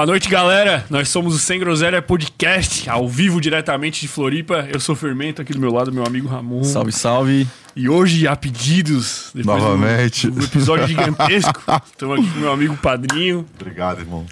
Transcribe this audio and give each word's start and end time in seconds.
Boa 0.00 0.06
noite, 0.06 0.30
galera. 0.30 0.82
Nós 0.88 1.10
somos 1.10 1.34
o 1.34 1.38
Sem 1.38 1.60
Groselha 1.60 2.00
Podcast, 2.00 2.88
ao 2.88 3.06
vivo 3.06 3.38
diretamente 3.38 4.00
de 4.00 4.08
Floripa. 4.08 4.66
Eu 4.72 4.80
sou 4.80 4.94
o 4.94 4.96
Fermento, 4.96 5.42
aqui 5.42 5.52
do 5.52 5.58
meu 5.60 5.70
lado, 5.70 5.92
meu 5.92 6.06
amigo 6.06 6.26
Ramon. 6.26 6.64
Salve, 6.64 6.90
salve. 6.90 7.46
E 7.76 7.86
hoje, 7.86 8.26
a 8.26 8.34
pedidos, 8.34 9.30
depois 9.34 9.62
Novamente. 9.62 10.30
do, 10.30 10.38
do 10.40 10.44
episódio 10.46 10.86
gigantesco, 10.86 11.52
estamos 11.92 12.18
aqui 12.18 12.30
com 12.32 12.38
meu 12.40 12.50
amigo 12.50 12.78
Padrinho, 12.78 13.44
Obrigado, 13.60 14.00
irmão. 14.00 14.24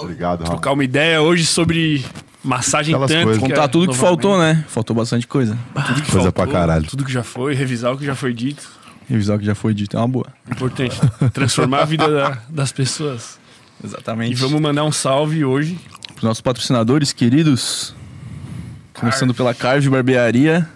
Obrigado, 0.00 0.40
Rafa. 0.40 0.50
trocar 0.52 0.72
uma 0.72 0.84
ideia 0.84 1.22
hoje 1.22 1.46
sobre 1.46 2.04
massagem 2.44 2.92
Aquelas 2.94 3.10
tântrica. 3.10 3.24
coisas. 3.40 3.42
Contar 3.42 3.68
tudo 3.68 3.80
que 3.90 3.96
novamente. 3.96 4.06
faltou, 4.22 4.38
né? 4.38 4.64
Faltou 4.68 4.94
bastante 4.94 5.26
coisa. 5.26 5.58
Tudo 5.72 6.02
que 6.02 6.12
Coisa 6.12 6.30
faltou, 6.30 6.32
pra 6.32 6.46
caralho. 6.46 6.84
Tudo 6.84 7.04
que 7.06 7.12
já 7.12 7.22
foi, 7.22 7.54
revisar 7.54 7.90
o 7.90 7.96
que 7.96 8.04
já 8.04 8.14
foi 8.14 8.34
dito. 8.34 8.68
Revisar 9.08 9.36
o 9.36 9.38
que 9.38 9.46
já 9.46 9.54
foi 9.54 9.72
dito 9.72 9.96
é 9.96 10.00
uma 10.00 10.08
boa. 10.08 10.26
Importante. 10.50 11.00
Transformar 11.32 11.80
a 11.80 11.84
vida 11.86 12.06
da- 12.10 12.38
das 12.50 12.70
pessoas. 12.70 13.42
Exatamente. 13.84 14.32
E 14.32 14.34
vamos 14.34 14.60
mandar 14.60 14.84
um 14.84 14.92
salve 14.92 15.44
hoje. 15.44 15.78
Para 16.08 16.16
os 16.16 16.22
nossos 16.22 16.40
patrocinadores 16.40 17.12
queridos. 17.12 17.94
Começando 18.94 19.34
pela 19.34 19.52
Carve 19.52 19.88
Barbearia. 19.88 20.68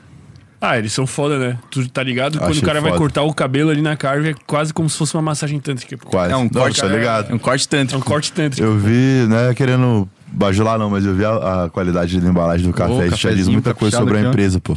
Ah, 0.60 0.76
eles 0.76 0.92
são 0.92 1.06
foda, 1.06 1.38
né? 1.38 1.56
Tu 1.70 1.88
tá 1.88 2.02
ligado? 2.02 2.36
Quando 2.38 2.50
Achei 2.50 2.62
o 2.62 2.66
cara 2.66 2.80
vai 2.80 2.90
foda. 2.90 2.98
cortar 3.00 3.22
o 3.22 3.32
cabelo 3.32 3.70
ali 3.70 3.80
na 3.80 3.96
carve, 3.96 4.30
é 4.30 4.34
quase 4.44 4.74
como 4.74 4.90
se 4.90 4.98
fosse 4.98 5.14
uma 5.14 5.22
massagem 5.22 5.60
tântrica. 5.60 5.96
pô. 5.96 6.08
Quase. 6.10 6.32
É 6.32 6.36
um 6.36 6.42
Não, 6.42 6.48
corte, 6.48 6.80
tá 6.80 6.88
ligado? 6.88 7.30
É 7.30 7.34
um 7.34 7.38
corte 7.38 7.66
É 7.66 7.68
tântrico. 7.70 8.00
um 8.00 8.04
corte 8.04 8.32
tântrico. 8.32 8.66
Eu 8.66 8.76
vi, 8.76 9.24
não 9.28 9.36
é 9.38 9.54
querendo 9.54 10.08
bajular 10.32 10.76
não, 10.76 10.90
mas 10.90 11.06
eu 11.06 11.14
vi 11.14 11.24
a, 11.24 11.64
a 11.64 11.70
qualidade 11.70 12.20
da 12.20 12.28
embalagem 12.28 12.66
do 12.66 12.72
café. 12.72 13.06
Isso 13.06 13.16
já 13.18 13.30
diz 13.32 13.46
muita 13.46 13.72
coisa 13.72 13.96
sobre 13.98 14.14
a 14.16 14.18
aqui, 14.18 14.26
ó. 14.26 14.30
empresa, 14.30 14.58
pô. 14.58 14.76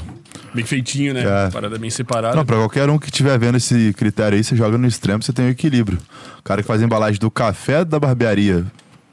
Bem 0.53 0.65
feitinho, 0.65 1.13
né? 1.13 1.21
É. 1.23 1.49
Parada 1.49 1.77
bem 1.77 1.89
separada. 1.89 2.35
Não, 2.35 2.45
pra 2.45 2.57
qualquer 2.57 2.89
um 2.89 2.97
que 2.99 3.05
estiver 3.07 3.37
vendo 3.39 3.55
esse 3.57 3.93
critério 3.93 4.37
aí, 4.37 4.43
você 4.43 4.55
joga 4.55 4.77
no 4.77 4.87
extremo, 4.87 5.23
você 5.23 5.31
tem 5.31 5.45
o 5.45 5.49
equilíbrio. 5.49 5.97
O 6.39 6.43
cara 6.43 6.61
que 6.61 6.67
faz 6.67 6.81
a 6.81 6.85
embalagem 6.85 7.19
do 7.19 7.31
café 7.31 7.85
da 7.85 7.99
barbearia 7.99 8.65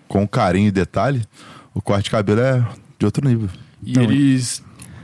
com 0.08 0.27
carinho 0.27 0.69
e 0.69 0.70
detalhe, 0.72 1.22
o 1.74 1.80
corte 1.80 2.05
de 2.05 2.11
cabelo 2.11 2.41
é 2.41 2.64
de 2.98 3.05
outro 3.06 3.27
nível. 3.28 3.48
E 3.84 3.92
Não, 3.92 4.02
eles. 4.02 4.62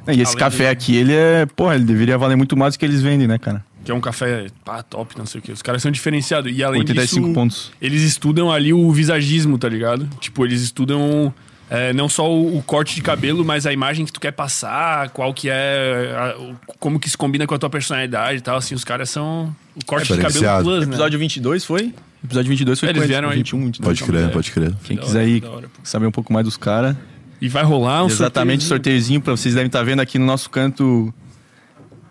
E 0.08 0.10
esse 0.20 0.22
Além 0.32 0.36
café 0.38 0.66
do- 0.66 0.72
aqui, 0.72 0.96
ele 0.96 1.12
é. 1.14 1.46
Porra, 1.46 1.76
ele 1.76 1.84
deveria 1.84 2.18
valer 2.18 2.36
muito 2.36 2.56
mais 2.56 2.74
do 2.74 2.78
que 2.78 2.84
eles 2.84 3.00
vendem, 3.00 3.26
né, 3.28 3.38
cara? 3.38 3.64
Que 3.84 3.90
é 3.90 3.94
um 3.94 4.00
café 4.00 4.46
pá, 4.64 4.82
top, 4.82 5.16
não 5.16 5.26
sei 5.26 5.40
o 5.40 5.42
quê. 5.42 5.52
Os 5.52 5.62
caras 5.62 5.82
são 5.82 5.90
diferenciados. 5.90 6.50
E 6.54 6.64
além 6.64 6.80
85 6.80 7.20
disso, 7.26 7.34
pontos. 7.34 7.72
eles 7.80 8.02
estudam 8.02 8.50
ali 8.50 8.72
o 8.72 8.90
visagismo, 8.90 9.56
tá 9.58 9.68
ligado? 9.68 10.08
Tipo, 10.20 10.44
eles 10.44 10.62
estudam 10.62 11.32
é, 11.70 11.92
não 11.92 12.08
só 12.08 12.30
o, 12.30 12.58
o 12.58 12.62
corte 12.62 12.94
de 12.94 13.02
cabelo, 13.02 13.44
mas 13.44 13.66
a 13.66 13.72
imagem 13.72 14.04
que 14.04 14.12
tu 14.12 14.20
quer 14.20 14.32
passar, 14.32 15.08
qual 15.10 15.32
que 15.34 15.48
é. 15.50 16.14
a- 16.16 16.38
o- 16.40 16.56
como 16.78 16.98
que 17.00 17.08
se 17.08 17.16
combina 17.16 17.46
com 17.46 17.54
a 17.54 17.58
tua 17.58 17.70
personalidade 17.70 18.38
e 18.38 18.40
tal. 18.42 18.56
Assim, 18.56 18.74
os 18.74 18.84
caras 18.84 19.08
são. 19.10 19.54
O 19.74 19.84
corte 19.84 20.12
de 20.12 20.18
cabelo 20.20 20.62
plus, 20.62 20.80
né? 20.86 20.92
Episódio 20.94 21.18
22 21.18 21.64
foi? 21.64 21.94
Episódio 22.22 22.48
22 22.50 22.80
foi 22.80 22.88
É, 22.88 22.92
eles 22.92 23.06
vieram 23.06 23.28
aí. 23.30 23.36
21, 23.38 23.64
22. 23.66 24.00
Pode 24.00 24.10
crer, 24.10 24.24
é. 24.24 24.28
pode 24.32 24.50
crer. 24.52 24.74
Quem 24.84 24.96
quiser 24.96 25.40
pô. 25.40 25.62
saber 25.82 26.06
um 26.06 26.10
pouco 26.12 26.32
mais 26.32 26.44
dos 26.44 26.56
caras. 26.56 26.96
E 27.40 27.48
vai 27.48 27.62
rolar 27.64 28.04
um 28.04 28.06
Exatamente, 28.06 28.62
sorteiozinho. 28.64 28.68
sorteiozinho 28.68 29.20
pra 29.20 29.32
vocês 29.36 29.54
devem 29.54 29.66
estar 29.66 29.82
vendo 29.82 30.00
aqui 30.00 30.18
no 30.18 30.24
nosso 30.24 30.48
canto 30.48 31.12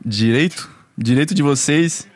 direito, 0.06 0.70
direito 0.98 1.34
de 1.34 1.42
vocês, 1.42 2.08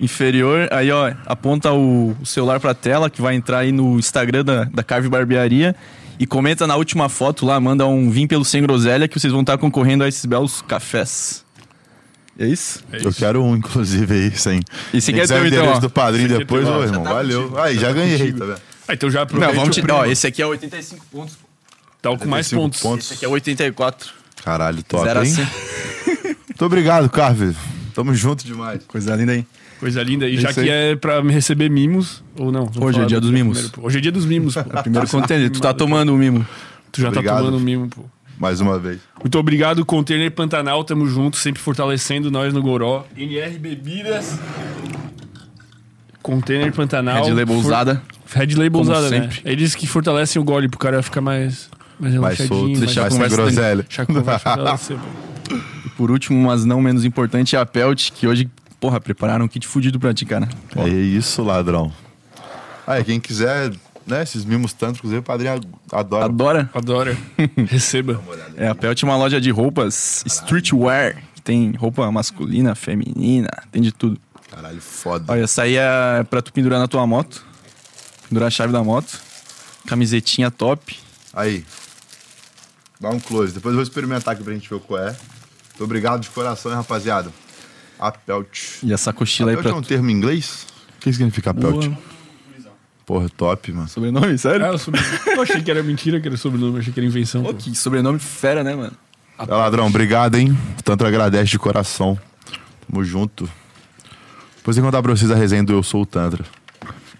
inferior. 0.00 0.68
Aí, 0.72 0.90
ó, 0.90 1.12
aponta 1.26 1.72
o, 1.72 2.16
o 2.20 2.26
celular 2.26 2.58
pra 2.58 2.74
tela 2.74 3.08
que 3.10 3.20
vai 3.22 3.34
entrar 3.34 3.58
aí 3.58 3.72
no 3.72 3.98
Instagram 3.98 4.44
da, 4.44 4.64
da 4.64 4.82
Carve 4.82 5.08
Barbearia 5.08 5.74
e 6.18 6.26
comenta 6.26 6.66
na 6.66 6.76
última 6.76 7.08
foto 7.08 7.44
lá, 7.46 7.58
manda 7.60 7.86
um 7.86 8.10
vim 8.10 8.26
pelo 8.26 8.44
sem 8.44 8.62
groselha 8.62 9.08
que 9.08 9.18
vocês 9.18 9.32
vão 9.32 9.40
estar 9.42 9.58
concorrendo 9.58 10.04
a 10.04 10.08
esses 10.08 10.24
belos 10.26 10.62
cafés. 10.62 11.44
É 12.38 12.46
isso? 12.46 12.82
É 12.92 12.96
Eu 13.04 13.10
isso. 13.10 13.18
quero 13.18 13.42
um, 13.44 13.54
inclusive, 13.56 14.14
aí, 14.14 14.30
sem. 14.36 14.60
E 14.92 15.00
Quem 15.00 15.14
quer 15.14 15.28
ter 15.28 15.34
o 15.40 15.46
então, 15.46 15.66
ó. 15.68 15.78
do 15.78 15.90
padrinho 15.90 16.28
depois, 16.28 16.66
ô 16.66 16.72
já 16.80 16.84
irmão, 16.86 17.02
tá 17.02 17.12
valeu. 17.12 17.42
contigo. 17.42 17.58
Aí, 17.60 17.74
já 17.78 17.88
Tá 17.88 17.92
ganhei, 17.92 18.18
contigo. 18.18 18.38
tá 18.38 18.44
vendo? 18.46 18.60
Ah, 18.88 18.94
então 18.94 19.10
já 19.10 19.22
aproveita. 19.22 19.52
Não, 19.54 19.60
vamos 19.60 19.76
o 19.76 19.80
te. 19.80 19.90
Ó, 19.92 20.04
esse 20.06 20.26
aqui 20.26 20.40
é 20.42 20.46
85 20.46 21.06
pontos. 21.12 21.36
Tá 22.00 22.08
com 22.16 22.26
mais 22.26 22.46
85 22.52 22.60
pontos. 22.62 22.80
pontos. 22.80 23.04
Esse 23.06 23.14
aqui 23.14 23.24
é 23.24 23.28
84. 23.28 24.10
Caralho, 24.42 24.82
top, 24.82 25.04
Zero 25.04 25.24
hein? 25.24 25.30
100. 25.30 25.46
Muito 26.48 26.64
obrigado, 26.64 27.08
Carve. 27.10 27.54
Tamo 27.94 28.14
junto 28.14 28.44
demais. 28.44 28.82
Coisa 28.88 29.14
linda 29.14 29.32
aí. 29.32 29.46
Coisa 29.82 30.00
linda. 30.00 30.28
E 30.28 30.36
já 30.36 30.52
que 30.52 30.60
aí. 30.60 30.68
é 30.68 30.94
pra 30.94 31.20
me 31.24 31.32
receber 31.32 31.68
mimos, 31.68 32.22
ou 32.38 32.52
não? 32.52 32.70
Hoje 32.80 33.00
é 33.00 33.04
dia 33.04 33.18
do 33.20 33.22
dos 33.22 33.30
mimos. 33.32 33.58
primeiro. 33.58 33.84
Hoje 33.84 33.98
é 33.98 34.00
dia 34.00 34.12
dos 34.12 34.24
mimos, 34.24 34.54
pô. 34.54 34.62
Primeiro 34.80 35.08
contender. 35.08 35.50
Tu 35.50 35.60
tá 35.60 35.74
tomando 35.74 36.14
o 36.14 36.16
mimo. 36.16 36.46
Tu 36.92 37.00
já 37.00 37.08
Obrigado. 37.08 37.34
tá 37.34 37.40
tomando 37.40 37.56
um 37.56 37.60
mimo, 37.60 37.88
pô. 37.88 38.04
Mais 38.38 38.60
uma 38.60 38.78
vez. 38.78 39.00
Muito 39.20 39.36
obrigado, 39.36 39.84
Container 39.84 40.30
Pantanal. 40.30 40.84
Tamo 40.84 41.04
junto, 41.08 41.36
sempre 41.36 41.60
fortalecendo 41.60 42.30
nós 42.30 42.54
no 42.54 42.62
Goró. 42.62 43.04
NR 43.16 43.58
Bebidas. 43.58 44.38
Container 46.22 46.72
Pantanal. 46.72 47.24
Red 47.24 47.30
Label 47.32 47.56
For- 47.56 47.66
usada. 47.66 48.02
Red 48.32 48.54
Label 48.54 48.70
como 48.70 48.82
usada, 48.84 49.10
né? 49.10 49.20
sempre. 49.22 49.40
Eles 49.44 49.74
que 49.74 49.86
fortalecem 49.86 50.40
o 50.40 50.44
gole 50.44 50.68
pro 50.68 50.78
cara 50.78 51.02
ficar 51.02 51.20
mais, 51.20 51.68
mais 51.98 52.14
Mais 52.14 52.38
relaxadinho. 52.38 52.48
solto, 52.56 52.68
mais- 52.68 52.78
deixar 52.80 53.00
a 53.00 53.02
mais 53.04 53.12
conversa 53.14 53.36
groselha. 53.36 53.82
Deixar 53.82 54.02
a 54.02 54.06
conversa 54.06 54.38
fortalecer, 54.38 54.96
pô. 55.50 55.56
E 55.86 55.88
por 55.90 56.10
último, 56.10 56.40
mas 56.46 56.64
não 56.64 56.80
menos 56.80 57.04
importante, 57.04 57.56
é 57.56 57.58
a 57.58 57.66
Pelt, 57.66 58.10
que 58.12 58.26
hoje, 58.28 58.48
porra, 58.82 59.00
prepararam 59.00 59.44
um 59.44 59.48
kit 59.48 59.64
fudido 59.64 60.00
pra 60.00 60.12
ti, 60.12 60.26
cara. 60.26 60.48
É 60.74 60.88
isso, 60.88 61.40
ladrão. 61.44 61.92
Aí, 62.84 63.04
quem 63.04 63.20
quiser, 63.20 63.72
né, 64.04 64.24
esses 64.24 64.44
mimos 64.44 64.72
tântricos 64.72 65.12
aí, 65.12 65.18
o 65.18 65.22
padrinho 65.22 65.60
adora. 65.92 66.24
Adora? 66.24 66.70
Adora. 66.74 67.18
Receba. 67.68 68.20
É, 68.56 68.66
a 68.66 68.74
Pelt 68.74 69.00
é 69.00 69.06
uma 69.06 69.16
loja 69.16 69.40
de 69.40 69.52
roupas 69.52 70.24
streetwear, 70.26 71.22
que 71.32 71.40
tem 71.40 71.70
roupa 71.76 72.10
masculina, 72.10 72.74
feminina, 72.74 73.50
tem 73.70 73.80
de 73.80 73.92
tudo. 73.92 74.20
Caralho, 74.50 74.80
foda. 74.80 75.32
Olha, 75.32 75.44
essa 75.44 75.62
aí 75.62 75.76
é 75.76 76.24
pra 76.28 76.42
tu 76.42 76.52
pendurar 76.52 76.80
na 76.80 76.88
tua 76.88 77.06
moto, 77.06 77.46
pendurar 78.28 78.48
a 78.48 78.50
chave 78.50 78.72
da 78.72 78.82
moto, 78.82 79.16
camisetinha 79.86 80.50
top. 80.50 80.98
Aí. 81.32 81.64
Dá 82.98 83.10
um 83.10 83.20
close. 83.20 83.52
Depois 83.52 83.72
eu 83.72 83.76
vou 83.76 83.84
experimentar 83.84 84.34
aqui 84.34 84.42
pra 84.42 84.52
gente 84.52 84.68
ver 84.68 84.80
qual 84.80 84.98
é. 84.98 85.16
Muito 85.70 85.84
obrigado 85.84 86.20
de 86.20 86.30
coração, 86.30 86.72
hein, 86.72 86.78
rapaziada. 86.78 87.30
A 88.08 88.12
Pelt. 88.12 88.58
E 88.82 88.92
essa 88.92 89.12
cochila 89.12 89.50
aí 89.50 89.56
Pelt 89.56 89.66
pra 89.66 89.72
é 89.76 89.78
um 89.78 89.82
tu. 89.82 89.88
termo 89.88 90.10
em 90.10 90.12
inglês? 90.12 90.66
O 90.96 91.00
que 91.00 91.12
significa 91.12 91.52
Pelt? 91.54 91.86
Boa. 91.86 91.98
Porra, 93.04 93.28
top, 93.36 93.72
mano. 93.72 93.88
Sobrenome, 93.88 94.38
sério? 94.38 94.64
É, 94.64 94.70
o 94.70 94.78
sobrenome. 94.78 95.10
Eu 95.26 95.42
achei 95.42 95.60
que 95.60 95.70
era 95.70 95.82
mentira, 95.82 96.20
que 96.20 96.28
era 96.28 96.36
sobrenome, 96.36 96.78
achei 96.78 96.92
que 96.92 97.00
era 97.00 97.06
invenção. 97.06 97.42
Pô, 97.42 97.52
que 97.52 97.74
sobrenome 97.74 98.18
fera, 98.18 98.62
né, 98.62 98.74
mano? 98.76 98.92
É, 99.38 99.44
ladrão, 99.54 99.86
obrigado, 99.88 100.36
hein? 100.36 100.56
Tanto 100.84 101.04
agradece 101.04 101.50
de 101.50 101.58
coração. 101.58 102.18
Tamo 102.88 103.04
junto. 103.04 103.50
Depois 104.56 104.76
eu 104.76 104.82
vou 104.82 104.90
contar 104.92 105.02
pra 105.02 105.10
vocês 105.16 105.30
a 105.32 105.34
resenha 105.34 105.64
do 105.64 105.72
Eu 105.72 105.82
Sou 105.82 106.02
o 106.02 106.06
Tantra. 106.06 106.44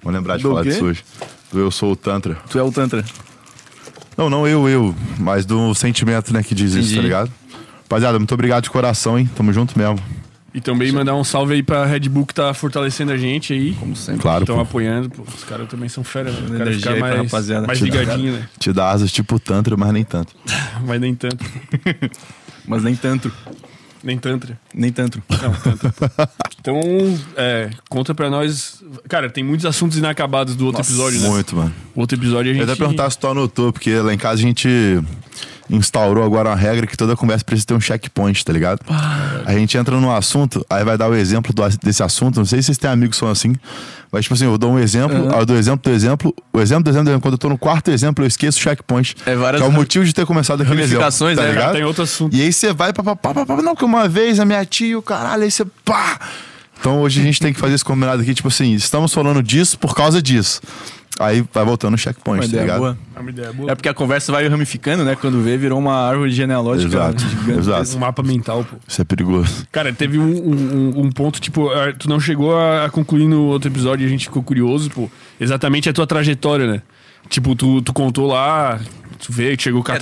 Vou 0.02 0.12
lembrar 0.12 0.36
de 0.36 0.44
Do 0.44 0.50
falar 0.50 0.62
quê? 0.62 0.68
disso 0.70 0.84
hoje. 0.84 1.04
Do 1.52 1.58
Eu 1.58 1.70
Sou 1.72 1.92
o 1.92 1.96
Tantra. 1.96 2.36
Tu 2.48 2.58
é 2.58 2.62
o 2.62 2.70
Tantra. 2.70 3.04
Não, 4.16 4.30
não 4.30 4.46
eu, 4.46 4.68
eu, 4.68 4.94
mas 5.18 5.44
do 5.44 5.74
sentimento, 5.74 6.32
né, 6.32 6.42
que 6.44 6.54
diz 6.54 6.70
isso, 6.74 6.78
Entendi. 6.80 6.96
tá 6.96 7.02
ligado? 7.02 7.32
Rapaziada, 7.82 8.18
muito 8.18 8.32
obrigado 8.32 8.62
de 8.64 8.70
coração, 8.70 9.18
hein? 9.18 9.28
Tamo 9.34 9.52
junto 9.52 9.76
mesmo. 9.76 9.98
E 10.54 10.60
também 10.60 10.92
mandar 10.92 11.14
um 11.14 11.24
salve 11.24 11.54
aí 11.54 11.62
pra 11.62 11.86
Red 11.86 12.00
Bull 12.00 12.26
que 12.26 12.34
tá 12.34 12.52
fortalecendo 12.52 13.10
a 13.10 13.16
gente 13.16 13.54
aí. 13.54 13.72
Como 13.74 13.96
sempre. 13.96 14.20
Claro, 14.20 14.42
Estão 14.42 14.60
apoiando, 14.60 15.08
pô. 15.08 15.22
Os 15.22 15.44
caras 15.44 15.66
também 15.68 15.88
são 15.88 16.04
fera, 16.04 16.30
né? 16.30 16.38
O 16.38 16.50
cara 16.50 16.54
Energia 16.62 16.78
fica 16.80 16.90
aí 16.92 16.98
pra 16.98 17.08
mais, 17.08 17.22
rapaziada. 17.22 17.66
mais 17.66 17.80
né? 17.80 18.48
Te 18.58 18.72
dá 18.72 18.90
asas 18.90 19.10
tipo 19.10 19.38
Tantra, 19.38 19.76
mas 19.76 19.92
nem 19.92 20.04
tanto. 20.04 20.34
Mas 20.84 21.00
nem 21.00 21.14
tanto. 21.14 21.44
Mas 22.66 22.82
nem 22.82 22.94
tanto. 22.94 23.32
Nem 24.02 24.18
tantra. 24.18 24.58
Nem 24.74 24.90
tanto. 24.92 25.22
Não, 25.30 25.52
tanto. 25.52 25.92
pô. 25.92 26.06
Então, 26.60 26.80
é, 27.36 27.70
conta 27.88 28.14
pra 28.14 28.28
nós. 28.28 28.82
Cara, 29.08 29.30
tem 29.30 29.44
muitos 29.44 29.64
assuntos 29.64 29.96
inacabados 29.96 30.56
do 30.56 30.66
outro 30.66 30.78
Nossa, 30.78 30.90
episódio, 30.90 31.20
né? 31.20 31.28
Muito, 31.28 31.56
mano. 31.56 31.74
O 31.94 32.00
outro 32.00 32.16
episódio 32.18 32.50
a 32.50 32.54
Eu 32.54 32.54
gente. 32.54 32.66
ia 32.66 32.72
até 32.72 32.76
perguntar 32.76 33.08
se 33.10 33.18
tu 33.18 33.26
anotou, 33.28 33.72
porque 33.72 33.94
lá 33.96 34.12
em 34.12 34.18
casa 34.18 34.40
a 34.40 34.44
gente 34.44 34.68
instaurou 35.70 36.24
agora 36.24 36.50
uma 36.50 36.56
regra 36.56 36.86
que 36.86 36.96
toda 36.96 37.16
conversa 37.16 37.44
precisa 37.44 37.66
ter 37.66 37.74
um 37.74 37.80
checkpoint, 37.80 38.44
tá 38.44 38.52
ligado? 38.52 38.80
A 39.46 39.52
gente 39.54 39.76
entra 39.78 39.98
num 39.98 40.10
assunto, 40.10 40.64
aí 40.68 40.84
vai 40.84 40.98
dar 40.98 41.08
o 41.08 41.14
exemplo 41.14 41.52
do- 41.52 41.68
desse 41.82 42.02
assunto. 42.02 42.36
Não 42.38 42.44
sei 42.44 42.60
se 42.60 42.66
vocês 42.66 42.78
têm 42.78 42.90
amigos 42.90 43.16
que 43.16 43.20
são 43.20 43.30
assim. 43.30 43.54
Mas, 44.10 44.24
tipo 44.24 44.34
assim, 44.34 44.44
eu 44.44 44.58
dou 44.58 44.72
um 44.72 44.78
exemplo, 44.78 45.32
aí 45.32 45.40
eu 45.40 45.46
dou 45.46 45.56
exemplo 45.56 45.90
do 45.90 45.94
exemplo. 45.96 46.34
O 46.52 46.60
exemplo 46.60 46.84
do 46.84 46.90
exemplo 46.90 47.04
do 47.04 47.10
exemplo. 47.10 47.22
Quando 47.22 47.34
eu 47.34 47.38
tô 47.38 47.48
no 47.48 47.56
quarto 47.56 47.90
exemplo, 47.90 48.22
eu 48.22 48.28
esqueço 48.28 48.58
o 48.58 48.62
checkpoint. 48.62 49.16
É 49.24 49.34
várias 49.34 49.62
que 49.62 49.66
é 49.66 49.70
o 49.70 49.72
motivo 49.72 50.04
de 50.04 50.12
ter 50.12 50.26
começado 50.26 50.60
aquele 50.62 50.82
exemplo. 50.82 51.04
tá 51.36 51.42
né? 51.42 51.48
ligado? 51.54 51.72
Tem 51.72 51.84
outro 51.84 52.02
assunto. 52.02 52.36
E 52.36 52.42
aí 52.42 52.52
você 52.52 52.72
vai, 52.74 52.92
pá, 52.92 53.02
pá, 53.02 53.16
pá, 53.16 53.46
pá, 53.46 53.62
não, 53.62 53.74
que 53.74 53.84
uma 53.84 54.06
vez 54.08 54.38
a 54.38 54.44
minha 54.44 54.64
tia, 54.66 54.98
o 54.98 55.02
caralho, 55.02 55.44
aí 55.44 55.50
você 55.50 55.64
pá. 55.84 56.18
Então 56.78 57.00
hoje 57.00 57.20
a 57.20 57.24
gente 57.24 57.40
tem 57.40 57.52
que 57.54 57.60
fazer 57.60 57.74
esse 57.76 57.84
combinado 57.84 58.20
aqui, 58.20 58.34
tipo 58.34 58.48
assim, 58.48 58.74
estamos 58.74 59.14
falando 59.14 59.42
disso 59.42 59.78
por 59.78 59.94
causa 59.94 60.20
disso. 60.20 60.60
Aí 61.20 61.44
vai 61.52 61.64
voltando 61.64 61.92
no 61.92 61.98
checkpoint, 61.98 62.38
Uma 62.38 62.42
tá 62.42 62.48
ideia 62.48 62.62
ligado? 62.62 62.78
boa. 62.78 62.98
É 63.14 63.20
uma 63.20 63.30
ideia 63.30 63.52
boa. 63.52 63.70
É 63.70 63.74
porque 63.74 63.88
a 63.88 63.94
conversa 63.94 64.32
vai 64.32 64.48
ramificando, 64.48 65.04
né? 65.04 65.14
Quando 65.14 65.40
vê, 65.42 65.56
virou 65.58 65.78
uma 65.78 65.94
árvore 65.94 66.30
genealógica 66.30 66.88
Exato, 66.96 67.18
gigante. 67.28 67.58
exato. 67.60 67.96
Um 67.96 68.00
mapa 68.00 68.22
mental, 68.22 68.64
pô. 68.64 68.76
Isso 68.88 69.00
é 69.00 69.04
perigoso. 69.04 69.66
Cara, 69.70 69.92
teve 69.92 70.18
um, 70.18 70.24
um- 70.24 71.00
um 71.02 71.10
ponto, 71.12 71.38
tipo, 71.40 71.68
ah, 71.68 71.92
tu 71.96 72.08
não 72.08 72.18
chegou 72.18 72.56
a, 72.58 72.86
a 72.86 72.90
concluir 72.90 73.26
no 73.28 73.42
outro 73.44 73.70
episódio 73.70 74.04
e 74.04 74.06
a 74.06 74.08
gente 74.10 74.24
ficou 74.24 74.42
curioso, 74.42 74.90
pô. 74.90 75.10
Exatamente 75.38 75.88
a 75.88 75.92
tua 75.92 76.06
trajetória, 76.06 76.66
né? 76.66 76.82
Tipo, 77.28 77.54
tu, 77.54 77.80
tu 77.82 77.92
contou 77.92 78.26
lá, 78.26 78.80
tu 79.24 79.32
veio, 79.32 79.60
chegou 79.60 79.82
com 79.84 79.92
a 79.92 79.94
É, 79.94 79.98
tu 79.98 80.00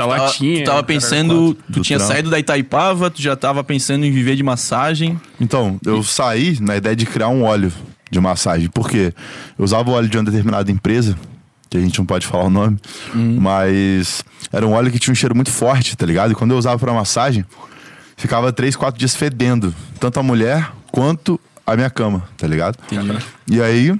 tava, 0.65 0.83
tu 0.83 0.87
pensando, 0.87 1.55
tu 1.55 1.63
Do 1.69 1.81
tinha 1.83 1.99
trampo. 1.99 2.13
saído 2.15 2.31
da 2.31 2.39
Itaipava, 2.39 3.11
tu 3.11 3.21
já 3.21 3.37
tava 3.37 3.63
pensando 3.63 4.07
em 4.07 4.11
viver 4.11 4.37
de 4.37 4.43
massagem. 4.43 5.21
Então, 5.41 5.79
eu 5.85 6.03
saí 6.03 6.57
na 6.61 6.77
ideia 6.77 6.97
de 6.97 7.05
criar 7.05 7.29
um 7.29 7.43
óleo 7.43 7.71
de 8.11 8.21
massagem. 8.21 8.69
Por 8.69 8.89
quê? 8.89 9.15
Eu 9.59 9.65
usava 9.65 9.91
o 9.91 9.93
óleo 9.95 10.09
de 10.09 10.17
uma 10.17 10.25
determinada 10.25 10.71
empresa 10.71 11.17
que 11.69 11.77
a 11.77 11.81
gente 11.81 11.97
não 11.99 12.05
pode 12.05 12.27
falar 12.27 12.45
o 12.45 12.51
nome, 12.51 12.79
mas 13.15 14.25
era 14.53 14.67
um 14.67 14.73
óleo 14.73 14.91
que 14.91 14.99
tinha 14.99 15.13
um 15.13 15.15
cheiro 15.15 15.37
muito 15.37 15.53
forte, 15.53 15.97
tá 15.97 16.05
ligado? 16.05 16.33
E 16.33 16.35
quando 16.35 16.51
eu 16.51 16.59
usava 16.59 16.77
pra 16.79 16.93
massagem, 16.93 17.45
ficava 18.17 18.53
três, 18.53 18.75
quatro 18.75 18.99
dias 18.99 19.15
fedendo, 19.15 19.73
tanto 20.01 20.19
a 20.19 20.23
mulher 20.23 20.73
quanto 20.91 21.41
a 21.65 21.77
minha 21.77 21.89
cama, 21.89 22.29
tá 22.37 22.49
ligado? 22.49 22.77
E 23.49 23.63
aí 23.63 23.97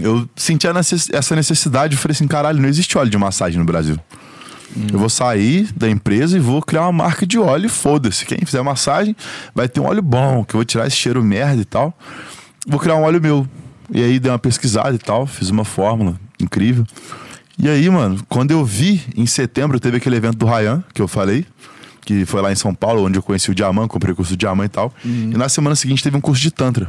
eu 0.00 0.28
sentia 0.36 0.72
essa 1.12 1.34
necessidade, 1.34 1.94
eu 1.94 1.98
falei 1.98 2.12
assim, 2.12 2.28
caralho, 2.28 2.60
não 2.60 2.68
existe 2.68 2.96
óleo 2.96 3.10
de 3.10 3.18
massagem 3.18 3.58
no 3.58 3.64
Brasil. 3.64 3.98
Eu 4.90 4.98
vou 5.00 5.10
sair 5.10 5.68
da 5.76 5.90
empresa 5.90 6.36
e 6.36 6.40
vou 6.40 6.62
criar 6.62 6.82
uma 6.82 6.92
marca 6.92 7.26
de 7.26 7.38
óleo, 7.38 7.68
foda-se. 7.68 8.24
Quem 8.24 8.38
fizer 8.46 8.62
massagem 8.62 9.16
vai 9.52 9.68
ter 9.68 9.80
um 9.80 9.84
óleo 9.84 10.00
bom, 10.00 10.44
que 10.44 10.54
eu 10.54 10.58
vou 10.58 10.64
tirar 10.64 10.86
esse 10.86 10.96
cheiro 10.96 11.22
merda 11.24 11.60
e 11.60 11.64
tal. 11.64 11.92
Vou 12.66 12.78
criar 12.78 12.96
um 12.96 13.02
óleo 13.02 13.20
meu. 13.20 13.48
E 13.92 14.02
aí 14.02 14.18
dei 14.18 14.30
uma 14.30 14.38
pesquisada 14.38 14.94
e 14.94 14.98
tal, 14.98 15.26
fiz 15.26 15.50
uma 15.50 15.64
fórmula 15.64 16.18
incrível. 16.40 16.86
E 17.58 17.68
aí, 17.68 17.88
mano, 17.90 18.18
quando 18.28 18.50
eu 18.50 18.64
vi, 18.64 19.02
em 19.16 19.26
setembro, 19.26 19.78
teve 19.78 19.98
aquele 19.98 20.16
evento 20.16 20.38
do 20.38 20.46
Ryan, 20.46 20.82
que 20.94 21.02
eu 21.02 21.06
falei, 21.06 21.44
que 22.04 22.24
foi 22.24 22.40
lá 22.40 22.50
em 22.50 22.56
São 22.56 22.74
Paulo, 22.74 23.04
onde 23.04 23.18
eu 23.18 23.22
conheci 23.22 23.50
o 23.50 23.54
Diamant, 23.54 23.88
comprei 23.88 24.12
o 24.12 24.16
curso 24.16 24.32
do 24.32 24.36
Diamant 24.36 24.66
e 24.66 24.68
tal. 24.70 24.92
E 25.04 25.36
na 25.36 25.48
semana 25.48 25.76
seguinte 25.76 26.02
teve 26.02 26.16
um 26.16 26.20
curso 26.20 26.40
de 26.40 26.50
Tantra. 26.50 26.88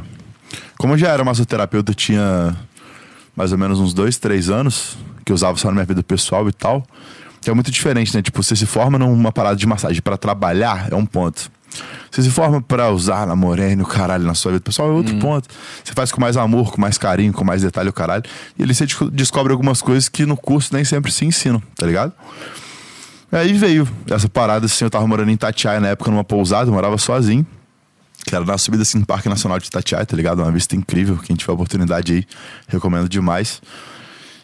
Como 0.78 0.94
eu 0.94 0.98
já 0.98 1.08
era 1.08 1.22
massoterapeuta, 1.22 1.92
eu 1.92 1.94
tinha 1.94 2.56
mais 3.36 3.52
ou 3.52 3.58
menos 3.58 3.80
uns 3.80 3.92
dois, 3.92 4.16
três 4.16 4.48
anos, 4.48 4.96
que 5.24 5.32
eu 5.32 5.34
usava 5.34 5.58
só 5.58 5.68
na 5.68 5.74
minha 5.74 5.84
vida 5.84 6.02
pessoal 6.02 6.48
e 6.48 6.52
tal. 6.52 6.84
Que 7.40 7.50
é 7.50 7.54
muito 7.54 7.70
diferente, 7.70 8.14
né? 8.14 8.22
Tipo, 8.22 8.42
você 8.42 8.56
se 8.56 8.64
forma 8.64 8.98
numa 8.98 9.30
parada 9.30 9.56
de 9.56 9.66
massagem 9.66 10.00
pra 10.00 10.16
trabalhar, 10.16 10.88
é 10.90 10.94
um 10.94 11.04
ponto. 11.04 11.50
Você 12.10 12.22
se 12.22 12.30
forma 12.30 12.60
pra 12.62 12.90
usar 12.90 13.26
na 13.26 13.34
morena, 13.34 13.82
o 13.82 13.86
caralho, 13.86 14.24
na 14.24 14.34
sua 14.34 14.52
vida 14.52 14.62
pessoal, 14.62 14.88
é 14.88 14.92
outro 14.92 15.16
ponto. 15.18 15.48
Você 15.82 15.92
faz 15.92 16.12
com 16.12 16.20
mais 16.20 16.36
amor, 16.36 16.72
com 16.72 16.80
mais 16.80 16.96
carinho, 16.96 17.32
com 17.32 17.44
mais 17.44 17.62
detalhe, 17.62 17.88
o 17.88 17.92
caralho. 17.92 18.22
E 18.58 18.62
ali 18.62 18.74
você 18.74 18.86
desco- 18.86 19.10
descobre 19.10 19.52
algumas 19.52 19.82
coisas 19.82 20.08
que 20.08 20.24
no 20.24 20.36
curso 20.36 20.72
nem 20.74 20.84
sempre 20.84 21.10
se 21.10 21.24
ensinam, 21.24 21.60
tá 21.76 21.84
ligado? 21.86 22.12
Aí 23.32 23.52
veio 23.52 23.88
essa 24.10 24.28
parada, 24.28 24.66
assim, 24.66 24.84
eu 24.84 24.90
tava 24.90 25.06
morando 25.06 25.28
em 25.30 25.34
Itatiaia 25.34 25.80
na 25.80 25.88
época, 25.88 26.10
numa 26.10 26.22
pousada, 26.22 26.68
eu 26.70 26.74
morava 26.74 26.96
sozinho. 26.98 27.44
Que 28.26 28.34
era 28.34 28.44
na 28.44 28.56
subida 28.56 28.82
assim 28.82 28.98
no 28.98 29.04
Parque 29.04 29.28
Nacional 29.28 29.58
de 29.58 29.66
Itatiaia, 29.66 30.06
tá 30.06 30.16
ligado? 30.16 30.38
Uma 30.40 30.50
vista 30.52 30.74
incrível. 30.74 31.18
Quem 31.18 31.36
tiver 31.36 31.52
oportunidade 31.52 32.12
aí, 32.12 32.24
recomendo 32.68 33.06
demais. 33.08 33.60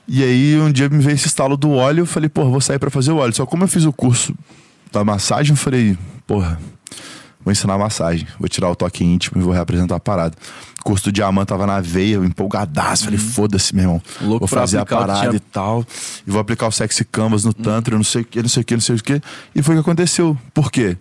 E 0.06 0.22
aí 0.24 0.58
um 0.58 0.70
dia 0.72 0.88
me 0.88 0.98
veio 0.98 1.14
esse 1.14 1.28
estalo 1.28 1.56
do 1.56 1.70
óleo, 1.70 2.02
eu 2.02 2.06
falei, 2.06 2.28
porra, 2.28 2.50
vou 2.50 2.60
sair 2.60 2.78
pra 2.78 2.90
fazer 2.90 3.12
o 3.12 3.16
óleo. 3.16 3.32
Só 3.32 3.46
como 3.46 3.62
eu 3.64 3.68
fiz 3.68 3.84
o 3.84 3.92
curso 3.92 4.34
da 4.92 5.02
massagem, 5.04 5.52
eu 5.52 5.56
falei, 5.56 5.96
porra, 6.26 6.58
vou 7.44 7.52
ensinar 7.52 7.78
massagem, 7.78 8.26
vou 8.38 8.48
tirar 8.48 8.70
o 8.70 8.76
toque 8.76 9.04
íntimo 9.04 9.40
e 9.40 9.44
vou 9.44 9.52
reapresentar 9.52 9.96
a 9.96 10.00
parada. 10.00 10.36
O 10.80 10.82
curso 10.84 11.04
do 11.06 11.12
diamante 11.12 11.48
tava 11.48 11.66
na 11.66 11.80
veia, 11.80 12.14
eu 12.14 12.24
empolgadaço, 12.24 13.04
falei, 13.04 13.18
foda-se, 13.18 13.74
meu 13.74 13.84
irmão. 13.84 14.02
Louco 14.20 14.46
vou 14.46 14.48
fazer 14.48 14.78
a 14.78 14.86
parada 14.86 15.20
tinha- 15.20 15.34
e 15.36 15.40
tal. 15.40 15.84
E 16.26 16.30
vou 16.30 16.40
aplicar 16.40 16.66
o 16.68 16.70
sexy 16.72 17.04
canvas 17.04 17.44
no 17.44 17.52
tantra, 17.52 17.96
não 17.96 18.04
sei 18.04 18.22
o 18.22 18.24
que, 18.24 18.40
não 18.42 18.48
sei 18.48 18.62
o 18.62 18.64
que, 18.64 18.74
não 18.74 18.80
sei 18.80 18.94
o 18.96 19.02
que. 19.02 19.20
E 19.54 19.62
foi 19.62 19.74
o 19.74 19.78
que 19.78 19.80
aconteceu. 19.82 20.36
Por 20.54 20.70
quê? 20.72 20.96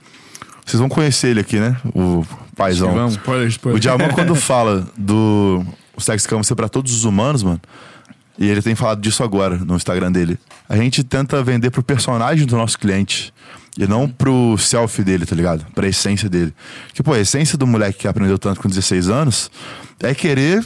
Vocês 0.66 0.80
vão 0.80 0.90
conhecer 0.90 1.30
ele 1.30 1.40
aqui, 1.40 1.60
né? 1.60 1.78
O 1.96 2.24
paizão. 2.56 2.94
Vamos. 2.94 3.14
Spoiler, 3.14 3.48
spoiler. 3.48 3.78
O 3.78 3.80
Diamant, 3.80 4.14
quando 4.14 4.36
fala 4.36 4.86
do 4.98 5.66
o 5.96 6.02
Sex 6.02 6.28
Canvas 6.28 6.46
ser 6.48 6.56
pra 6.56 6.70
todos 6.70 6.94
os 6.94 7.04
humanos, 7.06 7.42
mano, 7.42 7.60
e 8.38 8.48
ele 8.48 8.62
tem 8.62 8.76
falado 8.76 9.02
disso 9.02 9.24
agora 9.24 9.58
no 9.58 9.76
Instagram 9.76 10.12
dele, 10.12 10.38
a 10.68 10.76
gente 10.78 11.04
tenta 11.04 11.42
vender 11.44 11.72
pro 11.72 11.82
personagem 11.84 12.46
do 12.46 12.56
nosso 12.56 12.78
cliente. 12.78 13.34
E 13.78 13.88
não 13.88 14.10
pro 14.10 14.58
selfie 14.58 15.04
dele, 15.04 15.26
tá 15.26 15.36
ligado? 15.36 15.66
Pra 15.74 15.88
essência 15.88 16.28
dele. 16.30 16.54
Que, 16.94 17.02
pô, 17.02 17.14
a 17.14 17.20
essência 17.20 17.58
do 17.58 17.66
moleque 17.66 18.00
que 18.00 18.08
aprendeu 18.08 18.38
tanto 18.38 18.60
com 18.60 18.68
16 18.68 19.10
anos 19.10 19.50
é 20.02 20.14
querer 20.14 20.66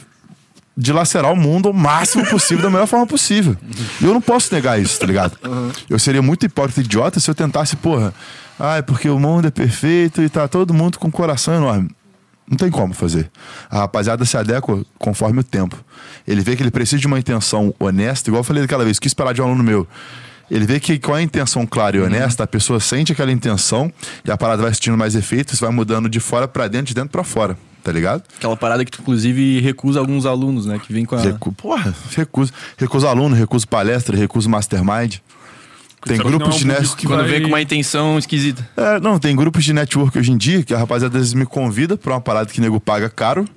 dilacerar 0.76 1.32
o 1.32 1.36
mundo 1.36 1.70
o 1.70 1.74
máximo 1.74 2.26
possível, 2.28 2.64
da 2.64 2.70
melhor 2.70 2.88
forma 2.88 3.06
possível. 3.06 3.56
E 4.02 4.06
eu 4.06 4.14
não 4.14 4.22
posso 4.22 4.54
negar 4.54 4.82
isso, 4.82 5.00
tá 5.00 5.06
ligado? 5.06 5.38
Eu 5.90 6.00
seria 6.00 6.22
muito 6.22 6.46
hipócrita 6.46 6.82
e 6.82 6.84
idiota 6.84 7.20
se 7.20 7.30
eu 7.30 7.36
tentasse, 7.36 7.76
porra, 7.76 8.14
ah, 8.60 8.78
é 8.78 8.82
porque 8.82 9.10
o 9.10 9.20
mundo 9.20 9.48
é 9.48 9.52
perfeito 9.52 10.22
e 10.22 10.30
tá 10.30 10.48
todo 10.48 10.74
mundo 10.74 10.98
com 10.98 11.08
um 11.08 11.12
coração 11.12 11.54
enorme. 11.56 11.90
Não 12.50 12.58
tem 12.58 12.70
como 12.70 12.94
fazer. 12.94 13.32
A 13.70 13.80
rapaziada 13.80 14.26
se 14.26 14.36
adequa 14.36 14.84
conforme 14.98 15.40
o 15.40 15.44
tempo. 15.44 15.78
Ele 16.28 16.42
vê 16.42 16.56
que 16.56 16.64
ele 16.64 16.72
precisa 16.72 17.00
de 17.00 17.08
uma 17.08 17.18
intenção 17.18 17.74
honesta, 17.80 18.30
igual 18.30 18.42
eu 18.42 18.44
falei 18.44 18.62
daquela 18.62 18.84
vez, 18.84 19.00
quis 19.00 19.12
esperar 19.12 19.34
de 19.34 19.42
um 19.42 19.46
aluno 19.46 19.64
meu. 19.64 19.88
Ele 20.52 20.66
vê 20.66 20.80
que 20.80 21.00
com 21.00 21.14
a 21.14 21.22
intenção 21.22 21.66
clara 21.66 21.98
e 21.98 22.02
honesta, 22.02 22.44
a 22.44 22.48
pessoa 22.48 22.80
sente 22.80 23.12
aquela 23.12 23.32
intenção 23.32 23.92
e 24.24 24.30
a 24.32 24.38
parada 24.38 24.62
vai 24.62 24.74
sentindo 24.74 24.98
mais 24.98 25.16
efeitos, 25.16 25.60
vai 25.60 25.72
mudando 25.72 26.08
de 26.10 26.20
fora 26.20 26.48
pra 26.48 26.68
dentro, 26.68 26.88
de 26.88 26.94
dentro 26.94 27.10
pra 27.10 27.24
fora, 27.24 27.58
tá 27.84 27.92
ligado? 27.92 28.24
Aquela 28.38 28.56
parada 28.56 28.84
que 28.86 28.92
tu, 28.92 29.02
inclusive, 29.02 29.60
recusa 29.62 30.00
alguns 30.00 30.26
alunos, 30.26 30.66
né? 30.66 30.80
Que 30.86 30.94
vem 30.94 31.06
com 31.06 31.16
a. 31.16 31.22
Recu... 31.22 31.52
Porra, 31.54 31.96
recuso. 32.16 32.52
Recuso 32.78 33.08
aluno, 33.08 33.36
recuso 33.36 33.68
palestra, 33.68 34.16
recuso 34.18 34.50
mastermind. 34.50 35.16
Tem 36.06 36.18
Só 36.18 36.24
que 36.24 36.30
grupos 36.30 36.48
não 36.48 36.54
é 36.54 36.56
um 36.56 36.58
de 36.60 36.68
net... 36.68 36.76
público 36.80 36.98
que 36.98 37.08
Quando 37.08 37.20
vai- 37.22 37.30
vem 37.30 37.42
com 37.44 37.48
uma 37.48 37.62
intenção 37.62 38.20
esquisita. 38.20 38.68
É, 38.76 39.00
não, 39.00 39.18
tem 39.18 39.34
grupos 39.36 39.64
de 39.64 39.72
network 39.72 40.20
hoje 40.20 40.32
em 40.34 40.38
dia 40.38 40.62
que 40.62 40.74
a 40.74 40.78
rapaziada 40.78 41.16
às 41.18 41.22
vezes 41.22 41.34
me 41.34 41.46
convida 41.46 41.96
pra 41.98 42.14
uma 42.14 42.22
parada 42.22 42.52
que 42.52 42.60
o 42.60 42.62
nego 42.62 42.78
paga 42.80 43.10
caro 43.10 43.48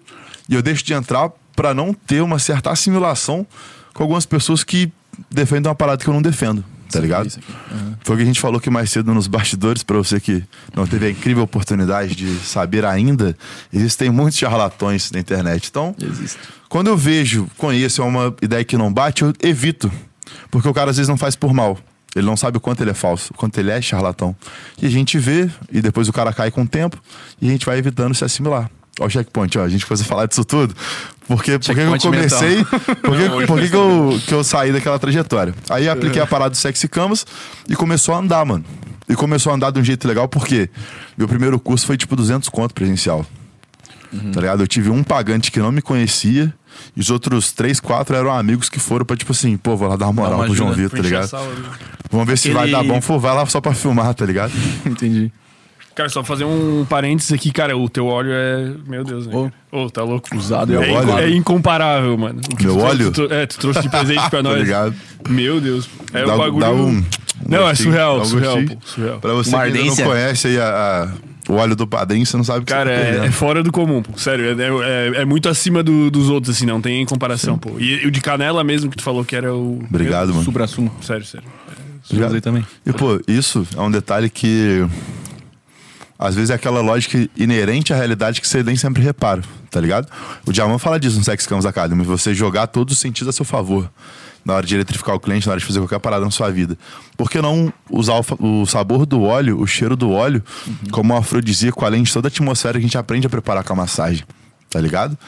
e 0.49 0.55
eu 0.55 0.63
deixo 0.63 0.85
de 0.85 0.95
entrar 0.95 1.29
pra 1.57 1.75
não 1.75 1.93
ter 1.93 2.23
uma 2.23 2.39
certa 2.39 2.71
assimilação 2.71 3.45
com 3.93 4.03
algumas 4.05 4.25
pessoas 4.25 4.63
que 4.63 4.93
defendem 5.29 5.69
uma 5.69 5.75
parada 5.75 6.03
que 6.05 6.09
eu 6.09 6.15
não 6.15 6.23
defendo, 6.23 6.65
tá 6.91 7.01
ligado? 7.01 7.29
Aham. 7.73 7.99
Foi 8.05 8.15
o 8.15 8.19
que 8.19 8.23
a 8.23 8.27
gente 8.27 8.41
falou 8.41 8.59
aqui 8.59 8.71
mais 8.71 8.91
cedo 8.91 9.13
nos 9.13 9.27
bastidores, 9.27 9.83
pra 9.83 9.97
você 9.97 10.21
que 10.21 10.43
não 10.75 10.87
teve 10.87 11.07
a 11.07 11.11
incrível 11.11 11.43
oportunidade 11.43 12.15
de 12.15 12.39
saber 12.41 12.85
ainda, 12.85 13.37
existem 13.73 14.11
muitos 14.11 14.39
charlatões 14.39 15.11
na 15.11 15.19
internet. 15.19 15.69
Então, 15.69 15.95
Existe. 16.01 16.39
quando 16.69 16.89
eu 16.89 16.97
vejo, 16.97 17.49
conheço, 17.57 18.03
é 18.03 18.05
uma 18.05 18.35
ideia 18.41 18.65
que 18.65 18.77
não 18.77 18.93
bate, 18.93 19.23
eu 19.23 19.33
evito. 19.43 19.91
Porque 20.51 20.69
o 20.69 20.75
cara 20.75 20.91
às 20.91 20.97
vezes 20.97 21.09
não 21.09 21.17
faz 21.17 21.37
por 21.37 21.53
mal. 21.53 21.79
Ele 22.15 22.27
não 22.27 22.37
sabe 22.37 22.57
o 22.57 22.61
quanto 22.61 22.83
ele 22.83 22.91
é 22.91 22.95
falso, 22.95 23.33
o 23.35 23.37
quanto 23.37 23.59
ele 23.59 23.71
é 23.71 23.81
charlatão. 23.83 24.35
E 24.81 24.87
a 24.87 24.89
gente 24.89 25.19
vê, 25.19 25.51
e 25.71 25.83
depois 25.83 26.09
o 26.09 26.13
cara 26.13 26.33
cai 26.33 26.51
com 26.51 26.63
o 26.63 26.69
tempo, 26.69 26.99
e 27.41 27.49
a 27.49 27.53
gente 27.53 27.67
vai 27.67 27.77
evitando 27.79 28.15
se 28.15 28.25
assimilar. 28.25 28.71
Ó, 28.99 29.05
o 29.05 29.11
checkpoint, 29.11 29.59
ó, 29.59 29.65
a 29.65 29.69
gente 29.69 29.85
começou 29.85 30.07
a 30.07 30.09
falar 30.09 30.27
disso 30.27 30.43
tudo. 30.43 30.75
Porque, 31.29 31.59
porque 31.59 31.75
que 31.75 31.81
eu 31.81 31.91
mental. 31.91 32.11
comecei. 32.13 32.65
Por 32.65 33.17
que, 33.17 33.47
por 33.47 33.61
que, 33.61 33.75
eu, 33.77 34.21
que 34.27 34.33
eu 34.35 34.45
saí 34.45 34.73
daquela 34.73 34.99
trajetória? 34.99 35.55
Aí 35.69 35.89
apliquei 35.89 36.23
a 36.23 36.27
parada 36.27 36.51
do 36.51 36.57
Sexy 36.57 36.87
Canvas 36.89 37.27
e 37.69 37.75
começou 37.75 38.15
a 38.15 38.19
andar, 38.19 38.45
mano. 38.45 38.65
E 39.09 39.15
começou 39.15 39.53
a 39.53 39.57
andar 39.57 39.71
de 39.71 39.81
um 39.81 39.85
jeito 39.85 40.07
legal, 40.07 40.29
porque 40.29 40.69
meu 41.17 41.27
primeiro 41.29 41.59
curso 41.61 41.87
foi 41.87 41.97
tipo 41.97 42.15
200 42.17 42.49
conto 42.49 42.75
presencial. 42.75 43.25
Tá 44.33 44.41
ligado? 44.41 44.63
Eu 44.63 44.67
tive 44.67 44.89
um 44.89 45.03
pagante 45.03 45.51
que 45.51 45.59
não 45.59 45.71
me 45.73 45.83
conhecia. 45.83 46.55
E 46.95 47.01
os 47.01 47.11
outros 47.11 47.53
três, 47.53 47.81
quatro 47.81 48.15
eram 48.15 48.31
amigos 48.31 48.69
que 48.69 48.79
foram 48.79 49.05
pra, 49.05 49.17
tipo 49.17 49.33
assim, 49.33 49.57
pô, 49.57 49.77
vou 49.77 49.89
lá 49.89 49.97
dar 49.97 50.07
uma 50.09 50.23
moral 50.23 50.45
pro 50.45 50.55
João 50.55 50.73
Vitor, 50.73 50.99
tá 50.99 51.03
ligado? 51.03 51.31
Vamos 52.11 52.27
ver 52.27 52.39
se 52.39 52.51
vai 52.51 52.65
Aquele- 52.71 52.77
dar 52.77 52.85
bom. 52.85 53.01
For, 53.01 53.19
vai 53.19 53.35
lá 53.35 53.45
só 53.47 53.61
pra 53.61 53.73
filmar, 53.75 54.15
tá 54.15 54.25
ligado? 54.25 54.53
Entendi. 54.87 55.33
Cara, 55.97 56.09
só 56.11 56.23
fazer 56.23 56.45
um 56.45 56.85
parênteses 56.89 57.33
aqui, 57.33 57.51
cara, 57.51 57.75
o 57.77 57.89
teu 57.89 58.07
óleo 58.07 58.31
é. 58.33 58.71
Meu 58.87 59.03
Deus, 59.03 59.27
né? 59.27 59.51
Ô. 59.73 59.85
Ô, 59.85 59.91
tá 59.91 60.03
louco. 60.05 60.29
Usado 60.37 60.75
é, 60.75 60.77
óleo. 60.77 61.03
inco- 61.09 61.19
é 61.19 61.31
incomparável, 61.31 62.17
mano. 62.19 62.39
O 62.53 62.57
que 62.57 62.65
Meu 62.67 62.77
tu 62.77 62.81
óleo? 62.83 63.11
tu- 63.13 63.33
é, 63.33 63.47
tu 63.47 63.59
trouxe 63.59 63.81
de 63.81 63.89
presente 63.89 64.29
pra 64.29 64.43
nós. 64.45 64.53
Tá 64.59 64.59
ligado? 64.63 64.95
Meu 65.29 65.59
Deus. 65.61 65.89
É 66.13 66.23
Dá- 66.25 66.35
o 66.35 66.39
bagulho. 66.39 66.61
dá 66.61 66.71
um- 66.71 66.89
um 66.89 67.05
Não, 67.49 67.59
é 67.65 67.69
gostinho, 67.71 67.91
surreal, 67.91 68.21
um 68.21 68.25
surreal, 68.27 68.57
pô. 68.63 68.77
Surreal. 68.85 69.19
Pra 69.21 69.33
você 69.33 69.51
que 69.51 69.57
ainda 69.57 69.85
não 69.85 69.97
conhece 69.97 70.47
aí 70.49 70.61
a- 70.61 71.09
a- 71.49 71.53
o 71.53 71.55
óleo 71.55 71.75
do 71.75 71.87
padrinho, 71.87 72.27
você 72.27 72.37
não 72.37 72.45
sabe 72.45 72.59
o 72.59 72.63
que 72.67 72.73
Cara, 72.75 72.91
você 72.95 73.17
tá 73.19 73.25
é, 73.25 73.29
é 73.29 73.31
fora 73.31 73.63
do 73.63 73.73
comum, 73.73 74.03
pô. 74.03 74.19
Sério, 74.19 74.45
é, 74.61 75.17
é- 75.17 75.23
é 75.23 75.25
muito 75.25 75.49
acima 75.49 75.83
do- 75.83 76.11
dos 76.11 76.29
outros, 76.29 76.55
assim, 76.55 76.67
não 76.67 76.81
tem 76.83 77.07
comparação, 77.07 77.57
pô. 77.57 77.71
E, 77.81 78.03
e 78.05 78.07
o 78.07 78.11
de 78.11 78.21
canela 78.21 78.63
mesmo 78.63 78.91
que 78.91 78.99
tu 78.99 79.03
falou 79.03 79.25
que 79.25 79.35
era 79.35 79.55
o. 79.55 79.83
Obrigado, 79.89 80.29
mano. 80.29 80.45
Supra-sumo. 80.45 80.93
Sério, 81.01 81.25
sério. 81.25 81.47
Usei 82.13 82.41
também. 82.43 82.65
E, 82.85 82.93
pô, 82.93 83.19
isso 83.27 83.67
é 83.75 83.81
um 83.81 83.91
detalhe 83.91 84.29
que. 84.29 84.85
Às 86.19 86.35
vezes 86.35 86.51
é 86.51 86.55
aquela 86.55 86.81
lógica 86.81 87.29
inerente 87.37 87.93
à 87.93 87.97
realidade 87.97 88.41
que 88.41 88.49
você 88.49 88.63
nem 88.63 88.77
sempre 88.77 89.03
repara, 89.03 89.43
tá 89.71 89.81
ligado? 89.81 90.09
O 90.47 90.53
Diamant 90.53 90.79
fala 90.79 90.99
disso 90.99 91.19
no 91.19 91.25
Sex 91.25 91.47
Campus 91.47 91.67
Academy, 91.67 92.05
você 92.05 92.35
jogar 92.35 92.67
todos 92.67 92.95
os 92.95 93.01
sentidos 93.01 93.29
a 93.29 93.33
seu 93.33 93.45
favor. 93.45 93.91
Na 94.45 94.55
hora 94.55 94.65
de 94.65 94.77
eletrificar 94.77 95.17
o 95.17 95.19
cliente, 95.19 95.47
na 95.47 95.53
hora 95.53 95.61
de 95.61 95.67
fazer 95.67 95.81
qualquer 95.81 95.99
parada 95.99 96.25
na 96.25 96.31
sua 96.31 96.51
vida. 96.51 96.79
Por 97.17 97.29
que 97.29 97.43
não 97.43 97.73
usar 97.91 98.21
o, 98.39 98.63
o 98.63 98.67
sabor 98.67 99.05
do 99.05 99.23
óleo, 99.23 99.61
o 99.61 99.67
cheiro 99.67 99.97
do 99.97 100.13
óleo, 100.13 100.41
como 100.93 101.13
um 101.13 101.17
afrodisíaco, 101.17 101.85
além 101.85 102.05
de 102.05 102.13
toda 102.13 102.29
a 102.29 102.31
atmosfera 102.31 102.75
que 102.75 102.85
a 102.85 102.87
gente 102.87 102.97
aprende 102.97 103.27
a 103.27 103.31
preparar 103.31 103.65
com 103.65 103.73
a 103.73 103.77
massagem, 103.77 104.25
tá 104.71 104.81
ligado? 104.81 105.19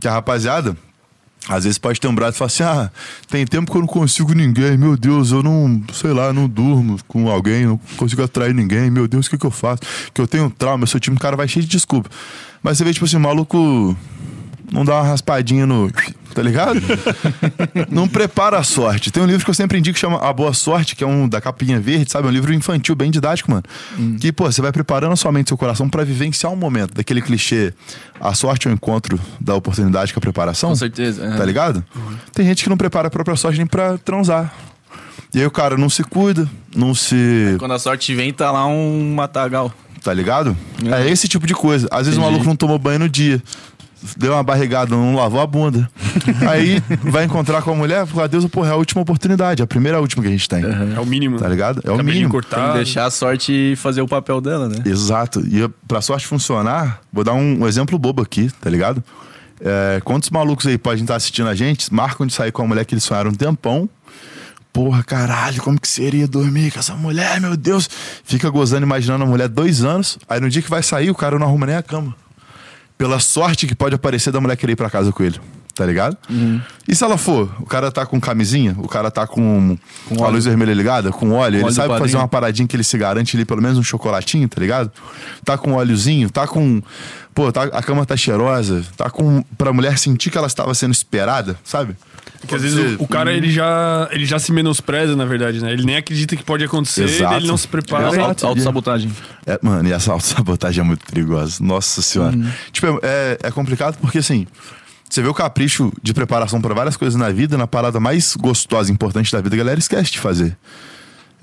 Que 0.00 0.08
a 0.08 0.12
rapaziada, 0.12 0.74
às 1.48 1.64
vezes 1.64 1.78
pode 1.78 2.00
ter 2.00 2.06
um 2.06 2.14
braço 2.14 2.36
e 2.36 2.38
falar 2.38 2.46
assim: 2.46 2.62
ah, 2.62 2.90
tem 3.28 3.44
tempo 3.46 3.70
que 3.70 3.76
eu 3.76 3.80
não 3.80 3.88
consigo 3.88 4.32
ninguém, 4.32 4.76
meu 4.76 4.96
Deus, 4.96 5.32
eu 5.32 5.42
não, 5.42 5.82
sei 5.92 6.12
lá, 6.12 6.32
não 6.32 6.48
durmo 6.48 6.98
com 7.08 7.28
alguém, 7.28 7.66
não 7.66 7.78
consigo 7.96 8.22
atrair 8.22 8.54
ninguém, 8.54 8.90
meu 8.90 9.08
Deus, 9.08 9.26
o 9.26 9.30
que, 9.30 9.38
que 9.38 9.46
eu 9.46 9.50
faço? 9.50 9.82
Que 10.14 10.20
eu 10.20 10.26
tenho 10.26 10.44
um 10.44 10.50
trauma, 10.50 10.84
eu 10.84 10.86
sou 10.86 11.00
time, 11.00 11.16
o 11.16 11.20
cara 11.20 11.36
vai 11.36 11.48
cheio 11.48 11.64
de 11.64 11.70
desculpa. 11.70 12.08
Mas 12.62 12.78
você 12.78 12.84
vê, 12.84 12.92
tipo 12.92 13.04
assim, 13.04 13.16
o 13.16 13.20
maluco 13.20 13.96
não 14.72 14.84
dá 14.84 14.94
uma 14.94 15.02
raspadinha 15.02 15.66
no. 15.66 15.90
tá 16.34 16.42
ligado? 16.42 16.80
não 17.90 18.08
prepara 18.08 18.58
a 18.58 18.62
sorte. 18.62 19.10
Tem 19.10 19.22
um 19.22 19.26
livro 19.26 19.44
que 19.44 19.50
eu 19.50 19.54
sempre 19.54 19.78
indico 19.78 19.94
que 19.94 20.00
chama 20.00 20.18
A 20.18 20.32
Boa 20.32 20.52
Sorte, 20.54 20.96
que 20.96 21.04
é 21.04 21.06
um 21.06 21.28
da 21.28 21.40
capinha 21.40 21.78
verde, 21.78 22.10
sabe? 22.10 22.26
É 22.26 22.30
um 22.30 22.32
livro 22.32 22.52
infantil, 22.54 22.94
bem 22.94 23.10
didático, 23.10 23.50
mano. 23.50 23.62
Que, 24.20 24.32
pô, 24.32 24.50
você 24.50 24.62
vai 24.62 24.72
preparando 24.72 25.12
a 25.12 25.16
sua 25.16 25.30
mente 25.30 25.48
e 25.48 25.50
seu 25.50 25.58
coração 25.58 25.88
pra 25.88 26.04
vivenciar 26.04 26.52
um 26.52 26.56
momento 26.56 26.94
daquele 26.94 27.20
clichê. 27.20 27.72
A 28.20 28.34
sorte 28.34 28.66
é 28.66 28.70
o 28.70 28.74
encontro 28.74 29.20
da 29.40 29.54
oportunidade 29.54 30.12
com 30.12 30.18
a 30.18 30.22
preparação. 30.22 30.70
Com 30.70 30.76
certeza. 30.76 31.24
é. 31.24 31.36
Tá 31.36 31.44
ligado? 31.44 31.84
Tem 32.32 32.46
gente 32.46 32.62
que 32.64 32.70
não 32.70 32.76
prepara 32.76 33.08
a 33.08 33.10
própria 33.10 33.36
sorte 33.36 33.58
nem 33.58 33.66
pra 33.66 33.98
transar. 33.98 34.52
E 35.34 35.38
aí 35.40 35.46
o 35.46 35.50
cara 35.50 35.76
não 35.78 35.88
se 35.88 36.04
cuida, 36.04 36.48
não 36.74 36.94
se. 36.94 37.56
Quando 37.58 37.72
a 37.72 37.78
sorte 37.78 38.14
vem, 38.14 38.32
tá 38.32 38.50
lá 38.50 38.66
um 38.66 39.14
matagal. 39.14 39.72
Tá 40.02 40.12
ligado? 40.12 40.56
É, 40.84 41.08
esse 41.08 41.28
tipo 41.28 41.46
de 41.46 41.54
coisa. 41.54 41.86
Às 41.90 42.06
vezes 42.06 42.18
o 42.18 42.20
Entendi. 42.20 42.32
maluco 42.32 42.44
não 42.44 42.56
tomou 42.56 42.76
banho 42.78 42.98
no 42.98 43.08
dia. 43.08 43.40
Deu 44.16 44.32
uma 44.32 44.42
barrigada, 44.42 44.94
não 44.94 45.14
lavou 45.14 45.40
a 45.40 45.46
bunda. 45.46 45.88
Aí 46.48 46.82
vai 47.02 47.24
encontrar 47.24 47.62
com 47.62 47.72
a 47.72 47.74
mulher, 47.74 48.06
fala, 48.06 48.28
Deus, 48.28 48.44
porra, 48.46 48.68
é 48.68 48.72
a 48.72 48.76
última 48.76 49.02
oportunidade. 49.02 49.62
É 49.62 49.64
a 49.64 49.66
primeira 49.66 49.98
a 49.98 50.00
última 50.00 50.22
que 50.22 50.28
a 50.28 50.32
gente 50.32 50.48
tem. 50.48 50.62
É 50.62 51.00
o 51.00 51.06
mínimo. 51.06 51.38
Tá 51.38 51.48
ligado? 51.48 51.80
É 51.84 51.90
o 51.90 51.98
mínimo. 51.98 52.12
Tem 52.12 52.28
cortado. 52.28 52.72
que 52.72 52.78
deixar 52.78 53.06
a 53.06 53.10
sorte 53.10 53.74
fazer 53.76 54.02
o 54.02 54.08
papel 54.08 54.40
dela, 54.40 54.68
né? 54.68 54.76
Exato. 54.84 55.40
E 55.40 55.68
pra 55.86 56.00
sorte 56.00 56.26
funcionar, 56.26 57.00
vou 57.12 57.24
dar 57.24 57.34
um, 57.34 57.62
um 57.62 57.68
exemplo 57.68 57.98
bobo 57.98 58.22
aqui, 58.22 58.50
tá 58.60 58.68
ligado? 58.68 59.02
É, 59.60 60.00
quantos 60.04 60.28
malucos 60.30 60.66
aí 60.66 60.76
podem 60.76 61.02
estar 61.02 61.14
assistindo 61.14 61.48
a 61.48 61.54
gente, 61.54 61.92
marcam 61.94 62.26
de 62.26 62.32
sair 62.32 62.50
com 62.50 62.62
a 62.62 62.66
mulher 62.66 62.84
que 62.84 62.94
eles 62.94 63.04
sonharam 63.04 63.30
um 63.30 63.34
tempão. 63.34 63.88
Porra, 64.72 65.02
caralho, 65.02 65.62
como 65.62 65.78
que 65.78 65.86
seria 65.86 66.26
dormir 66.26 66.72
com 66.72 66.78
essa 66.78 66.94
mulher, 66.94 67.38
meu 67.40 67.56
Deus? 67.56 67.88
Fica 68.24 68.48
gozando, 68.48 68.84
imaginando 68.84 69.22
a 69.22 69.26
mulher 69.26 69.46
dois 69.46 69.84
anos. 69.84 70.18
Aí 70.26 70.40
no 70.40 70.48
dia 70.48 70.62
que 70.62 70.70
vai 70.70 70.82
sair, 70.82 71.10
o 71.10 71.14
cara 71.14 71.38
não 71.38 71.46
arruma 71.46 71.66
nem 71.66 71.76
a 71.76 71.82
cama. 71.82 72.16
Pela 73.02 73.18
sorte 73.18 73.66
que 73.66 73.74
pode 73.74 73.96
aparecer 73.96 74.30
da 74.30 74.40
mulher 74.40 74.56
querer 74.56 74.74
ir 74.74 74.76
pra 74.76 74.88
casa 74.88 75.10
com 75.10 75.24
ele. 75.24 75.40
Tá 75.74 75.84
ligado? 75.84 76.16
E 76.86 76.94
se 76.94 77.02
ela 77.02 77.18
for? 77.18 77.50
O 77.58 77.66
cara 77.66 77.90
tá 77.90 78.06
com 78.06 78.20
camisinha, 78.20 78.76
o 78.78 78.86
cara 78.86 79.10
tá 79.10 79.26
com, 79.26 79.76
com 80.08 80.22
a 80.22 80.26
óleo. 80.26 80.34
luz 80.34 80.44
vermelha 80.44 80.72
ligada, 80.72 81.10
com 81.10 81.32
óleo, 81.32 81.56
ele 81.56 81.64
óleo 81.64 81.74
sabe 81.74 81.98
fazer 81.98 82.16
uma 82.16 82.28
paradinha 82.28 82.68
que 82.68 82.76
ele 82.76 82.84
se 82.84 82.96
garante 82.96 83.36
ali, 83.36 83.44
pelo 83.44 83.60
menos 83.60 83.76
um 83.76 83.82
chocolatinho, 83.82 84.46
tá 84.48 84.60
ligado? 84.60 84.92
Tá 85.44 85.58
com 85.58 85.72
óleozinho, 85.72 86.30
tá 86.30 86.46
com. 86.46 86.80
Pô, 87.34 87.50
tá, 87.50 87.64
a 87.64 87.82
cama 87.82 88.06
tá 88.06 88.16
cheirosa, 88.16 88.84
tá 88.96 89.10
com. 89.10 89.42
Pra 89.58 89.72
mulher 89.72 89.98
sentir 89.98 90.30
que 90.30 90.38
ela 90.38 90.46
estava 90.46 90.72
sendo 90.74 90.92
esperada, 90.92 91.58
sabe? 91.64 91.96
Porque 92.42 92.54
às 92.56 92.62
vezes 92.62 92.98
o, 93.00 93.04
o 93.04 93.08
cara 93.08 93.32
ele 93.32 93.50
já, 93.50 94.08
ele 94.12 94.26
já 94.26 94.38
se 94.38 94.52
menospreza, 94.52 95.16
na 95.16 95.24
verdade, 95.24 95.60
né? 95.62 95.72
Ele 95.72 95.84
nem 95.84 95.96
acredita 95.96 96.36
que 96.36 96.42
pode 96.44 96.62
acontecer, 96.64 97.04
Exato. 97.04 97.34
ele 97.36 97.46
não 97.46 97.56
se 97.56 97.66
prepara. 97.66 98.06
Auto- 98.22 98.46
Autossabotagem. 98.46 99.10
É, 99.46 99.58
mano, 99.62 99.88
e 99.88 99.92
essa 99.92 100.12
autossabotagem 100.12 100.80
é 100.82 100.84
muito 100.84 101.06
perigosa. 101.06 101.56
Nossa 101.60 102.02
senhora. 102.02 102.36
Tipo, 102.70 102.98
é, 103.02 103.38
é 103.42 103.50
complicado 103.50 103.96
porque 104.00 104.18
assim. 104.18 104.46
Você 105.08 105.20
vê 105.20 105.28
o 105.28 105.34
capricho 105.34 105.92
de 106.02 106.14
preparação 106.14 106.58
pra 106.60 106.72
várias 106.74 106.96
coisas 106.96 107.18
na 107.20 107.28
vida, 107.28 107.58
na 107.58 107.66
parada 107.66 108.00
mais 108.00 108.34
gostosa 108.34 108.90
e 108.90 108.94
importante 108.94 109.30
da 109.30 109.42
vida, 109.42 109.54
a 109.54 109.58
galera 109.58 109.78
esquece 109.78 110.10
de 110.10 110.18
fazer. 110.18 110.56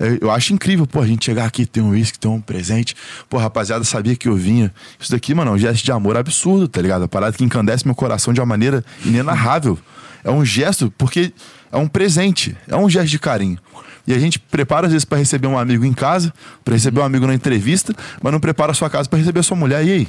É, 0.00 0.18
Eu 0.20 0.28
acho 0.30 0.52
incrível, 0.52 0.88
pô, 0.88 1.00
a 1.00 1.06
gente 1.06 1.24
chegar 1.24 1.44
aqui, 1.44 1.64
ter 1.64 1.80
um 1.80 1.90
uísque, 1.90 2.18
ter 2.18 2.26
um 2.26 2.40
presente. 2.40 2.96
Pô, 3.28 3.38
rapaziada, 3.38 3.84
sabia 3.84 4.16
que 4.16 4.26
eu 4.28 4.34
vinha. 4.34 4.72
Isso 4.98 5.12
daqui, 5.12 5.32
mano, 5.36 5.52
é 5.52 5.54
um 5.54 5.58
gesto 5.58 5.84
de 5.84 5.92
amor 5.92 6.16
absurdo, 6.16 6.66
tá 6.66 6.82
ligado? 6.82 7.04
A 7.04 7.08
parada 7.08 7.36
que 7.36 7.44
encandece 7.44 7.86
meu 7.86 7.94
coração 7.94 8.34
de 8.34 8.40
uma 8.40 8.46
maneira 8.46 8.84
inenarrável. 9.04 9.78
É 10.22 10.30
um 10.30 10.44
gesto, 10.44 10.92
porque 10.96 11.32
é 11.72 11.76
um 11.76 11.88
presente, 11.88 12.56
é 12.68 12.76
um 12.76 12.88
gesto 12.88 13.08
de 13.08 13.18
carinho. 13.18 13.58
E 14.06 14.12
a 14.12 14.18
gente 14.18 14.38
prepara, 14.38 14.86
às 14.86 14.92
vezes, 14.92 15.04
pra 15.04 15.18
receber 15.18 15.46
um 15.46 15.58
amigo 15.58 15.84
em 15.84 15.92
casa, 15.92 16.32
pra 16.64 16.74
receber 16.74 17.00
um 17.00 17.04
amigo 17.04 17.26
na 17.26 17.34
entrevista, 17.34 17.94
mas 18.22 18.32
não 18.32 18.40
prepara 18.40 18.72
a 18.72 18.74
sua 18.74 18.90
casa 18.90 19.08
pra 19.08 19.18
receber 19.18 19.40
a 19.40 19.42
sua 19.42 19.56
mulher. 19.56 19.84
E 19.84 19.92
aí? 19.92 20.08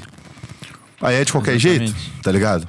Aí 1.02 1.16
é 1.16 1.26
de 1.26 1.32
qualquer 1.32 1.56
Exatamente. 1.56 1.94
jeito, 1.94 2.22
tá 2.22 2.32
ligado? 2.32 2.68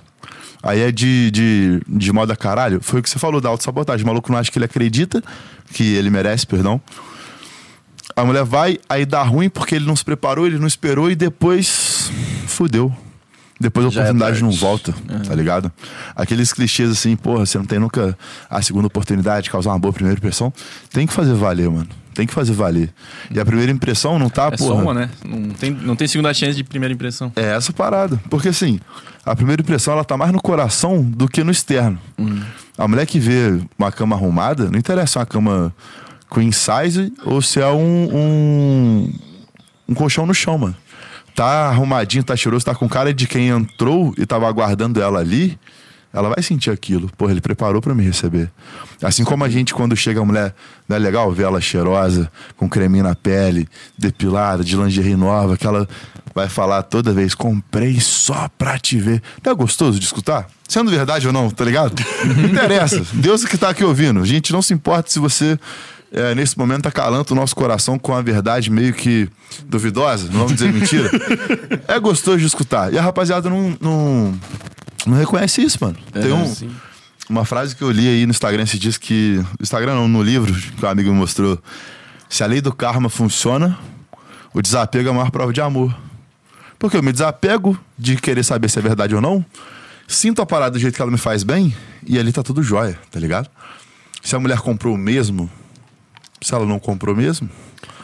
Aí 0.63 0.81
é 0.81 0.93
de, 0.93 1.31
de, 1.31 1.83
de 1.89 2.13
moda 2.13 2.37
caralho. 2.37 2.81
Foi 2.83 3.01
o 3.01 3.03
que 3.03 3.11
você 3.11 3.19
falou 3.19 3.41
da 3.41 3.49
autossabotagem. 3.49 4.05
O 4.05 4.07
maluco 4.07 4.31
não 4.31 4.39
acha 4.39 4.51
que 4.51 4.59
ele 4.59 4.65
acredita, 4.65 5.23
que 5.73 5.95
ele 5.95 6.09
merece, 6.09 6.47
perdão. 6.47 6.81
A 8.15 8.25
mulher 8.25 8.45
vai, 8.45 8.79
aí 8.89 9.05
dá 9.05 9.23
ruim 9.23 9.49
porque 9.49 9.75
ele 9.75 9.87
não 9.87 9.97
se 9.97 10.05
preparou, 10.05 10.47
ele 10.47 10.59
não 10.59 10.67
esperou 10.67 11.11
e 11.11 11.17
depois 11.17 12.11
fudeu. 12.47 12.95
Depois 13.61 13.87
a 13.87 13.91
Já 13.91 14.01
é 14.01 14.05
oportunidade 14.05 14.41
tarde. 14.41 14.43
não 14.45 14.51
volta, 14.61 14.95
tá 15.27 15.35
ligado? 15.35 15.71
Aqueles 16.17 16.53
clichês 16.53 16.91
assim, 16.91 17.15
porra, 17.15 17.47
você 17.47 17.59
não 17.59 17.65
tem 17.65 17.79
nunca 17.79 18.17
a 18.51 18.61
segunda 18.61 18.87
oportunidade 18.89 19.45
de 19.45 19.51
causar 19.51 19.71
uma 19.71 19.79
boa 19.79 19.93
primeira 19.93 20.19
impressão. 20.19 20.53
Tem 20.93 21.07
que 21.07 21.13
fazer 21.13 21.35
valer, 21.35 21.71
mano. 21.71 21.87
Tem 22.15 22.27
que 22.27 22.35
fazer 22.35 22.53
valer. 22.53 22.93
E 23.31 23.39
a 23.41 23.45
primeira 23.45 23.71
impressão 23.73 24.19
não 24.19 24.29
tá, 24.29 24.49
É 24.53 24.57
porra. 24.57 24.75
só 24.75 24.83
uma, 24.83 24.93
né? 24.93 25.09
Não 25.25 25.51
tem, 25.51 25.71
não 25.71 25.97
tem 25.97 26.09
segunda 26.09 26.35
chance 26.35 26.55
de 26.57 26.65
primeira 26.65 26.93
impressão. 26.93 27.33
É 27.37 27.55
essa 27.55 27.73
parada. 27.73 28.21
Porque 28.29 28.49
assim, 28.49 28.81
a 29.25 29.35
primeira 29.37 29.63
impressão 29.63 29.95
ela 29.95 30.05
tá 30.05 30.17
mais 30.17 30.33
no 30.33 30.41
coração 30.43 31.01
do 31.03 31.29
que 31.29 31.45
no 31.45 31.51
externo. 31.53 31.99
A 32.77 32.89
mulher 32.89 33.07
que 33.07 33.19
vê 33.21 33.61
uma 33.79 33.93
cama 33.93 34.17
arrumada, 34.17 34.69
não 34.71 34.79
interessa 34.79 35.13
se 35.13 35.19
é 35.19 35.21
uma 35.21 35.27
cama 35.27 35.75
queen 36.31 36.51
size 36.53 37.13
ou 37.25 37.41
se 37.41 37.61
é 37.61 37.69
um, 37.69 38.09
um, 38.13 39.13
um 39.91 39.95
colchão 39.95 40.27
no 40.27 40.35
chão, 40.35 40.59
mano. 40.59 40.77
Tá 41.35 41.69
arrumadinho, 41.69 42.23
tá 42.23 42.37
cheiroso, 42.37 42.65
tá 42.65 42.75
com 42.75 42.89
cara 42.89 43.13
de 43.13 43.27
quem 43.27 43.49
entrou 43.49 44.15
e 44.19 44.27
tava 44.27 44.49
aguardando 44.49 45.01
ela 45.01 45.21
ali. 45.21 45.59
Ela 46.13 46.29
vai 46.29 46.43
sentir 46.43 46.71
aquilo. 46.71 47.11
Porra, 47.17 47.33
ele 47.33 47.41
preparou 47.41 47.81
pra 47.81 47.95
me 47.95 48.05
receber. 48.05 48.51
Assim 49.03 49.25
como 49.25 49.45
a 49.45 49.49
gente, 49.49 49.73
quando 49.73 49.97
chega 49.97 50.21
a 50.21 50.25
mulher, 50.25 50.55
não 50.87 50.95
é 50.95 50.99
legal 50.99 51.33
ver 51.33 51.45
ela 51.45 51.59
cheirosa, 51.59 52.31
com 52.55 52.69
creminho 52.69 53.05
na 53.05 53.15
pele, 53.15 53.67
depilada, 53.97 54.63
de 54.63 54.77
lingerie 54.77 55.17
nova, 55.17 55.57
que 55.57 55.67
ela 55.67 55.89
vai 56.35 56.51
falar 56.51 56.83
toda 56.83 57.15
vez: 57.15 57.35
comprei 57.35 57.99
só 57.99 58.49
pra 58.59 58.79
te 58.79 58.99
ver. 58.99 59.23
Não 59.43 59.53
é 59.53 59.55
gostoso 59.55 59.99
de 59.99 60.05
escutar? 60.05 60.47
Sendo 60.69 60.91
verdade 60.91 61.27
ou 61.27 61.33
não, 61.33 61.51
tá 61.51 61.65
ligado? 61.65 61.95
Não 62.25 62.45
interessa. 62.45 63.03
Deus 63.15 63.45
que 63.45 63.57
tá 63.57 63.71
aqui 63.71 63.85
ouvindo. 63.85 64.21
A 64.21 64.27
gente 64.27 64.53
não 64.53 64.63
se 64.63 64.73
importa 64.73 65.11
se 65.11 65.19
você, 65.19 65.59
é, 66.13 66.35
nesse 66.35 66.59
momento, 66.59 66.87
acalanta 66.87 67.33
o 67.33 67.37
nosso 67.37 67.57
coração 67.57 67.99
com 67.99 68.15
a 68.15 68.21
verdade 68.21 68.71
meio 68.71 68.93
que 68.93 69.29
duvidosa, 69.65 70.27
não 70.27 70.41
vamos 70.41 70.55
dizer 70.55 70.71
mentira. 70.71 71.11
É 71.89 71.99
gostoso 71.99 72.39
de 72.39 72.47
escutar. 72.47 72.93
E 72.93 72.99
a 72.99 73.03
rapaziada 73.03 73.49
não, 73.49 73.77
não, 73.81 74.39
não 75.07 75.17
reconhece 75.17 75.63
isso, 75.63 75.79
mano. 75.81 75.97
Tem 76.13 76.31
um, 76.31 76.47
sim. 76.47 76.71
uma 77.31 77.47
frase 77.47 77.75
que 77.75 77.83
eu 77.83 77.91
li 77.91 78.07
aí 78.07 78.27
no 78.27 78.31
Instagram 78.31 78.67
se 78.67 78.79
diz 78.79 78.99
que. 78.99 79.43
Instagram 79.61 79.95
não, 79.95 80.07
no 80.07 80.23
livro 80.23 80.53
que 80.53 80.85
um 80.85 80.89
amigo 80.89 81.11
me 81.11 81.17
mostrou. 81.17 81.59
Se 82.29 82.45
a 82.45 82.47
lei 82.47 82.61
do 82.61 82.73
karma 82.73 83.09
funciona, 83.09 83.79
o 84.53 84.61
desapego 84.61 85.09
é 85.09 85.11
a 85.13 85.15
maior 85.15 85.31
prova 85.31 85.53
de 85.53 85.63
amor. 85.63 85.97
Porque 86.79 86.97
eu 86.97 87.03
me 87.03 87.13
desapego 87.13 87.79
de 87.97 88.17
querer 88.17 88.43
saber 88.43 88.69
se 88.69 88.79
é 88.79 88.83
verdade 88.83 89.15
ou 89.15 89.21
não, 89.21 89.45
sinto 90.07 90.43
a 90.43 90.47
parada 90.47 90.73
do 90.73 90.79
jeito 90.79 90.95
que 90.95 91.01
ela 91.01 91.11
me 91.11 91.19
faz 91.19 91.43
bem, 91.43 91.75
e 92.07 92.19
ali 92.19 92.33
tá 92.33 92.43
tudo 92.43 92.63
jóia, 92.63 92.99
tá 93.11 93.21
ligado? 93.21 93.49
Se 94.23 94.35
a 94.35 94.41
mulher 94.41 94.59
comprou 94.59 94.97
mesmo, 94.97 95.51
se 96.43 96.55
ela 96.55 96.67
não 96.67 96.79
comprou 96.79 97.15
mesmo, 97.15 97.49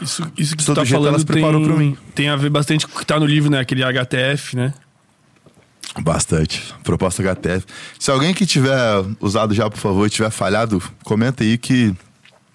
Isso, 0.01 0.23
isso 0.37 0.57
que 0.57 0.63
você 0.63 0.75
tá 0.75 0.85
jeito, 0.85 1.03
falando 1.03 1.25
tem, 1.25 1.99
tem 2.15 2.29
a 2.29 2.37
ver 2.37 2.51
bastante 2.51 2.87
com 2.87 2.97
o 2.97 3.01
que 3.01 3.07
tá 3.07 3.19
no 3.19 3.27
livro, 3.27 3.51
né? 3.51 3.61
Aquele 3.61 3.83
HTF, 3.83 4.57
né? 4.57 4.73
Bastante. 6.01 6.75
Proposta 6.85 7.23
HTF. 7.23 7.67
Se 7.99 8.11
alguém 8.11 8.33
que 8.33 8.47
tiver 8.47 9.05
usado 9.21 9.55
já, 9.55 9.69
por 9.69 9.79
favor, 9.79 10.09
tiver 10.09 10.31
falhado, 10.31 10.83
comenta 11.03 11.43
aí 11.43 11.59
que 11.59 11.95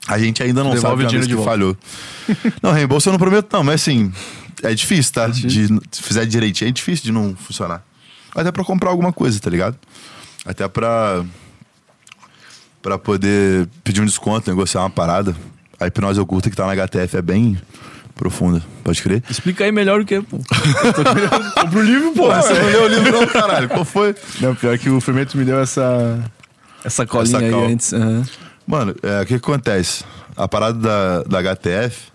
a 0.08 0.18
gente 0.18 0.42
ainda 0.42 0.64
não 0.64 0.72
Devolve 0.72 1.04
sabe 1.04 1.16
o 1.16 1.20
vez 1.20 1.28
que 1.28 1.44
falhou. 1.44 1.78
não, 2.62 2.72
reembolso 2.72 3.10
eu 3.10 3.12
não 3.12 3.20
prometo 3.20 3.52
não, 3.52 3.64
mas 3.64 3.82
assim, 3.82 4.12
é 4.62 4.74
difícil, 4.74 5.14
tá? 5.14 5.28
De, 5.28 5.68
se 5.92 6.04
fizer 6.04 6.26
direitinho, 6.26 6.70
é 6.70 6.72
difícil 6.72 7.06
de 7.06 7.12
não 7.12 7.36
funcionar. 7.36 7.84
Até 8.36 8.52
pra 8.52 8.64
comprar 8.64 8.90
alguma 8.90 9.12
coisa, 9.12 9.40
tá 9.40 9.50
ligado? 9.50 9.78
Até 10.46 10.68
pra 10.68 11.26
pra 12.82 12.98
poder 12.98 13.70
pedir 13.82 14.02
um 14.02 14.06
desconto, 14.06 14.50
negociar 14.50 14.82
uma 14.82 14.90
parada. 14.90 15.34
A 15.80 15.88
hipnose 15.88 16.20
oculta 16.20 16.50
que 16.50 16.56
tá 16.56 16.66
na 16.66 16.74
HTF 16.74 17.18
é 17.18 17.22
bem 17.22 17.58
profunda, 18.16 18.62
pode 18.84 19.02
crer? 19.02 19.24
Explica 19.30 19.64
aí 19.64 19.72
melhor 19.72 20.02
o 20.02 20.06
que, 20.06 20.22
pô. 20.22 20.38
Compra 21.60 21.80
o 21.80 21.82
livro, 21.82 22.12
pô. 22.14 22.28
Você 22.34 22.54
não 22.54 22.66
leu 22.66 22.84
o 22.84 22.88
livro 22.88 23.12
não, 23.12 23.28
caralho. 23.28 23.68
Qual 23.70 23.84
foi? 23.84 24.16
Não, 24.40 24.56
pior 24.56 24.78
que 24.78 24.90
o 24.90 25.02
Fermento 25.02 25.38
me 25.38 25.44
deu 25.46 25.60
essa. 25.60 26.24
Essa 26.84 27.06
colinha 27.06 27.38
Essa 27.38 27.46
aí 27.46 27.52
cal. 27.52 27.66
antes. 27.66 27.94
aham. 27.94 28.24
Mano, 28.68 28.96
é, 29.02 29.22
o 29.22 29.26
que, 29.26 29.40
que 29.40 29.46
acontece? 29.46 30.04
A 30.36 30.48
parada 30.48 30.78
da, 30.80 31.24
da 31.42 31.56
HTF, 31.56 32.12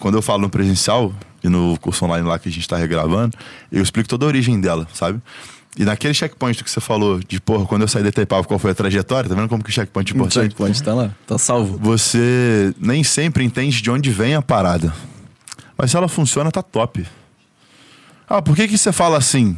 quando 0.00 0.16
eu 0.16 0.22
falo 0.22 0.42
no 0.42 0.50
presencial 0.50 1.12
e 1.42 1.48
no 1.48 1.78
curso 1.80 2.04
online 2.04 2.26
lá 2.26 2.38
que 2.38 2.48
a 2.48 2.52
gente 2.52 2.66
tá 2.66 2.76
regravando, 2.76 3.36
eu 3.70 3.82
explico 3.82 4.08
toda 4.08 4.24
a 4.24 4.28
origem 4.28 4.60
dela, 4.60 4.86
sabe? 4.92 5.20
E 5.78 5.84
naquele 5.84 6.14
checkpoint 6.14 6.64
que 6.64 6.70
você 6.70 6.80
falou, 6.80 7.20
de 7.20 7.38
porra, 7.40 7.66
quando 7.66 7.82
eu 7.82 7.88
saí 7.88 8.02
da 8.02 8.08
Itaipava, 8.08 8.44
qual 8.44 8.58
foi 8.58 8.70
a 8.70 8.74
trajetória? 8.74 9.28
Tá 9.28 9.34
vendo 9.34 9.48
como 9.48 9.62
que 9.62 9.68
o 9.68 9.72
checkpoint 9.72 10.10
é 10.10 10.14
O 10.14 10.16
importante? 10.16 10.42
checkpoint 10.44 10.82
tá 10.82 10.94
lá. 10.94 11.10
Tá 11.26 11.36
salvo. 11.36 11.78
Você 11.82 12.74
nem 12.80 13.04
sempre 13.04 13.44
entende 13.44 13.82
de 13.82 13.90
onde 13.90 14.10
vem 14.10 14.34
a 14.34 14.40
parada. 14.40 14.92
Mas 15.76 15.90
se 15.90 15.96
ela 15.96 16.08
funciona, 16.08 16.50
tá 16.50 16.62
top. 16.62 17.06
Ah, 18.26 18.40
por 18.40 18.56
que 18.56 18.66
que 18.66 18.78
você 18.78 18.90
fala 18.90 19.18
assim? 19.18 19.56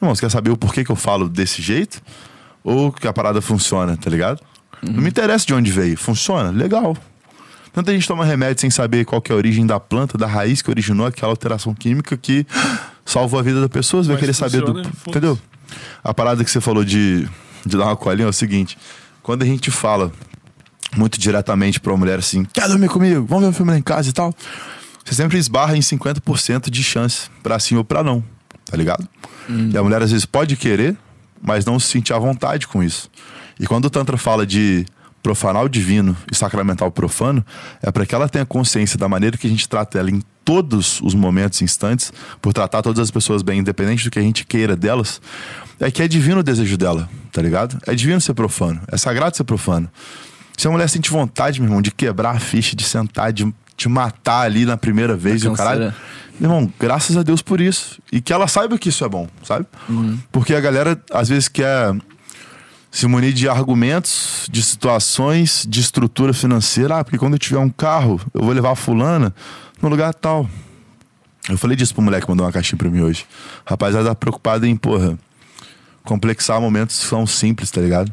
Irmão, 0.00 0.14
você 0.14 0.22
quer 0.22 0.30
saber 0.30 0.50
o 0.50 0.56
porquê 0.56 0.82
que 0.84 0.90
eu 0.90 0.96
falo 0.96 1.28
desse 1.28 1.60
jeito? 1.60 2.00
Ou 2.64 2.90
que 2.90 3.06
a 3.06 3.12
parada 3.12 3.42
funciona, 3.42 3.96
tá 3.96 4.08
ligado? 4.08 4.40
Não 4.82 5.02
me 5.02 5.08
interessa 5.10 5.44
de 5.44 5.52
onde 5.52 5.70
veio. 5.70 5.98
Funciona? 5.98 6.50
Legal. 6.50 6.96
Tanta 7.72 7.92
gente 7.92 8.08
toma 8.08 8.24
remédio 8.24 8.60
sem 8.60 8.70
saber 8.70 9.04
qual 9.04 9.20
que 9.20 9.30
é 9.30 9.34
a 9.34 9.36
origem 9.36 9.66
da 9.66 9.78
planta, 9.78 10.16
da 10.16 10.26
raiz 10.26 10.62
que 10.62 10.70
originou 10.70 11.06
aquela 11.06 11.30
alteração 11.32 11.74
química 11.74 12.16
que 12.16 12.46
salvou 13.08 13.40
a 13.40 13.42
vida 13.42 13.60
da 13.60 13.68
pessoa. 13.68 14.02
Você 14.02 14.10
vai 14.10 14.18
querer 14.18 14.34
saber 14.34 14.62
do. 14.62 14.80
Entendeu? 15.06 15.38
A 16.04 16.12
parada 16.12 16.44
que 16.44 16.50
você 16.50 16.60
falou 16.60 16.84
de, 16.84 17.28
de 17.64 17.76
dar 17.76 17.86
uma 17.86 17.96
colinha 17.96 18.26
é 18.26 18.28
o 18.28 18.32
seguinte: 18.32 18.78
quando 19.22 19.42
a 19.42 19.46
gente 19.46 19.70
fala 19.70 20.12
muito 20.96 21.18
diretamente 21.18 21.80
pra 21.80 21.92
uma 21.92 21.98
mulher 21.98 22.18
assim, 22.18 22.44
quer 22.44 22.68
dormir 22.68 22.88
comigo? 22.88 23.24
Vamos 23.26 23.44
ver 23.44 23.50
um 23.50 23.52
filme 23.52 23.72
lá 23.72 23.78
em 23.78 23.82
casa 23.82 24.10
e 24.10 24.12
tal. 24.12 24.34
Você 25.04 25.14
sempre 25.14 25.38
esbarra 25.38 25.76
em 25.76 25.80
50% 25.80 26.68
de 26.70 26.84
chance 26.84 27.30
pra 27.42 27.58
sim 27.58 27.76
ou 27.76 27.84
pra 27.84 28.02
não, 28.02 28.22
tá 28.66 28.76
ligado? 28.76 29.08
E 29.72 29.78
a 29.78 29.82
mulher 29.82 30.02
às 30.02 30.10
vezes 30.10 30.26
pode 30.26 30.54
querer, 30.54 30.94
mas 31.40 31.64
não 31.64 31.80
se 31.80 31.86
sentir 31.88 32.12
à 32.12 32.18
vontade 32.18 32.66
com 32.66 32.82
isso. 32.82 33.10
E 33.58 33.66
quando 33.66 33.86
o 33.86 33.90
Tantra 33.90 34.18
fala 34.18 34.46
de 34.46 34.84
profanar 35.22 35.64
o 35.64 35.68
divino 35.68 36.14
e 36.30 36.34
sacramentar 36.34 36.86
o 36.86 36.90
profano, 36.90 37.44
é 37.82 37.90
para 37.90 38.04
que 38.04 38.14
ela 38.14 38.28
tenha 38.28 38.44
consciência 38.44 38.98
da 38.98 39.08
maneira 39.08 39.38
que 39.38 39.46
a 39.46 39.50
gente 39.50 39.66
trata 39.66 39.98
ela 39.98 40.10
em 40.10 40.22
todos 40.48 40.98
os 41.02 41.14
momentos 41.14 41.60
e 41.60 41.64
instantes, 41.64 42.10
por 42.40 42.54
tratar 42.54 42.80
todas 42.80 43.00
as 43.00 43.10
pessoas 43.10 43.42
bem, 43.42 43.58
independente 43.58 44.04
do 44.04 44.10
que 44.10 44.18
a 44.18 44.22
gente 44.22 44.46
queira 44.46 44.74
delas, 44.74 45.20
é 45.78 45.90
que 45.90 46.02
é 46.02 46.08
divino 46.08 46.40
o 46.40 46.42
desejo 46.42 46.74
dela, 46.78 47.06
tá 47.30 47.42
ligado? 47.42 47.78
É 47.86 47.94
divino 47.94 48.18
ser 48.18 48.32
profano, 48.32 48.80
é 48.90 48.96
sagrado 48.96 49.36
ser 49.36 49.44
profano. 49.44 49.90
Se 50.56 50.66
a 50.66 50.70
mulher 50.70 50.88
sente 50.88 51.10
vontade, 51.10 51.60
meu 51.60 51.68
irmão, 51.68 51.82
de 51.82 51.90
quebrar 51.90 52.34
a 52.34 52.40
ficha, 52.40 52.74
de 52.74 52.82
sentar, 52.82 53.30
de 53.30 53.52
te 53.76 53.90
matar 53.90 54.40
ali 54.40 54.64
na 54.64 54.78
primeira 54.78 55.14
vez 55.14 55.42
e 55.42 55.48
o 55.48 55.52
caralho. 55.52 55.92
Meu 56.40 56.50
irmão, 56.50 56.72
graças 56.80 57.14
a 57.18 57.22
Deus 57.22 57.42
por 57.42 57.60
isso. 57.60 58.00
E 58.10 58.18
que 58.18 58.32
ela 58.32 58.48
saiba 58.48 58.78
que 58.78 58.88
isso 58.88 59.04
é 59.04 59.08
bom, 59.08 59.28
sabe? 59.42 59.66
Porque 60.32 60.54
a 60.54 60.60
galera, 60.62 60.98
às 61.12 61.28
vezes, 61.28 61.48
quer 61.48 61.94
se 62.90 63.06
munir 63.06 63.34
de 63.34 63.50
argumentos, 63.50 64.48
de 64.50 64.62
situações, 64.62 65.66
de 65.68 65.80
estrutura 65.80 66.32
financeira. 66.32 67.00
Ah, 67.00 67.04
porque 67.04 67.18
quando 67.18 67.34
eu 67.34 67.38
tiver 67.38 67.58
um 67.58 67.68
carro, 67.68 68.18
eu 68.32 68.42
vou 68.42 68.54
levar 68.54 68.70
a 68.70 68.76
fulana 68.76 69.34
no 69.80 69.88
lugar 69.88 70.14
tal. 70.14 70.48
Eu 71.48 71.56
falei 71.56 71.76
disso 71.76 71.94
pro 71.94 72.02
moleque 72.02 72.26
que 72.26 72.30
mandou 72.30 72.44
uma 72.44 72.52
caixinha 72.52 72.78
pra 72.78 72.90
mim 72.90 73.00
hoje. 73.00 73.26
O 73.66 73.70
rapaziada 73.70 74.08
tá 74.08 74.14
preocupado 74.14 74.66
em, 74.66 74.76
porra, 74.76 75.18
complexar 76.04 76.60
momentos 76.60 76.98
que 76.98 77.06
são 77.06 77.26
simples, 77.26 77.70
tá 77.70 77.80
ligado? 77.80 78.12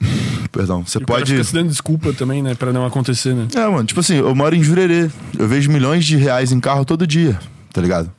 Perdão, 0.52 0.84
você 0.84 1.00
pode. 1.00 1.30
fica 1.30 1.44
se 1.44 1.52
dando 1.52 1.68
desculpa 1.68 2.12
também, 2.12 2.42
né? 2.42 2.54
Pra 2.54 2.72
não 2.72 2.84
acontecer, 2.84 3.34
né? 3.34 3.48
É, 3.54 3.66
mano, 3.66 3.84
tipo 3.84 4.00
assim, 4.00 4.16
eu 4.16 4.34
moro 4.34 4.54
em 4.54 4.62
Jurerê. 4.62 5.10
Eu 5.38 5.48
vejo 5.48 5.70
milhões 5.70 6.04
de 6.04 6.16
reais 6.16 6.52
em 6.52 6.60
carro 6.60 6.84
todo 6.84 7.06
dia, 7.06 7.38
tá 7.72 7.80
ligado? 7.80 8.10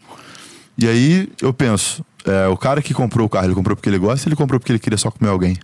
E 0.78 0.88
aí 0.88 1.30
eu 1.42 1.54
penso, 1.54 2.06
é, 2.26 2.48
o 2.48 2.58
cara 2.58 2.82
que 2.82 2.94
comprou 2.94 3.26
o 3.26 3.30
carro, 3.30 3.48
ele 3.48 3.56
comprou 3.56 3.76
porque 3.76 3.90
ele 3.90 3.98
gosta, 3.98 4.28
ele 4.28 4.36
comprou 4.36 4.60
porque 4.60 4.72
ele 4.72 4.80
queria 4.80 4.98
só 4.98 5.10
comer 5.10 5.32
alguém. 5.32 5.58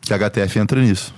Que 0.00 0.14
a 0.14 0.16
HTF 0.16 0.58
entra 0.58 0.80
nisso. 0.80 1.12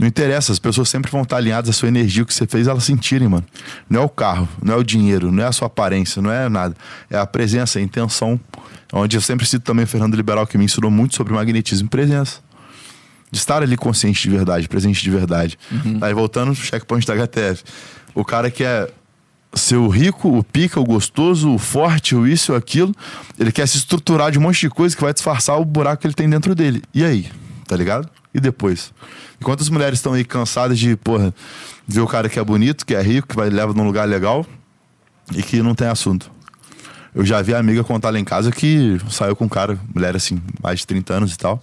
Não 0.00 0.06
interessa, 0.06 0.50
as 0.50 0.58
pessoas 0.58 0.88
sempre 0.88 1.10
vão 1.10 1.20
estar 1.20 1.36
alinhadas 1.36 1.68
à 1.68 1.72
sua 1.74 1.88
energia, 1.88 2.22
o 2.22 2.26
que 2.26 2.32
você 2.32 2.46
fez 2.46 2.66
elas 2.66 2.84
sentirem, 2.84 3.28
mano. 3.28 3.44
Não 3.88 4.00
é 4.00 4.04
o 4.04 4.08
carro, 4.08 4.48
não 4.64 4.72
é 4.72 4.76
o 4.78 4.82
dinheiro, 4.82 5.30
não 5.30 5.42
é 5.42 5.46
a 5.46 5.52
sua 5.52 5.66
aparência, 5.66 6.22
não 6.22 6.32
é 6.32 6.48
nada. 6.48 6.74
É 7.10 7.18
a 7.18 7.26
presença, 7.26 7.78
a 7.78 7.82
intenção. 7.82 8.40
Onde 8.94 9.18
eu 9.18 9.20
sempre 9.20 9.46
cito 9.46 9.62
também 9.62 9.84
o 9.84 9.86
Fernando 9.86 10.14
Liberal, 10.14 10.46
que 10.46 10.56
me 10.56 10.64
ensinou 10.64 10.90
muito 10.90 11.14
sobre 11.16 11.34
magnetismo 11.34 11.86
e 11.86 11.90
presença 11.90 12.40
de 13.30 13.38
estar 13.38 13.62
ali 13.62 13.76
consciente 13.76 14.22
de 14.22 14.30
verdade, 14.30 14.66
presente 14.70 15.02
de 15.02 15.10
verdade. 15.10 15.58
Aí 16.00 16.14
voltando 16.14 16.48
no 16.48 16.54
checkpoint 16.54 17.06
da 17.06 17.12
HTF. 17.12 17.62
O 18.14 18.24
cara 18.24 18.50
que 18.50 18.64
é 18.64 18.90
ser 19.52 19.76
o 19.76 19.88
rico, 19.88 20.38
o 20.38 20.42
pica, 20.42 20.80
o 20.80 20.84
gostoso, 20.84 21.52
o 21.52 21.58
forte, 21.58 22.14
o 22.14 22.26
isso, 22.26 22.54
o 22.54 22.56
aquilo, 22.56 22.94
ele 23.38 23.52
quer 23.52 23.68
se 23.68 23.76
estruturar 23.76 24.30
de 24.30 24.38
um 24.38 24.42
monte 24.42 24.60
de 24.60 24.70
coisa 24.70 24.96
que 24.96 25.02
vai 25.02 25.12
disfarçar 25.12 25.60
o 25.60 25.64
buraco 25.64 26.00
que 26.00 26.06
ele 26.06 26.14
tem 26.14 26.28
dentro 26.28 26.54
dele. 26.54 26.82
E 26.94 27.04
aí? 27.04 27.30
Tá 27.70 27.76
ligado? 27.76 28.10
E 28.34 28.40
depois? 28.40 28.92
Enquanto 29.40 29.60
as 29.60 29.68
mulheres 29.68 30.00
estão 30.00 30.12
aí 30.12 30.24
cansadas 30.24 30.76
de, 30.76 30.96
porra, 30.96 31.32
ver 31.86 32.00
o 32.00 32.06
cara 32.08 32.28
que 32.28 32.36
é 32.36 32.42
bonito, 32.42 32.84
que 32.84 32.96
é 32.96 33.00
rico, 33.00 33.28
que 33.28 33.36
vai 33.36 33.48
leva 33.48 33.72
num 33.72 33.84
lugar 33.84 34.08
legal 34.08 34.44
e 35.36 35.40
que 35.40 35.62
não 35.62 35.72
tem 35.72 35.86
assunto. 35.86 36.32
Eu 37.14 37.24
já 37.24 37.40
vi 37.40 37.54
a 37.54 37.60
amiga 37.60 37.84
contar 37.84 38.10
lá 38.10 38.18
em 38.18 38.24
casa 38.24 38.50
que 38.50 39.00
saiu 39.08 39.36
com 39.36 39.44
um 39.44 39.48
cara, 39.48 39.78
mulher 39.94 40.16
assim, 40.16 40.42
mais 40.60 40.80
de 40.80 40.86
30 40.88 41.14
anos 41.14 41.32
e 41.32 41.38
tal. 41.38 41.62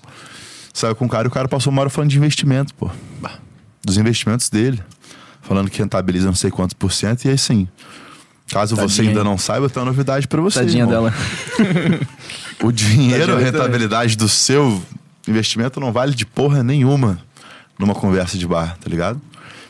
Saiu 0.73 0.95
com 0.95 1.03
um 1.03 1.07
cara 1.09 1.25
e 1.25 1.27
o 1.27 1.31
cara 1.31 1.49
passou 1.49 1.73
uma 1.73 1.81
hora 1.81 1.89
falando 1.89 2.09
de 2.09 2.17
investimento, 2.17 2.73
pô. 2.73 2.89
Dos 3.83 3.97
investimentos 3.97 4.49
dele. 4.49 4.81
Falando 5.41 5.69
que 5.69 5.77
rentabiliza 5.79 6.27
não 6.27 6.35
sei 6.35 6.49
quantos 6.49 6.73
por 6.73 6.93
cento. 6.93 7.25
E 7.25 7.31
aí 7.31 7.37
sim. 7.37 7.67
Caso 8.49 8.77
você 8.77 8.81
Tadinha, 8.81 9.09
ainda 9.09 9.19
hein? 9.19 9.25
não 9.25 9.37
saiba, 9.37 9.65
eu 9.65 9.69
tenho 9.69 9.85
uma 9.85 9.91
novidade 9.91 10.25
pra 10.25 10.39
você. 10.39 10.59
Tadinha 10.59 10.85
irmão. 10.85 11.11
dela. 11.11 11.13
O 12.63 12.71
dinheiro, 12.71 13.35
a 13.35 13.39
rentabilidade 13.39 14.17
do 14.17 14.27
seu 14.27 14.81
investimento 15.29 15.79
não 15.79 15.91
vale 15.91 16.13
de 16.13 16.25
porra 16.25 16.63
nenhuma 16.63 17.19
numa 17.77 17.93
conversa 17.93 18.37
de 18.37 18.47
bar, 18.47 18.77
tá 18.77 18.89
ligado? 18.89 19.21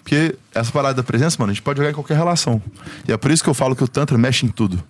Porque 0.04 0.36
essa 0.54 0.72
parada 0.72 0.96
da 0.96 1.04
presença, 1.04 1.36
mano, 1.40 1.52
a 1.52 1.54
gente 1.54 1.62
pode 1.62 1.78
jogar 1.78 1.92
em 1.92 1.94
qualquer 1.94 2.16
relação. 2.16 2.62
E 3.08 3.12
é 3.12 3.18
por 3.18 3.30
isso 3.30 3.44
que 3.44 3.50
eu 3.50 3.54
falo 3.54 3.76
que 3.76 3.84
o 3.84 3.88
Tantra 3.88 4.18
mexe 4.18 4.46
em 4.46 4.50
tudo. 4.50 4.82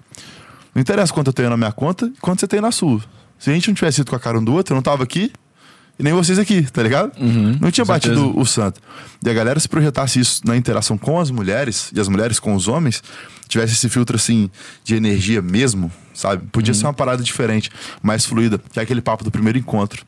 Não 0.75 0.81
interessa 0.81 1.11
quanto 1.11 1.27
eu 1.27 1.33
tenho 1.33 1.49
na 1.49 1.57
minha 1.57 1.71
conta 1.71 2.05
e 2.05 2.19
quanto 2.21 2.39
você 2.39 2.47
tem 2.47 2.61
na 2.61 2.71
sua. 2.71 3.01
Se 3.39 3.49
a 3.49 3.53
gente 3.53 3.67
não 3.67 3.73
tivesse 3.73 4.01
ido 4.01 4.09
com 4.11 4.15
a 4.15 4.19
cara 4.19 4.37
um 4.37 4.43
do 4.43 4.53
outro, 4.53 4.73
eu 4.73 4.75
não 4.75 4.83
tava 4.83 5.03
aqui 5.03 5.31
e 5.99 6.03
nem 6.03 6.13
vocês 6.13 6.37
aqui, 6.37 6.61
tá 6.61 6.83
ligado? 6.83 7.11
não 7.59 7.71
tinha 7.71 7.83
certeza. 7.83 8.13
batido 8.15 8.39
o 8.39 8.45
santo. 8.45 8.79
E 9.25 9.29
a 9.29 9.33
galera 9.33 9.59
se 9.59 9.67
projetasse 9.67 10.19
isso 10.19 10.41
na 10.45 10.55
interação 10.55 10.97
com 10.97 11.19
as 11.19 11.31
mulheres 11.31 11.91
e 11.95 11.99
as 11.99 12.07
mulheres 12.07 12.39
com 12.39 12.53
os 12.53 12.67
homens, 12.67 13.01
tivesse 13.47 13.73
esse 13.73 13.89
filtro 13.89 14.15
assim 14.15 14.51
de 14.83 14.95
energia 14.95 15.41
mesmo, 15.41 15.91
sabe? 16.13 16.45
Podia 16.51 16.75
ser 16.75 16.85
uma 16.85 16.93
parada 16.93 17.23
diferente, 17.23 17.71
mais 18.03 18.25
fluida, 18.25 18.59
que 18.71 18.79
é 18.79 18.83
aquele 18.83 19.01
papo 19.01 19.23
do 19.23 19.31
primeiro 19.31 19.57
encontro. 19.57 20.05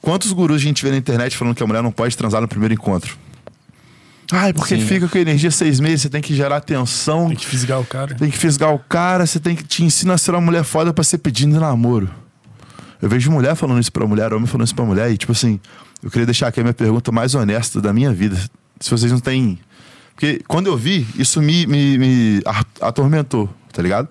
Quantos 0.00 0.32
gurus 0.32 0.56
a 0.56 0.64
gente 0.64 0.82
vê 0.82 0.90
na 0.90 0.96
internet 0.96 1.36
falando 1.36 1.54
que 1.54 1.62
a 1.62 1.66
mulher 1.66 1.82
não 1.82 1.92
pode 1.92 2.16
transar 2.16 2.40
no 2.40 2.48
primeiro 2.48 2.74
encontro? 2.74 3.16
Ai, 4.32 4.52
porque 4.52 4.76
Sim. 4.76 4.86
fica 4.86 5.08
com 5.08 5.18
energia 5.18 5.50
seis 5.50 5.80
meses, 5.80 6.02
você 6.02 6.08
tem 6.08 6.22
que 6.22 6.34
gerar 6.34 6.56
atenção, 6.58 7.28
Tem 7.28 7.36
que 7.36 7.46
fisgar 7.46 7.80
o 7.80 7.84
cara. 7.84 8.14
tem 8.14 8.30
que 8.30 8.38
fisgar 8.38 8.72
o 8.72 8.78
cara, 8.78 9.26
você 9.26 9.40
tem 9.40 9.56
que 9.56 9.64
te 9.64 9.82
ensina 9.84 10.14
a 10.14 10.18
ser 10.18 10.30
uma 10.30 10.40
mulher 10.40 10.62
foda 10.62 10.92
pra 10.92 11.02
ser 11.02 11.18
pedindo 11.18 11.58
namoro. 11.58 12.08
Eu 13.02 13.08
vejo 13.08 13.30
mulher 13.30 13.56
falando 13.56 13.80
isso 13.80 13.90
pra 13.90 14.06
mulher, 14.06 14.32
homem 14.32 14.46
falando 14.46 14.66
isso 14.66 14.74
pra 14.74 14.84
mulher, 14.84 15.10
e 15.10 15.16
tipo 15.16 15.32
assim, 15.32 15.58
eu 16.02 16.10
queria 16.10 16.26
deixar 16.26 16.46
aqui 16.48 16.60
a 16.60 16.62
minha 16.62 16.74
pergunta 16.74 17.10
mais 17.10 17.34
honesta 17.34 17.80
da 17.80 17.92
minha 17.92 18.12
vida. 18.12 18.36
Se 18.78 18.90
vocês 18.90 19.10
não 19.10 19.18
têm. 19.18 19.58
Porque 20.14 20.40
quando 20.46 20.68
eu 20.68 20.76
vi, 20.76 21.06
isso 21.16 21.42
me, 21.42 21.66
me, 21.66 21.98
me 21.98 22.42
atormentou, 22.80 23.48
tá 23.72 23.82
ligado? 23.82 24.08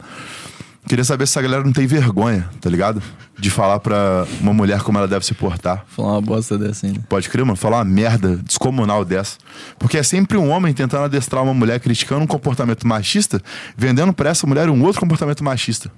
Queria 0.89 1.03
saber 1.03 1.27
se 1.27 1.33
essa 1.33 1.41
galera 1.43 1.63
não 1.63 1.71
tem 1.71 1.85
vergonha, 1.85 2.49
tá 2.59 2.67
ligado? 2.67 2.99
De 3.37 3.51
falar 3.51 3.79
pra 3.79 4.25
uma 4.41 4.51
mulher 4.51 4.81
como 4.81 4.97
ela 4.97 5.07
deve 5.07 5.23
se 5.23 5.35
portar. 5.35 5.85
Falar 5.87 6.13
uma 6.13 6.21
bosta 6.21 6.57
dessa 6.57 6.87
ainda. 6.87 7.01
Pode 7.07 7.29
crer, 7.29 7.45
mano, 7.45 7.55
falar 7.55 7.77
uma 7.77 7.85
merda 7.85 8.37
descomunal 8.37 9.05
dessa. 9.05 9.37
Porque 9.77 9.99
é 9.99 10.03
sempre 10.03 10.35
um 10.35 10.49
homem 10.49 10.73
tentando 10.73 11.03
adestrar 11.03 11.43
uma 11.43 11.53
mulher 11.53 11.79
criticando 11.79 12.23
um 12.23 12.27
comportamento 12.27 12.87
machista, 12.87 13.39
vendendo 13.77 14.11
pra 14.11 14.31
essa 14.31 14.47
mulher 14.47 14.67
um 14.67 14.83
outro 14.83 14.99
comportamento 14.99 15.43
machista. 15.43 15.91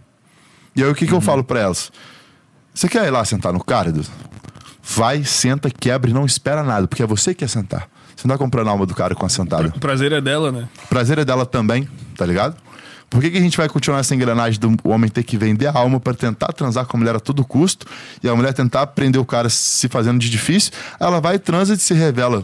E 0.76 0.84
aí 0.84 0.90
o 0.90 0.94
que, 0.94 1.08
que 1.08 1.14
eu 1.14 1.22
falo 1.22 1.42
pra 1.42 1.62
elas? 1.62 1.90
Você 2.74 2.90
quer 2.90 3.08
ir 3.08 3.12
lá 3.12 3.24
sentar 3.24 3.54
no 3.54 3.64
cara, 3.64 3.88
Edu? 3.88 4.04
Vai, 4.84 5.24
senta, 5.24 5.70
quebra 5.70 6.10
e 6.12 6.14
não 6.14 6.26
espera 6.26 6.64
nada, 6.64 6.86
porque 6.86 7.02
é 7.02 7.08
você 7.08 7.34
que 7.34 7.40
quer 7.40 7.48
sentar. 7.48 7.88
Você 8.14 8.28
não 8.28 8.36
tá 8.36 8.38
comprando 8.38 8.68
a 8.68 8.72
alma 8.72 8.86
do 8.86 8.94
cara 8.94 9.16
com 9.16 9.26
a 9.26 9.30
sentada. 9.30 9.70
O 9.70 9.80
prazer 9.80 10.12
é 10.12 10.20
dela, 10.20 10.52
né? 10.52 10.68
O 10.84 10.88
prazer 10.90 11.18
é 11.18 11.24
dela 11.24 11.46
também, 11.46 11.88
tá 12.18 12.26
ligado? 12.26 12.58
Por 13.12 13.20
que, 13.20 13.30
que 13.30 13.38
a 13.38 13.42
gente 13.42 13.58
vai 13.58 13.68
continuar 13.68 14.00
essa 14.00 14.16
engrenagem 14.16 14.58
do 14.58 14.74
homem 14.86 15.10
ter 15.10 15.22
que 15.24 15.38
vender 15.38 15.68
a 15.68 15.74
alma 15.74 16.00
pra 16.00 16.14
tentar 16.14 16.54
transar 16.54 16.86
com 16.86 16.96
a 16.96 17.00
mulher 17.00 17.14
a 17.14 17.20
todo 17.20 17.44
custo 17.44 17.86
e 18.24 18.30
a 18.30 18.34
mulher 18.34 18.54
tentar 18.54 18.88
prender 18.88 19.20
o 19.20 19.26
cara 19.26 19.50
se 19.50 19.90
fazendo 19.90 20.18
de 20.18 20.30
difícil? 20.30 20.72
Ela 20.98 21.20
vai, 21.20 21.38
transa 21.38 21.74
e 21.74 21.78
se 21.78 21.94
revela. 21.94 22.42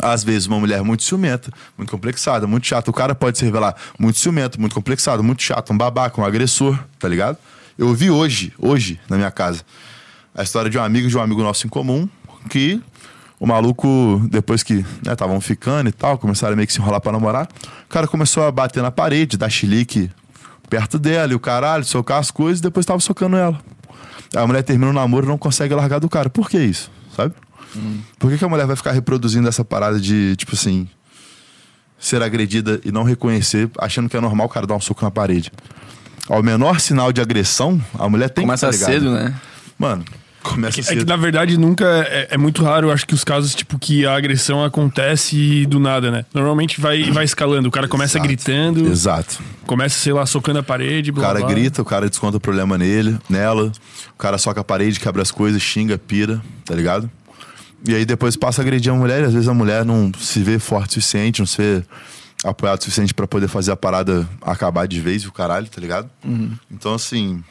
Às 0.00 0.22
vezes, 0.22 0.46
uma 0.46 0.60
mulher 0.60 0.84
muito 0.84 1.02
ciumenta, 1.02 1.52
muito 1.76 1.90
complexada, 1.90 2.46
muito 2.46 2.64
chata. 2.64 2.88
O 2.88 2.94
cara 2.94 3.12
pode 3.12 3.38
se 3.38 3.44
revelar 3.44 3.74
muito 3.98 4.20
ciumento, 4.20 4.60
muito 4.60 4.72
complexado, 4.72 5.24
muito 5.24 5.42
chato, 5.42 5.72
um 5.72 5.76
babaca, 5.76 6.20
um 6.20 6.24
agressor, 6.24 6.78
tá 6.96 7.08
ligado? 7.08 7.36
Eu 7.76 7.92
vi 7.92 8.08
hoje, 8.08 8.52
hoje, 8.56 9.00
na 9.08 9.16
minha 9.16 9.32
casa, 9.32 9.62
a 10.32 10.44
história 10.44 10.70
de 10.70 10.78
um 10.78 10.82
amigo 10.82 11.08
de 11.08 11.18
um 11.18 11.20
amigo 11.20 11.42
nosso 11.42 11.66
em 11.66 11.70
comum 11.70 12.08
que 12.48 12.80
o 13.40 13.46
maluco, 13.46 14.20
depois 14.30 14.62
que 14.62 14.84
estavam 15.06 15.40
ficando 15.40 15.88
e 15.88 15.92
tal, 15.92 16.18
começaram 16.18 16.54
a 16.54 16.56
meio 16.56 16.66
que 16.66 16.72
se 16.72 16.80
enrolar 16.80 17.00
pra 17.00 17.12
namorar, 17.12 17.48
o 17.84 17.88
cara 17.88 18.06
começou 18.08 18.44
a 18.44 18.50
bater 18.50 18.82
na 18.82 18.90
parede, 18.90 19.36
dar 19.36 19.48
chilique 19.48 20.10
perto 20.68 20.98
dela 20.98 21.32
e 21.32 21.36
o 21.36 21.40
caralho, 21.40 21.84
socar 21.84 22.18
as 22.18 22.30
coisas 22.30 22.58
e 22.58 22.62
depois 22.62 22.84
tava 22.84 23.00
socando 23.00 23.36
ela. 23.36 23.58
Aí 24.34 24.42
a 24.42 24.46
mulher 24.46 24.62
termina 24.62 24.90
o 24.90 24.94
namoro 24.94 25.26
e 25.26 25.28
não 25.28 25.38
consegue 25.38 25.72
largar 25.74 25.98
do 26.00 26.08
cara. 26.08 26.28
Por 26.28 26.50
que 26.50 26.58
isso? 26.58 26.90
Sabe? 27.16 27.34
Por 28.18 28.30
que, 28.30 28.38
que 28.38 28.44
a 28.44 28.48
mulher 28.48 28.66
vai 28.66 28.76
ficar 28.76 28.92
reproduzindo 28.92 29.48
essa 29.48 29.64
parada 29.64 30.00
de, 30.00 30.34
tipo 30.36 30.54
assim, 30.54 30.88
ser 31.98 32.22
agredida 32.22 32.80
e 32.84 32.90
não 32.90 33.02
reconhecer, 33.02 33.70
achando 33.78 34.08
que 34.08 34.16
é 34.16 34.20
normal 34.20 34.46
o 34.46 34.50
cara 34.50 34.66
dar 34.66 34.74
um 34.74 34.80
soco 34.80 35.04
na 35.04 35.10
parede? 35.10 35.52
Ao 36.28 36.42
menor 36.42 36.80
sinal 36.80 37.12
de 37.12 37.20
agressão, 37.20 37.80
a 37.98 38.08
mulher 38.08 38.28
tem 38.30 38.44
Começa 38.44 38.68
que 38.68 38.74
estar 38.74 38.92
ligada. 38.92 39.04
cedo, 39.06 39.14
né? 39.14 39.34
Mano, 39.78 40.04
começa 40.42 40.80
É 40.80 40.82
que, 40.82 40.88
cedo. 40.88 41.06
na 41.06 41.16
verdade, 41.16 41.56
nunca. 41.58 41.84
É, 42.08 42.28
é 42.32 42.38
muito 42.38 42.62
raro, 42.64 42.90
acho 42.90 43.06
que 43.06 43.14
os 43.14 43.24
casos, 43.24 43.54
tipo, 43.54 43.78
que 43.78 44.06
a 44.06 44.16
agressão 44.16 44.64
acontece 44.64 45.66
do 45.66 45.78
nada, 45.78 46.10
né? 46.10 46.24
Normalmente 46.34 46.80
vai, 46.80 47.10
vai 47.10 47.24
escalando. 47.24 47.68
O 47.68 47.70
cara 47.70 47.88
começa 47.88 48.18
Exato. 48.18 48.26
gritando, 48.26 48.86
Exato. 48.90 49.38
começa, 49.66 49.98
sei 49.98 50.12
lá, 50.12 50.24
socando 50.26 50.58
a 50.58 50.62
parede, 50.62 51.10
O 51.10 51.14
blá, 51.14 51.24
cara 51.28 51.38
blá. 51.40 51.48
grita, 51.48 51.82
o 51.82 51.84
cara 51.84 52.08
desconta 52.08 52.36
o 52.36 52.40
problema 52.40 52.76
nele, 52.78 53.16
nela. 53.28 53.72
O 54.14 54.18
cara 54.18 54.38
soca 54.38 54.60
a 54.60 54.64
parede, 54.64 54.98
quebra 55.00 55.22
as 55.22 55.30
coisas, 55.30 55.60
xinga, 55.62 55.98
pira, 55.98 56.40
tá 56.64 56.74
ligado? 56.74 57.10
E 57.86 57.94
aí 57.94 58.04
depois 58.04 58.36
passa 58.36 58.60
a 58.60 58.62
agredir 58.62 58.92
a 58.92 58.96
mulher, 58.96 59.20
e 59.22 59.24
às 59.26 59.32
vezes 59.32 59.48
a 59.48 59.54
mulher 59.54 59.84
não 59.84 60.10
se 60.18 60.40
vê 60.42 60.58
forte 60.58 60.90
o 60.90 60.92
suficiente, 60.94 61.38
não 61.40 61.46
se 61.46 61.56
vê 61.58 61.82
apoiado 62.44 62.80
o 62.80 62.82
suficiente 62.84 63.14
pra 63.14 63.26
poder 63.26 63.46
fazer 63.48 63.70
a 63.70 63.76
parada 63.76 64.28
acabar 64.42 64.86
de 64.88 65.00
vez, 65.00 65.24
o 65.26 65.32
caralho, 65.32 65.66
tá 65.68 65.80
ligado? 65.80 66.10
Então, 66.70 66.94
assim, 66.94 67.42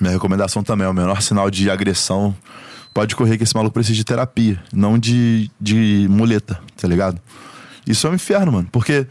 Minha 0.00 0.12
recomendação 0.12 0.62
também 0.62 0.86
é 0.86 0.90
o 0.90 0.94
menor 0.94 1.20
sinal 1.22 1.50
de 1.50 1.70
agressão. 1.70 2.34
Pode 2.94 3.16
correr 3.16 3.38
que 3.38 3.44
esse 3.44 3.54
maluco 3.54 3.74
precisa 3.74 3.96
de 3.96 4.04
terapia, 4.04 4.62
não 4.72 4.98
de, 4.98 5.50
de 5.60 6.06
muleta, 6.10 6.60
tá 6.76 6.86
ligado? 6.86 7.20
Isso 7.86 8.06
é 8.06 8.10
um 8.10 8.14
inferno, 8.14 8.52
mano. 8.52 8.68
Porque 8.70 9.06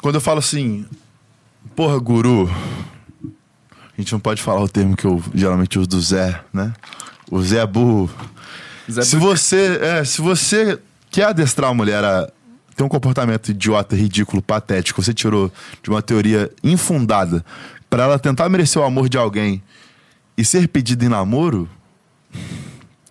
quando 0.00 0.16
eu 0.16 0.20
falo 0.20 0.38
assim, 0.38 0.84
porra, 1.76 1.98
guru, 1.98 2.50
a 3.96 4.00
gente 4.00 4.12
não 4.12 4.20
pode 4.20 4.42
falar 4.42 4.62
o 4.62 4.68
termo 4.68 4.96
que 4.96 5.04
eu 5.04 5.22
geralmente 5.34 5.78
uso 5.78 5.88
do 5.88 6.00
Zé, 6.00 6.40
né? 6.52 6.72
O 7.30 7.42
Zé 7.42 7.64
burro. 7.66 8.10
Zé 8.90 9.02
se 9.02 9.16
você, 9.16 9.78
é, 9.80 10.04
se 10.04 10.20
você 10.20 10.78
quer 11.10 11.26
adestrar 11.26 11.70
a 11.70 11.74
mulher 11.74 12.02
a 12.04 12.28
ter 12.76 12.84
um 12.84 12.88
comportamento 12.88 13.50
idiota, 13.50 13.96
ridículo, 13.96 14.40
patético, 14.40 15.02
você 15.02 15.12
tirou 15.12 15.52
de 15.82 15.90
uma 15.90 16.00
teoria 16.00 16.50
infundada 16.62 17.44
pra 17.90 18.04
ela 18.04 18.18
tentar 18.18 18.48
merecer 18.48 18.80
o 18.80 18.84
amor 18.84 19.08
de 19.08 19.18
alguém 19.18 19.62
e 20.38 20.44
ser 20.44 20.68
pedida 20.68 21.04
em 21.04 21.08
namoro, 21.08 21.68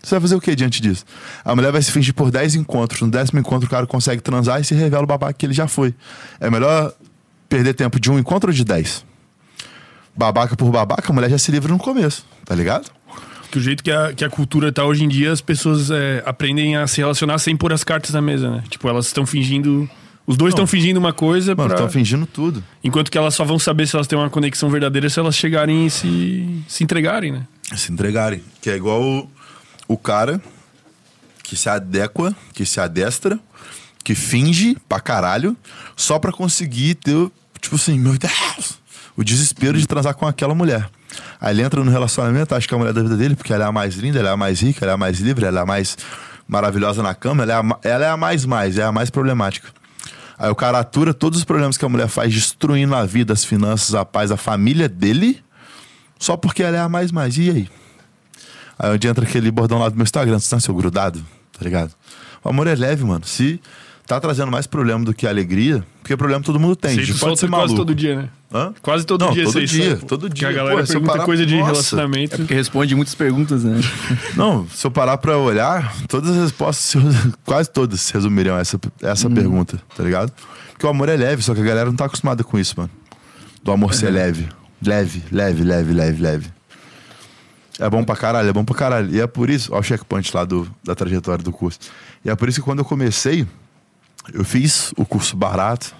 você 0.01 0.15
vai 0.15 0.21
fazer 0.21 0.35
o 0.35 0.39
que 0.39 0.55
diante 0.55 0.81
disso? 0.81 1.03
A 1.43 1.53
mulher 1.53 1.73
vai 1.73 1.81
se 1.81 1.91
fingir 1.91 2.13
por 2.13 2.31
10 2.31 2.55
encontros. 2.55 3.01
No 3.01 3.09
décimo 3.09 3.37
encontro, 3.37 3.67
o 3.67 3.69
cara 3.69 3.85
consegue 3.85 4.21
transar 4.21 4.61
e 4.61 4.63
se 4.63 4.73
revela 4.73 5.03
o 5.03 5.05
babaca 5.05 5.33
que 5.33 5.45
ele 5.45 5.53
já 5.53 5.67
foi. 5.67 5.93
É 6.39 6.49
melhor 6.49 6.93
perder 7.49 7.73
tempo 7.73 7.99
de 7.99 8.09
um 8.09 8.17
encontro 8.17 8.49
ou 8.49 8.53
de 8.53 8.63
10? 8.63 9.05
Babaca 10.15 10.55
por 10.55 10.71
babaca, 10.71 11.11
a 11.11 11.13
mulher 11.13 11.29
já 11.29 11.37
se 11.37 11.51
livra 11.51 11.71
no 11.71 11.77
começo, 11.77 12.25
tá 12.45 12.55
ligado? 12.55 12.89
Que 13.51 13.57
o 13.57 13.61
jeito 13.61 13.83
que 13.83 13.91
a, 13.91 14.13
que 14.13 14.23
a 14.23 14.29
cultura 14.29 14.71
tá 14.71 14.85
hoje 14.85 15.03
em 15.03 15.09
dia, 15.09 15.31
as 15.31 15.41
pessoas 15.41 15.91
é, 15.91 16.23
aprendem 16.25 16.77
a 16.77 16.87
se 16.87 17.01
relacionar 17.01 17.37
sem 17.39 17.57
pôr 17.57 17.73
as 17.73 17.83
cartas 17.83 18.11
na 18.11 18.21
mesa, 18.21 18.49
né? 18.49 18.63
Tipo, 18.69 18.87
elas 18.87 19.07
estão 19.07 19.25
fingindo. 19.25 19.89
Os 20.27 20.35
dois 20.35 20.51
estão 20.53 20.67
fingindo 20.67 20.97
uma 20.99 21.13
coisa 21.13 21.55
Mano, 21.55 21.69
pra- 21.69 21.77
estão 21.77 21.89
fingindo 21.89 22.25
tudo. 22.25 22.61
Enquanto 22.83 23.09
que 23.09 23.17
elas 23.17 23.33
só 23.33 23.45
vão 23.45 23.57
saber 23.57 23.87
se 23.87 23.95
elas 23.95 24.07
têm 24.07 24.19
uma 24.19 24.29
conexão 24.29 24.69
verdadeira 24.69 25.09
se 25.09 25.17
elas 25.19 25.35
chegarem 25.35 25.85
e 25.85 25.89
se, 25.89 26.61
se 26.67 26.83
entregarem, 26.83 27.31
né? 27.31 27.47
Se 27.75 27.91
entregarem. 27.93 28.43
Que 28.61 28.69
é 28.69 28.75
igual 28.75 29.01
o, 29.01 29.31
o 29.87 29.97
cara 29.97 30.41
que 31.43 31.55
se 31.55 31.69
adequa, 31.69 32.35
que 32.53 32.65
se 32.65 32.77
adestra, 32.79 33.39
que 34.03 34.13
finge 34.13 34.75
pra 34.89 34.99
caralho, 34.99 35.55
só 35.95 36.19
pra 36.19 36.31
conseguir 36.33 36.95
ter, 36.95 37.31
tipo 37.61 37.75
assim, 37.77 37.97
meu 37.97 38.17
Deus, 38.17 38.79
o 39.15 39.23
desespero 39.23 39.77
de 39.79 39.87
transar 39.87 40.13
com 40.13 40.27
aquela 40.27 40.53
mulher. 40.53 40.89
Aí 41.39 41.55
ele 41.55 41.61
entra 41.61 41.81
no 41.83 41.89
relacionamento, 41.89 42.53
acha 42.53 42.67
que 42.67 42.73
é 42.73 42.75
a 42.75 42.79
mulher 42.79 42.93
da 42.93 43.01
vida 43.01 43.15
dele, 43.15 43.33
porque 43.35 43.53
ela 43.53 43.63
é 43.63 43.67
a 43.67 43.71
mais 43.71 43.95
linda, 43.95 44.19
ela 44.19 44.29
é 44.29 44.33
a 44.33 44.37
mais 44.37 44.59
rica, 44.61 44.83
ela 44.83 44.91
é 44.91 44.95
a 44.95 44.97
mais 44.97 45.19
livre, 45.21 45.45
ela 45.45 45.59
é 45.59 45.63
a 45.63 45.65
mais 45.65 45.97
maravilhosa 46.47 47.01
na 47.01 47.15
cama, 47.15 47.43
ela 47.43 47.53
é 47.53 47.55
a, 47.55 47.89
ela 47.89 48.05
é 48.05 48.09
a 48.09 48.17
mais 48.17 48.45
mais, 48.45 48.77
é 48.77 48.83
a 48.83 48.91
mais 48.91 49.09
problemática. 49.09 49.69
Aí 50.37 50.49
o 50.49 50.55
cara 50.55 50.79
atura 50.79 51.13
todos 51.13 51.39
os 51.39 51.45
problemas 51.45 51.77
que 51.77 51.85
a 51.85 51.89
mulher 51.89 52.07
faz, 52.07 52.33
destruindo 52.33 52.93
a 52.95 53.05
vida, 53.05 53.33
as 53.33 53.43
finanças, 53.43 53.95
a 53.95 54.05
paz, 54.05 54.31
a 54.31 54.37
família 54.37 54.87
dele, 54.87 55.43
só 56.19 56.37
porque 56.37 56.61
ela 56.61 56.77
é 56.77 56.79
a 56.79 56.87
mais 56.87 57.11
mais. 57.11 57.37
E 57.37 57.49
aí? 57.49 57.69
Aí 58.77 58.91
onde 58.91 59.07
entra 59.07 59.25
aquele 59.25 59.49
bordão 59.49 59.79
lá 59.79 59.89
do 59.89 59.95
meu 59.95 60.03
Instagram, 60.03 60.37
você 60.37 60.49
tá 60.49 60.59
seu 60.59 60.75
grudado, 60.75 61.25
tá 61.51 61.63
ligado? 61.63 61.93
O 62.43 62.49
amor 62.49 62.67
é 62.67 62.75
leve, 62.75 63.03
mano. 63.03 63.25
Se 63.25 63.59
tá 64.07 64.19
trazendo 64.19 64.49
mais 64.51 64.65
problema 64.65 65.03
do 65.05 65.13
que 65.13 65.27
alegria, 65.27 65.85
porque 66.01 66.15
problema 66.17 66.41
todo 66.41 66.59
mundo 66.59 66.75
tem. 66.75 66.91
Tu 66.91 66.97
pode 66.97 67.07
ser 67.07 67.13
solta 67.17 67.35
quase 67.47 67.51
maluco. 67.51 67.75
todo 67.75 67.93
dia, 67.93 68.15
né? 68.15 68.29
Hã? 68.53 68.73
Quase 68.81 69.05
todo 69.05 69.25
Não, 69.25 69.33
dia 69.33 69.43
todo 69.43 69.65
dia, 69.65 69.95
sabe? 69.97 70.05
todo 70.05 70.29
Que 70.29 70.35
dia. 70.35 70.47
a 70.47 70.51
galera 70.53 70.81
Pô, 70.81 70.87
pergunta 70.87 71.11
parar- 71.11 71.25
coisa 71.25 71.45
de 71.45 71.55
Nossa. 71.57 71.71
relacionamento. 71.71 72.35
É 72.35 72.37
porque 72.37 72.53
responde 72.53 72.95
muitas 72.95 73.13
perguntas, 73.13 73.63
né? 73.65 73.79
Não, 74.35 74.65
se 74.69 74.87
eu 74.87 74.89
parar 74.91 75.17
pra 75.17 75.37
olhar, 75.37 75.93
todas 76.07 76.29
as 76.31 76.37
respostas, 76.43 76.77
se- 76.85 76.97
quase 77.45 77.69
todas 77.69 77.99
se 78.01 78.13
resumiriam 78.13 78.57
essa, 78.57 78.79
essa 79.01 79.29
pergunta, 79.29 79.79
tá 79.95 80.01
ligado? 80.03 80.31
Porque 80.71 80.85
o 80.85 80.89
amor 80.89 81.09
é 81.09 81.17
leve, 81.17 81.41
só 81.43 81.53
que 81.53 81.59
a 81.59 81.63
galera 81.65 81.89
não 81.89 81.95
tá 81.97 82.05
acostumada 82.05 82.43
com 82.43 82.57
isso, 82.57 82.73
mano. 82.77 82.89
Do 83.61 83.71
amor 83.71 83.93
ser 83.93 84.09
leve. 84.11 84.47
Leve, 84.81 85.23
leve, 85.31 85.63
leve, 85.63 85.91
leve, 85.93 86.21
leve. 86.21 86.47
É 87.79 87.89
bom 87.89 88.03
pra 88.03 88.15
caralho, 88.15 88.47
é 88.49 88.53
bom 88.53 88.63
pra 88.63 88.75
caralho. 88.75 89.13
E 89.13 89.19
é 89.19 89.27
por 89.27 89.49
isso, 89.49 89.73
ó 89.73 89.79
o 89.79 89.83
checkpoint 89.83 90.31
lá 90.35 90.45
do, 90.45 90.67
da 90.83 90.95
trajetória 90.95 91.43
do 91.43 91.51
curso. 91.51 91.79
E 92.25 92.29
é 92.29 92.35
por 92.35 92.47
isso 92.49 92.59
que 92.59 92.65
quando 92.65 92.79
eu 92.79 92.85
comecei, 92.85 93.45
eu 94.33 94.43
fiz 94.43 94.93
o 94.97 95.05
curso 95.05 95.35
barato, 95.35 95.95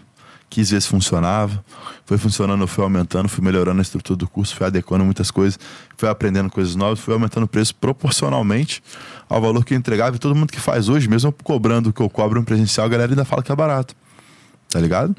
quis 0.49 0.71
ver 0.71 0.81
se 0.81 0.87
funcionava. 0.87 1.63
Foi 2.05 2.17
funcionando, 2.17 2.61
eu 2.61 2.67
fui 2.67 2.83
aumentando, 2.83 3.27
fui 3.27 3.43
melhorando 3.43 3.79
a 3.79 3.81
estrutura 3.81 4.17
do 4.17 4.27
curso, 4.27 4.55
fui 4.55 4.65
adequando 4.65 5.03
muitas 5.03 5.29
coisas, 5.29 5.59
fui 5.97 6.07
aprendendo 6.07 6.49
coisas 6.49 6.75
novas, 6.75 6.99
fui 6.99 7.13
aumentando 7.13 7.43
o 7.43 7.47
preço 7.47 7.75
proporcionalmente 7.75 8.81
ao 9.29 9.41
valor 9.41 9.65
que 9.65 9.73
eu 9.73 9.77
entregava. 9.77 10.15
E 10.15 10.19
todo 10.19 10.35
mundo 10.35 10.51
que 10.51 10.59
faz 10.59 10.89
hoje, 10.89 11.07
mesmo 11.07 11.31
cobrando 11.43 11.89
o 11.89 11.93
que 11.93 12.01
eu 12.01 12.09
cobro 12.09 12.39
no 12.39 12.45
presencial, 12.45 12.85
a 12.85 12.89
galera 12.89 13.11
ainda 13.11 13.25
fala 13.25 13.43
que 13.43 13.51
é 13.51 13.55
barato. 13.55 13.95
Tá 14.69 14.81
ligado? 14.81 15.15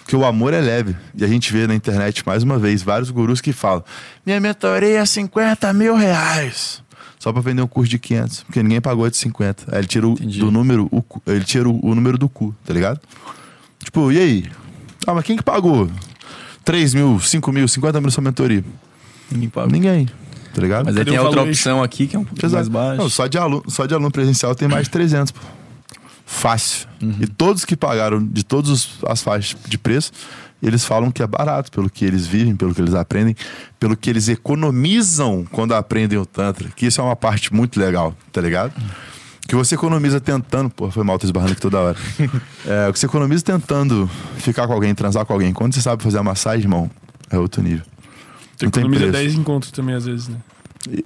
Porque 0.00 0.16
o 0.16 0.24
amor 0.24 0.52
é 0.52 0.60
leve. 0.60 0.96
E 1.14 1.24
a 1.24 1.28
gente 1.28 1.52
vê 1.52 1.68
na 1.68 1.74
internet, 1.74 2.24
mais 2.26 2.42
uma 2.42 2.58
vez, 2.58 2.82
vários 2.82 3.10
gurus 3.10 3.40
que 3.40 3.52
falam: 3.52 3.84
Minha 4.26 4.40
mentoria 4.40 4.98
é 4.98 5.06
50 5.06 5.72
mil 5.72 5.94
reais. 5.94 6.82
Só 7.18 7.32
pra 7.32 7.42
vender 7.42 7.62
um 7.62 7.66
curso 7.66 7.90
de 7.90 7.98
500. 7.98 8.44
Porque 8.44 8.62
ninguém 8.62 8.80
pagou 8.80 9.08
de 9.10 9.16
50. 9.16 9.64
Aí 9.72 9.80
ele 9.80 9.86
tira 9.86 10.06
o, 10.06 10.12
Entendi. 10.12 10.38
do 10.38 10.50
número, 10.50 10.88
o, 10.92 11.02
ele 11.26 11.44
tira 11.44 11.68
o, 11.68 11.84
o 11.84 11.94
número 11.94 12.16
do 12.16 12.28
cu, 12.28 12.54
tá 12.64 12.72
ligado? 12.72 13.00
Tipo, 13.82 14.12
e 14.12 14.18
aí? 14.18 14.44
Ah, 15.06 15.14
mas 15.14 15.24
quem 15.24 15.36
que 15.36 15.42
pagou? 15.42 15.90
3 16.64 16.94
mil, 16.94 17.18
5 17.18 17.52
mil, 17.52 17.66
50 17.66 18.00
mil 18.00 18.06
na 18.06 18.10
sua 18.10 18.22
mentoria? 18.22 18.64
Ninguém 19.30 19.48
paga. 19.48 19.72
Ninguém. 19.72 20.08
Tá 20.54 20.62
ligado? 20.62 20.86
Mas 20.86 20.96
aí 20.96 21.04
tem 21.04 21.18
outra 21.18 21.42
opção 21.42 21.82
aqui 21.82 22.06
que 22.06 22.16
é 22.16 22.18
um 22.18 22.24
pouquinho 22.24 22.52
mais 22.52 22.68
baixo. 22.68 23.02
Não, 23.02 23.08
só, 23.08 23.26
de 23.26 23.38
aluno, 23.38 23.62
só 23.68 23.86
de 23.86 23.94
aluno 23.94 24.10
presencial 24.10 24.54
tem 24.54 24.68
mais 24.68 24.84
de 24.84 24.90
300, 24.90 25.32
pô. 25.32 25.40
Fácil. 26.26 26.86
E 27.20 27.26
todos 27.26 27.64
que 27.64 27.74
pagaram 27.74 28.22
de 28.22 28.44
todas 28.44 28.90
as 29.06 29.22
faixas 29.22 29.58
de 29.66 29.78
preço, 29.78 30.12
eles 30.62 30.84
falam 30.84 31.10
que 31.10 31.22
é 31.22 31.26
barato, 31.26 31.70
pelo 31.70 31.88
que 31.88 32.04
eles 32.04 32.26
vivem, 32.26 32.56
pelo 32.56 32.74
que 32.74 32.80
eles 32.80 32.94
aprendem, 32.94 33.36
pelo 33.78 33.96
que 33.96 34.10
eles 34.10 34.28
economizam 34.28 35.46
quando 35.52 35.74
aprendem 35.74 36.18
o 36.18 36.26
Tantra. 36.26 36.68
Que 36.74 36.86
isso 36.86 37.00
é 37.00 37.04
uma 37.04 37.16
parte 37.16 37.54
muito 37.54 37.78
legal, 37.78 38.14
tá 38.32 38.40
ligado? 38.40 38.72
Que 39.46 39.54
você 39.54 39.76
economiza 39.76 40.20
tentando. 40.20 40.68
Pô, 40.68 40.90
foi 40.90 41.04
mal, 41.04 41.18
tô 41.18 41.26
esbarrando 41.26 41.52
aqui 41.52 41.60
toda 41.60 41.78
hora. 41.78 41.96
é, 42.66 42.88
o 42.88 42.92
que 42.92 42.98
você 42.98 43.06
economiza 43.06 43.42
tentando 43.42 44.10
ficar 44.38 44.66
com 44.66 44.72
alguém, 44.72 44.94
transar 44.94 45.24
com 45.24 45.32
alguém. 45.32 45.52
Quando 45.52 45.74
você 45.74 45.80
sabe 45.80 46.02
fazer 46.02 46.18
a 46.18 46.22
massagem, 46.22 46.64
irmão, 46.64 46.90
é 47.30 47.38
outro 47.38 47.62
nível. 47.62 47.84
Tu 48.58 48.64
Não 48.64 48.68
economiza 48.68 49.06
preço. 49.06 49.12
10 49.12 49.34
encontros 49.34 49.72
também, 49.72 49.94
às 49.94 50.04
vezes, 50.04 50.28
né? 50.28 50.36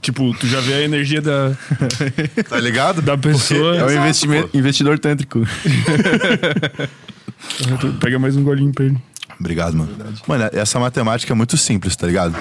Tipo, 0.00 0.32
tu 0.34 0.46
já 0.46 0.60
vê 0.60 0.74
a 0.74 0.82
energia 0.82 1.20
da, 1.20 1.52
Tá 2.48 2.58
ligado? 2.58 3.02
da 3.02 3.16
pessoa. 3.16 3.76
É 3.76 3.84
um 3.84 3.86
Exato, 3.86 4.02
investimento, 4.02 4.56
investidor 4.56 4.98
tântrico. 4.98 5.40
Pega 8.00 8.18
mais 8.18 8.36
um 8.36 8.42
golinho 8.42 8.72
pra 8.72 8.86
ele. 8.86 8.98
Obrigado, 9.42 9.76
mano. 9.76 9.92
Mano, 10.24 10.48
essa 10.52 10.78
matemática 10.78 11.33
é 11.33 11.35
muito 11.35 11.57
simples, 11.57 11.96
tá 11.96 12.07
ligado? 12.07 12.37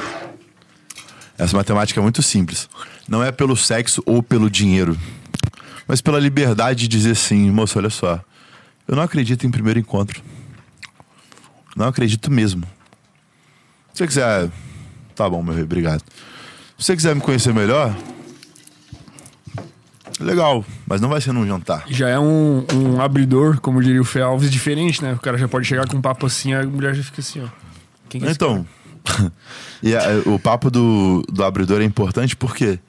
Essa 1.36 1.58
matemática 1.58 2.00
é 2.00 2.04
muito 2.04 2.22
simples. 2.22 2.70
Não 3.08 3.24
é 3.24 3.32
pelo 3.32 3.58
sexo 3.58 4.04
ou 4.06 4.22
pelo 4.22 4.52
dinheiro, 4.52 4.96
mas 5.88 6.00
pela 6.00 6.20
liberdade 6.20 6.82
de 6.82 6.88
dizer 6.88 7.16
sim, 7.16 7.50
moço, 7.50 7.80
olha 7.80 7.90
só. 7.90 8.24
Eu 8.88 8.96
não 8.96 9.02
acredito 9.02 9.48
em 9.48 9.50
primeiro 9.50 9.80
encontro. 9.80 10.22
Não 11.76 11.88
acredito 11.88 12.30
mesmo. 12.30 12.68
Se 13.94 13.98
você 13.98 14.08
quiser. 14.08 14.50
Tá 15.16 15.28
bom, 15.28 15.42
meu 15.42 15.56
rei, 15.56 15.64
obrigado. 15.64 16.04
Se 16.78 16.86
você 16.86 16.96
quiser 16.96 17.16
me 17.16 17.22
conhecer 17.22 17.52
melhor. 17.52 17.96
Legal, 20.22 20.64
mas 20.88 21.02
não 21.02 21.10
vai 21.10 21.20
ser 21.22 21.32
num 21.34 21.46
jantar. 21.46 21.84
Já 21.90 22.08
é 22.10 22.20
um, 22.20 22.66
um 22.74 23.02
abridor, 23.02 23.60
como 23.60 23.82
diria 23.82 24.02
o 24.02 24.06
Fê 24.06 24.22
Alves, 24.22 24.52
diferente, 24.52 25.02
né? 25.04 25.14
O 25.14 25.20
cara 25.20 25.38
já 25.38 25.48
pode 25.48 25.66
chegar 25.68 25.88
com 25.88 25.98
um 25.98 26.02
papo 26.02 26.26
assim, 26.26 26.54
a 26.54 26.64
mulher 26.66 26.94
já 26.96 27.04
fica 27.04 27.22
assim, 27.22 27.42
ó. 27.44 27.48
Quem 28.10 28.22
que 28.22 28.28
é 28.28 28.32
Então, 28.32 28.66
e 29.82 29.96
a- 29.96 30.04
o 30.26 30.38
papo 30.40 30.70
do, 30.70 31.24
do 31.32 31.44
abridor 31.44 31.82
é 31.82 31.84
importante 31.84 32.36
porque 32.36 32.80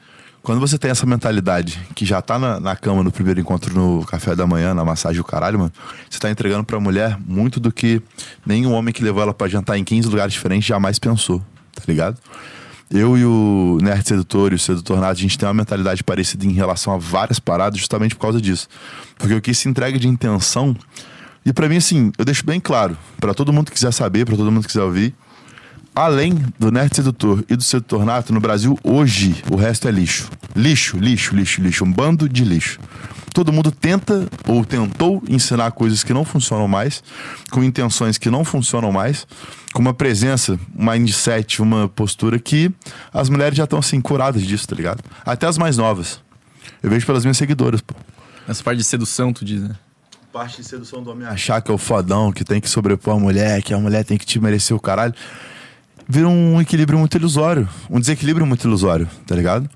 quando 0.43 0.59
você 0.61 0.77
tem 0.77 0.91
essa 0.91 1.07
mentalidade 1.07 1.81
que 1.95 2.05
já 2.05 2.21
tá 2.21 2.37
na, 2.39 2.59
na 2.59 2.75
cama 2.77 3.03
no 3.05 3.13
primeiro 3.13 3.39
encontro 3.41 3.73
no 3.73 4.05
café 4.05 4.35
da 4.35 4.45
manhã, 4.47 4.75
na 4.75 4.85
massagem 4.85 5.21
o 5.21 5.25
caralho, 5.25 5.59
mano, 5.59 5.73
você 6.11 6.19
tá 6.19 6.29
entregando 6.31 6.65
pra 6.65 6.81
mulher 6.81 7.17
muito 7.25 7.61
do 7.61 7.71
que 7.73 8.03
nenhum 8.45 8.73
homem 8.73 8.93
que 8.93 9.05
levou 9.05 9.23
ela 9.23 9.33
pra 9.33 9.47
jantar 9.49 9.79
em 9.79 9.85
15 9.85 10.09
lugares 10.09 10.33
diferentes 10.33 10.67
jamais 10.67 10.99
pensou, 10.99 11.39
tá 11.75 11.83
ligado? 11.87 12.19
Eu 12.93 13.17
e 13.17 13.25
o 13.25 13.79
Nerd 13.81 14.07
Sedutor 14.07 14.53
e 14.53 14.57
o 14.57 14.59
Sedutor 14.59 15.01
Nato, 15.01 15.13
a 15.13 15.23
gente 15.23 15.39
tem 15.39 15.49
uma 15.49 15.55
mentalidade 15.55 16.05
parecida 16.05 16.45
em 16.45 16.53
relação 16.53 16.93
a 16.93 16.99
várias 16.99 17.41
paradas 17.41 17.79
justamente 17.79 18.15
por 18.15 18.21
causa 18.21 18.39
disso. 18.39 18.69
Porque 19.17 19.35
o 19.35 19.41
que 19.41 19.55
se 19.55 19.67
entrega 19.67 19.99
de 19.99 20.07
intenção 20.07 20.77
e 21.45 21.53
pra 21.53 21.69
mim, 21.69 21.77
assim, 21.77 22.13
eu 22.19 22.25
deixo 22.25 22.45
bem 22.45 22.61
claro, 22.61 22.97
pra 23.19 23.35
todo 23.35 23.53
mundo 23.53 23.67
que 23.67 23.73
quiser 23.73 23.93
saber, 23.93 24.25
pra 24.25 24.37
todo 24.37 24.51
mundo 24.53 24.63
que 24.63 24.69
quiser 24.69 24.83
ouvir, 24.83 25.15
além 25.95 26.35
do 26.59 26.71
Nerd 26.71 26.95
Sedutor 26.95 27.45
e 27.49 27.57
do 27.57 27.63
Sedutor 27.63 28.05
Nato, 28.05 28.33
no 28.33 28.41
Brasil, 28.41 28.79
hoje, 28.83 29.43
o 29.51 29.57
resto 29.57 29.89
é 29.89 29.91
lixo. 29.91 30.31
Lixo, 30.55 30.99
lixo, 30.99 31.35
lixo, 31.35 31.61
lixo. 31.61 31.85
Um 31.85 31.93
bando 31.93 32.29
de 32.29 32.45
lixo. 32.45 32.79
Todo 33.35 33.53
mundo 33.53 33.71
tenta 33.71 34.29
ou 34.47 34.65
tentou 34.65 35.23
ensinar 35.27 35.73
coisas 35.73 36.05
que 36.05 36.13
não 36.13 36.25
funcionam 36.25 36.69
mais, 36.69 37.03
com 37.51 37.65
intenções 37.65 38.19
que 38.19 38.31
não 38.31 38.45
funcionam 38.45 38.93
mais, 38.93 39.27
com 39.73 39.81
uma 39.81 39.95
presença, 39.95 40.59
um 40.77 40.91
mindset, 40.91 41.63
uma 41.63 41.89
postura 41.89 42.39
que 42.39 42.71
as 43.13 43.31
mulheres 43.31 43.57
já 43.57 43.65
estão 43.65 43.79
assim, 43.79 44.01
curadas 44.03 44.43
disso, 44.43 44.69
tá 44.69 44.77
ligado? 44.77 45.03
Até 45.25 45.47
as 45.47 45.57
mais 45.57 45.79
novas. 45.79 46.21
Eu 46.83 46.91
vejo 46.91 47.07
pelas 47.07 47.25
minhas 47.25 47.39
seguidoras, 47.39 47.81
pô. 47.81 47.95
Essa 48.47 48.63
parte 48.63 48.79
de 48.79 48.85
sedução, 48.85 49.33
tu 49.33 49.45
diz, 49.45 49.63
né? 49.63 49.77
Parte 50.31 50.61
de 50.61 50.69
sedução 50.69 51.03
do 51.03 51.11
homem 51.11 51.27
achar 51.27 51.61
que 51.63 51.71
é 51.71 51.75
o 51.75 51.79
fodão, 51.79 52.33
que 52.33 52.45
tem 52.45 52.61
que 52.61 52.69
sobrepor 52.69 53.17
a 53.17 53.19
mulher, 53.19 53.63
que 53.63 53.73
a 53.73 53.79
mulher 53.79 54.05
tem 54.05 54.19
que 54.19 54.27
te 54.27 54.39
merecer 54.41 54.77
o 54.77 54.81
caralho. 54.81 55.15
Vira 56.09 56.29
um 56.29 56.61
equilíbrio 56.61 56.99
muito 56.99 57.17
ilusório. 57.17 57.69
Um 57.91 58.01
desequilíbrio 58.01 58.47
muito 58.47 58.67
ilusório, 58.67 59.09
tá 59.27 59.35
ligado? 59.35 59.69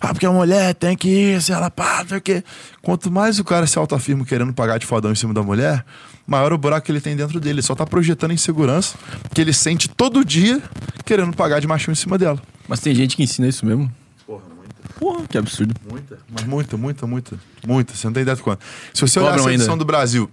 Ah, 0.00 0.12
porque 0.12 0.26
a 0.26 0.30
mulher 0.30 0.74
tem 0.74 0.96
que 0.96 1.08
isso, 1.08 1.50
ela 1.52 1.70
pá, 1.70 2.04
quê. 2.22 2.44
Quanto 2.82 3.10
mais 3.10 3.38
o 3.38 3.44
cara 3.44 3.66
se 3.66 3.78
autoafirma 3.78 4.24
querendo 4.24 4.52
pagar 4.52 4.78
de 4.78 4.84
fodão 4.84 5.10
em 5.10 5.14
cima 5.14 5.32
da 5.32 5.42
mulher, 5.42 5.82
maior 6.26 6.52
o 6.52 6.58
buraco 6.58 6.84
que 6.84 6.92
ele 6.92 7.00
tem 7.00 7.16
dentro 7.16 7.40
dele. 7.40 7.54
Ele 7.54 7.62
só 7.62 7.74
tá 7.74 7.86
projetando 7.86 8.32
insegurança 8.32 8.98
que 9.32 9.40
ele 9.40 9.52
sente 9.52 9.88
todo 9.88 10.22
dia 10.22 10.62
querendo 11.06 11.34
pagar 11.34 11.58
de 11.60 11.66
machinho 11.66 11.92
em 11.92 11.96
cima 11.96 12.18
dela. 12.18 12.38
Mas 12.68 12.80
tem 12.80 12.94
gente 12.94 13.16
que 13.16 13.22
ensina 13.22 13.48
isso 13.48 13.64
mesmo? 13.64 13.90
Porra, 14.26 14.42
muita. 14.54 14.74
Porra, 14.98 15.26
que 15.26 15.38
absurdo. 15.38 15.74
Muita. 15.90 16.18
Mas 16.30 16.44
muita, 16.44 16.76
muita, 16.76 17.06
muita. 17.06 17.38
Muita. 17.66 17.94
Você 17.94 18.06
não 18.06 18.12
tem 18.12 18.22
ideia 18.22 18.36
de 18.36 18.42
quanto. 18.42 18.62
Se 18.92 19.00
você 19.00 19.18
Cobram 19.18 19.36
olhar 19.36 19.42
a 19.42 19.48
ainda. 19.48 19.62
edição 19.62 19.78
do 19.78 19.84
Brasil. 19.86 20.30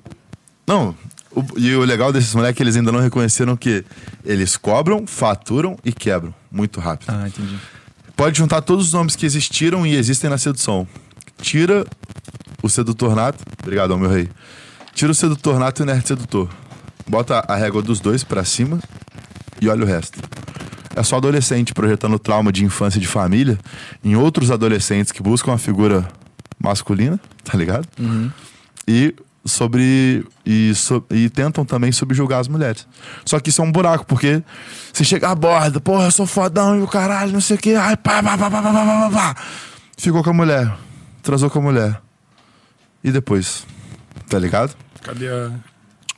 Não. 0.68 0.96
O- 1.34 1.46
e 1.58 1.74
o 1.76 1.82
legal 1.84 2.12
desses 2.12 2.34
moleques 2.34 2.56
é 2.56 2.58
que 2.58 2.64
eles 2.64 2.76
ainda 2.76 2.92
não 2.92 3.00
reconheceram 3.00 3.56
que 3.56 3.84
eles 4.26 4.58
cobram, 4.58 5.06
faturam 5.08 5.78
e 5.84 5.92
quebram 5.92 6.34
muito 6.52 6.80
rápido. 6.80 7.10
Ah, 7.10 7.28
entendi. 7.28 7.58
Pode 8.16 8.38
juntar 8.38 8.62
todos 8.62 8.88
os 8.88 8.94
nomes 8.94 9.16
que 9.16 9.26
existiram 9.26 9.86
e 9.86 9.96
existem 9.96 10.30
na 10.30 10.38
sedução. 10.38 10.88
Tira 11.42 11.86
o 12.62 12.70
sedutor 12.70 13.16
nato. 13.16 13.44
Obrigado, 13.64 13.98
meu 13.98 14.10
rei. 14.10 14.30
Tira 14.94 15.12
o 15.12 15.16
sedutor 15.16 15.58
nato 15.58 15.82
e 15.82 15.84
o 15.84 15.86
nerd 15.86 16.08
sedutor. 16.08 16.50
Bota 17.08 17.40
a 17.48 17.56
régua 17.56 17.82
dos 17.82 18.00
dois 18.00 18.24
pra 18.24 18.44
cima 18.46 18.80
e 19.60 19.68
olha 19.68 19.84
o 19.84 19.88
resto. 19.88 20.20
É 20.96 21.02
só 21.04 21.18
adolescente 21.18 21.74
projetando 21.74 22.20
trauma 22.20 22.52
de 22.52 22.64
infância 22.66 22.98
e 22.98 23.02
de 23.02 23.08
família 23.08 23.58
em 24.04 24.16
outros 24.16 24.52
adolescentes 24.52 25.12
que 25.12 25.24
buscam 25.24 25.52
uma 25.52 25.58
figura 25.58 26.08
masculina, 26.60 27.20
tá 27.44 27.58
ligado? 27.58 27.88
E 28.88 29.16
sobre 29.44 30.26
e, 30.46 30.74
so, 30.76 31.04
e 31.10 31.30
tentam 31.30 31.66
também 31.66 31.92
subjugar 31.92 32.40
as 32.40 32.48
mulheres. 32.48 32.88
Só 33.26 33.40
que 33.40 33.50
isso 33.50 33.62
é 33.62 33.66
um 33.66 33.72
buraco, 33.72 34.06
porque 34.06 34.44
você 34.94 35.04
chega 35.04 35.30
à 35.30 35.36
borda, 35.36 35.80
porra, 35.80 36.06
eu 36.06 36.12
sou 36.12 36.26
fodão 36.26 36.78
e 36.78 36.82
o 36.82 36.88
caralho, 36.88 37.32
não 37.32 37.42
sei 37.42 37.56
o 37.56 37.60
que, 37.60 37.76
ai, 37.76 37.98
pá, 37.98 38.22
pá, 38.22 38.38
pá, 38.38 38.50
pá, 38.52 38.62
pá, 38.62 38.72
pá, 38.72 39.10
pá, 39.12 39.36
Ficou 39.98 40.24
com 40.24 40.30
a 40.30 40.34
mulher, 40.34 40.72
transou 41.22 41.50
com 41.50 41.60
a 41.60 41.62
mulher. 41.62 42.02
E 43.04 43.12
depois? 43.12 43.66
Tá 44.30 44.38
ligado? 44.38 44.76
Cadê 45.02 45.28
a 45.28 45.52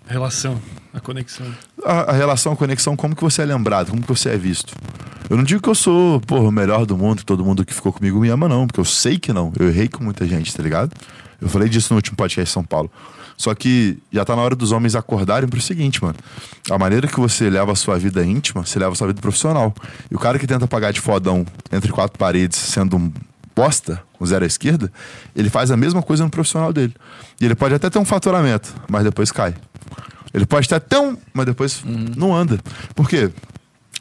relação, 0.05 0.61
a 0.93 0.99
conexão? 0.99 1.47
A, 1.85 2.11
a 2.11 2.13
relação, 2.13 2.53
a 2.53 2.55
conexão, 2.57 2.95
como 2.95 3.15
que 3.15 3.23
você 3.23 3.41
é 3.41 3.45
lembrado, 3.45 3.89
como 3.89 4.01
que 4.01 4.07
você 4.07 4.29
é 4.29 4.37
visto. 4.37 4.75
Eu 5.29 5.37
não 5.37 5.43
digo 5.43 5.61
que 5.61 5.69
eu 5.69 5.75
sou, 5.75 6.19
porra, 6.21 6.49
o 6.49 6.51
melhor 6.51 6.85
do 6.85 6.97
mundo, 6.97 7.23
todo 7.23 7.43
mundo 7.43 7.65
que 7.65 7.73
ficou 7.73 7.93
comigo 7.93 8.19
me 8.19 8.29
ama, 8.29 8.49
não, 8.49 8.67
porque 8.67 8.79
eu 8.79 8.85
sei 8.85 9.17
que 9.17 9.31
não. 9.31 9.53
Eu 9.57 9.69
errei 9.69 9.87
com 9.87 10.03
muita 10.03 10.27
gente, 10.27 10.53
tá 10.53 10.61
ligado? 10.61 10.91
Eu 11.43 11.49
falei 11.49 11.67
disso 11.67 11.91
no 11.91 11.97
último 11.97 12.15
podcast 12.15 12.49
em 12.49 12.53
São 12.53 12.63
Paulo. 12.63 12.89
Só 13.35 13.53
que 13.53 13.97
já 14.11 14.23
tá 14.23 14.33
na 14.33 14.41
hora 14.41 14.55
dos 14.55 14.71
homens 14.71 14.95
acordarem 14.95 15.49
pro 15.49 15.59
seguinte, 15.59 16.01
mano. 16.01 16.15
A 16.71 16.77
maneira 16.77 17.05
que 17.05 17.19
você 17.19 17.49
leva 17.49 17.73
a 17.73 17.75
sua 17.75 17.99
vida 17.99 18.23
íntima, 18.23 18.65
você 18.65 18.79
leva 18.79 18.93
a 18.93 18.95
sua 18.95 19.07
vida 19.07 19.19
profissional. 19.19 19.73
E 20.09 20.15
o 20.15 20.19
cara 20.19 20.39
que 20.39 20.47
tenta 20.47 20.65
pagar 20.67 20.93
de 20.93 21.01
fodão 21.01 21.45
entre 21.69 21.91
quatro 21.91 22.17
paredes, 22.17 22.57
sendo 22.57 22.95
um 22.95 23.11
bosta, 23.53 24.01
um 24.21 24.25
zero 24.25 24.45
à 24.45 24.47
esquerda, 24.47 24.89
ele 25.35 25.49
faz 25.49 25.69
a 25.69 25.75
mesma 25.75 26.01
coisa 26.01 26.23
no 26.23 26.29
profissional 26.29 26.71
dele. 26.71 26.93
E 27.41 27.45
ele 27.45 27.55
pode 27.55 27.75
até 27.75 27.89
ter 27.89 27.99
um 27.99 28.05
faturamento, 28.05 28.73
mas 28.89 29.03
depois 29.03 29.29
cai. 29.29 29.53
Ele 30.33 30.45
pode 30.45 30.69
ter 30.69 30.75
até 30.75 30.97
um, 30.97 31.17
mas 31.33 31.45
depois 31.45 31.83
não 31.83 32.33
anda. 32.33 32.57
Por 32.95 33.09
quê? 33.09 33.29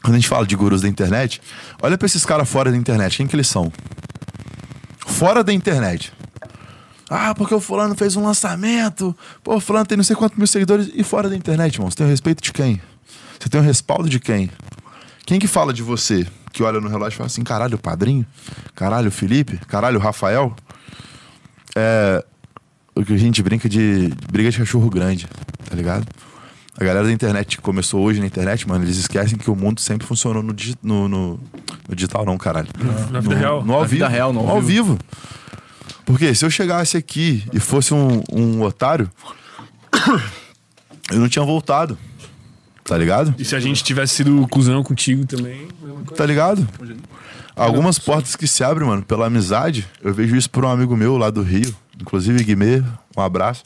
Quando 0.00 0.14
a 0.14 0.18
gente 0.18 0.28
fala 0.28 0.46
de 0.46 0.54
gurus 0.54 0.82
da 0.82 0.88
internet, 0.88 1.40
olha 1.82 1.98
pra 1.98 2.06
esses 2.06 2.24
caras 2.24 2.48
fora 2.48 2.70
da 2.70 2.76
internet, 2.76 3.16
quem 3.16 3.26
que 3.26 3.34
eles 3.34 3.48
são? 3.48 3.72
Fora 5.06 5.42
da 5.42 5.52
internet. 5.52 6.12
Ah, 7.12 7.34
porque 7.34 7.54
o 7.54 7.60
fulano 7.60 7.94
fez 7.94 8.16
um 8.16 8.24
lançamento. 8.24 9.16
Pô, 9.44 9.56
o 9.56 9.60
fulano 9.60 9.86
tem 9.86 9.96
não 9.96 10.04
sei 10.04 10.16
quantos 10.16 10.36
mil 10.38 10.46
seguidores. 10.46 10.90
E 10.94 11.02
fora 11.04 11.28
da 11.28 11.36
internet, 11.36 11.74
irmão, 11.74 11.90
você 11.90 11.96
tem 11.98 12.06
o 12.06 12.08
respeito 12.08 12.42
de 12.42 12.52
quem? 12.52 12.80
Você 13.38 13.48
tem 13.48 13.60
o 13.60 13.64
respaldo 13.64 14.08
de 14.08 14.18
quem? 14.20 14.50
Quem 15.26 15.38
que 15.38 15.46
fala 15.46 15.72
de 15.72 15.82
você? 15.82 16.26
Que 16.52 16.62
olha 16.62 16.80
no 16.80 16.88
relógio 16.88 17.14
e 17.14 17.18
fala 17.18 17.26
assim, 17.26 17.42
caralho, 17.42 17.76
o 17.76 17.78
padrinho? 17.80 18.26
Caralho, 18.74 19.08
o 19.08 19.12
Felipe? 19.12 19.56
Caralho, 19.66 19.98
o 19.98 20.02
Rafael? 20.02 20.54
É... 21.76 22.24
O 22.94 23.04
que 23.04 23.14
a 23.14 23.16
gente 23.16 23.42
brinca 23.42 23.68
de 23.68 24.12
briga 24.30 24.50
de 24.50 24.58
cachorro 24.58 24.90
grande, 24.90 25.26
tá 25.68 25.74
ligado? 25.74 26.06
A 26.78 26.84
galera 26.84 27.06
da 27.06 27.12
internet 27.12 27.56
que 27.56 27.62
começou 27.62 28.02
hoje 28.02 28.20
na 28.20 28.26
internet, 28.26 28.68
mano, 28.68 28.84
eles 28.84 28.98
esquecem 28.98 29.38
que 29.38 29.50
o 29.50 29.56
mundo 29.56 29.80
sempre 29.80 30.06
funcionou 30.06 30.42
no, 30.42 30.52
digi- 30.52 30.76
no, 30.82 31.08
no- 31.08 31.40
no 31.88 31.94
digital, 31.96 32.24
não, 32.26 32.36
caralho. 32.36 32.68
Na 33.10 33.20
vida 33.20 33.34
no, 33.34 33.40
real. 33.40 33.64
No 33.64 33.72
ao 33.74 33.80
Na 33.80 33.86
vida 33.86 34.04
vivo. 34.06 34.14
real, 34.16 34.32
no 34.34 34.40
ao 34.40 34.48
ao 34.50 34.60
vivo. 34.60 34.98
Porque 36.04 36.34
se 36.34 36.44
eu 36.44 36.50
chegasse 36.50 36.96
aqui 36.96 37.44
e 37.52 37.60
fosse 37.60 37.94
um, 37.94 38.22
um 38.32 38.62
otário, 38.62 39.10
eu 41.10 41.18
não 41.18 41.28
tinha 41.28 41.44
voltado. 41.44 41.98
Tá 42.84 42.98
ligado? 42.98 43.34
E 43.38 43.44
se 43.44 43.54
a 43.54 43.60
gente 43.60 43.84
tivesse 43.84 44.16
sido 44.16 44.46
cuzão 44.48 44.82
contigo 44.82 45.24
também. 45.24 45.68
Tá 46.16 46.26
ligado? 46.26 46.66
Algumas 47.54 47.98
portas 47.98 48.34
que 48.34 48.46
se 48.46 48.64
abrem, 48.64 48.88
mano, 48.88 49.02
pela 49.02 49.26
amizade. 49.26 49.86
Eu 50.02 50.12
vejo 50.12 50.34
isso 50.34 50.50
por 50.50 50.64
um 50.64 50.68
amigo 50.68 50.96
meu 50.96 51.16
lá 51.16 51.30
do 51.30 51.42
Rio. 51.42 51.74
Inclusive, 52.00 52.42
Guimê, 52.42 52.82
um 53.16 53.20
abraço. 53.20 53.64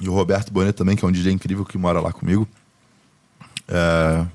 E 0.00 0.08
o 0.08 0.12
Roberto 0.12 0.52
Bonet 0.52 0.74
também, 0.76 0.94
que 0.94 1.04
é 1.04 1.08
um 1.08 1.12
DJ 1.12 1.32
incrível 1.32 1.64
que 1.64 1.78
mora 1.78 2.00
lá 2.00 2.12
comigo. 2.12 2.46
É, 3.66 4.26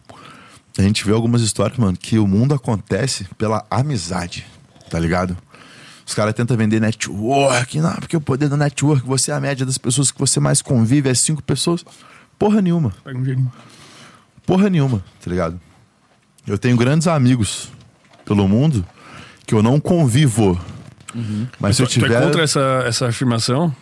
A 0.78 0.82
gente 0.82 1.06
vê 1.06 1.12
algumas 1.12 1.42
histórias, 1.42 1.78
mano, 1.78 1.98
que 1.98 2.18
o 2.18 2.28
mundo 2.28 2.54
acontece 2.54 3.26
pela 3.38 3.66
amizade, 3.70 4.46
tá 4.90 5.00
ligado? 5.00 5.38
Os 6.06 6.14
caras 6.14 6.34
tentam 6.34 6.58
vender 6.58 6.80
network, 6.80 7.80
não, 7.80 7.94
porque 7.96 8.18
o 8.18 8.22
poder 8.22 8.50
do 8.50 8.58
network, 8.58 9.06
você 9.06 9.32
é 9.32 9.34
a 9.34 9.40
média 9.40 9.66
das 9.66 9.78
pessoas 9.78 10.12
que 10.12 10.20
você 10.20 10.40
mais 10.40 10.62
convive, 10.62 11.10
é 11.10 11.14
cinco 11.14 11.44
pessoas. 11.44 11.86
Porra 12.40 12.62
nenhuma. 12.62 12.92
Pega 13.04 13.18
um. 13.18 13.48
Porra 14.46 14.70
nenhuma, 14.70 15.04
tá 15.24 15.30
ligado? 15.30 15.60
Eu 16.48 16.58
tenho 16.58 16.76
grandes 16.76 17.08
amigos 17.08 17.70
pelo 18.26 18.48
mundo 18.48 18.86
que 19.46 19.54
eu 19.54 19.62
não 19.62 19.80
convivo. 19.80 20.60
Mas 21.60 21.76
se 21.76 21.84
eu 21.84 21.88
Tu 21.88 22.00
é 22.00 22.02
tiver. 22.02 22.22
contra 22.22 22.44
essa, 22.44 22.84
essa 22.86 23.08
afirmação? 23.08 23.76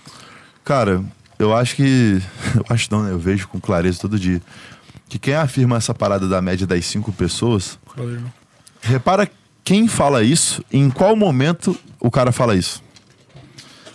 Cara, 0.64 1.04
eu 1.38 1.56
acho 1.56 1.76
que. 1.76 2.22
Eu 2.56 2.66
acho 2.70 2.88
não, 2.92 3.04
né? 3.04 3.12
Eu 3.12 3.20
vejo 3.20 3.48
com 3.48 3.60
clareza 3.60 4.00
todo 4.00 4.20
dia. 4.20 4.42
Que 5.10 5.18
quem 5.20 5.34
afirma 5.34 5.76
essa 5.78 5.94
parada 5.94 6.28
da 6.28 6.40
média 6.42 6.66
das 6.68 6.86
cinco 6.86 7.12
pessoas, 7.12 7.78
Valeu, 7.98 8.14
irmão. 8.14 8.32
repara 8.80 9.28
quem 9.64 9.88
fala 9.88 10.24
isso 10.24 10.64
e 10.72 10.78
em 10.78 10.90
qual 10.90 11.16
momento 11.16 11.76
o 12.00 12.10
cara 12.12 12.32
fala 12.32 12.56
isso. 12.56 12.82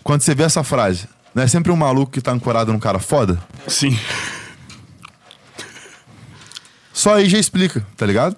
Quando 0.03 0.21
você 0.23 0.35
vê 0.35 0.43
essa 0.43 0.63
frase, 0.65 1.09
não 1.35 1.43
é 1.43 1.47
sempre 1.47 1.71
um 1.73 1.77
maluco 1.77 2.11
que 2.13 2.21
tá 2.21 2.33
ancorado 2.33 2.73
num 2.73 2.79
cara 2.81 2.99
foda? 2.99 3.41
Sim. 3.69 3.97
Só 6.93 7.15
aí 7.15 7.29
já 7.29 7.39
explica, 7.39 7.85
tá 7.97 8.07
ligado? 8.07 8.37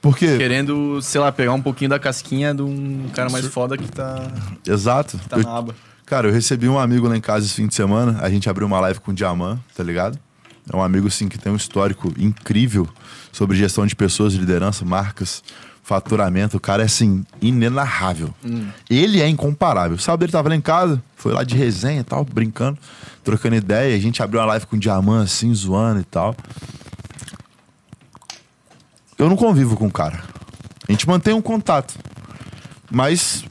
Porque. 0.00 0.36
Querendo, 0.36 1.00
sei 1.02 1.20
lá, 1.20 1.32
pegar 1.32 1.52
um 1.52 1.62
pouquinho 1.62 1.90
da 1.90 1.98
casquinha 1.98 2.54
de 2.54 2.62
um 2.62 3.08
cara 3.14 3.30
mais 3.30 3.46
foda 3.46 3.76
que 3.78 3.88
tá, 3.90 4.30
Exato. 4.66 5.18
tá 5.28 5.38
Eu- 5.38 5.42
na 5.42 5.56
aba. 5.56 5.74
Cara, 6.04 6.28
eu 6.28 6.32
recebi 6.34 6.68
um 6.68 6.78
amigo 6.78 7.08
lá 7.08 7.16
em 7.16 7.20
casa 7.20 7.46
esse 7.46 7.54
fim 7.54 7.66
de 7.66 7.74
semana. 7.74 8.18
A 8.20 8.28
gente 8.28 8.48
abriu 8.50 8.66
uma 8.66 8.78
live 8.80 9.00
com 9.00 9.10
o 9.10 9.14
Diamant, 9.14 9.58
tá 9.74 9.82
ligado? 9.82 10.18
É 10.72 10.76
um 10.76 10.82
amigo, 10.82 11.06
assim, 11.06 11.28
que 11.28 11.38
tem 11.38 11.52
um 11.52 11.56
histórico 11.56 12.12
incrível 12.18 12.88
sobre 13.30 13.56
gestão 13.56 13.86
de 13.86 13.94
pessoas, 13.94 14.32
liderança, 14.34 14.84
marcas, 14.84 15.42
faturamento. 15.82 16.56
O 16.56 16.60
cara 16.60 16.82
é, 16.82 16.86
assim, 16.86 17.24
inenarrável. 17.40 18.34
Ele 18.88 19.20
é 19.20 19.28
incomparável. 19.28 19.98
Sabe, 19.98 20.24
ele 20.24 20.32
tava 20.32 20.48
lá 20.48 20.56
em 20.56 20.60
casa, 20.60 21.02
foi 21.16 21.32
lá 21.32 21.44
de 21.44 21.54
resenha 21.54 22.00
e 22.00 22.04
tal, 22.04 22.24
brincando, 22.24 22.78
trocando 23.22 23.54
ideia. 23.54 23.94
A 23.94 24.00
gente 24.00 24.22
abriu 24.22 24.40
uma 24.40 24.46
live 24.46 24.66
com 24.66 24.76
o 24.76 24.78
Diamant, 24.78 25.24
assim, 25.24 25.54
zoando 25.54 26.00
e 26.00 26.04
tal. 26.04 26.34
Eu 29.18 29.28
não 29.28 29.36
convivo 29.36 29.76
com 29.76 29.86
o 29.86 29.92
cara. 29.92 30.22
A 30.88 30.92
gente 30.92 31.06
mantém 31.06 31.34
um 31.34 31.42
contato. 31.42 31.94
Mas 32.90 33.44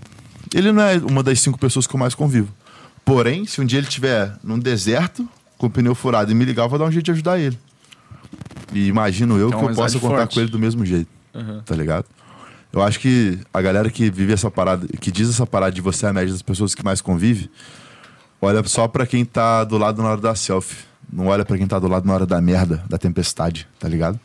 ele 0.53 0.71
não 0.71 0.83
é 0.83 0.97
uma 0.97 1.21
das 1.21 1.39
cinco 1.39 1.57
pessoas 1.59 1.85
que 1.85 1.95
eu 1.95 1.99
mais 1.99 2.15
convivo. 2.15 2.51
Porém, 3.05 3.45
se 3.45 3.59
um 3.59 3.65
dia 3.65 3.79
ele 3.79 3.87
estiver 3.87 4.35
num 4.43 4.57
deserto, 4.57 5.27
com 5.63 5.67
o 5.67 5.69
pneu 5.69 5.95
furado 5.95 6.29
e 6.29 6.35
me 6.35 6.43
ligar, 6.43 6.63
eu 6.63 6.69
vou 6.69 6.77
dar 6.77 6.83
um 6.85 6.91
jeito 6.91 7.05
de 7.05 7.11
ajudar 7.11 7.39
ele. 7.39 7.57
E 8.73 8.87
imagino 8.87 9.37
eu 9.37 9.47
Então, 9.47 9.59
que 9.61 9.65
eu 9.71 9.75
possa 9.75 9.97
contar 9.97 10.17
forte. 10.17 10.33
com 10.35 10.41
ele 10.41 10.49
do 10.49 10.59
mesmo 10.59 10.85
jeito. 10.85 11.07
Tá 11.65 11.73
ligado? 11.73 12.05
Eu 12.73 12.81
acho 12.81 12.99
que 12.99 13.39
a 13.53 13.61
galera 13.61 13.89
que 13.89 14.09
vive 14.11 14.33
essa 14.33 14.51
parada, 14.51 14.85
que 14.99 15.09
diz 15.09 15.29
essa 15.29 15.45
parada 15.47 15.71
de 15.71 15.79
você 15.79 16.05
é 16.05 16.09
a 16.09 16.13
média 16.13 16.33
das 16.33 16.41
pessoas 16.41 16.75
que 16.75 16.83
mais 16.83 16.99
convive, 16.99 17.49
olha 18.41 18.61
só 18.65 18.87
pra 18.89 19.05
quem 19.07 19.23
tá 19.23 19.63
do 19.63 19.77
lado 19.77 20.01
na 20.01 20.09
hora 20.09 20.19
da 20.21 20.35
selfie. 20.35 20.83
Não 21.11 21.27
olha 21.27 21.45
pra 21.45 21.57
quem 21.57 21.65
tá 21.67 21.79
do 21.79 21.87
lado 21.87 22.05
na 22.05 22.13
hora 22.13 22.25
da 22.25 22.41
merda, 22.41 22.83
da 22.89 22.97
tempestade, 22.97 23.65
tá 23.79 23.87
ligado? 23.87 24.19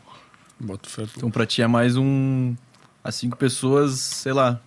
Fé. 0.83 1.03
Então 1.15 1.31
pra 1.31 1.45
ti 1.45 1.61
é 1.61 1.67
mais 1.67 1.95
um. 1.95 2.53
As 3.01 3.15
cinco 3.15 3.37
pessoas, 3.37 3.93
sei 3.99 4.33
lá. 4.33 4.59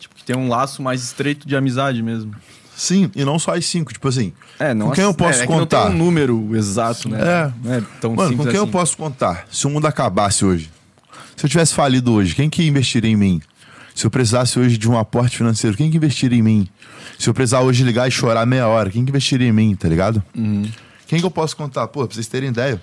Tipo, 0.00 0.14
que 0.16 0.24
tem 0.24 0.34
um 0.36 0.48
laço 0.48 0.82
mais 0.82 1.02
estreito 1.04 1.46
de 1.46 1.54
amizade 1.54 2.02
mesmo. 2.02 2.34
Sim, 2.74 3.10
e 3.14 3.24
não 3.24 3.38
só 3.38 3.54
as 3.54 3.64
cinco, 3.66 3.92
tipo 3.92 4.08
assim. 4.08 4.32
É, 4.58 4.74
não 4.74 4.88
Com 4.88 4.92
quem 4.92 5.04
eu 5.04 5.14
posso 5.14 5.40
é, 5.40 5.44
é 5.44 5.46
contar? 5.46 5.84
não 5.84 5.86
tem 5.90 5.94
um 5.94 6.04
número 6.04 6.56
exato, 6.56 7.08
né? 7.08 7.18
É. 7.20 7.52
Não 7.62 7.74
é 7.74 7.82
tão 8.00 8.14
Mano, 8.14 8.36
com 8.36 8.44
quem 8.44 8.54
eu 8.54 8.62
assim. 8.62 8.72
posso 8.72 8.96
contar? 8.96 9.46
Se 9.50 9.66
o 9.66 9.70
mundo 9.70 9.86
acabasse 9.86 10.44
hoje. 10.44 10.70
Se 11.36 11.46
eu 11.46 11.50
tivesse 11.50 11.74
falido 11.74 12.12
hoje, 12.12 12.34
quem 12.34 12.50
que 12.50 12.66
investiria 12.66 13.10
em 13.10 13.16
mim? 13.16 13.40
Se 13.94 14.04
eu 14.06 14.10
precisasse 14.10 14.58
hoje 14.58 14.76
de 14.76 14.88
um 14.88 14.98
aporte 14.98 15.36
financeiro, 15.36 15.76
quem 15.76 15.90
que 15.90 15.96
investiria 15.96 16.38
em 16.38 16.42
mim? 16.42 16.68
Se 17.18 17.28
eu 17.28 17.34
precisar 17.34 17.60
hoje 17.60 17.84
ligar 17.84 18.08
e 18.08 18.10
chorar 18.10 18.44
meia 18.46 18.66
hora, 18.66 18.90
quem 18.90 19.04
que 19.04 19.10
investiria 19.10 19.48
em 19.48 19.52
mim, 19.52 19.74
tá 19.74 19.88
ligado? 19.88 20.22
Uhum. 20.36 20.68
Quem 21.06 21.18
que 21.20 21.26
eu 21.26 21.30
posso 21.30 21.56
contar? 21.56 21.86
Pô, 21.88 22.06
pra 22.06 22.14
vocês 22.14 22.26
terem 22.26 22.48
ideia. 22.50 22.80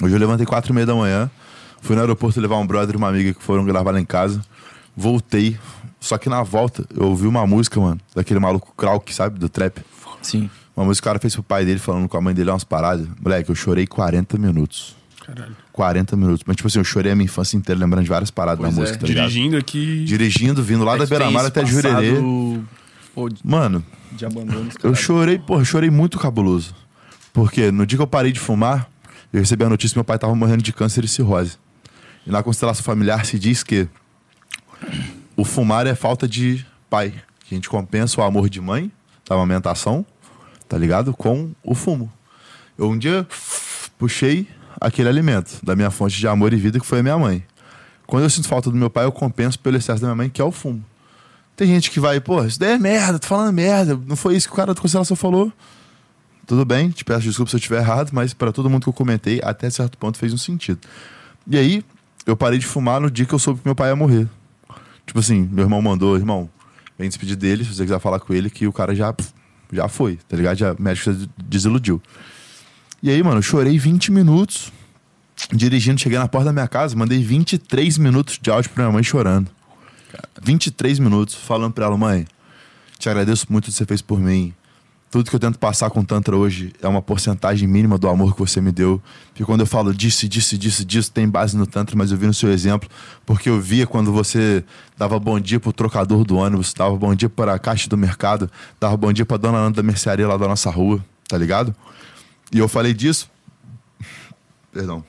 Hoje 0.00 0.14
eu 0.14 0.18
levantei 0.18 0.46
quatro 0.46 0.72
e 0.72 0.74
meia 0.74 0.86
da 0.86 0.94
manhã, 0.94 1.30
fui 1.82 1.94
no 1.94 2.02
aeroporto 2.02 2.40
levar 2.40 2.56
um 2.58 2.66
brother 2.66 2.94
e 2.94 2.98
uma 2.98 3.08
amiga 3.08 3.34
que 3.34 3.42
foram 3.42 3.64
gravar 3.64 3.90
lá 3.90 4.00
em 4.00 4.04
casa. 4.04 4.40
Voltei, 4.96 5.58
só 6.00 6.16
que 6.16 6.28
na 6.28 6.42
volta 6.42 6.84
eu 6.96 7.06
ouvi 7.06 7.26
uma 7.26 7.46
música, 7.46 7.78
mano, 7.80 8.00
daquele 8.14 8.40
maluco 8.40 8.72
Krauk, 8.76 9.12
sabe? 9.14 9.38
Do 9.38 9.48
trap. 9.48 9.80
Sim. 10.22 10.48
Uma 10.80 10.86
música 10.86 11.02
que 11.04 11.08
o 11.08 11.10
cara 11.10 11.18
fez 11.18 11.34
pro 11.34 11.42
pai 11.42 11.66
dele, 11.66 11.78
falando 11.78 12.08
com 12.08 12.16
a 12.16 12.20
mãe 12.22 12.32
dele 12.32 12.48
umas 12.48 12.64
paradas. 12.64 13.06
Moleque, 13.22 13.50
eu 13.50 13.54
chorei 13.54 13.86
40 13.86 14.38
minutos. 14.38 14.96
Caralho. 15.26 15.54
40 15.72 16.16
minutos. 16.16 16.42
Mas, 16.46 16.56
tipo 16.56 16.68
assim, 16.68 16.78
eu 16.78 16.84
chorei 16.84 17.12
a 17.12 17.14
minha 17.14 17.26
infância 17.26 17.54
inteira 17.54 17.78
lembrando 17.78 18.04
de 18.04 18.08
várias 18.08 18.30
paradas 18.30 18.60
Pois 18.60 18.74
na 18.74 18.78
é. 18.78 18.80
música, 18.80 18.98
tá 18.98 19.06
ligado? 19.06 19.28
Dirigindo 19.28 19.58
aqui. 19.58 20.04
Dirigindo, 20.04 20.62
vindo 20.62 20.82
lá 20.82 20.96
da 20.96 21.04
É 21.04 21.06
tem 21.06 21.18
Beira-Mar 21.18 21.44
até 21.44 21.66
Jurerê. 21.66 22.14
Mano, 23.44 23.84
de 24.12 24.24
abandono. 24.24 24.70
eu 24.82 24.94
chorei, 24.94 25.38
porra, 25.38 25.60
eu 25.60 25.64
chorei 25.66 25.90
muito 25.90 26.18
cabuloso. 26.18 26.74
Porque 27.30 27.70
no 27.70 27.84
dia 27.84 27.98
que 27.98 28.02
eu 28.02 28.06
parei 28.06 28.32
de 28.32 28.40
fumar, 28.40 28.88
eu 29.30 29.40
recebi 29.40 29.62
a 29.62 29.68
notícia 29.68 29.92
que 29.92 29.98
meu 29.98 30.04
pai 30.04 30.18
tava 30.18 30.34
morrendo 30.34 30.62
de 30.62 30.72
câncer 30.72 31.04
e 31.04 31.08
cirrose. 31.08 31.58
E 32.26 32.30
na 32.30 32.42
constelação 32.42 32.82
familiar 32.82 33.26
se 33.26 33.38
diz 33.38 33.62
que 33.62 33.86
o 35.36 35.44
fumar 35.44 35.86
é 35.86 35.94
falta 35.94 36.26
de 36.26 36.64
pai. 36.88 37.12
Que 37.44 37.54
a 37.54 37.56
gente 37.56 37.68
compensa 37.68 38.18
o 38.18 38.24
amor 38.24 38.48
de 38.48 38.62
mãe, 38.62 38.90
da 39.28 39.34
amamentação, 39.34 40.06
tá 40.70 40.78
ligado? 40.78 41.12
Com 41.12 41.50
o 41.64 41.74
fumo. 41.74 42.10
Eu 42.78 42.88
um 42.88 42.96
dia 42.96 43.26
puxei 43.98 44.46
aquele 44.80 45.08
alimento 45.08 45.58
da 45.64 45.74
minha 45.74 45.90
fonte 45.90 46.16
de 46.16 46.28
amor 46.28 46.52
e 46.52 46.56
vida, 46.56 46.78
que 46.78 46.86
foi 46.86 47.00
a 47.00 47.02
minha 47.02 47.18
mãe. 47.18 47.44
Quando 48.06 48.22
eu 48.22 48.30
sinto 48.30 48.46
falta 48.46 48.70
do 48.70 48.76
meu 48.76 48.88
pai, 48.88 49.04
eu 49.04 49.10
compenso 49.10 49.58
pelo 49.58 49.76
excesso 49.76 50.00
da 50.00 50.06
minha 50.06 50.14
mãe, 50.14 50.30
que 50.30 50.40
é 50.40 50.44
o 50.44 50.52
fumo. 50.52 50.82
Tem 51.56 51.66
gente 51.66 51.90
que 51.90 51.98
vai, 51.98 52.20
pô, 52.20 52.42
isso 52.44 52.58
daí 52.58 52.74
é 52.74 52.78
merda, 52.78 53.18
tô 53.18 53.26
falando 53.26 53.52
merda. 53.52 54.00
Não 54.06 54.14
foi 54.14 54.36
isso 54.36 54.46
que 54.46 54.54
o 54.54 54.56
cara 54.56 54.72
da 54.72 54.80
constelação 54.80 55.16
falou. 55.16 55.52
Tudo 56.46 56.64
bem, 56.64 56.88
te 56.90 57.04
peço 57.04 57.22
desculpa 57.22 57.50
se 57.50 57.56
eu 57.56 57.58
estiver 57.58 57.80
errado, 57.80 58.10
mas 58.12 58.32
para 58.32 58.52
todo 58.52 58.70
mundo 58.70 58.84
que 58.84 58.88
eu 58.88 58.92
comentei, 58.92 59.40
até 59.42 59.68
certo 59.68 59.98
ponto 59.98 60.18
fez 60.18 60.32
um 60.32 60.38
sentido. 60.38 60.78
E 61.48 61.58
aí, 61.58 61.84
eu 62.24 62.36
parei 62.36 62.60
de 62.60 62.66
fumar 62.66 63.00
no 63.00 63.10
dia 63.10 63.26
que 63.26 63.34
eu 63.34 63.38
soube 63.40 63.60
que 63.60 63.66
meu 63.66 63.74
pai 63.74 63.90
ia 63.90 63.96
morrer. 63.96 64.28
Tipo 65.04 65.18
assim, 65.18 65.48
meu 65.52 65.64
irmão 65.64 65.82
mandou, 65.82 66.16
irmão, 66.16 66.48
vem 66.96 67.08
despedir 67.08 67.36
dele, 67.36 67.64
se 67.64 67.74
você 67.74 67.82
quiser 67.82 67.98
falar 67.98 68.20
com 68.20 68.32
ele, 68.32 68.48
que 68.48 68.68
o 68.68 68.72
cara 68.72 68.94
já, 68.94 69.12
já 69.72 69.88
foi, 69.88 70.18
tá 70.28 70.36
ligado? 70.36 70.56
Já, 70.56 70.74
médico 70.78 71.10
desiludiu. 71.38 72.00
E 73.02 73.10
aí, 73.10 73.22
mano, 73.22 73.38
eu 73.38 73.42
chorei 73.42 73.78
20 73.78 74.12
minutos 74.12 74.72
dirigindo, 75.52 76.00
cheguei 76.00 76.18
na 76.18 76.28
porta 76.28 76.46
da 76.46 76.52
minha 76.52 76.68
casa, 76.68 76.94
mandei 76.96 77.22
23 77.22 77.98
minutos 77.98 78.38
de 78.40 78.50
áudio 78.50 78.70
pra 78.70 78.84
minha 78.84 78.92
mãe 78.92 79.02
chorando. 79.02 79.50
23 80.42 80.98
minutos 80.98 81.34
falando 81.34 81.72
pra 81.72 81.86
ela, 81.86 81.96
mãe, 81.96 82.26
te 82.98 83.08
agradeço 83.08 83.46
muito 83.48 83.64
o 83.64 83.66
que 83.68 83.72
você 83.72 83.86
fez 83.86 84.02
por 84.02 84.20
mim. 84.20 84.54
Tudo 85.10 85.28
que 85.28 85.34
eu 85.34 85.40
tento 85.40 85.58
passar 85.58 85.90
com 85.90 86.04
Tantra 86.04 86.36
hoje 86.36 86.72
é 86.80 86.86
uma 86.86 87.02
porcentagem 87.02 87.66
mínima 87.66 87.98
do 87.98 88.08
amor 88.08 88.32
que 88.32 88.38
você 88.38 88.60
me 88.60 88.70
deu. 88.70 89.02
Porque 89.28 89.44
quando 89.44 89.60
eu 89.60 89.66
falo 89.66 89.92
disso, 89.92 90.28
disso, 90.28 90.56
disso, 90.56 90.84
disso, 90.84 91.10
tem 91.10 91.28
base 91.28 91.56
no 91.56 91.66
Tantra, 91.66 91.96
mas 91.96 92.12
eu 92.12 92.16
vi 92.16 92.26
no 92.28 92.34
seu 92.34 92.48
exemplo. 92.52 92.88
Porque 93.26 93.48
eu 93.48 93.60
via 93.60 93.88
quando 93.88 94.12
você 94.12 94.64
dava 94.96 95.18
bom 95.18 95.40
dia 95.40 95.58
pro 95.58 95.72
trocador 95.72 96.24
do 96.24 96.36
ônibus, 96.36 96.72
dava 96.72 96.94
bom 96.94 97.12
dia 97.12 97.28
para 97.28 97.54
a 97.54 97.58
caixa 97.58 97.88
do 97.88 97.96
mercado, 97.96 98.48
dava 98.78 98.96
bom 98.96 99.12
dia 99.12 99.26
pra 99.26 99.36
dona 99.36 99.58
Ana 99.58 99.72
da 99.72 99.82
mercearia 99.82 100.28
lá 100.28 100.36
da 100.36 100.46
nossa 100.46 100.70
rua, 100.70 101.04
tá 101.26 101.36
ligado? 101.36 101.74
E 102.52 102.58
eu 102.60 102.68
falei 102.68 102.94
disso. 102.94 103.28
Perdão. 104.70 105.02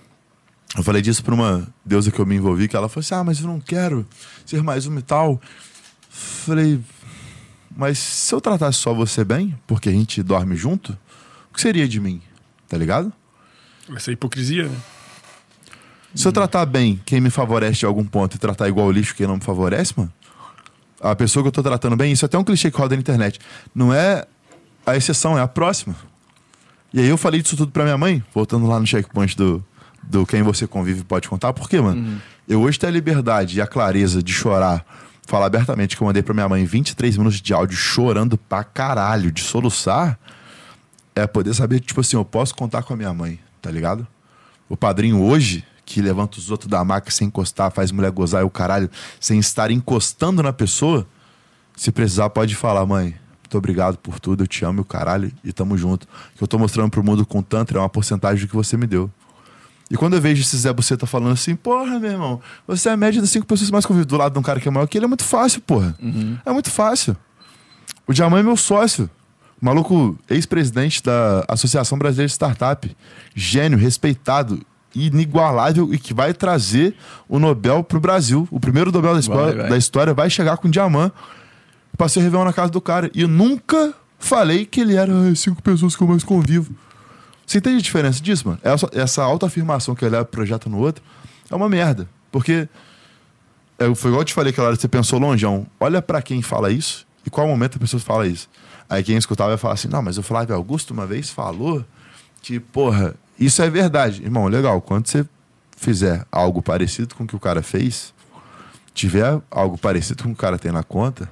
Eu 0.76 0.82
falei 0.82 1.04
disso 1.04 1.24
pra 1.24 1.36
uma 1.36 1.68
deusa 1.86 2.10
que 2.10 2.20
eu 2.20 2.26
me 2.26 2.36
envolvi, 2.36 2.68
que 2.68 2.76
ela 2.76 2.90
falou 2.90 3.02
assim: 3.02 3.14
Ah, 3.14 3.24
mas 3.24 3.40
eu 3.40 3.46
não 3.46 3.60
quero 3.60 4.08
ser 4.48 4.64
mais 4.64 4.88
uma 4.88 5.00
e 5.00 5.04
tal. 5.04 5.40
Falei, 6.10 6.80
mas 7.76 7.98
se 7.98 8.34
eu 8.34 8.42
tratasse 8.42 8.78
só 8.78 8.94
você 8.94 9.24
bem, 9.24 9.58
porque 9.66 9.90
a 9.90 9.92
gente 9.92 10.22
dorme 10.22 10.56
junto, 10.56 10.98
o 11.50 11.54
que 11.54 11.62
seria 11.62 11.88
de 11.88 12.00
mim? 12.00 12.22
Tá 12.68 12.78
ligado? 12.78 13.12
Essa 13.96 14.12
é 14.12 14.14
hipocrisia, 14.14 14.68
né? 14.68 14.78
Se 16.14 16.28
eu 16.28 16.32
tratar 16.32 16.66
bem 16.66 17.02
quem 17.06 17.22
me 17.22 17.30
favorece 17.30 17.80
de 17.80 17.86
algum 17.86 18.06
ponto 18.06 18.36
e 18.36 18.40
tratar 18.40 18.68
igual 18.68 18.88
o 18.88 18.92
lixo 18.92 19.16
quem 19.16 19.26
não 19.26 19.36
me 19.36 19.42
favorece, 19.42 19.94
mano, 19.96 20.12
a 21.00 21.16
pessoa 21.16 21.44
que 21.44 21.48
eu 21.48 21.52
tô 21.52 21.64
tratando 21.64 21.96
bem, 21.96 22.12
isso 22.12 22.26
é 22.26 22.28
até 22.28 22.38
um 22.38 22.44
clichê 22.44 22.70
que 22.70 22.78
roda 22.78 22.96
na 22.96 23.02
internet. 23.02 23.40
Não 23.74 23.94
é 23.94 24.26
a 24.86 24.96
exceção, 24.96 25.38
é 25.38 25.42
a 25.42 25.48
próxima. 25.48 25.96
E 26.94 27.00
aí 27.00 27.08
eu 27.08 27.18
falei 27.18 27.42
disso 27.42 27.56
tudo 27.56 27.72
pra 27.72 27.84
minha 27.84 27.98
mãe, 27.98 28.24
voltando 28.34 28.68
lá 28.68 28.80
no 28.80 28.86
checkpoint 28.86 29.36
do, 29.36 29.64
do 30.04 30.26
quem 30.26 30.44
você 30.44 30.68
convive 30.68 31.04
pode 31.04 31.30
contar. 31.30 31.54
Por 31.54 31.70
quê, 31.70 31.80
mano? 31.80 32.22
Eu 32.48 32.62
hoje 32.62 32.78
tenho 32.78 32.92
a 32.92 32.94
liberdade 32.94 33.58
e 33.58 33.62
a 33.62 33.68
clareza 33.68 34.22
de 34.22 34.34
chorar, 34.34 34.86
falar 35.32 35.46
abertamente 35.46 35.96
que 35.96 36.04
eu 36.04 36.06
mandei 36.06 36.22
pra 36.22 36.34
minha 36.34 36.50
mãe 36.50 36.66
23 36.66 37.16
minutos 37.16 37.42
de 37.42 37.54
áudio 37.54 37.78
chorando 37.78 38.38
pra 38.38 38.66
caralho, 38.66 39.32
de 39.32 39.42
soluçar, 39.42 40.20
é 41.16 41.26
poder 41.26 41.54
saber 41.54 41.80
tipo 41.80 42.02
assim, 42.02 42.18
eu 42.18 42.26
posso 42.26 42.54
contar 42.54 42.84
com 42.84 42.92
a 42.92 42.98
minha 42.98 43.14
mãe, 43.14 43.40
tá 43.62 43.72
ligado? 43.72 44.06
O 44.68 44.76
padrinho 44.76 45.24
hoje, 45.24 45.64
que 45.86 46.02
levanta 46.02 46.38
os 46.38 46.52
outros 46.52 46.70
da 46.70 46.84
maca 46.84 47.10
sem 47.10 47.28
encostar, 47.30 47.72
faz 47.72 47.94
mulher 47.94 48.12
gozar 48.12 48.42
e 48.42 48.46
o 48.46 48.50
caralho, 48.50 48.90
sem 49.22 49.40
estar 49.40 49.72
encostando 49.72 50.44
na 50.44 50.52
pessoa, 50.52 51.08
se 51.78 51.94
precisar, 51.94 52.30
pode 52.30 52.54
falar, 52.54 52.86
mãe. 52.86 53.16
Muito 53.42 53.58
obrigado 53.58 53.98
por 54.00 54.20
tudo, 54.20 54.44
eu 54.44 54.48
te 54.48 54.66
amo 54.66 54.80
e 54.80 54.82
o 54.82 54.86
caralho, 54.86 55.32
e 55.46 55.54
tamo 55.54 55.78
junto. 55.78 56.10
Que 56.36 56.44
eu 56.44 56.48
tô 56.48 56.60
mostrando 56.60 56.92
pro 56.92 57.02
mundo 57.02 57.26
com 57.26 57.40
o 57.40 57.44
Tantra 57.44 57.78
é 57.78 57.82
uma 57.82 57.88
porcentagem 57.88 58.46
do 58.46 58.50
que 58.50 58.56
você 58.56 58.76
me 58.76 58.86
deu. 58.86 59.10
E 59.92 59.98
quando 59.98 60.14
eu 60.14 60.22
vejo 60.22 60.42
esse 60.42 60.56
Zé 60.58 60.72
Buceta 60.72 61.06
falando 61.06 61.34
assim, 61.34 61.54
porra, 61.56 62.00
meu 62.00 62.12
irmão, 62.12 62.40
você 62.66 62.88
é 62.88 62.94
a 62.94 62.98
média 62.98 63.20
das 63.20 63.30
cinco 63.30 63.46
pessoas 63.46 63.68
que 63.70 63.74
mais 63.74 63.86
convivem 63.86 64.08
do 64.08 64.16
lado 64.18 64.32
de 64.34 64.40
um 64.40 64.42
cara 64.42 64.60
que 64.60 64.68
é 64.68 64.72
maior 64.72 64.88
que 64.88 64.98
ele, 64.98 65.04
é 65.06 65.08
muito 65.08 65.24
fácil, 65.26 65.60
porra. 65.62 65.94
É 66.46 66.52
muito 66.52 66.70
fácil. 66.72 67.16
O 68.08 68.14
Diamant 68.14 68.40
é 68.40 68.44
meu 68.44 68.56
sócio. 68.56 69.10
O 69.62 69.66
maluco, 69.66 70.18
ex-presidente 70.30 71.04
da 71.04 71.44
Associação 71.48 71.98
Brasileira 71.98 72.28
de 72.28 72.32
Startup. 72.34 72.98
Gênio, 73.36 73.78
respeitado, 73.78 74.62
inigualável 74.96 75.94
e 75.94 75.98
que 76.00 76.14
vai 76.14 76.34
trazer 76.34 76.96
o 77.28 77.38
Nobel 77.38 77.84
pro 77.84 78.00
Brasil. 78.00 78.48
O 78.50 78.60
primeiro 78.60 78.92
Nobel 78.92 79.14
da, 79.14 79.20
escola- 79.20 79.54
vai. 79.54 79.70
da 79.70 79.78
história 79.78 80.14
vai 80.14 80.30
chegar 80.30 80.58
com 80.58 80.70
Diamant. 80.70 81.12
Passei 81.98 82.24
Réveillon 82.24 82.46
na 82.46 82.54
casa 82.54 82.72
do 82.72 82.80
cara. 82.82 83.12
E 83.14 83.22
eu 83.22 83.28
nunca 83.28 83.94
falei 84.18 84.66
que 84.66 84.80
ele 84.82 84.96
era 84.96 85.12
as 85.30 85.40
cinco 85.40 85.62
pessoas 85.62 85.96
que 85.96 86.02
eu 86.02 86.08
mais 86.08 86.24
convivo. 86.24 86.74
Você 87.46 87.58
entende 87.58 87.78
a 87.78 87.82
diferença 87.82 88.22
disso, 88.22 88.48
mano? 88.48 88.60
Essa, 88.64 88.90
essa 88.94 89.24
autoafirmação 89.24 89.94
que 89.96 90.06
eu 90.06 90.10
levo 90.10 90.26
projeta 90.26 90.70
no 90.70 90.78
outro 90.78 91.04
é 91.50 91.56
uma 91.56 91.68
merda. 91.68 92.08
Porque 92.32 92.68
é, 93.78 93.94
foi 93.96 94.10
igual 94.12 94.22
eu 94.22 94.26
te 94.26 94.34
falei 94.34 94.52
aquela 94.52 94.68
hora, 94.68 94.76
você 94.76 94.88
pensou 94.88 95.20
longeão. 95.20 95.66
Olha 95.80 96.02
pra 96.02 96.22
quem 96.22 96.42
fala 96.42 96.72
isso 96.72 97.06
e 97.26 97.30
qual 97.30 97.48
momento 97.48 97.76
a 97.78 97.80
pessoa 97.80 98.00
fala 98.00 98.28
isso. 98.28 98.50
Aí 98.90 99.04
quem 99.04 99.18
escutava 99.18 99.50
vai 99.50 99.58
falar 99.58 99.74
assim: 99.74 99.88
não, 99.88 100.02
mas 100.02 100.18
o 100.18 100.24
Flávio 100.24 100.56
Augusto 100.56 100.92
uma 100.92 101.06
vez 101.08 101.30
falou 101.30 101.84
que, 102.42 102.60
porra, 102.60 103.16
isso 103.40 103.62
é 103.62 103.70
verdade. 103.70 104.22
Irmão, 104.24 104.48
legal, 104.48 104.80
quando 104.82 105.08
você 105.08 105.26
fizer 105.76 106.26
algo 106.32 106.62
parecido 106.62 107.16
com 107.16 107.24
o 107.24 107.28
que 107.28 107.36
o 107.36 107.40
cara 107.40 107.62
fez, 107.64 108.14
tiver 108.94 109.42
algo 109.50 109.78
parecido 109.78 110.24
com 110.24 110.30
o 110.30 110.34
que 110.34 110.40
o 110.40 110.42
cara 110.42 110.60
tem 110.60 110.72
na 110.72 110.84
conta, 110.84 111.30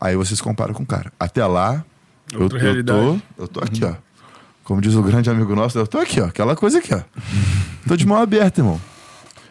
aí 0.00 0.16
vocês 0.16 0.40
comparam 0.40 0.72
com 0.72 0.82
o 0.82 0.86
cara. 0.86 1.12
Até 1.20 1.44
lá, 1.46 1.84
eu, 2.32 2.42
Outra 2.42 2.58
eu 2.58 2.62
realidade. 2.62 3.22
tô, 3.36 3.42
eu 3.42 3.48
tô 3.48 3.60
aqui, 3.60 3.84
ó. 3.84 3.94
Como 4.64 4.80
diz 4.80 4.94
o 4.94 5.02
grande 5.02 5.28
amigo 5.30 5.54
nosso, 5.54 5.78
eu 5.78 5.86
tô 5.86 5.98
aqui, 5.98 6.20
ó. 6.20 6.26
Aquela 6.26 6.56
coisa 6.56 6.78
aqui, 6.78 6.94
ó. 6.94 7.00
tô 7.86 7.96
de 7.96 8.06
mão 8.06 8.16
aberta, 8.18 8.60
irmão. 8.60 8.80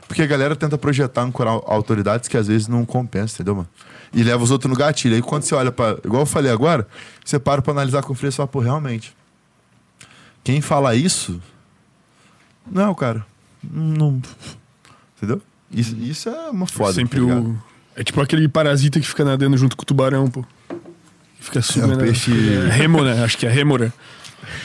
Porque 0.08 0.22
a 0.22 0.28
galera 0.28 0.56
tenta 0.56 0.78
projetar, 0.78 1.22
ancorar 1.24 1.54
autoridades 1.66 2.28
que 2.28 2.36
às 2.38 2.48
vezes 2.48 2.68
não 2.68 2.84
compensa, 2.86 3.36
entendeu, 3.36 3.56
mano? 3.56 3.70
E 4.14 4.22
leva 4.24 4.44
os 4.44 4.52
outros 4.52 4.70
no 4.72 4.78
gatilho. 4.78 5.16
Aí 5.16 5.22
quando 5.22 5.44
você 5.44 5.56
olha 5.56 5.72
pra. 5.72 5.98
Igual 6.04 6.24
eu 6.24 6.26
falei 6.26 6.52
agora, 6.52 6.88
você 7.24 7.40
para 7.40 7.62
pra 7.62 7.72
analisar 7.74 8.04
com 8.04 8.14
frio 8.14 8.30
e 8.30 8.32
fala, 8.32 8.48
pô, 8.48 8.60
realmente. 8.60 9.16
Quem 10.44 10.62
fala 10.62 10.94
isso. 10.96 11.40
Não, 12.70 12.94
cara. 12.94 13.26
Não. 13.64 14.22
Entendeu? 15.18 15.42
Isso, 15.72 15.96
isso 15.96 16.30
é 16.30 16.50
uma 16.50 16.68
foda. 16.68 16.94
Sempre 16.94 17.20
tá 17.26 17.36
o. 17.40 17.58
É 17.96 18.04
tipo 18.04 18.20
aquele 18.22 18.48
parasita 18.48 19.00
que 19.00 19.08
fica 19.08 19.24
nadando 19.24 19.56
junto 19.58 19.76
com 19.78 19.84
o 19.84 19.86
tubarão, 19.86 20.28
pô. 20.30 20.44
Fica 21.40 21.62
subindo. 21.62 21.94
o 21.96 21.98
peixe- 21.98 22.32
É 22.32 22.70
rêmora, 22.70 23.24
acho 23.24 23.38
que 23.38 23.46
é 23.46 23.50
rêmora. 23.50 23.94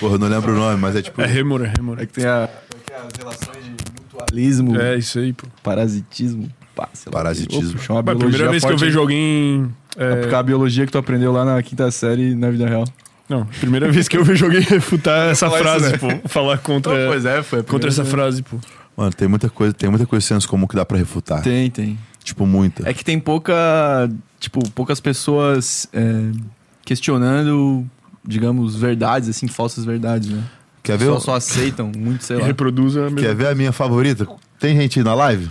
Porra, 0.01 0.15
eu 0.15 0.19
não 0.19 0.29
lembro 0.29 0.53
o 0.53 0.57
nome, 0.57 0.77
mas 0.81 0.97
é 0.97 1.03
tipo. 1.03 1.21
É 1.21 1.27
rêmora, 1.27 1.73
rêmora. 1.77 2.03
É 2.03 2.07
que 2.07 2.13
tem 2.15 2.25
a, 2.27 2.49
é 2.91 2.97
as 2.97 3.13
relações 3.19 3.65
de 3.65 3.71
mutualismo, 4.03 4.77
É 4.81 4.97
isso 4.97 5.19
aí, 5.19 5.33
pô. 5.33 5.47
parasitismo. 5.63 6.51
Pá, 6.75 6.89
sei 6.93 7.11
lá. 7.13 7.19
Parasitismo. 7.19 7.79
Opa, 7.89 7.95
Mas 7.95 7.99
a 7.99 8.03
biologia 8.03 8.19
primeira 8.29 8.51
vez 8.51 8.63
que 8.63 8.69
eu 8.69 8.79
forte, 8.79 8.85
vejo 8.85 9.01
alguém. 9.01 9.75
é, 9.97 10.13
Aplicar 10.13 10.39
a 10.39 10.43
biologia 10.43 10.87
que 10.87 10.93
tu 10.93 10.99
aprendeu 10.99 11.33
lá 11.33 11.45
na 11.45 11.63
quinta 11.63 11.91
série 11.91 12.35
na 12.35 12.51
vida 12.51 12.67
real. 12.69 12.85
Não, 13.29 13.45
primeira 13.45 13.91
vez 13.93 14.09
que 14.09 14.17
eu 14.17 14.25
vejo 14.25 14.45
alguém 14.47 14.61
refutar 14.63 15.29
essa 15.29 15.51
falar 15.51 15.59
frase, 15.61 15.95
isso, 15.97 16.07
né? 16.07 16.21
pô. 16.23 16.29
Falar 16.29 16.57
contra, 16.59 17.07
pois 17.09 17.25
é, 17.27 17.43
foi 17.43 17.63
contra 17.63 17.89
essa 17.91 18.03
vez. 18.03 18.15
frase, 18.15 18.43
pô. 18.43 18.57
Mano, 18.97 19.13
tem 19.13 19.29
muita 19.29 19.51
coisa, 19.51 19.73
tem 19.75 19.91
muita 19.91 20.07
coisa 20.07 20.25
senso 20.27 20.49
comum 20.49 20.67
que 20.67 20.75
dá 20.75 20.85
pra 20.85 20.97
refutar. 20.97 21.43
Tem, 21.43 21.71
tem. 21.71 21.99
Tipo, 22.25 22.47
muita. 22.47 22.89
É 22.89 22.93
que 22.95 23.05
tem 23.05 23.19
pouca. 23.19 23.55
Tipo, 24.41 24.67
poucas 24.71 24.99
pessoas 25.01 25.89
é, 25.93 26.31
questionando, 26.85 27.85
digamos, 28.29 28.77
verdades, 28.77 29.27
assim, 29.31 29.49
falsas 29.49 29.87
verdades, 29.87 30.29
né? 30.29 30.45
Quer 30.83 30.99
ver? 30.99 31.07
Só, 31.07 31.21
só 31.21 31.35
aceitam 31.37 31.91
muito, 31.97 32.23
sei 32.25 32.37
lá. 32.37 32.45
reproduza 32.45 33.01
a 33.01 33.05
mesma 33.05 33.21
Quer 33.21 33.35
ver 33.35 33.47
a 33.49 33.55
minha 33.55 33.73
favorita? 33.73 34.29
Tem 34.61 34.77
gente 34.77 34.99
aí 34.99 35.05
na 35.05 35.15
live? 35.15 35.51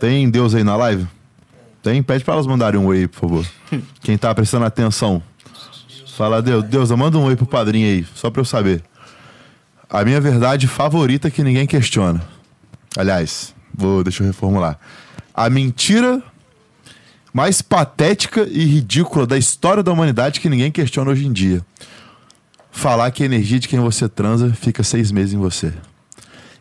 Tem 0.00 0.28
Deus 0.30 0.54
aí 0.54 0.64
na 0.64 0.74
live? 0.74 1.06
Tem? 1.82 2.02
Pede 2.02 2.24
pra 2.24 2.32
elas 2.32 2.46
mandarem 2.46 2.80
um 2.80 2.86
oi 2.86 3.00
aí, 3.00 3.06
por 3.06 3.20
favor. 3.20 3.46
Quem 4.00 4.16
tá 4.16 4.34
prestando 4.34 4.64
atenção. 4.64 5.22
Fala, 6.16 6.40
Deus, 6.40 6.64
Deus, 6.64 6.90
manda 6.92 7.18
um 7.18 7.24
oi 7.24 7.36
pro 7.36 7.44
padrinho 7.44 7.86
aí, 7.86 8.06
só 8.14 8.30
pra 8.30 8.40
eu 8.40 8.44
saber. 8.46 8.82
A 9.88 10.02
minha 10.02 10.20
verdade 10.20 10.66
favorita 10.66 11.30
que 11.30 11.42
ninguém 11.42 11.66
questiona. 11.66 12.22
Aliás, 12.96 13.54
vou, 13.74 14.02
deixa 14.02 14.22
eu 14.22 14.26
reformular. 14.26 14.78
A 15.34 15.50
mentira 15.50 16.22
mais 17.36 17.60
patética 17.60 18.48
e 18.50 18.64
ridícula 18.64 19.26
da 19.26 19.36
história 19.36 19.82
da 19.82 19.92
humanidade 19.92 20.40
que 20.40 20.48
ninguém 20.48 20.72
questiona 20.72 21.10
hoje 21.10 21.26
em 21.26 21.32
dia. 21.34 21.60
Falar 22.70 23.10
que 23.10 23.22
a 23.22 23.26
energia 23.26 23.58
de 23.58 23.68
quem 23.68 23.78
você 23.78 24.08
transa 24.08 24.54
fica 24.54 24.82
seis 24.82 25.12
meses 25.12 25.34
em 25.34 25.36
você. 25.36 25.70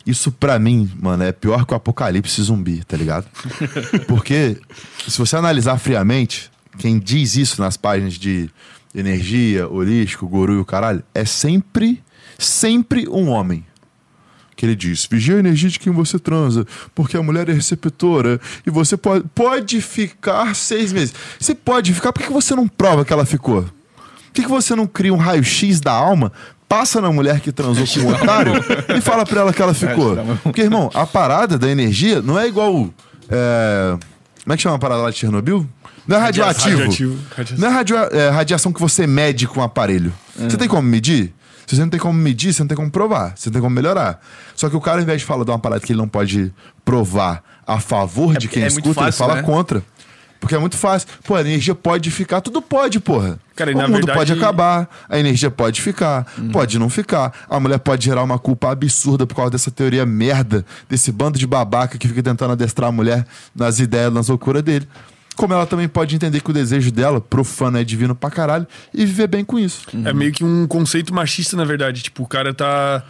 Isso 0.05 0.33
pra 0.33 0.59
mim, 0.59 0.91
mano, 1.01 1.23
é 1.23 1.31
pior 1.31 1.65
que 1.65 1.71
o 1.71 1.77
apocalipse 1.77 2.41
zumbi, 2.41 2.83
tá 2.83 2.97
ligado? 2.97 3.25
Porque 4.05 4.57
se 5.07 5.17
você 5.17 5.37
analisar 5.37 5.77
friamente, 5.77 6.51
quem 6.77 6.99
diz 6.99 7.37
isso 7.37 7.61
nas 7.61 7.77
páginas 7.77 8.15
de 8.15 8.49
energia, 8.93 9.69
holístico, 9.69 10.27
guru 10.27 10.55
e 10.55 10.59
o 10.59 10.65
caralho, 10.65 11.01
é 11.13 11.23
sempre, 11.23 12.03
sempre 12.37 13.07
um 13.07 13.29
homem. 13.29 13.65
Que 14.55 14.65
ele 14.65 14.75
diz: 14.75 15.05
vigia 15.09 15.35
a 15.35 15.39
energia 15.39 15.69
de 15.69 15.77
quem 15.79 15.91
você 15.91 16.17
transa, 16.17 16.65
porque 16.93 17.17
a 17.17 17.21
mulher 17.23 17.49
é 17.49 17.53
receptora 17.53 18.39
e 18.65 18.69
você 18.69 18.95
pode, 18.95 19.25
pode 19.35 19.81
ficar 19.81 20.55
seis 20.55 20.93
meses. 20.93 21.13
Você 21.39 21.53
pode 21.53 21.93
ficar, 21.93 22.13
por 22.13 22.23
que 22.23 22.31
você 22.31 22.55
não 22.55 22.67
prova 22.67 23.03
que 23.03 23.11
ela 23.11 23.25
ficou? 23.25 23.63
Por 23.63 24.41
que, 24.41 24.47
você 24.47 24.75
não 24.75 24.85
cria 24.87 25.13
um 25.13 25.17
raio-x 25.17 25.79
da 25.79 25.91
alma, 25.93 26.31
passa 26.67 26.99
na 27.01 27.09
mulher 27.11 27.39
que 27.39 27.51
transou 27.53 27.85
com 27.87 27.99
o 28.09 28.13
otário 28.13 28.53
e 28.97 29.01
fala 29.01 29.25
pra 29.25 29.41
ela 29.41 29.53
que 29.53 29.61
ela 29.61 29.73
ficou? 29.73 30.15
Porque, 30.43 30.61
irmão, 30.61 30.89
a 30.93 31.05
parada 31.05 31.57
da 31.57 31.69
energia 31.69 32.21
não 32.21 32.37
é 32.39 32.47
igual. 32.47 32.89
é, 33.29 33.97
Como 34.43 34.53
é 34.53 34.57
que 34.57 34.63
chama 34.63 34.75
a 34.75 34.79
parada 34.79 35.01
lá 35.03 35.09
de 35.11 35.17
Chernobyl? 35.17 35.67
Não 36.07 36.17
é 36.17 36.19
radioativo. 36.19 36.77
Radioativo. 36.79 37.17
Radioativo. 37.29 37.61
Não 37.61 37.67
é, 37.67 37.71
radio- 37.71 37.97
é 37.97 38.29
radiação 38.29 38.71
que 38.71 38.79
você 38.79 39.07
mede 39.07 39.47
com 39.47 39.59
o 39.59 39.63
aparelho. 39.63 40.13
Você 40.37 40.55
tem 40.57 40.67
como 40.67 40.83
medir? 40.87 41.33
Se 41.65 41.75
você 41.75 41.81
não 41.81 41.89
tem 41.89 41.99
como 41.99 42.13
medir, 42.17 42.53
você 42.53 42.61
não 42.61 42.67
tem 42.67 42.77
como 42.77 42.91
provar. 42.91 43.33
Você 43.35 43.49
não 43.49 43.53
tem 43.53 43.61
como 43.61 43.75
melhorar. 43.75 44.21
Só 44.55 44.69
que 44.69 44.75
o 44.75 44.81
cara, 44.81 44.97
ao 44.97 45.03
invés 45.03 45.21
de 45.21 45.25
falar 45.25 45.43
de 45.43 45.51
uma 45.51 45.59
parada 45.59 45.81
que 45.81 45.91
ele 45.91 45.99
não 45.99 46.07
pode 46.07 46.53
provar 46.83 47.43
a 47.65 47.79
favor 47.79 48.33
de 48.37 48.47
porque 48.47 48.59
quem 48.59 48.63
é 48.63 48.67
escuta, 48.67 48.93
fácil, 48.93 49.03
ele 49.05 49.11
fala 49.11 49.35
né? 49.35 49.41
contra. 49.41 49.83
Porque 50.39 50.53
é 50.53 50.59
muito 50.59 50.77
fácil. 50.77 51.07
Pô, 51.23 51.33
a 51.33 51.41
energia 51.41 51.73
pode 51.73 52.11
ficar, 52.11 52.39
tudo 52.39 52.61
pode, 52.61 52.99
porra. 52.99 53.39
Cara, 53.55 53.71
o 53.71 53.75
mundo 53.75 53.91
verdade- 53.93 54.17
pode 54.19 54.33
acabar, 54.33 54.87
a 55.09 55.17
energia 55.17 55.49
pode 55.49 55.81
ficar, 55.81 56.27
pode 56.51 56.77
não 56.77 56.87
ficar. 56.87 57.33
A 57.49 57.59
mulher 57.59 57.79
pode 57.79 58.05
gerar 58.05 58.21
uma 58.21 58.37
culpa 58.37 58.69
absurda 58.69 59.25
por 59.25 59.33
causa 59.33 59.49
dessa 59.51 59.71
teoria 59.71 60.05
merda, 60.05 60.63
desse 60.87 61.11
bando 61.11 61.39
de 61.39 61.47
babaca 61.47 61.97
que 61.97 62.07
fica 62.07 62.21
tentando 62.21 62.51
adestrar 62.51 62.89
a 62.89 62.91
mulher 62.91 63.25
nas 63.55 63.79
ideias, 63.79 64.13
nas 64.13 64.27
loucuras 64.27 64.61
dele. 64.61 64.87
Como 65.35 65.53
ela 65.53 65.65
também 65.65 65.87
pode 65.87 66.15
entender 66.15 66.39
que 66.41 66.49
o 66.49 66.53
desejo 66.53 66.91
dela, 66.91 67.19
profano, 67.19 67.77
é 67.77 67.83
divino 67.83 68.15
pra 68.15 68.29
caralho, 68.29 68.65
e 68.93 69.05
viver 69.05 69.27
bem 69.27 69.43
com 69.43 69.59
isso. 69.59 69.81
É 70.05 70.13
meio 70.13 70.31
que 70.31 70.43
um 70.43 70.65
conceito 70.67 71.13
machista, 71.13 71.57
na 71.57 71.65
verdade. 71.65 72.01
Tipo, 72.03 72.23
o 72.23 72.27
cara 72.27 72.53
tá. 72.53 73.03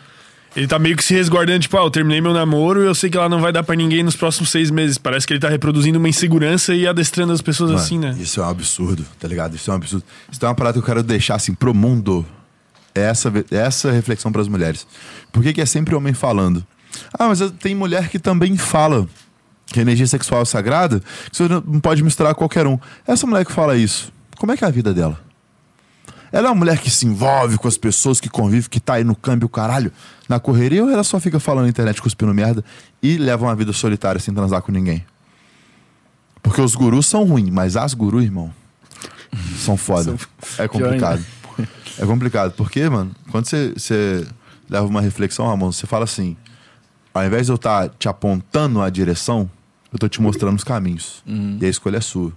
Ele 0.56 0.68
tá 0.68 0.80
meio 0.80 0.96
que 0.96 1.04
se 1.04 1.14
resguardando, 1.14 1.60
tipo, 1.60 1.78
ah, 1.78 1.82
eu 1.82 1.92
terminei 1.92 2.22
meu 2.22 2.34
namoro 2.34 2.82
e 2.82 2.86
eu 2.88 2.96
sei 2.96 3.10
que 3.10 3.18
ela 3.18 3.28
não 3.28 3.42
vai 3.42 3.52
dar 3.52 3.62
pra 3.62 3.76
ninguém 3.76 4.02
nos 4.04 4.16
próximos 4.16 4.50
seis 4.50 4.72
meses. 4.72 4.98
Parece 4.98 5.28
que 5.28 5.34
ele 5.34 5.40
tá 5.42 5.50
reproduzindo 5.50 6.00
uma 6.00 6.08
insegurança 6.08 6.74
e 6.74 6.88
adestrando 6.88 7.34
as 7.34 7.42
pessoas 7.42 7.72
Mano, 7.72 7.82
assim, 7.84 8.00
né? 8.00 8.16
Isso 8.18 8.40
é 8.40 8.44
um 8.46 8.50
absurdo, 8.50 9.06
tá 9.20 9.28
ligado? 9.28 9.54
Isso 9.58 9.70
é 9.70 9.74
um 9.74 9.76
absurdo. 9.76 10.06
Isso 10.32 10.44
é 10.44 10.48
uma 10.48 10.56
parada 10.56 10.74
que 10.74 10.80
eu 10.80 10.84
quero 10.86 11.04
deixar 11.04 11.36
assim 11.36 11.54
pro 11.54 11.74
mundo. 11.74 12.26
É 12.96 13.02
Essa, 13.02 13.30
ve- 13.30 13.46
essa 13.52 13.92
reflexão 13.92 14.32
pras 14.32 14.48
mulheres. 14.48 14.88
Por 15.30 15.44
que, 15.44 15.52
que 15.52 15.60
é 15.60 15.66
sempre 15.66 15.94
homem 15.94 16.14
falando? 16.14 16.66
Ah, 17.20 17.28
mas 17.28 17.42
tem 17.60 17.76
mulher 17.76 18.08
que 18.08 18.18
também 18.18 18.56
fala 18.56 19.06
que 19.68 19.80
a 19.80 19.82
energia 19.82 20.08
sexual 20.08 20.42
é 20.42 20.46
sagrada, 20.46 21.02
que 21.30 21.38
você 21.38 21.48
não 21.48 21.80
pode 21.80 22.04
misturar 22.04 22.34
com 22.34 22.40
qualquer 22.40 22.68
um. 22.68 22.80
Essa 23.08 23.26
mulher 23.26 23.46
que 23.46 23.52
fala 23.52 23.76
isso, 23.76 24.12
como 24.38 24.52
é 24.52 24.58
que 24.58 24.64
é 24.64 24.68
a 24.68 24.72
vida 24.72 24.94
dela? 24.94 25.20
Ela 26.32 26.48
é 26.48 26.52
uma 26.52 26.56
mulher 26.56 26.80
que 26.80 26.90
se 26.90 27.06
envolve 27.06 27.58
com 27.58 27.68
as 27.68 27.78
pessoas, 27.78 28.20
que 28.20 28.30
convive, 28.30 28.68
que 28.68 28.80
tá 28.80 28.96
aí 28.96 29.04
no 29.04 29.16
câmbio, 29.16 29.48
caralho, 29.48 29.92
na 30.28 30.40
correria, 30.40 30.84
ou 30.84 30.90
ela 30.90 31.04
só 31.04 31.20
fica 31.20 31.40
falando 31.40 31.64
na 31.64 31.70
internet, 31.70 32.02
cuspindo 32.02 32.34
merda 32.34 32.64
e 33.02 33.18
leva 33.18 33.46
uma 33.46 33.56
vida 33.56 33.72
solitária 33.72 34.20
sem 34.20 34.34
transar 34.34 34.62
com 34.62 34.72
ninguém? 34.72 35.06
Porque 36.44 36.62
os 36.62 36.76
gurus 36.76 37.08
são 37.08 37.24
ruins, 37.24 37.50
mas 37.50 37.78
as 37.78 37.94
gurus, 37.94 38.24
irmão, 38.24 38.54
são 39.58 39.78
foda. 39.78 40.16
É 40.58 40.68
complicado. 40.68 41.26
É 41.98 42.06
complicado. 42.06 42.52
Porque, 42.54 42.88
mano, 42.90 43.12
quando 43.32 43.46
você, 43.46 43.74
você 43.76 44.28
leva 44.70 44.86
uma 44.86 45.02
reflexão, 45.02 45.48
Ramon, 45.48 45.72
você 45.72 45.88
fala 45.88 46.04
assim: 46.04 46.36
ao 47.16 47.26
invés 47.26 47.46
de 47.46 47.52
eu 47.52 47.56
estar 47.56 47.90
te 47.98 48.10
apontando 48.10 48.82
a 48.82 48.90
direção, 48.90 49.50
eu 49.92 49.98
tô 49.98 50.10
te 50.10 50.22
mostrando 50.22 50.58
os 50.58 50.64
caminhos. 50.64 51.24
E 51.62 51.66
a 51.66 51.70
escolha 51.70 51.98
é 51.98 52.02
sua. 52.02 52.34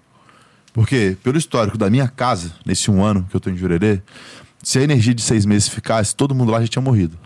Porque, 0.72 1.16
pelo 1.24 1.36
histórico 1.36 1.76
da 1.76 1.90
minha 1.90 2.06
casa, 2.06 2.52
nesse 2.64 2.88
um 2.88 3.02
ano 3.02 3.26
que 3.28 3.34
eu 3.34 3.40
tô 3.40 3.50
em 3.50 3.56
Jurerê, 3.56 4.00
se 4.62 4.78
a 4.78 4.82
energia 4.82 5.14
de 5.14 5.22
seis 5.22 5.46
meses 5.46 5.68
ficasse, 5.68 6.14
todo 6.14 6.34
mundo 6.34 6.50
lá 6.52 6.60
já 6.60 6.66
tinha 6.68 6.82
morrido. 6.82 7.16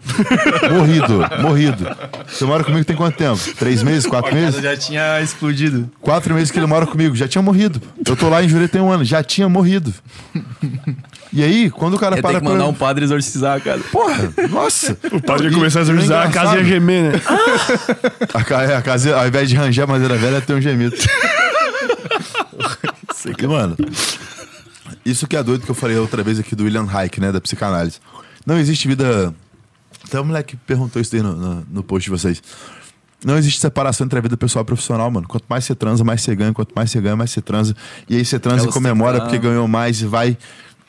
morrido, 0.70 1.24
morrido. 1.40 1.96
Você 2.28 2.44
mora 2.44 2.62
comigo 2.62 2.84
tem 2.84 2.94
quanto 2.94 3.16
tempo? 3.16 3.40
Três 3.58 3.82
meses? 3.82 4.06
Quatro 4.06 4.34
meses? 4.34 4.60
já 4.62 4.76
tinha 4.76 5.20
explodido. 5.20 5.90
Quatro 6.00 6.34
meses 6.34 6.50
que 6.50 6.58
ele 6.58 6.66
mora 6.66 6.86
comigo, 6.86 7.16
já 7.16 7.26
tinha 7.26 7.42
morrido. 7.42 7.80
Eu 8.06 8.14
tô 8.16 8.28
lá 8.28 8.42
em 8.42 8.48
Jurerê 8.48 8.68
tem 8.68 8.80
um 8.80 8.90
ano, 8.92 9.04
já 9.04 9.22
tinha 9.22 9.48
morrido. 9.48 9.92
E 11.32 11.42
aí, 11.42 11.70
quando 11.70 11.94
o 11.94 11.98
cara 11.98 12.16
Ia 12.16 12.22
ter 12.22 12.28
para 12.28 12.40
que 12.40 12.46
mandar 12.46 12.66
um 12.66 12.74
padre 12.74 13.04
exorcizar, 13.04 13.58
cara. 13.62 13.80
Porra, 13.90 14.30
nossa. 14.50 14.96
O 15.10 15.20
padre 15.20 15.48
ia 15.48 15.52
começar 15.54 15.78
a 15.78 15.82
exorcizar, 15.82 16.26
a 16.28 16.30
casa 16.30 16.58
ia 16.58 16.64
gemer, 16.64 17.12
né? 17.14 17.20
A, 18.34 18.44
ca- 18.44 18.62
é, 18.64 18.76
a 18.76 18.82
casa, 18.82 19.16
ao 19.16 19.26
invés 19.26 19.48
de 19.48 19.56
ranger 19.56 19.84
a 19.84 19.86
madeira 19.86 20.16
velha, 20.16 20.40
tem 20.42 20.54
um 20.54 20.60
gemido. 20.60 20.94
E, 23.38 23.46
mano, 23.46 23.76
isso 25.04 25.26
que 25.26 25.36
é 25.36 25.42
doido 25.42 25.64
que 25.64 25.70
eu 25.70 25.74
falei 25.74 25.96
outra 25.96 26.22
vez 26.22 26.38
aqui 26.38 26.54
do 26.54 26.64
William 26.64 26.84
Reich, 26.84 27.20
né, 27.20 27.32
da 27.32 27.40
psicanálise. 27.40 27.98
Não 28.46 28.58
existe 28.58 28.88
vida. 28.88 29.34
Até 30.04 30.20
o 30.20 30.24
moleque 30.24 30.56
perguntou 30.56 31.00
isso 31.00 31.14
aí 31.14 31.22
no, 31.22 31.34
no, 31.34 31.66
no 31.70 31.82
post 31.82 32.04
de 32.04 32.10
vocês. 32.10 32.42
Não 33.24 33.36
existe 33.38 33.60
separação 33.60 34.04
entre 34.04 34.18
a 34.18 34.22
vida 34.22 34.36
pessoal 34.36 34.64
e 34.64 34.66
profissional, 34.66 35.08
mano. 35.10 35.28
Quanto 35.28 35.44
mais 35.48 35.64
você 35.64 35.74
transa, 35.76 36.02
mais 36.02 36.22
você 36.22 36.34
ganha. 36.34 36.52
Quanto 36.52 36.72
mais 36.74 36.90
você 36.90 37.00
ganha, 37.00 37.14
mais 37.14 37.30
você 37.30 37.40
transa. 37.40 37.74
E 38.08 38.16
aí 38.16 38.24
você 38.24 38.38
transa 38.38 38.66
É 38.66 38.68
e 38.68 38.72
comemora 38.72 39.20
porque 39.20 39.38
ganhou 39.38 39.68
mais 39.68 40.00
e 40.00 40.06
vai 40.06 40.36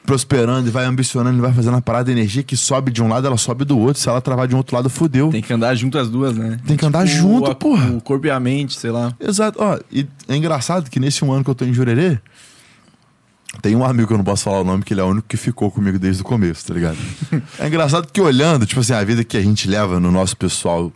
prosperando 0.06 0.68
e 0.68 0.72
vai 0.72 0.84
ambicionando 0.86 1.38
e 1.38 1.42
vai 1.42 1.54
fazendo 1.54 1.78
a 1.78 1.82
parada. 1.82 2.10
A 2.10 2.12
energia 2.12 2.42
que 2.42 2.58
sobe 2.58 2.92
de 2.92 3.04
um 3.04 3.08
lado, 3.08 3.28
ela 3.28 3.38
sobe 3.38 3.64
do 3.64 3.78
outro. 3.78 4.02
Se 4.02 4.10
ela 4.10 4.20
travar 4.20 4.48
de 4.48 4.56
um 4.56 4.58
outro 4.58 4.76
lado, 4.76 4.90
fudeu. 4.90 5.30
Tem 5.30 5.42
que 5.44 5.54
andar 5.54 5.76
junto 5.76 5.98
as 5.98 6.10
duas, 6.10 6.36
né? 6.36 6.58
Tem 6.66 6.76
que 6.76 6.84
andar 6.86 7.06
junto, 7.06 7.52
a- 7.52 7.56
porra. 7.56 7.92
O 7.92 8.02
corpo 8.02 8.26
e 8.26 8.32
a 8.32 8.40
mente, 8.40 8.80
sei 8.80 8.90
lá. 8.90 9.14
Exato. 9.20 9.60
Ó, 9.62 9.80
e 9.92 10.08
é 10.28 10.36
engraçado 10.36 10.90
que 10.90 11.00
nesse 11.00 11.24
um 11.24 11.32
ano 11.32 11.44
que 11.44 11.50
eu 11.52 11.56
tô 11.56 11.66
em 11.66 11.74
Jurerê, 11.74 12.20
tem 13.62 13.76
um 13.76 13.84
amigo 13.84 14.08
que 14.08 14.14
eu 14.14 14.18
não 14.18 14.26
posso 14.26 14.44
falar 14.44 14.62
o 14.62 14.64
nome, 14.64 14.84
que 14.84 14.94
ele 14.94 15.02
é 15.02 15.04
o 15.04 15.08
único 15.08 15.28
que 15.28 15.38
ficou 15.38 15.70
comigo 15.72 16.00
desde 16.00 16.22
o 16.22 16.26
começo, 16.26 16.66
tá 16.66 16.74
ligado? 16.74 16.98
é 17.60 17.68
engraçado 17.68 18.12
que 18.12 18.20
olhando, 18.20 18.66
tipo 18.66 18.82
assim, 18.82 18.94
a 18.94 19.04
vida 19.04 19.24
que 19.24 19.38
a 19.38 19.42
gente 19.42 19.68
leva 19.68 20.00
no 20.00 20.12
nosso 20.12 20.36
pessoal 20.36 20.92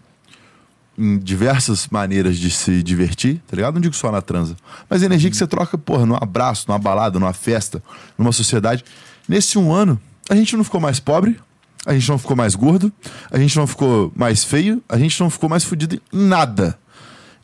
em 0.98 1.20
diversas 1.20 1.88
maneiras 1.90 2.38
de 2.38 2.50
se 2.50 2.82
divertir, 2.82 3.40
tá 3.48 3.56
ligado? 3.56 3.76
Não 3.76 3.82
digo 3.82 3.96
só 3.96 4.12
na 4.12 4.22
transa. 4.22 4.58
Mas 4.90 5.04
a 5.04 5.06
energia 5.06 5.30
que 5.30 5.38
você 5.38 5.46
troca, 5.46 5.78
porra, 5.78 6.06
num 6.06 6.16
abraço, 6.16 6.66
numa 6.68 6.80
balada, 6.80 7.20
numa 7.20 7.34
festa, 7.34 7.84
numa 8.18 8.32
sociedade. 8.32 8.84
Nesse 9.30 9.60
um 9.60 9.72
ano, 9.72 10.00
a 10.28 10.36
gente 10.36 10.58
não 10.58 10.64
ficou 10.64 10.82
mais 10.82 11.00
pobre, 11.00 11.40
a 11.86 11.94
gente 11.94 12.10
não 12.10 12.18
ficou 12.18 12.36
mais 12.36 12.56
gordo, 12.56 12.92
a 13.30 13.38
gente 13.38 13.56
não 13.56 13.68
ficou 13.68 14.12
mais 14.16 14.44
feio, 14.44 14.84
a 14.90 14.98
gente 14.98 15.20
não 15.20 15.30
ficou 15.30 15.48
mais 15.48 15.64
fudido 15.64 15.96
em 15.96 16.02
nada. 16.12 16.78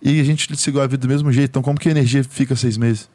E 0.01 0.20
a 0.20 0.24
gente 0.24 0.53
seguiu 0.57 0.82
a 0.82 0.88
vida 0.88 0.97
do 0.97 1.07
mesmo 1.07 1.32
jeito. 1.32 1.51
Então, 1.51 1.61
como 1.61 1.80
que 1.80 1.88
a 1.88 1.91
energia 1.91 2.24
fica 2.24 2.55
seis 2.55 2.78
meses? 2.78 3.07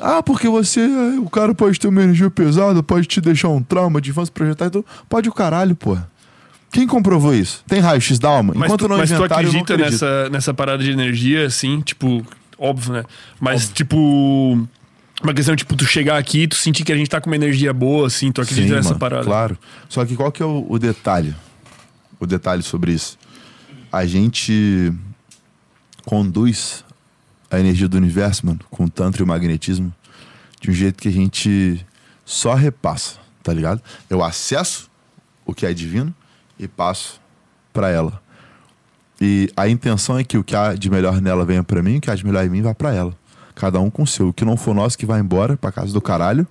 Ah, 0.00 0.22
porque 0.22 0.48
você. 0.48 0.80
é, 0.80 1.18
O 1.18 1.28
cara 1.30 1.54
pode 1.54 1.78
ter 1.80 1.88
uma 1.88 2.02
energia 2.02 2.30
pesada, 2.30 2.82
pode 2.82 3.06
te 3.06 3.20
deixar 3.20 3.48
um 3.48 3.62
trauma 3.62 4.00
de 4.00 4.10
infância 4.10 4.32
projetar. 4.32 4.66
Então, 4.66 4.84
pode 5.08 5.28
o 5.28 5.32
caralho, 5.32 5.74
porra. 5.74 6.10
Quem 6.70 6.86
comprovou 6.86 7.32
isso? 7.34 7.64
Tem 7.66 7.80
raio-x 7.80 8.18
da 8.18 8.28
alma? 8.28 8.52
Mas, 8.54 8.66
Enquanto 8.66 8.80
tu, 8.80 8.88
não 8.88 8.98
mas 8.98 9.10
tu 9.10 9.24
acredita 9.24 9.76
nessa, 9.76 10.28
nessa 10.28 10.52
parada 10.52 10.82
de 10.82 10.90
energia, 10.90 11.46
assim, 11.46 11.80
tipo, 11.80 12.26
óbvio, 12.58 12.92
né? 12.92 13.04
Mas, 13.40 13.70
tipo, 13.70 13.96
uma 15.22 15.32
questão, 15.32 15.56
tipo, 15.56 15.74
tu 15.74 15.86
chegar 15.86 16.18
aqui 16.18 16.42
e 16.42 16.48
tu 16.48 16.56
sentir 16.56 16.84
que 16.84 16.92
a 16.92 16.96
gente 16.96 17.08
tá 17.08 17.20
com 17.20 17.30
uma 17.30 17.36
energia 17.36 17.72
boa, 17.72 18.06
assim, 18.08 18.30
tu 18.30 18.42
acredita 18.42 18.68
Sim, 18.68 18.74
nessa 18.74 18.88
mano, 18.90 19.00
parada? 19.00 19.24
Claro. 19.24 19.58
Só 19.88 20.04
que 20.04 20.14
qual 20.14 20.30
que 20.30 20.42
é 20.42 20.46
o, 20.46 20.66
o 20.68 20.78
detalhe? 20.78 21.34
O 22.20 22.26
detalhe 22.26 22.62
sobre 22.62 22.92
isso. 22.92 23.16
A 23.90 24.04
gente 24.04 24.92
conduz 26.04 26.84
a 27.50 27.58
energia 27.58 27.88
do 27.88 27.96
universo, 27.96 28.46
mano, 28.46 28.60
com 28.70 28.84
o 28.84 28.90
tantra 28.90 29.22
e 29.22 29.24
o 29.24 29.26
magnetismo, 29.26 29.94
de 30.60 30.70
um 30.70 30.74
jeito 30.74 31.00
que 31.00 31.08
a 31.08 31.12
gente 31.12 31.84
só 32.24 32.54
repassa, 32.54 33.18
tá 33.42 33.52
ligado? 33.52 33.80
Eu 34.10 34.22
acesso 34.22 34.90
o 35.44 35.54
que 35.54 35.64
é 35.64 35.72
divino 35.72 36.14
e 36.58 36.66
passo 36.66 37.20
pra 37.72 37.88
ela. 37.90 38.20
E 39.20 39.50
a 39.56 39.68
intenção 39.68 40.18
é 40.18 40.24
que 40.24 40.36
o 40.36 40.44
que 40.44 40.54
há 40.54 40.74
de 40.74 40.90
melhor 40.90 41.20
nela 41.20 41.44
venha 41.44 41.62
pra 41.62 41.82
mim, 41.82 41.94
e 41.94 41.98
o 41.98 42.00
que 42.00 42.10
há 42.10 42.14
de 42.14 42.26
melhor 42.26 42.44
em 42.44 42.48
mim 42.48 42.62
vá 42.62 42.74
pra 42.74 42.94
ela. 42.94 43.16
Cada 43.54 43.80
um 43.80 43.88
com 43.88 44.02
o 44.02 44.06
seu. 44.06 44.28
O 44.28 44.32
que 44.32 44.44
não 44.44 44.56
for 44.56 44.74
nosso 44.74 44.98
que 44.98 45.06
vai 45.06 45.20
embora 45.20 45.56
pra 45.56 45.72
casa 45.72 45.92
do 45.92 46.00
caralho, 46.00 46.46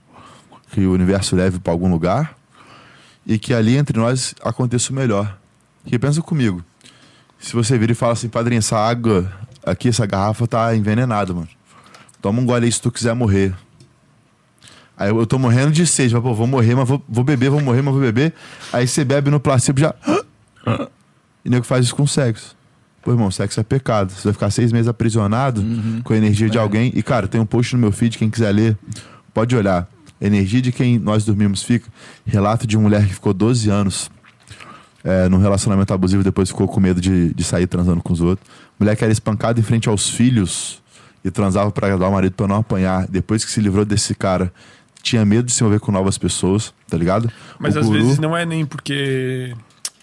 que 0.71 0.85
o 0.85 0.91
universo 0.91 1.35
leve 1.35 1.59
pra 1.59 1.71
algum 1.71 1.89
lugar 1.91 2.35
e 3.25 3.37
que 3.37 3.53
ali 3.53 3.77
entre 3.77 3.99
nós 3.99 4.33
aconteça 4.41 4.91
o 4.91 4.95
melhor. 4.95 5.37
Porque 5.83 5.99
pensa 5.99 6.21
comigo. 6.21 6.63
Se 7.39 7.53
você 7.53 7.77
vira 7.77 7.91
e 7.91 7.95
fala 7.95 8.13
assim, 8.13 8.27
padrinho, 8.27 8.59
essa 8.59 8.77
água 8.77 9.31
aqui, 9.65 9.89
essa 9.89 10.05
garrafa 10.05 10.47
tá 10.47 10.75
envenenada, 10.75 11.33
mano. 11.33 11.47
Toma 12.21 12.41
um 12.41 12.45
gole 12.45 12.65
aí 12.65 12.71
se 12.71 12.81
tu 12.81 12.91
quiser 12.91 13.13
morrer. 13.13 13.53
Aí 14.97 15.09
eu, 15.09 15.19
eu 15.19 15.25
tô 15.25 15.37
morrendo 15.37 15.71
de 15.71 15.85
sede, 15.85 16.13
mas, 16.13 16.23
pô, 16.23 16.33
vou 16.33 16.47
morrer, 16.47 16.75
mas 16.75 16.87
vou, 16.87 17.03
vou 17.07 17.23
beber, 17.23 17.49
vou 17.49 17.61
morrer, 17.61 17.81
mas 17.81 17.93
vou 17.93 18.01
beber. 18.01 18.33
Aí 18.71 18.87
você 18.87 19.03
bebe 19.03 19.29
no 19.29 19.39
placebo 19.39 19.79
já. 19.79 19.93
E 21.43 21.49
nego 21.49 21.65
faz 21.65 21.85
isso 21.85 21.95
com 21.95 22.07
sexo. 22.07 22.55
Pô, 23.03 23.11
irmão, 23.11 23.29
sexo 23.29 23.59
é 23.59 23.63
pecado. 23.63 24.11
Você 24.11 24.23
vai 24.23 24.33
ficar 24.33 24.49
seis 24.49 24.71
meses 24.71 24.87
aprisionado 24.87 25.63
com 26.03 26.13
a 26.13 26.17
energia 26.17 26.49
de 26.49 26.57
alguém. 26.57 26.91
E, 26.95 27.03
cara, 27.03 27.27
tem 27.27 27.39
um 27.39 27.45
post 27.45 27.75
no 27.75 27.81
meu 27.81 27.91
feed, 27.91 28.17
quem 28.17 28.29
quiser 28.29 28.51
ler, 28.51 28.77
pode 29.33 29.55
olhar. 29.55 29.87
Energia 30.19 30.61
de 30.61 30.71
quem 30.71 30.97
nós 30.97 31.25
dormimos 31.25 31.61
fica. 31.61 31.87
Relato 32.25 32.65
de 32.65 32.77
mulher 32.77 33.05
que 33.05 33.13
ficou 33.13 33.33
12 33.33 33.69
anos 33.69 34.09
é, 35.05 35.29
num 35.29 35.37
relacionamento 35.37 35.93
abusivo 35.93 36.23
depois 36.23 36.49
ficou 36.49 36.67
com 36.67 36.79
medo 36.81 36.99
de, 36.99 37.33
de 37.33 37.43
sair 37.43 37.67
transando 37.67 38.01
com 38.01 38.11
os 38.11 38.19
outros. 38.19 38.45
Mulher 38.79 38.95
que 38.97 39.03
era 39.03 39.13
espancada 39.13 39.59
em 39.59 39.63
frente 39.63 39.87
aos 39.87 40.09
filhos 40.09 40.81
e 41.23 41.31
transava 41.31 41.71
pra 41.71 41.87
agradar 41.87 42.09
o 42.09 42.11
marido 42.11 42.33
pra 42.33 42.47
não 42.47 42.57
apanhar. 42.57 43.07
Depois 43.07 43.45
que 43.45 43.51
se 43.51 43.61
livrou 43.61 43.85
desse 43.85 44.13
cara, 44.15 44.51
tinha 45.01 45.23
medo 45.23 45.45
de 45.45 45.51
se 45.53 45.63
envolver 45.63 45.79
com 45.79 45.91
novas 45.91 46.17
pessoas, 46.17 46.73
tá 46.89 46.97
ligado? 46.97 47.31
Mas 47.59 47.75
O 47.75 47.79
às 47.79 47.85
guru- 47.85 47.99
vezes 48.03 48.17
não 48.19 48.35
é 48.35 48.45
nem 48.45 48.65
porque. 48.65 49.53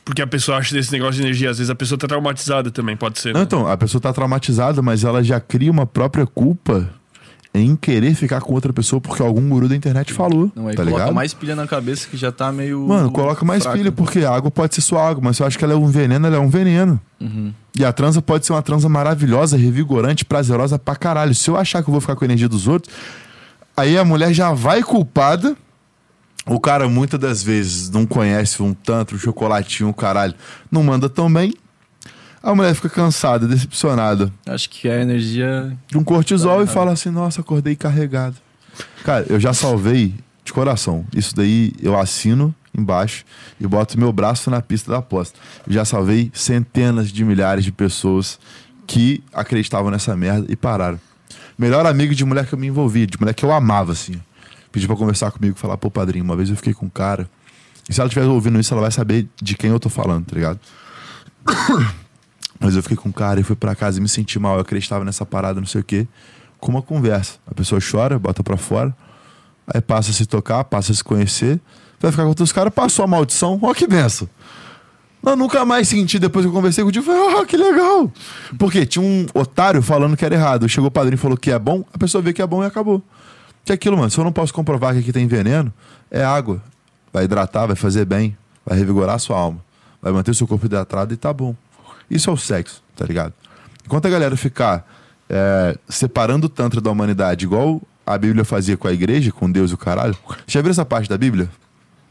Porque 0.05 0.21
a 0.23 0.27
pessoa 0.27 0.59
acha 0.59 0.75
desse 0.75 0.91
negócio 0.91 1.15
de 1.17 1.23
energia. 1.23 1.51
Às 1.51 1.59
vezes 1.59 1.71
a 1.71 1.75
pessoa 1.75 1.97
tá 1.99 2.09
traumatizada 2.09 2.71
também, 2.73 2.97
pode 2.97 3.19
ser. 3.21 3.33
Não, 3.33 3.41
né? 3.41 3.45
então, 3.45 3.67
a 3.69 3.77
pessoa 3.77 4.01
tá 4.01 4.13
traumatizada, 4.13 4.81
mas 4.83 5.05
ela 5.05 5.23
já 5.23 5.39
cria 5.39 5.71
uma 5.71 5.87
própria 5.87 6.27
culpa 6.27 6.89
em 7.55 7.77
querer 7.77 8.15
ficar 8.15 8.41
com 8.41 8.55
outra 8.55 8.73
pessoa 8.73 9.01
porque 9.01 9.23
algum 9.23 9.47
guru 9.49 9.69
da 9.69 9.77
internet 9.77 10.13
falou. 10.13 10.51
Não, 10.55 10.69
aí 10.69 10.75
tá 10.75 10.83
coloca 10.83 11.01
ligado? 11.01 11.15
mais 11.15 11.35
pilha 11.35 11.55
na 11.55 11.67
cabeça 11.67 12.09
que 12.09 12.17
já 12.17 12.33
tá 12.33 12.51
meio. 12.51 12.87
Mano, 12.89 13.11
coloca 13.11 13.45
mais 13.45 13.67
pilha, 13.67 13.93
porque 13.93 14.21
a 14.21 14.31
água 14.31 14.51
pode 14.51 14.75
ser 14.75 14.81
só 14.81 14.99
água, 14.99 15.23
mas 15.23 15.37
se 15.37 15.43
eu 15.43 15.47
acho 15.47 15.59
que 15.59 15.65
ela 15.65 15.75
é 15.75 15.77
um 15.77 15.87
veneno, 15.87 16.27
ela 16.27 16.37
é 16.37 16.41
um 16.41 16.49
veneno. 16.49 16.99
Uhum. 17.21 17.53
E 17.79 17.85
a 17.85 17.93
transa 17.93 18.23
pode 18.23 18.47
ser 18.47 18.53
uma 18.53 18.63
transa 18.63 18.89
maravilhosa, 18.89 19.57
revigorante, 19.57 20.25
prazerosa 20.25 20.79
pra 20.79 20.97
caralho. 20.97 21.35
Se 21.35 21.51
eu 21.51 21.57
achar 21.57 21.83
que 21.83 21.89
eu 21.89 21.93
vou 21.93 22.01
ficar 22.01 22.17
com 22.17 22.25
a 22.25 22.27
energia 22.27 22.49
dos 22.49 22.67
outros, 22.67 22.95
aí 23.77 23.99
a 23.99 24.05
mulher 24.05 24.33
já 24.33 24.53
vai 24.53 24.83
culpada. 24.83 25.55
O 26.47 26.59
cara, 26.59 26.89
muitas 26.89 27.21
das 27.21 27.43
vezes, 27.43 27.89
não 27.91 28.05
conhece 28.05 28.63
um 28.63 28.75
tanto, 28.75 29.15
um 29.15 29.19
chocolatinho, 29.19 29.91
um 29.91 29.93
caralho. 29.93 30.35
Não 30.71 30.83
manda 30.83 31.09
tão 31.09 31.33
bem. 31.33 31.55
A 32.43 32.55
mulher 32.55 32.75
fica 32.75 32.89
cansada, 32.89 33.47
decepcionada 33.47 34.33
Acho 34.47 34.69
que 34.69 34.89
a 34.89 35.01
energia. 35.01 35.77
de 35.87 35.97
um 35.97 36.03
cortisol 36.03 36.59
Tá 36.59 36.65
e 36.65 36.67
fala 36.67 36.93
assim: 36.93 37.11
Nossa, 37.11 37.41
acordei 37.41 37.77
carregado. 37.77 38.37
Cara, 39.05 39.25
eu 39.29 39.39
já 39.39 39.53
salvei 39.53 40.15
de 40.45 40.53
coração. 40.53 41.05
Isso 41.15 41.35
daí 41.37 41.73
eu 41.81 41.97
assino 41.99 42.55
embaixo 42.77 43.25
e 43.61 43.67
boto 43.67 43.99
meu 43.99 44.13
braço 44.13 44.51
na 44.51 44.61
pista 44.61 44.91
da 44.91 44.99
aposta. 44.99 45.39
Eu 45.67 45.73
já 45.73 45.85
salvei 45.85 46.31
centenas 46.35 47.11
de 47.13 47.25
milhares 47.25 47.65
de 47.65 47.71
pessoas 47.71 48.41
que 48.87 49.23
acreditavam 49.33 49.91
nessa 49.91 50.17
merda 50.17 50.47
e 50.51 50.57
pararam. 50.57 50.99
Melhor 51.57 51.87
amigo 51.87 52.15
de 52.15 52.25
mulher 52.25 52.47
que 52.47 52.55
eu 52.55 52.59
me 52.59 52.67
envolvi, 52.67 53.07
de 53.07 53.21
mulher 53.21 53.35
que 53.35 53.45
eu 53.45 53.53
amava, 53.53 53.93
assim. 53.93 54.21
Pediu 54.73 54.89
pra 54.89 54.97
conversar 54.97 55.31
comigo, 55.31 55.57
falar, 55.57 55.77
pô, 55.77 55.91
padrinho, 55.91 56.25
uma 56.25 56.35
vez 56.35 56.49
eu 56.49 56.57
fiquei 56.57 56.73
com 56.75 56.87
um 56.87 56.91
cara. 56.91 57.29
E 57.89 57.93
se 57.93 58.01
ela 58.01 58.09
estiver 58.09 58.27
ouvindo 58.27 58.59
isso, 58.59 58.73
ela 58.73 58.81
vai 58.81 58.91
saber 58.91 59.29
de 59.41 59.55
quem 59.55 59.71
eu 59.71 59.79
tô 59.79 59.89
falando, 59.89 60.25
tá 60.25 60.35
ligado? 60.35 60.59
Mas 62.63 62.77
eu 62.77 62.83
fiquei 62.83 62.97
com 62.97 63.09
um 63.09 63.13
cara 63.13 63.41
e 63.41 63.43
fui 63.43 63.57
pra 63.57 63.75
casa 63.75 63.99
e 63.99 64.03
me 64.03 64.09
senti 64.09 64.39
mal. 64.39 64.55
Eu 64.55 64.61
acreditava 64.61 65.05
nessa 65.05 65.27
parada, 65.27 65.61
não 65.61 65.67
sei 65.67 65.81
o 65.81 65.85
quê. 65.85 66.07
Com 66.59 66.71
uma 66.71 66.83
conversa. 66.83 67.35
A 67.47 67.55
pessoa 67.55 67.81
chora, 67.81 68.19
bota 68.19 68.43
pra 68.43 68.57
fora. 68.57 68.95
Aí 69.67 69.81
passa 69.81 70.11
a 70.11 70.15
se 70.15 70.27
tocar, 70.27 70.63
passa 70.65 70.93
a 70.93 70.95
se 70.95 71.03
conhecer. 71.03 71.61
Vai 72.01 72.11
ficar 72.11 72.23
com 72.23 72.29
outros 72.29 72.53
caras, 72.53 72.73
passou 72.73 73.05
a 73.05 73.09
maldição. 73.09 73.59
Ó, 73.63 73.75
que 73.75 73.87
benção. 73.87 74.29
Não, 75.23 75.37
nunca 75.37 75.65
mais 75.65 75.89
senti 75.89 76.19
depois 76.19 76.45
que 76.45 76.49
eu 76.49 76.53
conversei 76.53 76.83
com 76.83 76.91
o 76.91 76.93
tio. 76.93 77.03
Falei, 77.03 77.21
ó, 77.21 77.45
que 77.45 77.57
legal. 77.57 78.11
Porque 78.59 78.85
tinha 78.85 79.05
um 79.05 79.27
otário 79.35 79.81
falando 79.81 80.17
que 80.17 80.25
era 80.25 80.35
errado. 80.35 80.69
Chegou 80.69 80.89
o 80.89 80.91
padrinho 80.91 81.15
e 81.15 81.19
falou 81.19 81.37
que 81.37 81.51
é 81.51 81.59
bom. 81.59 81.85
A 81.93 81.99
pessoa 81.99 82.21
vê 82.21 82.33
que 82.33 82.43
é 82.43 82.47
bom 82.47 82.63
e 82.63 82.67
acabou. 82.67 83.03
Que 83.65 83.71
é 83.71 83.75
aquilo, 83.77 83.97
mano. 83.97 84.11
Se 84.11 84.19
eu 84.19 84.25
não 84.25 84.33
posso 84.33 84.53
comprovar 84.53 84.95
que 84.95 85.01
aqui 85.01 85.13
tem 85.13 85.27
veneno, 85.29 85.73
é 86.11 86.25
água. 86.25 86.61
Vai 87.13 87.25
hidratar, 87.25 87.67
vai 87.67 87.77
fazer 87.77 88.05
bem. 88.05 88.37
Vai 88.67 88.77
revigorar 88.77 89.15
a 89.15 89.19
sua 89.19 89.39
alma. 89.39 89.61
Vai 90.01 90.13
manter 90.13 90.33
o 90.33 90.35
seu 90.35 90.47
corpo 90.49 90.67
hidratado 90.67 91.15
e 91.15 91.17
tá 91.17 91.33
bom. 91.33 91.55
Isso 92.11 92.29
é 92.31 92.33
o 92.33 92.37
sexo, 92.37 92.83
tá 92.97 93.05
ligado? 93.05 93.33
Enquanto 93.85 94.07
a 94.07 94.11
galera 94.11 94.37
ficar 94.37 94.87
é, 95.29 95.77
separando 95.89 96.47
o 96.47 96.49
Tantra 96.51 96.81
da 96.81 96.91
humanidade, 96.91 97.45
igual 97.45 97.81
a 98.07 98.17
Bíblia 98.19 98.45
fazia 98.45 98.77
com 98.77 98.87
a 98.89 98.93
igreja, 98.93 99.33
com 99.33 99.51
Deus 99.51 99.71
e 99.71 99.75
o 99.75 99.79
caralho. 99.79 100.17
Já 100.47 100.61
viu 100.61 100.71
essa 100.71 100.85
parte 100.85 101.09
da 101.09 101.17
Bíblia? 101.19 101.49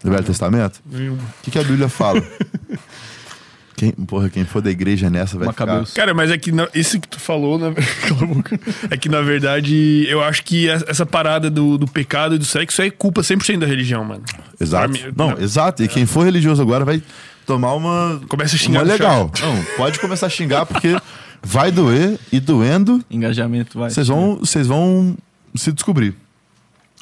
Do 0.04 0.10
Velho 0.10 0.24
Testamento? 0.24 0.82
O 0.90 1.18
que, 1.44 1.52
que 1.52 1.60
a 1.60 1.64
Bíblia 1.64 1.88
fala? 1.88 2.22
quem, 3.76 3.92
porra, 3.92 4.30
quem 4.30 4.46
for 4.46 4.62
da 4.62 4.70
igreja 4.72 5.10
nessa 5.10 5.38
vai 5.38 5.48
ficar... 5.50 5.86
Cara, 5.96 6.14
mas 6.14 6.30
é 6.32 6.38
que 6.38 6.52
na- 6.52 6.68
isso 6.74 7.00
que 7.00 7.08
tu 7.08 7.20
falou, 7.20 7.58
na... 7.60 7.72
Cala 7.74 8.24
a 8.24 8.26
boca. 8.26 8.60
é 8.90 8.98
que 8.98 9.10
na 9.10 9.22
verdade 9.22 10.06
eu 10.10 10.22
acho 10.24 10.44
que 10.44 10.70
essa 10.70 10.86
essa 10.90 11.06
parada 11.06 11.50
do, 11.50 11.78
do 11.78 11.88
pecado 11.88 12.36
e 12.36 12.38
do 12.38 12.46
sexo 12.46 12.82
é 12.82 12.90
culpa 12.90 13.22
100% 13.22 13.60
da 13.60 13.66
religião, 13.68 14.04
mano. 14.04 14.24
Exato. 14.60 14.92
Mim- 14.92 15.14
não, 15.16 15.38
exato. 15.40 15.84
E 15.84 15.88
quem 15.88 16.06
for 16.06 16.24
religioso 16.26 16.62
agora 16.62 16.84
vai 16.86 17.02
tomar 17.46 17.74
uma... 17.74 18.22
Começa 18.28 18.56
a 18.56 18.60
xingar 18.60 18.84
Uma 18.84 18.92
legal. 18.92 19.32
Não, 19.40 19.64
pode 19.78 20.00
começar 20.00 20.28
a 20.28 20.30
xingar 20.30 20.66
porque 20.66 20.96
vai 21.42 21.72
doer 21.72 22.20
e 22.32 22.40
doendo 22.40 23.04
Engajamento 23.10 23.80
vai. 23.80 23.90
Vocês 23.90 24.08
vão, 24.08 24.38
vocês 24.38 24.68
vão 24.68 25.18
se 25.56 25.72
descobrir. 25.72 26.16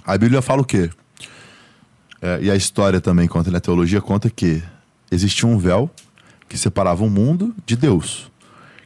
A 0.06 0.18
Bíblia 0.18 0.42
fala 0.42 0.62
o 0.62 0.66
quê? 0.66 0.90
É, 2.22 2.40
e 2.42 2.52
a 2.52 2.56
história 2.56 3.00
também 3.00 3.28
conta, 3.28 3.52
né? 3.52 3.58
A 3.58 3.62
teologia 3.62 4.02
conta 4.02 4.30
que 4.30 4.62
existia 5.12 5.48
um 5.48 5.58
véu 5.58 5.90
que 6.48 6.58
separava 6.58 7.04
o 7.04 7.10
mundo 7.10 7.54
de 7.66 7.76
Deus. 7.76 8.30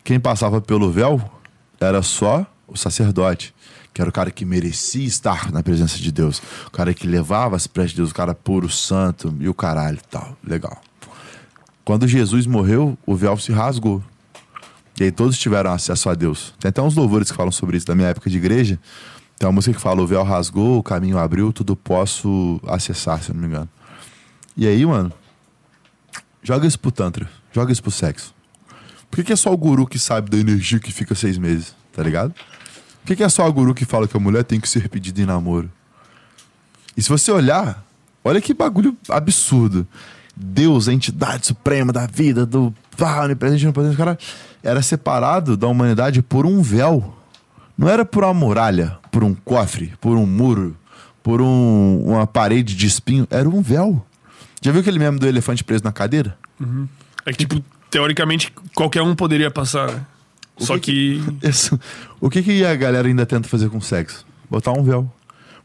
Quem 0.03 0.19
passava 0.19 0.59
pelo 0.59 0.91
véu 0.91 1.21
era 1.79 2.01
só 2.01 2.45
o 2.67 2.77
sacerdote, 2.77 3.53
que 3.93 4.01
era 4.01 4.09
o 4.09 4.13
cara 4.13 4.31
que 4.31 4.43
merecia 4.43 5.05
estar 5.05 5.51
na 5.51 5.63
presença 5.63 5.97
de 5.97 6.11
Deus. 6.11 6.41
O 6.67 6.71
cara 6.71 6.93
que 6.93 7.07
levava 7.07 7.55
as 7.55 7.67
preces 7.67 7.91
de 7.91 7.97
Deus, 7.97 8.11
o 8.11 8.13
cara 8.13 8.35
puro, 8.35 8.69
santo 8.69 9.33
e 9.39 9.47
o 9.47 9.53
caralho 9.53 9.97
e 9.97 10.07
tal. 10.09 10.37
Legal. 10.45 10.81
Quando 11.86 12.07
Jesus 12.07 12.47
morreu, 12.47 12.97
o 13.05 13.15
véu 13.15 13.38
se 13.38 13.51
rasgou. 13.51 14.01
E 14.99 15.03
aí 15.03 15.11
todos 15.11 15.38
tiveram 15.38 15.71
acesso 15.71 16.09
a 16.09 16.15
Deus. 16.15 16.53
Tem 16.59 16.69
até 16.69 16.81
uns 16.81 16.95
louvores 16.95 17.29
que 17.29 17.36
falam 17.36 17.51
sobre 17.51 17.77
isso 17.77 17.86
da 17.86 17.95
minha 17.95 18.07
época 18.07 18.29
de 18.29 18.38
igreja. 18.38 18.79
Tem 19.38 19.47
uma 19.47 19.53
música 19.53 19.75
que 19.75 19.81
fala: 19.81 20.01
o 20.01 20.07
véu 20.07 20.23
rasgou, 20.23 20.77
o 20.77 20.84
caminho 20.84 21.17
abriu, 21.17 21.51
tudo 21.51 21.75
posso 21.75 22.61
acessar, 22.67 23.21
se 23.21 23.31
eu 23.31 23.36
não 23.36 23.41
me 23.41 23.47
engano. 23.47 23.69
E 24.55 24.67
aí, 24.67 24.86
mano, 24.86 25.11
joga 26.41 26.67
isso 26.67 26.79
pro 26.79 26.91
Tantra, 26.91 27.29
joga 27.51 27.71
isso 27.71 27.81
pro 27.81 27.91
sexo. 27.91 28.34
Por 29.09 29.17
que, 29.17 29.23
que 29.25 29.34
é 29.34 29.36
só 29.36 29.51
o 29.51 29.57
guru 29.57 29.86
que 29.86 29.99
sabe 29.99 30.29
da 30.29 30.38
energia 30.38 30.79
que 30.79 30.91
fica 30.91 31.13
seis 31.13 31.38
meses, 31.38 31.75
tá 31.91 32.01
ligado? 32.01 32.34
Por 32.34 33.07
que, 33.07 33.15
que 33.17 33.23
é 33.23 33.29
só 33.29 33.47
o 33.47 33.53
guru 33.53 33.73
que 33.73 33.86
fala 33.86 34.07
que 34.07 34.15
a 34.15 34.19
mulher 34.19 34.43
tem 34.43 34.59
que 34.59 34.69
ser 34.69 34.88
pedida 34.89 35.21
em 35.21 35.25
namoro? 35.25 35.69
E 36.95 37.01
se 37.01 37.09
você 37.09 37.31
olhar, 37.31 37.84
olha 38.23 38.39
que 38.39 38.53
bagulho 38.53 38.95
absurdo. 39.09 39.88
Deus, 40.36 40.88
a 40.88 40.93
entidade 40.93 41.45
suprema 41.47 41.93
da 41.93 42.07
vida, 42.07 42.45
do 42.45 42.73
ah, 42.99 43.21
onipresente, 43.23 43.65
onipresente, 43.65 43.95
cara, 43.97 44.17
era 44.63 44.81
separado 44.81 45.55
da 45.55 45.67
humanidade 45.67 46.21
por 46.21 46.45
um 46.45 46.61
véu. 46.61 47.15
Não 47.77 47.88
era 47.89 48.03
por 48.05 48.23
uma 48.23 48.34
muralha, 48.34 48.97
por 49.11 49.23
um 49.23 49.34
cofre, 49.34 49.93
por 50.01 50.15
um 50.17 50.25
muro, 50.25 50.75
por 51.21 51.41
um- 51.41 52.03
uma 52.05 52.25
parede 52.27 52.75
de 52.75 52.86
espinho. 52.88 53.27
Era 53.29 53.47
um 53.49 53.61
véu. 53.61 54.03
Já 54.61 54.71
viu 54.71 54.81
aquele 54.81 54.99
meme 54.99 55.19
do 55.19 55.27
elefante 55.27 55.63
preso 55.63 55.84
na 55.84 55.91
cadeira? 55.91 56.38
É 57.25 57.31
que, 57.31 57.39
tipo, 57.39 57.63
teoricamente, 57.89 58.53
qualquer 58.75 59.01
um 59.01 59.15
poderia 59.15 59.51
passar, 59.51 59.91
né? 59.91 60.05
Só 60.57 60.77
que. 60.77 61.21
Isso. 61.43 61.79
O 62.21 62.29
que, 62.29 62.41
que 62.43 62.63
a 62.65 62.75
galera 62.75 63.07
ainda 63.07 63.25
tenta 63.25 63.47
fazer 63.49 63.69
com 63.69 63.81
sexo? 63.81 64.25
Botar 64.49 64.71
um 64.71 64.84
véu. 64.84 65.11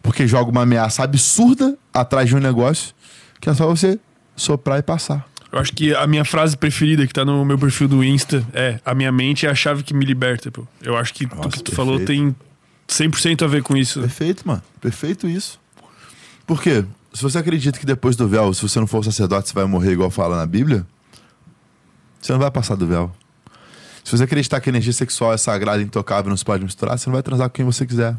Porque 0.03 0.27
joga 0.27 0.51
uma 0.51 0.63
ameaça 0.63 1.03
absurda 1.05 1.77
atrás 1.93 2.29
de 2.29 2.35
um 2.37 2.41
negócio 2.41 2.95
que 3.41 3.49
é 3.51 3.55
só 3.55 3.67
você 3.67 3.99
soprar 4.39 4.79
e 4.79 4.83
passar. 4.83 5.29
Eu 5.51 5.59
acho 5.59 5.73
que 5.73 5.95
a 5.95 6.07
minha 6.07 6.25
frase 6.25 6.57
preferida 6.57 7.07
que 7.07 7.13
tá 7.13 7.25
no 7.25 7.45
meu 7.45 7.59
perfil 7.59 7.89
do 7.89 8.05
Insta 8.05 8.47
é: 8.53 8.81
A 8.85 8.95
minha 8.95 9.11
mente 9.11 9.47
é 9.47 9.51
a 9.51 9.55
chave 9.55 9.83
que 9.83 9.95
me 9.95 10.05
liberta, 10.05 10.51
pô. 10.51 10.67
Eu 10.83 10.97
acho 10.97 11.13
que 11.13 11.27
Nossa, 11.27 11.49
o 11.49 11.51
que 11.51 11.59
tu 11.63 11.71
perfeito. 11.71 11.77
falou 11.77 12.05
tem 12.05 12.35
100% 12.89 13.45
a 13.45 13.47
ver 13.47 13.63
com 13.63 13.77
isso. 13.77 14.01
Perfeito, 14.01 14.47
mano. 14.47 14.63
Perfeito 14.81 15.27
isso. 15.27 15.59
Por 16.47 16.63
quê? 16.63 16.85
Se 17.13 17.23
você 17.23 17.39
acredita 17.39 17.79
que 17.79 17.87
depois 17.87 18.15
do 18.15 18.29
véu, 18.29 18.53
se 18.53 18.63
você 18.63 18.79
não 18.79 18.87
for 18.87 19.03
sacerdote, 19.05 19.49
você 19.49 19.55
vai 19.55 19.65
morrer 19.65 19.93
igual 19.93 20.11
fala 20.11 20.37
na 20.37 20.47
Bíblia, 20.47 20.87
você 22.21 22.33
não 22.33 22.39
vai 22.39 22.51
passar 22.51 22.75
do 22.75 22.87
véu. 22.87 23.11
Se 24.05 24.17
você 24.17 24.25
acreditar 24.25 24.61
que 24.61 24.69
a 24.69 24.73
energia 24.73 24.93
sexual 24.93 25.33
é 25.33 25.37
sagrada, 25.37 25.83
intocável, 25.83 26.31
não 26.31 26.37
se 26.37 26.45
pode 26.45 26.63
misturar, 26.63 26.99
você 26.99 27.09
não 27.09 27.15
vai 27.15 27.23
transar 27.23 27.49
com 27.49 27.55
quem 27.55 27.65
você 27.65 27.87
quiser. 27.87 28.17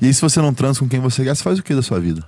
E 0.00 0.06
aí, 0.06 0.14
se 0.14 0.20
você 0.20 0.40
não 0.40 0.52
transa 0.52 0.80
com 0.80 0.88
quem 0.88 1.00
você 1.00 1.24
quer, 1.24 1.34
você 1.34 1.42
faz 1.42 1.58
o 1.58 1.62
que 1.62 1.74
da 1.74 1.82
sua 1.82 2.00
vida? 2.00 2.24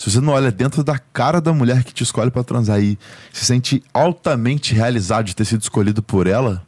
Se 0.00 0.10
você 0.10 0.18
não 0.18 0.32
olha 0.32 0.50
dentro 0.50 0.82
da 0.82 0.98
cara 0.98 1.42
da 1.42 1.52
mulher 1.52 1.84
que 1.84 1.92
te 1.92 2.02
escolhe 2.02 2.30
pra 2.30 2.42
transar 2.42 2.80
e 2.80 2.98
se 3.34 3.44
sente 3.44 3.84
altamente 3.92 4.72
realizado 4.72 5.26
de 5.26 5.36
ter 5.36 5.44
sido 5.44 5.60
escolhido 5.60 6.02
por 6.02 6.26
ela, 6.26 6.66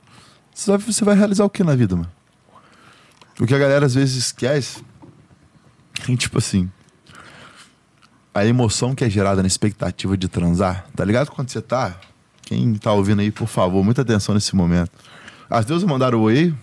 você 0.55 0.71
vai, 0.71 0.79
você 0.79 1.03
vai 1.03 1.17
realizar 1.17 1.43
o 1.43 1.49
que 1.49 1.65
na 1.65 1.75
vida, 1.75 1.97
mano? 1.97 2.13
O 3.41 3.47
que 3.47 3.55
a 3.55 3.59
galera 3.59 3.87
às 3.87 3.95
vezes 3.95 4.17
esquece 4.17 4.85
é 6.07 6.15
tipo 6.15 6.37
assim. 6.37 6.71
A 8.35 8.45
emoção 8.45 8.95
que 8.95 9.03
é 9.03 9.09
gerada 9.09 9.41
na 9.41 9.49
expectativa 9.49 10.15
de 10.15 10.29
transar, 10.29 10.85
tá 10.95 11.03
ligado? 11.03 11.31
Quando 11.31 11.49
você 11.49 11.63
tá. 11.63 11.99
Quem 12.43 12.75
tá 12.75 12.93
ouvindo 12.93 13.21
aí, 13.21 13.31
por 13.31 13.49
favor, 13.49 13.83
muita 13.83 14.03
atenção 14.03 14.35
nesse 14.35 14.55
momento. 14.55 14.93
As 15.49 15.65
deusas 15.65 15.89
mandaram 15.89 16.19
o 16.19 16.25
oi? 16.25 16.55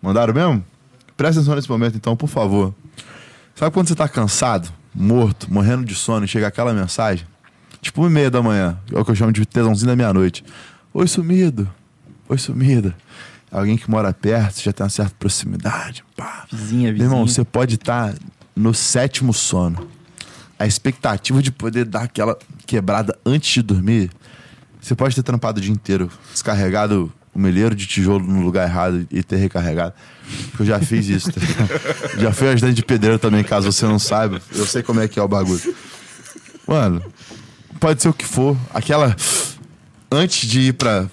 Mandaram 0.00 0.32
mesmo? 0.32 0.64
Presta 1.16 1.40
atenção 1.40 1.56
nesse 1.56 1.68
momento, 1.68 1.96
então, 1.96 2.14
por 2.14 2.28
favor. 2.28 2.72
Sabe 3.56 3.72
quando 3.72 3.88
você 3.88 3.96
tá 3.96 4.08
cansado, 4.08 4.72
morto, 4.98 5.52
morrendo 5.52 5.84
de 5.84 5.94
sono 5.94 6.24
e 6.24 6.28
chega 6.28 6.48
aquela 6.48 6.72
mensagem? 6.74 7.26
Tipo, 7.80 8.02
uma 8.02 8.10
e 8.10 8.12
meia 8.12 8.30
da 8.30 8.42
manhã. 8.42 8.78
É 8.92 8.98
o 8.98 9.04
que 9.04 9.10
eu 9.10 9.14
chamo 9.14 9.32
de 9.32 9.46
tesãozinho 9.46 9.86
da 9.86 9.96
meia-noite. 9.96 10.44
Oi, 10.92 11.06
sumido. 11.06 11.70
Oi, 12.28 12.36
sumida. 12.36 12.94
Alguém 13.50 13.76
que 13.78 13.90
mora 13.90 14.12
perto, 14.12 14.60
já 14.60 14.72
tem 14.72 14.84
uma 14.84 14.90
certa 14.90 15.14
proximidade. 15.18 16.04
Pá. 16.16 16.44
Vizinha, 16.50 16.84
Meu 16.84 16.92
vizinha. 16.94 17.06
irmão, 17.06 17.26
você 17.26 17.44
pode 17.44 17.76
estar 17.76 18.14
no 18.54 18.74
sétimo 18.74 19.32
sono. 19.32 19.88
A 20.58 20.66
expectativa 20.66 21.40
de 21.40 21.52
poder 21.52 21.84
dar 21.84 22.02
aquela 22.02 22.36
quebrada 22.66 23.16
antes 23.24 23.48
de 23.50 23.62
dormir. 23.62 24.10
Você 24.80 24.94
pode 24.94 25.14
ter 25.14 25.22
trampado 25.22 25.58
o 25.58 25.62
dia 25.62 25.72
inteiro, 25.72 26.10
descarregado 26.32 27.12
o 27.38 27.40
milheiro 27.40 27.74
de 27.74 27.86
tijolo 27.86 28.26
no 28.26 28.42
lugar 28.42 28.68
errado 28.68 29.06
e 29.10 29.22
ter 29.22 29.36
recarregado. 29.36 29.94
Eu 30.58 30.66
já 30.66 30.80
fiz 30.80 31.08
isso. 31.08 31.32
tá 31.32 31.40
ligado? 31.40 32.20
já 32.20 32.32
fui 32.32 32.48
ajudante 32.48 32.74
de 32.74 32.84
pedreiro 32.84 33.18
também, 33.18 33.44
caso 33.44 33.70
você 33.70 33.86
não 33.86 33.98
saiba. 33.98 34.42
Eu 34.54 34.66
sei 34.66 34.82
como 34.82 35.00
é 35.00 35.06
que 35.06 35.18
é 35.18 35.22
o 35.22 35.28
bagulho. 35.28 35.74
Mano, 36.66 37.02
pode 37.78 38.02
ser 38.02 38.08
o 38.08 38.12
que 38.12 38.26
for. 38.26 38.56
Aquela. 38.74 39.16
Antes 40.10 40.48
de 40.48 40.60
ir 40.60 40.72
pra. 40.74 41.06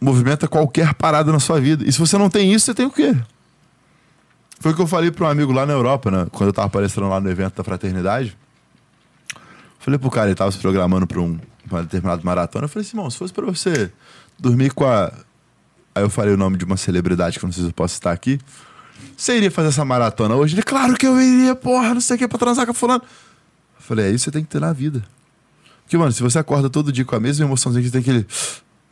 Movimenta 0.00 0.46
qualquer 0.46 0.94
parada 0.94 1.32
na 1.32 1.40
sua 1.40 1.60
vida. 1.60 1.84
E 1.86 1.90
se 1.90 1.98
você 1.98 2.16
não 2.16 2.30
tem 2.30 2.52
isso, 2.52 2.66
você 2.66 2.74
tem 2.74 2.86
o 2.86 2.90
quê? 2.90 3.16
Foi 4.60 4.72
o 4.72 4.74
que 4.74 4.80
eu 4.80 4.86
falei 4.86 5.10
para 5.10 5.26
um 5.26 5.30
amigo 5.30 5.52
lá 5.52 5.66
na 5.66 5.72
Europa, 5.72 6.10
né? 6.10 6.26
Quando 6.30 6.48
eu 6.48 6.52
tava 6.52 6.66
aparecendo 6.66 7.08
lá 7.08 7.18
no 7.18 7.30
evento 7.30 7.56
da 7.56 7.64
fraternidade. 7.64 8.36
Falei 9.80 9.98
pro 9.98 10.10
cara, 10.10 10.28
ele 10.28 10.34
tava 10.34 10.52
se 10.52 10.58
programando 10.58 11.06
pra 11.06 11.20
um 11.20 11.38
pra 11.68 11.78
uma 11.78 11.82
determinada 11.82 12.22
maratona. 12.24 12.64
Eu 12.64 12.68
falei 12.68 12.86
assim, 12.86 12.96
irmão, 12.96 13.10
se 13.10 13.18
fosse 13.18 13.32
pra 13.32 13.44
você 13.46 13.90
dormir 14.38 14.72
com 14.72 14.84
a. 14.84 15.12
Aí 15.96 16.02
eu 16.02 16.10
falei 16.10 16.34
o 16.34 16.36
nome 16.36 16.58
de 16.58 16.64
uma 16.66 16.76
celebridade 16.76 17.38
que 17.38 17.44
eu 17.44 17.46
não 17.46 17.52
sei 17.54 17.62
se 17.62 17.70
eu 17.70 17.72
posso 17.72 17.94
citar 17.94 18.12
aqui. 18.12 18.38
Você 19.16 19.34
iria 19.38 19.50
fazer 19.50 19.68
essa 19.68 19.82
maratona 19.82 20.34
hoje? 20.34 20.54
Ele, 20.54 20.62
claro 20.62 20.94
que 20.94 21.06
eu 21.06 21.18
iria, 21.18 21.54
porra, 21.54 21.94
não 21.94 22.02
sei 22.02 22.16
o 22.16 22.18
que, 22.18 22.28
pra 22.28 22.38
transar 22.38 22.66
com 22.66 22.72
a 22.72 22.74
fulano. 22.74 23.02
Eu 23.02 23.80
falei, 23.82 24.04
é 24.04 24.08
isso 24.10 24.24
que 24.24 24.24
você 24.24 24.30
tem 24.30 24.44
que 24.44 24.50
ter 24.50 24.60
na 24.60 24.74
vida. 24.74 25.02
Porque, 25.84 25.96
mano, 25.96 26.12
se 26.12 26.22
você 26.22 26.38
acorda 26.38 26.68
todo 26.68 26.92
dia 26.92 27.02
com 27.02 27.16
a 27.16 27.20
mesma 27.20 27.46
emoçãozinha 27.46 27.82
que 27.82 27.88
você 27.88 27.92
tem 27.92 28.02
aquele. 28.02 28.26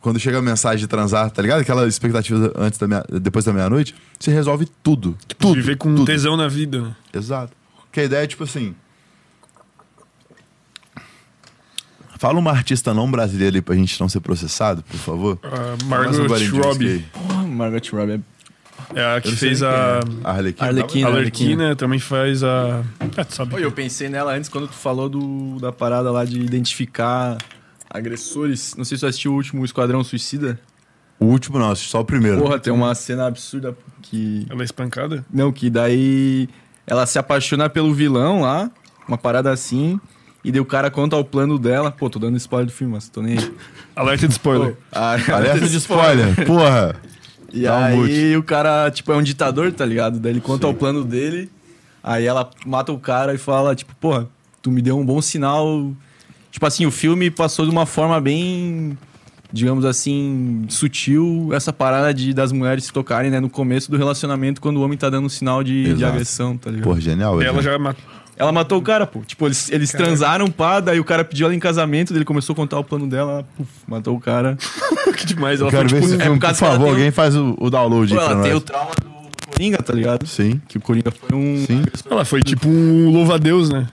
Quando 0.01 0.19
chega 0.19 0.39
a 0.39 0.41
mensagem 0.41 0.79
de 0.79 0.87
transar, 0.87 1.29
tá 1.29 1.43
ligado? 1.43 1.61
Aquela 1.61 1.87
expectativa 1.87 2.51
antes 2.57 2.79
da 2.79 2.87
meia... 2.87 3.05
depois 3.21 3.45
da 3.45 3.53
meia-noite, 3.53 3.93
você 4.19 4.31
resolve 4.31 4.67
tudo. 4.81 5.15
Tudo. 5.37 5.53
Viver 5.53 5.77
com 5.77 5.93
tudo. 5.93 6.05
tesão 6.05 6.35
na 6.35 6.47
vida. 6.47 6.81
né? 6.81 6.95
Exato. 7.13 7.53
Que 7.91 7.99
a 7.99 8.03
ideia 8.03 8.23
é 8.23 8.27
tipo 8.27 8.43
assim. 8.45 8.73
Fala 12.25 12.39
uma 12.39 12.49
artista 12.49 12.91
não 12.91 13.11
brasileira 13.11 13.55
aí 13.55 13.61
pra 13.61 13.75
gente 13.75 14.01
não 14.01 14.09
ser 14.09 14.19
processado, 14.19 14.81
por 14.81 14.97
favor. 14.97 15.37
Essa 15.43 15.85
Margot 15.85 16.57
Robbie. 16.57 17.05
Porra, 17.13 17.43
Margot 17.43 17.95
Robbie 17.95 18.23
é 18.95 18.99
É 18.99 19.15
a 19.17 19.21
que 19.21 19.31
fez 19.35 19.61
a. 19.61 19.69
é. 19.69 19.99
A 20.23 20.31
Arlequina. 20.31 20.67
Arlequina. 20.67 21.07
A 21.07 21.11
Arlequina. 21.11 21.75
Também 21.75 21.99
faz 21.99 22.43
a. 22.43 22.83
É, 23.15 23.23
tu 23.23 23.35
sabe. 23.35 23.53
Oi, 23.53 23.63
eu 23.63 23.71
pensei 23.71 24.09
nela 24.09 24.33
antes 24.35 24.49
quando 24.49 24.67
tu 24.67 24.73
falou 24.73 25.07
do, 25.07 25.59
da 25.59 25.71
parada 25.71 26.11
lá 26.11 26.25
de 26.25 26.39
identificar 26.39 27.37
agressores. 27.87 28.73
Não 28.75 28.83
sei 28.83 28.97
se 28.97 29.01
tu 29.01 29.07
assistiu 29.07 29.31
o 29.31 29.35
último 29.35 29.63
Esquadrão 29.63 30.03
Suicida. 30.03 30.59
O 31.19 31.25
último 31.25 31.59
não, 31.59 31.75
só 31.75 31.99
o 31.99 32.05
primeiro. 32.05 32.41
Porra, 32.41 32.57
tem 32.57 32.73
uma 32.73 32.95
cena 32.95 33.27
absurda 33.27 33.77
que. 34.01 34.47
Ela 34.49 34.63
é 34.63 34.65
espancada? 34.65 35.23
Não, 35.31 35.51
que 35.51 35.69
daí 35.69 36.49
ela 36.87 37.05
se 37.05 37.19
apaixona 37.19 37.69
pelo 37.69 37.93
vilão 37.93 38.41
lá, 38.41 38.71
uma 39.07 39.15
parada 39.15 39.51
assim. 39.51 39.99
E 40.45 40.51
daí 40.51 40.61
o 40.61 40.65
cara 40.65 40.91
conta 40.91 41.17
o 41.17 41.25
plano 41.25 41.57
dela. 41.57 41.89
Pô, 41.89 42.07
tô 42.07 42.19
dando 42.19 42.37
spoiler 42.37 42.67
do 42.67 42.71
filme, 42.71 42.93
mas 42.93 43.09
tô 43.09 43.19
nem 43.19 43.35
aí. 43.35 43.51
Alerta 43.95 44.27
de 44.27 44.33
spoiler. 44.33 44.77
Ah, 44.91 45.17
Alerta 45.33 45.67
de 45.67 45.75
spoiler. 45.75 46.35
Porra. 46.45 46.95
E 47.51 47.63
Dá 47.63 47.75
um 47.75 47.83
aí 48.03 48.37
o 48.37 48.43
cara, 48.43 48.91
tipo, 48.91 49.11
é 49.11 49.15
um 49.15 49.23
ditador, 49.23 49.71
tá 49.71 49.83
ligado? 49.83 50.19
Daí 50.19 50.33
ele 50.33 50.41
conta 50.41 50.67
o 50.67 50.73
plano 50.73 51.03
dele. 51.03 51.49
Aí 52.03 52.27
ela 52.27 52.47
mata 52.63 52.91
o 52.91 52.99
cara 52.99 53.33
e 53.33 53.39
fala, 53.39 53.73
tipo, 53.73 53.95
porra, 53.95 54.27
tu 54.61 54.69
me 54.69 54.83
deu 54.83 54.99
um 54.99 55.03
bom 55.03 55.19
sinal. 55.19 55.91
Tipo 56.51 56.67
assim, 56.67 56.85
o 56.85 56.91
filme 56.91 57.31
passou 57.31 57.65
de 57.65 57.71
uma 57.71 57.87
forma 57.87 58.21
bem, 58.21 58.95
digamos 59.51 59.83
assim, 59.83 60.67
sutil, 60.69 61.49
essa 61.53 61.73
parada 61.73 62.13
de 62.13 62.35
das 62.35 62.51
mulheres 62.51 62.83
se 62.83 62.93
tocarem, 62.93 63.31
né, 63.31 63.39
no 63.39 63.49
começo 63.49 63.89
do 63.89 63.97
relacionamento, 63.97 64.61
quando 64.61 64.77
o 64.77 64.83
homem 64.83 64.95
tá 64.95 65.09
dando 65.09 65.25
um 65.25 65.29
sinal 65.29 65.63
de, 65.63 65.95
de 65.95 66.05
agressão, 66.05 66.55
tá 66.55 66.69
ligado? 66.69 66.83
Porra, 66.83 67.01
genial. 67.01 67.41
Ela 67.41 67.63
já 67.63 67.79
matou. 67.79 68.03
Ela 68.37 68.51
matou 68.51 68.77
o 68.77 68.81
cara, 68.81 69.07
pô. 69.07 69.21
Tipo, 69.21 69.47
eles, 69.47 69.71
eles 69.71 69.91
transaram, 69.91 70.49
pá, 70.51 70.79
daí 70.79 70.99
o 70.99 71.03
cara 71.05 71.23
pediu 71.23 71.45
ela 71.47 71.55
em 71.55 71.59
casamento, 71.59 72.09
daí 72.11 72.17
ele 72.17 72.25
começou 72.25 72.53
a 72.53 72.55
contar 72.55 72.77
o 72.77 72.83
plano 72.83 73.07
dela, 73.07 73.31
ela, 73.31 73.43
puf, 73.55 73.69
matou 73.87 74.15
o 74.15 74.19
cara. 74.19 74.57
que 75.15 75.25
demais. 75.25 75.61
Ela 75.61 75.71
quero 75.71 75.89
foi 75.89 75.99
ver 75.99 76.05
tipo. 76.05 76.13
esse 76.13 76.21
é 76.21 76.25
filme, 76.25 76.39
por 76.39 76.47
por 76.49 76.55
favor. 76.55 76.89
Alguém 76.89 77.11
faz 77.11 77.35
o, 77.35 77.55
o 77.59 77.69
download 77.69 78.13
Pô, 78.13 78.19
aí 78.19 78.25
pra 78.25 78.33
ela 78.33 78.43
tem 78.43 78.51
o 78.51 78.55
nós. 78.55 78.63
trauma 78.63 78.91
do 79.01 79.47
Coringa, 79.51 79.77
tá 79.77 79.93
ligado? 79.93 80.27
Sim. 80.27 80.61
Que 80.67 80.77
o 80.77 80.81
Coringa 80.81 81.11
foi 81.11 81.37
um... 81.37 81.63
Sim. 81.65 81.83
Ela 82.09 82.25
foi 82.25 82.41
tipo 82.41 82.67
um 82.67 83.09
louva-a-Deus, 83.09 83.69
né? 83.69 83.87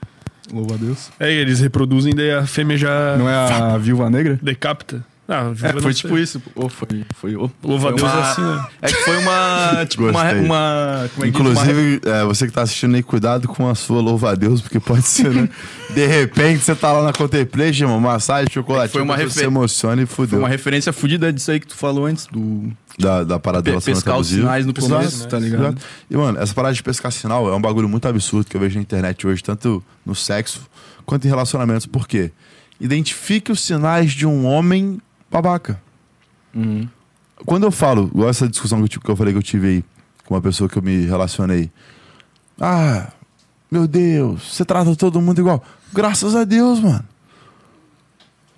Louva 0.53 0.75
a 0.75 0.77
Deus. 0.77 1.11
É, 1.21 1.33
eles 1.33 1.61
reproduzem, 1.61 2.15
daí 2.15 2.33
a 2.33 2.45
fêmea 2.45 2.77
já 2.77 3.17
Não 3.17 3.29
é 3.29 3.35
a 3.35 3.79
Viúva 3.79 4.11
Negra? 4.11 4.39
decapita. 4.43 5.05
Ah, 5.29 5.53
É, 5.63 5.73
foi 5.81 5.81
sei. 5.83 5.95
tipo 5.95 6.19
isso. 6.19 6.43
Ou 6.55 6.69
foi. 6.69 7.05
foi 7.15 7.37
ou- 7.37 7.51
Louva 7.63 7.91
a 7.91 7.93
foi 7.93 8.01
Deus 8.01 8.13
uma- 8.13 8.31
assim, 8.31 8.43
né? 8.43 8.67
É 8.83 8.87
que 8.89 8.95
foi 9.05 9.17
uma. 9.19 9.87
Tipo, 9.89 10.05
uma, 10.11 10.33
uma. 10.33 11.11
Como 11.15 11.25
é? 11.25 11.29
Inclusive, 11.29 12.01
é, 12.05 12.25
você 12.25 12.47
que 12.47 12.53
tá 12.53 12.63
assistindo 12.63 12.95
aí, 12.97 13.03
cuidado 13.03 13.47
com 13.49 13.69
a 13.69 13.75
sua 13.75 14.01
louva-a-Deus, 14.03 14.61
porque 14.61 14.81
pode 14.81 15.03
ser, 15.07 15.31
né? 15.31 15.49
De 15.95 16.07
repente, 16.07 16.65
você 16.65 16.75
tá 16.75 16.91
lá 16.93 17.05
na 17.05 17.13
Contemplation, 17.13 17.85
irmão, 17.85 18.01
massagem, 18.01 18.49
chocolate, 18.53 18.93
Foi 18.93 19.01
uma 19.03 19.15
você 19.17 19.23
refer- 19.25 19.39
se 19.41 19.45
emociona 19.47 20.03
e 20.03 20.07
Foi 20.07 20.27
fudeu. 20.27 20.41
uma 20.41 20.49
referência 20.49 20.93
fudida 20.93 21.33
disso 21.33 21.51
aí 21.53 21.61
que 21.61 21.67
tu 21.69 21.77
falou 21.77 22.07
antes, 22.07 22.27
do 22.27 22.71
Da, 22.99 23.23
da 23.23 23.39
parada 23.39 23.63
pe- 23.63 23.71
relacionamento 23.71 24.05
pescar 24.05 24.19
os 24.19 24.27
sinais 24.27 24.67
no 24.67 24.75
começo, 24.75 25.29
tá 25.29 25.39
ligado? 25.39 25.63
exato. 25.63 25.83
E, 26.11 26.17
mano, 26.17 26.39
essa 26.41 26.53
parada 26.53 26.75
de 26.75 26.83
pescar 26.83 27.13
sinal 27.13 27.49
é 27.49 27.55
um 27.55 27.61
bagulho 27.61 27.89
muito 27.89 28.07
absurdo 28.09 28.45
que 28.51 28.57
eu 28.57 28.61
vejo 28.61 28.75
na 28.77 28.83
internet 28.83 29.25
hoje, 29.27 29.43
tanto 29.43 29.83
no 30.05 30.15
sexo 30.17 30.63
quanto 31.07 31.25
em 31.27 31.29
relacionamentos. 31.31 31.87
Por 31.87 32.09
quê? 32.09 32.33
Identifique 32.81 33.53
os 33.53 33.61
sinais 33.61 34.13
de 34.13 34.27
um 34.27 34.45
homem 34.47 34.99
babaca. 35.33 35.81
Uhum. 36.55 36.87
Quando 37.47 37.65
eu 37.65 37.73
falo, 37.73 38.11
igual 38.15 38.29
essa 38.29 38.47
discussão 38.47 38.87
que 38.87 38.99
eu, 38.99 39.01
que 39.01 39.11
eu 39.11 39.17
falei 39.17 39.33
que 39.33 39.39
eu 39.39 39.43
tive 39.43 39.67
aí 39.67 39.85
com 40.25 40.35
uma 40.35 40.41
pessoa 40.43 40.69
que 40.69 40.77
eu 40.77 40.83
me 40.83 41.07
relacionei. 41.07 41.71
Ah, 42.61 43.11
meu 43.71 43.89
Deus, 43.89 44.55
você 44.55 44.65
trata 44.65 44.95
todo 44.95 45.21
mundo 45.21 45.41
igual. 45.41 45.65
Graças 45.93 46.37
a 46.37 46.45
Deus, 46.45 46.79
mano. 46.79 47.05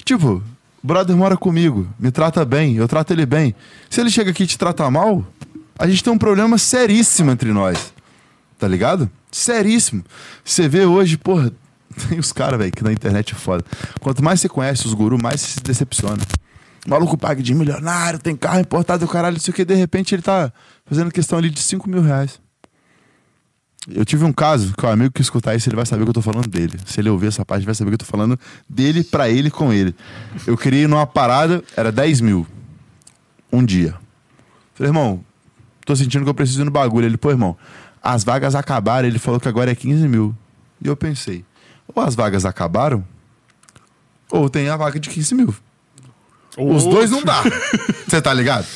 Tipo, 0.05 0.43
o 0.83 0.87
brother 0.87 1.17
mora 1.17 1.37
comigo, 1.37 1.89
me 1.99 2.11
trata 2.11 2.45
bem, 2.45 2.77
eu 2.77 2.87
trato 2.87 3.13
ele 3.13 3.25
bem. 3.25 3.55
Se 3.89 4.01
ele 4.01 4.11
chega 4.11 4.33
aqui 4.33 4.43
e 4.43 4.47
te 4.47 4.59
trata 4.59 4.91
mal, 4.91 5.25
a 5.79 5.89
gente 5.89 6.05
tem 6.05 6.13
um 6.13 6.19
problema 6.19 6.59
seríssimo 6.59 7.31
entre 7.31 7.53
nós. 7.53 7.95
Tá 8.59 8.69
ligado? 8.69 9.11
Seríssimo. 9.31 10.05
Você 10.45 10.69
vê 10.69 10.85
hoje, 10.85 11.17
porra, 11.17 11.51
tem 12.09 12.19
os 12.19 12.33
caras, 12.33 12.59
velho, 12.59 12.73
que 12.73 12.85
na 12.85 12.93
internet 12.93 13.33
é 13.33 13.37
foda. 13.37 13.65
Quanto 14.01 14.23
mais 14.23 14.41
você 14.41 14.49
conhece 14.49 14.87
os 14.87 14.93
gurus, 14.93 15.21
mais 15.21 15.41
você 15.41 15.55
se 15.55 15.61
decepciona. 15.61 16.23
Maluco 16.87 17.17
paga 17.17 17.43
de 17.43 17.55
milionário, 17.55 18.19
tem 18.19 18.37
carro 18.37 18.61
importado, 18.61 19.07
caralho, 19.09 19.35
não 19.35 19.41
sei 19.41 19.53
o 19.53 19.55
que, 19.55 19.65
de 19.65 19.75
repente 19.75 20.15
ele 20.15 20.23
tá 20.23 20.53
fazendo 20.85 21.11
questão 21.11 21.39
ali 21.39 21.49
de 21.49 21.61
5 21.61 21.89
mil 21.89 22.03
reais. 22.03 22.39
Eu 23.89 24.05
tive 24.05 24.25
um 24.25 24.33
caso 24.33 24.75
que 24.75 24.85
o 24.85 24.89
amigo 24.89 25.13
que 25.13 25.21
escutar 25.21 25.55
isso, 25.55 25.69
ele 25.69 25.77
vai 25.77 25.85
saber 25.85 26.05
que 26.05 26.11
eu 26.11 26.15
tô 26.15 26.23
falando 26.23 26.49
dele. 26.49 26.79
Se 26.87 27.01
ele 27.01 27.11
ouvir 27.11 27.27
essa 27.27 27.45
parte, 27.45 27.61
ele 27.61 27.67
vai 27.67 27.75
saber 27.75 27.91
que 27.91 27.95
eu 27.95 27.99
tô 27.99 28.05
falando 28.07 28.39
dele 28.69 29.05
pra 29.05 29.29
ele 29.29 29.51
com 29.51 29.73
ele. 29.73 29.95
Eu 30.47 30.57
queria 30.57 30.83
ir 30.83 30.89
numa 30.89 31.07
parada, 31.07 31.63
era 31.77 31.93
10 31.93 32.23
mil. 32.23 32.47
Um 33.53 33.63
dia. 33.63 33.95
Falei, 34.75 34.89
irmão, 34.89 35.23
tô 35.85 35.95
sentindo 35.95 36.25
que 36.25 36.31
eu 36.31 36.35
preciso 36.35 36.63
ir 36.63 36.65
no 36.65 36.71
bagulho. 36.71 37.07
Ele, 37.07 37.19
pô, 37.19 37.31
irmão, 37.31 37.57
as 38.03 38.25
vagas 38.25 38.55
acabaram. 38.55 39.07
Ele 39.07 39.19
falou 39.19 39.39
que 39.39 39.49
agora 39.49 39.71
é 39.71 39.75
15 39.75 40.09
mil. 40.09 40.35
E 40.83 40.89
eu 40.89 40.97
pensei, 40.97 41.45
ou 41.87 42.03
as 42.03 42.15
vagas 42.15 42.45
acabaram, 42.45 43.05
ou 44.31 44.49
tem 44.49 44.69
a 44.69 44.77
vaga 44.77 44.99
de 44.99 45.09
15 45.11 45.35
mil. 45.35 45.55
Os 46.57 46.85
dois 46.85 47.11
não 47.11 47.23
dá. 47.23 47.43
Você 48.07 48.21
tá 48.21 48.33
ligado? 48.33 48.67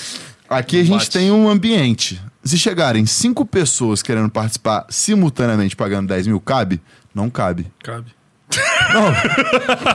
Aqui 0.49 0.81
a 0.81 0.85
gente 0.85 0.93
Bate. 1.05 1.11
tem 1.11 1.31
um 1.31 1.49
ambiente. 1.49 2.21
Se 2.43 2.57
chegarem 2.59 3.05
cinco 3.07 3.45
pessoas 3.45 4.03
querendo 4.03 4.31
participar 4.31 4.87
simultaneamente 4.89 5.77
pagando 5.77 6.09
10 6.09 6.27
mil, 6.29 6.41
cabe? 6.41 6.81
Não 7.15 7.29
cabe. 7.29 7.67
Cabe. 7.85 8.13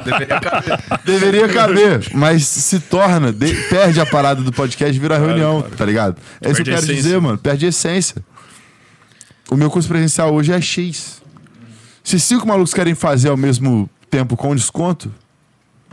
Deveria 0.06 0.40
caber. 0.40 0.80
Deveria 1.04 1.50
caber, 1.50 2.12
mas 2.14 2.46
se 2.46 2.80
torna, 2.80 3.32
de- 3.32 3.56
perde 3.68 4.00
a 4.00 4.06
parada 4.06 4.42
do 4.44 4.52
podcast, 4.54 4.98
vira 5.00 5.18
reunião, 5.18 5.62
claro. 5.62 5.76
tá 5.76 5.86
ligado? 5.86 6.18
É 6.40 6.52
isso 6.52 6.56
que 6.64 6.70
eu 6.70 6.76
quero 6.76 6.86
essência. 6.86 6.96
dizer, 6.96 7.20
mano. 7.20 7.38
Perde 7.38 7.66
a 7.66 7.70
essência. 7.70 8.24
O 9.50 9.56
meu 9.56 9.70
curso 9.72 9.88
presencial 9.90 10.34
hoje 10.34 10.52
é 10.52 10.62
X. 10.62 11.22
Se 12.04 12.20
cinco 12.20 12.48
malucos 12.48 12.74
querem 12.74 12.94
fazer 12.94 13.30
ao 13.30 13.38
mesmo 13.38 13.90
tempo 14.10 14.38
com 14.38 14.56
desconto, 14.56 15.12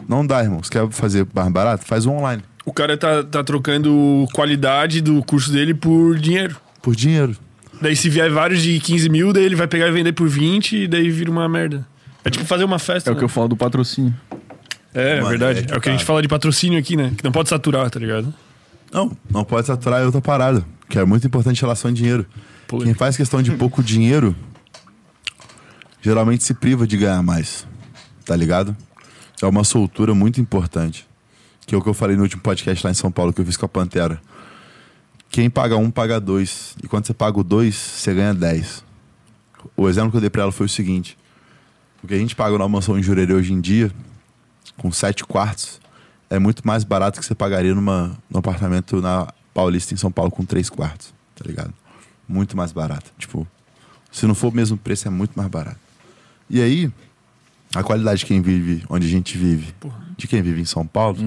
não 0.09 0.27
dá, 0.27 0.43
irmão. 0.43 0.63
Você 0.63 0.71
quer 0.71 0.89
fazer 0.91 1.27
mais 1.35 1.51
barato? 1.51 1.85
Faz 1.87 2.07
o 2.07 2.11
online. 2.11 2.43
O 2.65 2.73
cara 2.73 2.97
tá, 2.97 3.23
tá 3.23 3.43
trocando 3.43 4.27
qualidade 4.33 5.01
do 5.01 5.23
curso 5.25 5.51
dele 5.51 5.75
por 5.75 6.19
dinheiro. 6.19 6.57
Por 6.83 6.95
dinheiro. 6.95 7.37
Daí 7.81 7.97
se 7.97 8.11
vier 8.11 8.31
vários 8.31 8.63
de 8.63 8.79
15 8.79 9.09
mil, 9.09 9.33
daí 9.33 9.45
ele 9.45 9.57
vai 9.57 9.67
pegar 9.67 9.89
e 9.89 9.93
vender 9.93 10.13
por 10.13 10.29
20 10.29 10.77
e 10.77 10.89
daí 10.89 11.11
vira 11.11 11.31
uma 11.31 11.49
merda. 11.49 11.87
É 12.25 12.31
tipo 12.31 12.45
fazer 12.45 12.65
uma 12.65 12.79
festa. 12.79 13.11
É 13.11 13.13
o 13.13 13.17
que 13.17 13.23
né? 13.23 13.25
eu 13.25 13.29
falo 13.29 13.49
do 13.49 13.57
patrocínio. 13.57 14.15
É, 14.95 15.13
é 15.13 15.17
Mano, 15.17 15.29
verdade. 15.31 15.61
é 15.61 15.63
É, 15.63 15.67
que 15.67 15.77
o 15.77 15.81
que 15.81 15.89
a 15.89 15.93
gente 15.93 16.05
fala 16.05 16.21
de 16.21 16.29
patrocínio 16.29 16.79
aqui, 16.79 16.97
né? 16.97 17.13
Que 17.17 17.25
não 17.25 17.33
pode 17.33 17.49
saturar, 17.49 17.89
tá 17.91 17.99
ligado? 17.99 18.33
Não, 18.93 19.17
não 19.31 19.45
pode 19.45 19.67
saturar 19.67 20.03
é 20.03 20.05
outra 20.05 20.21
parada. 20.21 20.65
Que 20.89 20.99
é 20.99 21.05
muito 21.05 21.27
importante 21.27 21.59
em 21.59 21.61
relação 21.61 21.91
a 21.91 21.95
dinheiro. 21.95 22.27
Quem 22.83 22.93
faz 22.95 23.17
questão 23.17 23.41
de 23.41 23.53
pouco 23.53 23.83
dinheiro, 23.85 24.35
geralmente 26.03 26.45
se 26.45 26.53
priva 26.53 26.87
de 26.87 26.97
ganhar 26.97 27.23
mais. 27.23 27.67
Tá 28.25 28.37
ligado? 28.37 28.77
É 29.47 29.49
uma 29.49 29.65
soltura 29.65 30.15
muito 30.15 30.41
importante. 30.41 31.09
Que 31.67 31.75
é 31.75 31.79
o 31.79 31.83
que 31.83 31.89
eu 31.89 31.95
falei 31.95 32.17
no 32.17 32.23
último 32.23 32.43
podcast 32.43 32.85
lá 32.85 32.91
em 32.91 32.95
São 32.95 33.11
Paulo, 33.11 33.33
que 33.33 33.41
eu 33.41 33.45
fiz 33.45 33.57
com 33.57 33.67
a 33.67 33.69
Pantera. 33.69 34.21
Quem 35.31 35.49
paga 35.49 35.77
um, 35.77 35.91
paga 35.91 36.21
dois. 36.21 36.75
E 36.83 36.89
quando 36.89 37.07
você 37.07 37.15
paga 37.15 37.39
o 37.39 37.45
dois, 37.45 37.75
você 37.75 38.13
ganha 38.13 38.35
dez. 38.35 38.85
O 39.77 39.89
exemplo 39.89 40.11
que 40.11 40.17
eu 40.17 40.21
dei 40.21 40.31
pra 40.31 40.43
ela 40.43 40.53
foi 40.53 40.67
o 40.67 40.69
seguinte. 40.69 41.17
O 42.03 42.09
que 42.09 42.15
a 42.15 42.19
gente 42.19 42.35
paga 42.35 42.53
numa 42.57 42.69
mansão 42.69 42.99
em 42.99 43.03
Jurerê 43.03 43.35
hoje 43.35 43.53
em 43.53 43.61
dia, 43.61 43.93
com 44.77 44.91
sete 44.91 45.25
quartos, 45.25 45.81
é 46.29 46.39
muito 46.39 46.67
mais 46.67 46.83
barato 46.83 47.21
que 47.21 47.27
você 47.27 47.35
pagaria 47.35 47.75
numa, 47.75 48.17
num 48.29 48.39
apartamento 48.39 49.01
na 49.01 49.33
Paulista, 49.53 49.95
em 49.95 49.97
São 49.97 50.11
Paulo, 50.11 50.31
com 50.31 50.45
três 50.45 50.71
quartos. 50.71 51.13
Tá 51.37 51.45
ligado? 51.47 51.73
Muito 52.27 52.57
mais 52.57 52.73
barato. 52.73 53.11
Tipo, 53.19 53.47
se 54.11 54.27
não 54.27 54.35
for 54.35 54.49
o 54.49 54.57
mesmo 54.57 54.77
preço, 54.77 55.07
é 55.07 55.11
muito 55.11 55.33
mais 55.37 55.49
barato. 55.49 55.79
E 56.49 56.61
aí, 56.61 56.91
a 57.75 57.83
qualidade 57.83 58.21
de 58.21 58.27
quem 58.27 58.41
vive 58.41 58.85
onde 58.89 59.07
a 59.07 59.11
gente 59.11 59.39
vive, 59.39 59.75
de 60.17 60.27
quem 60.27 60.43
vive 60.43 60.61
em 60.61 60.65
São 60.65 60.87
Paulo, 60.87 61.19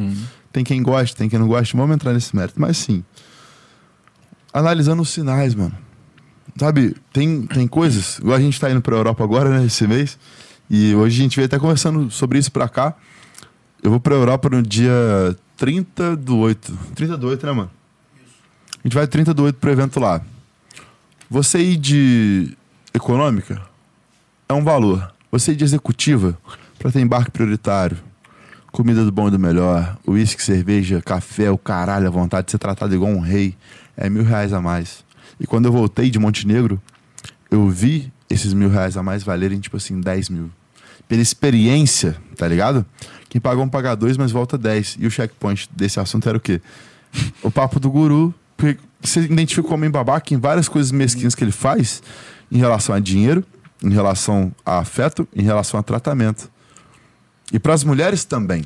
tem 0.51 0.63
quem 0.63 0.83
gosta, 0.83 1.17
tem 1.17 1.29
quem 1.29 1.39
não 1.39 1.47
gosta. 1.47 1.75
Vamos 1.77 1.95
entrar 1.95 2.13
nesse 2.13 2.35
mérito. 2.35 2.59
Mas 2.59 2.77
sim, 2.77 3.03
analisando 4.53 5.01
os 5.01 5.09
sinais, 5.09 5.55
mano. 5.55 5.75
Sabe, 6.57 6.95
tem, 7.11 7.47
tem 7.47 7.67
coisas. 7.67 8.19
Igual 8.19 8.37
a 8.37 8.39
gente 8.39 8.59
tá 8.59 8.69
indo 8.69 8.81
pra 8.81 8.95
Europa 8.95 9.23
agora, 9.23 9.49
né, 9.49 9.65
esse 9.65 9.87
mês. 9.87 10.19
E 10.69 10.93
hoje 10.93 11.19
a 11.19 11.23
gente 11.23 11.35
veio 11.35 11.47
até 11.47 11.57
conversando 11.57 12.11
sobre 12.11 12.37
isso 12.37 12.51
pra 12.51 12.69
cá. 12.69 12.95
Eu 13.81 13.89
vou 13.89 13.99
pra 13.99 14.13
Europa 14.13 14.49
no 14.49 14.61
dia 14.61 15.35
30 15.57 16.15
do 16.15 16.37
8. 16.37 16.77
30 16.95 17.17
do 17.17 17.27
8, 17.27 17.45
né, 17.45 17.51
mano? 17.51 17.71
A 18.83 18.87
gente 18.87 18.93
vai 18.93 19.07
30 19.07 19.33
do 19.33 19.43
8 19.43 19.55
pro 19.57 19.71
evento 19.71 19.99
lá. 19.99 20.21
Você 21.29 21.59
ir 21.59 21.77
de 21.77 22.55
econômica 22.93 23.61
é 24.47 24.53
um 24.53 24.63
valor. 24.63 25.12
Você 25.33 25.55
de 25.55 25.63
executiva 25.63 26.37
pra 26.77 26.91
ter 26.91 27.01
embarque 27.01 27.31
prioritário, 27.31 27.97
comida 28.71 29.03
do 29.03 29.11
bom 29.11 29.29
e 29.29 29.31
do 29.31 29.39
melhor, 29.39 29.97
uísque, 30.07 30.43
cerveja, 30.43 31.01
café, 31.01 31.49
o 31.49 31.57
caralho, 31.57 32.05
a 32.05 32.11
vontade 32.11 32.45
de 32.45 32.51
ser 32.51 32.59
tratado 32.59 32.93
igual 32.93 33.09
um 33.09 33.19
rei, 33.19 33.57
é 33.97 34.07
mil 34.11 34.23
reais 34.23 34.53
a 34.53 34.61
mais. 34.61 35.03
E 35.39 35.47
quando 35.47 35.65
eu 35.65 35.71
voltei 35.71 36.11
de 36.11 36.19
Montenegro, 36.19 36.79
eu 37.49 37.67
vi 37.67 38.13
esses 38.29 38.53
mil 38.53 38.69
reais 38.69 38.95
a 38.95 39.01
mais 39.01 39.23
valerem, 39.23 39.59
tipo 39.59 39.75
assim, 39.75 39.99
10 39.99 40.29
mil. 40.29 40.51
Pela 41.07 41.23
experiência, 41.23 42.15
tá 42.37 42.47
ligado? 42.47 42.85
Quem 43.27 43.41
pagou 43.41 43.63
um 43.63 43.69
paga 43.69 43.95
dois, 43.95 44.17
mas 44.17 44.31
volta 44.31 44.55
10. 44.55 44.97
E 44.99 45.07
o 45.07 45.09
checkpoint 45.09 45.67
desse 45.75 45.99
assunto 45.99 46.29
era 46.29 46.37
o 46.37 46.41
quê? 46.41 46.61
O 47.41 47.49
papo 47.49 47.79
do 47.79 47.89
guru. 47.89 48.31
Porque 48.55 48.79
você 49.01 49.21
identifica 49.21 49.67
o 49.67 49.73
homem 49.73 49.89
babaca 49.89 50.31
em 50.31 50.37
várias 50.37 50.69
coisas 50.69 50.91
mesquinhas 50.91 51.33
que 51.33 51.43
ele 51.43 51.51
faz 51.51 52.03
em 52.51 52.59
relação 52.59 52.93
a 52.93 52.99
dinheiro, 52.99 53.43
em 53.83 53.89
relação 53.89 54.51
a 54.65 54.79
afeto, 54.79 55.27
em 55.35 55.43
relação 55.43 55.79
a 55.79 55.83
tratamento. 55.83 56.49
E 57.51 57.59
para 57.59 57.73
as 57.73 57.83
mulheres 57.83 58.23
também. 58.23 58.63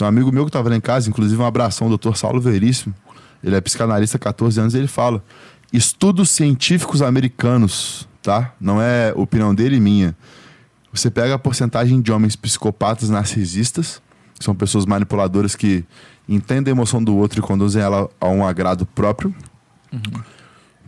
Um 0.00 0.06
amigo 0.06 0.32
meu 0.32 0.44
que 0.44 0.48
estava 0.48 0.68
lá 0.68 0.76
em 0.76 0.80
casa, 0.80 1.08
inclusive 1.08 1.40
um 1.40 1.46
abração, 1.46 1.88
o 1.88 1.96
Dr. 1.96 2.14
Saulo 2.16 2.40
Veríssimo. 2.40 2.94
Ele 3.42 3.54
é 3.54 3.60
psicanalista 3.60 4.16
há 4.16 4.20
14 4.20 4.58
anos 4.58 4.74
e 4.74 4.78
ele 4.78 4.88
fala: 4.88 5.22
estudos 5.72 6.30
científicos 6.30 7.02
americanos, 7.02 8.08
tá? 8.22 8.52
Não 8.60 8.80
é 8.80 9.12
opinião 9.14 9.54
dele 9.54 9.76
e 9.76 9.80
minha. 9.80 10.16
Você 10.92 11.10
pega 11.10 11.34
a 11.34 11.38
porcentagem 11.38 12.00
de 12.00 12.10
homens 12.10 12.34
psicopatas 12.34 13.10
narcisistas, 13.10 14.00
que 14.38 14.44
são 14.44 14.54
pessoas 14.54 14.86
manipuladoras 14.86 15.54
que 15.54 15.84
entendem 16.28 16.72
a 16.72 16.74
emoção 16.74 17.02
do 17.02 17.16
outro 17.16 17.38
e 17.38 17.42
conduzem 17.42 17.82
ela 17.82 18.08
a 18.20 18.28
um 18.28 18.44
agrado 18.44 18.86
próprio. 18.86 19.34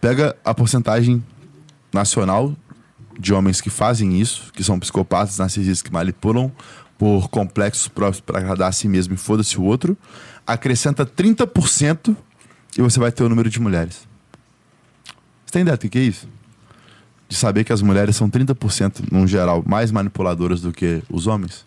Pega 0.01 0.37
a 0.45 0.55
porcentagem 0.55 1.23
nacional 1.93 2.55
de 3.19 3.33
homens 3.33 3.61
que 3.61 3.71
fazem 3.71 4.21
isso, 4.21 4.53
que 4.53 4.63
são 4.63 4.79
psicopatas 4.79 5.39
narcisistas 5.39 5.83
que 5.83 5.93
manipulam 5.93 6.53
por 6.99 7.29
complexos 7.29 7.89
próprios 7.89 8.21
para 8.21 8.39
agradar 8.39 8.69
a 8.69 8.73
si 8.73 8.89
mesmo 8.89 9.15
e 9.15 9.17
foda-se 9.17 9.59
o 9.59 9.63
outro. 9.63 9.97
Acrescenta 10.47 11.05
30% 11.05 12.17
e 12.79 12.83
você 12.83 12.99
vai 12.99 13.11
ter 13.11 13.25
o 13.25 13.29
número 13.29 13.51
de 13.51 13.61
mulheres. 13.61 14.07
Você 15.45 15.53
tem 15.53 15.63
ideia 15.63 15.77
do 15.77 15.89
que 15.89 15.99
é 15.99 16.03
isso? 16.03 16.29
De 17.29 17.37
saber 17.37 17.65
que 17.65 17.73
as 17.73 17.83
mulheres 17.83 18.17
são 18.17 18.31
30%, 18.31 19.11
num 19.11 19.27
geral, 19.27 19.63
mais 19.67 19.91
manipuladoras 19.91 20.61
do 20.61 20.73
que 20.73 21.03
os 21.11 21.27
homens? 21.27 21.67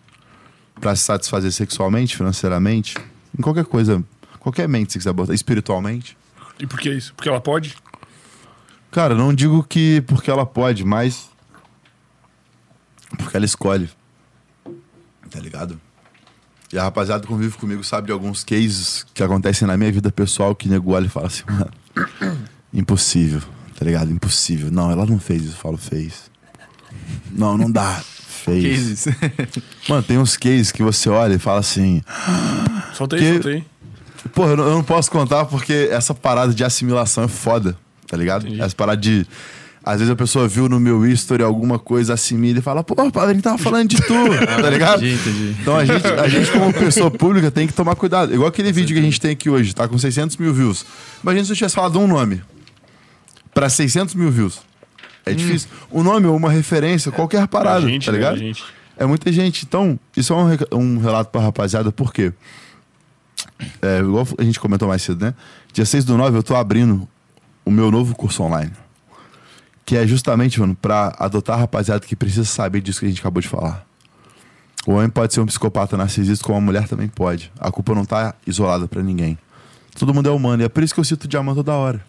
Pra 0.80 0.96
se 0.96 1.04
satisfazer 1.04 1.52
sexualmente, 1.52 2.16
financeiramente, 2.16 2.96
em 3.38 3.42
qualquer 3.42 3.64
coisa, 3.64 4.02
qualquer 4.38 4.68
mente, 4.68 4.92
se 4.92 4.98
quiser 4.98 5.12
botar, 5.12 5.34
espiritualmente. 5.34 6.16
E 6.58 6.66
por 6.66 6.80
que 6.80 6.90
isso? 6.90 7.14
Porque 7.14 7.28
ela 7.28 7.40
pode? 7.40 7.76
Cara, 8.90 9.14
não 9.14 9.32
digo 9.32 9.62
que 9.62 10.02
porque 10.02 10.30
ela 10.30 10.44
pode, 10.44 10.84
mas. 10.84 11.29
Porque 13.18 13.36
ela 13.36 13.44
escolhe. 13.46 13.88
Tá 15.30 15.38
ligado? 15.38 15.80
E 16.72 16.78
a 16.78 16.82
rapaziada 16.84 17.22
que 17.22 17.28
convive 17.28 17.56
comigo 17.56 17.82
sabe 17.82 18.06
de 18.06 18.12
alguns 18.12 18.44
cases 18.44 19.04
que 19.12 19.22
acontecem 19.22 19.66
na 19.66 19.76
minha 19.76 19.90
vida 19.90 20.10
pessoal 20.10 20.54
que 20.54 20.68
nego 20.68 20.92
olha 20.92 21.06
e 21.06 21.08
fala 21.08 21.26
assim, 21.26 21.42
mano, 21.48 21.70
impossível, 22.72 23.42
tá 23.76 23.84
ligado? 23.84 24.10
Impossível. 24.10 24.70
Não, 24.70 24.90
ela 24.90 25.04
não 25.04 25.18
fez 25.18 25.42
isso, 25.42 25.52
eu 25.54 25.58
falo, 25.58 25.76
fez. 25.76 26.30
Não, 27.30 27.56
não 27.58 27.70
dá. 27.70 28.00
Fez. 28.04 29.04
Cases. 29.04 29.06
Mano, 29.88 30.02
tem 30.02 30.16
uns 30.18 30.36
cases 30.36 30.72
que 30.72 30.82
você 30.82 31.10
olha 31.10 31.34
e 31.34 31.38
fala 31.38 31.60
assim, 31.60 32.02
Solta 32.94 33.16
aí, 33.16 33.22
Que- 33.22 33.32
solta 33.34 33.48
aí. 33.50 33.64
Porra, 34.34 34.50
eu 34.52 34.56
não, 34.56 34.64
eu 34.64 34.70
não 34.74 34.82
posso 34.82 35.10
contar 35.10 35.44
porque 35.46 35.88
essa 35.90 36.14
parada 36.14 36.52
de 36.54 36.62
assimilação 36.64 37.24
é 37.24 37.28
foda, 37.28 37.76
tá 38.06 38.16
ligado? 38.16 38.46
Entendi. 38.46 38.60
Essa 38.62 38.74
parada 38.74 39.00
de. 39.00 39.26
Às 39.82 40.00
vezes 40.00 40.12
a 40.12 40.16
pessoa 40.16 40.46
viu 40.46 40.68
no 40.68 40.78
meu 40.78 41.06
history 41.06 41.42
alguma 41.42 41.78
coisa, 41.78 42.12
assimila 42.12 42.58
e 42.58 42.62
fala, 42.62 42.84
pô, 42.84 42.94
o 43.02 43.10
padrinho 43.10 43.42
tava 43.42 43.56
falando 43.56 43.88
de 43.88 43.96
tu, 43.96 44.14
tá 44.60 44.68
ligado? 44.68 45.04
Entendi, 45.04 45.14
entendi. 45.14 45.56
Então 45.60 45.74
a 45.76 45.84
gente, 45.84 46.06
a 46.06 46.28
gente, 46.28 46.50
como 46.50 46.72
pessoa 46.72 47.10
pública, 47.10 47.50
tem 47.50 47.66
que 47.66 47.72
tomar 47.72 47.96
cuidado. 47.96 48.34
Igual 48.34 48.48
aquele 48.48 48.70
vídeo 48.72 48.94
que 48.94 49.00
a 49.00 49.02
gente 49.02 49.18
tem 49.18 49.30
aqui 49.30 49.48
hoje, 49.48 49.74
tá 49.74 49.88
com 49.88 49.96
600 49.96 50.36
mil 50.36 50.52
views. 50.52 50.84
Imagina 51.22 51.44
se 51.46 51.52
eu 51.52 51.56
tivesse 51.56 51.74
falado 51.74 51.98
um 51.98 52.06
nome 52.06 52.42
pra 53.54 53.70
600 53.70 54.14
mil 54.14 54.30
views. 54.30 54.60
É 55.24 55.32
difícil. 55.32 55.68
Um 55.90 56.02
nome 56.02 56.26
ou 56.26 56.36
uma 56.36 56.50
referência, 56.50 57.10
qualquer 57.10 57.46
parada, 57.46 57.86
gente, 57.86 58.06
tá 58.06 58.12
né, 58.12 58.18
ligado? 58.18 58.36
gente. 58.36 58.62
É 58.98 59.06
muita 59.06 59.32
gente. 59.32 59.64
Então, 59.64 59.98
isso 60.14 60.32
é 60.32 60.36
um, 60.36 60.78
um 60.78 60.98
relato 60.98 61.30
pra 61.30 61.40
rapaziada, 61.40 61.90
por 61.90 62.12
quê? 62.12 62.34
É, 63.80 64.00
igual 64.00 64.26
a 64.36 64.42
gente 64.42 64.60
comentou 64.60 64.88
mais 64.88 65.00
cedo, 65.00 65.24
né? 65.24 65.34
Dia 65.72 65.86
6 65.86 66.04
do 66.04 66.16
9 66.16 66.36
eu 66.36 66.42
tô 66.42 66.54
abrindo 66.54 67.08
o 67.64 67.70
meu 67.70 67.90
novo 67.90 68.14
curso 68.14 68.42
online. 68.42 68.72
Que 69.90 69.96
é 69.96 70.06
justamente, 70.06 70.60
mano, 70.60 70.76
pra 70.80 71.12
adotar 71.18 71.58
rapaziada 71.58 72.06
que 72.06 72.14
precisa 72.14 72.44
saber 72.44 72.80
disso 72.80 73.00
que 73.00 73.06
a 73.06 73.08
gente 73.08 73.18
acabou 73.18 73.42
de 73.42 73.48
falar. 73.48 73.84
O 74.86 74.92
homem 74.92 75.10
pode 75.10 75.34
ser 75.34 75.40
um 75.40 75.46
psicopata 75.46 75.96
narcisista, 75.96 76.44
como 76.44 76.58
a 76.58 76.60
mulher 76.60 76.86
também 76.86 77.08
pode. 77.08 77.50
A 77.58 77.72
culpa 77.72 77.92
não 77.92 78.04
tá 78.04 78.36
isolada 78.46 78.86
pra 78.86 79.02
ninguém. 79.02 79.36
Todo 79.98 80.14
mundo 80.14 80.28
é 80.28 80.32
humano. 80.32 80.62
E 80.62 80.66
é 80.66 80.68
por 80.68 80.84
isso 80.84 80.94
que 80.94 81.00
eu 81.00 81.04
cito 81.04 81.24
o 81.24 81.28
Diamant 81.28 81.56
toda 81.56 81.72
hora. 81.72 82.00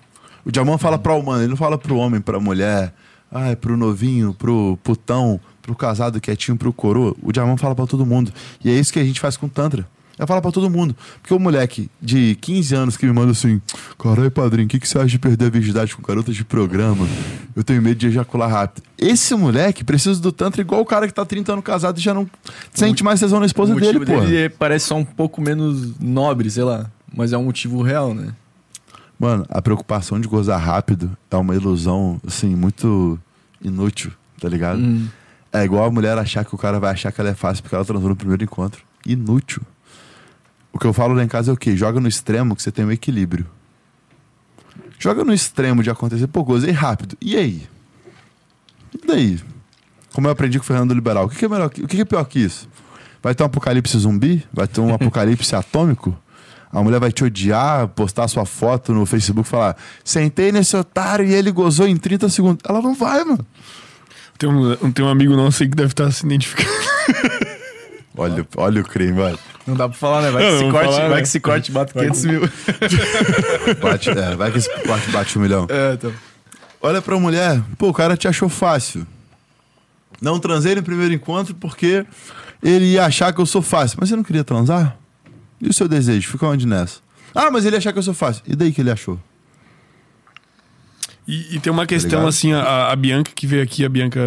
O 0.45 0.51
Diamant 0.51 0.79
fala 0.79 0.99
pra 0.99 1.15
humano, 1.15 1.41
ele 1.41 1.47
não 1.47 1.57
fala 1.57 1.75
pro 1.75 1.95
homem, 1.95 2.21
pra 2.21 2.39
mulher, 2.39 2.93
é 3.31 3.55
pro 3.55 3.75
novinho, 3.75 4.31
pro 4.35 4.77
putão, 4.83 5.39
pro 5.63 5.75
casado 5.75 6.21
quietinho, 6.21 6.57
pro 6.57 6.71
coroa. 6.71 7.15
O 7.19 7.31
Diamant 7.31 7.57
fala 7.59 7.73
pra 7.73 7.87
todo 7.87 8.05
mundo. 8.05 8.31
E 8.63 8.69
é 8.69 8.73
isso 8.73 8.93
que 8.93 8.99
a 8.99 9.03
gente 9.03 9.19
faz 9.19 9.37
com 9.37 9.47
o 9.47 9.49
Tantra. 9.49 9.87
É 10.21 10.27
falar 10.27 10.39
pra 10.39 10.51
todo 10.51 10.69
mundo. 10.69 10.95
Porque 11.19 11.33
o 11.33 11.39
moleque 11.39 11.89
de 11.99 12.37
15 12.39 12.75
anos 12.75 12.95
que 12.95 13.07
me 13.07 13.11
manda 13.11 13.31
assim: 13.31 13.59
Caralho, 13.97 14.29
padrinho, 14.29 14.67
o 14.67 14.69
que, 14.69 14.79
que 14.79 14.87
você 14.87 14.99
acha 14.99 15.07
de 15.07 15.17
perder 15.17 15.47
a 15.47 15.49
virgindade 15.49 15.95
com 15.95 16.03
garotas 16.03 16.35
de 16.35 16.45
programa? 16.45 17.07
Eu 17.55 17.63
tenho 17.63 17.81
medo 17.81 17.95
de 17.95 18.05
ejacular 18.05 18.47
rápido. 18.47 18.83
Esse 18.99 19.33
moleque 19.33 19.83
precisa 19.83 20.21
do 20.21 20.31
Tantra 20.31 20.61
igual 20.61 20.79
o 20.79 20.85
cara 20.85 21.07
que 21.07 21.13
tá 21.13 21.25
30 21.25 21.53
anos 21.53 21.65
casado 21.65 21.97
e 21.97 22.01
já 22.01 22.13
não 22.13 22.29
sente 22.71 23.03
mais 23.03 23.19
tesão 23.19 23.39
na 23.39 23.47
esposa 23.47 23.73
dele, 23.73 24.05
pô. 24.05 24.21
dele 24.21 24.49
parece 24.49 24.89
só 24.89 24.95
um 24.95 25.03
pouco 25.03 25.41
menos 25.41 25.99
nobre, 25.99 26.51
sei 26.51 26.65
lá. 26.65 26.85
Mas 27.11 27.33
é 27.33 27.37
um 27.37 27.45
motivo 27.45 27.81
real, 27.81 28.13
né? 28.13 28.27
Mano, 29.17 29.43
a 29.49 29.59
preocupação 29.59 30.19
de 30.19 30.27
gozar 30.27 30.61
rápido 30.61 31.17
é 31.31 31.35
uma 31.35 31.55
ilusão, 31.55 32.21
assim, 32.27 32.55
muito 32.55 33.19
inútil, 33.59 34.11
tá 34.39 34.47
ligado? 34.47 34.79
Hum. 34.79 35.07
É 35.51 35.63
igual 35.63 35.85
a 35.85 35.91
mulher 35.91 36.15
achar 36.19 36.45
que 36.45 36.53
o 36.53 36.57
cara 36.59 36.79
vai 36.79 36.91
achar 36.91 37.11
que 37.11 37.19
ela 37.19 37.31
é 37.31 37.33
fácil 37.33 37.63
porque 37.63 37.75
ela 37.75 37.83
transou 37.83 38.09
no 38.09 38.15
primeiro 38.15 38.43
encontro. 38.43 38.83
Inútil. 39.03 39.63
O 40.73 40.79
que 40.79 40.85
eu 40.85 40.93
falo 40.93 41.13
lá 41.13 41.23
em 41.23 41.27
casa 41.27 41.51
é 41.51 41.53
o 41.53 41.57
quê? 41.57 41.75
Joga 41.75 41.99
no 41.99 42.07
extremo 42.07 42.55
que 42.55 42.61
você 42.61 42.71
tem 42.71 42.85
um 42.85 42.91
equilíbrio. 42.91 43.45
Joga 44.97 45.23
no 45.23 45.33
extremo 45.33 45.81
de 45.81 45.89
acontecer, 45.89 46.27
pô, 46.27 46.43
gozei 46.43 46.71
rápido. 46.71 47.17
E 47.19 47.35
aí? 47.35 47.67
E 48.93 49.07
daí? 49.07 49.39
Como 50.13 50.27
eu 50.27 50.31
aprendi 50.31 50.59
com 50.59 50.63
o 50.63 50.67
Fernando 50.67 50.93
Liberal, 50.93 51.25
o 51.25 51.29
que, 51.29 51.43
é 51.43 51.47
melhor? 51.47 51.67
O 51.67 51.69
que, 51.69 51.87
que 51.87 52.01
é 52.01 52.05
pior 52.05 52.23
que 52.25 52.39
isso? 52.39 52.69
Vai 53.21 53.33
ter 53.33 53.43
um 53.43 53.47
apocalipse 53.47 53.97
zumbi? 53.97 54.45
Vai 54.53 54.67
ter 54.67 54.81
um 54.81 54.93
apocalipse 54.93 55.53
atômico? 55.55 56.17
A 56.71 56.81
mulher 56.81 56.99
vai 56.99 57.11
te 57.11 57.23
odiar, 57.23 57.87
postar 57.89 58.27
sua 58.27 58.45
foto 58.45 58.93
no 58.93 59.05
Facebook 59.05 59.47
e 59.47 59.49
falar: 59.49 59.75
sentei 60.03 60.51
nesse 60.51 60.75
otário 60.75 61.25
e 61.25 61.33
ele 61.33 61.51
gozou 61.51 61.87
em 61.87 61.97
30 61.97 62.29
segundos. 62.29 62.63
Ela 62.67 62.81
não 62.81 62.93
vai, 62.93 63.23
mano. 63.23 63.45
Tem 64.37 64.49
um, 64.49 64.91
tem 64.91 65.03
um 65.03 65.09
amigo 65.09 65.35
nosso 65.35 65.63
aí 65.63 65.69
que 65.69 65.75
deve 65.75 65.91
estar 65.91 66.09
se 66.11 66.25
identificando. 66.25 66.69
Olha, 68.15 68.45
olha 68.57 68.81
o 68.81 68.83
crime, 68.83 69.19
olha. 69.19 69.37
Não 69.65 69.75
dá 69.75 69.87
pra 69.87 69.97
falar, 69.97 70.21
né? 70.21 70.31
Vai 70.31 70.43
que 70.43 70.57
se 70.57 70.71
corte, 70.71 70.85
falar, 70.85 71.07
vai 71.07 71.09
né? 71.09 71.21
que 71.21 71.29
se 71.29 71.39
corte, 71.39 71.71
bate 71.71 71.93
500 71.93 72.25
mil. 72.25 72.41
Bate, 73.81 74.09
é, 74.09 74.35
vai 74.35 74.51
que 74.51 74.57
esse 74.57 74.69
corte 74.85 75.09
bate 75.11 75.37
um 75.37 75.41
milhão. 75.41 75.67
É, 75.69 75.93
então. 75.93 76.13
Olha 76.81 77.01
pra 77.01 77.17
mulher, 77.17 77.61
pô, 77.77 77.89
o 77.89 77.93
cara 77.93 78.17
te 78.17 78.27
achou 78.27 78.49
fácil. 78.49 79.05
Não 80.21 80.39
transei 80.39 80.75
no 80.75 80.83
primeiro 80.83 81.13
encontro 81.13 81.55
porque 81.55 82.05
ele 82.61 82.85
ia 82.85 83.05
achar 83.05 83.31
que 83.33 83.39
eu 83.39 83.45
sou 83.45 83.61
fácil. 83.61 83.97
Mas 83.99 84.09
você 84.09 84.15
não 84.15 84.23
queria 84.23 84.43
transar? 84.43 84.97
E 85.59 85.69
o 85.69 85.73
seu 85.73 85.87
desejo? 85.87 86.27
Fica 86.29 86.45
onde 86.47 86.67
nessa? 86.67 86.99
Ah, 87.33 87.49
mas 87.49 87.65
ele 87.65 87.75
ia 87.75 87.77
achar 87.77 87.93
que 87.93 87.99
eu 87.99 88.03
sou 88.03 88.13
fácil. 88.13 88.43
E 88.47 88.55
daí 88.55 88.71
que 88.71 88.81
ele 88.81 88.91
achou? 88.91 89.19
E, 91.27 91.55
e 91.55 91.59
tem 91.59 91.71
uma 91.71 91.85
questão 91.85 92.19
ligado? 92.19 92.27
assim, 92.27 92.51
a, 92.51 92.91
a 92.91 92.95
Bianca 92.95 93.31
que 93.33 93.47
veio 93.47 93.63
aqui, 93.63 93.85
a 93.85 93.89
Bianca 93.89 94.19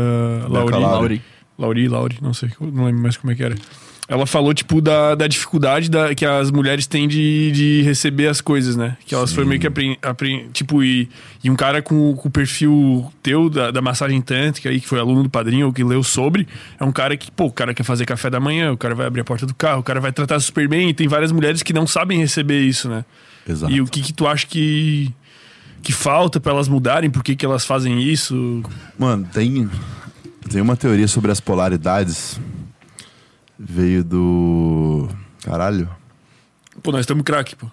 Lauri. 0.48 0.72
Lauri. 0.72 0.84
Lauri. 0.84 1.22
Lauri, 1.58 1.88
Lauri, 1.88 2.18
não 2.20 2.34
sei, 2.34 2.50
não 2.60 2.84
lembro 2.84 3.02
mais 3.02 3.16
como 3.16 3.32
é 3.32 3.36
que 3.36 3.42
era. 3.42 3.56
Ela 4.06 4.26
falou, 4.26 4.52
tipo, 4.52 4.82
da, 4.82 5.14
da 5.14 5.26
dificuldade 5.26 5.90
da, 5.90 6.14
que 6.14 6.26
as 6.26 6.50
mulheres 6.50 6.86
têm 6.86 7.08
de, 7.08 7.50
de 7.52 7.82
receber 7.82 8.26
as 8.26 8.38
coisas, 8.38 8.76
né? 8.76 8.98
Que 9.06 9.14
elas 9.14 9.32
foram 9.32 9.48
meio 9.48 9.58
que 9.58 9.66
aprendendo. 9.66 10.50
Tipo, 10.52 10.82
e, 10.82 11.08
e 11.42 11.48
um 11.48 11.56
cara 11.56 11.80
com, 11.80 12.14
com 12.14 12.28
o 12.28 12.30
perfil 12.30 13.10
teu 13.22 13.48
da, 13.48 13.70
da 13.70 13.80
massagem 13.80 14.20
tântrica 14.20 14.68
aí, 14.68 14.78
que 14.78 14.86
foi 14.86 14.98
aluno 14.98 15.22
do 15.22 15.30
padrinho 15.30 15.68
ou 15.68 15.72
que 15.72 15.82
leu 15.82 16.02
sobre, 16.02 16.46
é 16.78 16.84
um 16.84 16.92
cara 16.92 17.16
que, 17.16 17.30
pô, 17.30 17.46
o 17.46 17.52
cara 17.52 17.72
quer 17.72 17.82
fazer 17.82 18.04
café 18.04 18.28
da 18.28 18.38
manhã, 18.38 18.72
o 18.72 18.76
cara 18.76 18.94
vai 18.94 19.06
abrir 19.06 19.22
a 19.22 19.24
porta 19.24 19.46
do 19.46 19.54
carro, 19.54 19.80
o 19.80 19.82
cara 19.82 20.00
vai 20.00 20.12
tratar 20.12 20.38
super 20.38 20.68
bem. 20.68 20.90
E 20.90 20.94
tem 20.94 21.08
várias 21.08 21.32
mulheres 21.32 21.62
que 21.62 21.72
não 21.72 21.86
sabem 21.86 22.18
receber 22.18 22.60
isso, 22.60 22.90
né? 22.90 23.06
Exato. 23.48 23.72
E 23.72 23.80
o 23.80 23.86
que, 23.86 24.02
que 24.02 24.12
tu 24.12 24.26
acha 24.26 24.46
que, 24.46 25.10
que 25.82 25.92
falta 25.92 26.38
pra 26.38 26.52
elas 26.52 26.68
mudarem? 26.68 27.08
Por 27.08 27.24
que, 27.24 27.34
que 27.34 27.46
elas 27.46 27.64
fazem 27.64 28.02
isso? 28.02 28.62
Mano, 28.98 29.26
tem, 29.32 29.70
tem 30.48 30.60
uma 30.60 30.76
teoria 30.76 31.08
sobre 31.08 31.30
as 31.30 31.40
polaridades. 31.40 32.40
Veio 33.58 34.02
do. 34.02 35.08
Caralho. 35.44 35.88
Pô, 36.82 36.90
nós 36.90 37.00
estamos 37.00 37.22
craque, 37.22 37.56
pô. 37.56 37.66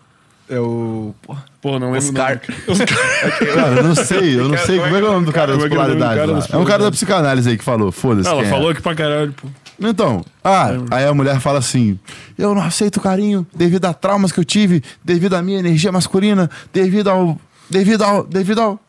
É 0.51 0.59
o. 0.59 1.15
Porra. 1.21 1.45
Pô, 1.61 1.79
não 1.79 1.91
o 1.91 1.95
Oscar. 1.95 2.41
Cara, 3.55 3.75
eu 3.77 3.83
não 3.83 3.95
sei, 3.95 4.39
eu 4.39 4.49
não 4.49 4.57
sei. 4.57 4.79
Como 4.79 4.95
é 4.95 4.99
que 4.99 5.05
é 5.05 5.09
o 5.09 5.13
nome 5.13 5.25
do 5.25 5.31
cara 5.31 5.53
das 5.53 5.63
é 5.63 5.65
é 5.65 5.69
polaridades? 5.69 6.15
cara 6.15 6.31
lá? 6.31 6.39
das 6.39 6.53
É 6.53 6.57
um 6.57 6.65
cara 6.65 6.83
da 6.83 6.91
psicanálise 6.91 7.49
aí 7.49 7.57
que 7.57 7.63
falou, 7.63 7.91
foda-se. 7.91 8.27
Ela 8.27 8.41
quem 8.41 8.47
é. 8.47 8.51
falou 8.51 8.69
aqui 8.69 8.81
pra 8.81 8.93
caralho, 8.93 9.33
pô. 9.33 9.47
Então, 9.79 10.23
ah, 10.43 10.71
aí 10.91 11.05
a 11.05 11.13
mulher 11.13 11.39
fala 11.39 11.59
assim: 11.59 11.97
eu 12.37 12.53
não 12.53 12.61
aceito 12.61 12.99
carinho 12.99 13.47
devido 13.55 13.85
a 13.85 13.93
traumas 13.93 14.31
que 14.31 14.39
eu 14.39 14.45
tive, 14.45 14.83
devido 15.03 15.35
à 15.35 15.41
minha 15.41 15.59
energia 15.59 15.91
masculina, 15.91 16.49
devido 16.73 17.09
ao. 17.09 17.39
devido 17.69 18.03
ao. 18.03 18.23
devido 18.25 18.59
ao. 18.59 18.79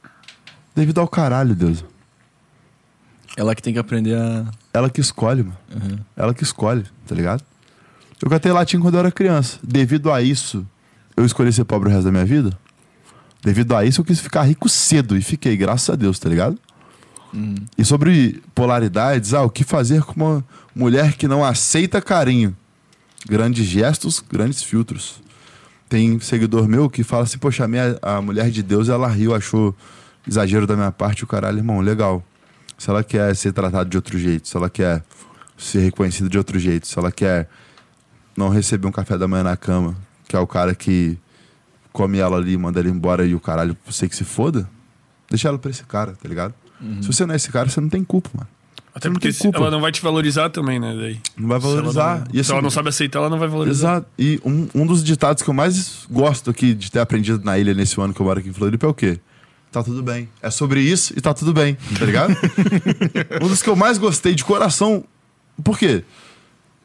devido 0.74 1.00
ao 1.00 1.06
caralho, 1.06 1.54
Deus. 1.54 1.84
Ela 3.36 3.54
que 3.54 3.62
tem 3.62 3.72
que 3.72 3.78
aprender 3.78 4.16
a. 4.16 4.46
Ela 4.72 4.90
que 4.90 5.00
escolhe, 5.00 5.42
mano. 5.42 5.56
Uhum. 5.74 5.98
Ela 6.16 6.34
que 6.34 6.42
escolhe, 6.42 6.84
tá 7.06 7.14
ligado? 7.14 7.42
Eu 8.22 8.30
cantei 8.30 8.52
latim 8.52 8.78
quando 8.78 8.94
eu 8.94 9.00
era 9.00 9.10
criança. 9.10 9.58
Devido 9.62 10.12
a 10.12 10.22
isso, 10.22 10.66
eu 11.16 11.24
escolhi 11.24 11.52
ser 11.52 11.64
pobre 11.64 11.88
o 11.88 11.92
resto 11.92 12.04
da 12.04 12.12
minha 12.12 12.24
vida. 12.24 12.56
Devido 13.42 13.74
a 13.74 13.84
isso, 13.84 14.00
eu 14.00 14.04
quis 14.04 14.20
ficar 14.20 14.42
rico 14.42 14.68
cedo 14.68 15.16
e 15.16 15.22
fiquei, 15.22 15.56
graças 15.56 15.90
a 15.90 15.96
Deus, 15.96 16.18
tá 16.18 16.28
ligado? 16.28 16.56
E 17.76 17.84
sobre 17.84 18.42
polaridades, 18.54 19.34
ah, 19.34 19.42
o 19.42 19.50
que 19.50 19.64
fazer 19.64 20.02
com 20.02 20.12
uma 20.12 20.44
mulher 20.74 21.14
que 21.14 21.26
não 21.26 21.44
aceita 21.44 22.00
carinho? 22.00 22.54
Grandes 23.26 23.64
gestos, 23.64 24.22
grandes 24.30 24.62
filtros. 24.62 25.20
Tem 25.88 26.20
seguidor 26.20 26.68
meu 26.68 26.88
que 26.88 27.02
fala 27.02 27.24
assim, 27.24 27.38
poxa, 27.38 27.64
a, 27.64 27.68
minha, 27.68 27.98
a 28.02 28.20
mulher 28.20 28.50
de 28.50 28.62
Deus, 28.62 28.88
ela 28.88 29.08
riu, 29.08 29.34
achou 29.34 29.74
exagero 30.26 30.66
da 30.66 30.76
minha 30.76 30.92
parte, 30.92 31.24
o 31.24 31.26
caralho, 31.26 31.58
irmão, 31.58 31.80
legal. 31.80 32.22
Se 32.82 32.90
ela 32.90 33.04
quer 33.04 33.36
ser 33.36 33.52
tratada 33.52 33.88
de 33.88 33.96
outro 33.96 34.18
jeito, 34.18 34.48
se 34.48 34.56
ela 34.56 34.68
quer 34.68 35.04
ser 35.56 35.78
reconhecida 35.84 36.28
de 36.28 36.36
outro 36.36 36.58
jeito, 36.58 36.84
se 36.88 36.98
ela 36.98 37.12
quer 37.12 37.48
não 38.36 38.48
receber 38.48 38.88
um 38.88 38.90
café 38.90 39.16
da 39.16 39.28
manhã 39.28 39.44
na 39.44 39.56
cama, 39.56 39.94
que 40.26 40.34
é 40.34 40.38
o 40.40 40.48
cara 40.48 40.74
que 40.74 41.16
come 41.92 42.18
ela 42.18 42.36
ali, 42.38 42.56
manda 42.56 42.80
ela 42.80 42.88
embora 42.88 43.24
e 43.24 43.36
o 43.36 43.38
caralho, 43.38 43.76
você 43.86 44.08
que 44.08 44.16
se 44.16 44.24
foda, 44.24 44.68
deixa 45.30 45.46
ela 45.46 45.60
pra 45.60 45.70
esse 45.70 45.84
cara, 45.84 46.14
tá 46.20 46.28
ligado? 46.28 46.54
Se 47.00 47.06
você 47.06 47.24
não 47.24 47.34
é 47.34 47.36
esse 47.36 47.52
cara, 47.52 47.68
você 47.68 47.80
não 47.80 47.88
tem 47.88 48.02
culpa, 48.02 48.30
mano. 48.34 48.48
Até 48.92 49.08
não 49.08 49.14
porque 49.14 49.32
culpa. 49.32 49.58
ela 49.58 49.70
não 49.70 49.80
vai 49.80 49.92
te 49.92 50.02
valorizar 50.02 50.50
também, 50.50 50.80
né? 50.80 50.92
Daí. 51.00 51.20
Não 51.36 51.46
vai 51.48 51.60
Se 51.60 51.66
ela 51.68 51.76
valorizar. 51.76 52.18
não- 52.18 52.26
E 52.30 52.34
se 52.34 52.40
assim, 52.40 52.52
ela 52.54 52.62
não 52.62 52.70
sabe 52.70 52.88
aceitar, 52.88 53.20
ela 53.20 53.30
não 53.30 53.38
vai 53.38 53.46
valorizar. 53.46 53.90
Exato. 53.92 54.06
E 54.18 54.40
um, 54.44 54.66
um 54.74 54.84
dos 54.84 55.04
ditados 55.04 55.40
que 55.40 55.48
eu 55.48 55.54
mais 55.54 56.04
gosto 56.10 56.50
aqui 56.50 56.74
de 56.74 56.90
ter 56.90 56.98
aprendido 56.98 57.44
na 57.44 57.56
ilha 57.56 57.74
nesse 57.74 58.00
ano 58.00 58.12
que 58.12 58.20
eu 58.20 58.26
moro 58.26 58.40
aqui 58.40 58.48
em 58.48 58.52
Floripa 58.52 58.86
é 58.86 58.88
o 58.90 58.94
quê? 58.94 59.20
Tá 59.72 59.82
tudo 59.82 60.02
bem. 60.02 60.28
É 60.42 60.50
sobre 60.50 60.82
isso 60.82 61.14
e 61.16 61.20
tá 61.20 61.32
tudo 61.32 61.54
bem, 61.54 61.78
tá 61.98 62.04
ligado? 62.04 62.36
um 63.42 63.48
dos 63.48 63.62
que 63.62 63.70
eu 63.70 63.74
mais 63.74 63.96
gostei 63.96 64.34
de 64.34 64.44
coração. 64.44 65.02
Por 65.64 65.78
quê? 65.78 66.04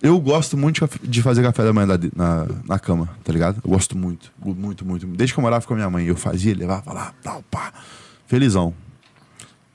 Eu 0.01 0.17
gosto 0.21 0.55
muito 0.55 0.87
de 1.03 1.21
fazer 1.21 1.43
café 1.43 1.65
da 1.65 1.73
manhã 1.73 1.99
na, 2.15 2.47
na, 2.65 2.79
cama, 2.79 3.09
tá 3.25 3.33
ligado? 3.33 3.59
Eu 3.61 3.71
gosto 3.71 3.97
muito, 3.97 4.31
muito, 4.41 4.85
muito. 4.85 5.05
Desde 5.07 5.33
que 5.33 5.39
eu 5.39 5.41
morava 5.41 5.65
com 5.65 5.73
a 5.73 5.75
minha 5.75 5.89
mãe, 5.89 6.05
eu 6.05 6.15
fazia, 6.15 6.55
levava 6.55 6.93
lá, 6.93 7.13
tal, 7.21 7.43
pá. 7.51 7.73
Felizão. 8.25 8.73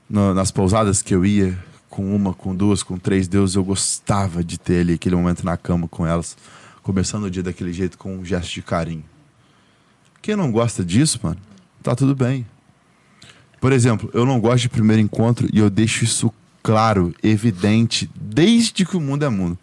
Na- 0.09 0.33
nas 0.33 0.49
pousadas 0.49 1.01
que 1.03 1.13
eu 1.13 1.23
ia, 1.23 1.57
com 1.89 2.15
uma, 2.15 2.33
com 2.33 2.55
duas, 2.55 2.81
com 2.81 2.97
três 2.97 3.27
deuses, 3.27 3.55
eu 3.55 3.63
gostava 3.63 4.43
de 4.43 4.57
ter 4.57 4.79
ali 4.79 4.93
aquele 4.93 5.15
momento 5.15 5.45
na 5.45 5.55
cama 5.55 5.87
com 5.87 6.07
elas, 6.07 6.35
começando 6.81 7.25
o 7.25 7.29
dia 7.29 7.43
daquele 7.43 7.73
jeito 7.73 7.95
com 7.97 8.15
um 8.17 8.25
gesto 8.25 8.53
de 8.53 8.63
carinho. 8.63 9.03
Quem 10.21 10.35
não 10.35 10.51
gosta 10.51 10.83
disso, 10.83 11.19
mano, 11.21 11.37
tá 11.83 11.93
tudo 11.93 12.15
bem. 12.15 12.45
Por 13.63 13.71
exemplo, 13.71 14.11
eu 14.13 14.25
não 14.25 14.41
gosto 14.41 14.63
de 14.63 14.67
primeiro 14.67 15.01
encontro 15.01 15.47
e 15.53 15.57
eu 15.57 15.69
deixo 15.69 16.03
isso 16.03 16.33
claro, 16.61 17.15
evidente, 17.23 18.11
desde 18.13 18.83
que 18.85 18.97
o 18.97 18.99
mundo 18.99 19.23
é 19.23 19.29
mundo. 19.29 19.57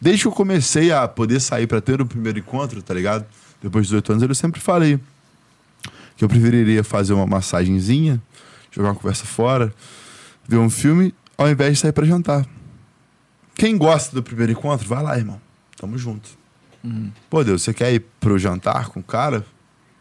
Desde 0.00 0.22
que 0.22 0.26
eu 0.26 0.32
comecei 0.32 0.90
a 0.90 1.06
poder 1.06 1.38
sair 1.38 1.68
pra 1.68 1.80
ter 1.80 2.00
o 2.00 2.04
primeiro 2.04 2.40
encontro, 2.40 2.82
tá 2.82 2.92
ligado? 2.92 3.24
Depois 3.62 3.86
dos 3.86 3.92
oito 3.92 4.10
anos, 4.10 4.24
eu 4.24 4.34
sempre 4.34 4.60
falei 4.60 4.98
que 6.16 6.24
eu 6.24 6.28
preferiria 6.28 6.82
fazer 6.82 7.12
uma 7.12 7.28
massagenzinha, 7.28 8.20
jogar 8.72 8.88
uma 8.88 8.96
conversa 8.96 9.24
fora, 9.24 9.72
ver 10.48 10.56
um 10.56 10.68
filme, 10.68 11.14
ao 11.38 11.48
invés 11.48 11.74
de 11.74 11.78
sair 11.78 11.92
pra 11.92 12.04
jantar. 12.04 12.44
Quem 13.54 13.78
gosta 13.78 14.16
do 14.16 14.22
primeiro 14.24 14.50
encontro, 14.50 14.88
vai 14.88 15.00
lá, 15.00 15.16
irmão. 15.16 15.40
Tamo 15.76 15.96
junto. 15.96 16.28
Pô, 17.30 17.44
Deus, 17.44 17.62
você 17.62 17.72
quer 17.72 17.94
ir 17.94 18.04
pro 18.18 18.36
jantar 18.36 18.88
com 18.88 18.98
o 18.98 19.04
cara? 19.04 19.46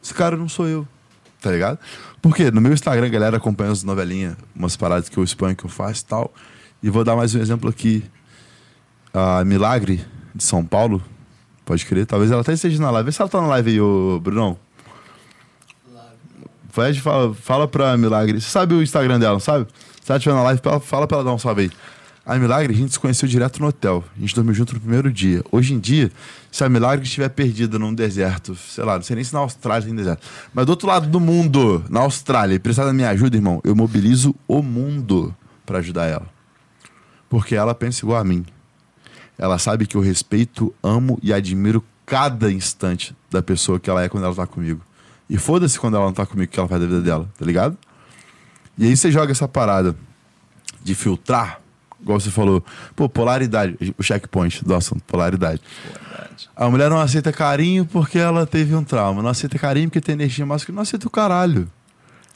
Esse 0.04 0.12
cara 0.12 0.36
não 0.36 0.50
sou 0.50 0.68
eu. 0.68 0.88
Tá 1.40 1.52
ligado? 1.52 1.78
Porque 2.24 2.50
no 2.50 2.62
meu 2.62 2.72
Instagram, 2.72 3.10
galera 3.10 3.36
acompanha 3.36 3.70
as 3.70 3.84
novelinhas, 3.84 4.38
umas 4.56 4.78
paradas 4.78 5.10
que 5.10 5.18
eu 5.18 5.24
exponho, 5.26 5.54
que 5.58 5.66
eu 5.66 5.70
faço 5.70 6.04
e 6.04 6.06
tal. 6.06 6.34
E 6.82 6.90
vou 6.90 7.04
dar 7.04 7.18
mais 7.18 7.36
um 7.36 7.40
exemplo 7.42 7.70
aqui. 7.70 8.02
A 9.14 9.44
Milagre, 9.44 10.06
de 10.34 10.42
São 10.42 10.66
Paulo, 10.66 11.04
pode 11.66 11.86
crer. 11.86 12.06
Talvez 12.06 12.32
ela 12.32 12.40
até 12.40 12.54
esteja 12.54 12.82
na 12.82 12.90
live. 12.92 13.08
Vê 13.08 13.12
se 13.12 13.22
ela 13.22 13.30
tá 13.30 13.42
na 13.42 13.48
live 13.48 13.72
aí, 13.72 13.82
ô 13.82 14.22
Brunão. 14.22 14.58
Fala, 16.70 17.34
fala 17.34 17.68
pra 17.68 17.98
Milagre. 17.98 18.40
Você 18.40 18.50
sabe 18.50 18.74
o 18.74 18.82
Instagram 18.82 19.20
dela, 19.20 19.42
sabe? 19.42 19.68
Se 20.02 20.10
ela 20.10 20.18
estiver 20.18 20.34
na 20.34 20.44
live, 20.44 20.62
fala 20.82 21.06
pra 21.06 21.18
ela 21.18 21.26
dar 21.26 21.34
um 21.34 21.38
salve 21.38 21.64
aí. 21.64 21.72
A 22.26 22.38
Milagre, 22.38 22.74
a 22.74 22.78
gente 22.78 22.94
se 22.94 23.00
conheceu 23.00 23.28
direto 23.28 23.60
no 23.60 23.68
hotel. 23.68 24.02
A 24.16 24.20
gente 24.22 24.34
dormiu 24.34 24.54
junto 24.54 24.74
no 24.74 24.80
primeiro 24.80 25.12
dia. 25.12 25.44
Hoje 25.52 25.74
em 25.74 25.80
dia, 25.80 26.10
se 26.50 26.64
a 26.64 26.70
Milagre 26.70 27.06
estiver 27.06 27.28
perdida 27.28 27.78
num 27.78 27.94
deserto, 27.94 28.56
sei 28.56 28.86
lá, 28.86 28.96
não 28.96 29.04
sei 29.04 29.18
nem 29.18 29.26
se 29.26 29.34
na 29.34 29.40
Austrália 29.40 29.86
tem 29.86 29.94
deserto, 29.94 30.26
mas 30.54 30.66
do 30.66 30.70
outro 30.70 30.88
lado 30.88 31.06
do 31.08 31.20
mundo, 31.20 31.84
na 31.90 32.00
Austrália, 32.00 32.56
e 32.56 32.60
precisar 32.60 32.86
da 32.86 32.94
minha 32.94 33.10
ajuda, 33.10 33.36
irmão, 33.36 33.60
eu 33.66 33.76
mobilizo 33.76 34.34
o 34.48 34.62
mundo 34.62 35.36
pra 35.66 35.80
ajudar 35.80 36.06
ela. 36.06 36.26
Porque 37.30 37.56
ela 37.56 37.76
pensa 37.76 38.06
igual 38.06 38.22
a 38.22 38.24
mim. 38.24 38.46
Ela 39.38 39.60
sabe 39.60 39.86
que 39.86 39.98
eu 39.98 40.02
respeito, 40.02 40.74
amo 40.82 41.20
e 41.22 41.34
admiro 41.34 41.84
cada 42.06 42.50
instante 42.50 43.14
da 43.30 43.42
pessoa 43.42 43.82
que 43.82 43.90
ela 43.90 44.02
é 44.02 44.08
quando 44.08 44.24
ela 44.24 44.36
tá 44.36 44.48
comigo. 44.48 44.80
E 45.30 45.38
foda-se 45.38 45.78
quando 45.78 45.98
ela 45.98 46.06
não 46.06 46.14
tá 46.14 46.26
comigo, 46.26 46.50
que 46.50 46.58
ela 46.58 46.70
faz 46.70 46.80
da 46.80 46.88
vida 46.88 47.02
dela, 47.02 47.30
tá 47.38 47.46
ligado? 47.46 47.78
E 48.78 48.86
aí 48.86 48.96
você 48.96 49.12
joga 49.12 49.32
essa 49.32 49.48
parada 49.48 49.94
de 50.82 50.96
filtrar, 50.96 51.63
igual 52.04 52.20
você 52.20 52.30
falou, 52.30 52.64
pô, 52.96 53.10
polaridade, 53.10 53.76
o 53.98 54.04
checkpoint 54.04 54.64
do 54.64 54.76
assunto, 54.76 55.02
polaridade. 55.08 55.62
A 56.56 56.70
mulher 56.70 56.90
não 56.90 57.00
aceita 57.00 57.32
carinho 57.32 57.86
porque 57.86 58.20
ela 58.20 58.46
teve 58.46 58.76
um 58.76 58.84
trauma, 58.84 59.24
não 59.24 59.30
aceita 59.30 59.58
carinho 59.58 59.90
porque 59.90 60.02
tem 60.02 60.14
energia 60.14 60.46
masculina, 60.46 60.78
não 60.78 60.84
aceita 60.84 61.08
o 61.08 61.10
caralho. 61.10 61.68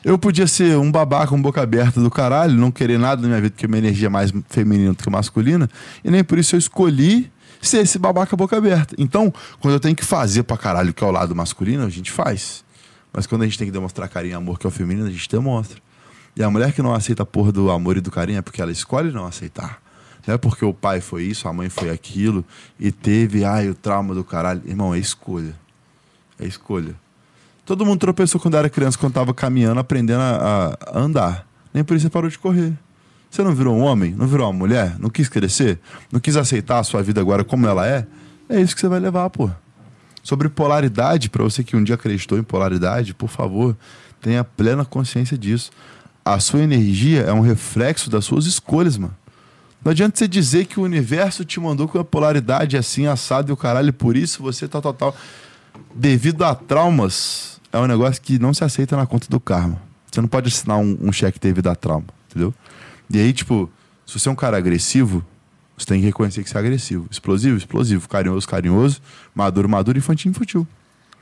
Eu 0.04 0.18
podia 0.18 0.48
ser 0.48 0.78
um 0.78 0.92
babaca, 0.92 1.36
um 1.36 1.42
boca 1.42 1.62
aberta 1.62 2.00
do 2.00 2.10
caralho, 2.10 2.54
não 2.54 2.72
querer 2.72 2.98
nada 2.98 3.22
na 3.22 3.28
minha 3.28 3.42
vida 3.42 3.52
porque 3.52 3.68
minha 3.68 3.80
energia 3.80 4.08
é 4.08 4.10
mais 4.10 4.32
feminina 4.48 4.94
do 4.94 5.04
que 5.04 5.10
masculina, 5.10 5.70
e 6.04 6.10
nem 6.10 6.24
por 6.24 6.38
isso 6.38 6.56
eu 6.56 6.60
escolhi 6.60 7.30
ser 7.62 7.80
esse 7.80 8.00
babaca 8.00 8.36
boca 8.38 8.56
aberta. 8.56 8.96
Então, 8.98 9.34
quando 9.60 9.74
eu 9.74 9.80
tenho 9.80 9.96
que 9.96 10.06
fazer 10.06 10.44
pra 10.44 10.58
caralho 10.58 10.94
que 10.94 11.04
é 11.04 11.08
o 11.08 11.12
lado 11.12 11.36
masculino, 11.36 11.86
a 11.86 11.90
gente 11.90 12.12
faz. 12.12 12.64
Mas 13.12 13.26
quando 13.26 13.42
a 13.42 13.46
gente 13.46 13.58
tem 13.58 13.68
que 13.68 13.72
demonstrar 13.72 14.08
carinho 14.08 14.34
e 14.34 14.36
amor 14.36 14.60
que 14.60 14.66
é 14.66 14.70
o 14.70 14.72
feminino, 14.72 15.08
a 15.08 15.12
gente 15.12 15.28
demonstra. 15.28 15.82
E 16.38 16.44
a 16.44 16.50
mulher 16.52 16.72
que 16.72 16.84
não 16.84 16.94
aceita 16.94 17.24
a 17.24 17.26
porra 17.26 17.52
do 17.52 17.72
amor 17.72 17.98
e 17.98 18.02
do 18.02 18.12
carinho 18.12 18.38
é 18.38 18.42
porque 18.44 18.62
ela 18.62 18.72
escolhe 18.72 19.12
não 19.12 19.26
aceitar. 19.26 19.82
Não 20.26 20.36
é 20.36 20.38
porque 20.38 20.64
o 20.64 20.74
pai 20.74 21.02
foi 21.02 21.24
isso, 21.24 21.48
a 21.48 21.54
mãe 21.54 21.70
foi 21.70 21.90
aquilo, 21.90 22.46
e 22.80 22.92
teve, 22.92 23.44
ai, 23.44 23.70
o 23.70 23.74
trauma 23.74 24.14
do 24.14 24.24
caralho. 24.24 24.62
Irmão, 24.66 24.94
é 24.94 25.00
escolha. 25.00 25.56
É 26.40 26.46
escolha. 26.46 26.94
Todo 27.66 27.86
mundo 27.86 28.00
tropeçou 28.00 28.40
quando 28.40 28.56
era 28.56 28.70
criança, 28.70 28.98
quando 28.98 29.14
tava 29.14 29.34
caminhando, 29.34 29.80
aprendendo 29.80 30.22
a, 30.22 30.78
a 30.86 31.00
andar. 31.00 31.48
Nem 31.74 31.84
por 31.84 31.96
isso 31.96 32.04
você 32.04 32.10
parou 32.10 32.30
de 32.30 32.38
correr. 32.38 32.74
Você 33.32 33.42
não 33.44 33.56
virou 33.56 33.76
um 33.76 33.82
homem? 33.82 34.14
Não 34.16 34.28
virou 34.28 34.48
uma 34.48 34.54
mulher? 34.54 34.96
Não 35.00 35.10
quis 35.10 35.28
crescer? 35.28 35.80
Não 36.12 36.20
quis 36.20 36.36
aceitar 36.36 36.80
a 36.80 36.84
sua 36.84 37.02
vida 37.02 37.20
agora 37.20 37.44
como 37.44 37.68
ela 37.68 37.88
é? 37.88 38.06
É 38.48 38.62
isso 38.62 38.76
que 38.76 38.82
você 38.82 38.88
vai 38.88 39.00
levar, 39.00 39.30
pô. 39.30 39.50
Sobre 40.24 40.50
polaridade, 40.50 41.30
pra 41.30 41.44
você 41.44 41.64
que 41.64 41.76
um 41.76 41.84
dia 41.84 41.96
acreditou 41.96 42.38
em 42.38 42.44
polaridade, 42.44 43.14
por 43.14 43.30
favor, 43.30 43.76
tenha 44.22 44.44
plena 44.44 44.86
consciência 44.86 45.38
disso. 45.38 45.72
A 46.28 46.42
sua 46.42 46.62
energia 46.62 47.22
é 47.22 47.32
um 47.32 47.40
reflexo 47.40 48.10
das 48.10 48.26
suas 48.26 48.46
escolhas, 48.46 48.98
mano. 48.98 49.16
Não 49.84 49.92
adianta 49.92 50.18
você 50.18 50.28
dizer 50.28 50.66
que 50.66 50.78
o 50.78 50.84
universo 50.84 51.46
te 51.46 51.58
mandou 51.58 51.88
com 51.88 51.98
a 51.98 52.04
polaridade 52.04 52.76
assim, 52.76 53.08
assado 53.08 53.50
e 53.50 53.54
o 53.54 53.58
caralho, 53.58 53.94
por 53.94 54.18
isso 54.18 54.44
você 54.44 54.68
tal, 54.68 54.82
tal, 54.82 54.94
tal. 54.94 55.16
Devido 55.96 56.44
a 56.44 56.54
traumas, 56.54 57.62
é 57.72 57.78
um 57.78 57.88
negócio 57.88 58.22
que 58.22 58.38
não 58.38 58.54
se 58.54 58.62
aceita 58.62 58.98
na 58.98 59.06
conta 59.06 59.28
do 59.30 59.40
karma. 59.40 59.82
Você 60.12 60.20
não 60.20 60.28
pode 60.28 60.50
assinar 60.50 60.78
um, 60.78 60.98
um 61.00 61.14
cheque 61.14 61.40
devido 61.40 61.68
a 61.68 61.76
trauma, 61.76 62.08
entendeu? 62.30 62.54
E 63.10 63.18
aí, 63.20 63.32
tipo, 63.32 63.72
se 64.06 64.20
você 64.20 64.28
é 64.28 64.32
um 64.32 64.36
cara 64.36 64.58
agressivo, 64.58 65.24
você 65.78 65.86
tem 65.86 66.02
que 66.02 66.08
reconhecer 66.08 66.44
que 66.44 66.50
você 66.50 66.58
é 66.58 66.60
agressivo. 66.60 67.08
Explosivo, 67.10 67.56
explosivo. 67.56 68.10
Carinhoso, 68.10 68.46
carinhoso. 68.46 69.02
Maduro, 69.34 69.70
maduro. 69.70 69.98
Infantil, 69.98 70.32
infantil. 70.32 70.68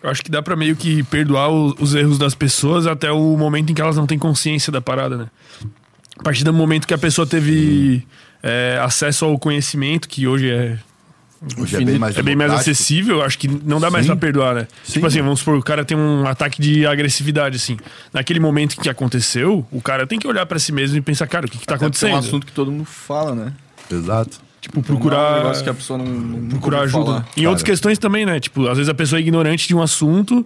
Eu 0.05 0.11
acho 0.11 0.23
que 0.23 0.29
dá 0.29 0.41
pra 0.41 0.55
meio 0.55 0.75
que 0.75 1.01
perdoar 1.03 1.49
o- 1.51 1.75
os 1.79 1.95
erros 1.95 2.17
das 2.19 2.35
pessoas 2.35 2.85
até 2.85 3.11
o 3.11 3.35
momento 3.35 3.71
em 3.71 3.73
que 3.73 3.81
elas 3.81 3.97
não 3.97 4.05
têm 4.05 4.19
consciência 4.19 4.71
da 4.71 4.79
parada, 4.79 5.17
né? 5.17 5.25
A 6.19 6.23
partir 6.23 6.43
do 6.43 6.53
momento 6.53 6.87
que 6.87 6.93
a 6.93 6.97
pessoa 6.97 7.25
teve 7.25 8.05
é, 8.43 8.79
acesso 8.83 9.25
ao 9.25 9.39
conhecimento, 9.39 10.07
que 10.07 10.27
hoje 10.27 10.51
é. 10.51 10.77
Hoje 11.57 11.75
é 11.75 11.79
bem 11.83 11.97
mais 11.97 12.15
é 12.17 12.21
bem 12.21 12.35
mais 12.35 12.51
acessível, 12.53 13.23
acho 13.23 13.37
que 13.39 13.47
não 13.47 13.79
dá 13.79 13.89
mais 13.89 14.05
Sim. 14.05 14.11
pra 14.11 14.15
perdoar, 14.19 14.53
né? 14.55 14.67
Sim. 14.83 14.93
Tipo 14.93 15.07
assim, 15.07 15.21
vamos 15.21 15.39
supor, 15.39 15.57
o 15.57 15.63
cara 15.63 15.83
tem 15.83 15.97
um 15.97 16.27
ataque 16.27 16.61
de 16.61 16.85
agressividade, 16.85 17.55
assim. 17.57 17.75
Naquele 18.13 18.39
momento 18.39 18.79
que 18.79 18.87
aconteceu, 18.89 19.65
o 19.71 19.81
cara 19.81 20.05
tem 20.05 20.19
que 20.19 20.27
olhar 20.27 20.45
pra 20.45 20.59
si 20.59 20.71
mesmo 20.71 20.95
e 20.97 21.01
pensar, 21.01 21.25
cara, 21.27 21.47
o 21.47 21.49
que, 21.49 21.57
que 21.57 21.65
tá 21.65 21.73
Até 21.75 21.89
porque 21.89 22.05
É 22.05 22.09
acontecendo? 22.09 22.13
um 22.23 22.27
assunto 22.29 22.45
que 22.45 22.51
todo 22.51 22.71
mundo 22.71 22.85
fala, 22.85 23.33
né? 23.33 23.53
Exato. 23.91 24.39
Tipo, 24.65 24.79
Então, 24.79 24.95
não 24.95 24.95
é 24.95 24.97
um 24.97 25.01
procurar. 25.11 25.37
negócio 25.37 25.63
que 25.63 25.69
a 25.69 25.73
pessoa 25.75 25.99
não, 25.99 26.05
não 26.05 26.49
procurar 26.49 26.81
ajuda. 26.81 27.05
falar. 27.05 27.27
Em 27.37 27.45
outras 27.45 27.61
questões 27.63 27.99
também, 27.99 28.25
né? 28.25 28.39
Tipo, 28.39 28.67
às 28.67 28.77
vezes 28.77 28.89
a 28.89 28.95
pessoa 28.95 29.19
é 29.19 29.21
ignorante 29.21 29.67
de 29.67 29.75
um 29.75 29.81
assunto, 29.81 30.43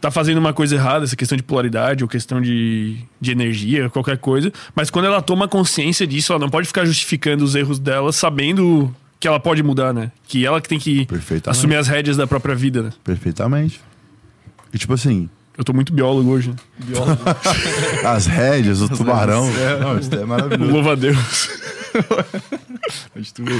tá 0.00 0.10
fazendo 0.10 0.38
uma 0.38 0.52
coisa 0.52 0.74
errada, 0.74 1.04
essa 1.04 1.14
questão 1.14 1.36
de 1.36 1.44
polaridade 1.44 2.02
ou 2.02 2.08
questão 2.08 2.40
de, 2.40 2.96
de 3.20 3.30
energia, 3.30 3.88
qualquer 3.88 4.18
coisa. 4.18 4.52
Mas 4.74 4.90
quando 4.90 5.04
ela 5.04 5.22
toma 5.22 5.46
consciência 5.46 6.04
disso, 6.08 6.32
ela 6.32 6.40
não 6.40 6.48
pode 6.48 6.66
ficar 6.66 6.84
justificando 6.84 7.44
os 7.44 7.54
erros 7.54 7.78
dela, 7.78 8.12
sabendo 8.12 8.92
que 9.20 9.28
ela 9.28 9.38
pode 9.38 9.62
mudar, 9.62 9.94
né? 9.94 10.10
Que 10.26 10.44
ela 10.44 10.60
que 10.60 10.68
tem 10.68 10.80
que 10.80 11.06
assumir 11.46 11.76
as 11.76 11.86
rédeas 11.86 12.16
da 12.16 12.26
própria 12.26 12.56
vida, 12.56 12.82
né? 12.82 12.90
Perfeitamente. 13.04 13.80
E 14.74 14.78
tipo 14.78 14.92
assim, 14.94 15.28
Eu 15.56 15.62
tô 15.62 15.72
muito 15.72 15.92
biólogo 15.92 16.30
hoje, 16.30 16.48
né? 16.50 16.56
as 18.04 18.26
rédeas, 18.26 18.80
o 18.80 18.88
tubarão. 18.88 19.48
Não, 19.80 19.98
isso 19.98 20.12
é 20.12 20.24
maravilhoso. 20.24 20.72
Louva 20.72 20.92
a 20.92 20.94
Deus. 20.96 21.16
Mas 23.14 23.32
tu 23.32 23.44
vê. 23.44 23.52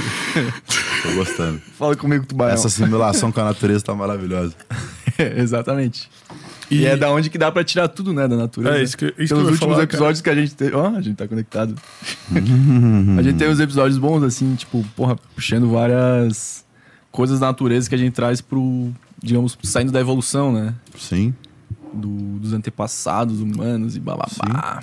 Tô 1.03 1.13
gostando. 1.15 1.59
Fala 1.77 1.95
comigo, 1.95 2.25
tubarão. 2.25 2.53
Essa 2.53 2.69
simulação 2.69 3.31
com 3.31 3.39
a 3.41 3.45
natureza 3.45 3.83
tá 3.83 3.93
maravilhosa. 3.95 4.53
Exatamente. 5.37 6.09
E... 6.71 6.85
é 6.85 6.97
da 6.97 7.11
onde 7.11 7.29
que 7.29 7.37
dá 7.37 7.51
pra 7.51 7.63
tirar 7.63 7.87
tudo, 7.87 8.13
né, 8.13 8.27
da 8.27 8.35
natureza. 8.35 8.77
É, 8.77 8.83
isso 8.83 8.97
que- 8.97 9.05
isso 9.05 9.15
que 9.15 9.23
eu 9.23 9.27
Pelos 9.37 9.45
ia 9.45 9.51
últimos 9.51 9.73
falar, 9.73 9.83
episódios 9.83 10.21
que 10.21 10.29
a 10.29 10.35
gente 10.35 10.55
teve. 10.55 10.75
Ó, 10.75 10.87
a 10.95 11.01
gente 11.01 11.15
tá 11.15 11.27
conectado. 11.27 11.75
a 13.17 13.21
gente 13.21 13.37
tem 13.37 13.49
uns 13.49 13.59
episódios 13.59 13.97
bons, 13.97 14.23
assim, 14.23 14.55
tipo, 14.55 14.83
porra, 14.95 15.15
puxando 15.35 15.69
várias 15.69 16.65
coisas 17.11 17.39
da 17.39 17.47
natureza 17.47 17.87
que 17.87 17.93
a 17.95 17.97
gente 17.97 18.13
traz 18.13 18.41
pro, 18.41 18.91
digamos, 19.21 19.55
saindo 19.61 19.91
da 19.91 19.99
evolução, 19.99 20.51
né? 20.51 20.73
Sim. 20.97 21.33
Do- 21.93 22.39
dos 22.39 22.53
antepassados 22.53 23.39
humanos 23.39 23.95
e 23.95 23.99
bababá. 23.99 24.81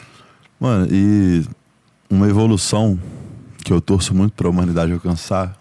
Mano, 0.60 0.86
e 0.92 1.44
uma 2.08 2.28
evolução 2.28 3.00
que 3.64 3.72
eu 3.72 3.80
torço 3.80 4.14
muito 4.14 4.32
pra 4.32 4.48
humanidade 4.48 4.92
alcançar 4.92 5.58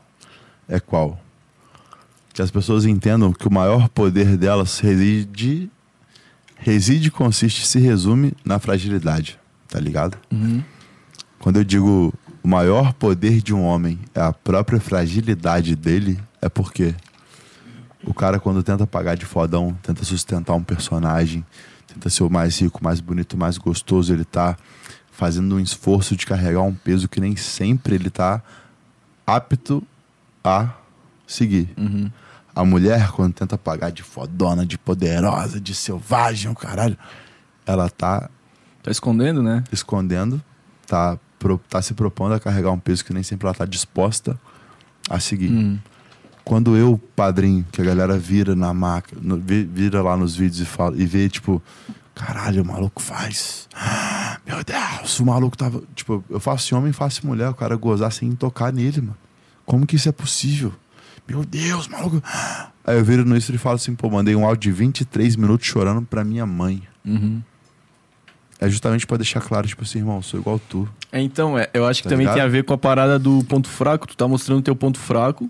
é 0.68 0.80
qual? 0.80 1.20
Que 2.34 2.41
as 2.41 2.52
pessoas 2.52 2.86
entendam 2.86 3.34
que 3.34 3.47
o 3.47 3.52
maior 3.52 3.89
poder 3.89 4.38
delas 4.38 4.80
reside. 4.80 5.70
Reside, 6.56 7.10
consiste, 7.10 7.66
se 7.66 7.80
resume 7.80 8.34
na 8.43 8.60
fragilidade, 8.60 9.39
tá 9.68 9.80
ligado? 9.80 10.18
Uhum. 10.32 10.62
Quando 11.39 11.58
eu 11.58 11.64
digo 11.64 12.14
o 12.43 12.47
maior 12.47 12.93
poder 12.93 13.41
de 13.41 13.54
um 13.54 13.64
homem 13.64 14.00
é 14.14 14.22
a 14.22 14.34
própria 14.34 14.80
fragilidade 14.80 15.76
dele, 15.76 16.20
é 16.41 16.50
porque 16.50 16.93
o 18.04 18.14
cara, 18.14 18.39
quando 18.39 18.64
tenta 18.64 18.88
pagar 18.88 19.16
de 19.16 19.26
fodão, 19.26 19.78
tenta 19.84 20.04
sustentar 20.04 20.54
um 20.54 20.64
personagem, 20.64 21.45
tenta 21.88 22.10
ser 22.10 22.24
o 22.24 22.30
mais 22.30 22.60
rico, 22.60 22.84
mais 22.84 23.00
bonito, 23.00 23.38
mais 23.38 23.58
gostoso, 23.58 24.14
ele 24.14 24.24
tá 24.24 24.58
fazendo 25.20 25.56
um 25.56 25.60
esforço 25.60 26.16
de 26.16 26.26
carregar 26.26 26.62
um 26.62 26.74
peso 26.74 27.10
que 27.10 27.20
nem 27.20 27.36
sempre 27.36 27.94
ele 27.94 28.10
tá 28.10 28.42
apto 29.28 29.84
a 30.42 30.70
seguir. 31.28 31.70
Uhum. 31.78 32.10
A 32.56 32.64
mulher, 32.64 33.12
quando 33.12 33.34
tenta 33.34 33.58
pagar 33.58 33.92
de 33.92 34.02
fodona, 34.02 34.66
de 34.66 34.78
poderosa, 34.78 35.60
de 35.60 35.76
selvagem, 35.76 36.50
o 36.50 36.56
caralho, 36.56 36.98
ela 37.66 37.90
tá 37.90 38.30
Tá 38.82 38.90
escondendo, 38.90 39.44
né? 39.44 39.62
escondendo, 39.74 40.42
tá, 40.88 41.20
pro- 41.38 41.60
tá 41.70 41.82
se 41.82 41.94
propondo 41.94 42.34
a 42.36 42.40
carregar 42.40 42.72
um 42.72 42.80
peso 42.80 43.04
que 43.04 43.14
nem 43.14 43.22
sempre 43.22 43.46
ela 43.46 43.54
tá 43.54 43.66
disposta 43.66 44.40
a 45.10 45.20
seguir. 45.20 45.52
Uhum. 45.52 45.78
Quando 46.46 46.78
eu, 46.78 46.98
padrinho, 47.14 47.66
que 47.74 47.82
a 47.82 47.86
galera 47.86 48.18
vira 48.18 48.56
na 48.56 48.74
vi- 49.38 49.66
vira 49.66 50.02
lá 50.02 50.16
nos 50.16 50.34
vídeos 50.34 50.62
e 50.62 50.66
fala 50.66 50.96
e 50.98 51.06
vê, 51.06 51.28
tipo, 51.28 51.62
caralho, 52.26 52.62
o 52.64 52.66
maluco 52.66 53.02
faz. 53.02 53.68
Meu 54.46 54.64
Deus, 54.64 55.20
o 55.20 55.26
maluco 55.26 55.58
tava. 55.58 55.82
Tipo, 55.96 56.24
eu 56.30 56.40
faço 56.40 56.76
homem, 56.76 56.92
faço 56.92 57.26
mulher, 57.26 57.50
o 57.50 57.54
cara 57.54 57.76
gozar 57.76 58.12
sem 58.12 58.32
tocar 58.34 58.72
nele, 58.74 59.02
mano. 59.02 59.18
Como 59.66 59.86
que 59.86 59.96
isso 59.96 60.10
é 60.10 60.12
possível? 60.12 60.74
Meu 61.28 61.46
Deus, 61.46 61.88
maluco. 61.88 62.22
Aí 62.86 62.98
eu 62.98 63.04
viro 63.04 63.24
no 63.24 63.38
isso 63.38 63.54
e 63.54 63.58
falo 63.58 63.76
assim, 63.76 63.94
pô, 63.94 64.10
mandei 64.10 64.36
um 64.36 64.46
áudio 64.46 64.72
de 64.72 64.78
23 64.78 65.36
minutos 65.36 65.68
chorando 65.68 66.02
pra 66.02 66.24
minha 66.24 66.46
mãe. 66.46 66.82
Uhum. 67.06 67.42
É 68.60 68.68
justamente 68.68 69.06
pra 69.08 69.16
deixar 69.16 69.40
claro, 69.42 69.68
tipo 69.68 69.84
assim, 69.84 70.00
irmão, 70.00 70.22
sou 70.22 70.40
igual 70.40 70.60
tu. 70.60 70.90
É, 71.12 71.22
então, 71.22 71.58
é, 71.58 71.70
eu 71.74 71.86
acho 71.86 72.02
que 72.02 72.10
Tá 72.10 72.16
também 72.16 72.26
ligado? 72.26 72.36
tem 72.38 72.44
a 72.44 72.48
ver 72.50 72.64
com 72.64 72.74
a 72.74 72.78
parada 72.78 73.18
do 73.20 73.44
ponto 73.46 73.70
fraco. 73.70 74.08
Tu 74.08 74.18
tá 74.18 74.28
mostrando 74.28 74.62
teu 74.62 74.76
ponto 74.76 75.00
fraco. 75.00 75.50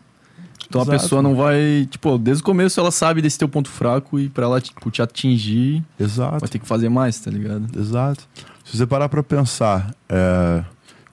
Então 0.69 0.81
a 0.81 0.83
Exato. 0.83 0.99
pessoa 1.01 1.21
não 1.21 1.35
vai. 1.35 1.87
Tipo, 1.89 2.17
desde 2.17 2.41
o 2.43 2.45
começo 2.45 2.79
ela 2.79 2.91
sabe 2.91 3.21
desse 3.23 3.39
teu 3.39 3.49
ponto 3.49 3.69
fraco 3.69 4.19
e 4.19 4.29
pra 4.29 4.45
ela 4.45 4.61
tipo, 4.61 4.91
te 4.91 5.01
atingir, 5.01 5.83
Exato. 5.99 6.39
vai 6.39 6.47
ter 6.49 6.59
que 6.59 6.67
fazer 6.67 6.89
mais, 6.89 7.19
tá 7.19 7.31
ligado? 7.31 7.67
Exato. 7.77 8.27
Se 8.63 8.77
você 8.77 8.85
parar 8.85 9.09
pra 9.09 9.23
pensar, 9.23 9.95
é, 10.07 10.63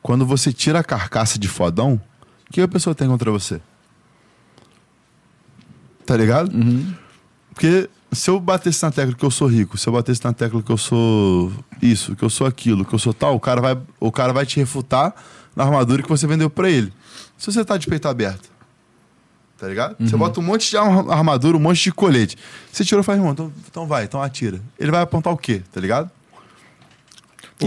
quando 0.03 0.27
você 0.27 0.53
tira 0.53 0.81
a 0.81 0.85
carcaça 0.85 1.39
de 1.39 1.49
fodão, 1.49 1.99
o 2.49 2.53
que 2.53 2.61
a 2.61 2.69
pessoa 2.69 2.95
tem 2.95 3.09
contra 3.09 3.31
você? 3.31 3.61
Tá 6.05 6.17
ligado? 6.17 6.53
Uhum. 6.55 6.93
Porque 7.55 7.89
se 8.13 8.29
eu 8.31 8.39
batesse 8.39 8.83
na 8.83 8.91
tecla 8.91 9.15
que 9.15 9.25
eu 9.25 9.31
sou 9.31 9.49
rico, 9.49 9.79
se 9.79 9.89
eu 9.89 9.93
batesse 9.93 10.23
na 10.23 10.33
tecla 10.35 10.63
que 10.63 10.71
eu 10.71 10.77
sou 10.77 11.51
isso, 11.81 12.15
que 12.15 12.23
eu 12.23 12.31
sou 12.31 12.47
aquilo, 12.47 12.85
que 12.85 12.95
eu 12.95 12.99
sou 12.99 13.15
tal, 13.15 13.35
o 13.35 13.41
cara 13.41 13.61
vai, 13.63 13.79
o 13.99 14.13
cara 14.13 14.33
vai 14.33 14.45
te 14.45 14.57
refutar 14.59 15.15
na 15.57 15.65
armadura 15.65 16.03
que 16.03 16.09
você 16.09 16.27
vendeu 16.27 16.51
pra 16.51 16.69
ele. 16.71 16.93
Se 17.39 17.51
você 17.51 17.65
tá 17.65 17.77
de 17.77 17.87
peito 17.87 18.07
aberto, 18.07 18.51
tá 19.59 19.67
ligado? 19.69 19.97
Você 20.01 20.17
bota 20.17 20.39
um 20.41 20.43
monte 20.43 20.71
de 20.71 20.77
arma- 20.77 21.13
armadura, 21.13 21.57
um 21.57 21.61
monte 21.61 21.83
de 21.85 21.93
colete. 21.93 22.37
Você 22.73 22.85
tirou 22.85 23.01
e 23.01 23.05
fala, 23.05 23.19
irmão, 23.19 23.33
então, 23.33 23.53
então 23.71 23.87
vai, 23.87 24.05
então 24.05 24.21
atira. 24.23 24.61
Ele 24.79 24.91
vai 24.91 25.01
apontar 25.03 25.33
o 25.33 25.37
quê, 25.37 25.63
tá 25.73 25.81
ligado? 25.81 26.11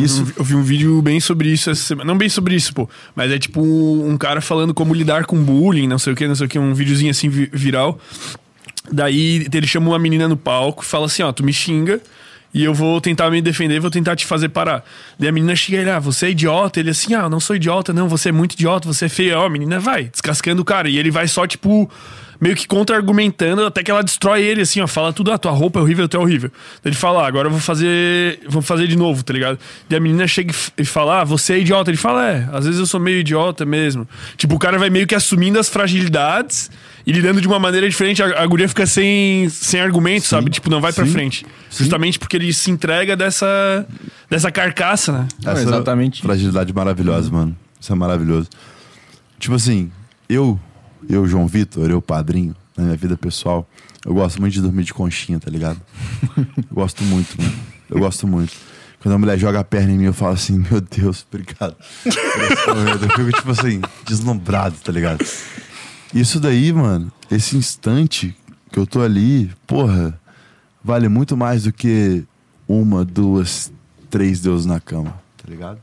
Isso- 0.04 0.32
Eu 0.38 0.44
vi 0.44 0.56
um 0.56 0.62
vídeo 0.62 1.02
bem 1.02 1.20
sobre 1.20 1.50
isso 1.50 1.70
essa 1.70 1.82
semana. 1.82 2.08
Não 2.12 2.18
bem 2.18 2.30
sobre 2.30 2.54
isso, 2.56 2.74
pô. 2.74 2.88
Mas 3.16 3.32
é 3.32 3.40
tipo 3.40 3.60
um, 3.62 4.16
cara 4.18 4.40
falando 4.40 4.72
como 4.74 4.94
lidar 4.94 5.26
com 5.26 5.42
bullying, 5.44 5.88
não 5.88 5.98
sei 5.98 6.14
o 6.14 6.16
que, 6.16 6.28
não 6.28 6.36
sei 6.36 6.46
o 6.46 6.50
que, 6.50 6.60
um 6.60 6.74
videozinho 6.76 7.10
assim 7.10 7.28
vi- 7.28 7.50
viral. 7.52 8.00
Daí 8.92 9.48
ele 9.52 9.68
chama 9.68 9.90
uma 9.90 10.00
menina 10.00 10.28
no 10.28 10.38
palco 10.38 10.84
e 10.84 10.86
fala 10.86 11.08
assim: 11.08 11.24
ó, 11.24 11.32
tu 11.32 11.44
me 11.44 11.52
xinga 11.52 12.00
e 12.54 12.64
eu 12.64 12.74
vou 12.74 13.00
tentar 13.00 13.30
me 13.30 13.41
defender, 13.41 13.80
vou 13.80 13.91
tentar 13.91 14.16
te 14.16 14.26
fazer 14.26 14.50
parar. 14.50 14.84
Daí 15.18 15.30
a 15.30 15.32
menina 15.32 15.56
chega 15.56 15.84
e 15.84 15.89
ah, 15.89 16.00
você 16.00 16.28
é 16.28 16.30
idiota. 16.32 16.80
Ele 16.80 16.89
assim, 16.89 17.14
ah, 17.14 17.30
não 17.30 17.39
sou 17.39 17.56
idiota, 17.56 17.93
não, 17.93 18.10
você 18.10 18.30
é 18.30 18.32
muito 18.32 18.54
idiota, 18.54 18.88
você 18.88 19.06
é 19.06 19.10
feio. 19.10 19.38
Ó, 19.38 19.45
a 19.45 19.50
menina 19.50 19.80
vai, 19.80 20.06
descascando 20.06 20.62
o 20.62 20.66
cara. 20.66 20.89
E 20.89 20.97
ele 20.97 21.12
vai 21.12 21.28
só, 21.28 21.45
tipo, 21.45 21.89
meio 22.41 22.56
que 22.56 22.68
contra-argumentando 22.68 23.64
até 23.66 23.84
que 23.84 23.91
ela 23.91 24.02
destrói 24.02 24.41
ele, 24.41 24.62
assim, 24.62 24.82
ó, 24.82 24.88
fala 24.88 25.14
tudo, 25.14 25.32
ah, 25.32 25.38
tua 25.38 25.52
roupa 25.52 25.80
é 25.80 25.82
horrível, 25.84 26.10
tu 26.10 26.18
é 26.18 26.20
horrível. 26.20 26.50
Daí 26.82 26.91
ele 26.91 26.95
fala, 26.95 27.24
ah, 27.24 27.28
agora 27.28 27.47
eu 27.47 27.52
vou 27.52 27.60
fazer, 27.60 28.39
vou 28.47 28.64
fazer 28.64 28.88
de 28.88 28.97
novo, 28.97 29.24
tá 29.24 29.32
ligado? 29.32 29.60
Daí 29.88 29.97
a 29.97 30.02
menina 30.02 30.28
chega 30.28 30.52
e 30.52 30.82
e 30.82 30.86
fala, 30.86 31.22
ah, 31.22 31.24
você 31.24 31.54
é 31.54 31.60
idiota. 31.60 31.91
Ele 31.91 31.97
fala, 31.97 32.28
é, 32.28 32.50
às 32.52 32.66
vezes 32.66 32.80
eu 32.80 32.86
sou 32.88 33.00
meio 33.00 33.20
idiota 33.20 33.64
mesmo. 33.64 34.08
Tipo, 34.38 34.56
o 34.56 34.60
cara 34.60 34.80
vai 34.80 34.89
meio 34.89 35.06
que 35.06 35.14
assumindo 35.14 35.60
as 35.60 35.70
fragilidades 35.70 36.72
e 37.06 37.12
lidando 37.12 37.41
de 37.41 37.47
uma 37.47 37.60
maneira 37.60 37.89
diferente. 37.89 38.22
A, 38.22 38.41
a 38.41 38.47
guria 38.47 38.68
fica 38.68 38.86
sem, 38.86 39.50
sem 39.50 39.80
argumento, 39.80 40.26
sabe? 40.26 40.50
Tipo, 40.50 40.70
não 40.70 40.82
vai 40.82 40.93
pra 40.93 41.06
sim, 41.06 41.12
frente. 41.12 41.45
Justamente 41.70 42.20
porque 42.20 42.38
ele 42.38 42.52
se 42.54 42.70
entrega 42.72 43.16
dessa, 43.16 43.86
dessa 44.30 44.52
carcaça, 44.52 45.12
né? 45.12 45.28
Não, 45.43 45.52
Essa 45.52 45.62
exatamente. 45.62 46.22
Fragilidade 46.22 46.74
maravilhosa, 46.74 47.32
mano. 47.32 47.56
Isso 47.80 47.91
é 47.91 47.95
maravilhoso. 47.95 48.50
Tipo 49.39 49.56
assim, 49.56 49.91
eu, 50.28 50.60
eu, 51.10 51.26
João 51.26 51.47
Vitor, 51.47 51.89
eu, 51.89 52.02
padrinho, 52.02 52.56
na 52.76 52.84
minha 52.84 52.97
vida 52.97 53.16
pessoal, 53.16 53.68
eu 54.06 54.14
gosto 54.14 54.39
muito 54.39 54.54
de 54.54 54.62
dormir 54.62 54.84
de 54.84 54.93
conchinha, 54.93 55.39
tá 55.39 55.50
ligado? 55.50 55.80
Eu 56.58 56.76
gosto 56.76 57.04
muito, 57.04 57.41
mano. 57.41 57.54
Eu 57.89 58.00
gosto 58.00 58.26
muito. 58.28 58.54
Quando 59.00 59.16
a 59.16 59.18
mulher 59.18 59.38
joga 59.38 59.60
a 59.60 59.64
perna 59.64 59.91
em 59.91 59.97
mim, 59.97 60.06
eu 60.06 60.14
falo 60.14 60.34
assim, 60.34 60.64
meu 60.70 60.82
Deus, 60.82 61.26
obrigado. 61.32 61.76
Eu 62.06 63.10
fico, 63.10 63.32
tipo 63.32 63.52
assim, 63.52 63.82
deslumbrado, 64.06 64.76
tá 64.84 64.91
ligado? 64.91 65.26
Isso 66.14 66.39
daí, 66.39 66.74
mano, 66.74 67.12
esse 67.30 67.55
instante 67.55 68.36
que 68.72 68.80
eu 68.80 68.88
tô 68.88 69.01
ali, 69.01 69.51
porra, 69.68 70.20
vale 70.84 71.07
muito 71.07 71.38
mais 71.38 71.64
do 71.64 71.74
que 71.74 72.24
uma, 72.68 73.05
duas, 73.05 73.72
três 74.10 74.39
deuses 74.39 74.66
na 74.66 74.80
cama, 74.80 75.12
tá 75.38 75.47
ligado? 75.47 75.80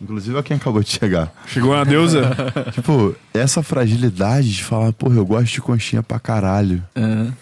Inclusive, 0.00 0.38
é 0.38 0.42
quem 0.42 0.56
acabou 0.56 0.82
de 0.82 0.90
chegar. 0.90 1.32
Chegou 1.46 1.72
uma 1.72 1.84
deusa. 1.84 2.30
tipo, 2.72 3.16
essa 3.34 3.62
fragilidade 3.62 4.52
de 4.52 4.62
falar, 4.62 4.92
porra, 4.92 5.16
eu 5.16 5.26
gosto 5.26 5.52
de 5.52 5.60
conchinha 5.60 6.02
pra 6.02 6.20
caralho. 6.20 6.82
Aham. 6.96 7.34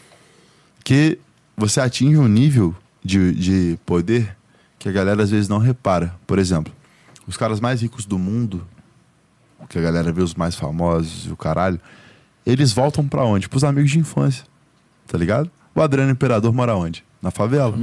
Que 0.82 1.18
você 1.56 1.80
atinge 1.80 2.16
um 2.16 2.28
nível 2.28 2.74
de, 3.04 3.32
de 3.34 3.78
poder 3.84 4.34
que 4.78 4.88
a 4.88 4.92
galera 4.92 5.22
às 5.22 5.30
vezes 5.30 5.48
não 5.48 5.58
repara. 5.58 6.14
Por 6.26 6.38
exemplo, 6.38 6.72
os 7.26 7.36
caras 7.36 7.60
mais 7.60 7.82
ricos 7.82 8.06
do 8.06 8.18
mundo, 8.18 8.66
que 9.68 9.78
a 9.78 9.82
galera 9.82 10.12
vê 10.12 10.22
os 10.22 10.34
mais 10.34 10.54
famosos 10.54 11.26
e 11.26 11.32
o 11.32 11.36
caralho, 11.36 11.80
eles 12.46 12.72
voltam 12.72 13.06
pra 13.06 13.24
onde? 13.24 13.48
Pros 13.48 13.64
amigos 13.64 13.90
de 13.90 13.98
infância. 13.98 14.44
Tá 15.06 15.18
ligado? 15.18 15.50
O 15.74 15.82
Adriano 15.82 16.10
Imperador 16.12 16.52
mora 16.52 16.74
onde? 16.76 17.04
Na 17.20 17.30
favela. 17.30 17.76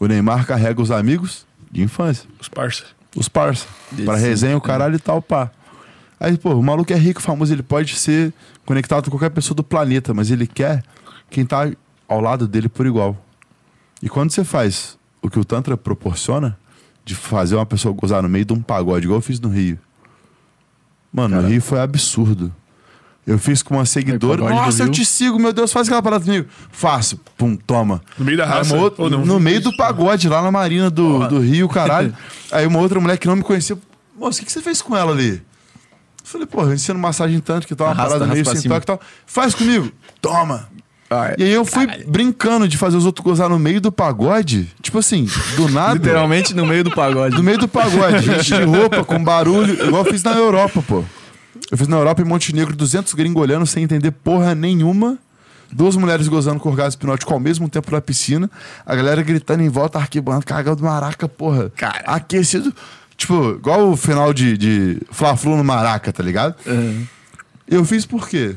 O 0.00 0.06
Neymar 0.06 0.46
carrega 0.46 0.82
os 0.82 0.90
amigos 0.90 1.46
de 1.70 1.82
infância. 1.82 2.28
Os 2.40 2.48
parça. 2.48 2.84
Os 3.16 3.28
parça. 3.28 3.66
Desse- 3.92 4.04
Pra 4.04 4.16
resenha, 4.16 4.56
o 4.56 4.60
caralho 4.60 4.96
e 4.96 4.98
tal, 4.98 5.22
pá. 5.22 5.50
Aí, 6.18 6.36
pô, 6.36 6.54
o 6.54 6.62
maluco 6.62 6.92
é 6.92 6.96
rico, 6.96 7.20
famoso, 7.22 7.52
ele 7.52 7.62
pode 7.62 7.94
ser 7.96 8.32
conectado 8.66 9.04
com 9.04 9.10
qualquer 9.12 9.30
pessoa 9.30 9.54
do 9.54 9.62
planeta, 9.64 10.12
mas 10.14 10.30
ele 10.30 10.46
quer 10.46 10.82
quem 11.30 11.44
tá 11.44 11.70
ao 12.08 12.20
lado 12.20 12.46
dele 12.48 12.68
por 12.68 12.86
igual. 12.86 13.16
E 14.02 14.08
quando 14.08 14.30
você 14.30 14.44
faz 14.44 14.98
o 15.22 15.28
que 15.30 15.38
o 15.38 15.44
Tantra 15.44 15.76
proporciona, 15.76 16.58
de 17.04 17.14
fazer 17.14 17.54
uma 17.56 17.66
pessoa 17.66 17.94
gozar 17.94 18.22
no 18.22 18.28
meio 18.28 18.44
de 18.44 18.52
um 18.52 18.62
pagode, 18.62 19.04
igual 19.06 19.18
eu 19.18 19.22
fiz 19.22 19.38
no 19.38 19.48
Rio. 19.48 19.78
Mano, 21.12 21.36
no 21.36 21.48
Rio 21.48 21.60
foi 21.62 21.80
absurdo. 21.80 22.54
Eu 23.26 23.38
fiz 23.38 23.62
com 23.62 23.74
uma 23.76 23.86
seguidora. 23.86 24.42
do 24.42 24.48
Nossa, 24.50 24.82
eu 24.82 24.90
te 24.90 25.04
sigo, 25.04 25.38
meu 25.38 25.52
Deus, 25.52 25.72
faz 25.72 25.86
aquela 25.88 26.02
parada 26.02 26.24
comigo. 26.24 26.46
Faço. 26.70 27.18
Pum, 27.38 27.56
toma. 27.56 28.02
No 28.18 28.24
meio 28.24 28.36
da 28.36 28.44
Aí 28.44 28.50
raça, 28.50 28.74
uma 28.74 28.82
outra- 28.82 29.02
ou 29.04 29.10
não? 29.10 29.24
No 29.24 29.40
meio 29.40 29.60
do 29.62 29.74
pagode, 29.76 30.28
lá 30.28 30.42
na 30.42 30.50
marina 30.50 30.90
do, 30.90 31.26
do 31.28 31.38
Rio, 31.40 31.68
caralho. 31.68 32.14
Aí 32.52 32.66
uma 32.66 32.78
outra 32.80 33.00
mulher 33.00 33.16
que 33.16 33.26
não 33.26 33.36
me 33.36 33.42
conhecia. 33.42 33.78
Moço, 34.18 34.36
o 34.36 34.40
que, 34.40 34.46
que 34.46 34.52
você 34.52 34.60
fez 34.60 34.82
com 34.82 34.94
ela 34.94 35.12
ali? 35.12 35.30
Eu 35.36 35.42
falei, 36.22 36.46
pô, 36.46 36.62
eu 36.62 36.74
ensino 36.74 36.98
massagem 36.98 37.40
tanto 37.40 37.66
que 37.66 37.74
tá 37.74 37.84
uma 37.84 37.90
Arrasta, 37.92 38.10
parada 38.10 38.26
meio 38.26 38.36
arrasta 38.40 38.54
sem 38.54 38.62
cima. 38.62 38.74
toque 38.74 38.84
e 38.84 38.86
tal. 38.88 39.00
Faz 39.26 39.54
comigo. 39.54 39.90
Toma. 40.20 40.68
Ah, 41.10 41.34
E 41.38 41.44
aí 41.44 41.52
eu 41.52 41.64
fui 41.64 41.86
brincando 42.06 42.66
de 42.66 42.76
fazer 42.78 42.96
os 42.96 43.04
outros 43.06 43.24
gozar 43.24 43.48
no 43.48 43.58
meio 43.58 43.80
do 43.80 43.92
pagode. 43.92 44.68
Tipo 44.82 44.98
assim, 44.98 45.28
do 45.56 45.68
nada. 45.68 45.94
Literalmente 45.94 46.54
no 46.54 46.66
meio 46.66 46.82
do 46.84 46.90
pagode. 46.90 47.36
No 47.36 47.42
meio 47.42 47.58
do 47.58 47.68
pagode, 47.68 48.20
gente 48.24 48.44
de 48.54 48.62
roupa, 48.64 49.04
com 49.04 49.22
barulho, 49.22 49.86
igual 49.86 50.04
eu 50.04 50.10
fiz 50.10 50.22
na 50.22 50.32
Europa, 50.32 50.82
pô. 50.86 51.04
Eu 51.70 51.78
fiz 51.78 51.88
na 51.88 51.96
Europa 51.96 52.22
em 52.22 52.24
Montenegro, 52.24 52.76
200 52.76 53.14
gringos 53.14 53.42
olhando 53.42 53.66
sem 53.66 53.82
entender 53.84 54.10
porra 54.10 54.54
nenhuma. 54.54 55.18
Duas 55.72 55.96
mulheres 55.96 56.28
gozando 56.28 56.60
com 56.60 56.68
orgasmo 56.68 56.98
hipnótico 56.98 57.32
ao 57.32 57.40
mesmo 57.40 57.68
tempo 57.68 57.90
na 57.90 58.00
piscina. 58.00 58.50
A 58.86 58.94
galera 58.94 59.22
gritando 59.22 59.62
em 59.62 59.68
volta, 59.68 59.98
arquibancada, 59.98 60.44
cagando 60.44 60.84
maraca, 60.84 61.28
porra. 61.28 61.70
Cara. 61.70 62.04
Aquecido. 62.06 62.72
Tipo, 63.16 63.52
igual 63.52 63.90
o 63.90 63.96
final 63.96 64.32
de, 64.32 64.56
de 64.56 65.00
Fla-Flu 65.10 65.56
no 65.56 65.64
Maraca, 65.64 66.12
tá 66.12 66.22
ligado? 66.22 66.54
Aham. 66.66 67.06
Eu 67.66 67.84
fiz 67.84 68.04
por 68.04 68.28
quê? 68.28 68.56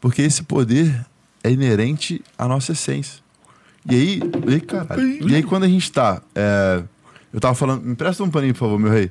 Porque 0.00 0.22
esse 0.22 0.42
poder 0.42 1.06
é 1.44 1.50
inerente 1.50 2.22
à 2.36 2.48
nossa 2.48 2.72
essência. 2.72 3.20
E 3.88 3.94
aí, 3.94 4.22
e 4.46 4.54
aí, 4.54 4.60
caralho, 4.60 5.28
e 5.28 5.34
aí 5.34 5.42
quando 5.42 5.64
a 5.64 5.68
gente 5.68 5.90
tá. 5.90 6.20
é, 6.34 6.82
eu 7.32 7.40
tava 7.40 7.54
falando. 7.54 7.82
Me 7.82 7.92
empresta 7.92 8.22
um 8.22 8.30
paninho, 8.30 8.52
por 8.52 8.60
favor, 8.60 8.78
meu 8.78 8.90
rei. 8.90 9.10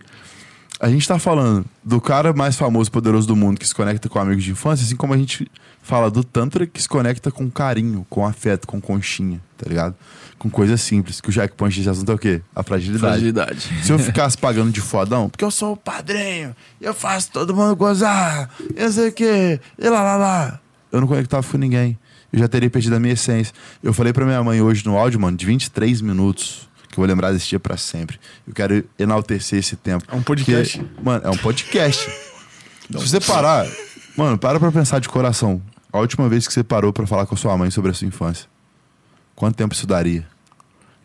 A 0.81 0.89
gente 0.89 1.07
tá 1.07 1.19
falando 1.19 1.63
do 1.83 2.01
cara 2.01 2.33
mais 2.33 2.55
famoso 2.55 2.89
e 2.89 2.91
poderoso 2.91 3.27
do 3.27 3.35
mundo 3.35 3.59
que 3.59 3.67
se 3.67 3.75
conecta 3.75 4.09
com 4.09 4.17
amigos 4.17 4.43
de 4.43 4.49
infância, 4.49 4.83
assim 4.83 4.95
como 4.95 5.13
a 5.13 5.17
gente 5.17 5.47
fala 5.83 6.09
do 6.09 6.23
Tantra 6.23 6.65
que 6.65 6.81
se 6.81 6.89
conecta 6.89 7.29
com 7.29 7.51
carinho, 7.51 8.03
com 8.09 8.25
afeto, 8.25 8.65
com 8.65 8.81
conchinha, 8.81 9.39
tá 9.59 9.69
ligado? 9.69 9.93
Com 10.39 10.49
coisas 10.49 10.81
simples. 10.81 11.21
Que 11.21 11.29
o 11.29 11.31
Jack 11.31 11.53
Punch 11.53 11.77
desse 11.77 11.87
assunto 11.87 12.11
é 12.11 12.15
o 12.15 12.17
quê? 12.17 12.41
A 12.55 12.63
fragilidade. 12.63 13.13
Fragilidade. 13.13 13.69
Se 13.83 13.91
eu 13.91 13.99
ficasse 14.01 14.35
pagando 14.35 14.71
de 14.71 14.81
fodão, 14.81 15.29
porque 15.29 15.45
eu 15.45 15.51
sou 15.51 15.73
o 15.73 15.77
padrinho, 15.77 16.55
eu 16.81 16.95
faço 16.95 17.31
todo 17.31 17.55
mundo 17.55 17.75
gozar, 17.75 18.49
eu 18.75 18.91
sei 18.91 19.09
o 19.09 19.13
quê, 19.13 19.59
e 19.77 19.87
lá 19.87 20.01
lá 20.01 20.15
lá. 20.15 20.59
Eu 20.91 20.99
não 20.99 21.07
conectava 21.07 21.45
com 21.47 21.59
ninguém. 21.59 21.95
Eu 22.33 22.39
já 22.39 22.47
teria 22.47 22.71
perdido 22.71 22.95
a 22.95 22.99
minha 22.99 23.13
essência. 23.13 23.53
Eu 23.83 23.93
falei 23.93 24.13
pra 24.13 24.25
minha 24.25 24.43
mãe 24.43 24.61
hoje 24.61 24.83
no 24.83 24.97
áudio, 24.97 25.19
mano, 25.19 25.37
de 25.37 25.45
23 25.45 26.01
minutos, 26.01 26.67
que 26.91 26.97
eu 26.99 27.01
vou 27.01 27.05
lembrar 27.07 27.31
desse 27.31 27.47
dia 27.49 27.59
pra 27.59 27.77
sempre. 27.77 28.19
Eu 28.47 28.53
quero 28.53 28.83
enaltecer 28.99 29.59
esse 29.59 29.75
tempo. 29.75 30.03
É 30.11 30.15
um 30.15 30.21
podcast. 30.21 30.77
Porque, 30.79 31.01
mano, 31.03 31.25
é 31.25 31.29
um 31.29 31.37
podcast. 31.37 32.09
Se 32.09 33.07
você 33.07 33.19
parar, 33.19 33.65
mano, 34.17 34.37
para 34.37 34.59
pra 34.59 34.71
pensar 34.71 34.99
de 34.99 35.07
coração. 35.09 35.61
A 35.93 35.99
última 35.99 36.27
vez 36.29 36.47
que 36.47 36.53
você 36.53 36.63
parou 36.63 36.91
pra 36.93 37.07
falar 37.07 37.25
com 37.25 37.35
a 37.35 37.37
sua 37.37 37.57
mãe 37.57 37.69
sobre 37.71 37.91
a 37.91 37.93
sua 37.93 38.07
infância. 38.07 38.47
Quanto 39.35 39.55
tempo 39.55 39.73
isso 39.73 39.87
daria? 39.87 40.27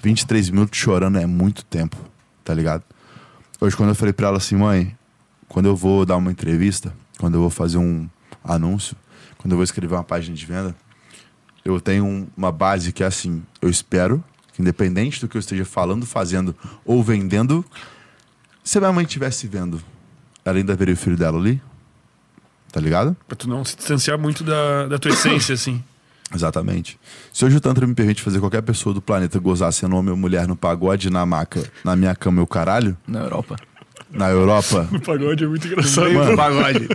23 0.02 0.50
minutos 0.50 0.78
chorando 0.78 1.18
é 1.18 1.26
muito 1.26 1.64
tempo, 1.64 1.96
tá 2.44 2.52
ligado? 2.52 2.82
Hoje, 3.60 3.76
quando 3.76 3.88
eu 3.90 3.94
falei 3.94 4.12
pra 4.12 4.28
ela 4.28 4.36
assim, 4.38 4.54
mãe, 4.56 4.96
quando 5.48 5.66
eu 5.66 5.74
vou 5.74 6.04
dar 6.04 6.16
uma 6.16 6.30
entrevista, 6.30 6.92
quando 7.18 7.34
eu 7.34 7.40
vou 7.40 7.50
fazer 7.50 7.78
um 7.78 8.08
anúncio, 8.44 8.96
quando 9.38 9.52
eu 9.52 9.56
vou 9.56 9.64
escrever 9.64 9.94
uma 9.94 10.04
página 10.04 10.36
de 10.36 10.44
venda, 10.44 10.74
eu 11.64 11.80
tenho 11.80 12.04
um- 12.04 12.26
uma 12.36 12.52
base 12.52 12.92
que 12.92 13.02
é 13.02 13.06
assim: 13.06 13.42
eu 13.62 13.68
espero 13.70 14.22
independente 14.60 15.20
do 15.20 15.28
que 15.28 15.36
eu 15.36 15.40
esteja 15.40 15.64
falando, 15.64 16.06
fazendo 16.06 16.54
ou 16.84 17.02
vendendo, 17.02 17.64
se 18.62 18.78
a 18.78 18.80
minha 18.80 18.92
mãe 18.92 19.04
estivesse 19.04 19.46
vendo, 19.46 19.80
ela 20.44 20.58
ainda 20.58 20.74
veria 20.74 20.94
o 20.94 20.96
filho 20.96 21.16
dela 21.16 21.38
ali? 21.38 21.60
Tá 22.72 22.80
ligado? 22.80 23.16
Pra 23.26 23.36
tu 23.36 23.48
não 23.48 23.64
se 23.64 23.76
distanciar 23.76 24.18
muito 24.18 24.44
da, 24.44 24.86
da 24.86 24.98
tua 24.98 25.10
essência, 25.12 25.54
assim. 25.54 25.82
Exatamente. 26.34 26.98
Se 27.32 27.44
hoje 27.44 27.56
o 27.56 27.60
Tantra 27.60 27.86
me 27.86 27.94
permite 27.94 28.22
fazer 28.22 28.40
qualquer 28.40 28.62
pessoa 28.62 28.92
do 28.92 29.00
planeta 29.00 29.38
gozar 29.38 29.72
sendo 29.72 29.96
homem 29.96 30.10
ou 30.10 30.16
mulher 30.16 30.48
no 30.48 30.56
pagode, 30.56 31.08
na 31.08 31.24
maca, 31.24 31.70
na 31.84 31.94
minha 31.94 32.14
cama 32.14 32.40
e 32.40 32.42
o 32.42 32.46
caralho, 32.46 32.96
Na 33.06 33.20
Europa. 33.20 33.56
Na 34.16 34.28
Europa, 34.30 34.88
O 34.92 35.00
pagode 35.00 35.44
é 35.44 35.46
muito 35.46 35.66
engraçado. 35.66 36.04
Meio 36.08 36.26
do 36.30 36.36
pagode. 36.36 36.88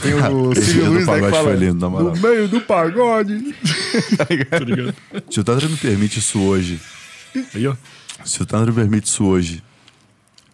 Tem 0.00 0.14
o 0.14 0.52
esse 0.56 0.72
Silvio 0.72 0.92
Luiz, 0.92 1.06
né, 1.06 1.14
que 1.14 1.20
pagode 1.20 1.32
fala. 1.32 1.44
foi 1.48 1.56
lindo, 1.56 1.80
na 1.80 1.88
moral. 1.90 2.14
No 2.14 2.20
meio 2.20 2.48
do 2.48 2.60
pagode. 2.60 3.54
Tá 4.16 4.24
ligado? 4.58 4.94
Se 5.30 5.40
o 5.40 5.44
Tantra 5.44 5.68
me 5.68 5.76
permite 5.76 6.18
isso 6.18 6.40
hoje, 6.40 6.80
Aí, 7.54 7.66
ó. 7.66 7.74
se 8.24 8.42
o 8.42 8.46
Tantra 8.46 8.66
me 8.66 8.72
permite 8.74 9.06
isso 9.06 9.24
hoje, 9.24 9.62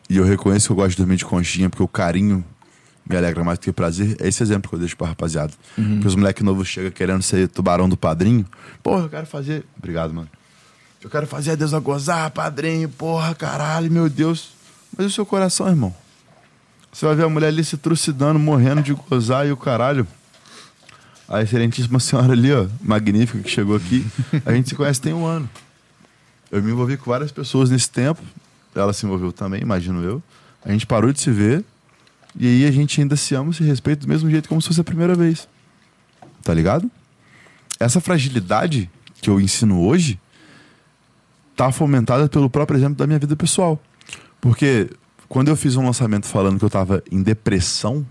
e 0.09 0.17
eu 0.17 0.25
reconheço 0.25 0.67
que 0.69 0.73
eu 0.73 0.77
gosto 0.77 0.91
de 0.91 0.97
dormir 0.99 1.17
de 1.17 1.25
conchinha, 1.25 1.69
porque 1.71 1.83
o 1.83 1.89
carinho 1.89 2.45
me 3.09 3.17
alegra 3.17 3.43
mais 3.43 3.59
do 3.59 3.63
que 3.63 3.71
o 3.71 3.73
prazer, 3.73 4.17
é 4.21 4.29
esse 4.29 4.43
exemplo 4.43 4.69
que 4.69 4.77
eu 4.77 4.79
deixo 4.79 4.97
pra 4.97 5.09
rapaziada. 5.09 5.53
Porque 5.75 6.07
os 6.07 6.15
moleques 6.15 6.43
novos 6.45 6.69
chegam 6.69 6.91
querendo 6.91 7.23
ser 7.23 7.49
tubarão 7.49 7.89
do 7.89 7.97
padrinho. 7.97 8.47
Porra, 8.83 9.05
eu 9.05 9.09
quero 9.09 9.27
fazer. 9.27 9.65
Obrigado, 9.77 10.15
mano. 10.15 10.29
Eu 11.03 11.11
quero 11.11 11.27
fazer 11.27 11.51
a 11.53 11.55
Deus 11.57 11.75
a 11.75 11.81
gozar, 11.81 12.31
padrinho, 12.31 12.89
porra, 12.89 13.35
caralho, 13.35 13.91
meu 13.91 14.09
Deus. 14.09 14.51
Mas 14.97 15.07
o 15.07 15.11
seu 15.11 15.27
coração, 15.27 15.67
irmão? 15.69 15.93
Você 16.93 17.07
vai 17.07 17.15
ver 17.15 17.25
a 17.25 17.29
mulher 17.29 17.49
ali 17.49 17.65
se 17.65 17.79
trucidando, 17.79 18.39
morrendo 18.39 18.83
de 18.83 18.93
gozar 18.93 19.47
e 19.47 19.51
o 19.51 19.57
caralho. 19.57 20.07
A 21.27 21.41
excelentíssima 21.41 21.99
senhora 21.99 22.33
ali, 22.33 22.53
ó, 22.53 22.67
magnífica, 22.83 23.43
que 23.43 23.49
chegou 23.49 23.75
aqui. 23.75 24.07
A 24.45 24.53
gente 24.53 24.69
se 24.69 24.75
conhece 24.75 25.01
tem 25.01 25.15
um 25.15 25.25
ano. 25.25 25.49
Eu 26.51 26.63
me 26.63 26.71
envolvi 26.71 26.99
com 26.99 27.11
várias 27.11 27.33
pessoas 27.33 27.71
nesse 27.71 27.91
tempo. 27.91 28.21
Ela 28.75 28.93
se 28.93 29.07
envolveu 29.07 29.33
também, 29.33 29.63
imagino 29.63 30.05
eu. 30.05 30.23
A 30.63 30.71
gente 30.71 30.87
parou 30.87 31.11
de 31.11 31.19
se 31.19 31.31
ver. 31.31 31.65
E 32.39 32.47
aí 32.47 32.67
a 32.67 32.71
gente 32.71 33.01
ainda 33.01 33.17
se 33.17 33.35
ama, 33.35 33.53
se 33.55 33.65
respeita 33.65 34.03
do 34.03 34.09
mesmo 34.09 34.31
jeito 34.31 34.49
como 34.49 34.61
se 34.61 34.69
fosse 34.69 34.81
a 34.81 34.85
primeira 34.85 35.15
vez. 35.15 35.49
Tá 36.43 36.53
ligado? 36.53 36.91
Essa 37.81 38.01
fragilidade 38.01 38.91
que 39.21 39.31
eu 39.31 39.41
ensino 39.41 39.81
hoje 39.81 40.21
tá 41.57 41.73
fomentada 41.73 42.29
pelo 42.29 42.51
próprio 42.51 42.79
exemplo 42.79 42.97
da 42.97 43.07
minha 43.07 43.19
vida 43.19 43.35
pessoal. 43.35 43.81
Porque 44.41 44.91
quando 45.33 45.49
eu 45.49 45.57
fiz 45.57 45.77
um 45.77 45.87
lançamento 45.87 46.27
falando 46.27 46.59
que 46.59 46.65
eu 46.67 46.69
tava 46.69 47.03
em 47.11 47.23
depressão, 47.23 48.07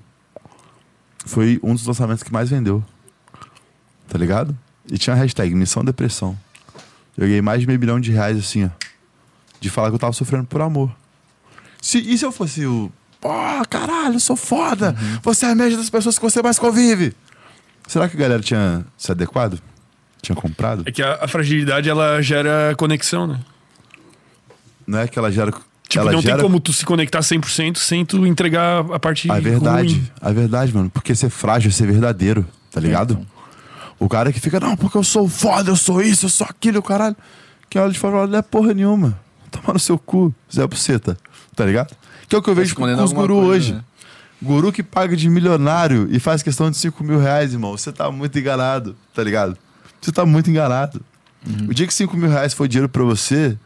foi 1.23 1.59
um 1.61 1.75
dos 1.75 1.85
lançamentos 1.85 2.23
que 2.23 2.33
mais 2.33 2.49
vendeu. 2.49 2.83
Tá 4.09 4.17
ligado? 4.17 4.57
E 4.91 4.97
tinha 4.97 5.15
a 5.15 5.19
hashtag 5.19 5.53
Missão 5.53 5.85
Depressão. 5.85 6.35
Eu 7.15 7.27
ganhei 7.27 7.39
mais 7.39 7.61
de 7.61 7.67
meio 7.67 7.79
milhão 7.79 7.99
de 7.99 8.11
reais, 8.11 8.39
assim, 8.39 8.65
ó. 8.65 8.69
De 9.59 9.69
falar 9.69 9.89
que 9.89 9.95
eu 9.95 9.99
tava 9.99 10.13
sofrendo 10.13 10.45
por 10.45 10.61
amor. 10.61 10.91
Se, 11.79 11.99
e 11.99 12.17
se 12.17 12.25
eu 12.25 12.31
fosse 12.31 12.65
o. 12.65 12.91
Porra, 13.19 13.65
caralho, 13.65 14.15
eu 14.15 14.19
sou 14.19 14.35
foda! 14.35 14.95
Você 15.21 15.45
é 15.45 15.51
a 15.51 15.55
média 15.55 15.77
das 15.77 15.91
pessoas 15.91 16.17
que 16.17 16.23
você 16.23 16.41
mais 16.41 16.57
convive! 16.57 17.13
Será 17.85 18.09
que 18.09 18.17
a 18.17 18.19
galera 18.19 18.41
tinha 18.41 18.83
se 18.97 19.11
adequado? 19.11 19.61
Tinha 20.23 20.35
comprado? 20.35 20.81
É 20.87 20.91
que 20.91 21.03
a, 21.03 21.19
a 21.21 21.27
fragilidade, 21.27 21.87
ela 21.87 22.19
gera 22.19 22.73
conexão, 22.75 23.27
né? 23.27 23.39
Não 24.87 24.97
é 24.97 25.07
que 25.07 25.19
ela 25.19 25.31
gera. 25.31 25.53
Tipo, 25.91 26.03
ela 26.03 26.11
não 26.13 26.21
gera... 26.21 26.35
tem 26.37 26.43
como 26.45 26.59
tu 26.59 26.71
se 26.71 26.85
conectar 26.85 27.19
100% 27.19 27.77
sem 27.77 28.05
tu 28.05 28.25
entregar 28.25 28.79
a 28.93 28.99
parte 28.99 29.29
A 29.29 29.39
verdade, 29.39 29.93
ruim. 29.95 30.07
a 30.21 30.31
verdade, 30.31 30.73
mano. 30.73 30.89
Porque 30.89 31.13
ser 31.13 31.29
frágil 31.29 31.69
é 31.69 31.71
ser 31.71 31.85
verdadeiro, 31.85 32.47
tá 32.71 32.79
ligado? 32.79 33.19
O 33.99 34.07
cara 34.07 34.31
que 34.31 34.39
fica, 34.39 34.59
não, 34.59 34.75
porque 34.77 34.97
eu 34.97 35.03
sou 35.03 35.27
foda, 35.27 35.69
eu 35.69 35.75
sou 35.75 36.01
isso, 36.01 36.25
eu 36.25 36.29
sou 36.29 36.47
aquilo, 36.49 36.81
caralho. 36.81 37.15
Quem 37.69 37.81
olha 37.81 37.91
de 37.91 37.99
fora 37.99 38.25
não 38.25 38.39
é 38.39 38.41
porra 38.41 38.73
nenhuma. 38.73 39.19
Toma 39.51 39.73
no 39.73 39.79
seu 39.79 39.99
cu, 39.99 40.33
Zé 40.53 40.65
Buceta, 40.65 41.17
tá 41.55 41.65
ligado? 41.65 41.93
Que 42.27 42.35
é 42.35 42.39
o 42.39 42.41
que 42.41 42.49
eu 42.49 42.55
vejo 42.55 42.73
com, 42.73 42.83
os 42.83 43.11
gurus 43.11 43.37
coisa, 43.37 43.49
hoje. 43.49 43.73
né? 43.73 43.83
Guru 44.41 44.71
que 44.71 44.81
paga 44.81 45.15
de 45.15 45.29
milionário 45.29 46.07
e 46.09 46.19
faz 46.19 46.41
questão 46.41 46.71
de 46.71 46.77
5 46.77 47.03
mil 47.03 47.19
reais, 47.19 47.51
irmão. 47.51 47.77
Você 47.77 47.91
tá 47.91 48.09
muito 48.09 48.39
enganado, 48.39 48.95
tá 49.13 49.21
ligado? 49.23 49.57
Você 50.01 50.11
tá 50.11 50.25
muito 50.25 50.49
enganado. 50.49 51.01
O 51.67 51.73
dia 51.73 51.85
que 51.85 51.93
5 51.93 52.15
mil 52.15 52.29
reais 52.29 52.53
foi 52.53 52.67
dinheiro 52.67 52.87
pra 52.89 53.03
você, 53.03 53.57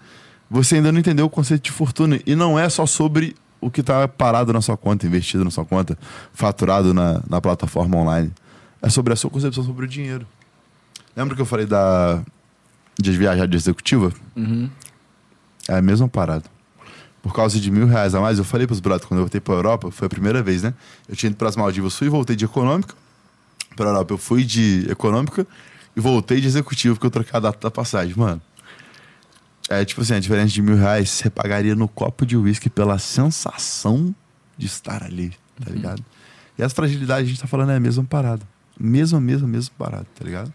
você 0.50 0.76
ainda 0.76 0.92
não 0.92 1.00
entendeu 1.00 1.26
o 1.26 1.30
conceito 1.30 1.64
de 1.64 1.72
fortuna. 1.72 2.20
E 2.26 2.36
não 2.36 2.58
é 2.58 2.70
só 2.70 2.86
sobre 2.86 3.36
o 3.60 3.72
que 3.72 3.82
tá 3.82 4.08
parado 4.08 4.54
na 4.54 4.62
sua 4.62 4.78
conta, 4.78 5.08
investido 5.08 5.44
na 5.44 5.52
sua 5.52 5.66
conta, 5.66 5.98
faturado 6.34 6.94
na, 6.94 7.22
na 7.28 7.42
plataforma 7.42 7.98
online. 7.98 8.32
É 8.82 8.90
sobre 8.90 9.14
a 9.14 9.16
sua 9.16 9.30
concepção 9.30 9.64
sobre 9.64 9.86
o 9.86 9.88
dinheiro. 9.88 10.28
Lembra 11.16 11.36
que 11.36 11.42
eu 11.42 11.46
falei 11.46 11.66
da 11.66 12.22
de 12.98 13.12
viajar 13.12 13.48
de 13.48 13.58
executiva? 13.58 14.12
Uhum. 14.36 14.70
É 15.68 15.76
a 15.76 15.82
mesma 15.82 16.08
parada. 16.08 16.46
Por 17.22 17.34
causa 17.34 17.60
de 17.60 17.72
mil 17.72 17.88
reais 17.88 18.14
a 18.14 18.22
mais, 18.22 18.38
eu 18.38 18.44
falei 18.44 18.68
pros 18.68 18.80
brothers, 18.80 19.08
quando 19.08 19.20
eu 19.20 19.24
voltei 19.24 19.42
pra 19.42 19.56
Europa, 19.56 19.90
foi 19.90 20.06
a 20.06 20.10
primeira 20.10 20.44
vez, 20.44 20.62
né? 20.62 20.74
Eu 21.10 21.16
tinha 21.16 21.30
ido 21.30 21.36
pras 21.36 21.56
Maldivas, 21.56 21.96
fui 21.96 22.08
e 22.08 22.10
voltei 22.10 22.36
de 22.36 22.46
econômica. 22.46 22.94
Pra 23.76 23.88
Europa, 23.88 24.14
eu 24.14 24.18
fui 24.18 24.44
de 24.44 24.86
econômica 24.90 25.46
e 25.96 26.00
voltei 26.00 26.40
de 26.40 26.48
executiva, 26.48 26.94
porque 26.94 27.08
eu 27.08 27.12
troquei 27.12 27.36
a 27.36 27.40
data 27.40 27.58
da 27.60 27.72
passagem, 27.72 28.14
mano. 28.16 28.42
É 29.70 29.84
tipo 29.84 30.02
assim, 30.02 30.14
a 30.14 30.20
diferença 30.20 30.50
de 30.50 30.62
mil 30.62 30.76
reais, 30.76 31.10
você 31.10 31.30
pagaria 31.30 31.76
no 31.76 31.88
copo 31.88 32.26
de 32.26 32.38
uísque 32.38 32.70
pela 32.70 33.00
sensação 33.00 34.14
de 34.58 34.68
estar 34.68 35.04
ali, 35.04 35.34
tá 35.64 35.72
ligado? 35.72 36.04
E 36.58 36.64
as 36.64 36.72
fragilidades 36.72 37.26
a 37.26 37.30
gente 37.30 37.42
tá 37.42 37.48
falando 37.48 37.72
é 37.72 37.76
a 37.76 37.80
mesma 37.80 38.04
parada. 38.04 38.44
Mesma, 38.80 39.20
mesma, 39.20 39.48
mesma 39.48 39.74
parada, 39.78 40.08
tá 40.16 40.24
ligado? 40.24 40.54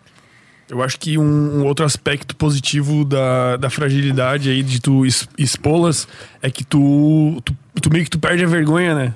Eu 0.69 0.83
acho 0.83 1.01
que 1.01 1.19
um, 1.19 1.61
um 1.61 1.65
outro 1.65 1.85
aspecto 1.85 2.37
positivo 2.37 3.05
da, 3.05 3.57
da 3.57 3.69
fragilidade 3.69 4.49
aí 4.49 4.63
de 4.63 4.81
tu 4.81 5.05
expô-las 5.37 6.07
é 6.41 6.49
que 6.49 6.63
tu, 6.63 7.43
tu, 7.45 7.57
tu 7.83 7.91
meio 7.91 8.05
que 8.05 8.11
tu 8.11 8.21
perde 8.21 8.45
a 8.45 8.47
vergonha, 8.47 8.95
né? 8.95 9.15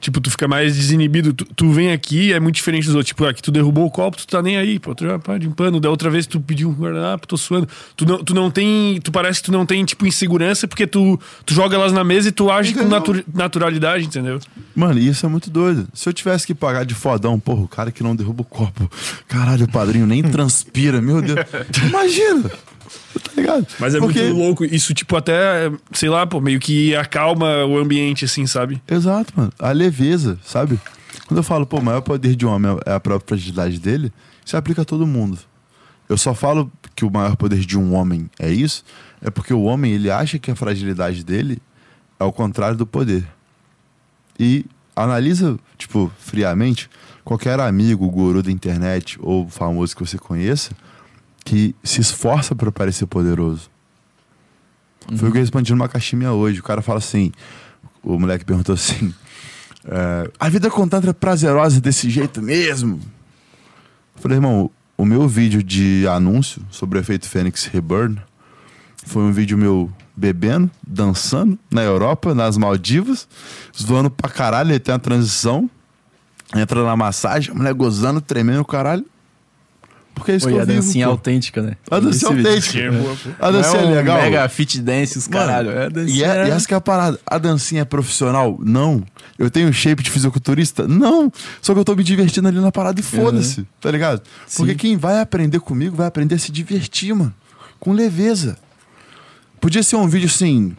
Tipo, 0.00 0.20
tu 0.20 0.30
fica 0.30 0.46
mais 0.46 0.76
desinibido. 0.76 1.32
Tu, 1.32 1.44
tu 1.56 1.70
vem 1.72 1.90
aqui, 1.90 2.32
é 2.32 2.38
muito 2.38 2.54
diferente 2.54 2.84
dos 2.86 2.94
outros. 2.94 3.08
Tipo, 3.08 3.24
aqui 3.26 3.42
tu 3.42 3.50
derrubou 3.50 3.84
o 3.84 3.90
copo, 3.90 4.16
tu 4.16 4.26
tá 4.26 4.40
nem 4.40 4.56
aí, 4.56 4.78
pô. 4.78 4.94
Tu 4.94 5.04
já 5.04 5.18
pá, 5.18 5.36
limpando. 5.36 5.80
Da 5.80 5.90
outra 5.90 6.08
vez 6.08 6.24
tu 6.26 6.40
pediu 6.40 6.68
um 6.68 6.72
guardanapo, 6.72 7.26
tô 7.26 7.36
suando. 7.36 7.68
Tu 7.96 8.06
não, 8.06 8.22
tu 8.22 8.32
não 8.32 8.48
tem. 8.50 9.00
Tu 9.02 9.10
parece 9.10 9.40
que 9.40 9.46
tu 9.46 9.52
não 9.52 9.66
tem, 9.66 9.84
tipo, 9.84 10.06
insegurança, 10.06 10.68
porque 10.68 10.86
tu, 10.86 11.18
tu 11.44 11.52
joga 11.52 11.74
elas 11.76 11.92
na 11.92 12.04
mesa 12.04 12.28
e 12.28 12.32
tu 12.32 12.48
age 12.50 12.74
com 12.74 12.80
Entendeu? 12.80 12.98
natu- 13.00 13.24
naturalidade, 13.34 14.04
entendeu? 14.04 14.38
Mano, 14.74 15.00
isso 15.00 15.26
é 15.26 15.28
muito 15.28 15.50
doido. 15.50 15.88
Se 15.92 16.08
eu 16.08 16.12
tivesse 16.12 16.46
que 16.46 16.54
pagar 16.54 16.84
de 16.84 16.94
fodão, 16.94 17.38
porra, 17.40 17.62
o 17.62 17.68
cara 17.68 17.90
que 17.90 18.02
não 18.02 18.14
derruba 18.14 18.42
o 18.42 18.44
copo. 18.44 18.88
Caralho, 19.26 19.64
o 19.64 19.68
padrinho 19.68 20.06
nem 20.06 20.22
transpira, 20.30 21.02
meu 21.02 21.20
Deus. 21.20 21.38
Imagina! 21.88 22.50
Tá 23.22 23.30
ligado? 23.36 23.66
Mas 23.78 23.94
é 23.94 23.98
Porque- 23.98 24.22
muito 24.22 24.36
louco. 24.36 24.64
Isso, 24.64 24.92
tipo, 24.94 25.16
até, 25.16 25.70
sei 25.92 26.08
lá, 26.08 26.26
pô, 26.26 26.40
meio 26.40 26.58
que 26.60 26.94
acalma 26.96 27.64
o 27.64 27.78
ambiente, 27.78 28.24
assim, 28.24 28.46
sabe? 28.46 28.80
Exato, 28.88 29.32
mano. 29.36 29.52
A 29.58 29.70
leveza, 29.72 30.38
sabe? 30.44 30.78
Quando 31.26 31.38
eu 31.38 31.42
falo, 31.44 31.66
pô, 31.66 31.78
o 31.78 31.82
maior 31.84 32.00
poder 32.00 32.34
de 32.34 32.46
um 32.46 32.50
homem 32.50 32.76
é 32.86 32.92
a 32.92 33.00
própria 33.00 33.28
fragilidade 33.36 33.78
dele, 33.78 34.12
isso 34.44 34.56
aplica 34.56 34.82
a 34.82 34.84
todo 34.84 35.06
mundo. 35.06 35.38
Eu 36.08 36.16
só 36.16 36.34
falo 36.34 36.70
que 36.96 37.04
o 37.04 37.10
maior 37.10 37.36
poder 37.36 37.60
de 37.60 37.76
um 37.78 37.94
homem 37.94 38.30
é 38.38 38.50
isso, 38.50 38.82
é 39.20 39.28
porque 39.30 39.52
o 39.52 39.62
homem, 39.62 39.92
ele 39.92 40.10
acha 40.10 40.38
que 40.38 40.50
a 40.50 40.56
fragilidade 40.56 41.22
dele 41.22 41.58
é 42.18 42.24
o 42.24 42.32
contrário 42.32 42.76
do 42.76 42.86
poder. 42.86 43.24
E 44.38 44.64
analisa, 44.96 45.58
tipo, 45.76 46.10
friamente, 46.18 46.88
qualquer 47.24 47.60
amigo, 47.60 48.08
guru 48.10 48.42
da 48.42 48.50
internet 48.50 49.18
ou 49.20 49.48
famoso 49.48 49.94
que 49.94 50.00
você 50.04 50.16
conheça, 50.18 50.70
que 51.48 51.74
se 51.82 52.02
esforça 52.02 52.54
para 52.54 52.70
parecer 52.70 53.06
poderoso. 53.06 53.70
Foi 55.16 55.30
o 55.30 55.32
que 55.32 55.38
eu 55.38 55.42
respondi 55.42 55.72
numa 55.72 55.88
caixinha 55.88 56.30
hoje. 56.30 56.60
O 56.60 56.62
cara 56.62 56.82
fala 56.82 56.98
assim: 56.98 57.32
o 58.02 58.18
moleque 58.18 58.44
perguntou 58.44 58.74
assim: 58.74 59.14
é, 59.86 60.30
a 60.38 60.48
vida 60.50 60.70
com 60.70 60.86
tanto 60.86 61.08
é 61.08 61.12
prazerosa 61.14 61.80
desse 61.80 62.10
jeito 62.10 62.42
mesmo? 62.42 63.00
Eu 64.14 64.22
falei, 64.22 64.36
irmão, 64.36 64.70
o 64.94 65.06
meu 65.06 65.26
vídeo 65.26 65.62
de 65.62 66.06
anúncio 66.06 66.60
sobre 66.70 66.98
o 66.98 67.00
efeito 67.00 67.26
Fênix 67.26 67.64
Reburn 67.64 68.20
foi 69.06 69.22
um 69.22 69.32
vídeo 69.32 69.56
meu 69.56 69.90
bebendo, 70.14 70.70
dançando 70.86 71.58
na 71.70 71.82
Europa, 71.82 72.34
nas 72.34 72.58
Maldivas, 72.58 73.26
zoando 73.74 74.10
pra 74.10 74.28
caralho, 74.28 74.78
tem 74.78 74.94
a 74.94 74.98
transição, 74.98 75.70
entra 76.54 76.84
na 76.84 76.94
massagem, 76.94 77.52
a 77.52 77.54
mulher 77.54 77.72
gozando, 77.72 78.20
tremendo 78.20 78.60
o 78.60 78.66
caralho. 78.66 79.06
Porque 80.18 80.32
é 80.32 80.36
isso 80.36 80.46
Pô, 80.46 80.50
que 80.50 80.56
e 80.56 80.58
eu 80.58 80.62
a 80.62 80.64
vivo, 80.66 80.80
dancinha 80.82 81.06
pô. 81.06 81.10
autêntica, 81.12 81.62
né? 81.62 81.76
A 81.90 82.00
dancinha 82.00 82.30
autêntica. 82.30 82.78
É 82.78 82.90
pô. 82.90 83.16
A 83.40 83.50
dancinha 83.50 83.82
Não 83.82 83.90
é 83.90 83.94
legal. 83.94 84.20
Mega 84.22 84.48
fit 84.48 84.80
dance, 84.80 85.18
os 85.18 85.28
Mano, 85.28 85.46
caralho. 85.46 85.70
É, 85.70 85.84
a 85.84 85.86
E, 85.86 85.90
dancinha 85.90 86.26
é, 86.26 86.46
e 86.46 86.50
é- 86.50 86.52
essa 86.54 86.66
que 86.68 86.74
é 86.74 86.76
a 86.76 86.80
parada. 86.80 87.18
A 87.26 87.38
dancinha 87.38 87.82
é 87.82 87.84
profissional? 87.84 88.58
Não. 88.62 89.02
Eu 89.38 89.50
tenho 89.50 89.72
shape 89.72 90.02
de 90.02 90.10
fisiculturista? 90.10 90.86
Não. 90.88 91.32
Só 91.62 91.72
que 91.72 91.80
eu 91.80 91.84
tô 91.84 91.94
me 91.94 92.02
divertindo 92.04 92.48
ali 92.48 92.58
na 92.60 92.72
parada 92.72 92.98
e 93.00 93.02
foda-se, 93.02 93.66
tá 93.80 93.90
ligado? 93.90 94.20
Porque 94.56 94.72
Sim. 94.72 94.76
quem 94.78 94.96
vai 94.96 95.20
aprender 95.20 95.60
comigo 95.60 95.96
vai 95.96 96.06
aprender 96.06 96.34
a 96.34 96.38
se 96.38 96.50
divertir, 96.52 97.14
mano. 97.14 97.32
Com 97.78 97.92
leveza. 97.92 98.56
Podia 99.60 99.82
ser 99.82 99.96
um 99.96 100.08
vídeo 100.08 100.26
assim. 100.26 100.76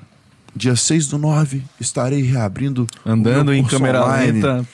Dia 0.55 0.75
6 0.75 1.07
do 1.07 1.17
9, 1.17 1.63
estarei 1.79 2.21
reabrindo. 2.23 2.87
Andando 3.05 3.53
em 3.53 3.63
câmera 3.63 4.03
online. 4.03 4.31
lenta. 4.41 4.65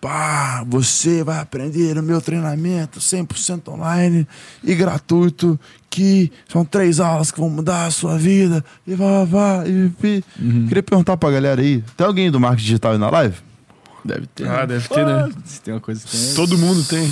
Pá, 0.00 0.64
você 0.66 1.24
vai 1.24 1.40
aprender 1.40 1.98
o 1.98 2.02
meu 2.02 2.20
treinamento 2.20 3.00
100% 3.00 3.68
online 3.68 4.26
e 4.62 4.74
gratuito, 4.74 5.58
que 5.90 6.30
são 6.48 6.64
três 6.64 7.00
aulas 7.00 7.32
que 7.32 7.40
vão 7.40 7.50
mudar 7.50 7.86
a 7.86 7.90
sua 7.90 8.16
vida, 8.16 8.64
e 8.86 8.94
vá, 8.94 9.24
vá, 9.24 9.64
e. 9.66 9.92
Uhum. 10.38 10.66
Queria 10.68 10.82
perguntar 10.84 11.16
pra 11.16 11.30
galera 11.32 11.60
aí, 11.60 11.82
tem 11.96 12.06
alguém 12.06 12.30
do 12.30 12.38
marketing 12.38 12.66
digital 12.66 12.92
aí 12.92 12.98
na 12.98 13.10
live? 13.10 13.34
Deve 14.04 14.26
ter. 14.28 14.48
Ah, 14.48 14.64
deve 14.64 14.88
ter, 14.88 15.04
né? 15.04 15.28
Se 15.44 15.60
tem 15.60 15.74
uma 15.74 15.80
coisa 15.80 16.06
que 16.06 16.16
tem. 16.16 16.34
Todo 16.34 16.56
mundo 16.56 16.84
tem. 16.84 17.10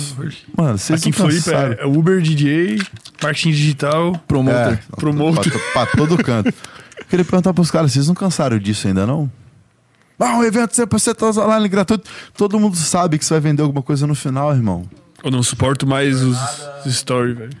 Mano, 0.57 0.77
vocês 0.77 1.01
Aqui 1.01 1.09
em 1.09 1.11
não 1.11 1.17
Floripa 1.17 1.51
cansaram. 1.51 1.75
é 1.79 1.85
Uber 1.85 2.21
DJ, 2.21 2.81
marketing 3.21 3.51
digital. 3.51 4.13
Promoter. 4.27 4.73
É, 4.73 4.95
promoter. 4.95 5.51
Pra, 5.51 5.85
pra 5.85 5.97
todo 5.97 6.17
canto. 6.23 6.53
Queria 7.09 7.25
perguntar 7.25 7.53
pros 7.53 7.69
caras, 7.69 7.91
vocês 7.91 8.07
não 8.07 8.15
cansaram 8.15 8.57
disso 8.57 8.87
ainda 8.87 9.05
não? 9.05 9.29
Ah, 10.19 10.37
um 10.37 10.43
evento 10.43 10.71
100% 10.71 11.37
online 11.37 11.69
gratuito. 11.69 12.09
Todo 12.35 12.59
mundo 12.59 12.75
sabe 12.75 13.17
que 13.19 13.25
você 13.25 13.35
vai 13.35 13.41
vender 13.41 13.61
alguma 13.61 13.83
coisa 13.83 14.07
no 14.07 14.15
final, 14.15 14.51
irmão. 14.53 14.89
Eu 15.23 15.31
não 15.31 15.43
suporto 15.43 15.85
mais 15.85 16.21
os, 16.21 16.37
os 16.85 16.95
stories, 16.95 17.37
velho. 17.37 17.51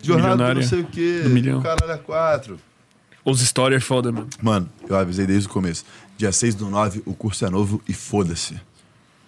Jornada 0.00 0.30
Milionária 0.30 0.62
não 0.62 0.68
sei 0.68 0.80
o 0.80 0.84
quê. 0.84 1.20
do 1.24 1.30
milhão. 1.30 1.60
Caralho, 1.60 1.92
é 1.92 1.96
quatro. 1.96 2.58
Os 3.24 3.40
stories 3.40 3.78
é 3.78 3.80
foda, 3.80 4.12
mano. 4.12 4.28
Mano, 4.40 4.68
eu 4.88 4.96
avisei 4.96 5.26
desde 5.26 5.48
o 5.48 5.50
começo. 5.50 5.84
Dia 6.16 6.32
6 6.32 6.54
do 6.54 6.70
9, 6.70 7.02
o 7.04 7.14
curso 7.14 7.44
é 7.44 7.50
novo 7.50 7.82
e 7.88 7.92
foda-se. 7.92 8.58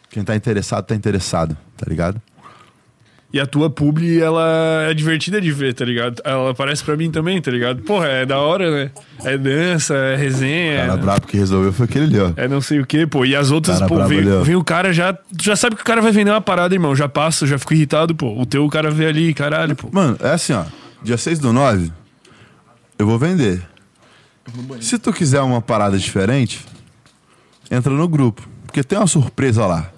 Quem 0.09 0.25
tá 0.25 0.35
interessado, 0.35 0.85
tá 0.85 0.95
interessado, 0.95 1.57
tá 1.77 1.87
ligado? 1.89 2.21
E 3.33 3.39
a 3.39 3.47
tua 3.47 3.71
publi, 3.71 4.21
ela 4.21 4.89
é 4.89 4.93
divertida 4.93 5.41
de 5.41 5.53
ver, 5.53 5.73
tá 5.73 5.85
ligado? 5.85 6.21
Ela 6.25 6.51
aparece 6.51 6.83
pra 6.83 6.97
mim 6.97 7.13
também, 7.13 7.41
tá 7.41 7.49
ligado? 7.49 7.81
Porra, 7.83 8.09
é 8.09 8.27
da 8.27 8.41
hora, 8.41 8.69
né? 8.73 8.91
É 9.23 9.39
dança, 9.39 9.95
é 9.95 10.17
resenha. 10.17 10.83
O 10.83 10.87
cara 10.89 10.97
brabo 10.97 11.27
que 11.29 11.37
resolveu 11.37 11.73
foi 11.73 11.85
aquele 11.85 12.07
ali, 12.07 12.19
ó. 12.19 12.33
É 12.37 12.49
não 12.49 12.61
sei 12.61 12.81
o 12.81 12.87
que, 12.87 13.07
pô. 13.07 13.25
E 13.25 13.37
as 13.37 13.53
outras, 13.53 13.79
Cara 13.79 13.89
pô, 13.89 14.05
vem, 14.05 14.43
vem 14.43 14.57
o 14.57 14.65
cara 14.65 14.93
já. 14.93 15.13
Tu 15.13 15.45
já 15.45 15.55
sabe 15.55 15.77
que 15.77 15.83
o 15.83 15.85
cara 15.85 16.03
vai 16.03 16.11
vender 16.11 16.33
uma 16.33 16.41
parada, 16.41 16.75
irmão. 16.75 16.97
Já 16.97 17.09
passa, 17.09 17.47
já 17.47 17.57
fico 17.57 17.73
irritado, 17.73 18.17
pô. 18.17 18.37
O 18.37 18.45
teu 18.45 18.65
o 18.65 18.69
cara 18.69 18.91
vê 18.91 19.07
ali, 19.07 19.33
caralho, 19.33 19.77
pô. 19.77 19.89
Mano, 19.93 20.17
é 20.21 20.31
assim, 20.31 20.53
ó. 20.53 20.65
Dia 21.01 21.17
6 21.17 21.39
do 21.39 21.53
9, 21.53 21.93
eu 22.99 23.07
vou 23.07 23.17
vender. 23.17 23.63
Se 24.81 24.99
tu 24.99 25.13
quiser 25.13 25.41
uma 25.41 25.63
parada 25.63 25.97
diferente, 25.97 26.67
entra 27.71 27.93
no 27.93 28.09
grupo. 28.09 28.43
Porque 28.67 28.83
tem 28.83 28.99
uma 28.99 29.07
surpresa 29.07 29.67
lá. 29.67 29.89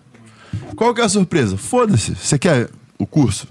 Qual 0.77 0.95
que 0.95 1.01
é 1.01 1.05
a 1.05 1.09
surpresa? 1.09 1.57
Foda-se. 1.57 2.15
Você 2.15 2.39
quer 2.39 2.69
o 3.03 3.07
curso? 3.07 3.47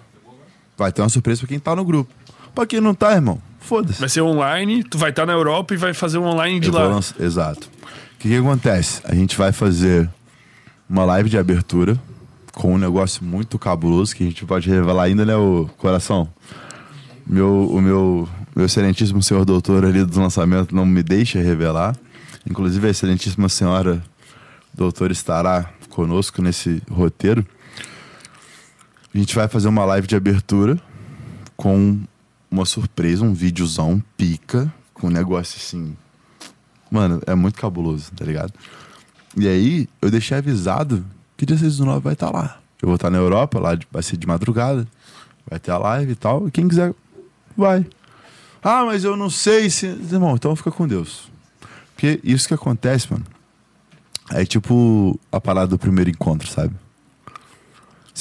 Vai 0.78 0.91
ter 0.91 1.02
uma 1.02 1.10
surpresa 1.10 1.40
pra 1.41 1.48
quem 1.48 1.60
tá 1.60 1.76
no 1.76 1.84
grupo. 1.86 2.11
Pra 2.56 2.65
quem 2.65 2.82
não 2.82 2.94
tá, 2.94 3.14
irmão, 3.14 3.41
foda-se. 3.60 3.99
Vai 3.99 4.10
ser 4.10 4.22
online, 4.22 4.84
tu 4.84 4.98
vai 4.98 5.10
estar 5.11 5.26
na 5.26 5.34
Europa 5.34 5.73
e 5.73 5.78
vai 5.78 5.94
fazer 5.94 6.18
um 6.18 6.26
online 6.26 6.60
de 6.60 6.68
Eu 6.68 6.73
lá. 6.73 6.88
lançar- 6.88 7.22
Exato. 7.22 7.69
O 8.15 8.18
que, 8.19 8.30
que 8.30 8.36
acontece? 8.36 9.02
A 9.06 9.15
gente 9.15 9.38
vai 9.38 9.52
fazer 9.52 10.10
uma 10.90 11.06
live 11.06 11.30
de 11.30 11.38
abertura 11.38 11.99
com 12.53 12.73
um 12.73 12.78
negócio 12.78 13.23
muito 13.23 13.57
cabuloso 13.57 14.15
que 14.15 14.23
a 14.23 14.26
gente 14.28 14.45
pode 14.45 14.69
revelar 14.69 15.03
ainda, 15.03 15.26
né, 15.26 15.36
o 15.36 15.69
coração? 15.78 16.28
Meu, 17.26 17.69
o 17.72 17.82
meu, 17.82 18.28
meu 18.56 18.65
excelentíssimo 18.65 19.22
senhor 19.23 19.45
doutor 19.45 19.86
ali 19.86 20.03
do 20.03 20.19
lançamento 20.19 20.76
não 20.76 20.86
me 20.86 21.02
deixa 21.02 21.40
revelar. 21.40 21.95
Inclusive, 22.49 22.88
a 22.88 22.90
excelentíssima 22.90 23.48
senhora 23.48 24.03
doutor 24.73 25.11
estará 25.11 25.69
conosco 25.90 26.41
nesse 26.41 26.82
roteiro. 26.90 27.45
A 29.14 29.18
gente 29.18 29.36
vai 29.36 29.48
fazer 29.48 29.68
uma 29.68 29.84
live 29.86 30.08
de 30.08 30.16
abertura 30.16 30.80
com 31.58 32.00
uma 32.50 32.66
surpresa, 32.66 33.24
um 33.24 33.34
videozão 33.34 34.02
pica, 34.16 34.74
com 34.94 35.08
um 35.08 35.10
negócio 35.10 35.58
assim. 35.58 35.96
Mano, 36.90 37.22
é 37.26 37.36
muito 37.36 37.60
cabuloso, 37.60 38.12
tá 38.12 38.26
ligado? 38.26 38.54
E 39.36 39.48
aí, 39.48 39.88
eu 40.02 40.10
deixei 40.10 40.38
avisado 40.38 41.06
que 41.38 41.46
dia 41.46 41.58
6 41.58 41.78
do 41.78 41.86
9 41.86 42.02
vai 42.02 42.14
estar 42.14 42.30
lá. 42.30 42.60
Eu 42.82 42.88
vou 42.88 42.96
estar 42.96 43.10
na 43.10 43.18
Europa, 43.18 43.60
lá 43.60 43.78
vai 43.92 44.02
ser 44.02 44.18
de 44.18 44.28
madrugada. 44.28 44.88
Vai 45.50 45.60
ter 45.60 45.72
a 45.72 45.78
live 45.78 46.12
e 46.12 46.16
tal. 46.16 46.48
E 46.48 46.52
quem 46.52 46.68
quiser, 46.68 46.94
vai. 47.56 47.86
Ah, 48.64 48.86
mas 48.86 49.04
eu 49.04 49.16
não 49.16 49.30
sei 49.30 49.70
se. 49.70 49.88
Irmão, 49.88 50.36
então 50.36 50.56
fica 50.56 50.72
com 50.72 50.88
Deus. 50.88 51.32
Porque 51.94 52.20
isso 52.24 52.48
que 52.48 52.54
acontece, 52.54 53.12
mano. 53.12 53.26
É 54.32 54.46
tipo 54.46 55.20
a 55.32 55.42
parada 55.42 55.68
do 55.68 55.78
primeiro 55.78 56.10
encontro, 56.10 56.48
sabe? 56.48 56.74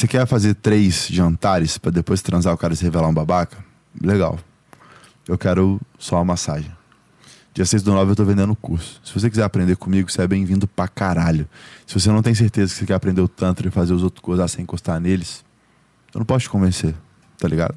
Você 0.01 0.09
quer 0.09 0.27
fazer 0.27 0.55
três 0.55 1.09
jantares 1.09 1.77
pra 1.77 1.91
depois 1.91 2.23
transar 2.23 2.55
o 2.55 2.57
cara 2.57 2.75
se 2.75 2.83
revelar 2.83 3.07
um 3.07 3.13
babaca? 3.13 3.59
Legal. 4.03 4.39
Eu 5.29 5.37
quero 5.37 5.79
só 5.99 6.17
uma 6.17 6.25
massagem. 6.25 6.73
Dia 7.53 7.67
6 7.67 7.83
do 7.83 7.93
9 7.93 8.13
eu 8.13 8.17
tô 8.17 8.25
vendendo 8.25 8.57
curso. 8.57 8.99
Se 9.05 9.13
você 9.13 9.29
quiser 9.29 9.43
aprender 9.43 9.77
comigo, 9.77 10.11
você 10.11 10.23
é 10.23 10.27
bem-vindo 10.27 10.67
pra 10.67 10.89
caralho. 10.89 11.47
Se 11.87 11.93
você 11.93 12.11
não 12.11 12.23
tem 12.23 12.35
certeza 12.35 12.73
que 12.73 12.79
você 12.79 12.87
quer 12.87 12.95
aprender 12.95 13.21
o 13.21 13.29
Tantra 13.29 13.69
e 13.69 13.71
fazer 13.71 13.93
os 13.93 14.03
outros 14.03 14.23
coisas 14.23 14.51
sem 14.51 14.63
encostar 14.63 14.99
neles, 14.99 15.45
eu 16.15 16.21
não 16.21 16.25
posso 16.25 16.45
te 16.45 16.49
convencer, 16.49 16.95
tá 17.37 17.47
ligado? 17.47 17.75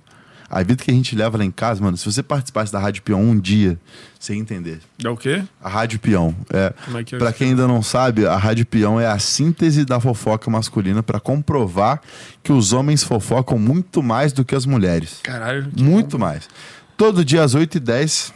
A 0.56 0.60
vida 0.62 0.84
que 0.84 0.92
a 0.92 0.94
gente 0.94 1.16
leva 1.16 1.36
lá 1.36 1.44
em 1.44 1.50
casa, 1.50 1.82
mano, 1.82 1.98
se 1.98 2.06
você 2.06 2.22
participasse 2.22 2.72
da 2.72 2.78
Rádio 2.78 3.02
Peão 3.02 3.20
um 3.20 3.40
dia, 3.40 3.80
você 4.20 4.36
ia 4.36 4.40
entender. 4.40 4.82
É 5.04 5.10
o 5.10 5.18
quê? 5.18 5.44
A 5.60 5.68
Rádio 5.68 5.98
Peão. 5.98 6.36
É, 6.52 6.72
Como 6.86 7.00
é 7.00 7.04
que 7.04 7.16
é 7.16 7.18
pra 7.18 7.34
quem 7.34 7.50
ainda 7.50 7.68
não 7.68 7.82
sabe, 7.82 8.28
a 8.28 8.38
Rádio 8.38 8.64
Peão 8.68 9.02
é 9.02 9.08
a 9.08 9.18
síntese 9.18 9.84
da 9.84 10.00
fofoca 10.00 10.52
masculina 10.52 11.02
pra 11.02 11.20
comprovar 11.20 12.00
que 12.44 12.52
os 12.52 12.72
homens 12.72 13.04
fofocam 13.04 13.58
muito 13.58 14.04
mais 14.04 14.32
do 14.32 14.46
que 14.46 14.54
as 14.54 14.68
mulheres. 14.68 15.22
Caralho. 15.24 15.72
Muito 15.76 16.20
mais. 16.20 16.48
Todo 16.96 17.26
dia 17.26 17.42
às 17.42 17.56
8h10, 17.56 18.32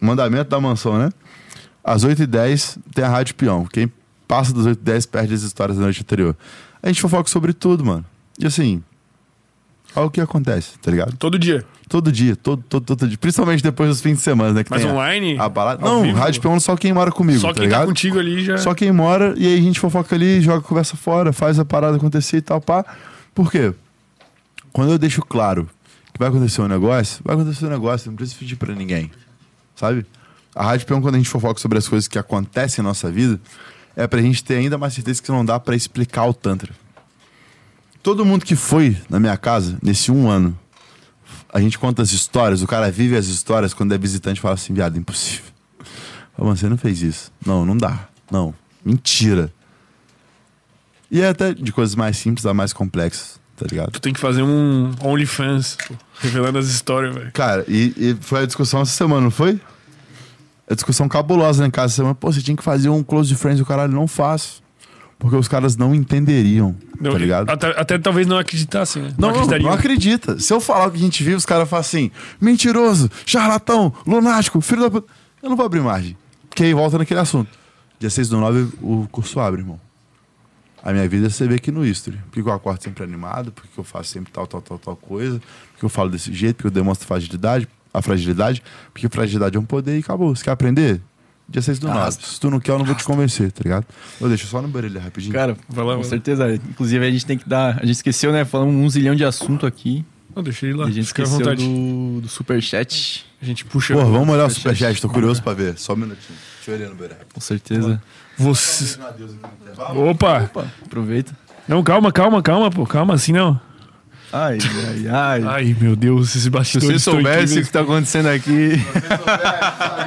mandamento 0.00 0.50
da 0.50 0.60
mansão, 0.60 0.98
né? 0.98 1.10
Às 1.84 2.04
8h10 2.04 2.78
tem 2.92 3.04
a 3.04 3.08
Rádio 3.08 3.36
Peão. 3.36 3.64
Quem 3.64 3.88
passa 4.26 4.52
das 4.52 4.66
8h10 4.66 5.08
perde 5.08 5.34
as 5.34 5.42
histórias 5.42 5.78
da 5.78 5.84
noite 5.84 6.00
anterior. 6.00 6.36
A 6.82 6.88
gente 6.88 7.00
fofoca 7.00 7.30
sobre 7.30 7.52
tudo, 7.52 7.84
mano. 7.84 8.04
E 8.40 8.46
assim, 8.46 8.82
olha 9.96 10.06
o 10.06 10.10
que 10.10 10.20
acontece, 10.20 10.78
tá 10.78 10.90
ligado? 10.90 11.16
Todo 11.16 11.38
dia. 11.38 11.64
Todo 11.88 12.12
dia, 12.12 12.36
todo, 12.36 12.62
todo, 12.68 12.84
todo 12.84 13.08
dia. 13.08 13.18
Principalmente 13.18 13.62
depois 13.62 13.88
dos 13.88 14.00
fins 14.00 14.16
de 14.18 14.22
semana, 14.22 14.52
né? 14.52 14.62
Que 14.64 14.70
Mas 14.70 14.82
tem 14.82 14.90
a- 14.90 14.94
online? 14.94 15.36
A, 15.38 15.48
balada. 15.48 15.84
Ao 15.84 15.94
Não, 15.96 16.02
vivo? 16.02 16.16
Rádio 16.18 16.40
Peão 16.40 16.58
só 16.60 16.76
quem 16.76 16.92
mora 16.92 17.10
comigo, 17.10 17.40
Só 17.40 17.48
tá 17.48 17.54
quem 17.54 17.62
ligado? 17.64 17.80
tá 17.80 17.86
contigo 17.86 18.18
ali 18.18 18.44
já. 18.44 18.58
Só 18.58 18.74
quem 18.74 18.92
mora, 18.92 19.34
e 19.36 19.46
aí 19.46 19.58
a 19.58 19.62
gente 19.62 19.80
fofoca 19.80 20.14
ali, 20.14 20.40
joga 20.40 20.58
a 20.58 20.62
conversa 20.62 20.96
fora, 20.96 21.32
faz 21.32 21.58
a 21.58 21.64
parada 21.64 21.96
acontecer 21.96 22.36
e 22.36 22.42
tal, 22.42 22.60
pá. 22.60 22.84
Por 23.34 23.50
quê? 23.50 23.72
Quando 24.72 24.92
eu 24.92 24.98
deixo 24.98 25.20
claro 25.22 25.68
que 26.12 26.18
vai 26.18 26.28
acontecer 26.28 26.60
um 26.62 26.68
negócio, 26.68 27.20
vai 27.24 27.34
acontecer 27.34 27.66
um 27.66 27.70
negócio, 27.70 28.08
não 28.10 28.16
precisa 28.16 28.38
pedir 28.38 28.54
pra 28.56 28.72
ninguém. 28.74 29.10
Sabe? 29.74 30.06
A 30.54 30.64
Rádio 30.64 30.86
Peão, 30.86 31.00
quando 31.00 31.14
a 31.16 31.18
gente 31.18 31.28
fofoca 31.30 31.60
sobre 31.60 31.78
as 31.78 31.88
coisas 31.88 32.06
que 32.06 32.18
acontecem 32.18 32.82
na 32.84 32.90
nossa 32.90 33.10
vida, 33.10 33.40
é 33.96 34.06
pra 34.06 34.20
gente 34.22 34.44
ter 34.44 34.54
ainda 34.56 34.78
mais 34.78 34.94
certeza 34.94 35.20
que 35.22 35.30
não 35.32 35.44
dá 35.44 35.58
pra 35.58 35.74
explicar 35.74 36.24
o 36.26 36.34
Tantra. 36.34 36.72
Todo 38.02 38.24
mundo 38.24 38.44
que 38.44 38.56
foi 38.56 38.96
na 39.08 39.20
minha 39.20 39.36
casa 39.36 39.76
nesse 39.82 40.10
um 40.10 40.28
ano, 40.28 40.58
a 41.52 41.60
gente 41.60 41.78
conta 41.78 42.02
as 42.02 42.12
histórias, 42.12 42.62
o 42.62 42.66
cara 42.66 42.90
vive 42.90 43.16
as 43.16 43.26
histórias 43.26 43.74
quando 43.74 43.92
é 43.92 43.98
visitante 43.98 44.40
fala 44.40 44.54
assim, 44.54 44.72
viado, 44.72 44.98
impossível. 44.98 45.44
Fala, 46.34 46.48
"Mano, 46.48 46.56
você 46.56 46.68
não 46.68 46.78
fez 46.78 47.02
isso. 47.02 47.32
Não, 47.44 47.66
não 47.66 47.76
dá. 47.76 48.08
Não. 48.30 48.54
Mentira. 48.84 49.52
E 51.10 51.20
é 51.20 51.28
até 51.28 51.52
de 51.52 51.72
coisas 51.72 51.94
mais 51.94 52.16
simples 52.16 52.46
a 52.46 52.54
mais 52.54 52.72
complexas, 52.72 53.40
tá 53.56 53.66
ligado? 53.68 53.90
Tu 53.90 54.00
tem 54.00 54.12
que 54.12 54.20
fazer 54.20 54.42
um 54.42 54.94
OnlyFans, 55.02 55.76
pô, 55.86 55.94
revelando 56.20 56.58
as 56.58 56.68
histórias, 56.68 57.14
velho. 57.14 57.32
Cara, 57.32 57.64
e, 57.68 57.92
e 57.96 58.16
foi 58.20 58.44
a 58.44 58.46
discussão 58.46 58.80
essa 58.80 58.92
semana, 58.92 59.22
não 59.22 59.30
foi? 59.30 59.60
A 60.70 60.74
discussão 60.74 61.08
cabulosa 61.08 61.66
em 61.66 61.70
casa 61.70 61.86
essa 61.86 61.96
semana. 61.96 62.14
Pô, 62.14 62.32
você 62.32 62.40
tinha 62.40 62.56
que 62.56 62.62
fazer 62.62 62.88
um 62.88 63.02
close 63.02 63.34
friends 63.34 63.60
o 63.60 63.66
caralho 63.66 63.92
não 63.92 64.06
faço. 64.06 64.62
Porque 65.20 65.36
os 65.36 65.46
caras 65.46 65.76
não 65.76 65.94
entenderiam, 65.94 66.74
Não, 66.98 67.12
tá 67.12 67.18
ligado? 67.18 67.50
Até, 67.50 67.66
até 67.78 67.98
talvez 67.98 68.26
não 68.26 68.38
acreditassem, 68.38 69.02
né? 69.02 69.14
Não, 69.18 69.30
não, 69.30 69.58
não 69.58 69.70
acredita. 69.70 70.40
Se 70.40 70.50
eu 70.50 70.60
falar 70.62 70.88
o 70.88 70.90
que 70.90 70.96
a 70.96 71.00
gente 71.00 71.22
vive, 71.22 71.36
os 71.36 71.44
caras 71.44 71.68
falam 71.68 71.82
assim: 71.82 72.10
mentiroso, 72.40 73.10
charlatão, 73.26 73.92
lunático, 74.06 74.62
filho 74.62 74.80
da 74.80 74.90
puta. 74.90 75.12
Eu 75.42 75.50
não 75.50 75.56
vou 75.56 75.66
abrir 75.66 75.80
margem. 75.80 76.16
Porque 76.48 76.64
aí 76.64 76.72
volta 76.72 76.96
naquele 76.96 77.20
assunto. 77.20 77.50
Dia 77.98 78.08
6 78.08 78.30
do 78.30 78.38
9, 78.38 78.68
o 78.80 79.06
curso 79.12 79.38
abre, 79.38 79.60
irmão. 79.60 79.78
A 80.82 80.90
minha 80.90 81.06
vida 81.06 81.28
você 81.28 81.46
vê 81.46 81.56
aqui 81.56 81.70
no 81.70 81.84
History. 81.84 82.18
Porque 82.30 82.40
eu 82.40 82.52
acordo 82.52 82.82
sempre 82.82 83.04
animado, 83.04 83.52
porque 83.52 83.78
eu 83.78 83.84
faço 83.84 84.08
sempre 84.10 84.32
tal, 84.32 84.46
tal, 84.46 84.62
tal, 84.62 84.78
tal 84.78 84.96
coisa, 84.96 85.38
porque 85.72 85.84
eu 85.84 85.90
falo 85.90 86.08
desse 86.08 86.32
jeito, 86.32 86.56
porque 86.56 86.68
eu 86.68 86.70
demonstro 86.70 87.06
fragilidade, 87.06 87.68
a 87.92 88.00
fragilidade, 88.00 88.62
porque 88.90 89.06
fragilidade 89.10 89.54
é 89.54 89.60
um 89.60 89.66
poder 89.66 89.96
e 89.96 90.00
acabou. 90.00 90.34
Você 90.34 90.44
quer 90.44 90.52
aprender? 90.52 91.02
Dia 91.50 91.60
6 91.60 91.80
do 91.80 91.88
9. 91.88 91.98
Arrasta. 91.98 92.24
Se 92.26 92.38
tu 92.38 92.48
não 92.48 92.60
quer, 92.60 92.70
eu 92.70 92.78
não 92.78 92.84
vou 92.84 92.94
te 92.94 93.02
convencer, 93.02 93.50
tá 93.50 93.60
ligado? 93.64 93.84
Eu 94.20 94.28
deixo 94.28 94.46
só 94.46 94.62
no 94.62 94.68
barulho 94.68 95.00
rapidinho. 95.00 95.34
Cara, 95.34 95.56
lá, 95.76 95.96
com 95.96 96.04
certeza. 96.04 96.54
Inclusive, 96.54 97.04
a 97.04 97.10
gente 97.10 97.26
tem 97.26 97.36
que 97.36 97.48
dar. 97.48 97.78
A 97.78 97.80
gente 97.84 97.96
esqueceu, 97.96 98.30
né? 98.30 98.44
Falamos 98.44 98.72
um 98.74 98.88
zilhão 98.88 99.16
de 99.16 99.24
assunto 99.24 99.66
aqui. 99.66 100.04
Não, 100.34 100.44
deixa 100.44 100.64
ele 100.64 100.74
E 100.74 100.78
lá. 100.78 100.86
a 100.86 100.90
gente 100.92 101.08
Fica 101.08 101.22
à 101.22 101.24
esqueceu 101.24 101.38
vontade. 101.44 101.66
do, 101.66 102.20
do 102.20 102.28
superchat. 102.28 103.26
A 103.42 103.44
gente 103.44 103.64
puxa. 103.64 103.94
Porra, 103.94 104.04
vamos 104.08 104.28
olhar 104.28 104.44
o 104.46 104.50
Superchat. 104.50 104.78
superchat, 104.78 105.02
tô 105.02 105.08
curioso 105.08 105.42
pra 105.42 105.52
ver. 105.54 105.76
Só 105.76 105.94
um 105.94 105.96
minutinho. 105.96 106.38
Deixa 106.58 106.70
eu 106.70 106.74
olhar 106.76 106.88
no 106.90 106.94
barulho. 106.94 107.16
Com 107.34 107.40
certeza. 107.40 108.00
Você. 108.38 108.96
Opa! 109.96 110.42
Opa, 110.44 110.66
aproveita. 110.86 111.36
Não, 111.66 111.82
calma, 111.82 112.12
calma, 112.12 112.40
calma, 112.42 112.70
pô. 112.70 112.86
Calma 112.86 113.14
assim 113.14 113.32
não. 113.32 113.60
Ai, 114.32 114.58
ai, 114.86 115.08
ai. 115.08 115.42
Ai, 115.44 115.76
meu 115.80 115.96
Deus, 115.96 116.28
esses 116.30 116.44
Se 116.44 116.50
bastidores 116.50 117.02
você 117.02 117.10
estão 117.10 117.14
soubesse 117.14 117.58
o 117.58 117.64
que 117.64 117.70
tá 117.72 117.80
acontecendo 117.80 118.26
aqui. 118.28 118.72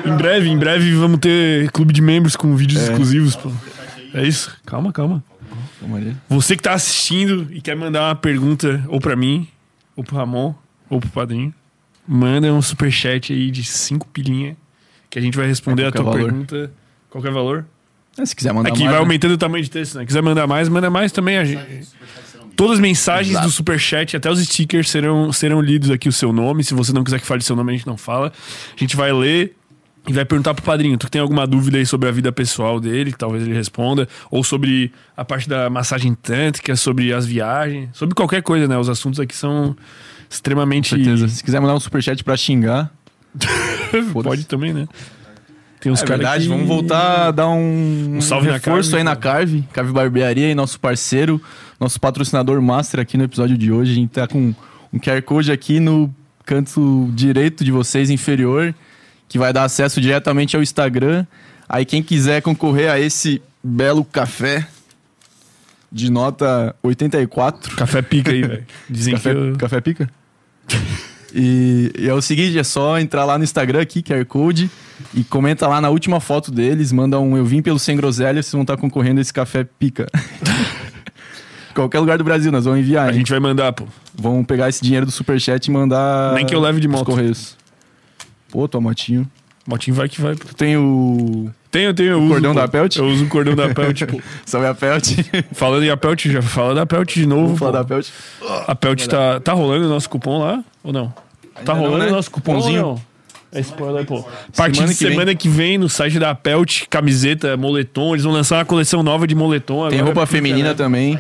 Em 0.06 0.16
breve, 0.16 0.50
em 0.50 0.58
breve 0.58 0.94
vamos 0.96 1.20
ter 1.20 1.70
clube 1.72 1.94
de 1.94 2.02
membros 2.02 2.36
com 2.36 2.56
vídeos 2.56 2.82
É. 2.82 2.92
exclusivos, 2.92 3.36
pô. 3.36 3.52
É 4.14 4.26
isso? 4.26 4.56
Calma, 4.66 4.92
calma. 4.94 5.24
Você 6.30 6.56
que 6.56 6.64
tá 6.64 6.74
assistindo 6.74 7.48
e 7.52 7.60
quer 7.62 7.76
mandar 7.76 8.08
uma 8.08 8.16
pergunta 8.16 8.84
ou 8.88 9.02
pra 9.02 9.16
mim, 9.16 9.48
ou 9.96 10.04
pro 10.04 10.16
Ramon, 10.16 10.54
ou 10.90 11.00
pro 11.02 11.10
padrinho, 11.10 11.54
manda 12.08 12.52
um 12.54 12.62
superchat 12.62 13.34
aí 13.34 13.52
de 13.52 13.64
5 13.66 14.08
pilinha 14.08 14.56
que 15.10 15.20
a 15.20 15.22
gente 15.22 15.36
vai 15.38 15.46
responder 15.48 15.84
É 15.84 15.88
a 15.88 15.92
tua 15.92 16.06
valor. 16.06 16.20
pergunta. 16.24 16.72
Qualquer 17.10 17.32
valor? 17.34 17.66
É, 18.18 18.26
se 18.26 18.36
quiser 18.36 18.54
mandar 18.54 18.70
Aqui 18.70 18.80
mais, 18.80 18.92
vai 18.92 19.00
né? 19.00 19.06
aumentando 19.06 19.34
o 19.34 19.38
tamanho 19.38 19.64
de 19.64 19.70
texto, 19.70 19.98
né? 19.98 20.06
Quiser 20.06 20.22
mandar 20.22 20.48
mais, 20.48 20.70
manda 20.70 20.90
mais 20.90 21.12
também. 21.12 21.38
A 21.38 21.44
gente... 21.44 21.62
Todas 22.56 22.74
as 22.74 22.80
mensagens 22.80 23.40
do 23.40 23.50
superchat, 23.50 24.16
até 24.16 24.30
os 24.30 24.40
stickers, 24.40 24.90
serão, 24.90 25.32
serão 25.34 25.62
lidos 25.62 25.90
aqui 25.90 26.08
o 26.08 26.12
seu 26.12 26.32
nome. 26.32 26.64
Se 26.64 26.74
você 26.74 26.94
não 26.94 27.04
quiser 27.04 27.20
que 27.20 27.26
fale 27.26 27.42
seu 27.42 27.56
nome, 27.56 27.72
a 27.72 27.76
gente 27.76 27.88
não 27.88 27.98
fala. 27.98 28.32
A 28.76 28.80
gente 28.80 28.96
vai 28.96 29.12
ler 29.12 29.56
e 30.08 30.14
vai 30.14 30.26
perguntar 30.26 30.54
pro 30.54 30.64
padrinho. 30.64 30.98
Tu 30.98 31.10
tem 31.10 31.22
alguma 31.22 31.48
dúvida 31.48 31.78
aí 31.78 31.86
sobre 31.86 32.10
a 32.10 32.12
vida 32.12 32.32
pessoal 32.32 32.80
dele, 32.80 33.12
que 33.12 33.18
talvez 33.18 33.44
ele 33.44 33.54
responda, 33.54 34.08
ou 34.30 34.44
sobre 34.44 34.92
a 35.16 35.24
parte 35.26 35.48
da 35.48 35.70
massagem 35.70 36.14
tântrica, 36.14 36.76
sobre 36.76 37.14
as 37.14 37.26
viagens, 37.26 37.90
sobre 37.94 38.14
qualquer 38.14 38.42
coisa, 38.42 38.68
né? 38.68 38.78
Os 38.78 38.90
assuntos 38.90 39.20
aqui 39.20 39.36
são 39.36 39.76
extremamente. 40.30 40.92
Com 40.92 41.04
certeza. 41.04 41.28
Se 41.28 41.44
quiser 41.44 41.60
mandar 41.60 41.76
um 41.76 41.80
superchat 41.80 42.24
pra 42.24 42.36
xingar. 42.36 42.92
Pode 44.14 44.46
também, 44.46 44.74
né? 44.74 44.88
Tem 45.84 45.92
uns 45.92 46.02
É 46.02 46.06
caras 46.06 46.20
verdade, 46.22 46.44
que... 46.46 46.50
vamos 46.50 46.66
voltar 46.66 47.28
a 47.28 47.32
dar 47.32 47.50
um, 47.50 48.16
Um 48.16 48.22
salve 48.22 48.48
na 48.48 48.54
reforço 48.54 48.92
Carve, 48.92 48.96
aí 48.96 49.04
na. 49.04 49.16
Carve, 49.18 49.64
Carve 49.74 49.92
Barbearia 49.92 50.50
e 50.50 50.56
nosso 50.56 50.80
parceiro, 50.80 51.42
nosso 51.78 52.00
patrocinador 52.00 52.62
master 52.62 53.02
aqui 53.02 53.18
no 53.18 53.26
episódio 53.26 53.58
de 53.58 53.70
hoje. 53.70 53.92
A 53.92 53.96
gente 53.96 54.10
tá 54.12 54.26
com 54.26 54.56
um 54.94 54.98
QR 54.98 55.22
Code 55.24 55.52
aqui 55.52 55.82
no 55.82 56.10
canto 56.46 57.10
direito 57.14 57.66
de 57.66 57.72
vocês, 57.72 58.10
inferior, 58.10 58.74
que 59.28 59.38
vai 59.38 59.52
dar 59.52 59.66
acesso 59.66 60.00
diretamente 60.00 60.56
ao 60.56 60.64
Instagram. 60.64 61.28
Aí 61.68 61.84
quem 61.84 62.02
quiser 62.02 62.42
concorrer 62.42 62.90
a 62.90 62.98
esse 62.98 63.42
belo 63.62 64.06
café 64.06 64.66
de 65.92 66.10
nota 66.10 66.74
84, 66.82 67.76
Café 67.76 68.02
pica 68.02 68.32
aí, 68.32 68.42
velho. 68.42 68.66
Dizem 68.90 69.16
Café, 69.16 69.34
que 69.34 69.38
eu... 69.38 69.58
café 69.58 69.82
pica? 69.82 70.10
E, 71.34 71.92
e 71.98 72.08
é 72.08 72.14
o 72.14 72.22
seguinte, 72.22 72.58
é 72.60 72.64
só 72.64 73.00
entrar 73.00 73.26
lá 73.26 73.38
no 73.38 73.44
Instagram 73.44 73.82
aqui, 73.82 74.04
QR 74.04 74.24
Code, 74.26 74.70
e 75.14 75.24
comenta 75.24 75.68
lá 75.68 75.82
na 75.82 75.90
última 75.90 76.20
foto 76.20 76.52
deles, 76.52 76.92
manda 76.92 77.20
um 77.20 77.36
eu 77.36 77.44
vim 77.44 77.62
pelo 77.62 77.80
Sem 77.80 77.98
Groselha, 77.98 78.42
vocês 78.42 78.52
vão 78.52 78.62
estar 78.62 78.78
concorrendo 78.78 79.20
a 79.20 79.22
esse 79.22 79.34
café 79.34 79.64
pica. 79.64 80.08
Qualquer 81.74 82.00
lugar 82.00 82.20
do 82.20 82.24
Brasil, 82.24 82.52
nós 82.52 82.66
vamos 82.66 82.82
enviar, 82.82 83.08
a 83.08 83.12
hein? 83.12 83.18
gente 83.18 83.32
vai 83.32 83.40
mandar, 83.40 83.74
pô. 83.74 83.86
Vamos 84.14 84.46
pegar 84.46 84.70
esse 84.70 84.84
dinheiro 84.84 85.08
do 85.08 85.12
Superchat 85.12 85.66
e 85.66 85.72
mandar 85.72 86.36
Nem 86.36 86.46
que 86.46 86.54
eu 86.54 86.60
leve 86.60 86.80
de 86.80 86.88
moto. 86.88 87.06
Correios. 87.06 87.58
Pô, 88.52 88.68
tua 88.68 88.80
motinho. 88.80 89.28
Motinho 89.66 89.96
vai 89.96 90.08
que 90.08 90.22
vai. 90.22 90.36
pô. 90.36 90.48
Tem 90.56 90.78
o... 90.78 91.50
Tenho, 91.72 91.92
tenho. 91.96 92.12
Eu 92.12 92.20
uso, 92.20 92.30
cordão 92.30 92.54
pô. 92.54 92.60
da 92.60 92.68
Pelt? 92.68 92.96
Eu 92.98 93.06
uso 93.08 93.26
o 93.26 93.28
cordão 93.28 93.56
da 93.56 93.74
Pelt, 93.74 94.04
pô. 94.04 94.22
Salve 94.46 94.68
a 94.68 94.76
Pelt. 94.76 95.08
Falando 95.54 95.84
em 95.84 95.90
a 95.90 95.98
Pelt, 95.98 96.28
já 96.28 96.44
fala 96.44 96.76
da 96.76 96.86
Pelt 96.86 97.16
de 97.16 97.26
novo. 97.26 97.46
Vamos 97.56 97.60
falar 97.60 97.72
pô. 97.72 97.78
da 97.80 97.86
Pelt. 97.86 98.08
A 98.68 98.76
Pelt 98.76 99.08
tá, 99.08 99.40
tá 99.40 99.54
rolando 99.54 99.88
o 99.88 99.90
nosso 99.90 100.08
cupom 100.08 100.38
lá 100.38 100.64
ou 100.84 100.94
não? 100.94 101.12
Tá 101.66 101.74
não, 101.74 101.82
rolando 101.82 102.06
né? 102.06 102.12
o 102.12 102.16
nosso 102.16 102.32
cupomzinho? 102.32 103.02
É 103.52 103.60
spoiler, 103.60 104.04
pô. 104.06 104.18
A 104.18 104.58
partir 104.58 104.78
Semana 104.78 104.92
de 104.94 104.98
que 104.98 105.04
vem. 105.04 105.12
semana 105.14 105.36
que 105.36 105.48
vem, 105.50 105.78
no 105.78 105.88
site 105.88 106.18
da 106.18 106.34
Pelt, 106.34 106.84
camiseta, 106.90 107.56
moletom, 107.56 108.14
eles 108.16 108.24
vão 108.24 108.34
lançar 108.34 108.58
uma 108.58 108.66
coleção 108.66 109.04
nova 109.04 109.28
de 109.28 109.36
moletom. 109.36 109.90
Tem 109.90 110.00
agora. 110.00 110.04
roupa 110.06 110.26
feminina 110.26 110.74
também. 110.74 111.20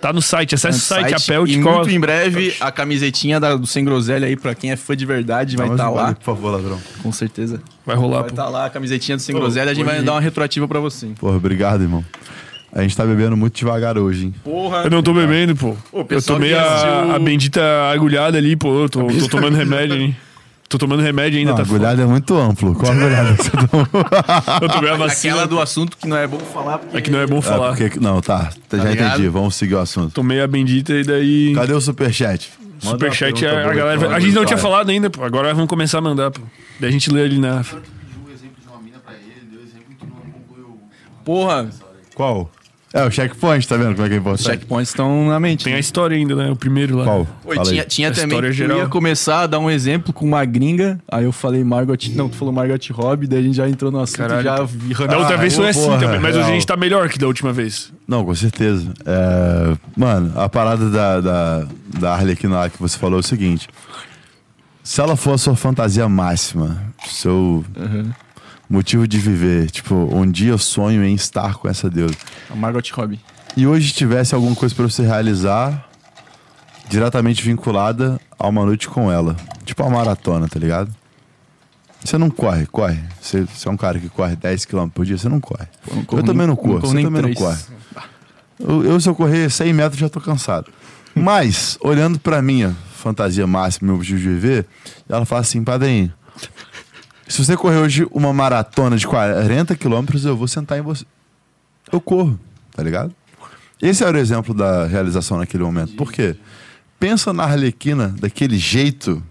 Tá 0.00 0.12
no 0.12 0.20
site, 0.22 0.52
acessa 0.54 0.76
o 0.78 0.80
site, 0.80 1.14
a 1.14 1.20
Pelt. 1.20 1.48
E 1.48 1.60
qual- 1.62 1.76
muito 1.78 1.90
em 1.90 1.98
breve, 2.00 2.54
a 2.60 2.72
camisetinha 2.72 3.38
da- 3.38 3.54
do 3.56 3.66
Sem 3.68 3.84
Groselha 3.84 4.26
aí, 4.26 4.36
pra 4.36 4.52
quem 4.52 4.72
é 4.72 4.76
fã 4.76 4.96
de 4.96 5.06
verdade, 5.06 5.56
vai 5.56 5.68
estar 5.70 5.90
um 5.90 5.94
lá. 5.94 6.12
Por 6.14 6.24
favor, 6.24 6.50
ladrão. 6.52 6.80
Com 7.02 7.12
certeza. 7.12 7.60
Vai 7.86 7.94
rolar, 7.96 8.20
Vai 8.20 8.22
pô. 8.24 8.30
estar 8.30 8.48
lá 8.48 8.66
a 8.66 8.70
camisetinha 8.70 9.16
do 9.16 9.22
Sem 9.22 9.32
Groselha, 9.34 9.70
a 9.70 9.74
gente 9.74 9.84
vai 9.84 10.02
dar 10.02 10.12
uma 10.12 10.20
retroativa 10.20 10.66
pra 10.66 10.80
você. 10.80 11.06
Porra, 11.20 11.36
obrigado, 11.36 11.82
irmão. 11.82 12.04
A 12.74 12.82
gente 12.82 12.96
tá 12.96 13.04
bebendo 13.04 13.36
muito 13.36 13.54
devagar 13.54 13.98
hoje, 13.98 14.26
hein? 14.26 14.34
Porra! 14.42 14.84
Eu 14.84 14.90
não 14.90 15.02
tô 15.02 15.12
bebendo, 15.12 15.54
pô. 15.54 15.76
Eu 15.92 16.04
pessoal 16.04 16.38
tomei 16.38 16.54
a, 16.54 17.16
a 17.16 17.18
bendita 17.18 17.60
agulhada 17.92 18.38
ali, 18.38 18.56
pô. 18.56 18.84
Eu 18.84 18.88
tô, 18.88 19.06
tô 19.06 19.28
tomando 19.28 19.56
remédio, 19.56 19.96
hein? 19.96 20.16
Tô 20.70 20.78
tomando 20.78 21.02
remédio 21.02 21.38
ainda, 21.38 21.50
Não, 21.50 21.56
tá 21.58 21.62
a 21.64 21.66
foda. 21.66 21.76
agulhada 21.76 22.02
é 22.02 22.06
muito 22.06 22.34
amplo. 22.34 22.74
Qual 22.74 22.90
a 22.90 22.94
agulhada 22.94 23.34
que 23.36 23.42
você 23.44 23.50
tomou? 23.50 23.86
Eu 24.62 24.68
tomei 24.70 24.90
a 24.90 24.96
vacina. 24.96 25.34
Aquela 25.34 25.46
do 25.46 25.60
assunto 25.60 25.98
que 25.98 26.08
não 26.08 26.16
é 26.16 26.26
bom 26.26 26.38
falar. 26.38 26.78
Porque... 26.78 26.96
É 26.96 27.00
que 27.02 27.10
não 27.10 27.18
é 27.18 27.26
bom 27.26 27.38
Ah, 27.40 27.42
falar. 27.42 27.76
porque- 27.76 28.00
não, 28.00 28.22
tá. 28.22 28.50
Já 28.72 28.82
ligado? 28.84 29.08
entendi. 29.16 29.28
Vamos 29.28 29.54
seguir 29.54 29.74
o 29.74 29.78
assunto. 29.80 30.14
Tomei 30.14 30.40
a 30.40 30.46
bendita 30.46 30.94
e 30.94 31.04
daí. 31.04 31.52
Cadê 31.54 31.74
o 31.74 31.80
superchat? 31.80 32.50
Superchat, 32.78 33.38
pergunta 33.38 33.68
a, 33.68 33.70
a 33.70 33.74
galera. 33.74 34.16
A 34.16 34.18
gente 34.18 34.34
não 34.34 34.46
tinha 34.46 34.56
falado 34.56 34.88
ainda, 34.88 35.10
pô. 35.10 35.22
Agora 35.22 35.52
vamos 35.52 35.68
começar 35.68 35.98
a 35.98 36.00
mandar, 36.00 36.30
pô. 36.30 36.40
Daí 36.80 36.88
a 36.88 36.92
gente 36.92 37.10
lê 37.12 37.22
ali 37.22 37.38
na. 37.38 37.62
Porra, 41.24 41.70
Qual? 42.14 42.50
É, 42.94 43.04
o 43.06 43.10
checkpoint, 43.10 43.66
tá 43.66 43.76
vendo 43.78 43.94
como 43.94 44.04
é 44.06 44.08
que 44.10 44.14
é 44.14 44.18
os 44.18 44.20
importante? 44.22 44.44
checkpoints 44.44 44.88
estão 44.90 45.26
na 45.26 45.40
mente. 45.40 45.64
Tem 45.64 45.72
a 45.72 45.78
história 45.78 46.14
ainda, 46.14 46.34
né? 46.36 46.50
O 46.50 46.56
primeiro 46.56 46.98
lá. 46.98 47.04
Qual? 47.04 47.26
Oi, 47.46 47.56
Fala 47.56 47.68
aí. 47.68 47.72
tinha, 47.74 47.84
tinha 47.86 48.08
A 48.08 48.10
também. 48.12 48.26
história 48.28 48.48
Eu 48.48 48.52
geral. 48.52 48.78
ia 48.80 48.86
começar 48.86 49.40
a 49.42 49.46
dar 49.46 49.58
um 49.60 49.70
exemplo 49.70 50.12
com 50.12 50.26
uma 50.26 50.44
gringa. 50.44 51.00
Aí 51.10 51.24
eu 51.24 51.32
falei 51.32 51.64
Margot. 51.64 51.96
Não, 52.14 52.28
tu 52.28 52.36
falou 52.36 52.52
Margot 52.52 52.76
Robbie, 52.92 53.26
daí 53.26 53.38
a 53.38 53.42
gente 53.42 53.56
já 53.56 53.66
entrou 53.66 53.90
no 53.90 53.98
assunto 54.00 54.18
Caralho. 54.18 54.42
já 54.42 54.62
vi- 54.64 54.94
Da 54.94 55.18
outra 55.18 55.36
Ah, 55.36 55.38
vez 55.38 55.56
foi 55.56 55.68
assim 55.70 55.80
porra, 55.86 56.00
também, 56.00 56.20
mas 56.20 56.30
hoje 56.34 56.40
a 56.40 56.46
real. 56.46 56.54
gente 56.54 56.66
tá 56.66 56.76
melhor 56.76 57.08
que 57.08 57.18
da 57.18 57.26
última 57.26 57.50
vez. 57.52 57.90
Não, 58.06 58.24
com 58.26 58.34
certeza. 58.34 58.92
É, 59.06 59.74
Mano, 59.96 60.32
a 60.38 60.48
parada 60.48 60.90
da, 60.90 61.20
da, 61.20 61.66
da 61.98 62.12
Arlequina 62.14 62.56
lá 62.56 62.68
que 62.70 62.78
você 62.78 62.98
falou 62.98 63.16
é 63.18 63.20
o 63.20 63.22
seguinte. 63.22 63.68
Se 64.82 65.00
ela 65.00 65.16
for 65.16 65.32
a 65.34 65.38
sua 65.38 65.56
fantasia 65.56 66.06
máxima, 66.08 66.82
seu 67.06 67.64
motivo 68.72 69.06
de 69.06 69.18
viver, 69.18 69.70
tipo, 69.70 69.94
um 69.94 70.28
dia 70.28 70.50
eu 70.50 70.58
sonho 70.58 71.04
em 71.04 71.14
estar 71.14 71.54
com 71.56 71.68
essa 71.68 71.90
deusa. 71.90 72.16
A 72.50 72.56
Margot 72.56 72.82
Robbie. 72.94 73.20
E 73.54 73.66
hoje 73.66 73.92
tivesse 73.92 74.34
alguma 74.34 74.56
coisa 74.56 74.74
pra 74.74 74.84
você 74.84 75.02
realizar 75.02 75.86
diretamente 76.88 77.42
vinculada 77.42 78.18
a 78.38 78.48
uma 78.48 78.64
noite 78.64 78.88
com 78.88 79.12
ela. 79.12 79.36
Tipo 79.64 79.82
uma 79.82 79.98
maratona, 79.98 80.48
tá 80.48 80.58
ligado? 80.58 80.90
Você 82.02 82.16
não 82.16 82.30
corre, 82.30 82.66
corre. 82.66 82.98
Você, 83.20 83.42
você 83.42 83.68
é 83.68 83.70
um 83.70 83.76
cara 83.76 83.98
que 84.00 84.08
corre 84.08 84.34
10 84.34 84.64
km 84.64 84.88
por 84.88 85.04
dia, 85.04 85.18
você 85.18 85.28
não 85.28 85.38
corre. 85.38 85.66
Pô, 85.84 85.94
não 85.94 86.18
eu 86.18 86.24
também 86.24 86.46
não 86.46 86.56
corro, 86.56 86.80
corro 86.80 86.88
você 86.88 86.94
nem 86.94 87.04
também 87.04 87.22
três. 87.22 87.38
não 87.38 87.46
corre. 87.46 87.62
Eu, 88.58 88.84
eu, 88.84 89.00
se 89.00 89.08
eu 89.08 89.14
correr 89.14 89.50
100 89.50 89.72
metros, 89.72 90.00
já 90.00 90.08
tô 90.08 90.20
cansado. 90.20 90.70
Mas, 91.14 91.76
olhando 91.80 92.18
pra 92.18 92.40
minha 92.40 92.74
fantasia 92.94 93.46
máxima, 93.46 93.88
meu 93.88 93.96
objetivo 93.96 94.18
de 94.18 94.28
viver, 94.28 94.66
ela 95.08 95.26
fala 95.26 95.42
assim, 95.42 95.62
padrinho, 95.62 96.12
se 97.32 97.42
você 97.42 97.56
correr 97.56 97.78
hoje 97.78 98.06
uma 98.10 98.30
maratona 98.30 98.94
de 98.94 99.06
40 99.06 99.74
quilômetros, 99.74 100.26
eu 100.26 100.36
vou 100.36 100.46
sentar 100.46 100.78
em 100.78 100.82
você. 100.82 101.06
Eu 101.90 101.98
corro, 101.98 102.38
tá 102.76 102.82
ligado? 102.82 103.14
Esse 103.80 104.04
era 104.04 104.18
o 104.18 104.20
exemplo 104.20 104.52
da 104.52 104.86
realização 104.86 105.38
naquele 105.38 105.62
momento. 105.62 105.94
Por 105.94 106.12
quê? 106.12 106.36
Pensa 107.00 107.32
na 107.32 107.44
Arlequina 107.44 108.14
daquele 108.20 108.58
jeito 108.58 109.22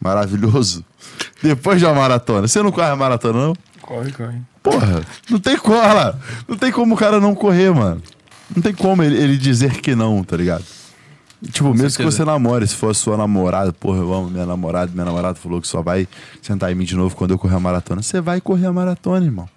maravilhoso 0.00 0.84
depois 1.42 1.80
de 1.80 1.84
uma 1.84 1.96
maratona. 1.96 2.46
Você 2.46 2.62
não 2.62 2.70
corre 2.70 2.90
a 2.90 2.96
maratona, 2.96 3.46
não? 3.46 3.56
Corre, 3.82 4.12
corre. 4.12 4.38
Porra, 4.62 5.02
não 5.28 5.40
tem 5.40 5.56
lá. 5.66 6.16
Não 6.46 6.56
tem 6.56 6.70
como 6.70 6.94
o 6.94 6.98
cara 6.98 7.18
não 7.18 7.34
correr, 7.34 7.74
mano. 7.74 8.00
Não 8.54 8.62
tem 8.62 8.72
como 8.72 9.02
ele, 9.02 9.16
ele 9.16 9.36
dizer 9.36 9.80
que 9.80 9.96
não, 9.96 10.22
tá 10.22 10.36
ligado? 10.36 10.64
Tipo, 11.52 11.72
mesmo 11.72 11.96
que 11.96 12.04
você 12.04 12.22
namore, 12.24 12.66
se 12.66 12.74
for 12.76 12.90
a 12.90 12.94
sua 12.94 13.16
namorada, 13.16 13.72
porra, 13.72 13.98
eu 13.98 14.12
amo 14.12 14.28
minha 14.30 14.44
namorada, 14.44 14.92
minha 14.92 15.06
namorada 15.06 15.34
falou 15.36 15.60
que 15.60 15.66
só 15.66 15.80
vai 15.82 16.06
sentar 16.42 16.70
em 16.70 16.74
mim 16.74 16.84
de 16.84 16.94
novo 16.94 17.16
quando 17.16 17.30
eu 17.30 17.38
correr 17.38 17.54
a 17.56 17.60
maratona. 17.60 18.02
Você 18.02 18.20
vai 18.20 18.40
correr 18.42 18.66
a 18.66 18.72
maratona, 18.72 19.24
irmão. 19.24 19.48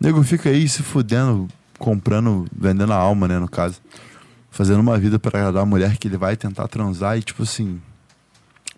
O 0.00 0.04
nego 0.04 0.22
fica 0.22 0.48
aí 0.48 0.66
se 0.66 0.82
fudendo, 0.82 1.46
comprando, 1.78 2.46
vendendo 2.56 2.92
a 2.92 2.96
alma, 2.96 3.28
né, 3.28 3.38
no 3.38 3.48
caso. 3.48 3.76
Fazendo 4.50 4.80
uma 4.80 4.96
vida 4.98 5.18
pra 5.18 5.38
agradar 5.38 5.62
a 5.62 5.66
mulher 5.66 5.98
que 5.98 6.08
ele 6.08 6.16
vai 6.16 6.34
tentar 6.36 6.66
transar 6.68 7.18
e, 7.18 7.22
tipo 7.22 7.42
assim, 7.42 7.78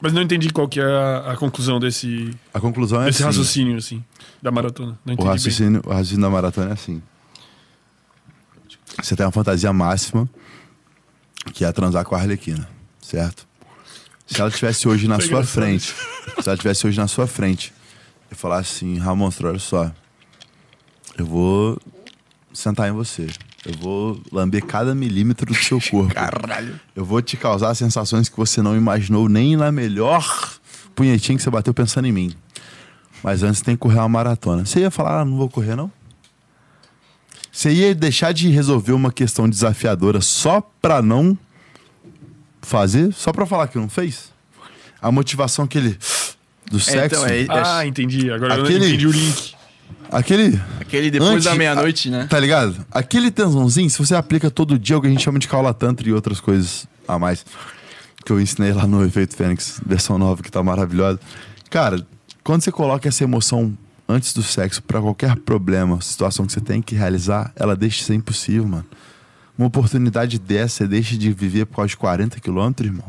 Mas 0.00 0.12
não 0.12 0.20
entendi 0.22 0.50
qual 0.52 0.66
que 0.66 0.80
é 0.80 0.84
a, 0.84 1.32
a 1.32 1.36
conclusão 1.36 1.78
desse, 1.78 2.32
a 2.52 2.58
conclusão 2.58 3.00
é 3.02 3.04
desse 3.06 3.18
assim. 3.22 3.26
raciocínio, 3.38 3.76
assim, 3.76 4.04
da 4.42 4.50
maratona. 4.50 4.98
Não 5.06 5.12
O 5.12 5.14
entendi 5.14 5.22
bem. 5.28 5.32
raciocínio, 5.32 5.82
o 5.86 5.90
raciocínio 5.90 6.22
da 6.22 6.30
maratona 6.30 6.70
é 6.70 6.72
assim. 6.72 7.00
Você 9.00 9.14
tem 9.14 9.24
uma 9.24 9.30
fantasia 9.32 9.72
máxima, 9.72 10.28
que 11.52 11.64
é 11.64 11.72
transar 11.72 12.04
com 12.04 12.14
a 12.14 12.18
Arlequina, 12.18 12.68
certo? 13.00 13.46
Se 14.26 14.40
ela 14.40 14.50
estivesse 14.50 14.88
hoje 14.88 15.08
na 15.08 15.16
sua 15.20 15.26
engraçado. 15.26 15.46
frente, 15.46 15.86
se 15.86 16.48
ela 16.48 16.54
estivesse 16.54 16.86
hoje 16.86 16.98
na 16.98 17.08
sua 17.08 17.26
frente, 17.26 17.72
e 18.30 18.34
falar 18.34 18.58
assim, 18.58 18.98
Ramonstro, 18.98 19.48
olha 19.48 19.58
só, 19.58 19.90
eu 21.16 21.24
vou 21.24 21.80
sentar 22.52 22.88
em 22.88 22.92
você. 22.92 23.26
Eu 23.66 23.74
vou 23.80 24.20
lamber 24.30 24.64
cada 24.64 24.94
milímetro 24.94 25.46
do 25.46 25.54
seu 25.54 25.80
corpo. 25.80 26.14
Caralho. 26.14 26.78
Eu 26.94 27.04
vou 27.04 27.20
te 27.20 27.36
causar 27.36 27.74
sensações 27.74 28.28
que 28.28 28.36
você 28.36 28.62
não 28.62 28.76
imaginou 28.76 29.28
nem 29.28 29.56
na 29.56 29.72
melhor 29.72 30.58
punhetinha 30.94 31.36
que 31.36 31.42
você 31.42 31.50
bateu 31.50 31.74
pensando 31.74 32.06
em 32.06 32.12
mim. 32.12 32.34
Mas 33.22 33.42
antes 33.42 33.60
tem 33.60 33.74
que 33.74 33.80
correr 33.80 33.98
uma 33.98 34.08
maratona. 34.08 34.64
Você 34.64 34.80
ia 34.80 34.90
falar, 34.90 35.20
ah, 35.20 35.24
não 35.24 35.36
vou 35.36 35.48
correr, 35.48 35.74
não? 35.74 35.90
Você 37.50 37.70
ia 37.72 37.94
deixar 37.94 38.32
de 38.32 38.48
resolver 38.48 38.92
uma 38.92 39.10
questão 39.10 39.48
desafiadora 39.48 40.20
só 40.20 40.60
pra 40.80 41.02
não 41.02 41.36
fazer? 42.62 43.12
Só 43.12 43.32
pra 43.32 43.46
falar 43.46 43.68
que 43.68 43.78
não 43.78 43.88
fez? 43.88 44.32
A 45.00 45.10
motivação 45.10 45.66
que 45.66 45.78
ele. 45.78 45.98
Do 46.70 46.78
sexo. 46.78 47.16
então, 47.16 47.26
é- 47.26 47.46
Ah, 47.64 47.86
entendi. 47.86 48.30
Agora 48.30 48.54
Aquele- 48.60 48.84
eu 48.84 48.88
entendi 48.88 49.06
o 49.06 49.10
link. 49.12 49.54
Aquele. 50.12 50.60
Aquele 50.80 51.10
depois 51.10 51.30
Antes- 51.32 51.44
da 51.44 51.54
meia-noite, 51.54 52.10
né? 52.10 52.26
Tá 52.28 52.38
ligado? 52.38 52.84
Aquele 52.90 53.30
tesãozinho, 53.30 53.88
se 53.88 53.98
você 53.98 54.14
aplica 54.14 54.50
todo 54.50 54.78
dia, 54.78 54.94
é 54.96 54.98
o 54.98 55.00
que 55.00 55.06
a 55.06 55.10
gente 55.10 55.22
chama 55.22 55.38
de 55.38 55.48
caula 55.48 55.72
tantra 55.72 56.06
e 56.08 56.12
outras 56.12 56.40
coisas 56.40 56.86
a 57.06 57.18
mais. 57.18 57.44
Que 58.24 58.32
eu 58.32 58.40
ensinei 58.40 58.72
lá 58.72 58.86
no 58.86 59.04
Efeito 59.04 59.34
Fênix, 59.36 59.80
versão 59.86 60.18
nova, 60.18 60.42
que 60.42 60.50
tá 60.50 60.62
maravilhosa. 60.62 61.18
Cara, 61.70 62.06
quando 62.44 62.62
você 62.62 62.70
coloca 62.72 63.08
essa 63.08 63.24
emoção 63.24 63.76
antes 64.08 64.32
do 64.32 64.42
sexo 64.42 64.82
pra 64.82 65.00
qualquer 65.00 65.36
problema, 65.36 66.00
situação 66.00 66.46
que 66.46 66.52
você 66.52 66.60
tem 66.60 66.80
que 66.80 66.94
realizar, 66.94 67.52
ela 67.54 67.76
deixa 67.76 67.98
de 67.98 68.04
ser 68.04 68.14
impossível, 68.14 68.66
mano. 68.66 68.86
Uma 69.56 69.66
oportunidade 69.66 70.38
dessa, 70.38 70.76
você 70.78 70.86
deixa 70.88 71.16
de 71.16 71.32
viver 71.32 71.66
por 71.66 71.76
causa 71.76 71.88
de 71.88 71.96
40 71.96 72.40
quilômetros, 72.40 72.86
irmão. 72.88 73.04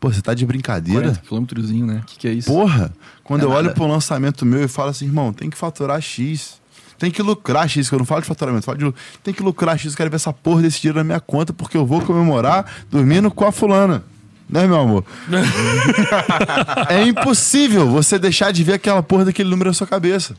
Pô, 0.00 0.12
você 0.12 0.20
tá 0.20 0.34
de 0.34 0.44
brincadeira? 0.46 1.00
40 1.02 1.20
quilômetrozinho, 1.20 1.86
né? 1.86 2.00
O 2.02 2.06
que, 2.06 2.18
que 2.18 2.28
é 2.28 2.32
isso? 2.32 2.48
Porra, 2.52 2.92
quando 3.24 3.42
É 3.42 3.44
eu 3.44 3.50
olho 3.50 3.62
nada. 3.64 3.74
pro 3.74 3.86
lançamento 3.86 4.44
meu 4.44 4.62
e 4.64 4.68
falo 4.68 4.90
assim, 4.90 5.06
irmão, 5.06 5.32
tem 5.32 5.48
que 5.50 5.56
faturar 5.56 6.00
X. 6.00 6.60
Tem 6.98 7.10
que 7.12 7.22
lucrar 7.22 7.68
X, 7.68 7.88
que 7.88 7.94
eu 7.94 7.98
não 8.00 8.06
falo 8.06 8.20
de 8.22 8.26
faturamento, 8.26 8.64
falo 8.66 8.76
de 8.78 8.84
lu- 8.84 8.94
tem 9.22 9.32
que 9.32 9.40
lucrar 9.42 9.78
X, 9.78 9.92
eu 9.92 9.96
quero 9.96 10.10
ver 10.10 10.16
essa 10.16 10.32
porra 10.32 10.62
desse 10.62 10.80
dinheiro 10.80 10.98
na 10.98 11.04
minha 11.04 11.20
conta, 11.20 11.52
porque 11.52 11.76
eu 11.76 11.86
vou 11.86 12.00
comemorar 12.00 12.66
dormindo 12.90 13.30
com 13.30 13.44
a 13.44 13.52
fulana. 13.52 14.02
Né, 14.48 14.66
meu 14.66 14.80
amor? 14.80 15.04
é 16.88 17.02
impossível 17.02 17.88
você 17.88 18.18
deixar 18.18 18.50
de 18.50 18.64
ver 18.64 18.74
aquela 18.74 19.02
porra 19.02 19.26
daquele 19.26 19.50
número 19.50 19.68
na 19.68 19.74
sua 19.74 19.86
cabeça. 19.86 20.34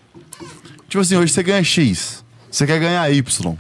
Tipo 0.88 1.02
assim, 1.02 1.16
hoje 1.16 1.32
você 1.32 1.44
ganha 1.44 1.64
X, 1.64 2.24
você 2.50 2.66
quer 2.66 2.80
ganhar 2.80 3.08
Y. 3.12 3.56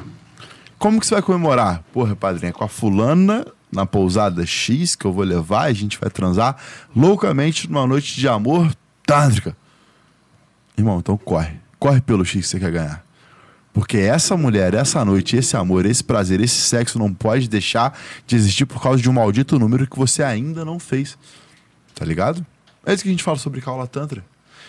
Como 0.79 0.99
que 0.99 1.05
você 1.05 1.13
vai 1.13 1.21
comemorar? 1.21 1.83
Porra, 1.93 2.15
padrinho, 2.15 2.49
é 2.49 2.51
com 2.53 2.63
a 2.63 2.67
fulana 2.67 3.45
na 3.71 3.85
pousada 3.85 4.45
X 4.45 4.95
que 4.95 5.05
eu 5.05 5.13
vou 5.13 5.23
levar, 5.23 5.63
a 5.63 5.73
gente 5.73 5.99
vai 5.99 6.09
transar 6.09 6.55
loucamente 6.95 7.69
numa 7.69 7.85
noite 7.85 8.15
de 8.15 8.27
amor 8.27 8.73
tântrica. 9.05 9.55
Irmão, 10.77 10.99
então 10.99 11.17
corre. 11.17 11.57
Corre 11.77 12.01
pelo 12.01 12.25
X 12.25 12.45
que 12.45 12.47
você 12.47 12.59
quer 12.59 12.71
ganhar. 12.71 13.05
Porque 13.73 13.97
essa 13.97 14.35
mulher, 14.35 14.73
essa 14.73 15.05
noite, 15.05 15.37
esse 15.37 15.55
amor, 15.55 15.85
esse 15.85 16.03
prazer, 16.03 16.41
esse 16.41 16.61
sexo 16.61 16.97
não 16.97 17.13
pode 17.13 17.47
deixar 17.47 17.97
de 18.25 18.35
existir 18.35 18.65
por 18.65 18.81
causa 18.81 19.01
de 19.01 19.09
um 19.09 19.13
maldito 19.13 19.59
número 19.59 19.87
que 19.87 19.97
você 19.97 20.23
ainda 20.23 20.65
não 20.65 20.79
fez. 20.79 21.17
Tá 21.93 22.03
ligado? 22.03 22.45
É 22.85 22.93
isso 22.93 23.03
que 23.03 23.09
a 23.09 23.11
gente 23.11 23.23
fala 23.23 23.37
sobre 23.37 23.61
Kaula 23.61 23.85
Tantra. 23.85 24.23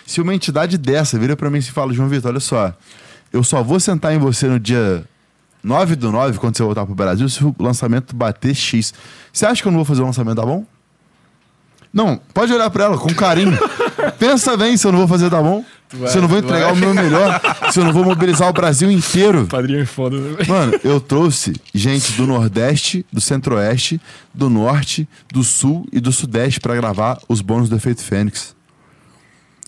Se 0.06 0.20
uma 0.20 0.34
entidade 0.34 0.76
dessa 0.76 1.18
vira 1.18 1.36
pra 1.36 1.48
mim 1.48 1.58
e 1.58 1.62
fala, 1.62 1.92
João 1.92 2.08
Vitor, 2.08 2.30
olha 2.30 2.40
só, 2.40 2.74
eu 3.32 3.42
só 3.42 3.62
vou 3.62 3.78
sentar 3.78 4.12
em 4.12 4.18
você 4.18 4.46
no 4.48 4.58
dia 4.58 5.04
9 5.62 5.96
do 5.96 6.10
9, 6.10 6.38
quando 6.38 6.56
você 6.56 6.62
voltar 6.62 6.84
pro 6.84 6.94
Brasil, 6.94 7.28
se 7.28 7.44
o 7.44 7.54
lançamento 7.58 8.14
bater 8.14 8.54
X. 8.54 8.92
Você 9.32 9.46
acha 9.46 9.62
que 9.62 9.68
eu 9.68 9.72
não 9.72 9.78
vou 9.78 9.84
fazer 9.84 10.02
o 10.02 10.06
lançamento, 10.06 10.36
tá 10.36 10.46
bom? 10.46 10.64
Não, 11.92 12.20
pode 12.32 12.52
olhar 12.52 12.70
pra 12.70 12.84
ela 12.84 12.98
com 12.98 13.12
carinho. 13.14 13.58
Pensa 14.18 14.56
bem 14.56 14.76
se 14.76 14.86
eu 14.86 14.92
não 14.92 14.98
vou 15.00 15.08
fazer, 15.08 15.30
tá 15.30 15.42
bom? 15.42 15.64
se 16.08 16.18
eu 16.18 16.22
não 16.22 16.28
vou 16.28 16.38
entregar 16.38 16.72
vai. 16.72 16.72
o 16.72 16.76
meu 16.76 16.94
melhor, 16.94 17.40
se 17.72 17.80
eu 17.80 17.84
não 17.84 17.92
vou 17.92 18.04
mobilizar 18.04 18.48
o 18.48 18.52
Brasil 18.52 18.90
inteiro. 18.90 19.46
Padrinho 19.46 19.80
é 19.80 19.84
foda, 19.86 20.16
né? 20.16 20.36
Mano, 20.46 20.78
eu 20.84 21.00
trouxe 21.00 21.52
gente 21.74 22.12
do 22.12 22.26
Nordeste, 22.26 23.04
do 23.12 23.20
Centro-Oeste, 23.20 24.00
do 24.32 24.48
Norte, 24.48 25.08
do 25.32 25.42
Sul 25.42 25.86
e 25.92 25.98
do 25.98 26.12
Sudeste 26.12 26.60
pra 26.60 26.76
gravar 26.76 27.18
os 27.28 27.40
bônus 27.40 27.68
do 27.68 27.74
Efeito 27.74 28.02
Fênix. 28.02 28.54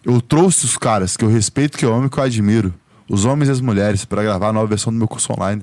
Eu 0.05 0.21
trouxe 0.21 0.65
os 0.65 0.77
caras 0.77 1.17
que 1.17 1.25
eu 1.25 1.29
respeito, 1.29 1.77
que 1.77 1.85
eu 1.85 1.93
amo 1.93 2.07
e 2.07 2.11
que 2.11 2.19
eu 2.19 2.25
admiro. 2.25 2.73
Os 3.09 3.25
homens 3.25 3.49
e 3.49 3.53
as 3.53 3.61
mulheres 3.61 4.05
pra 4.05 4.23
gravar 4.23 4.49
a 4.49 4.53
nova 4.53 4.67
versão 4.67 4.93
do 4.93 4.99
meu 4.99 5.09
curso 5.09 5.33
online. 5.33 5.63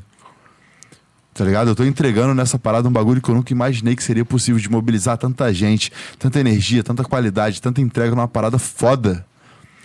Tá 1.33 1.45
ligado? 1.45 1.69
Eu 1.69 1.75
tô 1.75 1.83
entregando 1.83 2.33
nessa 2.33 2.59
parada 2.59 2.87
um 2.87 2.91
bagulho 2.91 3.21
que 3.21 3.29
eu 3.29 3.35
nunca 3.35 3.53
imaginei 3.53 3.95
que 3.95 4.03
seria 4.03 4.25
possível 4.25 4.59
de 4.59 4.69
mobilizar 4.69 5.17
tanta 5.17 5.53
gente, 5.53 5.91
tanta 6.17 6.39
energia, 6.39 6.83
tanta 6.83 7.03
qualidade, 7.03 7.61
tanta 7.61 7.79
entrega 7.79 8.13
numa 8.15 8.27
parada 8.27 8.59
foda. 8.59 9.25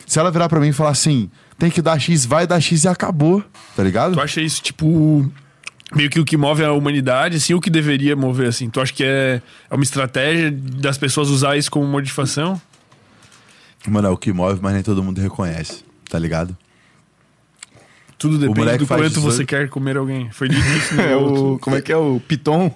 Se 0.06 0.18
ela 0.18 0.30
virar 0.30 0.48
pra 0.48 0.60
mim 0.60 0.68
e 0.68 0.72
falar 0.72 0.90
assim, 0.90 1.30
tem 1.58 1.70
que 1.70 1.80
dar 1.80 1.98
X, 1.98 2.26
vai 2.26 2.46
dar 2.46 2.60
X 2.60 2.84
e 2.84 2.88
acabou. 2.88 3.42
Tá 3.76 3.82
ligado? 3.82 4.14
Tu 4.14 4.20
acha 4.20 4.40
isso, 4.40 4.62
tipo, 4.62 5.30
meio 5.94 6.10
que 6.10 6.18
o 6.18 6.24
que 6.24 6.36
move 6.36 6.64
a 6.64 6.72
humanidade, 6.72 7.36
assim, 7.36 7.54
o 7.54 7.60
que 7.60 7.70
deveria 7.70 8.16
mover, 8.16 8.48
assim? 8.48 8.68
Tu 8.68 8.80
acha 8.80 8.92
que 8.92 9.04
é, 9.04 9.40
é 9.70 9.74
uma 9.74 9.84
estratégia 9.84 10.50
das 10.50 10.98
pessoas 10.98 11.28
usar 11.28 11.56
isso 11.56 11.70
como 11.70 11.86
modificação? 11.86 12.60
Mano, 13.86 14.08
é 14.08 14.10
o 14.10 14.16
que 14.16 14.32
move, 14.32 14.60
mas 14.62 14.74
nem 14.74 14.82
todo 14.82 15.02
mundo 15.02 15.20
reconhece, 15.20 15.84
tá 16.08 16.18
ligado? 16.18 16.56
Tudo 18.24 18.38
depende 18.38 18.58
moleque 18.58 18.78
do 18.78 18.86
quanto 18.86 19.02
18. 19.02 19.20
você 19.20 19.44
quer 19.44 19.68
comer 19.68 19.98
alguém. 19.98 20.30
Foi 20.30 20.48
dito 20.48 20.66
isso 20.66 20.94
no 20.94 21.02
É 21.02 21.14
o, 21.14 21.58
como 21.58 21.76
é 21.76 21.82
que 21.82 21.92
é 21.92 21.96
o 21.96 22.18
Piton? 22.26 22.72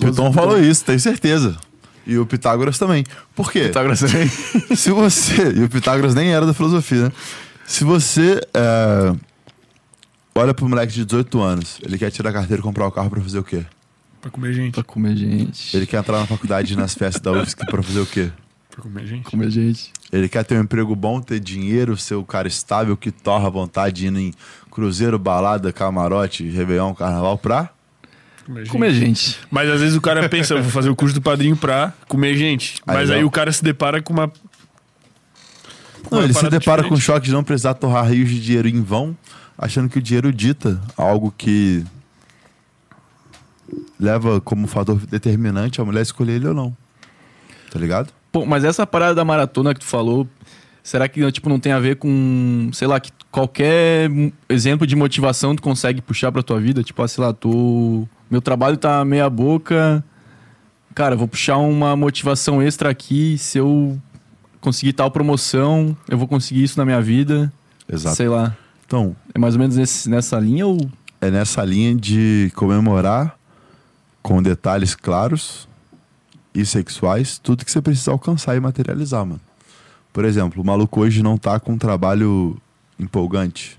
Piton 0.00 0.32
falou 0.32 0.60
isso, 0.60 0.84
tenho 0.84 0.98
certeza. 0.98 1.56
E 2.04 2.18
o 2.18 2.26
Pitágoras 2.26 2.80
também. 2.80 3.04
Por 3.32 3.52
quê? 3.52 3.66
Pitágoras 3.66 4.00
também. 4.00 4.26
Se 4.74 4.90
você. 4.90 5.52
E 5.52 5.62
o 5.62 5.68
Pitágoras 5.68 6.16
nem 6.16 6.32
era 6.32 6.44
da 6.44 6.52
filosofia, 6.52 7.04
né? 7.04 7.12
Se 7.64 7.84
você 7.84 8.40
é, 8.52 9.14
olha 10.34 10.52
pro 10.52 10.68
moleque 10.68 10.92
de 10.92 11.04
18 11.04 11.40
anos. 11.40 11.78
Ele 11.80 11.96
quer 11.96 12.10
tirar 12.10 12.30
a 12.30 12.32
carteira 12.32 12.60
e 12.60 12.62
comprar 12.64 12.84
o 12.88 12.90
carro 12.90 13.08
pra 13.08 13.20
fazer 13.20 13.38
o 13.38 13.44
quê? 13.44 13.64
Pra 14.20 14.32
comer 14.32 14.52
gente. 14.52 14.74
Pra 14.74 14.82
comer 14.82 15.16
gente. 15.16 15.76
Ele 15.76 15.86
quer 15.86 15.98
entrar 15.98 16.18
na 16.18 16.26
faculdade 16.26 16.72
e 16.72 16.76
nas 16.76 16.92
festas 16.92 17.22
da 17.22 17.30
UFSC 17.30 17.64
pra 17.66 17.84
fazer 17.84 18.00
o 18.00 18.06
quê? 18.06 18.32
Pra 18.72 18.82
comer 18.82 19.06
gente. 19.06 19.24
Comer 19.24 19.50
gente. 19.50 19.92
Ele 20.10 20.28
quer 20.28 20.44
ter 20.44 20.58
um 20.58 20.62
emprego 20.62 20.96
bom, 20.96 21.20
ter 21.20 21.38
dinheiro, 21.38 21.96
ser 21.96 22.14
o 22.14 22.24
cara 22.24 22.48
estável 22.48 22.96
que 22.96 23.10
torra 23.10 23.46
a 23.46 23.50
vontade 23.50 24.06
indo 24.06 24.18
em 24.18 24.32
cruzeiro, 24.70 25.18
balada, 25.18 25.72
camarote, 25.72 26.48
réveillon, 26.48 26.94
carnaval 26.94 27.36
pra... 27.38 27.70
Comer 28.46 28.60
gente. 28.64 28.70
Comer 28.72 28.92
gente. 28.92 29.38
Mas 29.50 29.70
às 29.70 29.80
vezes 29.80 29.96
o 29.96 30.00
cara 30.00 30.28
pensa, 30.28 30.54
eu 30.54 30.62
vou 30.62 30.72
fazer 30.72 30.90
o 30.90 30.96
curso 30.96 31.14
do 31.14 31.22
padrinho 31.22 31.56
pra 31.56 31.92
comer 32.08 32.34
gente. 32.36 32.80
Aí 32.86 32.96
Mas 32.96 33.08
não. 33.08 33.16
aí 33.16 33.24
o 33.24 33.30
cara 33.30 33.52
se 33.52 33.62
depara 33.62 34.02
com 34.02 34.12
uma. 34.12 34.26
com 34.28 34.34
Não, 36.10 36.18
uma 36.18 36.24
ele 36.24 36.32
se 36.34 36.50
depara 36.50 36.82
com 36.82 36.88
o 36.94 36.96
diferente. 36.96 37.04
choque 37.04 37.26
de 37.26 37.32
não 37.32 37.44
precisar 37.44 37.74
torrar 37.74 38.08
rios 38.10 38.28
de 38.30 38.40
dinheiro 38.40 38.66
em 38.66 38.82
vão, 38.82 39.16
achando 39.56 39.88
que 39.88 39.98
o 39.98 40.02
dinheiro 40.02 40.32
dita 40.32 40.80
algo 40.96 41.32
que 41.38 41.84
leva 44.00 44.40
como 44.40 44.66
fator 44.66 44.98
determinante 45.06 45.80
a 45.80 45.84
mulher 45.84 46.02
escolher 46.02 46.32
ele 46.32 46.48
ou 46.48 46.54
não. 46.54 46.76
Tá 47.70 47.78
ligado? 47.78 48.12
Pô, 48.32 48.46
mas 48.46 48.64
essa 48.64 48.86
parada 48.86 49.14
da 49.14 49.24
maratona 49.24 49.74
que 49.74 49.80
tu 49.80 49.86
falou, 49.86 50.26
será 50.82 51.06
que 51.06 51.30
tipo, 51.30 51.48
não 51.50 51.60
tem 51.60 51.70
a 51.72 51.78
ver 51.78 51.96
com, 51.96 52.70
sei 52.72 52.88
lá, 52.88 52.98
que 52.98 53.12
qualquer 53.30 54.10
exemplo 54.48 54.86
de 54.86 54.96
motivação 54.96 55.54
tu 55.54 55.62
consegue 55.62 56.00
puxar 56.00 56.32
pra 56.32 56.42
tua 56.42 56.58
vida? 56.58 56.82
Tipo, 56.82 57.02
ah, 57.02 57.08
sei 57.08 57.22
lá, 57.22 57.32
tô... 57.32 58.08
meu 58.30 58.40
trabalho 58.40 58.76
tá 58.78 59.04
meia 59.04 59.28
boca, 59.28 60.02
cara, 60.94 61.14
vou 61.14 61.28
puxar 61.28 61.58
uma 61.58 61.94
motivação 61.94 62.62
extra 62.62 62.88
aqui, 62.88 63.36
se 63.38 63.58
eu 63.58 64.00
conseguir 64.60 64.94
tal 64.94 65.10
promoção, 65.10 65.94
eu 66.08 66.16
vou 66.16 66.26
conseguir 66.26 66.62
isso 66.64 66.78
na 66.78 66.84
minha 66.86 67.00
vida. 67.02 67.52
Exato. 67.92 68.16
Sei 68.16 68.28
lá. 68.28 68.56
Então, 68.86 69.14
É 69.34 69.38
mais 69.38 69.54
ou 69.54 69.60
menos 69.60 69.76
nesse- 69.76 70.08
nessa 70.08 70.38
linha 70.38 70.66
ou... 70.66 70.78
é 71.20 71.30
nessa 71.30 71.64
linha 71.64 71.94
de 71.94 72.50
comemorar 72.54 73.36
com 74.22 74.42
detalhes 74.42 74.94
claros 74.94 75.68
e 76.54 76.64
sexuais 76.66 77.38
tudo 77.38 77.64
que 77.64 77.70
você 77.70 77.80
precisa 77.80 78.10
alcançar 78.10 78.56
e 78.56 78.60
materializar, 78.60 79.24
mano. 79.24 79.40
Por 80.12 80.24
exemplo, 80.24 80.62
o 80.62 80.66
maluco 80.66 81.00
hoje 81.00 81.22
não 81.22 81.38
tá 81.38 81.58
com 81.58 81.72
um 81.72 81.78
trabalho 81.78 82.56
empolgante. 82.98 83.78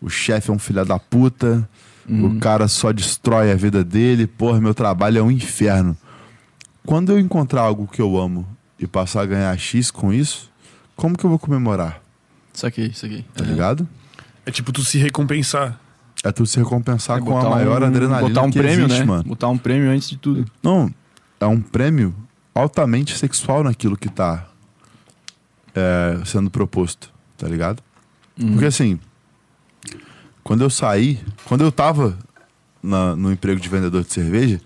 O 0.00 0.08
chefe 0.08 0.50
é 0.50 0.52
um 0.52 0.58
filho 0.58 0.84
da 0.84 0.98
puta, 0.98 1.68
o 2.08 2.40
cara 2.40 2.66
só 2.66 2.90
destrói 2.90 3.52
a 3.52 3.54
vida 3.54 3.84
dele, 3.84 4.26
porra, 4.26 4.60
meu 4.60 4.74
trabalho 4.74 5.18
é 5.18 5.22
um 5.22 5.30
inferno. 5.30 5.96
Quando 6.84 7.12
eu 7.12 7.18
encontrar 7.20 7.62
algo 7.62 7.86
que 7.86 8.00
eu 8.02 8.18
amo 8.18 8.46
e 8.78 8.86
passar 8.86 9.22
a 9.22 9.26
ganhar 9.26 9.56
X 9.58 9.90
com 9.90 10.12
isso, 10.12 10.50
como 10.96 11.16
que 11.16 11.24
eu 11.24 11.30
vou 11.30 11.38
comemorar? 11.38 12.02
Isso 12.52 12.66
aqui, 12.66 12.86
isso 12.86 13.06
aqui. 13.06 13.24
Tá 13.34 13.44
ligado? 13.44 13.86
É 14.44 14.50
tipo 14.50 14.72
tu 14.72 14.82
se 14.84 14.98
recompensar. 14.98 15.78
É 16.24 16.32
tu 16.32 16.44
se 16.46 16.58
recompensar 16.58 17.18
É 17.18 17.20
com 17.20 17.38
a 17.38 17.48
maior 17.48 17.82
um- 17.82 17.86
adrenalina 17.86 18.28
Botar 18.28 18.42
um 18.42 18.50
que 18.50 18.58
prêmio, 18.58 18.86
existe, 18.86 19.00
né? 19.00 19.06
mano. 19.06 19.22
Botar 19.24 19.48
um 19.48 19.56
prêmio 19.58 19.90
antes 19.90 20.10
de 20.10 20.16
tudo. 20.16 20.44
Não, 20.62 20.92
é 21.40 21.46
um 21.46 21.60
prêmio 21.60 22.14
altamente 22.54 23.16
sexual 23.16 23.64
naquilo 23.64 23.96
que 23.96 24.08
tá 24.08 24.46
é, 25.74 26.20
sendo 26.24 26.50
proposto, 26.50 27.10
tá 27.36 27.48
ligado? 27.48 27.82
Porque 28.52 28.66
assim, 28.66 28.98
quando 30.42 30.62
eu 30.62 30.70
saí, 30.70 31.20
quando 31.44 31.62
eu 31.62 31.70
tava 31.72 32.18
na- 32.82 33.14
no 33.16 33.30
emprego 33.32 33.60
de 33.60 33.68
vendedor 33.68 34.02
de 34.02 34.12
cerveja, 34.12 34.60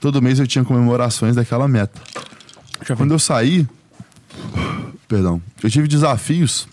todo 0.00 0.20
mês 0.22 0.38
eu 0.38 0.46
tinha 0.46 0.64
comemorações 0.64 1.36
daquela 1.36 1.66
meta. 1.68 2.00
Quando 2.96 3.12
eu 3.12 3.18
saí, 3.18 3.66
perdão, 5.08 5.40
eu 5.62 5.70
tive 5.70 5.86
desafios 5.88 6.68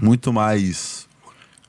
muito 0.00 0.32
mais 0.32 1.06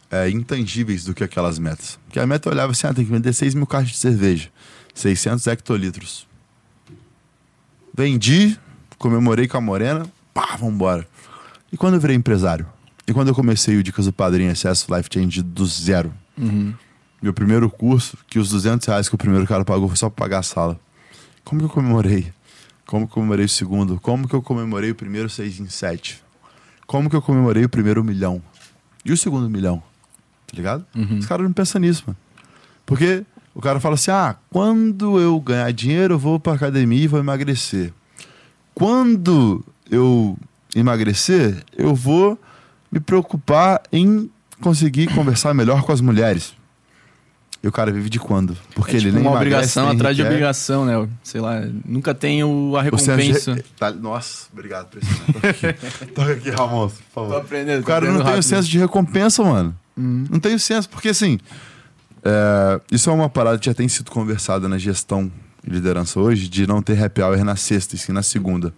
é, 0.09 0.29
intangíveis 0.29 1.03
do 1.03 1.13
que 1.13 1.23
aquelas 1.23 1.57
metas. 1.59 1.99
Porque 2.05 2.19
a 2.19 2.25
meta 2.27 2.47
eu 2.47 2.53
olhava 2.53 2.71
assim, 2.71 2.87
ah, 2.87 2.93
tem 2.93 3.03
que 3.05 3.11
vender 3.11 3.33
6 3.33 3.53
mil 3.55 3.65
caixas 3.67 3.91
de 3.91 3.97
cerveja, 3.97 4.49
600 4.93 5.47
hectolitros. 5.47 6.27
Vendi, 7.95 8.59
comemorei 8.97 9.47
com 9.47 9.57
a 9.57 9.61
morena, 9.61 10.05
pá, 10.33 10.55
vambora. 10.55 11.07
E 11.71 11.77
quando 11.77 11.95
eu 11.95 11.99
virei 11.99 12.15
empresário? 12.15 12.67
E 13.07 13.13
quando 13.13 13.27
eu 13.27 13.35
comecei 13.35 13.75
o 13.77 13.83
Dicas 13.83 14.05
do 14.05 14.13
Padrinho 14.13 14.51
Acesso 14.51 14.93
Life 14.95 15.09
Change 15.11 15.41
do 15.41 15.65
zero? 15.65 16.13
Meu 17.21 17.33
primeiro 17.33 17.69
curso, 17.69 18.17
que 18.27 18.39
os 18.39 18.49
200 18.49 18.87
reais 18.87 19.09
que 19.09 19.15
o 19.15 19.17
primeiro 19.17 19.45
cara 19.47 19.63
pagou 19.63 19.87
foi 19.87 19.97
só 19.97 20.09
pra 20.09 20.25
pagar 20.25 20.39
a 20.39 20.43
sala. 20.43 20.79
Como 21.43 21.59
que 21.59 21.65
eu 21.65 21.69
comemorei? 21.69 22.33
Como 22.85 23.05
que 23.05 23.11
eu 23.11 23.15
comemorei 23.15 23.45
o 23.45 23.49
segundo? 23.49 23.99
Como 23.99 24.27
que 24.27 24.33
eu 24.33 24.41
comemorei 24.41 24.91
o 24.91 24.95
primeiro 24.95 25.29
6 25.29 25.59
em 25.59 25.67
7? 25.67 26.21
Como 26.85 27.09
que 27.09 27.15
eu 27.15 27.21
comemorei 27.21 27.63
o 27.63 27.69
primeiro 27.69 28.03
milhão? 28.03 28.41
E 29.05 29.11
o 29.11 29.17
segundo 29.17 29.49
milhão? 29.49 29.81
Tá 30.47 30.55
ligado? 30.55 30.85
Os 31.17 31.25
caras 31.25 31.45
não 31.45 31.53
pensam 31.53 31.81
nisso, 31.81 32.03
mano. 32.07 32.17
Porque 32.85 33.25
o 33.55 33.61
cara 33.61 33.79
fala 33.79 33.95
assim: 33.95 34.11
ah, 34.11 34.35
quando 34.49 35.19
eu 35.19 35.39
ganhar 35.39 35.71
dinheiro, 35.71 36.15
eu 36.15 36.19
vou 36.19 36.39
pra 36.39 36.53
academia 36.53 37.03
e 37.03 37.07
vou 37.07 37.19
emagrecer. 37.19 37.93
Quando 38.73 39.63
eu 39.89 40.37
emagrecer, 40.75 41.63
eu 41.77 41.93
vou 41.93 42.39
me 42.91 42.99
preocupar 42.99 43.81
em 43.91 44.29
conseguir 44.61 45.07
conversar 45.13 45.53
melhor 45.53 45.83
com 45.83 45.91
as 45.91 46.01
mulheres. 46.01 46.53
E 47.61 47.67
o 47.67 47.71
cara 47.71 47.91
vive 47.93 48.09
de 48.09 48.19
quando? 48.19 48.57
Porque 48.75 48.91
é 48.91 48.95
ele 48.95 49.05
tipo 49.05 49.15
nem 49.15 49.23
uma 49.25 49.31
emagrece, 49.37 49.55
obrigação 49.55 49.85
nem 49.87 49.95
atrás 49.95 50.15
de 50.17 50.21
requer. 50.21 50.33
obrigação, 50.35 50.85
né? 50.85 51.09
Sei 51.23 51.39
lá, 51.39 51.61
nunca 51.85 52.13
tem 52.13 52.43
o, 52.43 52.75
a 52.75 52.79
de 52.83 52.89
recompensa. 52.89 53.53
re- 53.53 53.63
tá- 53.79 53.91
Nossa, 53.91 54.47
obrigado 54.51 54.87
por 54.89 55.01
isso. 55.01 55.21
Toca 55.31 55.49
aqui, 55.49 55.73
Toca 56.13 56.31
aqui 56.33 56.49
Ramon, 56.49 56.89
por 56.89 56.97
favor. 57.13 57.37
aprendendo. 57.37 57.81
O 57.81 57.85
cara 57.85 58.11
não 58.11 58.23
tem 58.23 58.37
o 58.37 58.43
senso 58.43 58.67
de 58.67 58.77
recompensa, 58.79 59.43
mano. 59.43 59.73
Não 59.95 60.39
tem 60.41 60.55
o 60.55 60.59
senso, 60.59 60.89
porque 60.89 61.09
assim. 61.09 61.39
É, 62.23 62.81
isso 62.91 63.09
é 63.09 63.13
uma 63.13 63.29
parada 63.29 63.57
que 63.59 63.65
já 63.65 63.73
tem 63.73 63.87
sido 63.87 64.09
conversada 64.11 64.67
na 64.69 64.77
gestão 64.77 65.31
e 65.65 65.69
liderança 65.69 66.19
hoje, 66.19 66.47
de 66.47 66.65
não 66.67 66.81
ter 66.81 67.01
happy 67.01 67.21
hour 67.21 67.43
na 67.43 67.55
sexta, 67.55 67.95
e 67.95 67.97
sim 67.97 68.11
na 68.11 68.23
segunda. 68.23 68.73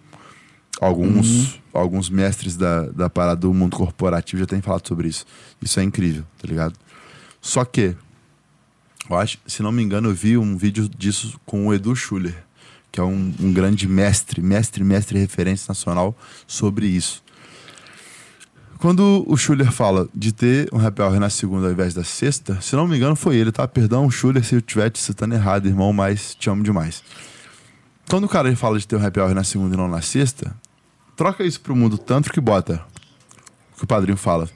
Alguns, 0.80 1.60
alguns 1.72 2.10
mestres 2.10 2.56
da, 2.56 2.82
da 2.86 3.08
parada 3.08 3.40
do 3.40 3.54
mundo 3.54 3.76
corporativo 3.76 4.40
já 4.40 4.46
têm 4.46 4.60
falado 4.60 4.86
sobre 4.86 5.08
isso. 5.08 5.24
Isso 5.60 5.80
é 5.80 5.82
incrível, 5.82 6.24
tá 6.38 6.46
ligado? 6.46 6.74
Só 7.40 7.64
que, 7.64 7.96
eu 9.08 9.16
acho, 9.16 9.38
se 9.46 9.62
não 9.62 9.72
me 9.72 9.82
engano, 9.82 10.10
eu 10.10 10.14
vi 10.14 10.36
um 10.36 10.56
vídeo 10.56 10.88
disso 10.88 11.40
com 11.46 11.66
o 11.66 11.72
Edu 11.72 11.96
Schuller, 11.96 12.44
que 12.92 13.00
é 13.00 13.02
um, 13.02 13.32
um 13.40 13.52
grande 13.52 13.88
mestre, 13.88 14.42
mestre, 14.42 14.84
mestre 14.84 15.18
referência 15.18 15.66
nacional 15.68 16.16
sobre 16.46 16.86
isso. 16.86 17.22
Quando 18.78 19.24
o 19.26 19.36
Schuller 19.36 19.72
fala 19.72 20.06
de 20.14 20.32
ter 20.32 20.68
um 20.72 20.78
happy 20.78 21.00
hour 21.00 21.18
na 21.18 21.30
segunda 21.30 21.66
ao 21.66 21.72
invés 21.72 21.94
da 21.94 22.04
sexta, 22.04 22.60
se 22.60 22.76
não 22.76 22.86
me 22.86 22.96
engano 22.96 23.16
foi 23.16 23.36
ele, 23.36 23.50
tá? 23.50 23.66
Perdão, 23.66 24.10
Schuller, 24.10 24.44
se 24.44 24.54
eu 24.54 24.58
estiver 24.58 24.90
te 24.90 24.98
citando 24.98 25.34
errado, 25.34 25.66
irmão, 25.66 25.92
mas 25.92 26.34
te 26.34 26.50
amo 26.50 26.62
demais. 26.62 27.02
Quando 28.08 28.24
o 28.24 28.28
cara 28.28 28.54
fala 28.54 28.78
de 28.78 28.86
ter 28.86 28.96
um 28.96 29.04
happy 29.04 29.18
hour 29.18 29.34
na 29.34 29.42
segunda 29.44 29.74
e 29.74 29.78
não 29.78 29.88
na 29.88 30.02
sexta, 30.02 30.54
troca 31.16 31.42
isso 31.42 31.60
pro 31.60 31.74
mundo 31.74 31.96
tanto 31.96 32.30
que 32.30 32.40
bota. 32.40 32.84
O 33.74 33.78
que 33.78 33.84
o 33.84 33.86
padrinho 33.86 34.16
fala. 34.16 34.48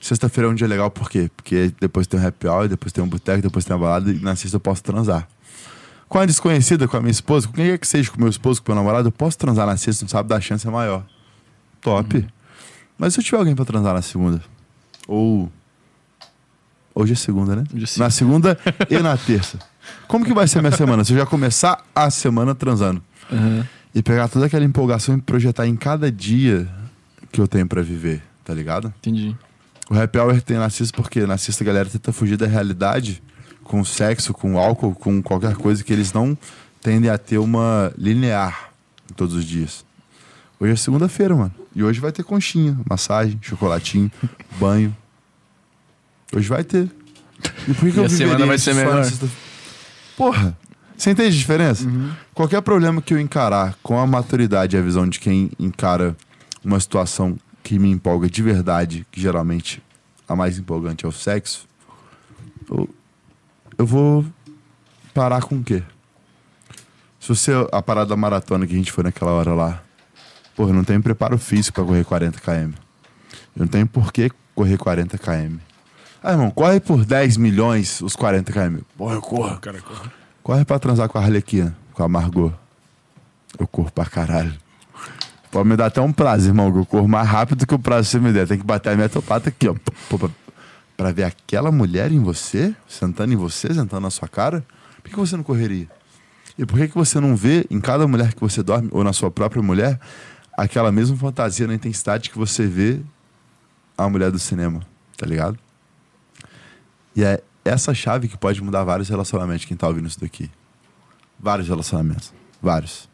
Sexta-feira 0.00 0.48
é 0.48 0.50
um 0.50 0.54
dia 0.54 0.66
legal, 0.66 0.90
por 0.90 1.08
quê? 1.08 1.30
Porque 1.36 1.72
depois 1.80 2.06
tem 2.06 2.18
um 2.18 2.26
happy 2.26 2.48
hour, 2.48 2.68
depois 2.68 2.92
tem 2.92 3.04
um 3.04 3.08
boteco, 3.08 3.42
depois 3.42 3.64
tem 3.64 3.76
uma 3.76 3.86
balada 3.86 4.10
e 4.10 4.18
na 4.18 4.34
sexta 4.34 4.56
eu 4.56 4.60
posso 4.60 4.82
transar. 4.82 5.28
Com 6.08 6.18
a 6.18 6.26
desconhecida, 6.26 6.88
com 6.88 6.96
a 6.96 7.00
minha 7.00 7.12
esposa, 7.12 7.46
com 7.46 7.52
quem 7.52 7.66
quer 7.66 7.78
que 7.78 7.86
seja, 7.86 8.10
com 8.10 8.18
meu 8.18 8.28
esposo, 8.28 8.60
com 8.62 8.72
meu 8.72 8.82
namorado, 8.82 9.08
eu 9.08 9.12
posso 9.12 9.38
transar 9.38 9.64
na 9.66 9.76
sexta, 9.76 10.04
não 10.04 10.08
sabe 10.08 10.28
da 10.28 10.40
chance 10.40 10.66
é 10.66 10.70
maior. 10.70 11.04
Top. 11.80 12.26
Mas 13.00 13.14
se 13.14 13.20
eu 13.20 13.24
tiver 13.24 13.38
alguém 13.38 13.56
pra 13.56 13.64
transar 13.64 13.94
na 13.94 14.02
segunda? 14.02 14.42
Ou. 15.08 15.50
Hoje 16.94 17.14
é 17.14 17.16
segunda, 17.16 17.56
né? 17.56 17.64
É 17.74 17.98
Na 17.98 18.10
segunda 18.10 18.58
e 18.90 18.98
na 18.98 19.16
terça. 19.18 19.58
Como 20.06 20.22
que 20.22 20.34
vai 20.34 20.46
ser 20.46 20.60
minha 20.60 20.76
semana? 20.76 21.02
Se 21.02 21.14
eu 21.14 21.16
já 21.16 21.24
começar 21.24 21.82
a 21.94 22.10
semana 22.10 22.54
transando 22.54 23.02
Aham. 23.32 23.66
e 23.94 24.02
pegar 24.02 24.28
toda 24.28 24.44
aquela 24.44 24.66
empolgação 24.66 25.16
e 25.16 25.20
projetar 25.22 25.66
em 25.66 25.76
cada 25.76 26.12
dia 26.12 26.68
que 27.32 27.40
eu 27.40 27.48
tenho 27.48 27.66
pra 27.66 27.80
viver, 27.80 28.22
tá 28.44 28.52
ligado? 28.52 28.92
Entendi. 28.98 29.34
O 29.88 29.98
happy 29.98 30.18
hour 30.18 30.42
tem 30.42 30.58
narciso 30.58 30.92
porque 30.92 31.24
narciso 31.24 31.62
a 31.62 31.66
galera 31.66 31.88
tenta 31.88 32.12
fugir 32.12 32.36
da 32.36 32.46
realidade 32.46 33.22
com 33.64 33.82
sexo, 33.82 34.34
com 34.34 34.58
álcool, 34.58 34.94
com 34.94 35.22
qualquer 35.22 35.54
coisa 35.56 35.82
que 35.82 35.90
eles 35.92 36.12
não 36.12 36.36
tendem 36.82 37.08
a 37.10 37.16
ter 37.16 37.38
uma 37.38 37.92
linear 37.96 38.70
todos 39.16 39.34
os 39.34 39.44
dias. 39.46 39.86
Hoje 40.60 40.72
é 40.72 40.76
segunda-feira, 40.76 41.34
mano. 41.34 41.54
E 41.74 41.82
hoje 41.82 41.98
vai 42.00 42.12
ter 42.12 42.22
conchinha, 42.22 42.78
massagem, 42.88 43.38
chocolatinho, 43.40 44.12
banho. 44.60 44.94
Hoje 46.36 46.48
vai 46.50 46.62
ter. 46.62 46.90
E 47.66 47.72
por 47.72 47.86
que, 47.86 47.92
que 47.92 47.98
E 47.98 48.02
eu 48.02 48.04
a 48.04 48.08
semana 48.10 48.44
vai 48.44 48.58
ser 48.58 48.74
melhor. 48.74 49.10
Porra! 50.18 50.54
Você 50.94 51.12
entende 51.12 51.28
a 51.28 51.38
diferença? 51.38 51.88
Qualquer 52.34 52.60
problema 52.60 53.00
que 53.00 53.14
eu 53.14 53.18
encarar 53.18 53.74
com 53.82 53.98
a 53.98 54.06
maturidade 54.06 54.76
e 54.76 54.78
a 54.78 54.82
visão 54.82 55.08
de 55.08 55.18
quem 55.18 55.50
encara 55.58 56.14
uma 56.62 56.78
situação 56.78 57.38
que 57.62 57.78
me 57.78 57.90
empolga 57.90 58.28
de 58.28 58.42
verdade, 58.42 59.06
que 59.10 59.18
geralmente 59.18 59.82
a 60.28 60.36
mais 60.36 60.58
empolgante 60.58 61.06
é 61.06 61.08
o 61.08 61.12
sexo, 61.12 61.66
eu, 62.70 62.86
eu 63.78 63.86
vou 63.86 64.26
parar 65.14 65.40
com 65.42 65.56
o 65.56 65.64
quê? 65.64 65.82
Se 67.18 67.28
você, 67.28 67.52
a 67.72 67.80
parada 67.80 68.10
da 68.10 68.16
maratona 68.16 68.66
que 68.66 68.74
a 68.74 68.76
gente 68.76 68.92
foi 68.92 69.02
naquela 69.02 69.32
hora 69.32 69.54
lá, 69.54 69.82
porra, 70.56 70.70
eu 70.70 70.74
não 70.74 70.84
tenho 70.84 71.02
preparo 71.02 71.38
físico 71.38 71.76
pra 71.76 71.84
correr 71.84 72.04
40 72.04 72.40
km. 72.40 72.72
Eu 73.56 73.60
não 73.60 73.66
tenho 73.66 73.86
por 73.86 74.12
que 74.12 74.30
correr 74.54 74.76
40 74.76 75.18
km. 75.18 75.56
Ah, 76.22 76.32
irmão, 76.32 76.50
corre 76.50 76.80
por 76.80 77.04
10 77.04 77.36
milhões 77.36 78.00
os 78.02 78.14
40 78.14 78.52
km. 78.52 78.78
Porra, 78.96 79.14
eu 79.14 79.22
corro. 79.22 79.58
Cara, 79.58 79.80
corre. 79.80 80.10
Corre 80.42 80.64
pra 80.64 80.78
transar 80.78 81.08
com 81.08 81.18
a 81.18 81.22
Arlequina, 81.22 81.76
com 81.92 82.02
a 82.02 82.08
Margot. 82.08 82.52
Eu 83.58 83.66
corro 83.66 83.90
pra 83.90 84.04
caralho. 84.04 84.52
Pode 85.50 85.68
me 85.68 85.76
dar 85.76 85.86
até 85.86 86.00
um 86.00 86.12
prazo, 86.12 86.48
irmão, 86.48 86.70
que 86.70 86.78
eu 86.78 86.86
corro 86.86 87.08
mais 87.08 87.26
rápido 87.26 87.66
que 87.66 87.74
o 87.74 87.78
prazo 87.78 88.06
que 88.06 88.12
você 88.12 88.20
me 88.20 88.32
der. 88.32 88.46
Tem 88.46 88.58
que 88.58 88.64
bater 88.64 88.92
a 88.92 88.96
metopata 88.96 89.48
aqui, 89.48 89.68
ó. 89.68 89.74
Pô, 90.08 90.30
pra, 90.96 91.10
ver 91.10 91.24
aquela 91.24 91.72
mulher 91.72 92.12
em 92.12 92.20
você, 92.20 92.74
sentando 92.86 93.32
em 93.32 93.36
você, 93.36 93.68
sentando 93.68 94.00
na 94.00 94.10
sua 94.10 94.28
cara. 94.28 94.64
Por 95.02 95.10
que 95.10 95.16
você 95.16 95.36
não 95.36 95.42
correria? 95.42 95.88
E 96.56 96.64
por 96.64 96.78
que, 96.78 96.88
que 96.88 96.94
você 96.94 97.18
não 97.18 97.34
vê 97.34 97.66
em 97.70 97.80
cada 97.80 98.06
mulher 98.06 98.34
que 98.34 98.40
você 98.40 98.62
dorme, 98.62 98.88
ou 98.92 99.02
na 99.02 99.12
sua 99.12 99.30
própria 99.30 99.62
mulher, 99.62 99.98
aquela 100.60 100.92
mesma 100.92 101.16
fantasia 101.16 101.66
na 101.66 101.74
intensidade 101.74 102.28
que 102.28 102.36
você 102.36 102.66
vê 102.66 103.00
a 103.96 104.06
mulher 104.08 104.30
do 104.30 104.38
cinema, 104.38 104.80
tá 105.16 105.24
ligado? 105.26 105.58
E 107.16 107.24
é 107.24 107.42
essa 107.64 107.94
chave 107.94 108.28
que 108.28 108.36
pode 108.36 108.62
mudar 108.62 108.84
vários 108.84 109.08
relacionamentos, 109.08 109.64
quem 109.64 109.76
tá 109.76 109.88
ouvindo 109.88 110.06
isso 110.06 110.20
daqui. 110.20 110.50
Vários 111.38 111.66
relacionamentos. 111.66 112.32
Vários. 112.60 113.08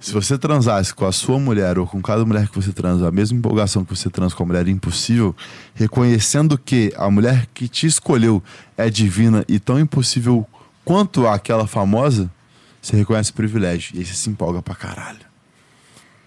Se 0.00 0.12
você 0.12 0.36
transasse 0.36 0.92
com 0.92 1.06
a 1.06 1.12
sua 1.12 1.38
mulher 1.38 1.78
ou 1.78 1.86
com 1.86 2.02
cada 2.02 2.24
mulher 2.24 2.48
que 2.48 2.56
você 2.56 2.72
transa, 2.72 3.06
a 3.06 3.12
mesma 3.12 3.38
empolgação 3.38 3.84
que 3.84 3.94
você 3.94 4.10
transa 4.10 4.34
com 4.34 4.42
a 4.42 4.46
mulher 4.46 4.66
é 4.66 4.70
impossível, 4.70 5.36
reconhecendo 5.72 6.58
que 6.58 6.92
a 6.96 7.08
mulher 7.08 7.46
que 7.54 7.68
te 7.68 7.86
escolheu 7.86 8.42
é 8.76 8.90
divina 8.90 9.44
e 9.46 9.60
tão 9.60 9.78
impossível 9.78 10.44
quanto 10.84 11.28
aquela 11.28 11.66
famosa, 11.68 12.28
você 12.82 12.96
reconhece 12.96 13.30
o 13.30 13.34
privilégio. 13.34 13.94
E 13.94 14.00
aí 14.00 14.04
você 14.04 14.14
se 14.14 14.28
empolga 14.28 14.60
pra 14.60 14.74
caralho. 14.74 15.35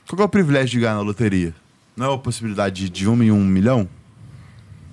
Qual 0.10 0.22
é 0.22 0.26
o 0.26 0.30
privilégio 0.30 0.72
de 0.72 0.80
ganhar 0.80 0.95
na 0.95 1.02
loteria? 1.02 1.53
Não 1.95 2.11
é 2.11 2.15
a 2.15 2.18
possibilidade 2.18 2.86
de, 2.86 2.90
de 2.90 3.07
um 3.07 3.22
em 3.22 3.31
um 3.31 3.45
milhão? 3.45 3.88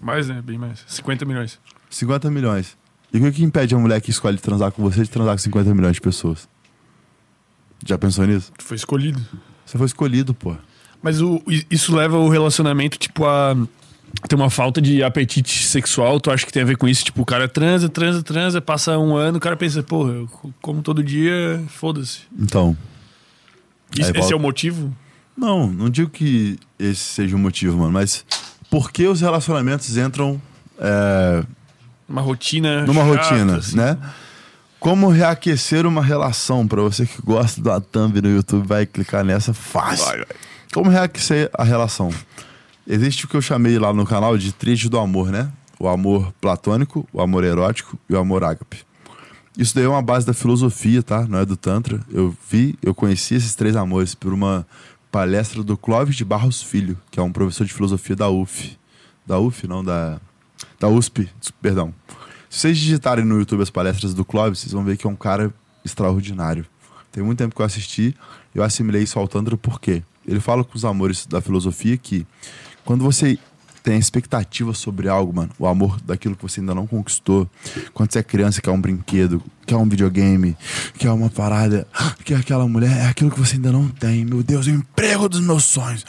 Mais, 0.02 0.28
né? 0.28 0.42
Bem 0.42 0.58
mais. 0.58 0.84
50 0.86 1.24
milhões. 1.24 1.58
50 1.88 2.30
milhões. 2.30 2.76
E 3.12 3.18
o 3.18 3.32
que, 3.32 3.42
impede 3.42 3.74
a 3.74 3.78
mulher 3.78 4.00
que 4.00 4.10
escolhe 4.10 4.36
transar 4.36 4.70
com 4.72 4.82
você 4.82 5.02
de 5.02 5.08
transar 5.08 5.34
com 5.34 5.38
50 5.38 5.74
milhões 5.74 5.94
de 5.94 6.00
pessoas? 6.02 6.46
Já 7.86 7.96
pensou 7.96 8.26
nisso? 8.26 8.52
Tu 8.58 8.64
foi 8.64 8.76
escolhido. 8.76 9.24
Você 9.64 9.78
foi 9.78 9.86
escolhido, 9.86 10.34
pô. 10.34 10.54
Mas 11.02 11.22
o, 11.22 11.42
isso 11.70 11.94
leva 11.94 12.18
o 12.18 12.28
relacionamento, 12.28 12.98
tipo, 12.98 13.24
a 13.24 13.56
ter 14.28 14.34
uma 14.34 14.50
falta 14.50 14.82
de 14.82 15.02
apetite 15.02 15.64
sexual. 15.64 16.20
Tu 16.20 16.30
acha 16.30 16.44
que 16.44 16.52
tem 16.52 16.62
a 16.62 16.66
ver 16.66 16.76
com 16.76 16.86
isso? 16.86 17.04
Tipo, 17.04 17.22
o 17.22 17.26
cara 17.26 17.48
transa, 17.48 17.88
transa, 17.88 18.22
transa, 18.22 18.60
passa 18.60 18.98
um 18.98 19.16
ano, 19.16 19.38
o 19.38 19.40
cara 19.40 19.56
pensa, 19.56 19.82
porra, 19.82 20.12
eu 20.12 20.28
como 20.60 20.82
todo 20.82 21.02
dia, 21.02 21.64
foda-se. 21.68 22.20
Então. 22.38 22.76
Isso- 23.92 24.02
Esse 24.10 24.12
volta. 24.12 24.34
é 24.34 24.36
o 24.36 24.40
motivo? 24.40 24.94
Não, 25.36 25.66
não 25.66 25.90
digo 25.90 26.10
que 26.10 26.58
esse 26.78 27.00
seja 27.00 27.36
o 27.36 27.38
motivo, 27.38 27.76
mano, 27.78 27.92
mas 27.92 28.24
por 28.70 28.90
que 28.90 29.06
os 29.06 29.20
relacionamentos 29.20 29.96
entram 29.96 30.40
é, 30.78 31.44
Uma 32.08 32.20
rotina. 32.22 32.84
numa 32.86 33.04
chata, 33.04 33.16
rotina, 33.28 33.56
assim. 33.58 33.76
né? 33.76 33.98
Como 34.80 35.08
reaquecer 35.08 35.86
uma 35.86 36.02
relação? 36.02 36.66
Pra 36.66 36.80
você 36.82 37.06
que 37.06 37.20
gosta 37.22 37.60
da 37.60 37.80
thumb 37.80 38.20
no 38.20 38.28
YouTube, 38.30 38.66
vai 38.66 38.86
clicar 38.86 39.24
nessa 39.24 39.52
fácil. 39.52 40.24
Como 40.72 40.90
reaquecer 40.90 41.50
a 41.54 41.64
relação? 41.64 42.10
Existe 42.86 43.24
o 43.24 43.28
que 43.28 43.36
eu 43.36 43.42
chamei 43.42 43.78
lá 43.78 43.92
no 43.92 44.06
canal 44.06 44.38
de 44.38 44.52
tríade 44.52 44.88
do 44.88 44.98
amor, 44.98 45.30
né? 45.30 45.50
O 45.78 45.88
amor 45.88 46.32
platônico, 46.40 47.06
o 47.12 47.20
amor 47.20 47.42
erótico 47.44 47.98
e 48.08 48.14
o 48.14 48.18
amor 48.18 48.44
ágape. 48.44 48.78
Isso 49.58 49.74
daí 49.74 49.84
é 49.84 49.88
uma 49.88 50.02
base 50.02 50.26
da 50.26 50.34
filosofia, 50.34 51.02
tá? 51.02 51.26
Não 51.26 51.38
é 51.38 51.44
do 51.46 51.56
Tantra. 51.56 52.00
Eu 52.12 52.36
vi, 52.50 52.78
eu 52.82 52.94
conheci 52.94 53.34
esses 53.34 53.54
três 53.54 53.74
amores 53.74 54.14
por 54.14 54.32
uma 54.32 54.66
palestra 55.16 55.62
do 55.62 55.78
Clóvis 55.78 56.14
de 56.14 56.26
Barros 56.26 56.62
Filho, 56.62 57.00
que 57.10 57.18
é 57.18 57.22
um 57.22 57.32
professor 57.32 57.64
de 57.64 57.72
filosofia 57.72 58.14
da 58.14 58.28
UF. 58.28 58.78
Da 59.24 59.38
UF, 59.38 59.66
não, 59.66 59.82
da, 59.82 60.20
da 60.78 60.88
USP, 60.88 61.26
perdão. 61.58 61.94
Se 62.50 62.60
vocês 62.60 62.76
digitarem 62.76 63.24
no 63.24 63.38
YouTube 63.38 63.62
as 63.62 63.70
palestras 63.70 64.12
do 64.12 64.26
Clóvis, 64.26 64.58
vocês 64.58 64.72
vão 64.72 64.84
ver 64.84 64.98
que 64.98 65.06
é 65.06 65.10
um 65.10 65.16
cara 65.16 65.54
extraordinário. 65.82 66.66
Tem 67.10 67.24
muito 67.24 67.38
tempo 67.38 67.56
que 67.56 67.62
eu 67.62 67.64
assisti, 67.64 68.14
eu 68.54 68.62
assimilei 68.62 69.04
isso 69.04 69.18
ao 69.18 69.26
Tantra 69.26 69.56
porque 69.56 70.02
ele 70.28 70.38
fala 70.38 70.62
com 70.62 70.76
os 70.76 70.84
amores 70.84 71.24
da 71.24 71.40
filosofia 71.40 71.96
que 71.96 72.26
quando 72.84 73.02
você 73.02 73.38
tem 73.86 74.00
expectativa 74.00 74.74
sobre 74.74 75.08
algo, 75.08 75.32
mano, 75.32 75.50
o 75.60 75.64
amor 75.64 76.00
daquilo 76.00 76.34
que 76.34 76.42
você 76.42 76.58
ainda 76.58 76.74
não 76.74 76.88
conquistou, 76.88 77.48
quando 77.94 78.12
você 78.12 78.18
é 78.18 78.22
criança, 78.24 78.60
quer 78.60 78.72
um 78.72 78.80
brinquedo, 78.80 79.40
quer 79.64 79.76
um 79.76 79.88
videogame, 79.88 80.56
quer 80.98 81.12
uma 81.12 81.30
parada, 81.30 81.86
quer 82.24 82.34
aquela 82.34 82.66
mulher, 82.66 83.04
é 83.04 83.06
aquilo 83.06 83.30
que 83.30 83.38
você 83.38 83.54
ainda 83.54 83.70
não 83.70 83.86
tem. 83.86 84.24
Meu 84.24 84.42
Deus, 84.42 84.66
o 84.66 84.70
emprego 84.70 85.28
dos 85.28 85.40
meus 85.40 85.62
sonhos. 85.62 86.04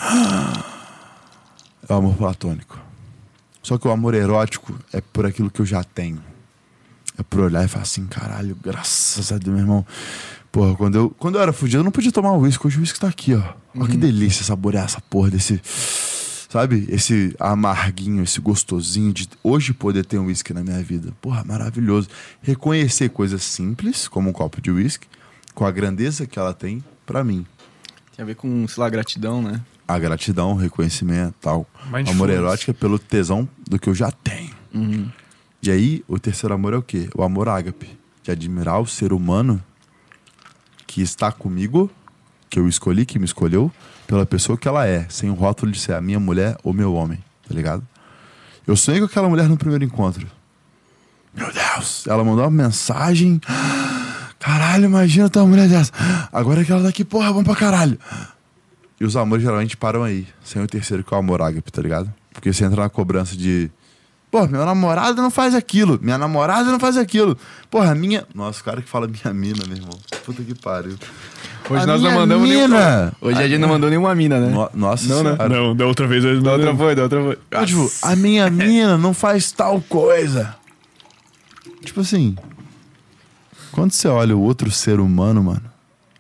É 1.88 1.94
o 1.94 1.98
amor 1.98 2.16
platônico. 2.16 2.80
Só 3.62 3.78
que 3.78 3.88
o 3.88 3.92
amor 3.92 4.16
erótico 4.16 4.74
é 4.92 5.00
por 5.00 5.28
aquilo 5.28 5.52
que 5.52 5.60
eu 5.60 5.66
já 5.66 5.84
tenho. 5.84 6.20
É 7.16 7.22
por 7.22 7.42
olhar 7.42 7.64
e 7.64 7.68
falar 7.68 7.84
assim, 7.84 8.08
caralho, 8.08 8.58
graças 8.60 9.32
a 9.32 9.38
Deus, 9.38 9.54
meu 9.54 9.64
irmão. 9.64 9.86
Porra, 10.52 10.76
quando 10.76 10.96
eu, 10.96 11.10
quando 11.12 11.36
eu 11.36 11.42
era 11.44 11.54
fudido, 11.54 11.82
eu 11.82 11.84
não 11.84 11.92
podia 11.92 12.12
tomar 12.12 12.34
uísque. 12.34 12.66
Hoje 12.66 12.78
o 12.78 12.80
uísque 12.80 13.00
tá 13.00 13.08
aqui, 13.08 13.36
ó. 13.36 13.44
Olha 13.76 13.88
que 13.88 13.98
delícia 13.98 14.44
saborear 14.44 14.86
essa 14.86 15.00
porra 15.00 15.30
desse. 15.30 15.62
Sabe? 16.50 16.88
Esse 16.90 17.36
amarguinho, 17.40 18.24
esse 18.24 18.40
gostosinho 18.40 19.12
de 19.12 19.28
hoje 19.44 19.74
poder 19.74 20.06
ter 20.06 20.18
um 20.18 20.28
uísque 20.28 20.54
na 20.54 20.64
minha 20.64 20.82
vida. 20.82 21.14
Porra, 21.22 21.44
maravilhoso. 21.44 22.08
Reconhecer 22.42 23.10
coisas 23.10 23.44
simples, 23.44 24.08
como 24.08 24.30
um 24.30 24.34
copo 24.34 24.62
de 24.62 24.72
uísque, 24.72 25.08
com 25.54 25.66
a 25.66 25.72
grandeza 25.72 26.26
que 26.26 26.40
ela 26.40 26.54
tem 26.54 26.84
pra 27.06 27.24
mim. 27.24 27.46
Tem 28.16 28.24
a 28.24 28.26
ver 28.26 28.36
com, 28.36 28.68
sei 28.68 28.82
lá, 28.82 28.90
gratidão, 28.90 29.42
né? 29.42 29.62
A 29.88 30.00
gratidão, 30.00 30.54
o 30.54 30.56
reconhecimento 30.56 31.36
tal. 31.42 31.68
Mindfulness. 31.84 32.12
Amor 32.12 32.30
erótico 32.30 32.72
é 32.72 32.74
pelo 32.74 32.98
tesão 32.98 33.48
do 33.70 33.78
que 33.78 33.90
eu 33.90 33.96
já 33.96 34.12
tenho. 34.12 34.56
E 35.62 35.70
aí, 35.70 36.04
o 36.08 36.18
terceiro 36.18 36.54
amor 36.56 36.74
é 36.74 36.78
o 36.78 36.82
quê? 36.82 37.10
O 37.16 37.24
amor 37.24 37.50
ágape. 37.50 37.98
De 38.24 38.32
admirar 38.32 38.82
o 38.82 38.86
ser 38.86 39.14
humano 39.14 39.64
que 40.86 41.02
está 41.02 41.32
comigo, 41.32 41.90
que 42.50 42.60
eu 42.60 42.68
escolhi, 42.68 43.06
que 43.06 43.20
me 43.20 43.26
escolheu, 43.26 43.72
pela 44.08 44.26
pessoa 44.26 44.58
que 44.58 44.68
ela 44.68 44.88
é, 44.88 45.06
sem 45.10 45.30
o 45.30 45.34
rótulo 45.34 45.72
de 45.72 45.80
ser 45.80 45.94
a 45.94 46.02
minha 46.02 46.20
mulher 46.20 46.58
ou 46.64 46.74
meu 46.74 46.94
homem, 46.94 47.20
tá 47.48 47.54
ligado? 47.54 47.86
Eu 48.66 48.76
sonhei 48.76 49.00
com 49.00 49.06
aquela 49.06 49.30
mulher 49.30 49.48
no 49.48 49.58
primeiro 49.58 49.84
encontro. 49.84 50.26
Meu 51.34 51.52
Deus! 51.54 52.08
Ela 52.08 52.24
mandou 52.24 52.44
uma 52.44 52.52
mensagem. 52.52 53.40
Caralho, 54.40 54.86
imagina 54.86 55.30
ter 55.30 55.40
uma 55.40 55.48
mulher 55.48 55.68
dessa. 55.68 55.92
Agora 56.32 56.64
que 56.66 56.72
ela 56.72 56.82
tá 56.82 56.90
aqui, 56.90 57.06
porra, 57.06 57.28
vamos 57.28 57.44
pra 57.44 57.56
caralho. 57.56 58.00
E 59.00 59.06
os 59.06 59.16
amores 59.16 59.44
geralmente 59.44 59.78
param 59.78 60.04
aí, 60.04 60.28
sem 60.44 60.62
o 60.62 60.68
terceiro 60.68 61.04
que 61.04 61.14
é 61.14 61.18
o 61.18 61.20
amor 61.20 61.42
ágape, 61.42 61.72
tá 61.72 61.82
ligado? 61.82 62.12
Porque 62.34 62.52
você 62.52 62.66
entra 62.66 62.82
na 62.82 62.90
cobrança 62.90 63.36
de. 63.36 63.70
Pô, 64.38 64.48
meu 64.48 64.64
namorado 64.66 65.20
não 65.20 65.32
faz 65.32 65.56
aquilo. 65.56 65.98
Minha 66.00 66.16
namorada 66.18 66.72
não 66.72 66.80
faz 66.80 66.96
aquilo. 66.96 67.36
Porra, 67.72 67.92
a 67.92 67.96
minha. 67.96 68.24
Nossa, 68.36 68.62
o 68.62 68.64
cara 68.64 68.84
que 68.84 68.88
fala 68.90 69.08
minha 69.08 69.34
mina, 69.34 69.66
meu 69.68 69.76
irmão. 69.78 69.98
Puta 70.24 70.44
que 70.44 70.54
pariu. 70.54 70.96
Hoje 71.68 71.84
A 71.84 71.88
nós 71.88 72.02
não 72.02 72.10
minha 72.12 72.20
mandamos 72.22 72.48
mina! 72.48 72.68
nenhuma. 72.68 73.14
Hoje 73.20 73.42
a 73.42 73.48
gente 73.48 73.58
não 73.60 73.68
mandou 73.70 73.90
nenhuma 73.90 74.14
mina, 74.14 74.40
né? 74.40 74.50
No- 74.50 74.70
Nossa 74.76 75.08
Não, 75.08 75.24
né? 75.24 75.36
Não, 75.50 75.76
da 75.76 75.88
outra 75.88 76.06
vez 76.06 76.24
Da 76.44 76.52
outra 76.54 76.76
foi, 76.76 76.94
da 76.96 77.04
outra 77.04 77.20
foi. 77.24 77.66
Tipo, 77.66 77.92
a 78.04 78.16
minha 78.16 78.48
mina 78.52 78.96
não 78.96 79.12
faz 79.12 79.52
tal 79.52 79.82
coisa. 79.82 80.56
Tipo 81.84 82.02
assim, 82.02 82.36
quando 83.72 83.92
você 83.94 84.08
olha 84.08 84.38
o 84.38 84.42
outro 84.42 84.70
ser 84.70 85.00
humano, 85.00 85.44
mano, 85.44 85.64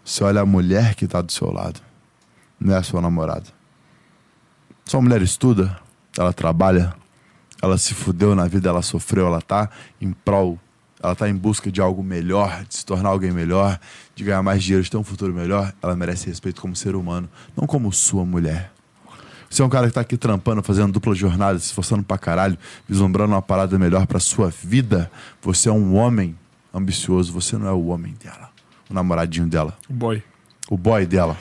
você 0.03 0.23
olha 0.23 0.41
a 0.41 0.45
mulher 0.45 0.95
que 0.95 1.05
tá 1.07 1.21
do 1.21 1.31
seu 1.31 1.51
lado, 1.53 1.79
não 2.59 2.73
é 2.73 2.77
a 2.79 2.83
sua 2.83 2.99
namorada. 2.99 3.45
Sua 4.85 5.01
mulher 5.01 5.21
estuda, 5.21 5.77
ela 6.17 6.33
trabalha, 6.33 6.93
ela 7.61 7.77
se 7.77 7.93
fudeu 7.93 8.35
na 8.35 8.47
vida, 8.47 8.69
ela 8.69 8.81
sofreu, 8.81 9.27
ela 9.27 9.41
tá 9.41 9.69
em 9.99 10.11
prol, 10.11 10.59
ela 11.01 11.15
tá 11.15 11.29
em 11.29 11.35
busca 11.35 11.71
de 11.71 11.81
algo 11.81 12.03
melhor, 12.03 12.63
de 12.65 12.75
se 12.77 12.85
tornar 12.85 13.09
alguém 13.09 13.31
melhor, 13.31 13.79
de 14.15 14.23
ganhar 14.23 14.41
mais 14.43 14.63
dinheiro, 14.63 14.83
de 14.83 14.91
ter 14.91 14.97
um 14.97 15.03
futuro 15.03 15.33
melhor, 15.33 15.73
ela 15.81 15.95
merece 15.95 16.27
respeito 16.27 16.61
como 16.61 16.75
ser 16.75 16.95
humano, 16.95 17.29
não 17.55 17.67
como 17.67 17.91
sua 17.91 18.25
mulher. 18.25 18.71
Você 19.49 19.61
é 19.61 19.65
um 19.65 19.69
cara 19.69 19.87
que 19.87 19.93
tá 19.93 20.01
aqui 20.01 20.17
trampando, 20.17 20.61
fazendo 20.61 20.91
dupla 20.91 21.15
jornada, 21.15 21.57
se 21.57 21.67
esforçando 21.67 22.03
pra 22.03 22.17
caralho, 22.17 22.57
vislumbrando 22.87 23.33
uma 23.33 23.41
parada 23.41 23.79
melhor 23.79 24.05
pra 24.05 24.19
sua 24.19 24.49
vida. 24.49 25.09
Você 25.41 25.69
é 25.69 25.71
um 25.71 25.95
homem 25.95 26.37
ambicioso, 26.73 27.31
você 27.31 27.57
não 27.57 27.65
é 27.67 27.71
o 27.71 27.85
homem 27.87 28.13
dela, 28.21 28.49
o 28.89 28.93
namoradinho 28.93 29.47
dela, 29.47 29.77
Boy. 29.89 30.21
o 30.69 30.77
boy 30.77 31.05
dela. 31.05 31.37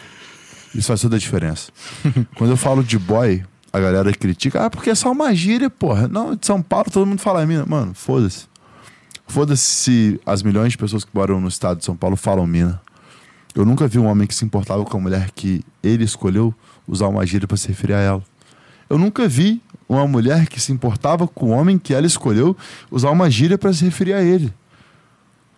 Isso 0.73 0.89
faz 0.89 1.01
toda 1.01 1.17
a 1.17 1.19
diferença. 1.19 1.73
Quando 2.37 2.51
eu 2.51 2.57
falo 2.57 2.85
de 2.85 2.99
boy, 2.99 3.43
a 3.73 3.81
galera 3.81 4.13
critica, 4.13 4.65
ah, 4.65 4.71
porque 4.71 4.91
é 4.91 4.95
só 4.95 5.13
uma 5.13 5.35
gíria, 5.35 5.69
porra. 5.69 6.09
Não, 6.09 6.35
de 6.35 6.47
São 6.47 6.63
Paulo 6.63 6.91
todo 6.91 7.07
mundo 7.07 7.21
fala 7.21 7.45
mina. 7.45 7.65
Mano, 7.67 7.95
foda-se. 7.95 8.47
Foda-se 9.27 9.63
se 9.63 10.21
as 10.25 10.43
milhões 10.43 10.73
de 10.73 10.79
pessoas 10.79 11.05
que 11.05 11.11
moram 11.13 11.41
no 11.41 11.49
estado 11.49 11.79
de 11.79 11.85
São 11.85 11.97
Paulo 11.97 12.17
falam 12.17 12.47
mina. 12.47 12.81
Eu 13.55 13.65
nunca 13.65 13.89
vi 13.89 13.99
um 13.99 14.07
homem 14.07 14.27
que 14.27 14.35
se 14.35 14.45
importava 14.45 14.85
com 14.85 14.97
a 14.97 15.01
mulher 15.01 15.31
que 15.31 15.65
ele 15.83 16.05
escolheu 16.05 16.55
usar 16.87 17.09
uma 17.09 17.27
gíria 17.27 17.49
pra 17.49 17.57
se 17.57 17.69
referir 17.69 17.95
a 17.95 18.01
ela. 18.01 18.23
Eu 18.89 18.99
nunca 18.99 19.27
vi 19.27 19.63
uma 19.89 20.07
mulher 20.07 20.47
que 20.47 20.61
se 20.61 20.73
importava 20.73 21.27
com 21.27 21.47
o 21.47 21.51
homem 21.51 21.79
que 21.79 21.95
ela 21.95 22.07
escolheu 22.07 22.57
usar 22.91 23.11
uma 23.11 23.31
gíria 23.31 23.59
pra 23.59 23.73
se 23.73 23.85
referir 23.85 24.13
a 24.13 24.23
ele. 24.23 24.53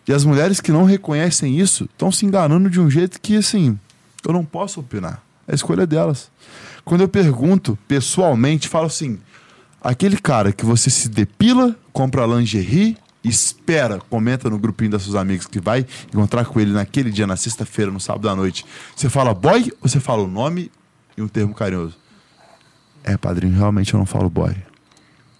E 0.06 0.12
as 0.12 0.24
mulheres 0.24 0.60
que 0.60 0.72
não 0.72 0.85
reconhecem 0.85 1.59
isso 1.59 1.85
estão 1.85 2.10
se 2.10 2.24
enganando 2.24 2.70
de 2.70 2.80
um 2.80 2.89
jeito 2.89 3.20
que, 3.20 3.36
assim, 3.36 3.78
eu 4.26 4.32
não 4.32 4.44
posso 4.44 4.80
opinar. 4.80 5.22
É 5.47 5.52
a 5.52 5.55
escolha 5.55 5.86
delas. 5.86 6.30
Quando 6.89 7.02
eu 7.02 7.09
pergunto 7.09 7.78
pessoalmente, 7.86 8.66
falo 8.69 8.86
assim: 8.86 9.19
Aquele 9.82 10.16
cara 10.16 10.52
que 10.52 10.65
você 10.65 10.89
se 10.90 11.09
depila, 11.09 11.77
compra 11.93 12.24
lingerie, 12.27 12.97
espera, 13.23 13.98
comenta 14.09 14.48
no 14.48 14.59
grupinho 14.59 14.93
das 14.93 15.02
seus 15.02 15.15
amigos 15.15 15.47
que 15.47 15.60
vai 15.60 15.86
encontrar 16.12 16.44
com 16.47 16.59
ele 16.59 16.73
naquele 16.73 17.10
dia, 17.10 17.27
na 17.27 17.36
sexta-feira, 17.36 17.90
no 17.90 18.01
sábado 18.01 18.28
à 18.28 18.35
noite. 18.35 18.65
Você 18.97 19.09
fala 19.10 19.35
boy 19.35 19.70
ou 19.82 19.89
você 19.89 20.01
fala 20.01 20.23
o 20.23 20.27
nome 20.28 20.70
e 21.16 21.20
um 21.23 21.28
termo 21.28 21.55
carinhoso? 21.55 21.94
É, 23.05 23.16
padrinho, 23.16 23.55
realmente 23.55 23.93
eu 23.93 23.98
não 23.98 24.06
falo 24.06 24.31
boy. 24.31 24.55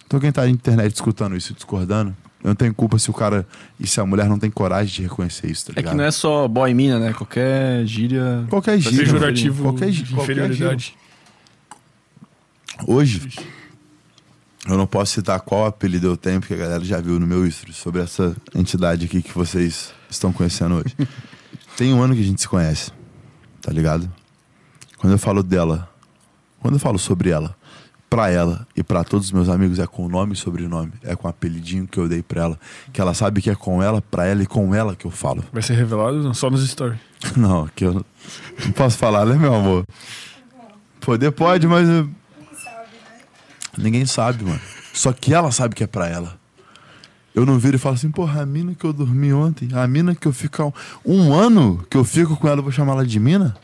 Então 0.05 0.19
quem 0.19 0.31
tá 0.31 0.43
na 0.43 0.49
internet 0.49 0.93
escutando 0.93 1.35
isso, 1.35 1.53
discordando, 1.53 2.15
eu 2.43 2.47
não 2.49 2.55
tenho 2.55 2.73
culpa 2.73 2.97
se 2.99 3.09
o 3.09 3.13
cara 3.13 3.45
e 3.79 3.85
se 3.87 3.99
a 3.99 4.05
mulher 4.05 4.27
não 4.29 4.39
tem 4.39 4.49
coragem 4.49 4.93
de 4.93 5.01
reconhecer 5.03 5.49
isso, 5.51 5.65
tá 5.67 5.73
É 5.73 5.75
ligado? 5.77 5.91
que 5.93 5.97
não 5.97 6.03
é 6.03 6.11
só 6.11 6.47
boy 6.47 6.73
mina, 6.73 6.99
né? 6.99 7.13
Qualquer 7.13 7.85
gíria. 7.85 8.45
Qualquer 8.49 8.79
gíria. 8.79 8.97
mano. 8.99 9.13
Pejorativo 9.13 9.63
Qualquer, 9.63 9.89
de 9.89 10.05
gí- 10.05 10.13
qualquer 10.13 10.53
gíria. 10.53 10.79
Hoje, 12.87 13.29
eu 14.67 14.77
não 14.77 14.87
posso 14.87 15.13
citar 15.13 15.39
qual 15.41 15.65
apelido 15.65 16.07
eu 16.07 16.17
tenho, 16.17 16.39
porque 16.39 16.53
a 16.53 16.57
galera 16.57 16.83
já 16.83 16.99
viu 16.99 17.19
no 17.19 17.27
meu 17.27 17.45
history 17.45 17.73
sobre 17.73 18.01
essa 18.01 18.35
entidade 18.55 19.05
aqui 19.05 19.21
que 19.21 19.33
vocês 19.33 19.93
estão 20.09 20.31
conhecendo 20.31 20.75
hoje. 20.75 20.95
Tem 21.75 21.93
um 21.93 22.01
ano 22.01 22.13
que 22.13 22.21
a 22.21 22.25
gente 22.25 22.41
se 22.41 22.47
conhece, 22.47 22.91
tá 23.61 23.71
ligado? 23.71 24.11
Quando 24.97 25.13
eu 25.13 25.19
falo 25.19 25.41
dela, 25.41 25.89
quando 26.59 26.73
eu 26.75 26.79
falo 26.79 26.99
sobre 26.99 27.29
ela, 27.29 27.55
pra 28.09 28.29
ela 28.29 28.67
e 28.75 28.83
pra 28.83 29.03
todos 29.03 29.27
os 29.27 29.31
meus 29.31 29.47
amigos 29.47 29.79
é 29.79 29.85
com 29.85 30.09
nome 30.09 30.33
e 30.33 30.35
sobrenome, 30.35 30.91
é 31.03 31.15
com 31.15 31.27
o 31.27 31.29
apelidinho 31.29 31.87
que 31.87 31.97
eu 31.97 32.07
dei 32.07 32.23
pra 32.23 32.43
ela, 32.43 32.59
que 32.91 32.99
ela 32.99 33.13
sabe 33.13 33.41
que 33.41 33.49
é 33.49 33.55
com 33.55 33.83
ela, 33.83 34.01
pra 34.01 34.25
ela 34.25 34.41
e 34.41 34.47
com 34.47 34.73
ela 34.73 34.95
que 34.95 35.05
eu 35.05 35.11
falo. 35.11 35.43
Vai 35.53 35.61
ser 35.61 35.75
revelado 35.75 36.33
só 36.33 36.49
nos 36.49 36.67
stories. 36.67 36.99
Não, 37.37 37.67
que 37.67 37.85
eu 37.85 37.93
não 37.93 38.71
posso 38.71 38.97
falar, 38.97 39.25
né, 39.25 39.35
meu 39.35 39.53
amor? 39.53 39.85
Poder 41.01 41.31
pode, 41.31 41.67
mas. 41.67 41.85
Ninguém 43.81 44.05
sabe, 44.05 44.43
mano. 44.43 44.59
Só 44.93 45.13
que 45.13 45.33
ela 45.33 45.51
sabe 45.51 45.75
que 45.75 45.83
é 45.83 45.87
pra 45.87 46.07
ela. 46.07 46.37
Eu 47.33 47.45
não 47.45 47.59
viro 47.59 47.75
e 47.75 47.79
falo 47.79 47.95
assim, 47.95 48.11
porra, 48.11 48.41
a 48.41 48.45
mina 48.45 48.73
que 48.75 48.83
eu 48.83 48.91
dormi 48.91 49.31
ontem, 49.31 49.69
a 49.73 49.87
mina 49.87 50.15
que 50.15 50.27
eu 50.27 50.33
fico. 50.33 50.73
Um 51.05 51.33
ano 51.33 51.85
que 51.89 51.95
eu 51.95 52.03
fico 52.03 52.35
com 52.35 52.47
ela, 52.47 52.57
eu 52.59 52.63
vou 52.63 52.71
chamar 52.71 52.93
ela 52.93 53.05
de 53.05 53.19
mina? 53.19 53.55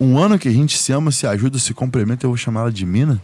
Um 0.00 0.18
ano 0.18 0.38
que 0.38 0.48
a 0.48 0.52
gente 0.52 0.78
se 0.78 0.92
ama, 0.92 1.10
se 1.10 1.26
ajuda, 1.26 1.58
se 1.58 1.74
complementa, 1.74 2.24
eu 2.24 2.30
vou 2.30 2.36
chamar 2.36 2.62
ela 2.62 2.72
de 2.72 2.86
mina? 2.86 3.20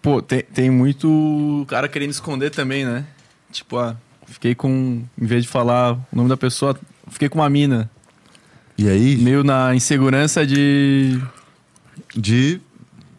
Pô, 0.00 0.22
tem, 0.22 0.42
tem 0.42 0.70
muito 0.70 1.64
cara 1.68 1.88
querendo 1.88 2.10
esconder 2.10 2.50
também, 2.50 2.84
né? 2.84 3.04
Tipo, 3.52 3.76
ah, 3.78 3.96
fiquei 4.26 4.54
com. 4.54 5.02
Em 5.20 5.26
vez 5.26 5.42
de 5.42 5.48
falar 5.48 5.94
o 5.94 6.16
nome 6.16 6.28
da 6.28 6.36
pessoa, 6.36 6.78
fiquei 7.08 7.28
com 7.28 7.40
uma 7.40 7.50
mina. 7.50 7.90
E 8.78 8.88
aí, 8.88 9.16
Meio 9.16 9.44
na 9.44 9.74
insegurança 9.74 10.46
de. 10.46 11.20
de 12.16 12.60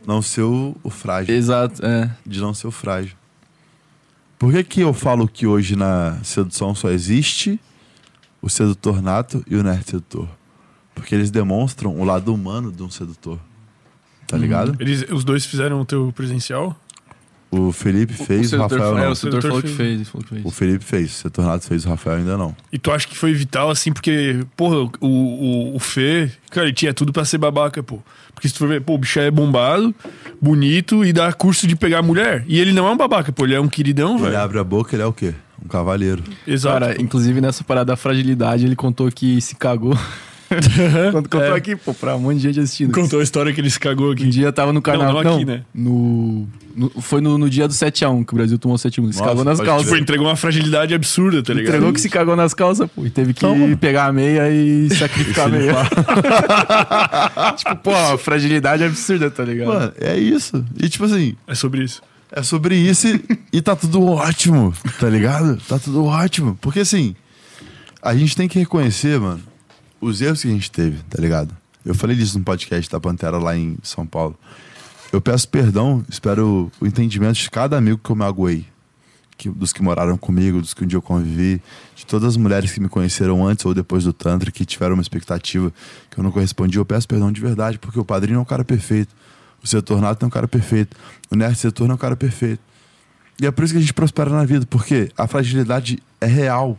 não 0.06 0.22
ser 0.22 0.42
o, 0.42 0.76
o 0.84 0.90
frágil. 0.90 1.36
Exato, 1.36 1.86
é. 1.86 2.10
de 2.26 2.40
não 2.40 2.54
ser 2.54 2.68
o 2.68 2.72
frágil. 2.72 3.16
Por 4.38 4.52
que, 4.52 4.64
que 4.64 4.82
eu 4.82 4.94
falo 4.94 5.28
que 5.28 5.46
hoje 5.46 5.76
na 5.76 6.18
sedução 6.24 6.74
só 6.74 6.90
existe 6.90 7.60
o 8.42 8.50
sedutor 8.50 9.02
nato 9.02 9.44
e 9.48 9.56
o 9.56 9.64
nerd 9.64 9.84
sedutor? 9.86 10.28
Porque 10.96 11.14
eles 11.14 11.30
demonstram 11.30 12.00
o 12.00 12.04
lado 12.04 12.34
humano 12.34 12.72
de 12.72 12.82
um 12.82 12.90
sedutor. 12.90 13.40
Tá 14.28 14.38
ligado? 14.38 14.76
Eles, 14.80 15.06
os 15.12 15.24
dois 15.24 15.46
fizeram 15.46 15.80
o 15.82 15.86
teu 15.86 16.12
presencial? 16.14 16.76
O 17.52 17.72
Felipe 17.74 18.14
fez, 18.14 18.48
o, 18.48 18.50
sedutor- 18.52 18.80
Rafael 18.80 18.98
é, 18.98 19.04
não. 19.06 19.12
o 19.12 19.16
sedutor 19.16 19.42
sedutor 19.42 19.42
falou 19.50 19.62
que 19.62 19.68
fez. 19.68 19.78
fez, 19.78 19.96
ele 19.96 20.06
falou 20.06 20.24
que 20.24 20.30
fez. 20.36 20.46
O 20.46 20.52
Felipe 20.52 20.86
fez, 20.86 21.12
o 21.12 21.14
sedutor 21.16 21.46
nato 21.46 21.66
fez, 21.68 21.86
o 21.86 21.90
Rafael 21.90 22.18
ainda 22.18 22.38
não. 22.38 22.56
E 22.72 22.80
tu 22.80 22.90
acha 22.92 23.06
que 23.06 23.18
foi 23.18 23.34
vital, 23.34 23.70
assim, 23.70 23.92
porque, 23.92 24.46
porra, 24.56 24.78
o, 24.78 24.90
o, 25.02 25.76
o 25.76 25.80
Fê, 25.80 26.32
cara, 26.50 26.68
ele 26.68 26.74
tinha 26.74 26.94
tudo 26.94 27.12
pra 27.12 27.26
ser 27.26 27.38
babaca, 27.38 27.84
pô. 27.84 28.00
Porque 28.34 28.48
se 28.48 28.54
tu 28.54 28.60
for 28.60 28.70
ver, 28.70 28.80
pô, 28.82 28.94
o 28.94 28.98
bicho 28.98 29.20
é 29.20 29.30
bombado, 29.30 29.94
bonito 30.42 31.04
e 31.04 31.12
dá 31.12 31.32
curso 31.34 31.68
de 31.68 31.76
pegar 31.76 32.02
mulher. 32.02 32.44
E 32.48 32.58
ele 32.58 32.72
não 32.72 32.88
é 32.88 32.92
um 32.92 32.98
babaca, 32.98 33.32
pô, 33.34 33.44
ele 33.44 33.54
é 33.54 33.60
um 33.60 33.68
queridão, 33.68 34.16
Ele 34.16 34.24
velho. 34.24 34.40
abre 34.40 34.58
a 34.58 34.64
boca, 34.64 34.96
ele 34.96 35.04
é 35.04 35.06
o 35.06 35.12
quê? 35.14 35.34
Um 35.64 35.68
cavaleiro. 35.68 36.24
Exato. 36.48 36.80
Cara, 36.80 37.02
inclusive 37.02 37.40
nessa 37.42 37.64
parada 37.66 37.88
da 37.88 37.96
fragilidade, 37.98 38.66
ele 38.66 38.76
contou 38.78 39.12
que 39.12 39.40
se 39.42 39.56
cagou. 39.56 39.96
Quando 41.12 41.30
contou 41.30 41.54
É. 41.54 41.58
aqui, 41.58 41.76
pô, 41.76 41.94
pra 41.94 42.16
um 42.16 42.20
monte 42.20 42.38
de 42.38 42.44
gente 42.44 42.60
assistindo. 42.60 42.92
Contou 42.94 43.20
a 43.20 43.24
história 43.24 43.54
que 43.54 43.62
ele 43.62 43.70
se 43.70 43.80
cagou 43.80 44.10
Um 44.10 44.12
aqui. 44.14 44.28
dia 44.30 44.52
tava 44.52 44.72
no 44.74 44.82
canal. 44.82 45.14
não 45.24 45.34
aqui, 45.36 45.46
né? 45.46 45.62
No, 45.74 46.48
no- 46.76 46.90
foi 47.02 47.22
no, 47.22 47.38
no 47.38 47.50
dia 47.50 47.68
do 47.68 47.74
7x1 47.74 48.26
que 48.26 48.34
o 48.34 48.36
Brasil 48.36 48.58
tomou 48.58 48.78
7x1. 48.78 49.04
Ele 49.06 49.14
se 49.14 49.24
cagou 49.24 49.44
nas 49.44 49.60
calças. 49.60 49.86
Tipo, 49.88 49.98
entregou 50.02 50.28
uma 50.28 50.36
fragilidade 50.36 50.94
absurda, 50.94 51.42
tá 51.44 51.54
ligado? 51.54 51.74
Entregou 51.76 51.94
que 51.94 52.02
se 52.02 52.10
cagou 52.10 52.36
nas 52.36 52.54
calças, 52.54 52.90
pô. 52.94 53.06
E 53.06 53.10
teve 53.10 53.34
que 53.34 53.46
mano. 53.46 53.78
pegar 53.78 54.06
a 54.08 54.12
meia 54.14 54.50
e 54.50 54.90
sacrificar 54.94 55.46
a 55.46 55.50
meia. 55.50 55.74
tipo, 57.58 57.76
pô, 57.78 58.18
fragilidade 58.18 58.84
absurda, 58.84 59.30
tá 59.30 59.44
ligado? 59.44 59.68
Mano, 59.68 59.92
é 60.00 60.18
isso. 60.18 60.64
E 60.80 60.90
tipo 60.90 61.06
assim, 61.06 61.36
É 61.48 61.56
sobre 61.56 61.84
isso. 61.84 62.02
É 62.34 62.42
sobre 62.44 62.76
isso 62.76 63.08
e, 63.10 63.22
e 63.52 63.62
tá 63.62 63.76
tudo 63.76 64.02
ótimo, 64.06 64.74
tá 65.00 65.10
ligado? 65.10 65.58
Tá 65.68 65.78
tudo 65.78 66.06
ótimo. 66.06 66.58
Porque 66.62 66.80
assim, 66.80 67.14
a 68.02 68.16
gente 68.16 68.38
tem 68.38 68.48
que 68.48 68.58
reconhecer, 68.58 69.20
mano, 69.20 69.42
os 70.02 70.22
erros 70.22 70.42
que 70.42 70.48
a 70.48 70.52
gente 70.52 70.72
teve, 70.72 70.98
tá 71.04 71.22
ligado? 71.22 71.56
Eu 71.86 71.94
falei 71.96 72.16
disso 72.16 72.38
no 72.38 72.44
podcast 72.44 72.92
da 72.92 73.00
Pantera 73.00 73.38
lá 73.38 73.56
em 73.56 73.78
São 73.84 74.06
Paulo. 74.06 74.38
Eu 75.14 75.22
peço 75.22 75.48
perdão, 75.48 76.04
espero 76.10 76.72
o 76.80 76.88
entendimento 76.88 77.36
de 77.36 77.50
cada 77.50 77.78
amigo 77.78 78.00
que 78.04 78.10
eu 78.10 78.16
me. 78.16 78.66
Que, 79.38 79.50
dos 79.50 79.74
que 79.74 79.82
moraram 79.82 80.18
comigo, 80.18 80.62
dos 80.62 80.74
que 80.74 80.84
um 80.84 80.88
dia 80.88 80.98
eu 80.98 81.02
convivi, 81.02 81.60
de 81.96 82.06
todas 82.06 82.30
as 82.30 82.38
mulheres 82.38 82.72
que 82.72 82.80
me 82.80 82.88
conheceram 82.88 83.46
antes 83.46 83.66
ou 83.66 83.74
depois 83.74 84.04
do 84.04 84.14
Tantra, 84.14 84.52
que 84.52 84.64
tiveram 84.64 84.94
uma 84.94 85.02
expectativa 85.02 85.74
que 86.12 86.20
eu 86.20 86.24
não 86.24 86.32
correspondi. 86.32 86.78
Eu 86.78 86.86
peço 86.86 87.08
perdão 87.08 87.32
de 87.32 87.42
verdade, 87.42 87.80
porque 87.80 88.00
o 88.00 88.06
padrinho 88.06 88.38
é 88.38 88.40
um 88.40 88.46
cara 88.46 88.64
perfeito. 88.64 89.16
O 89.64 89.68
setor 89.68 90.00
nato 90.00 90.24
é 90.24 90.28
um 90.28 90.30
cara 90.30 90.48
perfeito. 90.48 90.96
O 91.32 91.36
nerd 91.36 91.58
setor 91.58 91.90
é 91.90 91.94
um 91.94 91.98
cara 91.98 92.16
perfeito. 92.16 92.62
E 93.42 93.48
é 93.48 93.52
por 93.52 93.64
isso 93.64 93.74
que 93.74 93.80
a 93.80 93.82
gente 93.82 93.94
prospera 93.94 94.30
na 94.30 94.46
vida, 94.46 94.66
porque 94.68 95.12
a 95.18 95.26
fragilidade 95.26 95.98
é 96.20 96.28
real. 96.28 96.78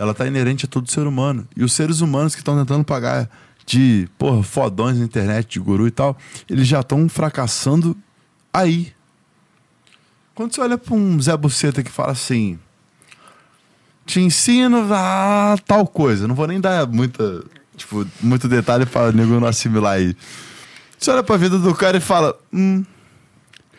Ela 0.00 0.14
tá 0.14 0.26
inerente 0.26 0.64
a 0.64 0.68
todo 0.68 0.90
ser 0.90 1.06
humano. 1.06 1.46
E 1.54 1.62
os 1.62 1.74
seres 1.74 2.00
humanos 2.00 2.34
que 2.34 2.40
estão 2.40 2.58
tentando 2.58 2.82
pagar 2.82 3.28
de, 3.66 4.08
porra, 4.16 4.42
fodões 4.42 4.98
na 4.98 5.04
internet, 5.04 5.46
de 5.52 5.60
guru 5.60 5.86
e 5.86 5.90
tal, 5.90 6.16
eles 6.48 6.66
já 6.66 6.80
estão 6.80 7.06
fracassando 7.06 7.94
aí. 8.50 8.94
Quando 10.34 10.54
você 10.54 10.62
olha 10.62 10.78
pra 10.78 10.94
um 10.94 11.20
Zé 11.20 11.36
Buceta 11.36 11.82
que 11.82 11.90
fala 11.90 12.12
assim: 12.12 12.58
te 14.06 14.20
ensino 14.20 14.88
a 14.90 15.58
tal 15.66 15.86
coisa, 15.86 16.26
não 16.26 16.34
vou 16.34 16.46
nem 16.46 16.58
dar 16.58 16.86
muita, 16.86 17.44
tipo, 17.76 18.06
muito 18.22 18.48
detalhe 18.48 18.86
pra 18.86 19.12
nego 19.12 19.38
não 19.38 19.46
assimilar 19.46 19.96
aí. 19.96 20.16
Você 20.98 21.10
olha 21.10 21.22
pra 21.22 21.36
vida 21.36 21.58
do 21.58 21.74
cara 21.74 21.98
e 21.98 22.00
fala: 22.00 22.34
hum, 22.50 22.82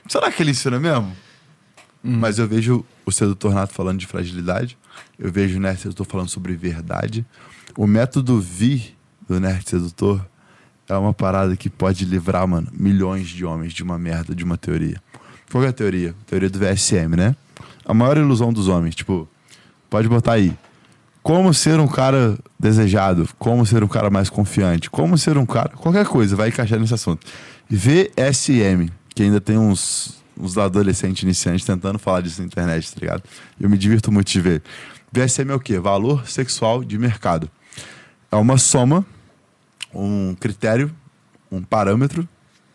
será 0.07 0.31
que 0.31 0.43
ele 0.43 0.51
ensina 0.51 0.79
mesmo? 0.79 1.17
Mas 2.03 2.37
eu 2.37 2.47
vejo 2.47 2.85
o 3.07 3.11
sedutor 3.11 3.55
nato 3.55 3.73
falando 3.73 3.97
de 3.97 4.05
fragilidade, 4.05 4.77
eu 5.17 5.31
vejo 5.31 5.57
o 5.57 5.61
nerd 5.61 5.79
sedutor 5.79 6.05
falando 6.05 6.29
sobre 6.29 6.53
verdade. 6.55 7.25
O 7.77 7.87
método 7.87 8.39
Vi 8.39 8.95
do 9.27 9.39
nerd 9.39 9.67
sedutor 9.67 10.25
é 10.89 10.95
uma 10.95 11.13
parada 11.13 11.55
que 11.55 11.69
pode 11.69 12.05
livrar, 12.05 12.47
mano, 12.47 12.67
milhões 12.73 13.29
de 13.29 13.45
homens 13.45 13.73
de 13.73 13.83
uma 13.83 13.97
merda, 13.97 14.35
de 14.35 14.43
uma 14.43 14.57
teoria. 14.57 15.01
Qual 15.51 15.63
é 15.63 15.67
a 15.67 15.73
teoria? 15.73 16.15
Teoria 16.25 16.49
do 16.49 16.59
VSM, 16.59 17.15
né? 17.15 17.35
A 17.85 17.93
maior 17.93 18.17
ilusão 18.17 18.51
dos 18.51 18.67
homens, 18.67 18.95
tipo, 18.95 19.27
pode 19.89 20.07
botar 20.07 20.33
aí. 20.33 20.55
Como 21.21 21.53
ser 21.53 21.79
um 21.79 21.87
cara 21.87 22.37
desejado, 22.59 23.29
como 23.37 23.65
ser 23.65 23.83
um 23.83 23.87
cara 23.87 24.09
mais 24.09 24.29
confiante, 24.29 24.89
como 24.89 25.17
ser 25.17 25.37
um 25.37 25.45
cara. 25.45 25.69
Qualquer 25.69 26.05
coisa 26.05 26.35
vai 26.35 26.49
encaixar 26.49 26.79
nesse 26.79 26.93
assunto. 26.93 27.25
VSM, 27.69 28.89
que 29.13 29.23
ainda 29.23 29.39
tem 29.39 29.57
uns, 29.57 30.21
uns 30.39 30.57
adolescentes 30.57 31.23
iniciantes 31.23 31.65
tentando 31.65 31.99
falar 31.99 32.21
disso 32.21 32.41
na 32.41 32.47
internet, 32.47 32.93
tá 32.93 32.99
ligado? 32.99 33.23
Eu 33.59 33.69
me 33.69 33.77
divirto 33.77 34.11
muito 34.11 34.31
de 34.31 34.41
ver. 34.41 34.63
VSM 35.11 35.51
é 35.51 35.55
o 35.55 35.59
quê? 35.59 35.77
Valor 35.77 36.27
sexual 36.27 36.83
de 36.83 36.97
mercado. 36.97 37.49
É 38.31 38.35
uma 38.37 38.57
soma, 38.57 39.05
um 39.93 40.33
critério, 40.35 40.89
um 41.51 41.61
parâmetro, 41.61 42.27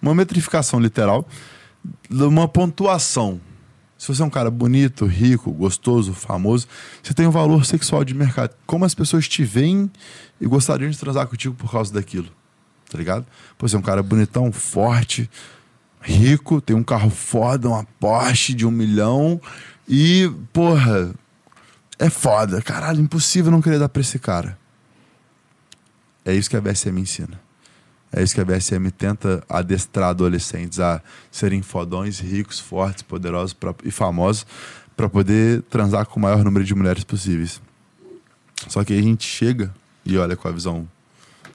uma 0.03 0.15
metrificação 0.15 0.79
literal, 0.79 1.27
uma 2.11 2.47
pontuação. 2.47 3.41
Se 3.97 4.09
você 4.09 4.21
é 4.21 4.25
um 4.27 4.31
cara 4.31 4.51
bonito, 4.51 5.07
rico, 5.07 5.51
gostoso, 5.51 6.13
famoso, 6.13 6.69
você 7.03 7.15
tem 7.15 7.27
um 7.27 7.31
valor 7.31 7.65
sexual 7.65 8.05
de 8.05 8.13
mercado. 8.13 8.55
Como 8.67 8.85
as 8.85 8.95
pessoas 8.95 9.27
te 9.27 9.43
veem 9.43 9.91
e 10.39 10.47
gostariam 10.47 10.91
de 10.91 10.99
transar 10.99 11.27
contigo 11.27 11.55
por 11.55 11.71
causa 11.71 11.95
daquilo. 11.95 12.29
Tá 12.91 12.99
ligado? 12.99 13.25
Pô, 13.57 13.67
você 13.67 13.75
é 13.75 13.79
um 13.79 13.83
cara 13.83 14.03
bonitão, 14.03 14.53
forte, 14.53 15.31
rico, 16.03 16.61
tem 16.61 16.77
um 16.77 16.83
carro 16.83 17.09
foda, 17.09 17.69
uma 17.69 17.85
Porsche 17.99 18.53
de 18.53 18.67
um 18.67 18.71
milhão 18.71 19.41
e, 19.89 20.31
porra, 20.53 21.15
é 21.99 22.11
foda. 22.11 22.61
Caralho, 22.63 23.01
impossível 23.01 23.51
não 23.51 23.63
querer 23.63 23.79
dar 23.79 23.89
pra 23.89 24.01
esse 24.01 24.19
cara. 24.19 24.59
É 26.25 26.35
isso 26.35 26.51
que 26.51 26.57
a 26.57 26.61
BSM 26.61 26.99
ensina. 27.01 27.41
É 28.13 28.23
isso 28.23 28.35
que 28.35 28.41
a 28.41 28.45
BSM 28.45 28.91
tenta 28.91 29.43
adestrar 29.49 30.11
adolescentes 30.11 30.81
a 30.81 31.03
serem 31.31 31.63
fodões, 31.63 32.19
ricos, 32.21 32.59
fortes, 32.59 33.03
poderosos 33.03 33.53
pra- 33.53 33.75
e 33.85 33.91
famosos 33.91 34.47
para 34.97 35.09
poder 35.09 35.63
transar 35.63 36.07
com 36.07 36.19
o 36.19 36.23
maior 36.23 36.43
número 36.43 36.65
de 36.65 36.75
mulheres 36.75 37.05
possíveis. 37.05 37.61
Só 38.69 38.83
que 38.85 38.93
aí 38.93 38.99
a 38.99 39.03
gente 39.03 39.25
chega 39.27 39.73
e 40.05 40.17
olha 40.17 40.37
com 40.37 40.49
a 40.49 40.53
visão 40.53 40.89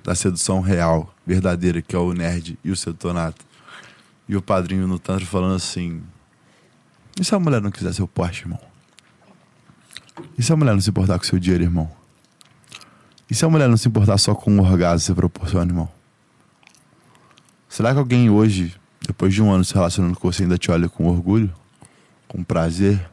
da 0.03 0.13
sedução 0.13 0.61
real, 0.61 1.13
verdadeira, 1.26 1.81
que 1.81 1.95
é 1.95 1.99
o 1.99 2.13
nerd 2.13 2.57
e 2.63 2.69
o 2.72 2.76
sedutor 2.76 3.13
nato. 3.13 3.43
E 4.30 4.35
o 4.35 4.41
padrinho 4.41 4.88
no 4.88 4.99
tantra 4.99 5.26
falando 5.26 5.55
assim: 5.55 6.01
E 7.19 7.23
se 7.23 7.34
a 7.34 7.39
mulher 7.39 7.61
não 7.61 7.72
quiser 7.72 7.93
seu 7.93 8.07
Porsche, 8.07 8.43
irmão? 8.43 8.59
E 10.38 10.44
se 10.44 10.52
a 10.52 10.56
mulher 10.56 10.74
não 10.74 10.82
se 10.82 10.90
importar 10.90 11.18
com 11.18 11.26
seu 11.26 11.40
dinheiro, 11.40 11.64
irmão? 11.64 11.90
E 13.30 13.36
se 13.36 13.46
a 13.46 13.50
mulher 13.50 13.70
não 13.70 13.78
se 13.78 13.88
importar 13.88 14.18
só 14.18 14.36
com 14.36 14.58
o 14.58 14.62
orgasmo 14.62 15.00
que 15.00 15.06
você 15.06 15.14
proporciona, 15.14 15.72
irmão? 15.72 15.90
Será 17.70 17.94
que 17.94 18.00
alguém 18.00 18.30
hoje, 18.30 18.76
depois 19.08 19.34
de 19.34 19.42
um 19.42 19.50
ano 19.52 19.64
se 19.64 19.74
relacionando 19.74 20.18
com 20.18 20.32
você, 20.32 20.44
ainda 20.44 20.58
te 20.58 20.70
olha 20.70 20.90
com 20.90 21.08
orgulho? 21.08 21.54
Com 22.28 22.44
prazer? 22.44 23.10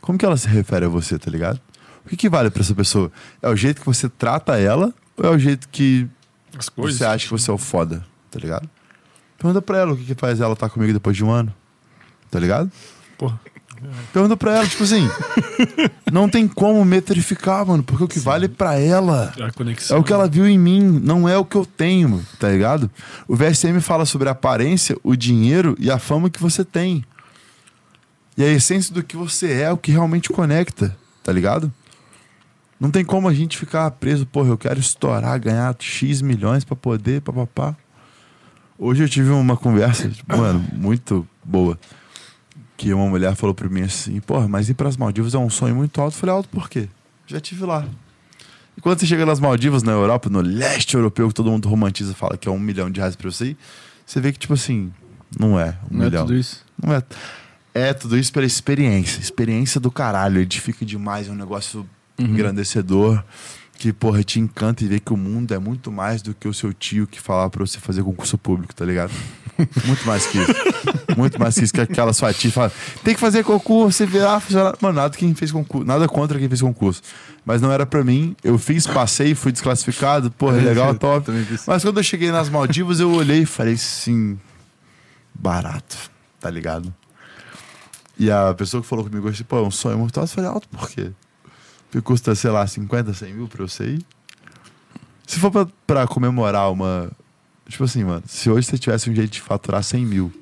Como 0.00 0.18
que 0.18 0.24
ela 0.24 0.36
se 0.36 0.48
refere 0.48 0.86
a 0.86 0.88
você, 0.88 1.18
tá 1.18 1.30
ligado? 1.30 1.60
O 2.04 2.08
que, 2.08 2.16
que 2.16 2.28
vale 2.28 2.50
pra 2.50 2.62
essa 2.62 2.74
pessoa? 2.74 3.12
É 3.40 3.48
o 3.48 3.54
jeito 3.54 3.80
que 3.80 3.86
você 3.86 4.08
trata 4.08 4.58
ela 4.58 4.92
ou 5.16 5.24
é 5.24 5.30
o 5.30 5.38
jeito 5.38 5.68
que 5.68 6.08
você 6.76 7.04
acha 7.04 7.26
que 7.26 7.30
você 7.30 7.50
é 7.50 7.54
o 7.54 7.58
foda, 7.58 8.04
tá 8.30 8.38
ligado? 8.38 8.68
Pergunta 9.38 9.60
pra 9.60 9.78
ela 9.78 9.92
o 9.92 9.96
que, 9.96 10.04
que 10.04 10.14
faz 10.14 10.40
ela 10.40 10.54
estar 10.54 10.68
comigo 10.68 10.92
depois 10.92 11.16
de 11.16 11.24
um 11.24 11.30
ano, 11.30 11.54
tá 12.30 12.38
ligado? 12.38 12.70
Porra. 13.18 13.40
Pergunta 14.12 14.36
pra 14.36 14.56
ela, 14.56 14.66
tipo 14.66 14.82
assim, 14.84 15.08
não 16.12 16.28
tem 16.28 16.46
como 16.46 16.84
metrificar, 16.84 17.66
mano, 17.66 17.82
porque 17.82 18.04
o 18.04 18.08
que 18.08 18.18
vale 18.18 18.48
pra 18.48 18.78
ela 18.78 19.32
A 19.40 19.50
conexão. 19.52 19.96
é 19.96 20.00
o 20.00 20.02
que 20.02 20.12
ela 20.12 20.28
viu 20.28 20.46
em 20.46 20.58
mim, 20.58 20.80
não 21.02 21.28
é 21.28 21.36
o 21.36 21.44
que 21.44 21.56
eu 21.56 21.64
tenho, 21.64 22.24
tá 22.38 22.48
ligado? 22.48 22.90
O 23.26 23.34
VSM 23.36 23.80
fala 23.80 24.04
sobre 24.04 24.28
a 24.28 24.32
aparência, 24.32 24.96
o 25.02 25.16
dinheiro 25.16 25.76
e 25.78 25.90
a 25.90 25.98
fama 25.98 26.30
que 26.30 26.40
você 26.40 26.64
tem. 26.64 27.04
E 28.36 28.42
a 28.42 28.48
essência 28.48 28.94
do 28.94 29.02
que 29.02 29.16
você 29.16 29.52
é, 29.52 29.60
é 29.62 29.72
o 29.72 29.76
que 29.76 29.92
realmente 29.92 30.30
conecta, 30.30 30.96
tá 31.22 31.32
ligado? 31.32 31.72
Não 32.80 32.90
tem 32.90 33.04
como 33.04 33.28
a 33.28 33.34
gente 33.34 33.56
ficar 33.58 33.90
preso, 33.92 34.26
porra, 34.26 34.48
eu 34.48 34.58
quero 34.58 34.80
estourar, 34.80 35.38
ganhar 35.38 35.74
X 35.78 36.20
milhões 36.20 36.64
pra 36.64 36.74
poder, 36.74 37.20
papapá. 37.20 37.76
Hoje 38.78 39.04
eu 39.04 39.08
tive 39.08 39.30
uma 39.30 39.56
conversa, 39.56 40.08
tipo, 40.08 40.36
mano, 40.36 40.64
muito 40.72 41.26
boa. 41.44 41.78
Que 42.82 42.92
uma 42.92 43.06
mulher 43.06 43.36
falou 43.36 43.54
pra 43.54 43.68
mim 43.68 43.82
assim, 43.82 44.18
porra, 44.18 44.48
mas 44.48 44.68
ir 44.68 44.74
pras 44.74 44.96
Maldivas 44.96 45.34
é 45.34 45.38
um 45.38 45.48
sonho 45.48 45.72
muito 45.72 46.00
alto. 46.00 46.14
Eu 46.16 46.18
falei, 46.18 46.34
alto 46.34 46.48
por 46.48 46.68
quê? 46.68 46.88
Já 47.28 47.38
tive 47.38 47.64
lá. 47.64 47.86
E 48.76 48.80
quando 48.80 48.98
você 48.98 49.06
chega 49.06 49.24
nas 49.24 49.38
Maldivas, 49.38 49.84
na 49.84 49.92
Europa, 49.92 50.28
no 50.28 50.40
leste 50.40 50.94
europeu, 50.96 51.28
que 51.28 51.34
todo 51.34 51.48
mundo 51.48 51.68
romantiza, 51.68 52.12
fala 52.12 52.36
que 52.36 52.48
é 52.48 52.50
um 52.50 52.58
milhão 52.58 52.90
de 52.90 52.98
reais 52.98 53.14
pra 53.14 53.30
você 53.30 53.50
ir, 53.50 53.56
você 54.04 54.20
vê 54.20 54.32
que, 54.32 54.38
tipo 54.40 54.54
assim, 54.54 54.92
não 55.38 55.60
é 55.60 55.78
um 55.88 55.96
Não 55.96 56.02
é 56.02 56.04
milhão. 56.06 56.26
tudo 56.26 56.36
isso. 56.36 56.64
Não 56.84 56.92
é. 56.92 57.00
É 57.72 57.94
tudo 57.94 58.18
isso 58.18 58.32
pela 58.32 58.46
experiência. 58.46 59.20
Experiência 59.20 59.78
do 59.80 59.88
caralho. 59.88 60.40
Edifica 60.40 60.84
demais. 60.84 61.28
É 61.28 61.30
um 61.30 61.36
negócio 61.36 61.88
engrandecedor. 62.18 63.22
Que, 63.78 63.92
porra, 63.92 64.24
te 64.24 64.40
encanta 64.40 64.82
e 64.82 64.88
vê 64.88 64.98
que 64.98 65.12
o 65.12 65.16
mundo 65.16 65.54
é 65.54 65.58
muito 65.60 65.92
mais 65.92 66.20
do 66.20 66.34
que 66.34 66.48
o 66.48 66.54
seu 66.54 66.72
tio 66.74 67.06
que 67.06 67.20
falar 67.20 67.48
pra 67.48 67.64
você 67.64 67.78
fazer 67.78 68.02
concurso 68.02 68.36
público, 68.36 68.74
tá 68.74 68.84
ligado? 68.84 69.12
Muito 69.86 70.04
mais 70.06 70.26
que 70.26 70.38
isso. 70.38 70.52
Muito 71.16 71.38
mais 71.38 71.54
que 71.54 71.64
isso. 71.64 71.72
Que 71.72 71.80
aquela 71.80 72.12
sua 72.12 72.32
fala: 72.32 72.72
tem 73.02 73.14
que 73.14 73.20
fazer 73.20 73.44
concurso, 73.44 73.96
você 73.96 74.06
virar 74.06 74.40
funcionário. 74.40 74.78
Mano, 74.80 74.94
nada 74.94 75.16
quem 75.16 75.34
fez 75.34 75.50
concurso. 75.50 75.86
Nada 75.86 76.08
contra 76.08 76.38
quem 76.38 76.48
fez 76.48 76.60
concurso. 76.60 77.02
Mas 77.44 77.60
não 77.60 77.72
era 77.72 77.84
pra 77.84 78.04
mim. 78.04 78.36
Eu 78.42 78.58
fiz, 78.58 78.86
passei, 78.86 79.34
fui 79.34 79.52
desclassificado. 79.52 80.30
Porra, 80.30 80.56
legal, 80.56 80.94
top. 80.94 81.30
Mas 81.66 81.82
quando 81.82 81.98
eu 81.98 82.02
cheguei 82.02 82.30
nas 82.30 82.48
Maldivas, 82.48 83.00
eu 83.00 83.10
olhei 83.12 83.42
e 83.42 83.46
falei 83.46 83.74
assim: 83.74 84.38
barato, 85.34 85.96
tá 86.40 86.48
ligado? 86.50 86.94
E 88.18 88.30
a 88.30 88.54
pessoa 88.54 88.82
que 88.82 88.88
falou 88.88 89.04
comigo 89.04 89.28
assim, 89.28 89.42
pô, 89.44 89.58
é 89.58 89.62
um 89.62 89.70
sonho 89.70 89.98
muito 89.98 90.18
alto. 90.18 90.30
Eu 90.30 90.34
falei, 90.34 90.50
alto 90.50 90.68
por 90.68 90.88
quê? 90.88 91.10
Porque 91.90 92.00
custa, 92.00 92.34
sei 92.34 92.50
lá, 92.50 92.66
50, 92.66 93.12
100 93.12 93.34
mil 93.34 93.48
pra 93.48 93.62
eu 93.62 93.68
sair. 93.68 94.00
Se 95.26 95.38
for 95.38 95.50
pra, 95.50 95.66
pra 95.86 96.06
comemorar 96.06 96.70
uma. 96.70 97.10
Tipo 97.68 97.84
assim, 97.84 98.04
mano, 98.04 98.22
se 98.26 98.50
hoje 98.50 98.66
você 98.66 98.78
tivesse 98.78 99.08
um 99.10 99.14
jeito 99.14 99.30
de 99.30 99.40
faturar 99.40 99.82
100 99.82 100.06
mil 100.06 100.32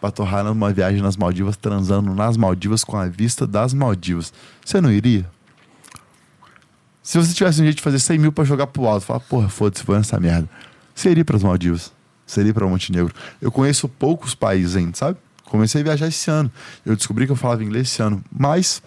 pra 0.00 0.10
torrar 0.10 0.44
numa 0.44 0.72
viagem 0.72 1.02
nas 1.02 1.16
Maldivas, 1.16 1.56
transando 1.56 2.14
nas 2.14 2.36
Maldivas 2.36 2.84
com 2.84 2.96
a 2.96 3.06
vista 3.06 3.46
das 3.46 3.74
Maldivas, 3.74 4.32
você 4.64 4.80
não 4.80 4.92
iria? 4.92 5.28
Se 7.02 7.16
você 7.18 7.32
tivesse 7.32 7.60
um 7.60 7.64
jeito 7.64 7.78
de 7.78 7.82
fazer 7.82 7.98
100 7.98 8.18
mil 8.18 8.32
pra 8.32 8.44
jogar 8.44 8.66
pro 8.66 8.86
alto, 8.86 9.06
falar, 9.06 9.20
porra, 9.20 9.48
foda-se, 9.48 9.82
vou 9.84 9.96
nessa 9.96 10.20
merda. 10.20 10.48
Você 10.94 11.10
iria 11.10 11.24
pras 11.24 11.42
Maldivas. 11.42 11.92
Você 12.26 12.42
iria 12.42 12.52
pra 12.52 12.66
Montenegro. 12.66 13.14
Eu 13.40 13.50
conheço 13.50 13.88
poucos 13.88 14.34
países 14.34 14.76
ainda, 14.76 14.94
sabe? 14.94 15.18
Comecei 15.44 15.80
a 15.80 15.84
viajar 15.84 16.06
esse 16.08 16.30
ano. 16.30 16.52
Eu 16.84 16.94
descobri 16.94 17.24
que 17.24 17.32
eu 17.32 17.36
falava 17.36 17.64
inglês 17.64 17.88
esse 17.88 18.02
ano. 18.02 18.22
Mas 18.30 18.82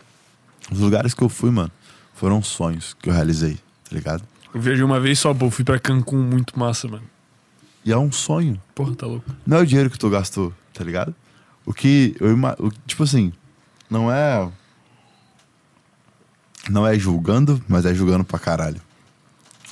os 0.71 0.77
lugares 0.77 1.15
que 1.15 1.23
eu 1.23 1.29
fui, 1.29 1.49
mano, 1.49 1.71
foram 2.13 2.43
sonhos 2.43 2.95
que 3.01 3.09
eu 3.09 3.13
realizei, 3.13 3.55
tá 3.55 3.95
ligado? 3.95 4.23
Eu 4.53 4.61
viajei 4.61 4.83
uma 4.83 4.99
vez 4.99 5.17
só, 5.17 5.33
pô. 5.33 5.49
Fui 5.49 5.65
pra 5.65 5.79
Cancún, 5.79 6.21
muito 6.21 6.59
massa, 6.59 6.87
mano. 6.87 7.03
E 7.83 7.91
é 7.91 7.97
um 7.97 8.11
sonho. 8.11 8.61
Porra, 8.75 8.93
tá 8.93 9.07
louco. 9.07 9.25
Não 9.43 9.57
é 9.57 9.61
o 9.61 9.65
dinheiro 9.65 9.89
que 9.89 9.97
tu 9.97 10.07
gastou, 10.07 10.53
tá 10.81 10.85
ligado? 10.85 11.13
O 11.63 11.71
que 11.75 12.15
eu 12.19 12.35
o- 12.57 12.71
tipo 12.87 13.03
assim, 13.03 13.31
não 13.87 14.11
é 14.11 14.49
não 16.69 16.85
é 16.87 16.97
julgando, 16.97 17.61
mas 17.67 17.85
é 17.85 17.93
julgando 17.93 18.23
pra 18.23 18.39
caralho. 18.39 18.81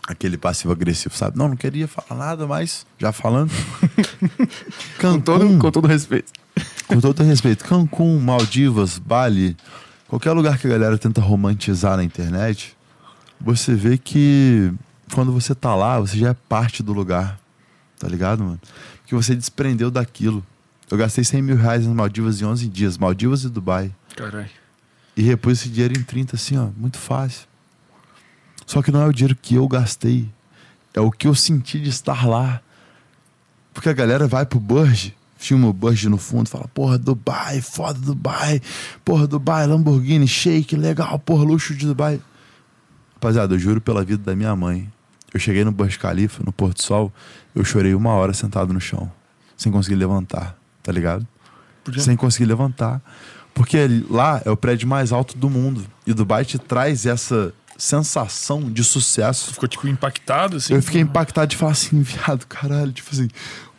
Aquele 0.07 0.37
passivo 0.37 0.71
agressivo, 0.71 1.15
sabe? 1.15 1.35
Não, 1.37 1.47
não 1.49 1.55
queria 1.55 1.87
falar 1.87 2.19
nada, 2.19 2.45
mas 2.47 2.85
já 2.99 3.11
falando. 3.11 3.51
Com 5.01 5.19
todo, 5.19 5.57
com 5.59 5.71
todo 5.71 5.87
respeito. 5.87 6.31
com 6.87 6.99
todo 6.99 7.23
respeito, 7.23 7.63
Cancún, 7.65 8.19
Maldivas, 8.19 8.97
Bali, 8.99 9.55
qualquer 10.07 10.31
lugar 10.33 10.57
que 10.57 10.67
a 10.67 10.69
galera 10.69 10.97
tenta 10.97 11.21
romantizar 11.21 11.97
na 11.97 12.03
internet, 12.03 12.75
você 13.39 13.73
vê 13.73 13.97
que 13.97 14.71
quando 15.13 15.31
você 15.31 15.53
tá 15.55 15.75
lá, 15.75 15.99
você 15.99 16.17
já 16.17 16.29
é 16.29 16.33
parte 16.47 16.81
do 16.83 16.91
lugar. 16.93 17.39
Tá 17.99 18.07
ligado, 18.07 18.43
mano? 18.43 18.59
Que 19.05 19.13
você 19.15 19.35
desprendeu 19.35 19.89
daquilo. 19.91 20.43
Eu 20.91 20.97
gastei 20.97 21.23
100 21.23 21.41
mil 21.43 21.55
reais 21.55 21.85
nas 21.85 21.95
Maldivas 21.95 22.41
em 22.41 22.45
11 22.45 22.67
dias, 22.67 22.97
Maldivas 22.97 23.43
e 23.43 23.49
Dubai. 23.49 23.93
Caralho. 24.15 24.49
E 25.15 25.21
repus 25.21 25.59
esse 25.59 25.69
dinheiro 25.69 25.99
em 25.99 26.03
30, 26.03 26.35
assim, 26.35 26.57
ó, 26.57 26.69
muito 26.75 26.97
fácil. 26.97 27.47
Só 28.65 28.81
que 28.81 28.91
não 28.91 29.01
é 29.01 29.05
o 29.05 29.13
dinheiro 29.13 29.37
que 29.39 29.55
eu 29.55 29.67
gastei, 29.67 30.29
é 30.93 30.99
o 30.99 31.11
que 31.11 31.27
eu 31.27 31.35
senti 31.35 31.79
de 31.79 31.89
estar 31.89 32.27
lá. 32.27 32.61
Porque 33.73 33.89
a 33.89 33.93
galera 33.93 34.27
vai 34.27 34.45
pro 34.45 34.59
Burj, 34.59 35.15
filma 35.37 35.67
o 35.67 35.73
Burj 35.73 36.09
no 36.09 36.17
fundo, 36.17 36.49
fala, 36.49 36.67
porra, 36.67 36.97
Dubai, 36.97 37.61
foda 37.61 37.99
Dubai, 37.99 38.61
porra, 39.05 39.27
Dubai, 39.27 39.67
Lamborghini, 39.67 40.27
shake, 40.27 40.75
legal, 40.75 41.17
porra, 41.19 41.43
luxo 41.43 41.75
de 41.75 41.85
Dubai. 41.85 42.19
Rapaziada, 43.13 43.55
eu 43.55 43.59
juro 43.59 43.79
pela 43.79 44.03
vida 44.03 44.23
da 44.23 44.35
minha 44.35 44.55
mãe, 44.55 44.91
eu 45.33 45.39
cheguei 45.39 45.63
no 45.63 45.71
Burj 45.71 45.97
Khalifa, 45.97 46.43
no 46.43 46.51
Porto 46.51 46.83
Sol, 46.83 47.11
eu 47.55 47.63
chorei 47.63 47.93
uma 47.93 48.11
hora 48.11 48.33
sentado 48.33 48.73
no 48.73 48.81
chão, 48.81 49.11
sem 49.55 49.71
conseguir 49.71 49.95
levantar, 49.95 50.58
tá 50.89 50.93
ligado? 50.93 51.27
Sem 51.99 52.15
conseguir 52.15 52.45
levantar. 52.45 52.99
Porque 53.53 53.77
lá 54.09 54.41
é 54.43 54.49
o 54.49 54.57
prédio 54.57 54.87
mais 54.87 55.11
alto 55.11 55.37
do 55.37 55.47
mundo. 55.49 55.85
E 56.05 56.13
Dubai 56.13 56.43
te 56.43 56.57
traz 56.57 57.05
essa 57.05 57.53
sensação 57.77 58.71
de 58.71 58.83
sucesso. 58.83 59.53
Ficou, 59.53 59.69
tipo, 59.69 59.87
impactado, 59.87 60.57
assim. 60.57 60.73
Eu 60.73 60.81
fiquei 60.81 61.01
impactado 61.01 61.47
de 61.47 61.55
falar 61.55 61.73
assim, 61.73 62.01
viado, 62.01 62.47
caralho. 62.47 62.91
Tipo 62.91 63.09
assim, 63.13 63.27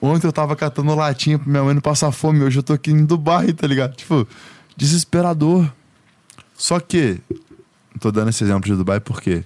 ontem 0.00 0.28
eu 0.28 0.32
tava 0.32 0.54
catando 0.54 0.94
latinha 0.94 1.36
pra 1.36 1.50
minha 1.50 1.64
mãe 1.64 1.74
não 1.74 1.80
passar 1.80 2.12
fome, 2.12 2.44
hoje 2.44 2.60
eu 2.60 2.62
tô 2.62 2.74
aqui 2.74 2.92
em 2.92 3.04
Dubai, 3.04 3.52
tá 3.52 3.66
ligado? 3.66 3.96
Tipo, 3.96 4.26
desesperador. 4.76 5.68
Só 6.54 6.78
que, 6.78 7.18
tô 7.98 8.12
dando 8.12 8.30
esse 8.30 8.44
exemplo 8.44 8.70
de 8.70 8.76
Dubai 8.76 9.00
porque 9.00 9.42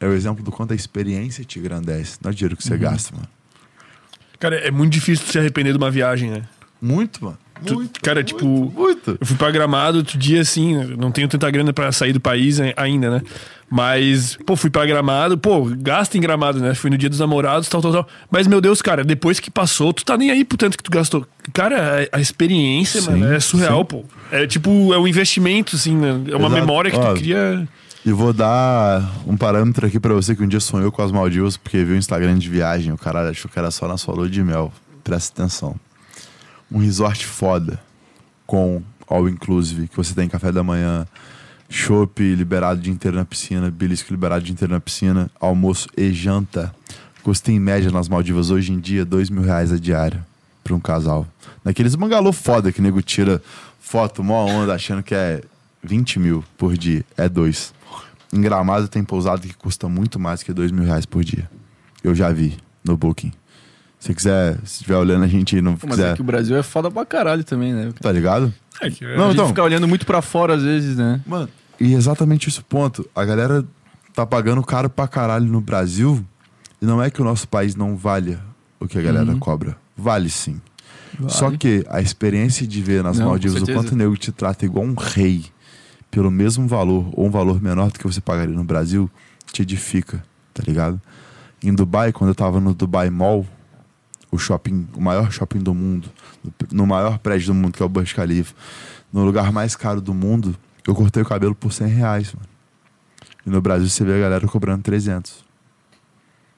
é 0.00 0.06
o 0.06 0.14
exemplo 0.14 0.42
do 0.42 0.50
quanto 0.50 0.72
a 0.72 0.76
experiência 0.76 1.44
te 1.44 1.58
engrandece. 1.58 2.16
Não 2.22 2.30
é 2.30 2.32
o 2.32 2.34
dinheiro 2.34 2.56
que 2.56 2.64
você 2.64 2.78
gasta, 2.78 3.14
mano. 3.14 3.28
Cara, 4.38 4.56
é 4.56 4.70
muito 4.70 4.92
difícil 4.92 5.26
se 5.26 5.38
arrepender 5.38 5.72
de 5.72 5.78
uma 5.78 5.90
viagem, 5.90 6.30
né? 6.30 6.42
Muito, 6.84 7.24
mano. 7.24 7.38
Tu- 7.64 7.74
Muito, 7.76 8.00
cara, 8.02 8.20
muito, 8.20 8.26
tipo, 8.28 8.46
Muito. 8.76 9.16
Eu 9.20 9.26
fui 9.26 9.36
pra 9.36 9.50
Gramado 9.50 9.98
outro 9.98 10.18
dia, 10.18 10.40
assim, 10.42 10.74
não 10.98 11.10
tenho 11.10 11.26
tanta 11.28 11.50
grana 11.50 11.72
pra 11.72 11.90
sair 11.92 12.12
do 12.12 12.20
país 12.20 12.60
ai- 12.60 12.74
ainda, 12.76 13.10
né? 13.10 13.22
Mas, 13.70 14.36
pô, 14.44 14.54
fui 14.54 14.68
pra 14.70 14.84
Gramado, 14.84 15.38
pô, 15.38 15.64
gasta 15.78 16.18
em 16.18 16.20
Gramado, 16.20 16.60
né? 16.60 16.74
Fui 16.74 16.90
no 16.90 16.98
dia 16.98 17.08
dos 17.08 17.18
namorados, 17.20 17.68
tal, 17.68 17.80
tal, 17.80 17.92
tal. 17.92 18.08
Mas, 18.30 18.46
meu 18.46 18.60
Deus, 18.60 18.82
cara, 18.82 19.02
depois 19.02 19.40
que 19.40 19.50
passou, 19.50 19.92
tu 19.92 20.04
tá 20.04 20.16
nem 20.16 20.30
aí 20.30 20.44
pro 20.44 20.58
tanto 20.58 20.76
que 20.76 20.82
tu 20.82 20.90
gastou. 20.90 21.26
Cara, 21.52 22.06
a, 22.12 22.18
a 22.18 22.20
experiência, 22.20 23.00
Sim, 23.00 23.10
mano, 23.12 23.32
é 23.32 23.40
surreal, 23.40 23.78
sim. 23.80 23.84
pô. 23.86 24.04
É 24.30 24.46
tipo, 24.46 24.92
é 24.92 24.98
um 24.98 25.08
investimento, 25.08 25.76
assim, 25.76 25.96
né? 25.96 26.08
É 26.32 26.36
uma 26.36 26.48
Exato. 26.48 26.50
memória 26.54 26.90
que 26.90 26.98
tu 26.98 27.02
Ó, 27.06 27.14
cria. 27.14 27.66
E 28.04 28.12
vou 28.12 28.32
dar 28.34 29.10
um 29.26 29.36
parâmetro 29.36 29.86
aqui 29.86 29.98
pra 29.98 30.12
você 30.12 30.36
que 30.36 30.42
um 30.42 30.48
dia 30.48 30.60
sonhou 30.60 30.92
com 30.92 31.00
as 31.02 31.10
Maldivas 31.10 31.56
porque 31.56 31.82
viu 31.82 31.94
o 31.94 31.98
Instagram 31.98 32.36
de 32.36 32.50
viagem. 32.50 32.92
O 32.92 32.98
cara 32.98 33.30
achou 33.30 33.50
que 33.50 33.58
era 33.58 33.70
só 33.70 33.88
na 33.88 33.96
sua 33.96 34.14
lua 34.14 34.28
de 34.28 34.42
mel. 34.42 34.70
Presta 35.02 35.40
atenção. 35.42 35.74
Um 36.74 36.78
resort 36.78 37.24
foda 37.24 37.80
com 38.44 38.82
all 39.06 39.28
inclusive, 39.28 39.86
que 39.86 39.96
você 39.96 40.12
tem 40.12 40.28
café 40.28 40.50
da 40.50 40.64
manhã, 40.64 41.06
chopp 41.68 42.20
liberado 42.34 42.80
o 42.80 42.82
dia 42.82 42.92
inteiro 42.92 43.16
na 43.16 43.24
piscina, 43.24 43.70
belisco 43.70 44.12
liberado 44.12 44.42
o 44.42 44.44
dia 44.44 44.52
inteiro 44.52 44.74
na 44.74 44.80
piscina, 44.80 45.30
almoço 45.40 45.88
e 45.96 46.12
janta. 46.12 46.74
Custa 47.22 47.52
em 47.52 47.60
média 47.60 47.90
nas 47.90 48.08
Maldivas 48.08 48.50
hoje 48.50 48.72
em 48.72 48.80
dia 48.80 49.04
dois 49.04 49.30
mil 49.30 49.42
reais 49.42 49.72
a 49.72 49.78
diária 49.78 50.26
pra 50.64 50.74
um 50.74 50.80
casal. 50.80 51.26
Naqueles 51.64 51.94
mangalô 51.94 52.32
foda 52.32 52.72
que 52.72 52.82
nego 52.82 53.00
tira 53.00 53.40
foto, 53.80 54.24
mó 54.24 54.44
onda, 54.44 54.74
achando 54.74 55.02
que 55.02 55.14
é 55.14 55.42
20 55.82 56.18
mil 56.18 56.44
por 56.58 56.76
dia. 56.76 57.04
É 57.16 57.28
dois. 57.28 57.72
Em 58.32 58.40
Gramado 58.40 58.88
tem 58.88 59.04
pousada 59.04 59.42
que 59.46 59.54
custa 59.54 59.88
muito 59.88 60.18
mais 60.18 60.42
que 60.42 60.52
dois 60.52 60.72
mil 60.72 60.84
reais 60.84 61.06
por 61.06 61.22
dia. 61.22 61.48
Eu 62.02 62.14
já 62.14 62.32
vi 62.32 62.58
no 62.82 62.96
Booking. 62.96 63.32
Se 64.04 64.08
você 64.08 64.14
quiser, 64.14 64.56
se 64.64 64.74
estiver 64.74 64.96
olhando 64.98 65.24
a 65.24 65.26
gente 65.26 65.56
e 65.56 65.62
não 65.62 65.72
mas 65.82 65.92
quiser. 65.96 66.12
é 66.12 66.14
que 66.14 66.20
o 66.20 66.24
Brasil 66.24 66.54
é 66.58 66.62
foda 66.62 66.90
pra 66.90 67.06
caralho 67.06 67.42
também, 67.42 67.72
né? 67.72 67.90
Tá 67.98 68.12
ligado? 68.12 68.52
É 68.82 68.90
que, 68.90 69.02
Não, 69.02 69.12
a 69.24 69.26
gente 69.28 69.32
então. 69.34 69.48
fica 69.48 69.62
olhando 69.62 69.88
muito 69.88 70.04
pra 70.04 70.20
fora 70.20 70.56
às 70.56 70.62
vezes, 70.62 70.96
né? 70.96 71.22
Mano, 71.26 71.48
e 71.80 71.94
exatamente 71.94 72.48
esse 72.50 72.60
o 72.60 72.64
ponto. 72.64 73.08
A 73.14 73.24
galera 73.24 73.64
tá 74.12 74.26
pagando 74.26 74.62
caro 74.62 74.90
pra 74.90 75.08
caralho 75.08 75.46
no 75.46 75.58
Brasil. 75.60 76.22
E 76.82 76.84
não 76.84 77.02
é 77.02 77.08
que 77.08 77.22
o 77.22 77.24
nosso 77.24 77.48
país 77.48 77.74
não 77.74 77.96
valha 77.96 78.40
o 78.78 78.86
que 78.86 78.98
a 78.98 79.00
galera 79.02 79.30
Uhum. 79.32 79.38
cobra. 79.38 79.74
Vale 79.96 80.28
sim. 80.28 80.60
Vale. 81.18 81.32
Só 81.32 81.50
que 81.50 81.82
a 81.88 82.02
experiência 82.02 82.66
de 82.66 82.82
ver 82.82 83.02
nas 83.02 83.16
Não, 83.18 83.24
com 83.24 83.30
Maldivas 83.30 83.56
o 83.56 83.58
certeza. 83.60 83.78
quanto 83.78 83.92
o 83.92 83.96
nego 83.96 84.14
te 84.18 84.30
trata 84.32 84.66
igual 84.66 84.84
um 84.84 84.94
rei 84.94 85.46
pelo 86.10 86.30
mesmo 86.30 86.68
valor 86.68 87.08
ou 87.14 87.26
um 87.26 87.30
valor 87.30 87.62
menor 87.62 87.90
do 87.90 87.98
que 87.98 88.06
você 88.06 88.20
pagaria 88.20 88.54
no 88.54 88.64
Brasil, 88.64 89.10
te 89.50 89.62
edifica, 89.62 90.22
tá 90.52 90.62
ligado? 90.66 91.00
Em 91.62 91.72
Dubai, 91.72 92.12
quando 92.12 92.28
eu 92.28 92.34
tava 92.34 92.60
no 92.60 92.74
Dubai 92.74 93.08
Mall, 93.08 93.46
o 94.34 94.38
shopping, 94.38 94.86
o 94.94 95.00
maior 95.00 95.30
shopping 95.30 95.60
do 95.60 95.72
mundo, 95.72 96.08
no 96.72 96.86
maior 96.86 97.18
prédio 97.18 97.48
do 97.48 97.54
mundo, 97.54 97.72
que 97.72 97.82
é 97.82 97.86
o 97.86 97.88
Burj 97.88 98.12
Khalifa, 98.14 98.52
no 99.12 99.24
lugar 99.24 99.52
mais 99.52 99.76
caro 99.76 100.00
do 100.00 100.12
mundo, 100.12 100.56
eu 100.86 100.94
cortei 100.94 101.22
o 101.22 101.26
cabelo 101.26 101.54
por 101.54 101.72
100 101.72 101.86
reais, 101.86 102.34
mano. 102.34 102.46
E 103.46 103.50
no 103.50 103.60
Brasil 103.60 103.88
você 103.88 104.04
vê 104.04 104.14
a 104.16 104.20
galera 104.20 104.46
cobrando 104.48 104.82
300. 104.82 105.44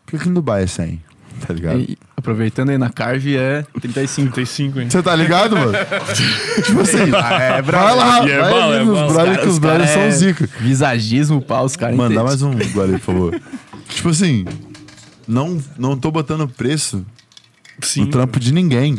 Por 0.04 0.12
que, 0.12 0.24
que 0.24 0.28
em 0.28 0.32
Dubai 0.34 0.62
é 0.62 0.66
100? 0.66 1.02
Tá 1.46 1.52
ligado? 1.52 1.78
E, 1.80 1.98
aproveitando 2.16 2.70
aí 2.70 2.78
na 2.78 2.88
Carve 2.88 3.36
é 3.36 3.62
35. 3.78 4.32
35, 4.32 4.80
hein? 4.80 4.88
Você 4.88 5.02
tá 5.02 5.14
ligado, 5.14 5.54
mano? 5.54 5.72
tipo 6.64 6.80
assim, 6.80 6.96
é 7.02 7.60
vai 7.60 7.94
lá, 7.94 8.26
E 8.26 8.30
é 8.30 8.40
vai 8.40 8.50
bala, 8.50 8.64
ali 8.64 8.76
é 8.76 8.84
nos 8.84 8.98
bala. 8.98 9.12
brothers 9.12 9.36
Os 9.36 9.42
que 9.42 9.48
os 9.48 9.58
brothers 9.58 9.90
é 9.90 9.92
são 9.92 10.10
zica. 10.12 10.48
Visagismo, 10.60 11.42
pá, 11.42 11.60
os 11.60 11.76
caras 11.76 11.94
Mano, 11.94 12.14
dá 12.14 12.24
mais 12.24 12.40
um 12.40 12.52
gole 12.72 12.92
por 12.94 13.00
favor. 13.00 13.40
tipo 13.90 14.08
assim, 14.08 14.46
não, 15.28 15.62
não 15.76 15.94
tô 15.98 16.10
botando 16.10 16.48
preço 16.48 17.04
Sim. 17.82 18.02
no 18.02 18.10
trampo 18.10 18.38
de 18.40 18.52
ninguém. 18.52 18.98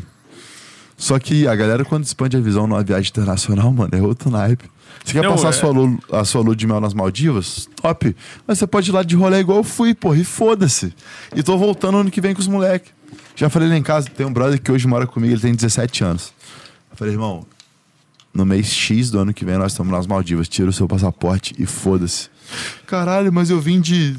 Só 0.98 1.20
que 1.20 1.48
a 1.48 1.56
galera, 1.56 1.86
quando 1.86 2.04
expande 2.06 2.36
a 2.38 2.40
visão 2.40 2.66
numa 2.68 2.84
viagem 2.84 3.10
internacional, 3.10 3.72
mano, 3.74 3.90
é 3.94 4.02
outro 4.02 4.30
naipe. 4.30 4.66
Você 5.06 5.14
quer 5.14 5.24
Não, 5.24 5.32
passar 5.32 5.48
é- 5.48 5.50
a, 5.50 5.54
sua 5.54 5.70
lu- 5.72 6.00
a 6.12 6.26
sua 6.26 6.42
lua 6.42 6.56
de 6.56 6.66
mel 6.68 6.82
nas 6.82 6.94
Maldivas? 6.94 7.70
Top. 7.82 8.16
Mas 8.48 8.58
você 8.60 8.68
pode 8.68 8.90
ir 8.90 8.94
lá 8.94 9.04
de 9.04 9.16
rolê 9.16 9.40
igual 9.40 9.60
eu 9.60 9.64
fui, 9.64 9.94
porra, 9.94 10.18
e 10.18 10.24
foda-se. 10.24 10.94
E 11.36 11.44
tô 11.44 11.58
voltando 11.58 11.98
ano 12.00 12.10
que 12.12 12.20
vem 12.20 12.34
com 12.34 12.42
os 12.42 12.48
moleques. 12.48 12.92
Já 13.36 13.50
falei 13.50 13.70
lá 13.70 13.78
em 13.78 13.84
casa, 13.84 14.10
tem 14.10 14.26
um 14.26 14.34
brother 14.34 14.60
que 14.60 14.72
hoje 14.72 14.88
mora 14.88 15.06
comigo, 15.06 15.34
ele 15.34 15.40
tem 15.42 15.54
17 15.54 16.04
anos. 16.04 16.34
Eu 16.92 16.98
falei, 16.98 17.14
irmão, 17.14 17.46
no 18.34 18.46
mês 18.46 18.68
X 18.74 19.12
do 19.12 19.20
ano 19.20 19.34
que 19.34 19.46
vem 19.46 19.58
nós 19.58 19.72
estamos 19.74 19.92
nas 19.94 20.08
Maldivas, 20.08 20.50
tira 20.50 20.70
o 20.70 20.74
seu 20.74 20.88
passaporte 20.88 21.54
e 21.60 21.66
foda-se. 21.66 22.30
Caralho, 22.88 23.32
mas 23.32 23.50
eu 23.52 23.62
vim 23.62 23.80
de. 23.80 24.18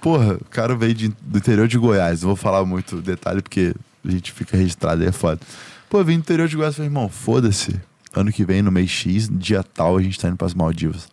Porra, 0.00 0.34
o 0.34 0.44
cara 0.46 0.74
veio 0.74 0.94
de- 0.94 1.08
do 1.22 1.36
interior 1.38 1.68
de 1.68 1.76
Goiás. 1.78 2.22
Não 2.22 2.28
vou 2.28 2.36
falar 2.36 2.64
muito 2.64 2.96
detalhe 3.02 3.42
porque 3.42 3.74
a 4.04 4.10
gente 4.10 4.32
fica 4.32 4.56
registrado 4.56 5.02
aí, 5.02 5.08
é 5.08 5.12
foda. 5.12 5.40
Pô, 5.88 5.98
eu 5.98 6.04
vim 6.04 6.14
do 6.16 6.20
interior 6.20 6.48
de 6.48 6.56
Goiás 6.56 6.74
e 6.74 6.76
falei, 6.76 6.88
irmão, 6.88 7.08
foda-se. 7.08 7.80
Ano 8.14 8.32
que 8.32 8.44
vem, 8.44 8.62
no 8.62 8.70
mês 8.70 8.90
X, 8.90 9.28
dia 9.30 9.62
tal, 9.62 9.96
a 9.96 10.02
gente 10.02 10.18
tá 10.18 10.28
indo 10.28 10.36
pras 10.36 10.54
Maldivas. 10.54 11.08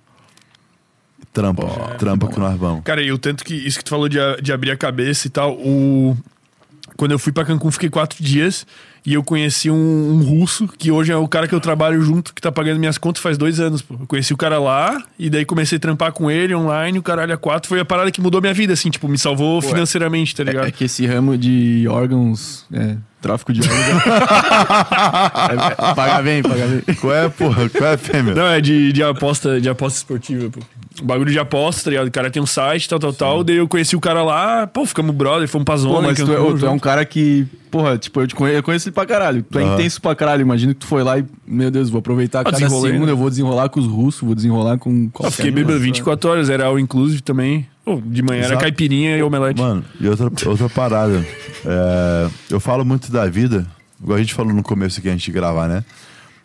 Trampa, 1.33 1.95
trampa 1.97 2.27
que 2.27 2.39
nós 2.39 2.57
vamos. 2.59 2.83
Cara, 2.83 3.01
e 3.01 3.11
o 3.11 3.17
tanto 3.17 3.43
que 3.43 3.55
isso 3.55 3.77
que 3.77 3.85
tu 3.85 3.89
falou 3.89 4.09
de, 4.09 4.17
de 4.41 4.51
abrir 4.51 4.71
a 4.71 4.77
cabeça 4.77 5.27
e 5.27 5.29
tal, 5.29 5.53
o. 5.53 6.17
Quando 6.97 7.11
eu 7.11 7.19
fui 7.19 7.31
pra 7.31 7.45
Cancún, 7.45 7.71
fiquei 7.71 7.89
quatro 7.89 8.21
dias 8.23 8.65
e 9.05 9.15
eu 9.15 9.23
conheci 9.23 9.69
um, 9.69 9.75
um 10.13 10.23
russo, 10.23 10.67
que 10.67 10.91
hoje 10.91 11.11
é 11.11 11.15
o 11.17 11.27
cara 11.27 11.47
que 11.47 11.55
eu 11.55 11.59
trabalho 11.59 12.01
junto, 12.01 12.33
que 12.33 12.41
tá 12.41 12.51
pagando 12.51 12.79
minhas 12.79 12.97
contas 12.97 13.21
faz 13.21 13.37
dois 13.37 13.59
anos, 13.59 13.81
pô. 13.81 13.95
Eu 13.99 14.05
conheci 14.07 14.33
o 14.33 14.37
cara 14.37 14.59
lá 14.59 15.03
e 15.17 15.29
daí 15.29 15.43
comecei 15.43 15.77
a 15.77 15.79
trampar 15.79 16.11
com 16.11 16.29
ele 16.29 16.53
online, 16.53 16.99
o 16.99 17.03
caralho 17.03 17.33
a 17.33 17.37
quatro. 17.37 17.67
Foi 17.67 17.79
a 17.79 17.85
parada 17.85 18.11
que 18.11 18.21
mudou 18.21 18.39
minha 18.41 18.53
vida, 18.53 18.73
assim, 18.73 18.89
tipo, 18.89 19.07
me 19.07 19.17
salvou 19.17 19.59
Pô, 19.61 19.67
é- 19.67 19.71
financeiramente, 19.71 20.35
tá 20.35 20.43
ligado? 20.43 20.67
É 20.67 20.71
que 20.71 20.83
esse 20.83 21.05
ramo 21.07 21.37
de 21.37 21.87
órgãos, 21.87 22.65
é, 22.71 22.95
tráfico 23.21 23.53
de 23.53 23.61
órgãos. 23.61 24.03
é, 25.61 25.75
paga 25.95 26.21
bem, 26.21 26.41
paga 26.41 26.67
bem. 26.67 26.95
Qual 26.95 27.13
é, 27.13 27.29
porra? 27.29 27.69
Qual 27.69 27.89
é, 27.89 27.97
fêmea? 27.97 28.33
Não, 28.33 28.47
é 28.47 28.59
de, 28.59 28.91
de 28.91 29.03
aposta, 29.03 29.61
de 29.61 29.69
aposta 29.69 29.97
esportiva, 29.99 30.49
pô. 30.49 30.59
O 31.01 31.05
bagulho 31.05 31.31
de 31.31 31.39
aposta, 31.39 31.85
tá 31.85 31.89
ligado? 31.91 32.07
O 32.07 32.11
cara 32.11 32.29
tem 32.29 32.41
um 32.41 32.45
site, 32.45 32.89
tal, 32.89 32.99
tal, 32.99 33.13
tal. 33.13 33.43
Daí 33.43 33.55
eu 33.55 33.67
conheci 33.67 33.95
o 33.95 33.99
cara 33.99 34.23
lá, 34.23 34.67
pô, 34.67 34.85
ficamos 34.85 35.15
brother, 35.15 35.47
fomos 35.47 35.65
pra 35.65 35.77
zona. 35.77 35.95
Pô, 35.95 36.01
mas 36.01 36.17
tu 36.17 36.31
é, 36.31 36.59
tu 36.59 36.65
é 36.65 36.69
um 36.69 36.77
cara 36.79 37.05
que, 37.05 37.47
porra, 37.71 37.97
tipo, 37.97 38.19
eu, 38.19 38.27
te 38.27 38.35
conheço, 38.35 38.57
eu 38.59 38.63
conheço 38.63 38.89
ele 38.89 38.93
pra 38.93 39.05
caralho. 39.05 39.43
Tu 39.49 39.57
é 39.57 39.63
Aham. 39.63 39.75
intenso 39.75 40.01
pra 40.01 40.13
caralho. 40.15 40.41
Imagina 40.41 40.73
que 40.73 40.81
tu 40.81 40.85
foi 40.87 41.01
lá 41.03 41.17
e, 41.17 41.25
meu 41.47 41.71
Deus, 41.71 41.89
vou 41.89 41.99
aproveitar 41.99 42.43
cada 42.43 42.57
desenrolei, 42.57 42.91
segundo, 42.91 43.07
né? 43.07 43.13
eu 43.13 43.17
vou 43.17 43.29
desenrolar 43.29 43.69
com 43.69 43.79
os 43.79 43.87
russos, 43.87 44.21
vou 44.21 44.35
desenrolar 44.35 44.77
com 44.77 45.05
Eu 45.05 45.09
qualquer 45.13 45.35
fiquei 45.35 45.51
bêbado 45.51 45.73
mano. 45.73 45.85
24 45.85 46.29
horas, 46.29 46.49
era 46.49 46.65
all 46.65 46.77
inclusive 46.77 47.21
também. 47.21 47.65
De 48.07 48.21
manhã 48.21 48.39
era 48.39 48.47
Exato. 48.47 48.61
caipirinha 48.61 49.17
e 49.17 49.23
omelete. 49.23 49.59
Mano, 49.59 49.83
e 49.99 50.07
outra, 50.07 50.31
outra 50.47 50.69
parada. 50.69 51.25
É, 51.65 52.29
eu 52.49 52.59
falo 52.59 52.85
muito 52.85 53.11
da 53.11 53.25
vida, 53.27 53.67
igual 54.01 54.17
a 54.17 54.21
gente 54.21 54.33
falou 54.33 54.53
no 54.53 54.61
começo 54.61 54.99
aqui 54.99 55.09
antes 55.09 55.23
de 55.23 55.31
gravar, 55.31 55.67
né? 55.67 55.83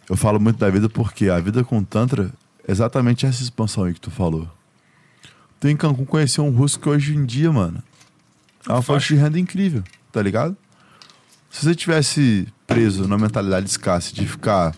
Eu 0.08 0.16
falo 0.16 0.40
muito 0.40 0.58
da 0.58 0.70
vida 0.70 0.88
porque 0.88 1.28
a 1.28 1.38
vida 1.38 1.62
com 1.62 1.82
Tantra 1.84 2.30
é 2.66 2.72
exatamente 2.72 3.26
essa 3.26 3.42
expansão 3.42 3.84
aí 3.84 3.92
que 3.92 4.00
tu 4.00 4.10
falou. 4.10 4.48
Tu 5.60 5.68
em 5.68 5.76
Cancún 5.76 6.04
conheceu 6.04 6.44
um 6.44 6.50
russo 6.50 6.78
que 6.80 6.88
hoje 6.88 7.14
em 7.14 7.24
dia, 7.24 7.52
mano, 7.52 7.82
é 8.68 8.72
uma 8.72 8.82
fonte 8.82 9.14
de 9.14 9.20
renda 9.20 9.38
incrível, 9.38 9.82
tá 10.12 10.22
ligado? 10.22 10.56
Se 11.50 11.64
você 11.64 11.74
tivesse 11.74 12.46
preso 12.66 13.06
na 13.08 13.16
mentalidade 13.16 13.68
escassa 13.68 14.14
de 14.14 14.26
ficar 14.26 14.74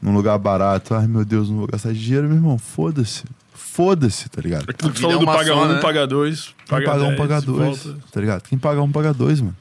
num 0.00 0.12
lugar 0.14 0.36
barato, 0.38 0.94
ai 0.94 1.06
meu 1.06 1.24
Deus, 1.24 1.48
não 1.48 1.58
vou 1.58 1.66
gastar 1.66 1.92
dinheiro, 1.92 2.28
meu 2.28 2.36
irmão, 2.36 2.58
foda-se. 2.58 3.24
Foda-se, 3.54 4.28
tá 4.28 4.40
ligado? 4.40 4.68
Aquilo 4.68 4.92
que 4.92 5.00
tu 5.00 5.08
vida 5.08 5.08
falou 5.08 5.16
é 5.16 5.18
do 5.20 5.26
paga 5.26 5.54
um, 5.56 5.68
né? 5.68 5.80
paga 5.80 6.06
dois, 6.06 6.54
Quem 6.58 6.66
paga 6.68 6.86
paga 6.86 7.04
um, 7.04 7.16
paga 7.16 7.40
dois. 7.40 7.84
volta. 7.84 8.00
Tá 8.10 8.20
ligado? 8.20 8.42
Quem 8.42 8.58
paga 8.58 8.82
um, 8.82 8.90
paga 8.92 9.14
dois, 9.14 9.40
mano. 9.40 9.56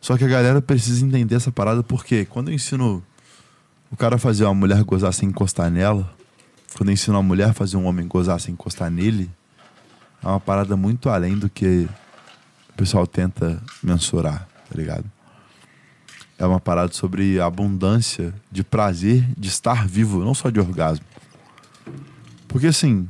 Só 0.00 0.16
que 0.16 0.24
a 0.24 0.28
galera 0.28 0.62
precisa 0.62 1.04
entender 1.04 1.34
essa 1.34 1.52
parada 1.52 1.82
porque 1.82 2.24
quando 2.24 2.48
eu 2.48 2.54
ensino 2.54 3.02
o 3.90 3.96
cara 3.96 4.16
a 4.16 4.18
fazer 4.18 4.44
uma 4.44 4.54
mulher 4.54 4.82
gozar 4.84 5.12
sem 5.12 5.28
encostar 5.28 5.70
nela, 5.70 6.10
quando 6.76 6.88
eu 6.88 6.94
ensino 6.94 7.16
uma 7.16 7.22
mulher 7.22 7.50
a 7.50 7.52
fazer 7.52 7.76
um 7.76 7.84
homem 7.84 8.06
gozar 8.06 8.40
sem 8.40 8.54
encostar 8.54 8.90
nele, 8.90 9.30
é 10.22 10.26
uma 10.26 10.40
parada 10.40 10.76
muito 10.76 11.08
além 11.10 11.36
do 11.36 11.48
que 11.48 11.88
o 12.70 12.72
pessoal 12.76 13.06
tenta 13.06 13.62
mensurar, 13.82 14.46
tá 14.68 14.76
ligado? 14.76 15.04
É 16.38 16.46
uma 16.46 16.60
parada 16.60 16.92
sobre 16.94 17.38
a 17.38 17.46
abundância 17.46 18.32
de 18.50 18.62
prazer 18.64 19.26
de 19.36 19.48
estar 19.48 19.86
vivo, 19.86 20.24
não 20.24 20.32
só 20.32 20.48
de 20.48 20.58
orgasmo. 20.58 21.04
Porque 22.50 22.66
assim, 22.66 23.08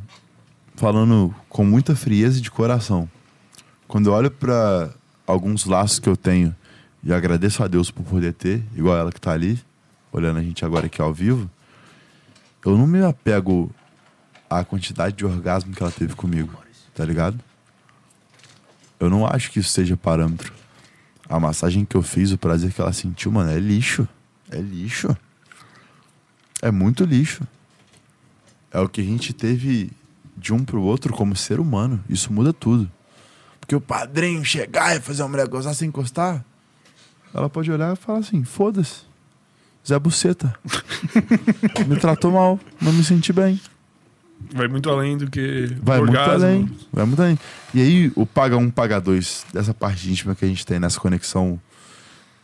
falando 0.76 1.34
com 1.48 1.64
muita 1.64 1.96
frieza 1.96 2.42
de 2.42 2.50
coração, 2.50 3.10
quando 3.88 4.10
eu 4.10 4.12
olho 4.12 4.30
pra 4.30 4.90
alguns 5.26 5.64
laços 5.64 5.98
que 5.98 6.10
eu 6.10 6.14
tenho 6.14 6.54
e 7.02 7.10
agradeço 7.10 7.64
a 7.64 7.66
Deus 7.66 7.90
por 7.90 8.04
poder 8.04 8.34
ter, 8.34 8.62
igual 8.76 8.98
ela 8.98 9.10
que 9.10 9.18
tá 9.18 9.32
ali, 9.32 9.58
olhando 10.12 10.40
a 10.40 10.42
gente 10.42 10.62
agora 10.62 10.86
aqui 10.86 11.00
ao 11.00 11.14
vivo, 11.14 11.50
eu 12.66 12.76
não 12.76 12.86
me 12.86 13.02
apego 13.02 13.74
à 14.48 14.62
quantidade 14.62 15.16
de 15.16 15.24
orgasmo 15.24 15.72
que 15.72 15.82
ela 15.82 15.90
teve 15.90 16.14
comigo, 16.14 16.52
tá 16.94 17.02
ligado? 17.02 17.40
Eu 19.00 19.08
não 19.08 19.26
acho 19.26 19.50
que 19.50 19.58
isso 19.58 19.70
seja 19.70 19.96
parâmetro. 19.96 20.52
A 21.26 21.40
massagem 21.40 21.86
que 21.86 21.96
eu 21.96 22.02
fiz, 22.02 22.30
o 22.30 22.36
prazer 22.36 22.74
que 22.74 22.80
ela 22.82 22.92
sentiu, 22.92 23.32
mano, 23.32 23.50
é 23.50 23.58
lixo. 23.58 24.06
É 24.50 24.60
lixo. 24.60 25.16
É 26.60 26.70
muito 26.70 27.04
lixo. 27.06 27.42
É 28.72 28.80
o 28.80 28.88
que 28.88 29.00
a 29.00 29.04
gente 29.04 29.32
teve 29.32 29.90
de 30.36 30.52
um 30.52 30.64
pro 30.64 30.82
outro 30.82 31.12
como 31.12 31.34
ser 31.36 31.60
humano. 31.60 32.02
Isso 32.08 32.32
muda 32.32 32.52
tudo. 32.52 32.90
Porque 33.60 33.74
o 33.74 33.80
padrinho 33.80 34.44
chegar 34.44 34.96
e 34.96 35.00
fazer 35.00 35.22
uma 35.22 35.28
mulher 35.30 35.46
gozar 35.48 35.74
sem 35.74 35.88
encostar, 35.88 36.44
ela 37.34 37.48
pode 37.48 37.70
olhar 37.70 37.92
e 37.92 37.96
falar 37.96 38.18
assim: 38.18 38.42
foda-se. 38.44 39.08
Zé 39.86 39.98
Buceta. 39.98 40.54
me 41.86 41.96
tratou 41.96 42.32
mal, 42.32 42.60
não 42.80 42.92
me 42.92 43.02
senti 43.02 43.32
bem. 43.32 43.60
Vai 44.52 44.68
muito 44.68 44.88
além 44.88 45.16
do 45.16 45.30
que 45.30 45.76
Vai 45.82 46.00
orgasmo. 46.00 46.30
muito 46.30 46.44
além. 46.44 46.70
Vai 46.92 47.04
muito 47.06 47.22
além. 47.22 47.38
E 47.74 47.80
aí, 47.80 48.12
o 48.14 48.24
paga 48.24 48.56
um, 48.56 48.70
paga 48.70 49.00
dois, 49.00 49.44
dessa 49.52 49.74
parte 49.74 50.10
íntima 50.10 50.34
que 50.34 50.44
a 50.44 50.48
gente 50.48 50.64
tem 50.66 50.78
nessa 50.78 50.98
conexão 50.98 51.60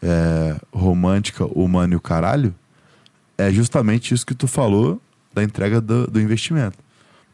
é, 0.02 0.56
romântica, 0.72 1.44
humana 1.46 1.94
e 1.94 1.96
o 1.96 2.00
caralho, 2.00 2.54
é 3.38 3.50
justamente 3.50 4.14
isso 4.14 4.26
que 4.26 4.34
tu 4.34 4.46
falou 4.46 5.00
da 5.36 5.44
entrega 5.44 5.82
do, 5.82 6.06
do 6.06 6.18
investimento. 6.18 6.78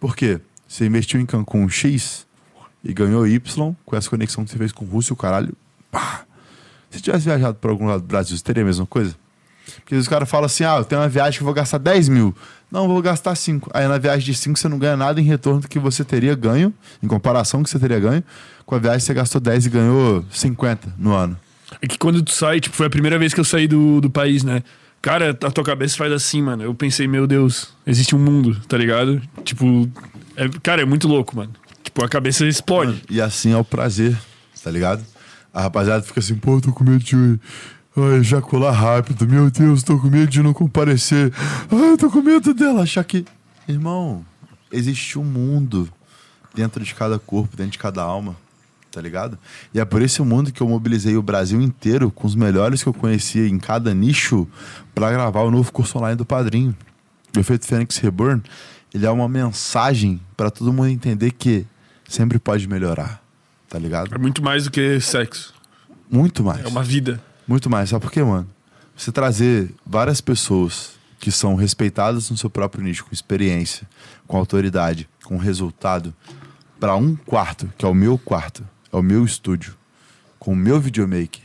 Por 0.01 0.17
quê? 0.17 0.41
Você 0.67 0.85
investiu 0.85 1.21
em 1.21 1.25
Cancún 1.25 1.69
X 1.69 2.27
e 2.83 2.93
ganhou 2.93 3.25
Y 3.27 3.75
com 3.87 3.97
essa 3.97 4.11
conexão 4.11 4.45
que 4.45 4.51
você 4.51 4.59
fez 4.59 4.73
com 4.73 4.85
o 4.85 4.89
Rússia 4.89 5.13
o 5.13 5.17
caralho. 5.17 5.55
Pá! 5.91 6.25
Se 6.91 7.01
tivesse 7.01 7.25
viajado 7.25 7.55
para 7.55 7.71
algum 7.71 7.87
lado 7.87 8.01
do 8.01 8.07
Brasil, 8.07 8.37
você 8.37 8.43
teria 8.43 8.65
a 8.65 8.67
mesma 8.67 8.85
coisa? 8.85 9.15
Porque 9.77 9.95
os 9.95 10.09
caras 10.09 10.29
falam 10.29 10.47
assim: 10.47 10.65
ah, 10.65 10.79
eu 10.79 10.85
tenho 10.85 11.01
uma 11.01 11.09
viagem 11.09 11.39
que 11.39 11.45
vou 11.45 11.55
gastar 11.55 11.79
10 11.79 12.09
mil. 12.09 12.35
Não, 12.71 12.89
vou 12.89 13.01
gastar 13.01 13.37
5. 13.37 13.71
Aí 13.73 13.87
na 13.87 13.99
viagem 13.99 14.25
de 14.25 14.35
5 14.35 14.59
você 14.59 14.69
não 14.69 14.79
ganha 14.79 14.97
nada 14.97 15.21
em 15.21 15.25
retorno 15.25 15.61
do 15.61 15.69
que 15.69 15.79
você 15.79 16.05
teria 16.05 16.35
ganho, 16.35 16.75
em 17.01 17.07
comparação 17.07 17.61
com 17.61 17.65
que 17.65 17.71
você 17.71 17.79
teria 17.79 18.01
ganho, 18.01 18.25
com 18.67 18.75
a 18.75 18.79
viagem 18.79 18.99
que 18.99 19.05
você 19.05 19.15
gastou 19.15 19.41
10 19.41 19.67
e 19.67 19.71
ganhou 19.71 20.25
50 20.29 20.95
no 20.99 21.13
ano. 21.13 21.39
É 21.81 21.87
que 21.87 21.97
quando 21.97 22.21
tu 22.23 22.33
sai, 22.33 22.59
tipo, 22.59 22.75
foi 22.75 22.87
a 22.87 22.91
primeira 22.91 23.19
vez 23.19 23.33
que 23.33 23.39
eu 23.39 23.45
saí 23.45 23.69
do, 23.69 24.01
do 24.01 24.11
país, 24.11 24.43
né? 24.43 24.63
Cara, 25.03 25.31
a 25.31 25.51
tua 25.51 25.65
cabeça 25.65 25.97
faz 25.97 26.13
assim, 26.13 26.41
mano. 26.41 26.63
Eu 26.63 26.73
pensei, 26.75 27.09
meu 27.09 27.27
Deus, 27.27 27.75
existe 27.85 28.15
um 28.15 28.21
mundo, 28.21 28.61
tá 28.69 28.79
ligado? 28.79 29.21
Tipo, 29.45 29.91
é- 30.37 30.49
cara, 30.63 30.83
é 30.83 30.85
muito 30.85 31.09
louco, 31.09 31.35
mano. 31.35 31.53
Tipo, 31.83 32.05
a 32.05 32.09
cabeça 32.09 32.47
explode. 32.47 33.03
E 33.11 33.21
assim 33.21 33.53
é 33.53 33.57
o 33.57 33.65
prazer, 33.65 34.17
tá 34.63 34.71
ligado? 34.71 35.05
A 35.53 35.61
rapaziada 35.63 36.03
fica 36.05 36.21
assim, 36.21 36.37
pô, 36.37 36.61
tô 36.61 36.73
com 36.73 36.85
medo 36.85 37.03
de 37.03 37.17
ai, 37.97 38.15
ejacular 38.21 38.73
rápido. 38.73 39.27
Meu 39.27 39.51
Deus, 39.51 39.83
tô 39.83 39.99
com 39.99 40.07
medo 40.09 40.29
de 40.31 40.41
não 40.41 40.53
comparecer. 40.53 41.33
Ai, 41.71 41.97
tô 41.99 42.09
com 42.09 42.23
medo 42.23 42.55
dela 42.55 42.83
achar 42.83 43.03
que. 43.03 43.25
Irmão, 43.69 44.25
existe 44.71 45.19
um 45.19 45.25
mundo 45.25 45.89
dentro 46.55 46.83
de 46.85 46.95
cada 46.95 47.19
corpo, 47.19 47.57
dentro 47.57 47.73
de 47.73 47.79
cada 47.79 48.03
alma. 48.03 48.37
Tá 48.93 49.01
ligado? 49.01 49.39
E 49.73 49.81
é 49.81 49.85
por 49.87 50.03
esse 50.03 50.21
mundo 50.21 50.53
que 50.53 50.61
eu 50.61 50.69
mobilizei 50.69 51.17
o 51.17 51.23
Brasil 51.23 51.61
inteiro 51.63 52.11
com 52.11 52.27
os 52.27 52.35
melhores 52.35 52.83
que 52.83 52.89
eu 52.91 52.93
conhecia 52.93 53.49
em 53.49 53.59
cada 53.59 53.95
nicho 53.95 54.47
pra 54.95 55.11
gravar 55.11 55.41
o 55.41 55.51
novo 55.51 55.73
curso 55.73 55.97
online 55.97 56.15
do 56.15 56.27
Padrinho. 56.27 56.77
O 57.35 57.41
efeito 57.41 57.67
Fênix 57.67 57.97
Reborn, 57.97 58.43
ele 58.93 59.07
é 59.07 59.11
uma 59.11 59.27
mensagem 59.31 60.21
pra 60.37 60.51
todo 60.51 60.71
mundo 60.75 60.89
entender 60.89 61.31
que 61.31 61.67
sempre 62.07 62.39
pode 62.39 62.69
melhorar. 62.69 63.23
Tá 63.67 63.79
ligado? 63.79 64.15
É 64.15 64.19
muito 64.19 64.43
mais 64.43 64.65
do 64.65 64.71
que 64.71 65.01
sexo. 65.01 65.55
Muito 66.11 66.45
mais. 66.45 66.63
É 66.63 66.69
uma 66.69 66.83
vida. 66.83 67.19
Muito 67.49 67.71
mais. 67.71 67.89
Sabe 67.89 68.03
por 68.03 68.13
quê, 68.13 68.23
mano? 68.23 68.47
Você 68.95 69.11
trazer 69.11 69.75
várias 69.87 70.21
pessoas 70.21 70.91
que 71.19 71.33
são 71.33 71.55
respeitadas 71.55 72.29
no 72.29 72.37
seu 72.37 72.51
próprio 72.51 72.85
nicho, 72.85 73.07
com 73.07 73.15
experiência, 73.15 73.89
com 74.27 74.37
autoridade, 74.37 75.09
com 75.25 75.39
resultado, 75.39 76.13
para 76.79 76.95
um 76.97 77.17
quarto, 77.17 77.73
que 77.79 77.85
é 77.87 77.89
o 77.89 77.95
meu 77.95 78.19
quarto, 78.19 78.63
é 78.93 78.97
o 78.97 79.03
meu 79.03 79.25
estúdio, 79.25 79.75
com 80.39 80.53
o 80.53 80.57
meu 80.57 80.79
videomaker 80.79 81.43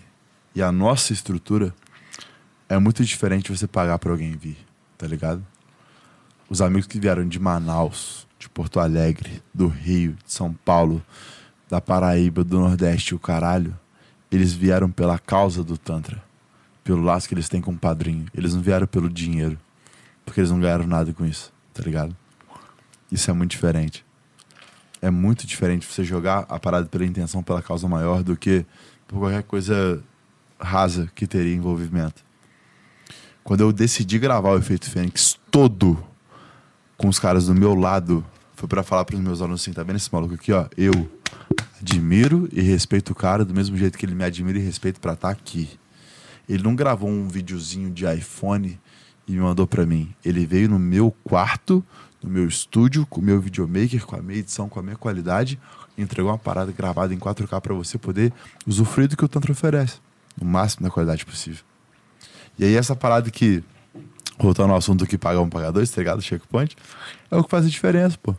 e 0.54 0.62
a 0.62 0.72
nossa 0.72 1.14
estrutura, 1.14 1.74
é 2.68 2.78
muito 2.78 3.06
diferente 3.06 3.56
você 3.56 3.66
pagar 3.66 3.98
para 4.00 4.12
alguém 4.12 4.36
vir, 4.36 4.58
tá 4.98 5.08
ligado? 5.08 5.46
Os 6.50 6.62
amigos 6.62 6.88
que 6.88 7.00
vieram 7.00 7.26
de 7.26 7.40
Manaus, 7.40 8.28
de 8.38 8.50
Porto 8.50 8.80
Alegre, 8.80 9.42
do 9.54 9.68
Rio, 9.68 10.18
de 10.26 10.34
São 10.34 10.54
Paulo, 10.54 11.02
da 11.70 11.80
Paraíba, 11.80 12.44
do 12.44 12.60
Nordeste, 12.60 13.16
o 13.16 13.20
caralho, 13.20 13.78
eles 14.30 14.52
vieram 14.52 14.92
pela 14.92 15.18
causa 15.18 15.64
do 15.64 15.78
Tantra, 15.78 16.22
pelo 16.84 17.02
laço 17.02 17.28
que 17.30 17.34
eles 17.34 17.48
têm 17.48 17.62
com 17.62 17.72
o 17.72 17.78
padrinho. 17.78 18.26
Eles 18.34 18.54
não 18.54 18.62
vieram 18.62 18.88
pelo 18.88 19.10
dinheiro, 19.10 19.58
porque 20.26 20.42
eles 20.42 20.52
não 20.52 20.60
ganharam 20.60 20.86
nada 20.86 21.14
com 21.14 21.26
isso, 21.26 21.54
tá 21.74 21.82
ligado? 21.82 22.16
Isso 23.12 23.30
é 23.32 23.34
muito 23.34 23.52
diferente. 23.52 24.07
É 25.02 25.10
muito 25.10 25.46
diferente 25.46 25.86
você 25.86 26.04
jogar 26.04 26.46
a 26.50 26.60
parada 26.60 26.88
pela 26.88 27.06
intenção, 27.06 27.44
pela 27.44 27.62
causa 27.62 27.88
maior, 27.88 28.24
do 28.24 28.36
que 28.36 28.66
por 29.08 29.20
qualquer 29.20 29.44
coisa 29.44 30.04
rasa 30.60 31.10
que 31.14 31.28
teria 31.28 31.54
envolvimento. 31.54 32.26
Quando 33.44 33.62
eu 33.62 33.72
decidi 33.72 34.20
gravar 34.20 34.52
o 34.52 34.58
Efeito 34.58 34.90
Fênix 34.90 35.40
todo 35.52 36.04
com 36.98 37.08
os 37.08 37.20
caras 37.20 37.46
do 37.46 37.56
meu 37.56 37.76
lado, 37.76 38.26
foi 38.56 38.68
para 38.68 38.84
falar 38.84 39.06
pros 39.06 39.20
meus 39.20 39.42
alunos 39.42 39.62
assim, 39.62 39.72
tá 39.72 39.84
vendo 39.84 39.98
esse 39.98 40.12
maluco 40.12 40.34
aqui, 40.34 40.52
ó? 40.52 40.66
Eu 40.76 41.10
admiro 41.80 42.50
e 42.52 42.60
respeito 42.62 43.12
o 43.12 43.16
cara 43.16 43.46
do 43.46 43.54
mesmo 43.54 43.78
jeito 43.78 43.98
que 43.98 44.06
ele 44.06 44.16
me 44.16 44.24
admira 44.24 44.58
e 44.58 44.62
respeita 44.62 45.00
pra 45.00 45.14
estar 45.14 45.30
aqui. 45.30 45.70
Ele 46.50 46.64
não 46.64 46.76
gravou 46.76 47.10
um 47.10 47.28
videozinho 47.28 47.92
de 47.92 48.06
iPhone 48.12 48.80
e 49.28 49.32
me 49.32 49.40
mandou 49.40 49.68
pra 49.68 49.86
mim. 49.86 50.14
Ele 50.26 50.46
veio 50.46 50.70
no 50.70 50.80
meu 50.80 51.12
quarto, 51.24 51.86
no 52.22 52.30
meu 52.30 52.48
estúdio, 52.48 53.06
com 53.06 53.22
o 53.22 53.24
meu 53.24 53.40
videomaker, 53.40 54.06
com 54.06 54.16
a 54.16 54.22
minha 54.22 54.40
edição, 54.40 54.68
com 54.68 54.80
a 54.80 54.84
minha 54.84 54.96
qualidade, 54.96 55.60
e 55.98 56.02
entregou 56.02 56.32
uma 56.32 56.38
parada 56.38 56.72
gravada 56.72 57.14
em 57.14 57.18
4K 57.18 57.62
pra 57.62 57.74
você 57.74 57.98
poder 57.98 58.34
usufruir 58.66 59.08
do 59.08 59.18
que 59.18 59.26
o 59.26 59.28
Tantra 59.28 59.52
oferece, 59.52 60.00
no 60.40 60.48
máximo 60.48 60.84
da 60.84 60.92
qualidade 60.92 61.26
possível. 61.26 61.64
E 62.58 62.66
aí 62.66 62.76
essa 62.76 62.96
parada 62.96 63.30
que, 63.30 63.64
voltando 64.40 64.72
ao 64.72 64.78
assunto 64.78 65.06
que 65.06 65.18
pagar 65.18 65.42
um, 65.42 65.50
pagar 65.50 65.72
dois, 65.72 65.90
tá? 65.90 66.20
Checkpoint, 66.20 66.76
é 67.30 67.36
o 67.36 67.44
que 67.44 67.50
faz 67.50 67.66
a 67.66 67.70
diferença, 67.70 68.18
pô. 68.22 68.36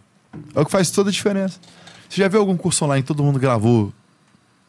É 0.54 0.60
o 0.60 0.64
que 0.64 0.70
faz 0.70 0.90
toda 0.90 1.10
a 1.10 1.12
diferença. 1.12 1.60
Você 2.08 2.20
já 2.20 2.28
viu 2.28 2.40
algum 2.40 2.56
curso 2.56 2.84
online 2.84 3.02
que 3.02 3.08
todo 3.08 3.22
mundo 3.22 3.38
gravou 3.38 3.92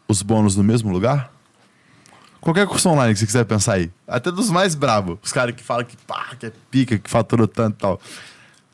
os 0.08 0.22
bônus 0.22 0.56
no 0.56 0.64
mesmo 0.64 0.92
lugar? 0.92 1.32
Qualquer 2.42 2.66
curso 2.68 2.90
online 2.90 3.14
que 3.14 3.20
você 3.20 3.26
quiser 3.26 3.46
pensar 3.46 3.74
aí. 3.74 3.92
Até 4.08 4.32
dos 4.32 4.50
mais 4.50 4.76
bravos. 4.76 5.18
Os 5.22 5.32
caras 5.32 5.54
que 5.56 5.64
falam 5.64 5.86
que 5.86 5.98
pá, 5.98 6.36
que 6.40 6.46
é 6.46 6.54
pica, 6.72 6.98
que 6.98 7.10
faturou 7.10 7.48
tanto 7.48 7.76
e 7.76 7.80
tal. 7.80 8.02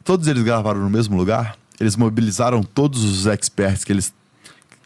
Todos 0.06 0.28
eles 0.28 0.44
gravaram 0.44 0.80
no 0.80 0.90
mesmo 0.90 1.18
lugar. 1.18 1.58
Eles 1.80 1.96
mobilizaram 1.96 2.62
todos 2.62 3.04
os 3.04 3.26
experts 3.26 3.84
que 3.84 3.92
eles 3.92 4.14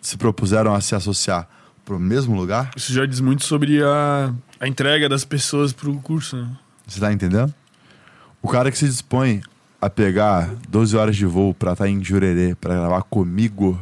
se 0.02 0.16
propuseram 0.16 0.74
a 0.74 0.80
se 0.80 0.96
associar 0.96 1.46
pro 1.84 2.00
mesmo 2.00 2.36
lugar. 2.36 2.72
Isso 2.76 2.94
já 2.94 3.06
diz 3.06 3.20
muito 3.20 3.44
sobre 3.44 3.84
a, 3.84 4.34
a 4.62 4.68
entrega 4.68 5.10
das 5.10 5.26
pessoas 5.26 5.74
pro 5.74 5.94
curso, 5.96 6.38
né? 6.38 6.50
Você 6.88 7.02
tá 7.02 7.12
entendendo? 7.12 7.54
O 8.41 8.48
cara 8.48 8.72
que 8.72 8.78
se 8.78 8.86
dispõe 8.86 9.41
a 9.82 9.90
pegar 9.90 10.50
12 10.70 10.96
horas 10.96 11.18
de 11.18 11.26
voo 11.26 11.54
pra 11.54 11.74
estar 11.74 11.90
em 11.90 12.02
Jurerê 12.02 12.56
pra 12.56 12.74
gravar 12.74 13.04
comigo 13.04 13.78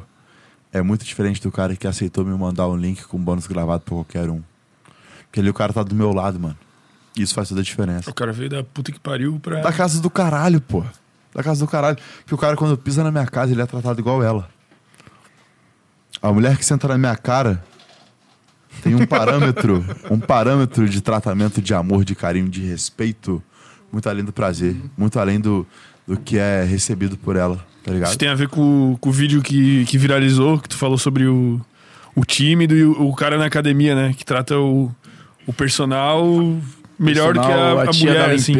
é 0.74 0.82
muito 0.82 1.06
diferente 1.06 1.40
do 1.40 1.52
cara 1.52 1.76
que 1.76 1.88
aceitou 1.88 2.26
me 2.26 2.36
mandar 2.36 2.68
um 2.68 2.76
link 2.76 3.06
com 3.06 3.18
bônus 3.20 3.46
gravado 3.46 3.84
pra 3.84 3.94
qualquer 3.94 4.28
um. 4.28 4.42
Porque 5.26 5.40
ali 5.40 5.50
o 5.52 5.54
cara 5.54 5.72
tá 5.72 5.84
do 5.84 5.94
meu 5.94 6.12
lado, 6.12 6.40
mano. 6.40 6.58
Isso 7.16 7.36
faz 7.36 7.50
toda 7.50 7.62
a 7.62 7.64
diferença. 7.64 8.10
O 8.10 8.14
cara 8.14 8.34
veio 8.34 8.50
da 8.50 8.64
puta 8.64 8.92
que 8.92 9.00
pariu 9.00 9.40
pra. 9.40 9.62
Da 9.62 9.72
casa 9.72 10.02
do 10.02 10.10
caralho, 10.10 10.60
pô. 10.60 10.84
Da 11.38 11.44
casa 11.44 11.64
do 11.64 11.70
caralho. 11.70 11.98
Porque 12.22 12.34
o 12.34 12.38
cara, 12.38 12.56
quando 12.56 12.76
pisa 12.76 13.04
na 13.04 13.12
minha 13.12 13.28
casa, 13.28 13.52
ele 13.52 13.62
é 13.62 13.66
tratado 13.68 14.02
igual 14.02 14.24
ela. 14.24 14.50
A 16.20 16.34
mulher 16.34 16.58
que 16.58 16.66
senta 16.66 16.88
na 16.88 16.98
minha 16.98 17.16
cara 17.16 17.64
tem 18.82 18.96
um 18.96 19.06
parâmetro, 19.06 19.86
um 20.10 20.20
parâmetro 20.20 20.90
de 20.90 21.00
tratamento 21.00 21.62
de 21.62 21.76
amor, 21.76 22.04
de 22.04 22.16
carinho, 22.16 22.50
de 22.50 22.62
respeito, 22.62 23.42
muito 23.92 24.10
além 24.10 24.26
do 24.26 24.34
prazer, 24.34 24.76
muito 24.98 25.20
além 25.20 25.40
do, 25.40 25.66
do 26.08 26.18
que 26.18 26.40
é 26.40 26.64
recebido 26.64 27.16
por 27.16 27.36
ela, 27.36 27.64
tá 27.84 27.92
ligado? 27.92 28.10
Isso 28.10 28.18
tem 28.18 28.30
a 28.30 28.36
ver 28.36 28.50
com, 28.50 28.98
com 29.00 29.10
o 29.10 29.12
vídeo 29.12 29.44
que, 29.44 29.86
que 29.86 29.96
viralizou, 29.96 30.58
que 30.58 30.70
tu 30.70 30.76
falou 30.76 30.98
sobre 30.98 31.28
o, 31.28 31.62
o 32.16 32.26
tímido 32.26 32.76
e 32.76 32.84
o, 32.84 33.10
o 33.10 33.16
cara 33.16 33.38
na 33.38 33.46
academia, 33.46 33.94
né? 33.96 34.16
Que 34.18 34.26
trata 34.26 34.58
o, 34.58 34.92
o 35.46 35.54
personal 35.54 36.26
melhor 36.98 37.36
do 37.36 37.42
que 37.42 37.46
Personal, 37.46 37.78
a, 37.78 37.84
a 37.84 37.88
tia 37.88 38.10
mulher, 38.10 38.28
da 38.28 38.34
assim. 38.34 38.54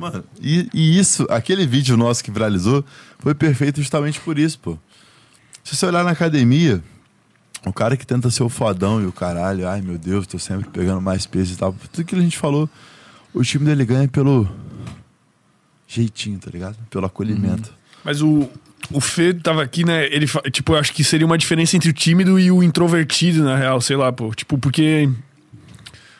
Mano, 0.00 0.24
e, 0.40 0.66
e 0.72 0.98
isso, 0.98 1.26
aquele 1.28 1.66
vídeo 1.66 1.94
nosso 1.94 2.24
que 2.24 2.30
viralizou, 2.30 2.82
foi 3.18 3.34
perfeito 3.34 3.82
justamente 3.82 4.18
por 4.18 4.38
isso, 4.38 4.58
pô. 4.58 4.78
Se 5.62 5.76
você 5.76 5.84
olhar 5.84 6.02
na 6.02 6.12
academia, 6.12 6.82
o 7.66 7.72
cara 7.72 7.98
que 7.98 8.06
tenta 8.06 8.30
ser 8.30 8.42
o 8.42 8.48
fodão 8.48 9.02
e 9.02 9.04
o 9.04 9.12
caralho, 9.12 9.68
ai 9.68 9.82
meu 9.82 9.98
Deus, 9.98 10.26
tô 10.26 10.38
sempre 10.38 10.66
pegando 10.70 11.02
mais 11.02 11.26
peso 11.26 11.52
e 11.52 11.56
tal, 11.56 11.76
tudo 11.92 12.06
que 12.06 12.14
a 12.14 12.20
gente 12.20 12.38
falou, 12.38 12.66
o 13.34 13.42
time 13.42 13.66
dele 13.66 13.84
ganha 13.84 14.08
pelo 14.08 14.48
jeitinho, 15.86 16.38
tá 16.38 16.50
ligado? 16.50 16.76
Pelo 16.88 17.04
acolhimento. 17.04 17.70
Mas 18.02 18.22
o, 18.22 18.48
o 18.90 19.02
Fê 19.02 19.34
tava 19.34 19.62
aqui, 19.62 19.84
né? 19.84 20.06
Ele, 20.06 20.26
tipo, 20.50 20.72
eu 20.72 20.78
acho 20.78 20.94
que 20.94 21.04
seria 21.04 21.26
uma 21.26 21.36
diferença 21.36 21.76
entre 21.76 21.90
o 21.90 21.92
tímido 21.92 22.38
e 22.38 22.50
o 22.50 22.62
introvertido, 22.62 23.44
na 23.44 23.54
real, 23.54 23.82
sei 23.82 23.96
lá, 23.96 24.10
pô. 24.10 24.34
Tipo, 24.34 24.56
porque. 24.56 25.10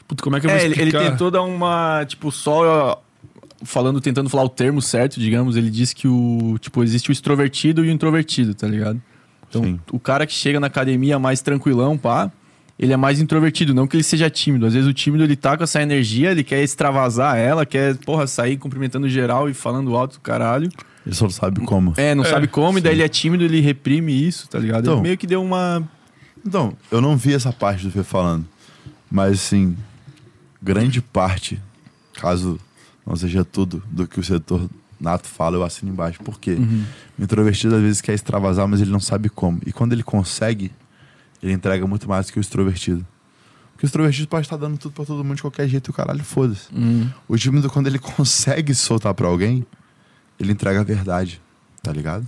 Puta, 0.06 0.22
como 0.22 0.36
é 0.36 0.40
que 0.40 0.46
eu 0.46 0.50
vou 0.50 0.58
É, 0.58 0.64
ele, 0.64 0.74
ele 0.74 0.84
explicar? 0.84 1.10
tentou 1.12 1.30
dar 1.30 1.42
uma, 1.42 2.04
tipo, 2.04 2.30
só 2.30 2.66
ó, 2.66 3.09
falando, 3.62 4.00
tentando 4.00 4.28
falar 4.30 4.44
o 4.44 4.48
termo 4.48 4.80
certo, 4.80 5.18
digamos, 5.20 5.56
ele 5.56 5.70
disse 5.70 5.94
que 5.94 6.08
o, 6.08 6.56
tipo, 6.60 6.82
existe 6.82 7.10
o 7.10 7.12
extrovertido 7.12 7.84
e 7.84 7.88
o 7.88 7.90
introvertido, 7.90 8.54
tá 8.54 8.66
ligado? 8.66 9.00
Então, 9.48 9.62
Sim. 9.64 9.80
o 9.90 9.98
cara 9.98 10.26
que 10.26 10.32
chega 10.32 10.60
na 10.60 10.68
academia 10.68 11.18
mais 11.18 11.40
tranquilão, 11.42 11.98
pá, 11.98 12.30
ele 12.78 12.92
é 12.92 12.96
mais 12.96 13.20
introvertido, 13.20 13.74
não 13.74 13.86
que 13.86 13.96
ele 13.96 14.02
seja 14.04 14.30
tímido. 14.30 14.64
Às 14.66 14.72
vezes 14.74 14.88
o 14.88 14.92
tímido 14.94 15.24
ele 15.24 15.36
tá 15.36 15.56
com 15.56 15.64
essa 15.64 15.82
energia, 15.82 16.30
ele 16.30 16.42
quer 16.44 16.62
extravasar 16.62 17.36
ela, 17.36 17.66
quer, 17.66 17.96
porra, 17.98 18.26
sair 18.26 18.56
cumprimentando 18.56 19.08
geral 19.08 19.48
e 19.50 19.54
falando 19.54 19.94
alto 19.96 20.14
do 20.14 20.20
caralho. 20.20 20.70
Ele 21.04 21.14
só 21.14 21.24
não 21.24 21.30
sabe 21.30 21.60
como. 21.66 21.92
É, 21.96 22.14
não 22.14 22.24
É, 22.24 22.28
sabe 22.28 22.46
como, 22.46 22.78
e 22.78 22.80
daí 22.80 22.94
ele 22.94 23.02
é 23.02 23.08
tímido, 23.08 23.44
ele 23.44 23.60
reprime 23.60 24.12
isso, 24.26 24.48
tá 24.48 24.58
ligado? 24.58 24.82
Então- 24.82 24.94
ele 24.94 25.02
meio 25.02 25.18
que 25.18 25.26
deu 25.26 25.42
uma. 25.42 25.82
Então, 26.46 26.74
eu 26.90 27.00
não 27.02 27.16
vi 27.16 27.34
essa 27.34 27.52
parte 27.52 27.84
do 27.84 27.90
Fê 27.90 28.02
falando. 28.02 28.46
Mas, 29.10 29.32
assim, 29.32 29.76
grande 30.62 31.02
parte, 31.02 31.60
caso 32.14 32.58
não 33.10 33.16
seja 33.16 33.44
tudo 33.44 33.82
do 33.90 34.06
que 34.06 34.20
o 34.20 34.22
setor 34.22 34.70
nato 35.00 35.26
fala, 35.26 35.56
eu 35.56 35.64
assino 35.64 35.90
embaixo. 35.90 36.22
Por 36.22 36.38
quê? 36.38 36.56
O 37.18 37.22
introvertido 37.22 37.74
às 37.74 37.82
vezes 37.82 38.00
quer 38.00 38.14
extravasar, 38.14 38.68
mas 38.68 38.80
ele 38.80 38.90
não 38.90 39.00
sabe 39.00 39.28
como. 39.28 39.60
E 39.66 39.72
quando 39.72 39.92
ele 39.92 40.02
consegue, 40.04 40.70
ele 41.42 41.52
entrega 41.52 41.86
muito 41.86 42.08
mais 42.08 42.26
do 42.26 42.32
que 42.32 42.38
o 42.38 42.40
extrovertido. 42.40 43.04
Porque 43.72 43.84
o 43.84 43.88
extrovertido 43.88 44.28
pode 44.28 44.46
estar 44.46 44.56
dando 44.56 44.78
tudo 44.78 44.92
pra 44.92 45.04
todo 45.04 45.24
mundo 45.24 45.36
de 45.36 45.42
qualquer 45.42 45.66
jeito 45.66 45.88
e 45.88 45.90
o 45.90 45.94
caralho, 45.94 46.22
foda-se. 46.22 46.68
O 47.26 47.36
tímido, 47.36 47.68
quando 47.68 47.88
ele 47.88 47.98
consegue 47.98 48.74
soltar 48.74 49.12
pra 49.12 49.26
alguém, 49.26 49.66
ele 50.38 50.52
entrega 50.52 50.80
a 50.80 50.84
verdade, 50.84 51.40
tá 51.82 51.92
ligado? 51.92 52.26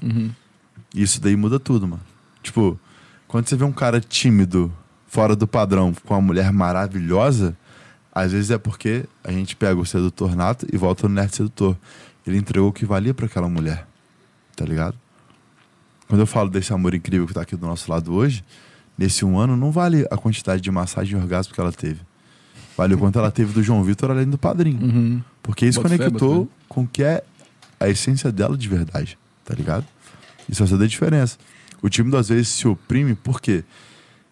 E 0.94 1.00
isso 1.02 1.20
daí 1.20 1.36
muda 1.36 1.60
tudo, 1.60 1.86
mano. 1.86 2.02
Tipo, 2.42 2.76
quando 3.28 3.46
você 3.46 3.54
vê 3.54 3.64
um 3.64 3.72
cara 3.72 4.00
tímido, 4.00 4.72
fora 5.06 5.36
do 5.36 5.46
padrão, 5.46 5.94
com 6.04 6.14
uma 6.14 6.20
mulher 6.20 6.50
maravilhosa, 6.52 7.56
às 8.12 8.32
vezes 8.32 8.50
é 8.50 8.58
porque 8.58 9.04
a 9.24 9.32
gente 9.32 9.56
pega 9.56 9.80
o 9.80 9.86
sedutor 9.86 10.36
nato 10.36 10.66
e 10.72 10.76
volta 10.76 11.08
no 11.08 11.14
nerd 11.14 11.34
sedutor. 11.34 11.76
Ele 12.26 12.36
entregou 12.36 12.68
o 12.68 12.72
que 12.72 12.84
valia 12.84 13.14
pra 13.14 13.26
aquela 13.26 13.48
mulher, 13.48 13.86
tá 14.54 14.64
ligado? 14.64 14.96
Quando 16.06 16.20
eu 16.20 16.26
falo 16.26 16.50
desse 16.50 16.72
amor 16.72 16.94
incrível 16.94 17.26
que 17.26 17.34
tá 17.34 17.40
aqui 17.40 17.56
do 17.56 17.66
nosso 17.66 17.90
lado 17.90 18.12
hoje, 18.12 18.44
nesse 18.98 19.24
um 19.24 19.38
ano 19.38 19.56
não 19.56 19.72
vale 19.72 20.06
a 20.10 20.16
quantidade 20.16 20.60
de 20.60 20.70
massagem 20.70 21.18
e 21.18 21.20
orgasmo 21.20 21.54
que 21.54 21.60
ela 21.60 21.72
teve. 21.72 22.00
Vale 22.76 22.94
o 22.94 22.98
quanto 22.98 23.18
ela 23.18 23.30
teve 23.30 23.52
do 23.52 23.62
João 23.62 23.82
Vitor 23.82 24.10
além 24.10 24.28
do 24.28 24.38
padrinho. 24.38 24.82
Uhum. 24.82 25.22
Porque 25.42 25.66
isso 25.66 25.80
Boto 25.80 25.88
fé, 25.88 25.98
conectou 25.98 26.34
boto 26.34 26.50
com 26.68 26.82
o 26.82 26.86
que 26.86 27.02
é 27.02 27.24
a 27.80 27.88
essência 27.88 28.30
dela 28.30 28.56
de 28.56 28.68
verdade, 28.68 29.18
tá 29.44 29.54
ligado? 29.54 29.86
Isso 30.48 30.58
faz 30.58 30.70
toda 30.70 30.84
a 30.84 30.88
diferença. 30.88 31.38
O 31.80 31.88
time 31.88 32.14
às 32.16 32.28
vezes 32.28 32.48
se 32.48 32.68
oprime 32.68 33.14
porque 33.14 33.64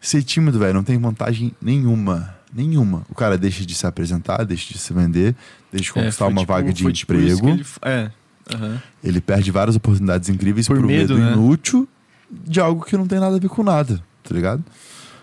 Ser 0.00 0.22
tímido, 0.22 0.58
velho, 0.58 0.72
não 0.72 0.82
tem 0.82 0.98
vantagem 0.98 1.52
nenhuma. 1.60 2.34
Nenhuma. 2.52 3.04
O 3.08 3.14
cara 3.14 3.38
deixa 3.38 3.64
de 3.64 3.74
se 3.74 3.86
apresentar, 3.86 4.44
deixa 4.44 4.72
de 4.72 4.78
se 4.78 4.92
vender, 4.92 5.34
deixa 5.70 5.84
de 5.84 5.92
conquistar 5.92 6.24
É, 6.24 6.28
uma 6.28 6.40
tipo- 6.40 6.52
vaga 6.52 6.72
de 6.72 6.92
tipo 6.92 7.14
emprego. 7.14 7.48
ele 7.48 7.64
é. 7.82 8.10
aham. 8.52 8.82
Ele 9.04 9.20
perde 9.20 9.50
várias 9.52 9.76
oportunidades 9.76 10.28
incríveis 10.28 10.66
Por 10.66 10.76
por, 10.78 10.86
medo, 10.86 11.14
medo, 11.14 11.24
né? 11.26 11.32
inútil 11.32 11.88
de 12.30 12.60
algo 12.60 12.84
que 12.84 12.96
não 12.96 13.06
tem 13.06 13.20
nada 13.20 13.36
a 13.36 13.38
ver 13.38 13.48
com 13.48 13.62
nada, 13.62 14.02
tá 14.24 14.34
ligado? 14.34 14.64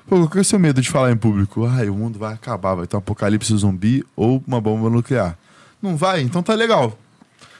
Pô, 0.07 0.15
qual 0.19 0.29
que 0.29 0.37
é 0.37 0.41
o 0.41 0.45
seu 0.45 0.57
medo 0.57 0.81
de 0.81 0.89
falar 0.89 1.11
em 1.11 1.17
público? 1.17 1.65
Ai, 1.65 1.89
o 1.89 1.93
mundo 1.95 2.17
vai 2.17 2.33
acabar, 2.33 2.75
vai 2.75 2.87
ter 2.87 2.95
um 2.95 2.99
apocalipse 2.99 3.53
zumbi 3.57 4.05
ou 4.15 4.41
uma 4.47 4.61
bomba 4.61 4.89
nuclear. 4.89 5.37
Não 5.81 5.97
vai? 5.97 6.21
Então 6.21 6.41
tá 6.41 6.53
legal. 6.53 6.97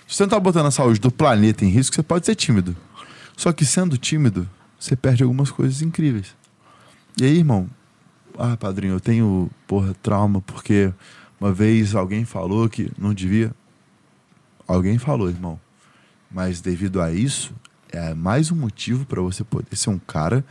Se 0.08 0.16
você 0.16 0.24
não 0.24 0.30
tá 0.30 0.40
botando 0.40 0.68
a 0.68 0.72
saúde 0.72 1.02
do 1.02 1.12
planeta 1.12 1.66
em 1.66 1.70
risco, 1.70 1.94
você 1.94 2.02
pode 2.02 2.26
ser 2.26 2.36
tímido. 2.36 2.74
Só 3.36 3.52
que 3.52 3.66
sendo 3.66 3.98
tímido, 3.98 4.48
você 4.80 4.96
perde 4.96 5.24
algumas 5.24 5.52
coisas 5.52 5.82
incríveis. 5.82 6.28
E 7.20 7.26
aí, 7.26 7.38
irmão? 7.40 7.68
Ah, 8.38 8.56
padrinho, 8.56 8.94
eu 8.94 9.00
tenho, 9.00 9.50
porra, 9.66 9.96
trauma 10.02 10.42
porque 10.42 10.94
uma 11.40 11.52
vez 11.52 11.96
alguém 11.96 12.24
falou 12.24 12.70
que 12.70 12.92
não 12.98 13.14
devia. 13.14 13.52
Alguém 14.68 14.98
falou, 14.98 15.30
irmão. 15.30 15.60
Mas 16.30 16.62
devido 16.62 17.02
a 17.02 17.12
isso, 17.12 17.54
é 17.90 18.14
mais 18.14 18.52
um 18.52 18.56
motivo 18.56 19.06
para 19.06 19.22
você 19.22 19.44
poder 19.44 19.76
ser 19.76 19.90
um 19.90 20.00
cara 20.00 20.46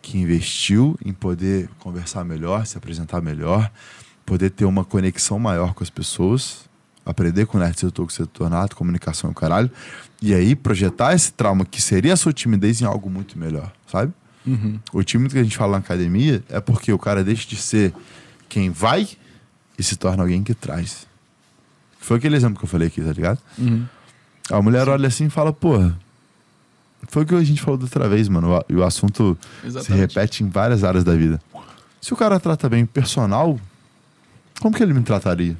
que 0.00 0.18
investiu 0.18 0.98
em 1.04 1.12
poder 1.12 1.68
conversar 1.78 2.24
melhor, 2.24 2.66
se 2.66 2.78
apresentar 2.78 3.20
melhor, 3.20 3.70
poder 4.24 4.50
ter 4.50 4.64
uma 4.64 4.84
conexão 4.84 5.38
maior 5.38 5.74
com 5.74 5.82
as 5.82 5.90
pessoas, 5.90 6.68
aprender 7.04 7.46
com 7.46 7.56
o 7.56 7.60
Nerd 7.60 7.78
Setor, 7.78 8.06
com 8.06 8.10
o 8.10 8.14
Setor 8.14 8.50
Nato, 8.50 8.76
comunicação 8.76 9.30
e 9.30 9.32
o 9.32 9.34
caralho, 9.34 9.70
e 10.20 10.34
aí 10.34 10.56
projetar 10.56 11.14
esse 11.14 11.32
trauma 11.32 11.64
que 11.64 11.80
seria 11.80 12.14
a 12.14 12.16
sua 12.16 12.32
timidez 12.32 12.80
em 12.80 12.84
algo 12.84 13.08
muito 13.10 13.38
melhor, 13.38 13.72
sabe? 13.86 14.12
Uhum. 14.48 14.80
O 14.92 15.02
tímido 15.02 15.34
que 15.34 15.38
a 15.40 15.42
gente 15.42 15.56
fala 15.56 15.72
na 15.72 15.78
academia 15.78 16.42
é 16.48 16.60
porque 16.60 16.92
o 16.92 16.98
cara 16.98 17.22
deixa 17.22 17.46
de 17.48 17.56
ser 17.56 17.92
quem 18.48 18.70
vai 18.70 19.08
e 19.78 19.82
se 19.82 19.96
torna 19.96 20.22
alguém 20.22 20.42
que 20.42 20.54
traz. 20.54 21.06
Foi 22.00 22.16
aquele 22.16 22.36
exemplo 22.36 22.58
que 22.58 22.64
eu 22.64 22.68
falei 22.68 22.88
aqui, 22.88 23.02
tá 23.02 23.12
ligado? 23.12 23.38
Uhum. 23.58 23.86
A 24.50 24.62
mulher 24.62 24.88
olha 24.88 25.08
assim 25.08 25.26
e 25.26 25.30
fala, 25.30 25.52
porra. 25.52 25.98
Foi 27.08 27.22
o 27.22 27.26
que 27.26 27.34
a 27.34 27.44
gente 27.44 27.60
falou 27.60 27.78
da 27.78 27.84
outra 27.84 28.08
vez, 28.08 28.28
mano. 28.28 28.64
E 28.68 28.74
o 28.74 28.82
assunto 28.82 29.38
se 29.60 29.66
Exatamente. 29.68 30.00
repete 30.00 30.42
em 30.42 30.48
várias 30.48 30.82
áreas 30.82 31.04
da 31.04 31.14
vida. 31.14 31.40
Se 32.00 32.12
o 32.12 32.16
cara 32.16 32.40
trata 32.40 32.68
bem 32.68 32.84
o 32.84 32.86
personal, 32.86 33.58
como 34.60 34.74
que 34.74 34.82
ele 34.82 34.94
me 34.94 35.02
trataria? 35.02 35.56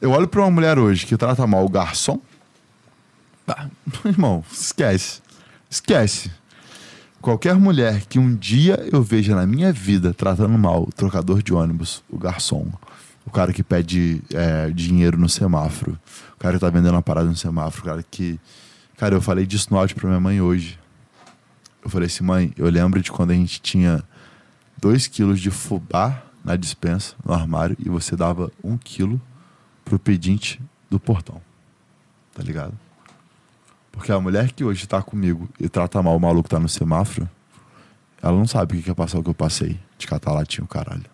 Eu 0.00 0.10
olho 0.10 0.28
pra 0.28 0.40
uma 0.42 0.50
mulher 0.50 0.78
hoje 0.78 1.04
que 1.06 1.16
trata 1.16 1.46
mal 1.46 1.64
o 1.64 1.68
garçom. 1.68 2.20
Tá. 3.44 3.68
Irmão, 4.04 4.44
esquece. 4.50 5.20
Esquece. 5.68 6.30
Qualquer 7.26 7.56
mulher 7.56 8.06
que 8.06 8.20
um 8.20 8.36
dia 8.36 8.88
eu 8.92 9.02
veja 9.02 9.34
na 9.34 9.44
minha 9.44 9.72
vida 9.72 10.14
tratando 10.14 10.56
mal 10.56 10.84
o 10.84 10.92
trocador 10.92 11.42
de 11.42 11.52
ônibus, 11.52 12.04
o 12.08 12.16
garçom, 12.16 12.70
o 13.24 13.32
cara 13.32 13.52
que 13.52 13.64
pede 13.64 14.22
é, 14.32 14.70
dinheiro 14.70 15.18
no 15.18 15.28
semáforo, 15.28 15.98
o 16.34 16.36
cara 16.38 16.54
que 16.54 16.60
tá 16.60 16.70
vendendo 16.70 16.92
uma 16.92 17.02
parada 17.02 17.28
no 17.28 17.34
semáforo, 17.34 17.82
o 17.82 17.84
cara 17.84 18.04
que. 18.08 18.38
Cara, 18.96 19.16
eu 19.16 19.20
falei 19.20 19.44
disso 19.44 19.66
no 19.72 19.76
áudio 19.76 19.96
pra 19.96 20.08
minha 20.08 20.20
mãe 20.20 20.40
hoje. 20.40 20.78
Eu 21.82 21.90
falei 21.90 22.06
assim, 22.06 22.22
mãe, 22.22 22.52
eu 22.56 22.70
lembro 22.70 23.02
de 23.02 23.10
quando 23.10 23.32
a 23.32 23.34
gente 23.34 23.60
tinha 23.60 24.04
2 24.80 25.08
quilos 25.08 25.40
de 25.40 25.50
fubá 25.50 26.22
na 26.44 26.54
dispensa, 26.54 27.16
no 27.24 27.34
armário, 27.34 27.76
e 27.84 27.88
você 27.88 28.14
dava 28.14 28.52
um 28.62 28.76
quilo 28.76 29.20
pro 29.84 29.98
pedinte 29.98 30.62
do 30.88 31.00
portão. 31.00 31.42
Tá 32.32 32.40
ligado? 32.44 32.85
Porque 33.96 34.12
a 34.12 34.20
mulher 34.20 34.52
que 34.52 34.62
hoje 34.62 34.86
tá 34.86 35.02
comigo 35.02 35.48
e 35.58 35.68
trata 35.68 36.02
mal 36.02 36.14
o 36.16 36.20
maluco 36.20 36.44
que 36.44 36.54
tá 36.54 36.60
no 36.60 36.68
semáforo, 36.68 37.28
ela 38.22 38.36
não 38.36 38.46
sabe 38.46 38.78
o 38.78 38.82
que 38.82 38.90
é 38.90 38.94
passar 38.94 39.18
o 39.18 39.22
que 39.22 39.30
eu 39.30 39.34
passei 39.34 39.80
de 39.98 40.06
catar 40.06 40.32
latinha, 40.32 40.64
o 40.64 40.68
caralho. 40.68 41.06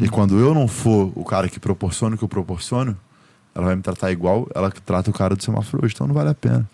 E 0.00 0.08
quando 0.08 0.38
eu 0.38 0.54
não 0.54 0.68
for 0.68 1.10
o 1.14 1.24
cara 1.24 1.48
que 1.48 1.58
proporciona 1.58 2.14
o 2.14 2.18
que 2.18 2.24
eu 2.24 2.28
proporciono, 2.28 2.96
ela 3.54 3.66
vai 3.66 3.76
me 3.76 3.82
tratar 3.82 4.12
igual 4.12 4.46
ela 4.54 4.70
que 4.70 4.80
trata 4.80 5.10
o 5.10 5.12
cara 5.12 5.34
do 5.34 5.42
semáforo 5.42 5.84
hoje, 5.84 5.94
então 5.94 6.06
não 6.06 6.14
vale 6.14 6.30
a 6.30 6.34
pena. 6.34 6.68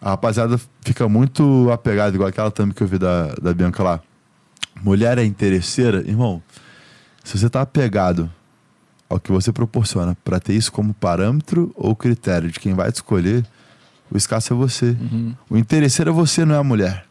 A 0.00 0.10
rapaziada 0.10 0.60
fica 0.82 1.08
muito 1.08 1.70
apegada, 1.72 2.14
igual 2.14 2.28
aquela 2.28 2.50
thumb 2.50 2.72
que 2.72 2.82
eu 2.82 2.86
vi 2.86 2.98
da, 2.98 3.34
da 3.34 3.52
Bianca 3.52 3.82
lá. 3.82 4.00
Mulher 4.82 5.18
é 5.18 5.24
interesseira, 5.24 5.98
irmão. 6.06 6.42
Se 7.24 7.38
você 7.38 7.48
tá 7.48 7.62
apegado 7.62 8.30
ao 9.08 9.18
que 9.18 9.32
você 9.32 9.50
proporciona 9.50 10.16
pra 10.22 10.38
ter 10.38 10.52
isso 10.52 10.70
como 10.70 10.92
parâmetro 10.92 11.72
ou 11.74 11.96
critério 11.96 12.50
de 12.50 12.60
quem 12.60 12.74
vai 12.74 12.92
te 12.92 12.96
escolher, 12.96 13.44
o 14.10 14.16
escasso 14.16 14.52
é 14.52 14.56
você. 14.56 14.96
O 15.48 15.56
interesseiro 15.56 16.10
é 16.10 16.14
você, 16.14 16.44
não 16.44 16.54
é 16.54 16.58
a 16.58 16.64
mulher. 16.64 17.04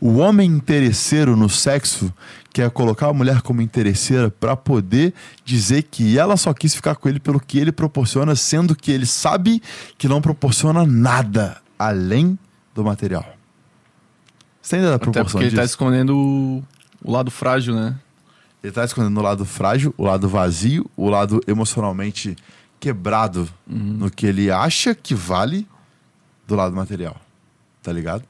O 0.00 0.16
homem 0.16 0.50
interesseiro 0.50 1.36
no 1.36 1.48
sexo 1.48 2.12
quer 2.52 2.68
colocar 2.70 3.06
a 3.08 3.12
mulher 3.12 3.40
como 3.40 3.62
interesseira 3.62 4.30
pra 4.30 4.56
poder 4.56 5.14
dizer 5.44 5.84
que 5.84 6.18
ela 6.18 6.36
só 6.36 6.52
quis 6.52 6.74
ficar 6.74 6.96
com 6.96 7.08
ele 7.08 7.20
pelo 7.20 7.38
que 7.38 7.56
ele 7.56 7.70
proporciona, 7.70 8.34
sendo 8.34 8.74
que 8.74 8.90
ele 8.90 9.06
sabe 9.06 9.62
que 9.96 10.08
não 10.08 10.20
proporciona 10.20 10.84
nada 10.84 11.62
além 11.78 12.36
do 12.74 12.82
material. 12.82 13.24
Você 14.60 14.76
ainda 14.76 14.88
dá 14.88 14.94
Até 14.96 15.04
proporção 15.04 15.24
porque 15.24 15.44
ele 15.44 15.50
disso? 15.50 15.60
tá 15.60 15.64
escondendo 15.64 16.16
o, 16.16 16.64
o 17.04 17.12
lado 17.12 17.30
frágil, 17.30 17.74
né? 17.74 17.96
Ele 18.62 18.72
tá 18.72 18.84
escondendo 18.84 19.18
o 19.18 19.22
lado 19.22 19.44
frágil, 19.44 19.94
o 19.96 20.04
lado 20.04 20.28
vazio, 20.28 20.88
o 20.96 21.08
lado 21.08 21.40
emocionalmente 21.46 22.36
quebrado 22.78 23.48
no 23.66 24.10
que 24.10 24.26
ele 24.26 24.50
acha 24.50 24.94
que 24.96 25.14
vale 25.14 25.66
do 26.46 26.54
lado 26.54 26.74
material. 26.74 27.16
Tá 27.82 27.92
ligado? 27.92 28.24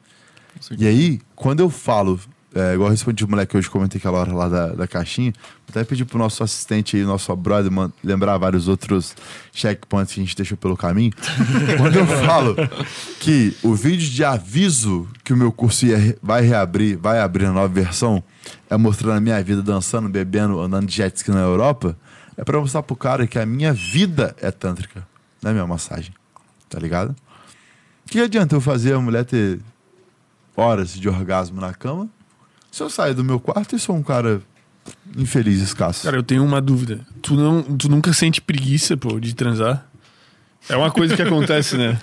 E 0.79 0.87
aí, 0.87 1.21
quando 1.35 1.61
eu 1.61 1.71
falo, 1.71 2.21
é, 2.55 2.75
igual 2.75 2.89
eu 2.89 2.91
respondi 2.91 3.25
o 3.25 3.29
moleque 3.29 3.57
hoje, 3.57 3.69
comentei 3.69 3.99
aquela 3.99 4.19
hora 4.19 4.33
lá 4.33 4.49
da, 4.49 4.69
da 4.69 4.87
caixinha, 4.87 5.33
vou 5.33 5.71
até 5.71 5.85
pedir 5.85 6.05
pro 6.05 6.19
nosso 6.19 6.45
assistente 6.45 6.97
aí, 6.97 7.03
nosso 7.03 7.35
brother, 7.35 7.71
man, 7.71 7.91
lembrar 8.05 8.37
vários 8.37 8.69
outros 8.69 9.17
checkpoints 9.53 10.13
que 10.13 10.21
a 10.21 10.25
gente 10.25 10.37
deixou 10.37 10.57
pelo 10.57 10.77
caminho. 10.77 11.13
quando 11.79 11.97
eu 11.97 12.07
falo 12.07 12.55
que 13.19 13.57
o 13.63 13.75
vídeo 13.75 14.09
de 14.09 14.25
aviso 14.25 15.09
que 15.25 15.33
o 15.33 15.37
meu 15.37 15.51
curso 15.51 15.87
ia, 15.87 16.17
vai 16.23 16.43
reabrir, 16.43 16.97
vai 16.97 17.21
abrir 17.21 17.47
a 17.47 17.53
nova 17.53 17.69
versão, 17.69 18.23
é 18.69 18.77
mostrando 18.77 19.17
a 19.17 19.21
minha 19.21 19.43
vida 19.43 19.63
dançando, 19.63 20.09
bebendo, 20.09 20.61
andando 20.61 20.87
de 20.87 20.95
jet 20.95 21.17
ski 21.17 21.31
na 21.31 21.41
Europa, 21.41 21.97
é 22.37 22.45
pra 22.45 22.61
mostrar 22.61 22.83
pro 22.83 22.97
cara 22.97 23.27
que 23.27 23.39
a 23.39 23.47
minha 23.47 23.73
vida 23.73 24.35
é 24.41 24.51
tântrica, 24.51 25.07
não 25.43 25.51
é 25.51 25.55
minha 25.55 25.67
massagem. 25.67 26.15
Tá 26.69 26.79
ligado? 26.79 27.15
Que 28.13 28.21
adianta 28.21 28.55
eu 28.55 28.61
fazer 28.61 28.93
a 28.93 29.01
mulher 29.01 29.25
ter 29.25 29.59
horas 30.55 30.93
de 30.93 31.09
orgasmo 31.09 31.59
na 31.59 31.73
cama 31.73 32.11
se 32.71 32.83
eu 32.83 32.91
sair 32.91 33.15
do 33.15 33.25
meu 33.25 33.41
quarto 33.41 33.75
e 33.75 33.79
sou 33.79 33.97
um 33.97 34.03
cara 34.03 34.43
infeliz, 35.17 35.63
escasso? 35.63 36.05
Cara, 36.05 36.19
eu 36.19 36.23
tenho 36.23 36.45
uma 36.45 36.61
dúvida. 36.61 37.01
Tu, 37.23 37.35
não, 37.35 37.63
tu 37.63 37.89
nunca 37.89 38.13
sente 38.13 38.39
preguiça, 38.39 38.99
pô, 38.99 39.19
de 39.19 39.35
transar? 39.35 39.87
É 40.69 40.77
uma 40.77 40.91
coisa 40.91 41.17
que 41.17 41.23
acontece, 41.23 41.77
né? 41.79 41.99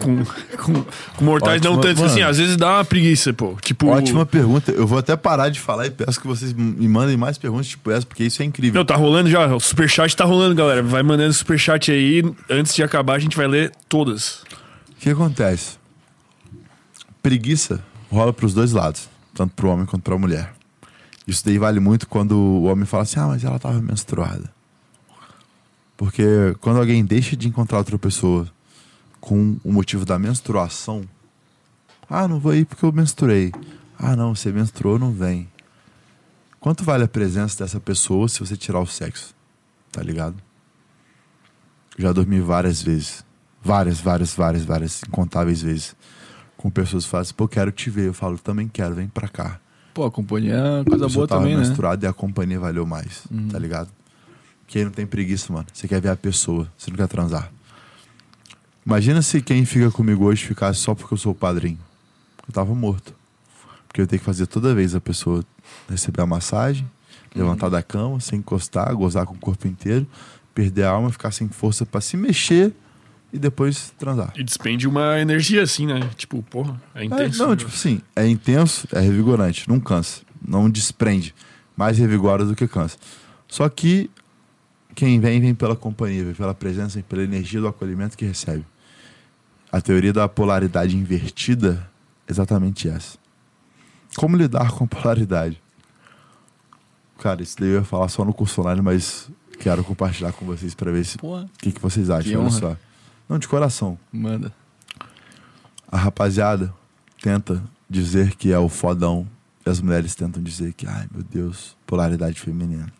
Com, 0.00 0.24
com, 0.62 0.84
com 1.16 1.24
mortais 1.24 1.60
não 1.60 1.72
Ótima- 1.72 1.82
tanto. 1.82 2.00
mano. 2.02 2.10
Assim, 2.12 2.22
às 2.22 2.38
vezes 2.38 2.56
dá 2.56 2.76
uma 2.76 2.84
preguiça, 2.84 3.32
pô. 3.32 3.56
Tipo. 3.60 3.88
Ótima 3.88 4.24
pergunta. 4.24 4.70
Eu 4.70 4.86
vou 4.86 4.98
até 4.98 5.16
parar 5.16 5.48
de 5.48 5.58
falar 5.58 5.86
e 5.86 5.90
peço 5.90 6.20
que 6.20 6.26
vocês 6.26 6.52
me 6.52 6.86
mandem 6.88 7.16
mais 7.16 7.36
perguntas 7.36 7.66
tipo 7.66 7.90
essa, 7.90 8.06
porque 8.06 8.24
isso 8.24 8.40
é 8.42 8.44
incrível. 8.46 8.78
Não, 8.78 8.86
tá 8.86 8.94
rolando 8.94 9.28
já. 9.28 9.52
O 9.54 9.60
superchat 9.60 10.16
tá 10.16 10.24
rolando, 10.24 10.54
galera. 10.54 10.82
Vai 10.84 11.02
mandando 11.02 11.32
superchat 11.32 11.90
aí. 11.90 12.22
Antes 12.48 12.74
de 12.74 12.82
acabar, 12.82 13.14
a 13.14 13.18
gente 13.18 13.36
vai 13.36 13.46
ler 13.48 13.72
todas. 13.88 14.42
O 14.98 15.00
que 15.00 15.10
acontece? 15.10 15.78
Preguiça 17.22 17.84
rola 18.10 18.32
pros 18.32 18.52
dois 18.52 18.72
lados, 18.72 19.08
tanto 19.32 19.54
pro 19.54 19.68
homem 19.68 19.86
quanto 19.86 20.02
pra 20.02 20.18
mulher. 20.18 20.52
Isso 21.24 21.44
daí 21.44 21.56
vale 21.56 21.78
muito 21.78 22.08
quando 22.08 22.32
o 22.32 22.64
homem 22.64 22.84
fala 22.84 23.04
assim: 23.04 23.20
ah, 23.20 23.28
mas 23.28 23.44
ela 23.44 23.60
tava 23.60 23.80
menstruada. 23.80 24.52
Porque 25.96 26.24
quando 26.60 26.80
alguém 26.80 27.04
deixa 27.04 27.36
de 27.36 27.46
encontrar 27.46 27.78
outra 27.78 27.96
pessoa 27.96 28.50
com 29.20 29.56
o 29.62 29.72
motivo 29.72 30.04
da 30.04 30.18
menstruação, 30.18 31.08
ah, 32.10 32.26
não 32.26 32.40
vou 32.40 32.56
ir 32.56 32.64
porque 32.66 32.84
eu 32.84 32.90
menstruei. 32.90 33.52
Ah, 33.96 34.16
não, 34.16 34.34
você 34.34 34.50
menstruou, 34.50 34.98
não 34.98 35.12
vem. 35.12 35.48
Quanto 36.58 36.82
vale 36.82 37.04
a 37.04 37.08
presença 37.08 37.62
dessa 37.62 37.78
pessoa 37.78 38.28
se 38.28 38.40
você 38.40 38.56
tirar 38.56 38.80
o 38.80 38.86
sexo? 38.86 39.32
Tá 39.92 40.02
ligado? 40.02 40.42
Já 41.96 42.12
dormi 42.12 42.40
várias 42.40 42.82
vezes. 42.82 43.27
Várias, 43.62 44.00
várias, 44.00 44.34
várias, 44.34 44.64
várias, 44.64 45.02
incontáveis 45.06 45.62
vezes. 45.62 45.96
Com 46.56 46.70
pessoas 46.70 47.04
que 47.04 47.10
falam 47.10 47.22
assim, 47.22 47.34
pô, 47.34 47.46
quero 47.46 47.70
te 47.70 47.90
ver. 47.90 48.06
Eu 48.06 48.14
falo, 48.14 48.38
também 48.38 48.68
quero, 48.68 48.94
vem 48.94 49.08
pra 49.08 49.28
cá. 49.28 49.60
Pô, 49.94 50.04
a 50.04 50.10
companhia 50.10 50.54
é 50.54 50.70
uma 50.76 50.84
coisa 50.84 51.08
boa 51.08 51.26
tava 51.26 51.40
também, 51.40 51.56
né? 51.56 51.62
menstruada 51.62 52.06
e 52.06 52.08
a 52.08 52.12
companhia 52.12 52.58
valeu 52.58 52.86
mais, 52.86 53.24
tá 53.50 53.58
ligado? 53.58 53.90
Porque 54.64 54.78
aí 54.78 54.84
não 54.84 54.92
tem 54.92 55.06
preguiça, 55.06 55.52
mano. 55.52 55.66
Você 55.72 55.88
quer 55.88 56.00
ver 56.00 56.10
a 56.10 56.16
pessoa, 56.16 56.70
você 56.76 56.90
não 56.90 56.96
quer 56.96 57.08
transar. 57.08 57.50
Imagina 58.84 59.22
se 59.22 59.40
quem 59.42 59.64
fica 59.64 59.90
comigo 59.90 60.24
hoje 60.24 60.44
ficasse 60.44 60.80
só 60.80 60.94
porque 60.94 61.12
eu 61.14 61.18
sou 61.18 61.32
o 61.32 61.34
padrinho. 61.34 61.78
Eu 62.46 62.52
tava 62.52 62.74
morto. 62.74 63.14
Porque 63.86 64.00
eu 64.00 64.06
tenho 64.06 64.20
que 64.20 64.24
fazer 64.24 64.46
toda 64.46 64.74
vez 64.74 64.94
a 64.94 65.00
pessoa 65.00 65.44
receber 65.88 66.22
a 66.22 66.26
massagem, 66.26 66.88
levantar 67.34 67.68
da 67.68 67.82
cama, 67.82 68.20
sem 68.20 68.38
encostar, 68.38 68.94
gozar 68.94 69.26
com 69.26 69.34
o 69.34 69.38
corpo 69.38 69.66
inteiro, 69.66 70.06
perder 70.54 70.84
a 70.84 70.90
alma, 70.90 71.10
ficar 71.10 71.30
sem 71.32 71.48
força 71.48 71.84
pra 71.84 72.00
se 72.00 72.16
mexer 72.16 72.72
e 73.32 73.38
depois 73.38 73.92
transar. 73.98 74.32
E 74.36 74.42
despende 74.42 74.86
uma 74.88 75.18
energia 75.20 75.62
assim, 75.62 75.86
né? 75.86 76.00
Tipo, 76.16 76.42
porra, 76.42 76.80
é 76.94 77.02
É, 77.02 77.04
intenso. 77.04 77.46
não, 77.46 77.54
tipo 77.56 77.70
assim, 77.70 78.00
é 78.16 78.26
intenso, 78.26 78.86
é 78.92 79.00
revigorante, 79.00 79.68
não 79.68 79.78
cansa. 79.80 80.22
não 80.46 80.70
desprende. 80.70 81.34
Mais 81.76 81.98
revigora 81.98 82.44
do 82.44 82.54
que 82.56 82.66
cansa. 82.66 82.96
Só 83.46 83.68
que 83.68 84.10
quem 84.94 85.20
vem, 85.20 85.40
vem 85.40 85.54
pela 85.54 85.76
companhia, 85.76 86.24
vem 86.24 86.34
pela 86.34 86.54
presença, 86.54 86.94
vem 86.94 87.02
pela 87.02 87.22
energia 87.22 87.60
do 87.60 87.68
acolhimento 87.68 88.16
que 88.16 88.24
recebe. 88.24 88.64
A 89.70 89.80
teoria 89.80 90.12
da 90.12 90.26
polaridade 90.28 90.96
invertida 90.96 91.88
é 92.26 92.32
exatamente 92.32 92.88
essa. 92.88 93.18
Como 94.16 94.36
lidar 94.36 94.72
com 94.72 94.84
a 94.84 94.86
polaridade? 94.88 95.60
Cara, 97.18 97.42
isso 97.42 97.56
daí 97.58 97.68
eu 97.68 97.74
ia 97.80 97.84
falar 97.84 98.08
só 98.08 98.24
no 98.24 98.32
curso 98.32 98.60
online, 98.60 98.80
mas 98.80 99.28
quero 99.58 99.82
compartilhar 99.84 100.32
com 100.32 100.46
vocês 100.46 100.74
para 100.74 100.90
ver 100.92 101.04
o 101.22 101.48
que, 101.58 101.72
que 101.72 101.80
vocês 101.80 102.10
acham. 102.10 102.30
Que 102.30 102.36
Olha 102.36 102.50
só. 102.50 102.76
Não, 103.28 103.38
de 103.38 103.46
coração. 103.46 103.98
Manda. 104.10 104.52
A 105.90 105.96
rapaziada 105.96 106.72
tenta 107.22 107.62
dizer 107.88 108.34
que 108.36 108.52
é 108.52 108.58
o 108.58 108.68
fodão. 108.68 109.28
E 109.66 109.70
as 109.70 109.80
mulheres 109.80 110.14
tentam 110.14 110.42
dizer 110.42 110.72
que, 110.72 110.86
ai 110.86 111.06
meu 111.12 111.22
Deus, 111.22 111.76
polaridade 111.86 112.40
feminina. 112.40 112.90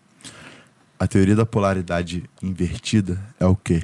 A 0.98 1.06
teoria 1.06 1.36
da 1.36 1.46
polaridade 1.46 2.28
invertida 2.42 3.22
é 3.38 3.46
o 3.46 3.56
quê? 3.56 3.82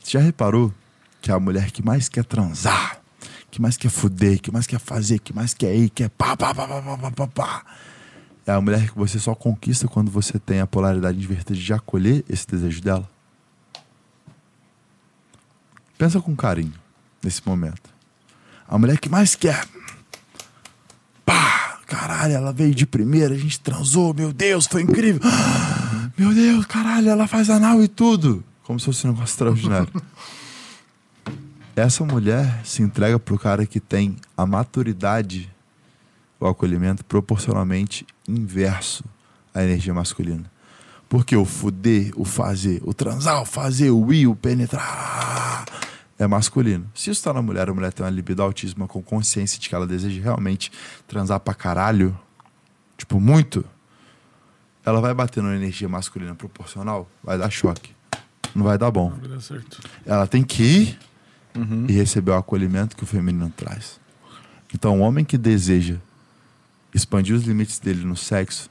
Você 0.00 0.12
já 0.12 0.20
reparou 0.20 0.72
que 1.20 1.32
a 1.32 1.40
mulher 1.40 1.70
que 1.70 1.84
mais 1.84 2.08
quer 2.08 2.24
transar, 2.24 3.00
que 3.50 3.60
mais 3.60 3.76
quer 3.76 3.90
fuder, 3.90 4.40
que 4.40 4.52
mais 4.52 4.66
quer 4.66 4.78
fazer, 4.78 5.18
que 5.18 5.34
mais 5.34 5.52
quer 5.52 5.74
ir, 5.74 5.90
que 5.90 6.04
é 6.04 6.08
pá, 6.08 6.36
pá, 6.36 6.54
pá, 6.54 6.68
pá, 6.68 6.82
pá, 6.82 6.98
pá, 6.98 7.10
pá, 7.10 7.26
pá. 7.26 7.64
É 8.46 8.52
a 8.52 8.60
mulher 8.60 8.90
que 8.90 8.96
você 8.96 9.18
só 9.18 9.34
conquista 9.34 9.88
quando 9.88 10.10
você 10.10 10.38
tem 10.38 10.60
a 10.60 10.66
polaridade 10.66 11.18
invertida 11.18 11.58
de 11.58 11.72
acolher 11.72 12.24
esse 12.28 12.46
desejo 12.46 12.82
dela. 12.82 13.08
Pensa 15.96 16.20
com 16.20 16.34
carinho 16.34 16.74
nesse 17.22 17.40
momento. 17.46 17.94
A 18.68 18.78
mulher 18.78 18.98
que 18.98 19.08
mais 19.08 19.34
quer. 19.34 19.66
Pá! 21.24 21.78
Caralho, 21.86 22.34
ela 22.34 22.52
veio 22.52 22.74
de 22.74 22.86
primeira, 22.86 23.34
a 23.34 23.38
gente 23.38 23.60
transou, 23.60 24.12
meu 24.14 24.32
Deus, 24.32 24.66
foi 24.66 24.82
incrível. 24.82 25.20
Meu 26.16 26.32
Deus, 26.32 26.64
caralho, 26.66 27.08
ela 27.08 27.26
faz 27.26 27.50
anal 27.50 27.82
e 27.82 27.88
tudo. 27.88 28.44
Como 28.62 28.78
se 28.78 28.86
fosse 28.86 29.04
um 29.04 29.10
negócio 29.10 29.32
extraordinário. 29.32 29.88
Essa 31.74 32.04
mulher 32.04 32.60
se 32.64 32.82
entrega 32.82 33.18
pro 33.18 33.36
cara 33.36 33.66
que 33.66 33.80
tem 33.80 34.14
a 34.36 34.46
maturidade, 34.46 35.50
o 36.38 36.46
acolhimento 36.46 37.04
proporcionalmente 37.04 38.06
inverso 38.28 39.04
à 39.52 39.64
energia 39.64 39.92
masculina. 39.92 40.44
Porque 41.08 41.34
o 41.34 41.44
fuder, 41.44 42.12
o 42.14 42.24
fazer, 42.24 42.80
o 42.84 42.94
transar, 42.94 43.42
o 43.42 43.44
fazer, 43.44 43.90
o 43.90 44.12
ir, 44.12 44.28
o 44.28 44.36
penetrar 44.36 45.53
é 46.18 46.26
masculino. 46.26 46.90
Se 46.94 47.10
isso 47.10 47.22
tá 47.22 47.32
na 47.32 47.42
mulher, 47.42 47.68
a 47.68 47.74
mulher 47.74 47.92
tem 47.92 48.04
uma 48.04 48.10
libido 48.10 48.42
autismo 48.42 48.86
com 48.86 49.02
consciência 49.02 49.58
de 49.58 49.68
que 49.68 49.74
ela 49.74 49.86
deseja 49.86 50.20
realmente 50.22 50.70
transar 51.06 51.40
pra 51.40 51.54
caralho, 51.54 52.16
tipo, 52.96 53.20
muito, 53.20 53.64
ela 54.84 55.00
vai 55.00 55.14
bater 55.14 55.42
numa 55.42 55.56
energia 55.56 55.88
masculina 55.88 56.34
proporcional, 56.34 57.08
vai 57.22 57.38
dar 57.38 57.50
choque. 57.50 57.94
Não 58.54 58.64
vai 58.64 58.78
dar 58.78 58.90
bom. 58.90 59.10
Vai 59.10 59.28
dar 59.28 59.40
certo. 59.40 59.80
Ela 60.06 60.26
tem 60.26 60.44
que 60.44 60.62
ir 60.62 60.98
e 61.88 61.92
receber 61.92 62.32
o 62.32 62.36
acolhimento 62.36 62.96
que 62.96 63.02
o 63.02 63.06
feminino 63.06 63.52
traz. 63.56 64.00
Então, 64.72 65.00
o 65.00 65.02
homem 65.02 65.24
que 65.24 65.38
deseja 65.38 65.96
expandir 66.92 67.34
os 67.34 67.44
limites 67.44 67.78
dele 67.78 68.04
no 68.04 68.16
sexo, 68.16 68.70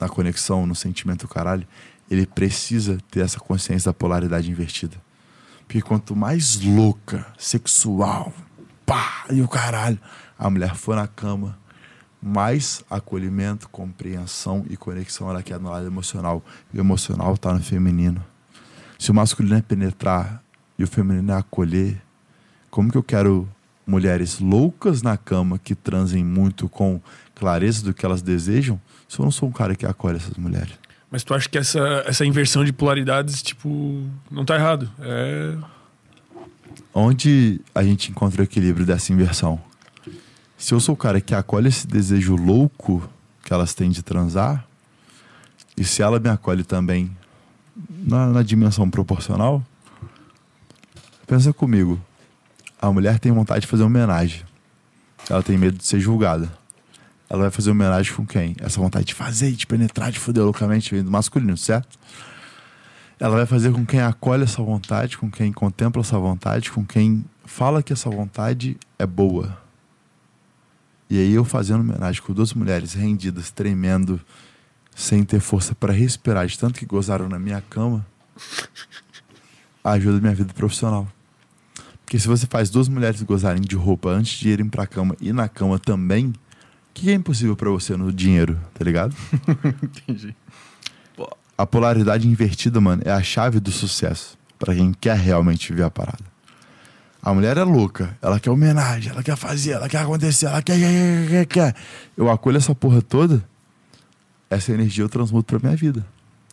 na 0.00 0.08
conexão, 0.08 0.66
no 0.66 0.74
sentimento 0.74 1.28
caralho, 1.28 1.66
ele 2.10 2.26
precisa 2.26 2.98
ter 3.10 3.20
essa 3.20 3.38
consciência 3.38 3.90
da 3.90 3.94
polaridade 3.94 4.50
invertida. 4.50 4.96
Porque 5.70 5.82
quanto 5.82 6.16
mais 6.16 6.60
louca, 6.60 7.24
sexual, 7.38 8.32
pá, 8.84 9.24
e 9.30 9.40
o 9.40 9.46
caralho, 9.46 10.00
a 10.36 10.50
mulher 10.50 10.74
for 10.74 10.96
na 10.96 11.06
cama, 11.06 11.56
mais 12.20 12.82
acolhimento, 12.90 13.68
compreensão 13.68 14.66
e 14.68 14.76
conexão 14.76 15.30
ela 15.30 15.44
quer 15.44 15.60
no 15.60 15.70
lado 15.70 15.86
emocional. 15.86 16.44
E 16.74 16.78
o 16.78 16.80
emocional 16.80 17.38
tá 17.38 17.54
no 17.54 17.60
feminino. 17.60 18.20
Se 18.98 19.12
o 19.12 19.14
masculino 19.14 19.54
é 19.54 19.62
penetrar 19.62 20.42
e 20.76 20.82
o 20.82 20.88
feminino 20.88 21.30
é 21.30 21.36
acolher, 21.36 22.02
como 22.68 22.90
que 22.90 22.98
eu 22.98 23.02
quero 23.04 23.48
mulheres 23.86 24.40
loucas 24.40 25.02
na 25.02 25.16
cama 25.16 25.56
que 25.56 25.76
transem 25.76 26.24
muito 26.24 26.68
com 26.68 27.00
clareza 27.32 27.84
do 27.84 27.94
que 27.94 28.04
elas 28.04 28.22
desejam, 28.22 28.80
se 29.08 29.20
eu 29.20 29.24
não 29.24 29.30
sou 29.30 29.48
um 29.48 29.52
cara 29.52 29.76
que 29.76 29.86
acolhe 29.86 30.16
essas 30.16 30.34
mulheres? 30.34 30.76
Mas 31.10 31.24
tu 31.24 31.34
acha 31.34 31.48
que 31.48 31.58
essa, 31.58 32.04
essa 32.06 32.24
inversão 32.24 32.64
de 32.64 32.72
polaridades, 32.72 33.42
tipo, 33.42 34.06
não 34.30 34.44
tá 34.44 34.54
errado? 34.54 34.88
É. 35.00 35.56
Onde 36.94 37.60
a 37.74 37.82
gente 37.82 38.10
encontra 38.10 38.42
o 38.42 38.44
equilíbrio 38.44 38.86
dessa 38.86 39.12
inversão? 39.12 39.60
Se 40.56 40.72
eu 40.72 40.78
sou 40.78 40.94
o 40.94 40.98
cara 40.98 41.20
que 41.20 41.34
acolhe 41.34 41.68
esse 41.68 41.86
desejo 41.86 42.36
louco 42.36 43.08
que 43.42 43.52
elas 43.52 43.74
têm 43.74 43.90
de 43.90 44.02
transar, 44.02 44.64
e 45.76 45.84
se 45.84 46.02
ela 46.02 46.20
me 46.20 46.28
acolhe 46.28 46.62
também 46.62 47.10
na, 47.88 48.26
na 48.28 48.42
dimensão 48.42 48.88
proporcional, 48.88 49.64
pensa 51.26 51.52
comigo. 51.52 52.00
A 52.80 52.92
mulher 52.92 53.18
tem 53.18 53.32
vontade 53.32 53.62
de 53.62 53.66
fazer 53.66 53.82
homenagem. 53.82 54.42
Ela 55.28 55.42
tem 55.42 55.56
medo 55.56 55.78
de 55.78 55.84
ser 55.84 55.98
julgada. 55.98 56.59
Ela 57.30 57.42
vai 57.42 57.50
fazer 57.52 57.70
homenagem 57.70 58.12
com 58.12 58.26
quem? 58.26 58.56
Essa 58.58 58.80
vontade 58.80 59.06
de 59.06 59.14
fazer, 59.14 59.52
de 59.52 59.64
penetrar, 59.64 60.10
de 60.10 60.18
foder 60.18 60.42
loucamente, 60.42 60.92
vem 60.92 61.04
do 61.04 61.12
masculino, 61.12 61.56
certo? 61.56 61.96
Ela 63.20 63.36
vai 63.36 63.46
fazer 63.46 63.72
com 63.72 63.86
quem 63.86 64.00
acolhe 64.00 64.42
essa 64.42 64.60
vontade, 64.60 65.16
com 65.16 65.30
quem 65.30 65.52
contempla 65.52 66.02
essa 66.02 66.18
vontade, 66.18 66.72
com 66.72 66.84
quem 66.84 67.24
fala 67.44 67.84
que 67.84 67.92
essa 67.92 68.10
vontade 68.10 68.76
é 68.98 69.06
boa. 69.06 69.56
E 71.08 71.18
aí 71.18 71.32
eu 71.32 71.44
fazendo 71.44 71.80
homenagem 71.80 72.20
com 72.20 72.32
duas 72.32 72.52
mulheres 72.52 72.94
rendidas, 72.94 73.52
tremendo, 73.52 74.20
sem 74.92 75.22
ter 75.22 75.38
força 75.38 75.72
para 75.72 75.92
respirar, 75.92 76.46
de 76.46 76.58
tanto 76.58 76.80
que 76.80 76.86
gozaram 76.86 77.28
na 77.28 77.38
minha 77.38 77.60
cama, 77.60 78.04
ajuda 79.84 80.18
a 80.18 80.20
minha 80.20 80.34
vida 80.34 80.52
profissional. 80.52 81.06
Porque 82.04 82.18
se 82.18 82.26
você 82.26 82.44
faz 82.44 82.70
duas 82.70 82.88
mulheres 82.88 83.22
gozarem 83.22 83.62
de 83.62 83.76
roupa 83.76 84.08
antes 84.08 84.36
de 84.38 84.48
irem 84.48 84.68
pra 84.68 84.84
cama 84.84 85.16
e 85.20 85.32
na 85.32 85.48
cama 85.48 85.78
também, 85.78 86.32
que 87.00 87.10
é 87.10 87.14
impossível 87.14 87.56
para 87.56 87.70
você 87.70 87.96
no 87.96 88.12
dinheiro, 88.12 88.58
tá 88.74 88.84
ligado? 88.84 89.14
Entendi. 89.82 90.36
A 91.56 91.66
polaridade 91.66 92.28
invertida, 92.28 92.80
mano, 92.80 93.02
é 93.04 93.10
a 93.10 93.22
chave 93.22 93.58
do 93.58 93.70
sucesso 93.70 94.38
para 94.58 94.74
quem 94.74 94.92
quer 94.92 95.16
realmente 95.16 95.72
viver 95.72 95.84
a 95.84 95.90
parada. 95.90 96.24
A 97.22 97.34
mulher 97.34 97.56
é 97.56 97.62
louca, 97.62 98.16
ela 98.22 98.40
quer 98.40 98.50
homenagem, 98.50 99.12
ela 99.12 99.22
quer 99.22 99.36
fazer, 99.36 99.72
ela 99.72 99.88
quer 99.88 99.98
acontecer, 99.98 100.46
ela 100.46 100.62
quer, 100.62 100.78
quer, 100.78 100.90
quer, 100.90 101.28
quer, 101.28 101.46
quer. 101.46 101.74
Eu 102.16 102.30
acolho 102.30 102.56
essa 102.56 102.74
porra 102.74 103.02
toda, 103.02 103.44
essa 104.48 104.72
energia 104.72 105.04
eu 105.04 105.08
transmuto 105.08 105.58
pra 105.58 105.68
minha 105.68 105.76
vida. 105.76 106.04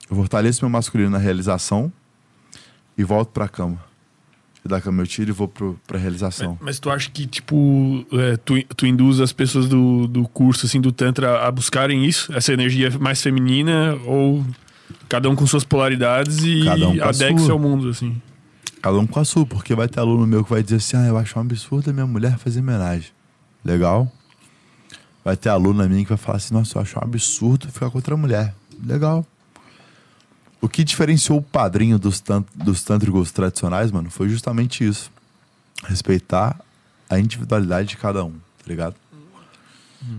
Eu 0.10 0.16
fortaleço 0.16 0.64
meu 0.64 0.70
masculino 0.70 1.10
na 1.10 1.18
realização 1.18 1.92
e 2.98 3.04
volto 3.04 3.30
pra 3.30 3.48
cama. 3.48 3.87
E 4.64 4.68
da 4.68 4.82
cama 4.82 5.04
eu 5.04 5.08
tiro 5.08 5.30
e 5.30 5.34
vou 5.34 5.48
pro, 5.48 5.80
pra 5.86 5.98
realização. 5.98 6.58
Mas 6.62 6.80
tu 6.80 6.90
acha 6.90 7.10
que, 7.10 7.26
tipo, 7.26 8.06
é, 8.12 8.38
tu, 8.38 8.62
tu 8.76 8.86
induz 8.86 9.20
as 9.20 9.32
pessoas 9.32 9.68
do, 9.68 10.08
do 10.08 10.28
curso, 10.28 10.66
assim, 10.66 10.82
do 10.82 10.92
Tantra 10.92 11.46
a 11.46 11.52
buscarem 11.52 12.06
isso? 12.06 12.34
Essa 12.34 12.54
energia 12.54 12.90
mais 13.00 13.22
feminina? 13.22 13.98
Ou 14.06 14.46
cada 15.08 15.30
um 15.30 15.36
com 15.36 15.46
suas 15.46 15.64
polaridades 15.64 16.40
e 16.44 16.64
Cada 16.64 16.88
um 16.88 16.98
com 16.98 17.04
a 17.04 17.10
adeque 17.10 17.52
ao 17.52 17.60
mundo, 17.60 17.90
assim? 17.90 18.22
Cada 18.82 18.98
um 18.98 19.08
com 19.08 19.20
a 19.20 19.26
sua, 19.26 19.46
porque 19.46 19.74
vai 19.76 19.88
ter 19.88 20.00
aluno 20.00 20.26
meu 20.26 20.44
que 20.44 20.50
vai 20.50 20.64
dizer 20.64 20.78
assim: 20.78 20.98
ah, 20.98 21.08
eu 21.08 21.18
acho 21.18 21.38
um 21.38 21.42
absurdo 21.42 21.90
a 21.90 21.94
minha 21.94 22.06
mulher 22.06 22.38
fazer 22.38 22.60
homenagem. 22.60 23.10
Legal. 23.64 24.12
Vai 25.24 25.36
ter 25.36 25.50
aluno 25.50 25.88
minha 25.90 26.04
que 26.04 26.10
vai 26.10 26.18
falar 26.18 26.38
assim: 26.38 26.54
nossa, 26.54 26.78
eu 26.78 26.82
acho 26.82 26.98
um 26.98 27.04
absurdo 27.04 27.68
ficar 27.70 27.90
com 27.90 27.98
outra 27.98 28.16
mulher. 28.16 28.54
Legal. 28.86 29.26
O 30.60 30.68
que 30.68 30.84
diferenciou 30.84 31.40
o 31.40 31.42
padrinho 31.42 32.00
dos, 32.00 32.20
tant 32.20 32.46
dos 32.56 32.84
tântricos 32.84 33.32
tradicionais, 33.32 33.92
mano, 33.92 34.10
foi 34.10 34.28
justamente 34.28 34.86
isso. 34.86 35.12
Respeitar 35.84 36.60
a 37.10 37.20
individualidade 37.20 37.90
de 37.90 37.98
cada 37.98 38.24
um, 38.24 38.32
tá 38.32 38.66
ligado? 38.68 38.96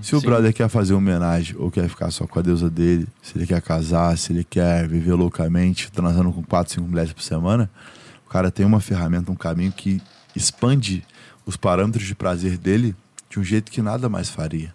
Se 0.03 0.15
o 0.15 0.21
sim. 0.21 0.27
brother 0.27 0.53
quer 0.53 0.69
fazer 0.69 0.95
homenagem 0.95 1.57
ou 1.59 1.71
quer 1.71 1.89
ficar 1.89 2.11
só 2.11 2.27
com 2.27 2.39
a 2.39 2.43
deusa 2.43 2.69
dele, 2.69 3.07
se 3.23 3.39
ele 3.39 3.47
quer 3.47 3.63
casar, 3.63 4.17
se 4.19 4.33
ele 4.33 4.45
quer 4.45 4.87
viver 4.89 5.15
loucamente, 5.15 5.91
transando 5.91 6.33
com 6.33 6.43
quatro, 6.43 6.75
cinco 6.75 6.89
mulheres 6.89 7.13
por 7.13 7.23
semana, 7.23 7.71
o 8.27 8.29
cara 8.29 8.51
tem 8.51 8.67
uma 8.67 8.81
ferramenta, 8.81 9.31
um 9.31 9.37
caminho 9.37 9.73
que 9.73 10.03
expande 10.35 11.05
os 11.47 11.57
parâmetros 11.57 12.07
de 12.07 12.15
prazer 12.15 12.59
dele 12.59 12.95
de 13.31 13.39
um 13.39 13.45
jeito 13.45 13.71
que 13.73 13.81
nada 13.81 14.09
mais 14.09 14.29
faria. 14.29 14.75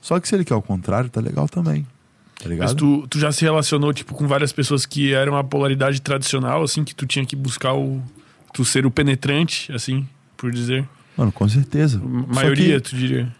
Só 0.00 0.18
que 0.18 0.26
se 0.26 0.34
ele 0.34 0.44
quer 0.44 0.54
o 0.54 0.62
contrário, 0.62 1.10
tá 1.10 1.20
legal 1.20 1.48
também. 1.48 1.86
Tá 2.42 2.48
ligado? 2.48 2.68
Mas 2.68 2.74
tu, 2.74 3.06
tu 3.08 3.18
já 3.20 3.30
se 3.30 3.42
relacionou, 3.44 3.92
tipo, 3.92 4.14
com 4.14 4.26
várias 4.26 4.52
pessoas 4.52 4.84
que 4.84 5.12
eram 5.14 5.36
a 5.36 5.44
polaridade 5.44 6.00
tradicional, 6.02 6.62
assim, 6.62 6.82
que 6.82 6.94
tu 6.94 7.06
tinha 7.06 7.24
que 7.24 7.36
buscar 7.36 7.74
o... 7.74 8.02
Tu 8.52 8.64
ser 8.64 8.84
o 8.84 8.90
penetrante, 8.90 9.72
assim, 9.72 10.06
por 10.36 10.50
dizer. 10.50 10.86
Mano, 11.16 11.30
com 11.32 11.48
certeza. 11.48 11.98
Só 12.00 12.34
Maioria, 12.34 12.80
que- 12.80 12.90
tu 12.90 12.96
diria. 12.96 13.34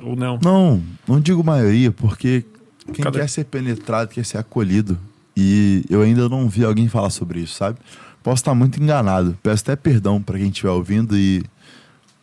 Ou 0.00 0.16
não? 0.16 0.38
Não, 0.42 0.82
não 1.06 1.20
digo 1.20 1.44
maioria, 1.44 1.92
porque 1.92 2.44
quem 2.92 3.04
Cada- 3.04 3.20
quer 3.20 3.28
ser 3.28 3.44
penetrado 3.44 4.10
quer 4.10 4.24
ser 4.24 4.38
acolhido. 4.38 4.98
E 5.36 5.84
eu 5.88 6.02
ainda 6.02 6.28
não 6.28 6.48
vi 6.48 6.64
alguém 6.64 6.88
falar 6.88 7.10
sobre 7.10 7.40
isso, 7.40 7.54
sabe? 7.54 7.78
Posso 8.22 8.40
estar 8.40 8.54
muito 8.54 8.82
enganado. 8.82 9.38
Peço 9.42 9.62
até 9.62 9.76
perdão 9.76 10.20
pra 10.20 10.36
quem 10.38 10.48
estiver 10.48 10.70
ouvindo 10.70 11.16
e 11.16 11.44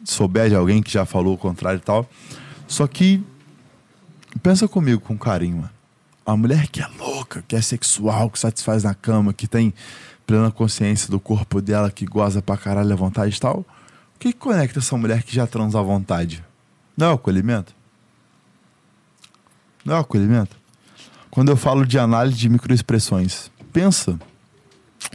souber 0.04 0.50
de 0.50 0.56
alguém 0.56 0.82
que 0.82 0.92
já 0.92 1.06
falou 1.06 1.36
o 1.36 1.38
contrário 1.38 1.78
e 1.78 1.82
tal. 1.82 2.10
Só 2.68 2.88
que 2.88 3.22
Pensa 4.44 4.68
comigo 4.68 5.02
com 5.02 5.18
carinho, 5.18 5.58
mano. 5.58 5.70
A 6.28 6.36
mulher 6.36 6.68
que 6.68 6.82
é 6.82 6.88
louca, 7.00 7.42
que 7.48 7.56
é 7.56 7.62
sexual, 7.62 8.30
que 8.30 8.38
satisfaz 8.38 8.84
na 8.84 8.94
cama, 8.94 9.32
que 9.32 9.48
tem 9.48 9.74
plena 10.26 10.52
consciência 10.52 11.10
do 11.10 11.22
corpo 11.22 11.62
dela, 11.62 11.90
que 11.90 12.06
goza 12.06 12.42
pra 12.42 12.58
caralho 12.58 12.92
à 12.92 12.96
vontade 12.98 13.34
e 13.34 13.40
tal. 13.40 13.66
O 14.14 14.20
que, 14.20 14.34
conecta 14.34 14.80
essa 14.80 14.98
mulher 14.98 15.24
que 15.24 15.34
já 15.34 15.48
transa 15.48 15.80
à 15.80 15.82
vontade? 15.82 16.44
Não 16.98 17.08
é 17.08 17.12
o 17.12 17.14
acolhimento? 17.14 17.74
Não 19.86 19.96
é 19.96 19.98
o 20.00 20.02
acolhimento? 20.02 20.58
Quando 21.32 21.48
eu 21.48 21.56
falo 21.56 21.86
de 21.86 21.98
análise 21.98 22.38
de 22.38 22.50
microexpressões, 22.50 23.50
pensa 23.72 24.20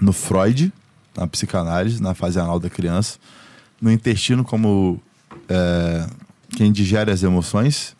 no 0.01 0.14
Freud, 0.14 0.72
na 1.14 1.26
psicanálise, 1.26 2.01
na 2.01 2.14
fase 2.14 2.40
anal 2.40 2.59
da 2.59 2.70
criança, 2.70 3.18
no 3.78 3.93
intestino 3.93 4.43
como 4.43 4.98
é, 5.47 6.06
quem 6.56 6.72
digere 6.72 7.10
as 7.10 7.22
emoções 7.22 7.94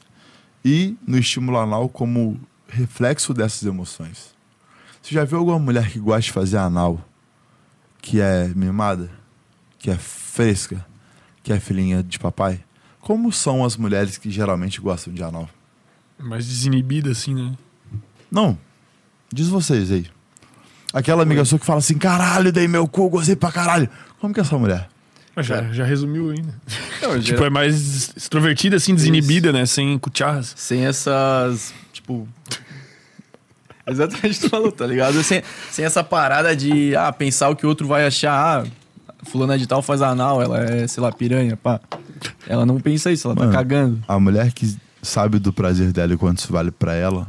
e 0.65 0.97
no 1.07 1.19
estímulo 1.19 1.59
anal 1.59 1.91
como 1.91 2.41
reflexo 2.73 3.35
dessas 3.35 3.63
emoções. 3.65 4.33
Você 5.03 5.15
já 5.15 5.25
viu 5.25 5.39
alguma 5.39 5.59
mulher 5.59 5.91
que 5.91 5.99
gosta 5.99 6.23
de 6.23 6.33
fazer 6.33 6.57
anal 6.59 7.01
que 8.01 8.21
é 8.21 8.49
mimada, 8.49 9.11
que 9.79 9.91
é 9.91 9.97
fresca, 9.97 10.85
que 11.43 11.53
é 11.53 11.61
filhinha 11.61 12.03
de 12.03 12.19
papai? 12.19 12.61
Como 13.01 13.31
são 13.33 13.65
as 13.65 13.77
mulheres 13.77 14.17
que 14.17 14.31
geralmente 14.31 14.81
gostam 14.81 15.13
de 15.13 15.23
anal? 15.23 15.49
Mais 16.19 16.47
desinibida, 16.47 17.11
assim, 17.11 17.35
né? 17.35 17.53
Não. 18.31 18.57
Diz 19.33 19.49
vocês 19.49 19.91
aí. 19.91 20.07
Aquela 20.93 21.23
amiga 21.23 21.45
sua 21.45 21.59
que 21.59 21.67
fala 21.67 21.79
assim: 21.81 21.99
caralho, 21.99 22.53
dei 22.53 22.69
meu 22.69 22.87
cu, 22.87 23.09
gozei 23.09 23.35
pra 23.35 23.51
caralho. 23.51 23.89
Como 24.21 24.33
que 24.33 24.41
é 24.41 24.43
essa 24.43 24.57
mulher? 24.59 24.89
Mas 25.35 25.47
já, 25.47 25.63
já 25.73 25.85
resumiu 25.85 26.31
ainda. 26.31 26.55
Não, 27.01 27.11
Tipo, 27.19 27.23
geral- 27.23 27.45
é 27.47 27.51
mais 27.51 28.13
extrovertida, 28.17 28.77
assim, 28.77 28.95
desinibida, 28.95 29.51
né? 29.53 29.65
Sem 29.67 29.99
cucharras. 29.99 30.53
Sem 30.57 30.85
essas. 30.85 31.73
Tipo. 32.13 32.29
Exatamente 33.87 34.39
o 34.39 34.41
que 34.41 34.41
tu 34.41 34.49
falou, 34.49 34.71
tá 34.71 34.87
ligado? 34.87 35.23
Sem, 35.23 35.43
sem 35.71 35.85
essa 35.85 36.05
parada 36.05 36.55
de 36.55 36.95
ah, 36.95 37.13
pensar 37.13 37.49
o 37.49 37.57
que 37.57 37.67
o 37.67 37.69
outro 37.69 37.87
vai 37.87 38.07
achar. 38.07 38.33
Ah, 38.33 38.67
fulana 39.25 39.59
de 39.59 39.67
tal 39.67 39.83
faz 39.83 40.03
anal, 40.03 40.41
ela 40.41 40.61
é, 40.61 40.87
sei 40.87 41.03
lá, 41.03 41.11
piranha, 41.11 41.57
pá. 41.57 41.81
Ela 42.47 42.65
não 42.65 42.79
pensa 42.81 43.11
isso, 43.11 43.27
ela 43.27 43.35
Mano. 43.35 43.51
tá 43.51 43.59
cagando. 43.59 44.03
A 44.07 44.19
mulher 44.21 44.53
que 44.53 44.77
sabe 45.03 45.39
do 45.39 45.53
prazer 45.53 45.93
dela 45.93 46.15
e 46.15 46.17
quanto 46.17 46.39
isso 46.39 46.53
vale 46.53 46.71
pra 46.71 46.95
ela, 46.95 47.27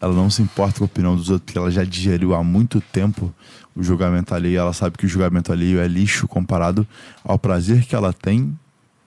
ela 0.00 0.14
não 0.14 0.30
se 0.30 0.40
importa 0.40 0.78
com 0.78 0.84
a 0.84 0.86
opinião 0.86 1.14
dos 1.14 1.28
outros, 1.28 1.44
porque 1.44 1.58
ela 1.58 1.70
já 1.70 1.84
digeriu 1.84 2.34
há 2.34 2.42
muito 2.42 2.80
tempo 2.80 3.32
o 3.74 3.82
julgamento 3.82 4.34
alheio. 4.34 4.58
Ela 4.58 4.72
sabe 4.72 4.96
que 4.96 5.04
o 5.04 5.08
julgamento 5.08 5.52
alheio 5.52 5.78
é 5.78 5.86
lixo 5.86 6.26
comparado 6.26 6.86
ao 7.22 7.38
prazer 7.38 7.84
que 7.84 7.94
ela 7.94 8.12
tem 8.12 8.58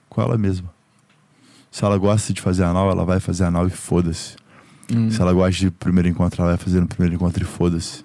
com 0.08 0.22
ela 0.22 0.38
mesma. 0.38 0.70
Se 1.70 1.84
ela 1.84 1.96
gosta 1.98 2.32
de 2.32 2.40
fazer 2.40 2.64
anal, 2.64 2.90
ela 2.90 3.04
vai 3.04 3.20
fazer 3.20 3.44
anal 3.44 3.66
e 3.66 3.70
foda-se. 3.70 4.36
Se 5.10 5.20
ela 5.20 5.32
gosta 5.32 5.60
de 5.60 5.70
primeiro 5.70 6.08
encontro, 6.08 6.42
ela 6.42 6.56
vai 6.56 6.58
fazer 6.58 6.80
no 6.80 6.86
primeiro 6.88 7.14
encontro 7.14 7.42
e 7.42 7.46
foda-se. 7.46 8.04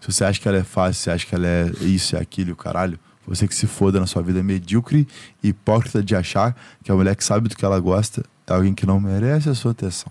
Se 0.00 0.12
você 0.12 0.24
acha 0.24 0.40
que 0.40 0.48
ela 0.48 0.58
é 0.58 0.64
fácil, 0.64 1.02
você 1.02 1.10
acha 1.10 1.26
que 1.26 1.34
ela 1.34 1.46
é 1.46 1.70
isso, 1.82 2.16
é 2.16 2.20
aquilo, 2.20 2.50
e 2.50 2.52
o 2.52 2.56
caralho, 2.56 2.98
você 3.26 3.46
que 3.46 3.54
se 3.54 3.66
foda 3.66 4.00
na 4.00 4.06
sua 4.06 4.22
vida 4.22 4.42
medíocre 4.42 5.06
e 5.42 5.48
hipócrita 5.48 6.02
de 6.02 6.16
achar 6.16 6.56
que 6.82 6.90
a 6.90 6.94
mulher 6.94 7.14
que 7.14 7.22
sabe 7.22 7.48
do 7.48 7.56
que 7.56 7.64
ela 7.64 7.78
gosta 7.78 8.24
é 8.46 8.52
alguém 8.52 8.74
que 8.74 8.84
não 8.84 8.98
merece 8.98 9.48
a 9.48 9.54
sua 9.54 9.70
atenção. 9.70 10.10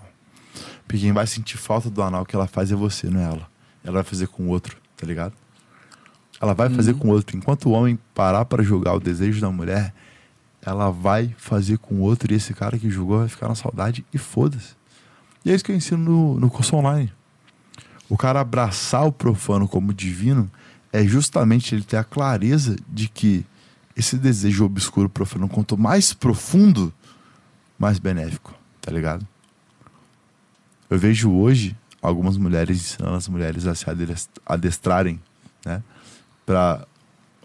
Porque 0.87 0.99
quem 1.01 1.11
vai 1.11 1.27
sentir 1.27 1.57
falta 1.57 1.89
do 1.89 2.01
anal 2.01 2.25
que 2.25 2.35
ela 2.35 2.47
faz 2.47 2.71
é 2.71 2.75
você, 2.75 3.09
não 3.09 3.19
é 3.19 3.23
ela. 3.23 3.47
Ela 3.83 3.95
vai 3.95 4.03
fazer 4.03 4.27
com 4.27 4.43
o 4.43 4.47
outro, 4.47 4.77
tá 4.95 5.05
ligado? 5.05 5.33
Ela 6.39 6.53
vai 6.53 6.69
fazer 6.69 6.95
com 6.95 7.09
o 7.09 7.11
outro. 7.11 7.37
Enquanto 7.37 7.67
o 7.67 7.71
homem 7.71 7.99
parar 8.15 8.45
para 8.45 8.63
julgar 8.63 8.95
o 8.95 8.99
desejo 8.99 9.41
da 9.41 9.51
mulher, 9.51 9.93
ela 10.61 10.89
vai 10.89 11.35
fazer 11.37 11.77
com 11.77 11.95
o 11.95 11.99
outro 11.99 12.31
e 12.31 12.35
esse 12.35 12.53
cara 12.53 12.79
que 12.79 12.89
julgou 12.89 13.19
vai 13.19 13.27
ficar 13.27 13.47
na 13.47 13.55
saudade 13.55 14.05
e 14.13 14.17
foda-se. 14.17 14.80
E 15.43 15.51
é 15.51 15.55
isso 15.55 15.63
que 15.63 15.71
eu 15.71 15.75
ensino 15.75 15.97
no, 16.03 16.39
no 16.39 16.49
curso 16.49 16.75
online. 16.75 17.11
O 18.09 18.17
cara 18.17 18.41
abraçar 18.41 19.05
o 19.05 19.11
profano 19.11 19.67
como 19.67 19.93
divino 19.93 20.49
é 20.93 21.03
justamente 21.05 21.73
ele 21.73 21.83
ter 21.83 21.97
a 21.97 22.03
clareza 22.03 22.75
de 22.87 23.07
que 23.07 23.45
esse 23.95 24.17
desejo 24.17 24.65
obscuro 24.65 25.09
profano, 25.09 25.47
quanto 25.47 25.77
mais 25.77 26.13
profundo, 26.13 26.93
mais 27.79 27.99
benéfico, 27.99 28.53
tá 28.81 28.91
ligado? 28.91 29.25
Eu 30.89 30.99
vejo 30.99 31.31
hoje 31.31 31.75
algumas 32.01 32.37
mulheres 32.37 32.77
ensinando 32.77 33.15
as 33.15 33.27
mulheres 33.27 33.65
a 33.65 33.73
se 33.75 33.89
ades- 33.89 34.29
adestrarem, 34.45 35.21
né? 35.65 35.81
Pra 36.45 36.85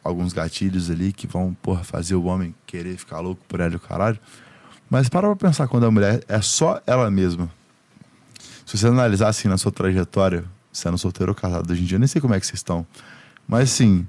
alguns 0.02 0.32
gatilhos 0.32 0.90
ali 0.90 1.12
que 1.12 1.26
vão, 1.26 1.54
porra, 1.62 1.84
fazer 1.84 2.14
o 2.14 2.24
homem 2.24 2.54
querer 2.66 2.96
ficar 2.96 3.20
louco 3.20 3.42
por 3.48 3.60
ela 3.60 3.72
e 3.72 3.76
o 3.76 3.80
caralho. 3.80 4.18
Mas 4.90 5.08
para 5.08 5.26
pra 5.34 5.48
pensar 5.48 5.68
quando 5.68 5.86
a 5.86 5.90
mulher 5.90 6.24
é 6.28 6.40
só 6.40 6.80
ela 6.86 7.10
mesma. 7.10 7.50
Se 8.66 8.76
você 8.76 8.88
analisar 8.88 9.28
assim 9.28 9.46
na 9.46 9.56
sua 9.56 9.70
trajetória, 9.70 10.44
sendo 10.72 10.98
solteiro 10.98 11.30
ou 11.30 11.36
casado 11.36 11.70
hoje 11.70 11.82
em 11.82 11.84
dia, 11.84 11.94
eu 11.94 12.00
nem 12.00 12.08
sei 12.08 12.20
como 12.20 12.34
é 12.34 12.40
que 12.40 12.46
vocês 12.46 12.58
estão. 12.58 12.84
Mas 13.46 13.70
assim, 13.70 14.04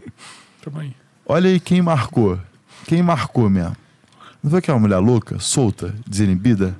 olha 1.25 1.47
aí 1.47 1.59
quem 1.59 1.79
marcou. 1.79 2.39
Quem 2.87 3.03
marcou 3.03 3.49
mesmo. 3.51 3.77
Não 4.41 4.49
foi 4.49 4.59
aquela 4.59 4.79
mulher 4.79 4.97
louca, 4.97 5.39
solta, 5.39 5.93
desinibida? 6.07 6.75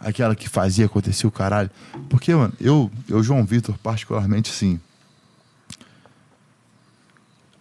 Aquela 0.00 0.34
que 0.34 0.48
fazia 0.48 0.86
acontecer 0.86 1.26
o 1.26 1.30
caralho. 1.30 1.70
Porque, 2.08 2.34
mano, 2.34 2.54
eu, 2.58 2.90
eu 3.06 3.22
João 3.22 3.44
Vitor, 3.44 3.76
particularmente, 3.78 4.50
assim. 4.50 4.80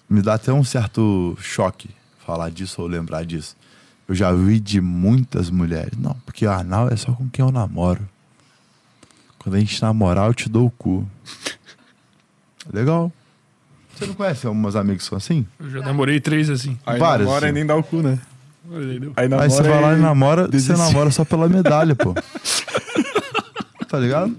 Me 0.09 0.21
dá 0.21 0.35
até 0.35 0.53
um 0.53 0.63
certo 0.63 1.37
choque 1.41 1.89
falar 2.25 2.49
disso 2.51 2.81
ou 2.81 2.87
lembrar 2.87 3.25
disso. 3.25 3.57
Eu 4.07 4.15
já 4.15 4.31
vi 4.31 4.59
de 4.59 4.79
muitas 4.79 5.49
mulheres. 5.49 5.97
Não, 5.97 6.15
porque 6.25 6.45
o 6.45 6.51
anal 6.51 6.87
é 6.89 6.95
só 6.95 7.11
com 7.11 7.29
quem 7.29 7.43
eu 7.43 7.51
namoro. 7.51 8.07
Quando 9.41 9.55
a 9.55 9.59
gente 9.59 9.81
namorar, 9.81 10.27
eu 10.27 10.35
te 10.35 10.47
dou 10.47 10.67
o 10.67 10.71
cu. 10.71 11.07
Legal. 12.71 13.11
Você 13.95 14.05
não 14.05 14.13
conhece 14.13 14.45
algumas 14.45 14.75
amigas 14.75 15.01
que 15.01 15.09
são 15.09 15.17
assim? 15.17 15.47
Eu 15.59 15.69
já 15.71 15.79
namorei 15.79 16.19
três 16.19 16.47
assim. 16.47 16.77
Aí 16.85 16.99
Várias, 16.99 17.27
namora 17.27 17.45
e 17.45 17.49
assim. 17.49 17.53
nem 17.55 17.65
dá 17.65 17.75
o 17.75 17.83
cu, 17.83 18.03
né? 18.03 18.19
Aí, 19.15 19.27
namora 19.27 19.43
Aí 19.43 19.49
você 19.49 19.63
vai 19.63 19.81
lá 19.81 19.93
e 19.93 19.99
namora, 19.99 20.43
você 20.43 20.51
desiste. 20.51 20.77
namora 20.77 21.09
só 21.09 21.25
pela 21.25 21.49
medalha, 21.49 21.95
pô. 21.95 22.13
tá 23.89 23.97
ligado? 23.97 24.37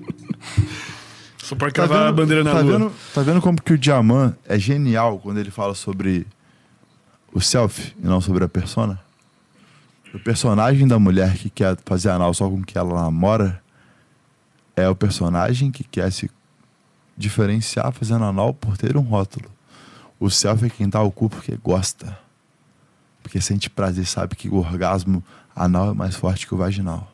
Só 1.39 1.57
pra 1.57 1.73
cravar 1.73 2.07
a 2.07 2.13
bandeira 2.13 2.45
na 2.45 2.53
tá 2.53 2.61
lua. 2.61 2.79
Vendo, 2.79 2.93
tá 3.13 3.23
vendo 3.23 3.41
como 3.41 3.61
que 3.61 3.73
o 3.73 3.79
Diamant 3.79 4.35
é 4.47 4.57
genial 4.57 5.19
quando 5.19 5.39
ele 5.39 5.51
fala 5.51 5.75
sobre 5.75 6.29
o 7.33 7.41
self 7.41 7.93
e 8.01 8.07
não 8.07 8.21
sobre 8.21 8.45
a 8.45 8.49
persona? 8.49 9.01
O 10.15 10.19
personagem 10.21 10.87
da 10.87 10.99
mulher 10.99 11.37
que 11.37 11.51
quer 11.51 11.77
fazer 11.85 12.11
anal 12.11 12.33
só 12.33 12.49
com 12.49 12.63
que 12.63 12.79
ela 12.79 12.95
namora 13.03 13.62
é 14.77 14.89
o 14.89 14.95
personagem 14.95 15.71
que 15.71 15.85
quer 15.85 16.11
se 16.11 16.31
diferenciar 17.17 17.93
fazendo 17.93 18.25
anal 18.25 18.55
por 18.55 18.77
ter 18.77 18.97
um 18.97 19.03
rótulo. 19.03 19.51
O 20.19 20.31
self 20.31 20.65
é 20.65 20.71
quem 20.71 20.89
dá 20.89 21.03
o 21.03 21.11
cu 21.11 21.29
porque 21.29 21.57
gosta. 21.57 22.19
Porque 23.23 23.41
sente 23.41 23.71
prazer, 23.71 24.07
sabe 24.07 24.37
que 24.37 24.49
o 24.49 24.57
orgasmo 24.57 25.23
anal 25.55 25.91
é 25.91 25.95
mais 25.95 26.17
forte 26.17 26.47
que 26.47 26.55
o 26.55 26.59
vaginal. 26.59 27.13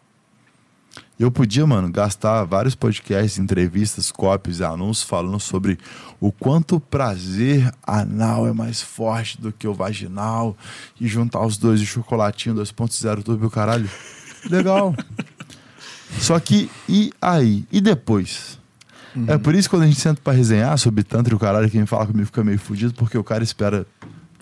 E 1.18 1.22
Eu 1.22 1.30
podia, 1.30 1.66
mano, 1.66 1.90
gastar 1.90 2.44
vários 2.44 2.74
podcasts, 2.74 3.39
entrevistas, 3.39 4.12
cópias 4.12 4.60
e 4.60 4.64
anúncios 4.64 5.09
falando 5.09 5.40
sobre 5.40 5.78
o 6.20 6.30
quanto 6.30 6.76
o 6.76 6.80
prazer 6.80 7.72
anal 7.85 8.47
é 8.47 8.52
mais 8.52 8.80
forte 8.80 9.40
do 9.40 9.52
que 9.52 9.66
o 9.66 9.74
vaginal 9.74 10.56
e 11.01 11.09
juntar 11.09 11.44
os 11.44 11.59
dois 11.59 11.80
de 11.80 11.86
chocolatinho 11.86 12.55
2.0 12.55 13.22
turbo 13.22 13.47
e 13.47 13.51
caralho. 13.51 13.90
Legal. 14.48 14.94
Só 16.20 16.39
que, 16.40 16.70
e 16.89 17.12
aí? 17.20 17.64
E 17.70 17.80
depois? 17.80 18.59
É 19.26 19.36
por 19.36 19.55
isso 19.55 19.68
que 19.68 19.74
quando 19.74 19.82
a 19.82 19.86
gente 19.86 20.01
senta 20.01 20.20
pra 20.22 20.32
resenhar 20.32 20.78
sobre 20.78 21.02
tanto 21.02 21.30
e 21.30 21.35
o 21.35 21.39
caralho, 21.39 21.68
quem 21.68 21.85
fala 21.86 22.06
comigo 22.06 22.26
fica 22.26 22.44
meio 22.44 22.59
fudido, 22.59 22.94
porque 22.94 23.18
o 23.18 23.24
cara 23.24 23.43
espera 23.43 23.85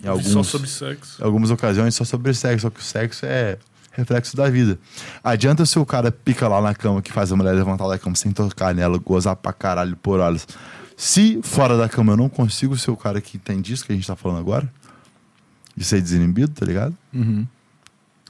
em 0.03 0.07
alguns 0.07 0.27
Só 0.27 0.43
sobre 0.43 0.67
sexo. 0.67 1.21
em 1.21 1.25
algumas 1.25 1.49
ocasiões 1.49 1.95
só 1.95 2.03
sobre 2.03 2.33
sexo, 2.33 2.63
só 2.63 2.69
que 2.69 2.79
o 2.79 2.83
sexo 2.83 3.25
é 3.25 3.57
reflexo 3.91 4.37
da 4.37 4.47
vida. 4.49 4.77
Adianta 5.23 5.65
se 5.65 5.79
o 5.79 5.85
cara 5.85 6.11
pica 6.11 6.47
lá 6.47 6.61
na 6.61 6.75
cama 6.75 7.01
que 7.01 7.11
faz 7.11 7.31
a 7.31 7.35
mulher 7.35 7.53
levantar 7.53 7.87
da 7.87 7.97
cama 7.97 8.15
sem 8.15 8.31
tocar 8.31 8.75
nela, 8.75 8.97
gozar 8.99 9.35
pra 9.35 9.51
caralho 9.51 9.95
por 9.95 10.19
horas. 10.19 10.47
Se 10.95 11.39
fora 11.41 11.75
da 11.75 11.89
cama 11.89 12.13
eu 12.13 12.17
não 12.17 12.29
consigo 12.29 12.77
ser 12.77 12.91
o 12.91 12.97
cara 12.97 13.19
que 13.19 13.37
entende 13.37 13.73
isso 13.73 13.83
que 13.85 13.91
a 13.91 13.95
gente 13.95 14.05
tá 14.05 14.15
falando 14.15 14.39
agora, 14.39 14.71
de 15.75 15.83
ser 15.83 16.01
desinibido, 16.01 16.51
tá 16.53 16.65
ligado? 16.65 16.95
Uhum. 17.13 17.47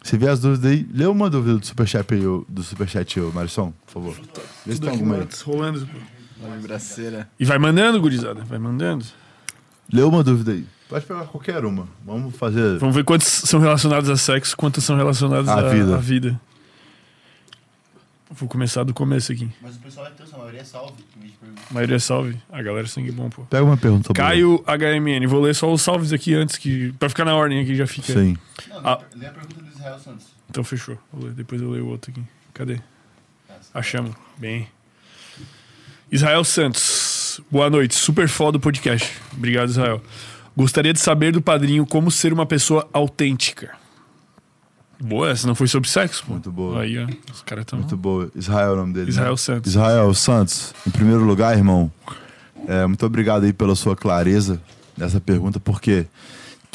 Se 0.07 0.17
vê 0.17 0.29
as 0.29 0.39
dúvidas 0.39 0.71
aí, 0.71 0.87
lê 0.93 1.05
uma 1.05 1.29
dúvida 1.29 1.57
do 1.57 1.65
Superchat 1.65 2.13
aí, 2.13 2.25
ô- 2.25 2.45
do 2.47 2.63
Superchat, 2.63 3.19
ô, 3.19 3.29
Marisson, 3.33 3.73
por 3.85 3.91
favor. 3.93 4.13
Vê 4.15 4.21
se 4.21 4.79
Tudo 4.79 4.79
tem 4.79 4.89
aqui 4.89 4.89
alguma 4.99 5.15
aí. 5.15 5.21
antes, 5.21 5.41
rolando. 5.41 5.89
Uma 6.41 6.55
vibraceira. 6.55 7.29
E 7.39 7.43
vai 7.43 7.57
mandando, 7.59 7.99
gurizada. 7.99 8.41
Vai 8.45 8.57
mandando. 8.59 9.03
Lê 9.91 10.01
uma 10.03 10.23
dúvida 10.23 10.51
aí. 10.53 10.65
Pode 10.87 11.05
pegar 11.05 11.25
qualquer 11.25 11.65
uma. 11.65 11.87
Vamos 12.05 12.35
fazer. 12.37 12.77
Vamos 12.77 12.95
ver 12.95 13.03
quantas 13.03 13.27
são 13.27 13.59
relacionadas 13.59 14.09
a 14.09 14.15
sexo, 14.15 14.55
quantas 14.55 14.83
são 14.85 14.95
relacionadas 14.95 15.49
À 15.49 15.55
à 15.59 15.69
vida. 15.69 15.95
à 15.95 15.97
vida. 15.97 16.39
Vou 18.29 18.47
começar 18.47 18.83
do 18.83 18.93
começo 18.93 19.31
aqui. 19.31 19.49
Mas 19.61 19.77
o 19.77 19.79
pessoal 19.79 20.05
é 20.07 20.09
teu, 20.11 20.25
a 20.33 20.37
maioria 20.37 20.59
é 20.59 20.63
salve. 20.63 20.93
A 21.69 21.73
maioria 21.73 21.95
é 21.95 21.99
salve. 21.99 22.37
A 22.51 22.61
galera 22.61 22.85
é 22.85 22.89
sangue 22.89 23.11
bom, 23.11 23.29
pô. 23.29 23.43
Pega 23.43 23.63
uma 23.63 23.77
pergunta 23.77 24.13
boa. 24.13 24.15
Caio 24.15 24.63
HMN. 24.67 25.25
Vou 25.27 25.41
ler 25.41 25.55
só 25.55 25.71
os 25.71 25.81
salves 25.81 26.11
aqui 26.11 26.33
antes, 26.33 26.57
que 26.57 26.91
pra 26.99 27.07
ficar 27.09 27.23
na 27.25 27.33
ordem 27.35 27.61
aqui 27.61 27.73
já 27.73 27.87
fica. 27.87 28.13
Sim. 28.13 28.37
Não, 28.69 28.79
Ah. 28.85 28.99
lê 29.15 29.25
a 29.27 29.31
pergunta 29.31 29.55
do 29.61 29.66
Israel 29.87 29.99
Santos. 29.99 30.27
Então 30.49 30.63
fechou. 30.63 30.97
Vou 31.11 31.25
ler, 31.25 31.33
depois 31.33 31.61
eu 31.61 31.69
leio 31.69 31.85
o 31.85 31.89
outro 31.89 32.11
aqui. 32.11 32.21
Cadê? 32.53 32.77
Tá, 33.47 33.55
Achamos. 33.73 34.13
Bem. 34.37 34.67
Israel 36.11 36.43
Santos. 36.43 37.39
Boa 37.49 37.69
noite. 37.69 37.95
Super 37.95 38.27
foda 38.27 38.57
o 38.57 38.59
podcast. 38.59 39.13
Obrigado, 39.33 39.69
Israel. 39.69 40.01
Gostaria 40.55 40.91
de 40.91 40.99
saber 40.99 41.31
do 41.31 41.41
padrinho 41.41 41.85
como 41.85 42.09
ser 42.11 42.33
uma 42.33 42.45
pessoa 42.45 42.87
autêntica. 42.91 43.75
Boa, 44.99 45.29
essa 45.29 45.45
não 45.45 45.53
foi 45.53 45.67
sobre 45.67 45.87
sexo, 45.87 46.23
pô. 46.25 46.33
Muito 46.33 46.51
boa. 46.51 46.81
Aí, 46.81 46.97
ó. 46.97 47.07
Os 47.31 47.43
caras 47.43 47.61
estão. 47.63 47.79
Muito 47.79 47.95
boa. 47.95 48.31
Israel 48.35 48.69
é 48.71 48.73
o 48.73 48.75
nome 48.77 48.93
dele. 48.93 49.05
né? 49.05 49.11
Israel 49.11 49.37
Santos. 49.37 49.71
Israel 49.71 50.13
Santos, 50.13 50.73
em 50.87 50.89
primeiro 50.91 51.23
lugar, 51.23 51.55
irmão, 51.55 51.91
é, 52.67 52.85
muito 52.87 53.05
obrigado 53.05 53.43
aí 53.43 53.53
pela 53.53 53.75
sua 53.75 53.95
clareza 53.95 54.59
nessa 54.97 55.21
pergunta, 55.21 55.59
porque 55.59 56.07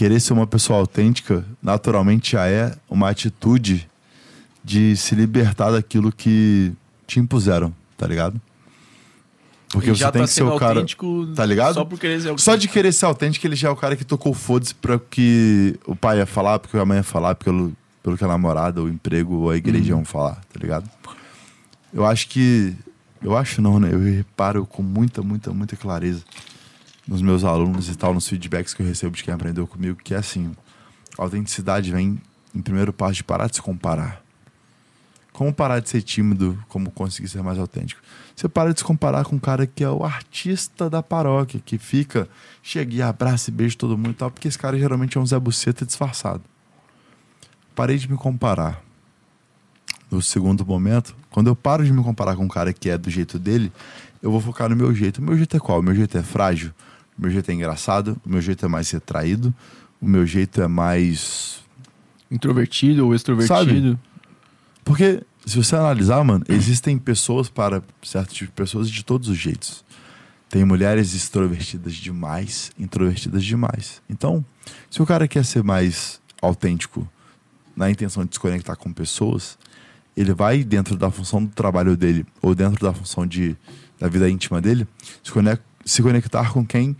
querer 0.03 0.19
ser 0.19 0.33
uma 0.33 0.49
pessoa 0.49 0.81
autêntica 0.81 1.45
naturalmente 1.62 2.33
já 2.33 2.49
é 2.49 2.74
uma 2.91 3.09
atitude 3.09 3.89
de 4.65 4.97
se 4.97 5.15
libertar 5.15 5.70
daquilo 5.70 6.11
que 6.11 6.73
te 7.07 7.20
impuseram, 7.20 7.73
tá 7.97 8.05
ligado? 8.05 8.41
Porque 9.69 9.91
Ele 9.91 9.97
você 9.97 10.03
tem 10.11 10.23
tá 10.23 10.27
que 10.27 10.35
ser 10.35 10.43
o 10.43 10.59
cara. 10.59 10.85
tá 11.37 11.47
ligado? 11.47 11.74
Só 11.74 11.85
por 11.85 12.01
querer 12.01 12.20
ser 12.20 12.37
Só 12.37 12.57
de 12.57 12.66
querer 12.66 12.91
ser 12.91 13.05
autêntico, 13.05 13.47
ele 13.47 13.55
já 13.55 13.69
é 13.69 13.70
o 13.70 13.77
cara 13.77 13.95
que 13.95 14.05
tocou 14.05 14.35
foda-se 14.35 14.74
pra 14.74 14.99
que 14.99 15.79
o 15.87 15.95
pai 15.95 16.19
ia 16.19 16.27
falar, 16.27 16.59
porque 16.59 16.77
a 16.77 16.85
mãe 16.85 16.97
ia 16.97 17.05
falar, 17.05 17.37
pelo, 17.37 17.73
pelo 18.03 18.19
que 18.19 18.24
a 18.24 18.29
namorada, 18.29 18.83
o 18.83 18.89
emprego 18.89 19.37
ou 19.37 19.51
a 19.51 19.57
igreja 19.57 19.91
iam 19.91 20.05
falar, 20.05 20.35
tá 20.53 20.59
ligado? 20.61 20.91
Eu 21.95 22.05
acho 22.05 22.27
que. 22.27 22.74
Eu 23.23 23.37
acho 23.37 23.62
não, 23.62 23.79
né? 23.79 23.91
Eu 23.93 24.01
reparo 24.01 24.66
com 24.66 24.83
muita, 24.83 25.23
muita, 25.23 25.53
muita 25.53 25.77
clareza 25.77 26.24
nos 27.07 27.20
meus 27.20 27.45
alunos 27.45 27.89
e 27.89 27.97
tal, 27.97 28.15
nos 28.15 28.29
feedbacks 28.29 28.74
que 28.74 28.83
eu 28.83 28.87
recebo 28.87 29.16
de 29.16 29.24
quem 29.24 29.35
aprendeu 29.35 29.66
comigo, 29.66 29.99
que 30.03 30.15
é 30.15 30.19
assim: 30.19 30.53
a 31.19 31.23
autenticidade 31.23 31.91
vem 31.91 32.20
em 32.55 32.62
primeiro 32.62 32.93
passo 32.93 33.15
de 33.15 33.24
parar 33.24 33.49
de 33.49 33.57
se 33.57 33.62
comparar. 33.62 34.23
Como 35.33 35.53
parar 35.53 35.81
de 35.81 35.89
ser 35.89 36.03
tímido, 36.03 36.62
como 36.69 36.91
conseguir 36.91 37.29
ser 37.29 37.43
mais 37.43 37.59
autêntico? 37.59 38.03
Você 38.37 38.49
para 38.49 38.73
de 38.73 38.81
se 38.81 38.85
comparar 38.85 39.24
com 39.24 39.37
um 39.37 39.39
cara 39.39 39.66
que 39.66 39.83
é 39.83 39.89
o 39.89 40.05
artista 40.05 40.91
da 40.91 41.03
paróquia, 41.03 41.61
que 41.65 41.79
fica, 41.79 42.29
chega 42.62 42.95
e 42.95 43.03
abraça 43.03 43.49
e 43.49 43.53
beija 43.53 43.77
todo 43.77 43.97
mundo 43.97 44.11
e 44.11 44.15
tal, 44.15 44.31
porque 44.31 44.47
esse 44.47 44.59
cara 44.59 44.79
geralmente 44.79 45.16
é 45.16 45.20
um 45.20 45.27
Zé 45.27 45.39
Buceta 45.39 45.87
disfarçado. 45.87 46.43
Parei 47.74 47.97
de 47.97 48.11
me 48.11 48.16
comparar. 48.16 48.83
No 50.11 50.20
segundo 50.20 50.66
momento, 50.66 51.16
quando 51.31 51.47
eu 51.47 51.57
paro 51.57 51.83
de 51.83 51.91
me 51.91 52.03
comparar 52.03 52.37
com 52.37 52.45
um 52.45 52.49
cara 52.49 52.70
que 52.70 52.91
é 52.91 52.99
do 52.99 53.09
jeito 53.09 53.39
dele, 53.39 53.73
eu 54.23 54.31
vou 54.31 54.41
focar 54.41 54.69
no 54.69 54.77
meu 54.77 54.95
jeito. 54.95 55.19
O 55.19 55.23
meu 55.23 55.37
jeito 55.37 55.57
é 55.57 55.61
qual? 55.61 55.81
O 55.81 55.83
meu 55.83 55.95
jeito 55.95 56.19
é 56.19 56.23
frágil? 56.23 56.73
O 57.18 57.22
meu 57.22 57.30
jeito 57.30 57.51
é 57.51 57.55
engraçado? 57.55 58.16
O 58.24 58.28
meu 58.28 58.40
jeito 58.40 58.64
é 58.64 58.68
mais 58.68 58.90
retraído? 58.90 59.55
O 60.01 60.06
meu 60.06 60.26
jeito 60.26 60.60
é 60.62 60.68
mais 60.68 61.60
Introvertido 62.30 63.05
ou 63.06 63.14
extrovertido. 63.14 64.01
Porque, 64.84 65.22
se 65.47 65.56
você 65.56 65.76
analisar, 65.76 66.24
mano, 66.24 66.44
existem 66.48 66.97
pessoas 66.98 67.48
para 67.48 67.82
certo 68.02 68.32
tipo 68.32 68.51
de 68.51 68.56
pessoas 68.56 68.90
de 68.90 69.05
todos 69.05 69.28
os 69.28 69.36
jeitos. 69.36 69.84
Tem 70.48 70.64
mulheres 70.64 71.14
extrovertidas 71.14 71.94
demais, 71.94 72.72
introvertidas 72.78 73.44
demais. 73.44 74.02
Então, 74.09 74.44
se 74.90 75.01
o 75.02 75.06
cara 75.06 75.28
quer 75.28 75.44
ser 75.44 75.62
mais 75.62 76.20
autêntico 76.40 77.06
na 77.76 77.90
intenção 77.90 78.24
de 78.24 78.34
se 78.34 78.40
conectar 78.40 78.76
com 78.76 78.93
pessoas, 78.93 79.56
ele 80.16 80.32
vai 80.34 80.64
dentro 80.64 80.97
da 80.97 81.10
função 81.10 81.43
do 81.44 81.51
trabalho 81.51 81.97
dele 81.97 82.26
ou 82.43 82.55
dentro 82.55 82.84
da 82.84 82.93
função 82.93 83.26
de, 83.26 83.56
da 83.98 84.09
vida 84.09 84.28
íntima 84.28 84.60
dele, 84.60 84.86
se, 85.22 85.30
conec- 85.30 85.62
se 85.84 86.02
conectar 86.02 86.52
com 86.52 86.64
quem 86.64 86.96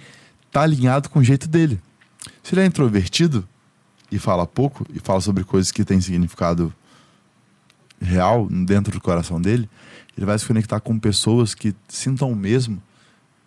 tá 0.50 0.62
alinhado 0.62 1.09
com 1.09 1.20
o 1.20 1.24
jeito 1.24 1.48
dele. 1.48 1.80
Se 2.42 2.54
ele 2.54 2.62
é 2.62 2.66
introvertido 2.66 3.46
e 4.10 4.18
fala 4.18 4.46
pouco 4.46 4.86
e 4.92 5.00
fala 5.00 5.20
sobre 5.20 5.44
coisas 5.44 5.72
que 5.72 5.84
têm 5.84 6.00
significado 6.00 6.72
real 8.00 8.48
dentro 8.48 8.92
do 8.92 9.00
coração 9.00 9.40
dele, 9.40 9.68
ele 10.16 10.26
vai 10.26 10.38
se 10.38 10.46
conectar 10.46 10.80
com 10.80 10.98
pessoas 10.98 11.54
que 11.54 11.74
sintam 11.88 12.30
o 12.30 12.36
mesmo, 12.36 12.82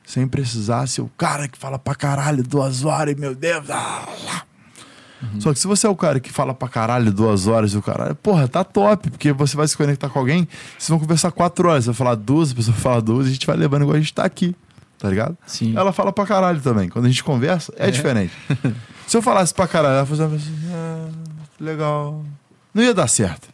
sem 0.05 0.27
precisar 0.27 0.87
ser 0.87 1.01
o 1.01 1.11
cara 1.17 1.47
que 1.47 1.57
fala 1.57 1.77
pra 1.77 1.93
caralho 1.93 2.43
duas 2.43 2.83
horas 2.83 3.15
e 3.15 3.19
meu 3.19 3.35
Deus. 3.35 3.69
ah, 3.69 4.05
lá. 4.25 4.45
Só 5.39 5.51
que 5.51 5.59
se 5.59 5.67
você 5.67 5.87
é 5.87 5.89
o 5.89 5.95
cara 5.95 6.19
que 6.19 6.31
fala 6.31 6.53
pra 6.53 6.67
caralho 6.67 7.11
duas 7.11 7.47
horas 7.47 7.73
e 7.73 7.77
o 7.77 7.81
caralho, 7.81 8.15
porra, 8.15 8.47
tá 8.47 8.63
top, 8.63 9.09
porque 9.09 9.31
você 9.31 9.57
vai 9.57 9.67
se 9.67 9.75
conectar 9.75 10.09
com 10.09 10.19
alguém, 10.19 10.47
vocês 10.77 10.89
vão 10.89 10.99
conversar 10.99 11.31
quatro 11.31 11.67
horas, 11.67 11.85
você 11.85 11.91
vai 11.91 11.95
falar 11.95 12.15
duas, 12.15 12.51
a 12.51 12.55
pessoa 12.55 12.73
vai 12.73 12.81
falar 12.81 12.99
duas, 12.99 13.25
e 13.25 13.29
a 13.29 13.33
gente 13.33 13.47
vai 13.47 13.55
levando 13.55 13.83
igual 13.83 13.95
a 13.95 13.99
gente 13.99 14.13
tá 14.13 14.23
aqui, 14.23 14.55
tá 15.05 15.09
ligado? 15.11 15.37
Sim. 15.45 15.77
Ela 15.77 15.93
fala 15.93 16.11
pra 16.11 16.25
caralho 16.25 16.59
também. 16.59 16.89
Quando 16.89 17.05
a 17.05 17.07
gente 17.07 17.23
conversa, 17.23 17.71
é, 17.77 17.91
diferente. 17.91 18.33
Se 19.05 19.15
eu 19.15 19.21
falasse 19.21 19.53
pra 19.53 19.67
caralho, 19.67 19.97
ela 19.97 20.05
fazia 20.05 20.25
assim, 20.25 20.57
ah, 20.71 21.07
legal. 21.59 22.25
Não 22.73 22.81
ia 22.81 22.91
dar 22.91 23.07
certo. 23.07 23.47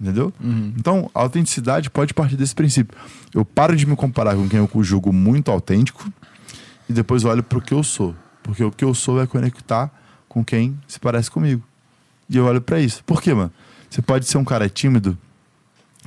Entendeu? 0.00 0.32
Então, 0.78 1.10
a 1.14 1.20
autenticidade 1.20 1.90
pode 1.90 2.14
partir 2.14 2.36
desse 2.36 2.54
princípio. 2.54 2.96
Eu 3.34 3.44
paro 3.44 3.76
de 3.76 3.84
me 3.84 3.94
comparar 3.94 4.34
com 4.36 4.48
quem 4.48 4.58
eu 4.58 4.82
julgo 4.82 5.12
muito 5.12 5.50
autêntico 5.50 6.10
e 6.88 6.94
depois 6.94 7.24
olho 7.24 7.42
pro 7.42 7.60
que 7.60 7.74
eu 7.74 7.82
sou. 7.82 8.14
Porque 8.42 8.64
o 8.64 8.70
que 8.70 8.84
eu 8.84 8.94
sou 8.94 9.20
é 9.20 9.26
conectar 9.26 9.90
com 10.30 10.42
quem 10.42 10.78
se 10.88 10.98
parece 10.98 11.30
comigo. 11.30 11.62
E 12.28 12.38
eu 12.38 12.46
olho 12.46 12.62
pra 12.62 12.80
isso. 12.80 13.04
Por 13.04 13.20
quê, 13.20 13.34
mano? 13.34 13.52
Você 13.90 14.00
pode 14.00 14.26
ser 14.26 14.38
um 14.38 14.44
cara 14.44 14.66
tímido 14.68 15.16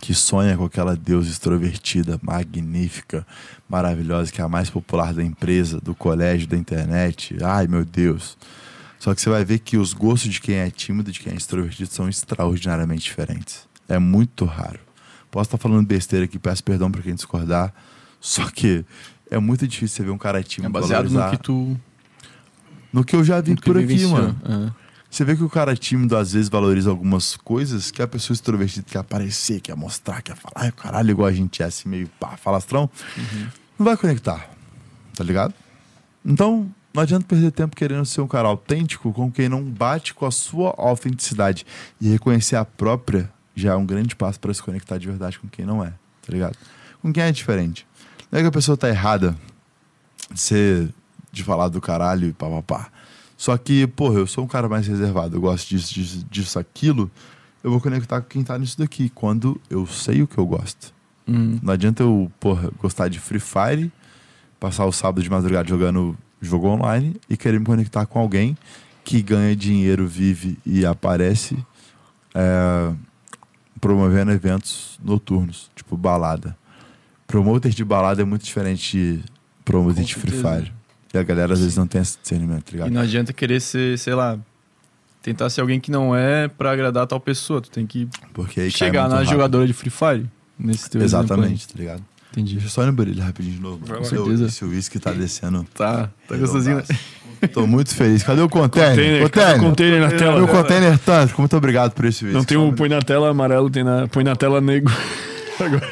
que 0.02 0.14
sonha 0.14 0.56
com 0.58 0.66
aquela 0.66 0.96
deusa 0.96 1.30
extrovertida, 1.30 2.20
magnífica, 2.22 3.26
maravilhosa, 3.68 4.32
que 4.32 4.42
é 4.42 4.44
a 4.44 4.50
mais 4.50 4.70
popular 4.70 5.14
da 5.14 5.24
empresa, 5.24 5.80
do 5.82 5.94
colégio, 5.94 6.48
da 6.48 6.58
internet. 6.58 7.38
Ai, 7.44 7.68
meu 7.68 7.84
Deus. 7.86 8.38
Só 8.98 9.14
que 9.14 9.22
você 9.22 9.30
vai 9.30 9.46
ver 9.46 9.60
que 9.60 9.78
os 9.78 9.94
gostos 9.94 10.32
de 10.32 10.42
quem 10.42 10.56
é 10.56 10.70
tímido 10.70 11.10
e 11.10 11.14
de 11.14 11.20
quem 11.20 11.34
é 11.34 11.36
extrovertido 11.36 11.90
são 11.90 12.10
extraordinariamente 12.10 13.02
diferentes. 13.04 13.68
É 13.88 13.98
muito 14.00 14.46
raro. 14.46 14.80
Posso 15.32 15.48
estar 15.48 15.58
falando 15.58 15.86
besteira 15.86 16.26
aqui, 16.26 16.40
peço 16.40 16.64
perdão 16.64 16.92
pra 16.92 17.02
quem 17.02 17.14
discordar. 17.16 17.74
Só 18.20 18.50
que 18.50 18.84
é 19.30 19.38
muito 19.40 19.68
difícil 19.68 19.98
você 19.98 20.04
ver 20.04 20.10
um 20.12 20.18
cara 20.18 20.40
É 20.40 20.44
tímido 20.44 20.72
baseado 20.74 21.06
no 21.06 21.12
valorizar- 21.12 21.38
que 21.38 21.44
tu. 21.44 21.80
no 22.92 23.04
que 23.04 23.16
eu 23.16 23.24
já 23.24 23.40
vi 23.40 23.52
no 23.52 23.62
por 23.62 23.78
aqui, 23.78 24.06
mano. 24.08 24.36
É. 24.76 24.79
Você 25.10 25.26
vê 25.26 25.36
que 25.36 25.44
o 25.44 25.50
cara 25.50 25.76
tímido 25.76 26.16
às 26.16 26.34
vezes 26.34 26.50
valoriza 26.50 26.90
algumas 26.90 27.36
coisas 27.36 27.90
que 27.90 28.02
a 28.02 28.08
pessoa 28.08 28.36
extrovertida 28.36 28.86
quer 28.88 29.00
aparecer, 29.00 29.60
quer 29.60 29.76
mostrar, 29.76 30.22
quer 30.22 30.36
falar, 30.36 30.54
ai, 30.56 30.72
caralho, 30.72 31.10
igual 31.10 31.28
a 31.28 31.34
gente 31.34 31.64
é 31.64 31.66
assim, 31.66 31.90
meio 31.90 32.08
pá, 32.20 32.38
falastrão. 32.38 32.90
Não 33.78 33.86
vai 33.86 33.98
conectar, 33.98 34.50
tá 35.16 35.24
ligado? 35.24 35.54
Então, 36.24 36.70
não 36.94 37.04
adianta 37.04 37.26
perder 37.26 37.52
tempo 37.52 37.76
querendo 37.76 38.06
ser 38.06 38.22
um 38.22 38.28
cara 38.28 38.48
autêntico 38.48 39.12
com 39.12 39.32
quem 39.32 39.50
não 39.50 39.64
bate 39.64 40.14
com 40.14 40.26
a 40.26 40.32
sua 40.32 40.76
autenticidade. 40.78 41.66
E 42.00 42.10
reconhecer 42.10 42.56
a 42.56 42.66
própria 42.66 43.32
já 43.56 43.74
é 43.74 43.76
um 43.76 43.86
grande 43.86 44.16
passo 44.16 44.40
para 44.40 44.54
se 44.54 44.62
conectar 44.62 44.98
de 44.98 45.08
verdade 45.08 45.40
com 45.40 45.48
quem 45.48 45.66
não 45.66 45.84
é, 45.84 45.90
tá 46.22 46.32
ligado? 46.32 46.58
Com 47.02 47.12
quem 47.12 47.24
é 47.24 47.32
diferente. 47.32 47.86
Não 48.32 48.40
é 48.40 48.42
que 48.42 48.48
a 48.48 48.52
pessoa 48.52 48.78
tá 48.78 48.88
errada 48.88 49.36
de 50.32 50.40
ser, 50.40 50.94
de 51.32 51.44
falar 51.44 51.70
do 51.70 51.82
caralho 51.82 52.28
e 52.28 52.34
pá, 52.34 52.48
pá, 52.48 52.62
pá. 52.62 52.92
Só 53.40 53.58
que, 53.58 53.88
porra, 53.88 54.20
eu 54.20 54.28
sou 54.28 54.44
um 54.44 54.48
cara 54.48 54.68
mais 54.68 54.86
reservado, 54.86 55.38
eu 55.38 55.40
gosto 55.40 55.70
disso, 55.70 55.94
disso, 55.94 56.26
disso, 56.30 56.60
aquilo. 56.60 57.10
Eu 57.64 57.72
vou 57.72 57.80
conectar 57.80 58.20
com 58.20 58.28
quem 58.28 58.44
tá 58.44 58.60
nisso 58.60 58.78
daqui, 58.78 59.08
quando 59.08 59.60
eu 59.70 59.88
sei 59.88 60.22
o 60.22 60.28
que 60.28 60.38
eu 60.38 60.46
gosto. 60.46 60.94
Hum. 61.26 61.58
Não 61.64 61.72
adianta 61.74 62.04
eu, 62.04 62.30
porra, 62.38 62.70
gostar 62.78 63.08
de 63.08 63.18
Free 63.18 63.40
Fire, 63.40 63.90
passar 64.60 64.86
o 64.86 64.92
sábado 64.92 65.24
de 65.24 65.30
madrugada 65.30 65.70
jogando 65.70 66.18
jogo 66.42 66.68
online 66.68 67.16
e 67.30 67.38
querer 67.38 67.62
me 67.62 67.66
conectar 67.66 68.06
com 68.06 68.20
alguém 68.20 68.58
que 69.06 69.22
ganha 69.22 69.56
dinheiro, 69.56 70.06
vive 70.06 70.60
e 70.66 70.86
aparece 70.86 71.58
é, 72.36 72.94
promovendo 73.80 74.32
eventos 74.32 75.00
noturnos, 75.02 75.72
tipo 75.74 75.96
balada. 75.96 76.58
Promoter 77.26 77.70
de 77.70 77.86
balada 77.86 78.22
é 78.22 78.26
muito 78.26 78.44
diferente 78.44 78.98
de 78.98 79.24
promoter 79.64 80.02
Com 80.02 80.08
de 80.08 80.16
Free. 80.16 80.42
Fire. 80.42 80.79
E 81.14 81.18
a 81.18 81.24
galera 81.24 81.54
às 81.54 81.60
vezes 81.60 81.76
não 81.78 81.88
tem 81.88 82.02
esse 82.02 82.18
discernimento, 82.22 82.64
tá 82.66 82.70
E 82.72 82.74
ligado? 82.74 82.92
não 82.92 83.02
adianta 83.02 83.34
querer 83.34 83.60
ser, 83.60 83.98
sei 83.98 84.14
lá, 84.14 84.38
tentar 85.22 85.50
ser 85.50 85.62
alguém 85.62 85.80
que 85.80 85.90
não 85.92 86.16
é 86.16 86.48
pra 86.48 86.72
agradar 86.72 87.08
tal 87.08 87.20
pessoa. 87.20 87.62
Tu 87.62 87.70
tem 87.72 87.86
que 87.88 88.08
chegar 88.70 89.08
na 89.10 89.16
rápido. 89.16 89.30
jogadora 89.32 89.66
de 89.68 89.74
Free 89.74 89.90
Fire. 89.90 90.26
Nesse 90.58 90.90
teu 90.90 91.02
Exatamente, 91.02 91.68
tá 91.68 91.74
ligado? 91.78 92.04
Entendi. 92.32 92.54
Deixa 92.54 92.68
eu 92.68 92.72
só 92.72 92.84
ir 92.84 92.88
no 92.88 92.94
banheiro 92.94 93.20
rapidinho 93.22 93.56
de 93.56 93.62
novo. 93.62 93.80
Com 93.88 94.04
certeza. 94.04 94.46
Esse 94.46 94.64
uísque 94.66 95.00
tá 95.00 95.12
descendo. 95.12 95.66
Tá, 95.74 96.10
tá 96.28 96.38
gostosinho. 96.38 96.84
Tô 97.54 97.66
muito 97.66 97.96
feliz. 97.96 98.22
Cadê 98.22 98.42
o 98.42 98.50
container? 98.50 98.90
Container, 98.92 99.24
Container. 99.24 99.60
container 99.60 100.02
na 100.02 100.10
tela. 100.12 100.36
Meu 100.38 100.48
container 100.48 101.00
tanto. 101.00 101.34
Muito 101.40 101.56
obrigado 101.58 101.94
por 101.94 102.06
esse 102.06 102.24
vídeo. 102.26 102.38
Não 102.38 102.44
tem 102.44 102.58
um 102.58 102.72
põe 102.74 102.90
na 102.90 103.02
tela 103.02 103.30
amarelo, 103.30 103.70
tem 103.70 103.84
na, 103.84 104.08
põe 104.10 104.24
na 104.24 104.36
tela 104.36 104.60
negro. 104.62 104.94
Agora. 105.60 105.90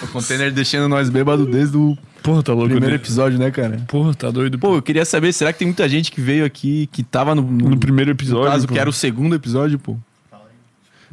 container 0.11 0.51
deixando 0.51 0.87
nós 0.87 1.09
bêbados 1.09 1.47
desde 1.47 1.77
o 1.77 1.97
Porra, 2.21 2.43
tá 2.43 2.53
louco. 2.53 2.69
primeiro 2.69 2.95
né? 2.95 2.95
episódio, 2.95 3.39
né, 3.39 3.49
cara? 3.49 3.81
Porra, 3.87 4.13
tá 4.13 4.29
doido. 4.29 4.59
Pô, 4.59 4.75
eu 4.75 4.81
queria 4.81 5.05
saber, 5.05 5.33
será 5.33 5.51
que 5.51 5.59
tem 5.59 5.67
muita 5.67 5.87
gente 5.89 6.11
que 6.11 6.21
veio 6.21 6.45
aqui 6.45 6.87
que 6.91 7.03
tava 7.03 7.33
no, 7.33 7.41
no, 7.41 7.69
no 7.71 7.77
primeiro 7.77 8.09
no 8.09 8.15
episódio. 8.15 8.51
caso, 8.51 8.67
pô. 8.67 8.73
que 8.73 8.79
era 8.79 8.89
o 8.89 8.93
segundo 8.93 9.35
episódio, 9.35 9.79
pô? 9.79 9.97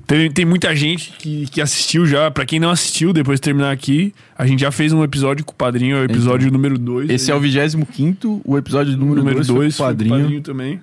Tem, 0.07 0.31
tem 0.31 0.45
muita 0.47 0.75
gente 0.75 1.13
que, 1.19 1.47
que 1.47 1.61
assistiu 1.61 2.07
já. 2.07 2.31
Pra 2.31 2.47
quem 2.47 2.59
não 2.59 2.71
assistiu, 2.71 3.13
depois 3.13 3.39
de 3.39 3.43
terminar 3.43 3.71
aqui, 3.71 4.15
a 4.37 4.47
gente 4.47 4.61
já 4.61 4.71
fez 4.71 4.91
um 4.91 5.05
episódio 5.05 5.45
com 5.45 5.53
o 5.53 5.55
padrinho, 5.55 5.97
é 5.97 6.01
o 6.01 6.05
episódio 6.05 6.51
número 6.51 6.79
2. 6.79 7.11
Esse 7.11 7.31
é 7.31 7.35
o 7.35 7.41
25 7.41 8.41
o 8.43 8.57
episódio 8.57 8.97
número 8.97 9.23
2 9.23 9.25
número 9.25 9.45
foi 9.45 9.55
2, 9.55 9.77
com 9.77 9.83
o 9.83 9.87
padrinho. 9.87 10.41
também. 10.41 10.81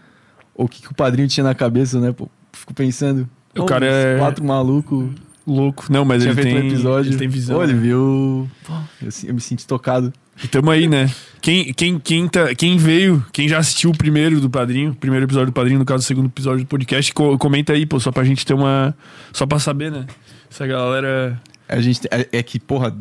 O 0.53 0.67
que, 0.67 0.81
que 0.81 0.91
o 0.91 0.93
padrinho 0.93 1.27
tinha 1.27 1.43
na 1.43 1.55
cabeça, 1.55 1.99
né, 1.99 2.11
pô? 2.11 2.29
Fico 2.53 2.73
pensando. 2.73 3.27
O 3.57 3.65
cara 3.65 3.85
é 3.85 4.17
Quatro 4.19 4.43
malucos. 4.45 5.09
Louco. 5.45 5.85
Não, 5.89 6.03
mas 6.05 6.21
Tinha 6.23 6.33
ele 6.33 6.41
tem, 6.41 6.55
um 6.55 6.67
episódio. 6.67 7.09
ele 7.11 7.17
tem 7.17 7.27
visão. 7.27 7.65
Né? 7.65 7.73
viu. 7.73 8.49
Pô, 8.65 8.73
eu, 9.01 9.09
eu 9.27 9.33
me 9.33 9.41
senti 9.41 9.65
tocado. 9.65 10.11
E 10.43 10.47
tamo 10.47 10.69
aí, 10.69 10.87
né? 10.87 11.09
Quem, 11.41 11.73
quem, 11.73 11.97
quem, 11.99 12.27
tá, 12.27 12.53
quem 12.55 12.77
veio, 12.77 13.25
quem 13.31 13.47
já 13.47 13.57
assistiu 13.57 13.91
o 13.91 13.97
primeiro 13.97 14.41
do 14.41 14.49
Padrinho, 14.49 14.93
primeiro 14.93 15.25
episódio 15.25 15.47
do 15.47 15.53
Padrinho, 15.53 15.79
no 15.79 15.85
caso, 15.85 16.03
o 16.03 16.05
segundo 16.05 16.25
episódio 16.25 16.65
do 16.65 16.67
podcast, 16.67 17.13
co- 17.13 17.37
comenta 17.37 17.71
aí, 17.71 17.85
pô, 17.85 17.99
só 17.99 18.11
pra 18.11 18.23
gente 18.25 18.45
ter 18.45 18.53
uma. 18.53 18.93
Só 19.31 19.45
pra 19.45 19.59
saber, 19.59 19.91
né? 19.91 20.05
Se 20.49 20.61
a 20.63 20.67
galera. 20.67 21.41
A 21.69 21.79
gente, 21.79 22.01
é, 22.11 22.27
é 22.31 22.43
que, 22.43 22.59
porra, 22.59 22.93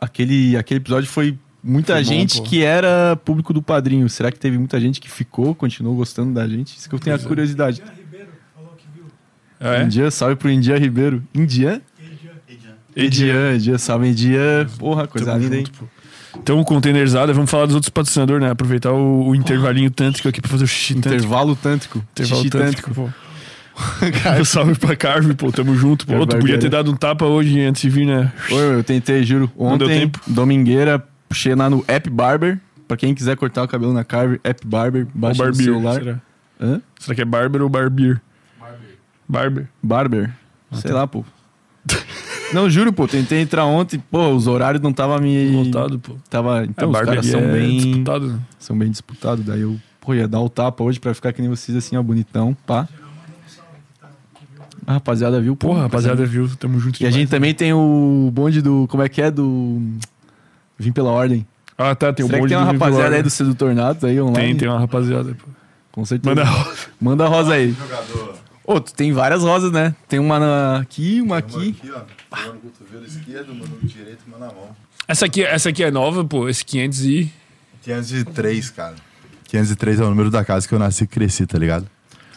aquele, 0.00 0.56
aquele 0.56 0.78
episódio 0.80 1.08
foi 1.08 1.36
muita 1.62 1.94
Foi 1.94 2.02
bom, 2.04 2.08
gente 2.08 2.36
pô. 2.38 2.42
que 2.44 2.62
era 2.62 3.16
público 3.24 3.52
do 3.52 3.60
padrinho. 3.62 4.08
Será 4.08 4.30
que 4.30 4.38
teve 4.38 4.56
muita 4.58 4.80
gente 4.80 5.00
que 5.00 5.10
ficou, 5.10 5.54
continuou 5.54 5.96
gostando 5.96 6.32
da 6.32 6.46
gente? 6.46 6.76
Isso 6.76 6.88
que 6.88 6.94
eu 6.94 6.98
tenho 6.98 7.16
a 7.16 7.18
curiosidade. 7.18 7.82
É? 7.82 7.97
India, 9.84 10.10
salve 10.10 10.36
pro 10.36 10.50
India 10.50 10.76
Ribeiro. 10.78 11.22
India? 11.34 11.82
Edian, 12.96 13.54
Edian, 13.54 13.78
salve 13.78 14.08
India. 14.08 14.66
Porra, 14.78 15.06
coisa 15.06 15.26
Tamo 15.32 15.38
linda, 15.42 15.56
hein? 15.56 15.64
junto, 15.66 15.78
pô. 15.78 15.84
Então, 16.40 16.62
containerzada, 16.64 17.32
vamos 17.32 17.50
falar 17.50 17.66
dos 17.66 17.74
outros 17.74 17.90
patrocinadores, 17.90 18.42
né? 18.42 18.50
Aproveitar 18.50 18.92
o, 18.92 19.28
o 19.28 19.34
intervalinho 19.34 19.90
tântrico 19.90 20.28
aqui 20.28 20.40
pra 20.40 20.50
fazer 20.50 20.64
o 20.64 20.66
xixi 20.66 20.94
tântrico. 20.94 21.16
Intervalo 21.16 21.56
tântrico. 21.56 21.98
Intervalo 22.12 22.42
Xixi 22.42 22.50
tântrico, 22.50 22.90
pô. 22.94 23.08
Salve 24.44 24.74
pra 24.76 24.96
Carve, 24.96 25.34
pô, 25.34 25.52
tamo 25.52 25.74
junto, 25.76 26.06
pô. 26.06 26.12
Carve 26.12 26.26
Tu 26.26 26.38
podia 26.38 26.58
ter 26.58 26.68
dado 26.68 26.90
um 26.90 26.96
tapa 26.96 27.24
hoje 27.24 27.60
antes 27.60 27.82
de 27.82 27.90
vir, 27.90 28.06
né? 28.06 28.32
Ô, 28.50 28.56
eu 28.58 28.84
tentei, 28.84 29.22
juro. 29.22 29.50
Não 29.56 29.78
deu 29.78 29.86
Ontem, 29.86 30.00
tempo? 30.00 30.20
domingueira, 30.26 31.02
puxei 31.28 31.54
lá 31.54 31.68
no 31.70 31.84
App 31.86 32.08
Barber. 32.10 32.58
Pra 32.86 32.96
quem 32.96 33.14
quiser 33.14 33.36
cortar 33.36 33.62
o 33.64 33.68
cabelo 33.68 33.92
na 33.92 34.02
Carver, 34.02 34.40
App 34.42 34.66
Barber, 34.66 35.06
baixa 35.14 35.42
Barbier, 35.42 35.64
celular. 35.64 35.94
será? 35.94 36.20
Hã? 36.60 36.80
Será 36.98 37.14
que 37.14 37.20
é 37.20 37.24
Barber 37.24 37.62
ou 37.62 37.68
Barbier? 37.68 38.20
Barber. 39.28 39.68
Barber. 39.82 40.34
Ah, 40.70 40.76
Sei 40.76 40.90
tá. 40.90 40.98
lá, 40.98 41.06
pô. 41.06 41.24
Não, 42.52 42.68
juro, 42.70 42.92
pô. 42.92 43.06
Tentei 43.06 43.40
entrar 43.40 43.66
ontem, 43.66 43.98
pô, 44.10 44.28
os 44.30 44.46
horários 44.46 44.82
não 44.82 44.92
tava 44.92 45.18
me... 45.18 45.50
Lotado, 45.50 45.98
pô. 45.98 46.16
Tava... 46.30 46.64
Então, 46.64 46.88
é, 46.88 46.92
os 46.92 47.00
caras 47.06 47.26
são 47.26 47.40
é 47.40 47.52
bem... 47.52 47.76
disputado, 47.76 48.26
né? 48.28 48.38
São 48.58 48.78
bem 48.78 48.90
disputados. 48.90 49.44
Daí 49.44 49.60
eu, 49.60 49.76
pô, 50.00 50.14
ia 50.14 50.26
dar 50.26 50.40
o 50.40 50.48
tapa 50.48 50.82
hoje 50.82 50.98
pra 50.98 51.12
ficar 51.12 51.32
que 51.32 51.42
nem 51.42 51.50
vocês, 51.50 51.76
assim, 51.76 51.96
ó, 51.96 52.02
bonitão, 52.02 52.56
pá. 52.66 52.88
A 54.86 54.94
rapaziada 54.94 55.38
viu, 55.38 55.54
pô, 55.54 55.68
Porra, 55.68 55.82
rapaziada, 55.82 56.24
viu? 56.24 56.48
Tamo 56.56 56.80
junto 56.80 56.94
E 56.94 56.96
a 56.96 57.10
demais. 57.10 57.14
gente 57.14 57.28
também 57.28 57.52
tem 57.52 57.74
o 57.74 58.30
bonde 58.32 58.62
do... 58.62 58.86
Como 58.88 59.02
é 59.02 59.08
que 59.10 59.20
é? 59.20 59.30
Do... 59.30 59.82
Vim 60.78 60.92
pela 60.92 61.10
ordem. 61.10 61.46
Ah, 61.76 61.94
tá, 61.94 62.12
tem 62.12 62.24
um 62.24 62.28
Será 62.28 62.38
que 62.38 62.42
monte 62.42 62.48
tem 62.48 62.58
uma 62.58 62.72
rapaziada 62.72 63.16
aí 63.16 63.22
do 63.22 63.30
Sedutor 63.30 63.68
Tornados 63.68 64.02
aí 64.02 64.18
online? 64.20 64.48
Tem, 64.48 64.56
tem 64.56 64.68
uma 64.68 64.78
rapaziada, 64.80 65.34
pô. 65.34 65.48
Com 65.92 66.04
certeza. 66.04 66.34
Manda 66.34 66.50
Manda, 67.00 67.26
rosa. 67.26 67.36
a 67.36 67.42
rosa 67.42 67.54
aí. 67.54 67.72
Jogador. 67.72 68.47
Ô, 68.70 68.78
tu 68.78 68.92
tem 68.92 69.12
várias 69.12 69.42
rosas, 69.42 69.72
né? 69.72 69.94
Tem 70.06 70.18
uma 70.18 70.38
na- 70.38 70.80
aqui, 70.80 71.22
uma 71.22 71.38
aqui. 71.38 71.70
aqui, 71.70 71.90
ó. 71.90 72.02
Uma 72.36 72.52
no 72.52 72.60
cotovelo 72.60 73.06
esquerdo, 73.06 73.50
uma 73.52 73.64
no 73.64 73.78
direito, 73.88 74.18
uma 74.26 74.36
na 74.36 74.46
mão. 74.48 74.76
Essa 75.08 75.24
aqui, 75.24 75.42
essa 75.42 75.70
aqui 75.70 75.82
é 75.82 75.90
nova, 75.90 76.22
pô. 76.22 76.50
Esse 76.50 76.62
500 76.66 77.00
e... 77.06 77.32
503, 77.82 78.68
cara. 78.68 78.94
503 79.44 80.00
é 80.00 80.04
o 80.04 80.10
número 80.10 80.30
da 80.30 80.44
casa 80.44 80.68
que 80.68 80.74
eu 80.74 80.78
nasci 80.78 81.04
e 81.04 81.06
cresci, 81.06 81.46
tá 81.46 81.58
ligado? 81.58 81.86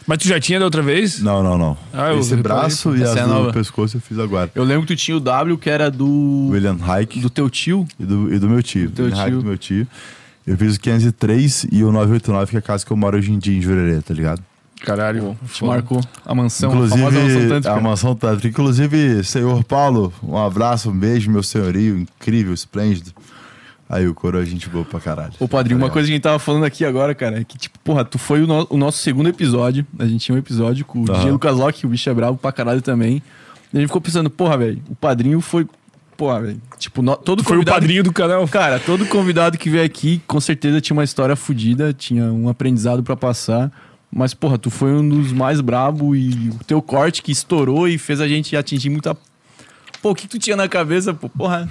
Mas 0.06 0.18
tu 0.18 0.26
já 0.26 0.40
tinha 0.40 0.58
da 0.58 0.64
outra 0.64 0.80
vez? 0.80 1.20
Não, 1.20 1.42
não, 1.42 1.58
não. 1.58 1.76
Ah, 1.92 2.08
eu 2.12 2.20
Esse 2.20 2.34
reparei, 2.34 2.60
braço 2.62 2.96
e 2.96 3.02
Essa 3.02 3.24
as 3.24 3.30
é 3.30 3.42
do 3.46 3.52
pescoço 3.52 3.98
eu 3.98 4.00
fiz 4.00 4.18
agora. 4.18 4.50
Eu 4.54 4.64
lembro 4.64 4.86
que 4.86 4.96
tu 4.96 4.98
tinha 4.98 5.16
o 5.18 5.20
W, 5.20 5.58
que 5.58 5.68
era 5.68 5.90
do... 5.90 6.48
William 6.50 6.78
Hike 6.80 7.20
Do 7.20 7.28
teu 7.28 7.50
tio. 7.50 7.86
e, 8.00 8.04
do, 8.06 8.32
e 8.32 8.38
do 8.38 8.48
meu 8.48 8.62
tio. 8.62 8.90
teu 8.90 9.04
William 9.04 9.20
Hike 9.20 9.30
tio. 9.32 9.38
do 9.40 9.44
meu 9.46 9.58
tio. 9.58 9.86
Eu 10.46 10.56
fiz 10.56 10.76
o 10.76 10.80
503 10.80 11.66
e 11.70 11.84
o 11.84 11.92
989, 11.92 12.50
que 12.50 12.56
é 12.56 12.58
a 12.58 12.62
casa 12.62 12.86
que 12.86 12.90
eu 12.90 12.96
moro 12.96 13.18
hoje 13.18 13.30
em 13.30 13.38
dia, 13.38 13.56
em 13.56 13.60
Jurerê, 13.60 14.00
tá 14.00 14.14
ligado? 14.14 14.42
Caralho. 14.84 15.36
Te 15.46 15.60
foda. 15.60 15.72
marcou 15.72 16.00
a 16.26 16.34
mansão, 16.34 16.70
a 16.70 16.74
Inclusive, 16.74 16.98
famosa 17.02 17.20
mansão 17.22 17.48
tântrica. 17.48 17.72
a 17.76 17.80
mansão 17.80 18.14
tântrica. 18.16 18.48
Inclusive, 18.48 19.24
senhor 19.24 19.62
Paulo, 19.64 20.12
um 20.22 20.36
abraço, 20.36 20.90
um 20.90 20.98
beijo, 20.98 21.30
meu 21.30 21.42
senhorio, 21.42 21.98
incrível, 21.98 22.52
esplêndido. 22.52 23.12
Aí 23.88 24.08
o 24.08 24.14
coro 24.14 24.40
é 24.40 24.44
gente 24.46 24.68
boa 24.70 24.84
pra 24.86 24.98
caralho. 25.00 25.32
Ô, 25.38 25.46
padrinho, 25.46 25.78
uma 25.78 25.90
coisa 25.90 26.06
que 26.06 26.12
a 26.12 26.16
gente 26.16 26.22
tava 26.22 26.38
falando 26.38 26.64
aqui 26.64 26.82
agora, 26.84 27.14
cara, 27.14 27.40
é 27.40 27.44
que, 27.44 27.58
tipo, 27.58 27.78
porra, 27.80 28.04
tu 28.04 28.18
foi 28.18 28.42
o, 28.42 28.46
no- 28.46 28.66
o 28.70 28.76
nosso 28.78 28.98
segundo 28.98 29.28
episódio. 29.28 29.86
A 29.98 30.06
gente 30.06 30.24
tinha 30.24 30.34
um 30.34 30.38
episódio 30.38 30.84
com 30.84 31.02
o. 31.02 31.04
DJ 31.04 31.30
Lucas 31.30 31.54
Locke, 31.56 31.84
o 31.84 31.90
bicho 31.90 32.08
é 32.08 32.14
bravo 32.14 32.38
pra 32.38 32.50
caralho 32.52 32.80
também. 32.80 33.22
E 33.72 33.76
a 33.76 33.80
gente 33.80 33.88
ficou 33.88 34.00
pensando, 34.00 34.30
porra, 34.30 34.56
velho, 34.56 34.82
o 34.88 34.94
padrinho 34.94 35.40
foi. 35.42 35.66
Porra, 36.16 36.40
velho. 36.40 36.60
Tipo, 36.78 37.02
no- 37.02 37.16
todo 37.16 37.44
Foi 37.44 37.58
o 37.58 37.64
padrinho 37.64 38.02
do 38.02 38.12
canal. 38.12 38.46
Cara, 38.48 38.78
todo 38.80 39.04
convidado 39.06 39.58
que 39.58 39.68
veio 39.68 39.84
aqui, 39.84 40.22
com 40.26 40.40
certeza 40.40 40.80
tinha 40.80 40.96
uma 40.96 41.04
história 41.04 41.36
fodida, 41.36 41.92
tinha 41.92 42.24
um 42.32 42.48
aprendizado 42.48 43.02
pra 43.02 43.14
passar. 43.16 43.70
Mas, 44.14 44.34
porra, 44.34 44.58
tu 44.58 44.68
foi 44.70 44.92
um 44.92 45.08
dos 45.08 45.32
mais 45.32 45.60
brabo 45.60 46.14
e 46.14 46.50
o 46.50 46.64
teu 46.66 46.82
corte 46.82 47.22
que 47.22 47.32
estourou 47.32 47.88
e 47.88 47.96
fez 47.96 48.20
a 48.20 48.28
gente 48.28 48.54
atingir 48.56 48.90
muita. 48.90 49.16
Pô, 50.02 50.10
o 50.10 50.14
que 50.14 50.28
tu 50.28 50.38
tinha 50.38 50.54
na 50.56 50.68
cabeça, 50.68 51.14
pô? 51.14 51.28
Porra, 51.30 51.68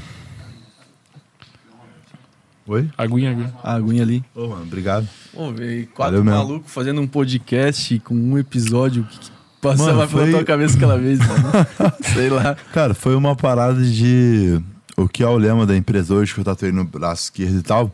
Oi? 2.67 2.89
Aguinha, 2.97 3.31
aguinha. 3.31 3.53
a 3.63 3.73
aguinha 3.75 4.03
ali. 4.03 4.23
Ô, 4.35 4.47
mano, 4.47 4.61
obrigado. 4.63 5.07
Pô, 5.33 5.51
velho, 5.51 5.87
quatro 5.87 6.17
Valeu 6.17 6.23
mesmo. 6.23 6.37
malucos 6.39 6.71
fazendo 6.71 7.01
um 7.01 7.07
podcast 7.07 7.99
com 7.99 8.13
um 8.15 8.37
episódio. 8.37 9.03
Que 9.03 9.19
que 9.19 9.31
passava 9.61 9.93
Mano, 9.93 10.07
pela 10.09 10.21
foi- 10.23 10.31
tua 10.31 10.43
cabeça 10.43 10.75
aquela 10.75 10.97
vez, 10.97 11.19
mano? 11.19 11.43
Sei 12.13 12.29
lá. 12.29 12.55
Cara, 12.73 12.93
foi 12.93 13.15
uma 13.15 13.35
parada 13.35 13.83
de. 13.83 14.59
O 14.97 15.07
que 15.07 15.21
é 15.23 15.27
o 15.27 15.37
lema 15.37 15.65
da 15.65 15.75
empresa 15.75 16.13
hoje, 16.13 16.33
que 16.33 16.39
eu 16.39 16.43
tatuei 16.43 16.71
no 16.71 16.83
braço 16.85 17.23
esquerdo 17.25 17.57
e 17.59 17.61
tal, 17.61 17.91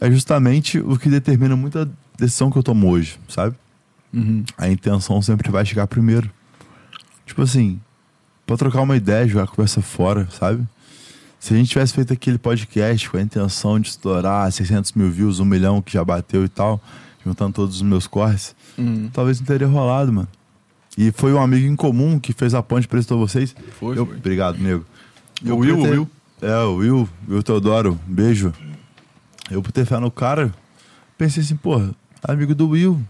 é 0.00 0.10
justamente 0.10 0.78
o 0.78 0.96
que 0.98 1.08
determina 1.08 1.54
muita 1.56 1.88
decisão 2.20 2.50
que 2.50 2.58
eu 2.58 2.62
tomo 2.62 2.88
hoje, 2.90 3.18
sabe? 3.28 3.56
Uhum. 4.12 4.44
A 4.58 4.68
intenção 4.68 5.20
sempre 5.22 5.50
vai 5.50 5.64
chegar 5.64 5.86
primeiro. 5.86 6.30
Tipo 7.26 7.42
assim, 7.42 7.80
pra 8.46 8.56
trocar 8.56 8.80
uma 8.82 8.96
ideia, 8.96 9.26
jogar 9.26 9.44
a 9.44 9.46
conversa 9.46 9.80
fora, 9.80 10.28
sabe? 10.30 10.66
Se 11.38 11.54
a 11.54 11.56
gente 11.56 11.70
tivesse 11.70 11.94
feito 11.94 12.12
aquele 12.12 12.36
podcast 12.38 13.08
com 13.08 13.16
a 13.16 13.22
intenção 13.22 13.80
de 13.80 13.88
estourar 13.88 14.50
600 14.52 14.92
mil 14.92 15.10
views, 15.10 15.40
um 15.40 15.44
milhão 15.44 15.80
que 15.80 15.92
já 15.92 16.04
bateu 16.04 16.44
e 16.44 16.48
tal, 16.48 16.80
juntando 17.24 17.52
todos 17.54 17.76
os 17.76 17.82
meus 17.82 18.06
corres, 18.06 18.54
Uhum. 18.76 19.08
talvez 19.12 19.38
não 19.40 19.46
teria 19.46 19.66
rolado, 19.66 20.12
mano. 20.12 20.28
E 20.98 21.10
foi 21.12 21.32
um 21.32 21.40
amigo 21.40 21.66
em 21.66 21.76
comum 21.76 22.18
que 22.18 22.32
fez 22.32 22.52
a 22.52 22.62
ponte, 22.62 22.86
prestou 22.88 23.18
vocês. 23.18 23.54
Foi, 23.78 23.96
Eu- 23.96 24.04
foi. 24.06 24.16
Obrigado, 24.16 24.58
nego. 24.58 24.84
O 25.44 25.54
Will, 25.56 25.76
por 25.76 25.80
o 25.80 25.82
ter- 25.84 25.90
Will. 25.92 26.10
É, 26.42 26.56
o 26.64 26.74
Will, 26.76 27.08
Will 27.28 27.42
Teodoro, 27.42 27.98
beijo. 28.06 28.52
Eu 29.50 29.62
por 29.62 29.72
ter 29.72 29.84
fé 29.86 29.98
no 29.98 30.10
cara, 30.10 30.52
pensei 31.16 31.42
assim, 31.42 31.56
porra, 31.56 31.94
amigo 32.22 32.54
do 32.54 32.68
Will. 32.68 33.00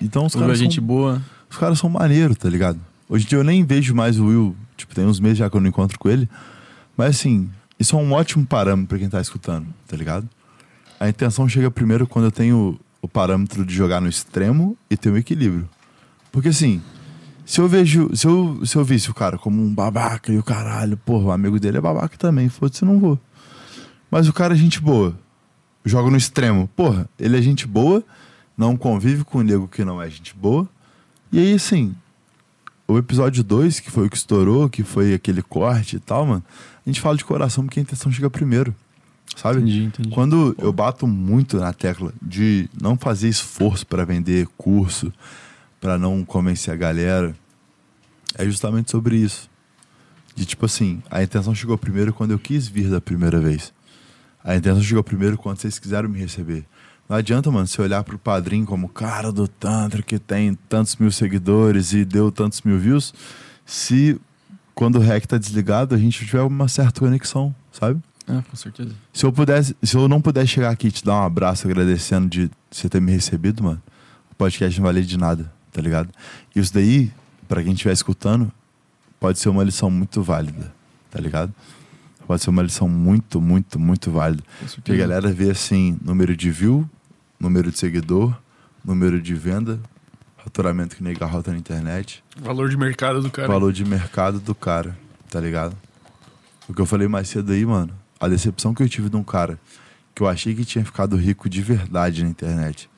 Então 0.00 0.26
os 0.26 0.34
Will 0.34 0.44
é 0.44 0.46
caras, 0.46 0.58
gente 0.58 0.76
são, 0.76 0.84
boa. 0.84 1.22
os 1.50 1.56
caras 1.56 1.78
são 1.78 1.90
maneiros, 1.90 2.36
tá 2.36 2.48
ligado? 2.48 2.78
Hoje 3.08 3.24
em 3.24 3.28
dia 3.28 3.38
eu 3.38 3.44
nem 3.44 3.64
vejo 3.64 3.94
mais 3.94 4.18
o 4.18 4.26
Will, 4.26 4.56
tipo, 4.76 4.94
tem 4.94 5.04
uns 5.06 5.20
meses 5.20 5.38
já 5.38 5.48
que 5.48 5.56
eu 5.56 5.60
não 5.60 5.68
encontro 5.68 5.98
com 5.98 6.08
ele. 6.08 6.28
Mas 6.96 7.16
assim, 7.16 7.48
isso 7.78 7.96
é 7.96 7.98
um 7.98 8.12
ótimo 8.12 8.44
parâmetro 8.46 8.88
pra 8.88 8.98
quem 8.98 9.08
tá 9.08 9.20
escutando, 9.20 9.66
tá 9.86 9.96
ligado? 9.96 10.28
A 10.98 11.08
intenção 11.08 11.48
chega 11.48 11.70
primeiro 11.70 12.06
quando 12.06 12.26
eu 12.26 12.32
tenho 12.32 12.78
o 13.02 13.08
parâmetro 13.08 13.64
de 13.64 13.74
jogar 13.74 14.00
no 14.00 14.08
extremo 14.08 14.76
e 14.90 14.96
ter 14.96 15.10
um 15.10 15.16
equilíbrio. 15.16 15.68
Porque 16.32 16.48
assim, 16.48 16.82
se 17.44 17.60
eu 17.60 17.68
vejo, 17.68 18.10
se 18.14 18.26
eu, 18.26 18.60
se 18.64 18.76
eu 18.76 18.84
visse 18.84 19.10
o 19.10 19.14
cara 19.14 19.38
como 19.38 19.62
um 19.62 19.72
babaca 19.72 20.32
e 20.32 20.38
o 20.38 20.42
caralho, 20.42 20.96
porra, 20.96 21.26
o 21.26 21.30
amigo 21.30 21.60
dele 21.60 21.78
é 21.78 21.80
babaca 21.80 22.16
também, 22.16 22.48
foda-se, 22.48 22.84
não 22.84 22.98
vou. 22.98 23.18
Mas 24.10 24.28
o 24.28 24.32
cara 24.32 24.54
é 24.54 24.56
gente 24.56 24.80
boa, 24.80 25.16
joga 25.86 26.10
no 26.10 26.16
extremo, 26.16 26.68
porra, 26.74 27.08
ele 27.18 27.38
é 27.38 27.42
gente 27.42 27.66
boa, 27.66 28.02
não 28.56 28.76
convive 28.76 29.24
com 29.24 29.38
o 29.38 29.42
nego 29.42 29.68
que 29.68 29.84
não 29.84 30.02
é 30.02 30.10
gente 30.10 30.34
boa. 30.34 30.68
E 31.32 31.38
aí, 31.38 31.54
assim, 31.54 31.94
o 32.88 32.98
episódio 32.98 33.42
2, 33.42 33.80
que 33.80 33.90
foi 33.90 34.06
o 34.06 34.10
que 34.10 34.16
estourou, 34.16 34.68
que 34.68 34.82
foi 34.82 35.14
aquele 35.14 35.42
corte 35.42 35.96
e 35.96 36.00
tal, 36.00 36.26
mano, 36.26 36.44
a 36.84 36.88
gente 36.88 37.00
fala 37.00 37.16
de 37.16 37.24
coração 37.24 37.64
porque 37.64 37.80
a 37.80 37.82
intenção 37.82 38.10
chega 38.10 38.28
primeiro, 38.28 38.74
sabe? 39.36 39.60
Entendi, 39.60 39.84
entendi. 39.84 40.10
Quando 40.10 40.54
eu 40.58 40.72
bato 40.72 41.06
muito 41.06 41.58
na 41.58 41.72
tecla 41.72 42.12
de 42.20 42.68
não 42.80 42.96
fazer 42.96 43.28
esforço 43.28 43.86
para 43.86 44.04
vender 44.04 44.48
curso, 44.56 45.12
para 45.80 45.98
não 45.98 46.24
convencer 46.24 46.72
a 46.72 46.76
galera, 46.76 47.34
é 48.34 48.44
justamente 48.44 48.90
sobre 48.90 49.16
isso. 49.16 49.48
De 50.34 50.44
tipo 50.44 50.66
assim, 50.66 51.02
a 51.10 51.22
intenção 51.22 51.54
chegou 51.54 51.78
primeiro 51.78 52.12
quando 52.12 52.32
eu 52.32 52.38
quis 52.38 52.68
vir 52.68 52.90
da 52.90 53.00
primeira 53.00 53.40
vez. 53.40 53.72
A 54.46 54.54
intenção 54.54 54.80
chegou 54.80 55.02
primeiro 55.02 55.36
quando 55.36 55.58
vocês 55.58 55.76
quiseram 55.76 56.08
me 56.08 56.20
receber. 56.20 56.64
Não 57.08 57.16
adianta, 57.16 57.50
mano, 57.50 57.66
você 57.66 57.82
olhar 57.82 58.04
pro 58.04 58.16
padrinho 58.16 58.64
como 58.64 58.88
cara 58.88 59.32
do 59.32 59.48
Tantra 59.48 60.02
que 60.02 60.20
tem 60.20 60.54
tantos 60.68 60.94
mil 60.96 61.10
seguidores 61.10 61.92
e 61.92 62.04
deu 62.04 62.30
tantos 62.30 62.62
mil 62.62 62.78
views, 62.78 63.12
se 63.64 64.20
quando 64.72 64.96
o 64.96 65.00
REC 65.00 65.26
tá 65.26 65.36
desligado, 65.36 65.96
a 65.96 65.98
gente 65.98 66.24
tiver 66.24 66.42
uma 66.42 66.68
certa 66.68 67.00
conexão, 67.00 67.52
sabe? 67.72 68.00
Ah, 68.28 68.42
com 68.48 68.56
certeza. 68.56 68.94
Se 69.12 69.26
eu 69.26 69.32
pudesse, 69.32 69.76
se 69.82 69.96
eu 69.96 70.06
não 70.06 70.20
pudesse 70.20 70.48
chegar 70.48 70.70
aqui 70.70 70.88
e 70.88 70.92
te 70.92 71.04
dar 71.04 71.14
um 71.14 71.24
abraço 71.24 71.66
agradecendo 71.66 72.28
de 72.28 72.48
você 72.70 72.88
ter 72.88 73.00
me 73.00 73.10
recebido, 73.10 73.64
mano, 73.64 73.82
o 74.30 74.34
podcast 74.36 74.78
não 74.78 74.86
valia 74.86 75.02
de 75.02 75.16
nada, 75.18 75.52
tá 75.72 75.82
ligado? 75.82 76.08
E 76.54 76.60
isso 76.60 76.72
daí, 76.72 77.10
pra 77.48 77.64
quem 77.64 77.72
estiver 77.72 77.92
escutando, 77.92 78.52
pode 79.18 79.40
ser 79.40 79.48
uma 79.48 79.64
lição 79.64 79.90
muito 79.90 80.22
válida, 80.22 80.72
tá 81.10 81.20
ligado? 81.20 81.52
Pode 82.26 82.42
ser 82.42 82.50
uma 82.50 82.62
lição 82.62 82.88
muito, 82.88 83.40
muito, 83.40 83.78
muito 83.78 84.10
válida. 84.10 84.42
Porque 84.74 84.92
a 84.92 84.96
galera 84.96 85.32
vê 85.32 85.50
assim, 85.50 85.98
número 86.02 86.36
de 86.36 86.50
view, 86.50 86.88
número 87.38 87.70
de 87.70 87.78
seguidor, 87.78 88.36
número 88.84 89.20
de 89.20 89.34
venda, 89.34 89.78
faturamento 90.36 90.96
que 90.96 91.02
nega 91.02 91.24
rota 91.26 91.52
na 91.52 91.58
internet, 91.58 92.22
Valor 92.40 92.68
de 92.68 92.76
mercado 92.76 93.20
do 93.22 93.30
cara. 93.30 93.48
valor 93.48 93.72
de 93.72 93.84
mercado 93.84 94.40
do 94.40 94.54
cara, 94.54 94.96
tá 95.30 95.40
ligado? 95.40 95.76
O 96.68 96.74
que 96.74 96.80
eu 96.80 96.86
falei 96.86 97.06
mais 97.08 97.28
cedo 97.28 97.52
aí, 97.52 97.64
mano, 97.64 97.92
a 98.18 98.26
decepção 98.28 98.74
que 98.74 98.82
eu 98.82 98.88
tive 98.88 99.08
de 99.08 99.16
um 99.16 99.22
cara 99.24 99.58
que 100.14 100.22
eu 100.22 100.28
achei 100.28 100.54
que 100.54 100.64
tinha 100.64 100.84
ficado 100.84 101.14
rico 101.16 101.48
de 101.48 101.60
verdade 101.62 102.24
na 102.24 102.30
internet, 102.30 102.88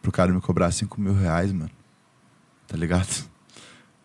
pro 0.00 0.12
cara 0.12 0.32
me 0.32 0.40
cobrar 0.40 0.70
5 0.70 1.00
mil 1.00 1.14
reais, 1.14 1.52
mano, 1.52 1.70
tá 2.66 2.76
ligado? 2.76 3.08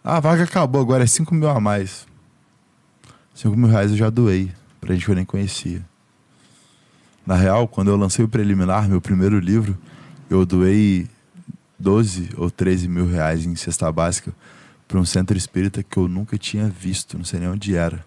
Ah, 0.09 0.17
a 0.17 0.19
vaga 0.21 0.45
acabou, 0.45 0.79
agora 0.79 1.03
é 1.03 1.07
5 1.07 1.35
mil 1.35 1.49
a 1.49 1.59
mais. 1.59 2.06
5 3.37 3.55
mil 3.55 3.69
reais 3.69 3.91
eu 3.91 3.97
já 3.97 4.09
doei 4.09 4.51
pra 4.81 4.95
gente 4.95 5.05
que 5.05 5.11
eu 5.11 5.15
nem 5.15 5.23
conhecia. 5.23 5.85
Na 7.23 7.35
real, 7.35 7.67
quando 7.67 7.89
eu 7.89 7.95
lancei 7.95 8.25
o 8.25 8.27
preliminar, 8.27 8.89
meu 8.89 8.99
primeiro 8.99 9.37
livro, 9.37 9.77
eu 10.27 10.43
doei 10.43 11.07
12 11.77 12.29
ou 12.35 12.49
13 12.49 12.87
mil 12.87 13.07
reais 13.07 13.45
em 13.45 13.55
cesta 13.55 13.91
básica 13.91 14.33
para 14.87 14.97
um 14.97 15.05
centro 15.05 15.37
espírita 15.37 15.83
que 15.83 15.97
eu 15.97 16.07
nunca 16.07 16.35
tinha 16.35 16.67
visto, 16.67 17.15
não 17.15 17.23
sei 17.23 17.39
nem 17.39 17.49
onde 17.49 17.75
era. 17.75 18.03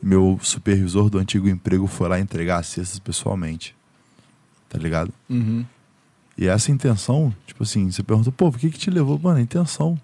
Meu 0.00 0.38
supervisor 0.40 1.10
do 1.10 1.18
antigo 1.18 1.48
emprego 1.48 1.88
foi 1.88 2.08
lá 2.08 2.20
entregar 2.20 2.58
as 2.58 2.68
cestas 2.68 3.00
pessoalmente. 3.00 3.74
Tá 4.68 4.78
ligado? 4.78 5.12
Uhum. 5.28 5.64
E 6.38 6.46
essa 6.46 6.70
intenção, 6.70 7.34
tipo 7.44 7.64
assim, 7.64 7.90
você 7.90 8.04
pergunta, 8.04 8.30
pô, 8.30 8.52
por 8.52 8.60
que 8.60 8.70
que 8.70 8.78
te 8.78 8.88
levou? 8.88 9.18
Mano, 9.18 9.38
a 9.38 9.42
intenção. 9.42 10.00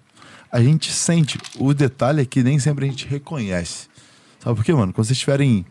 A 0.51 0.61
gente 0.61 0.91
sente. 0.91 1.37
O 1.57 1.73
detalhe 1.73 2.21
é 2.21 2.25
que 2.25 2.43
nem 2.43 2.59
sempre 2.59 2.85
a 2.85 2.89
gente 2.89 3.07
reconhece. 3.07 3.87
Sabe 4.47 4.55
por 4.55 4.63
quê, 4.63 4.73
mano? 4.73 4.93
Quando 4.93 5.05
vocês 5.05 5.17
estiverem, 5.17 5.65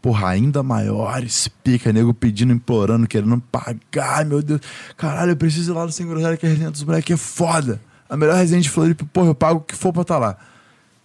porra, 0.00 0.28
ainda 0.30 0.62
maiores, 0.62 1.48
pica, 1.62 1.92
nego 1.92 2.14
pedindo, 2.14 2.50
implorando, 2.50 3.06
querendo 3.06 3.38
pagar, 3.52 4.24
meu 4.24 4.42
Deus. 4.42 4.62
Caralho, 4.96 5.32
eu 5.32 5.36
preciso 5.36 5.70
ir 5.70 5.74
lá 5.74 5.84
no 5.84 5.92
Sem 5.92 6.06
Groselha 6.06 6.38
que 6.38 6.46
a 6.46 6.48
resenha 6.48 6.70
dos 6.70 6.82
moleques 6.82 7.12
é 7.12 7.16
foda. 7.18 7.78
A 8.08 8.16
melhor 8.16 8.34
resenha 8.34 8.62
de 8.62 8.70
Floripa, 8.70 9.04
porra, 9.12 9.26
eu 9.26 9.34
pago 9.34 9.58
o 9.58 9.62
que 9.62 9.76
for 9.76 9.92
pra 9.92 10.00
estar 10.00 10.16
lá. 10.16 10.38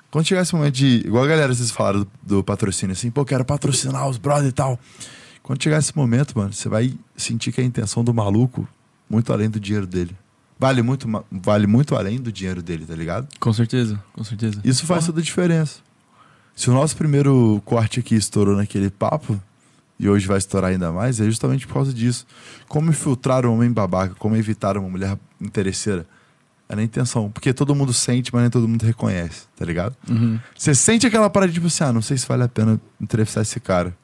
Quando 0.10 0.26
chegar 0.26 0.42
esse 0.42 0.56
momento 0.56 0.76
de. 0.76 1.04
Igual 1.06 1.26
a 1.26 1.28
galera, 1.28 1.54
vocês 1.54 1.70
falaram 1.70 2.00
do, 2.00 2.10
do 2.24 2.44
patrocínio, 2.46 2.94
assim, 2.94 3.12
pô, 3.12 3.26
quero 3.26 3.44
patrocinar 3.44 4.08
os 4.08 4.18
brothers 4.18 4.48
e 4.48 4.54
tal. 4.54 4.80
Quando 5.44 5.62
chegar 5.62 5.80
esse 5.80 5.96
momento, 5.98 6.32
mano, 6.34 6.54
você 6.54 6.70
vai 6.70 6.94
sentir 7.18 7.52
que 7.52 7.60
a 7.60 7.64
intenção 7.64 8.06
do 8.06 8.14
maluco 8.14 8.66
muito 9.10 9.34
além 9.34 9.50
do 9.50 9.60
dinheiro 9.60 9.86
dele. 9.86 10.16
Vale 10.58 10.82
muito, 10.82 11.10
vale 11.30 11.68
muito 11.68 11.94
além 11.94 12.22
do 12.22 12.32
dinheiro 12.32 12.62
dele, 12.62 12.86
tá 12.86 12.96
ligado? 12.96 13.28
Com 13.38 13.52
certeza, 13.52 14.02
com 14.14 14.24
certeza. 14.24 14.62
Isso 14.64 14.86
faz 14.86 15.06
toda 15.06 15.20
a 15.20 15.24
diferença. 15.24 15.86
Se 16.58 16.72
o 16.72 16.74
nosso 16.74 16.98
primeiro 16.98 17.62
corte 17.64 18.00
aqui 18.00 18.16
estourou 18.16 18.56
naquele 18.56 18.90
papo, 18.90 19.40
e 20.00 20.10
hoje 20.10 20.28
vai 20.28 20.40
estourar 20.40 20.72
ainda 20.72 20.92
mais, 20.92 21.22
é 21.22 21.26
justamente 21.26 21.68
por 21.68 21.76
causa 21.76 21.94
disso. 21.94 22.26
Como 22.68 22.90
infiltrar 22.90 23.46
um 23.46 23.54
homem 23.54 23.72
babaca, 23.72 24.16
como 24.16 24.36
evitar 24.36 24.76
uma 24.76 24.90
mulher 24.90 25.20
interesseira. 25.40 26.04
É 26.68 26.76
na 26.76 26.82
intenção. 26.82 27.30
Porque 27.30 27.54
todo 27.54 27.76
mundo 27.76 27.94
sente, 27.94 28.34
mas 28.34 28.42
nem 28.42 28.50
todo 28.50 28.68
mundo 28.68 28.84
reconhece, 28.84 29.46
tá 29.56 29.64
ligado? 29.64 29.96
Uhum. 30.10 30.40
Você 30.58 30.74
sente 30.74 31.06
aquela 31.06 31.30
parada 31.30 31.54
tipo 31.54 31.68
assim, 31.68 31.84
ah, 31.84 31.94
não 31.94 32.02
sei 32.02 32.18
se 32.18 32.28
vale 32.28 32.44
a 32.44 32.48
pena 32.48 32.82
entrevistar 33.00 33.42
esse 33.42 33.60
cara. 33.60 33.96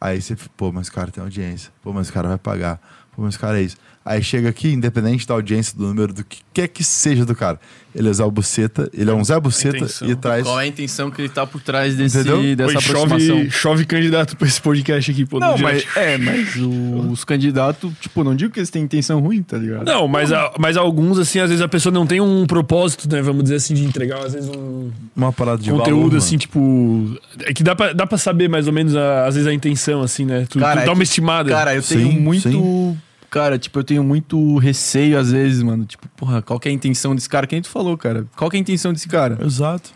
Aí 0.00 0.20
você, 0.20 0.36
pô, 0.56 0.72
mas 0.72 0.88
o 0.88 0.92
cara 0.92 1.12
tem 1.12 1.22
audiência. 1.22 1.72
Pô, 1.80 1.92
mas 1.92 2.08
o 2.08 2.12
cara 2.12 2.26
vai 2.26 2.38
pagar. 2.38 3.05
Pô, 3.16 3.22
mas 3.22 3.34
o 3.34 3.40
cara 3.40 3.58
é 3.58 3.62
isso. 3.62 3.76
Aí 4.04 4.22
chega 4.22 4.48
aqui, 4.48 4.72
independente 4.72 5.26
da 5.26 5.34
audiência, 5.34 5.76
do 5.76 5.84
número, 5.88 6.12
do 6.14 6.22
que 6.22 6.38
quer 6.54 6.68
que 6.68 6.84
seja 6.84 7.24
do 7.26 7.34
cara. 7.34 7.58
Ele 7.92 8.08
é 8.08 8.12
Zé 8.12 8.24
Buceta, 8.30 8.88
ele 8.94 9.10
é 9.10 9.12
um 9.12 9.24
Zé 9.24 9.40
Buceta 9.40 9.78
Intenção. 9.78 10.08
e 10.08 10.14
traz. 10.14 10.44
Qual 10.44 10.60
é 10.60 10.62
a 10.62 10.66
intenção 10.68 11.10
que 11.10 11.22
ele 11.22 11.28
tá 11.28 11.44
por 11.44 11.60
trás 11.60 11.96
desse, 11.96 12.18
Entendeu? 12.20 12.54
dessa 12.54 12.72
e 12.74 12.76
aproximação? 12.76 13.18
chove, 13.18 13.50
chove 13.50 13.84
candidato 13.84 14.36
pra 14.36 14.46
esse 14.46 14.60
podcast 14.60 15.10
aqui, 15.10 15.24
pô. 15.26 15.40
no 15.40 15.46
Não, 15.46 15.58
mas 15.58 15.84
é, 15.96 16.16
mas 16.18 16.54
o- 16.54 17.08
os 17.10 17.24
candidatos, 17.24 17.90
tipo, 18.00 18.22
não 18.22 18.36
digo 18.36 18.52
que 18.52 18.60
eles 18.60 18.70
têm 18.70 18.84
intenção 18.84 19.18
ruim, 19.18 19.42
tá 19.42 19.58
ligado? 19.58 19.84
Não, 19.86 20.06
mas, 20.06 20.30
a- 20.32 20.52
mas 20.56 20.76
alguns, 20.76 21.18
assim, 21.18 21.40
às 21.40 21.48
vezes 21.48 21.64
a 21.64 21.66
pessoa 21.68 21.92
não 21.92 22.06
tem 22.06 22.20
um 22.20 22.46
propósito, 22.46 23.08
né? 23.10 23.20
Vamos 23.22 23.42
dizer 23.42 23.56
assim, 23.56 23.74
de 23.74 23.82
entregar, 23.84 24.24
às 24.24 24.34
vezes, 24.34 24.48
um 24.50 24.92
Uma 25.16 25.32
parada 25.32 25.60
de 25.60 25.68
conteúdo, 25.70 26.10
valor, 26.10 26.16
assim, 26.18 26.36
tipo. 26.38 27.18
É 27.40 27.52
que 27.52 27.64
dá 27.64 27.74
pra, 27.74 27.92
dá 27.92 28.06
pra 28.06 28.18
saber 28.18 28.48
mais 28.48 28.68
ou 28.68 28.72
menos, 28.72 28.94
a- 28.94 29.26
às 29.26 29.34
vezes, 29.34 29.48
a 29.48 29.52
intenção, 29.52 30.00
assim, 30.02 30.24
né? 30.24 30.46
Tu, 30.48 30.60
Cara, 30.60 30.82
tu 30.82 30.82
é 30.84 30.86
dá 30.86 30.92
uma 30.92 31.02
estimada. 31.02 31.50
Cara, 31.50 31.74
eu 31.74 31.82
Sim, 31.82 31.96
tenho 31.96 32.12
muito. 32.20 32.48
sim. 32.48 32.96
Cara, 33.30 33.58
tipo, 33.58 33.78
eu 33.78 33.84
tenho 33.84 34.04
muito 34.04 34.58
receio 34.58 35.18
às 35.18 35.30
vezes, 35.32 35.62
mano. 35.62 35.84
Tipo, 35.84 36.08
porra, 36.10 36.40
qual 36.42 36.58
que 36.60 36.68
é 36.68 36.70
a 36.70 36.74
intenção 36.74 37.14
desse 37.14 37.28
cara? 37.28 37.46
Quem 37.46 37.60
tu 37.60 37.68
falou, 37.68 37.96
cara? 37.96 38.26
Qual 38.36 38.50
que 38.50 38.56
é 38.56 38.58
a 38.58 38.60
intenção 38.60 38.92
desse 38.92 39.08
cara? 39.08 39.38
Exato. 39.44 39.90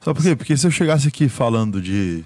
Sabe 0.00 0.16
por 0.16 0.22
quê? 0.22 0.36
Porque 0.36 0.56
se 0.56 0.66
eu 0.66 0.70
chegasse 0.70 1.08
aqui 1.08 1.28
falando 1.28 1.80
de 1.80 2.24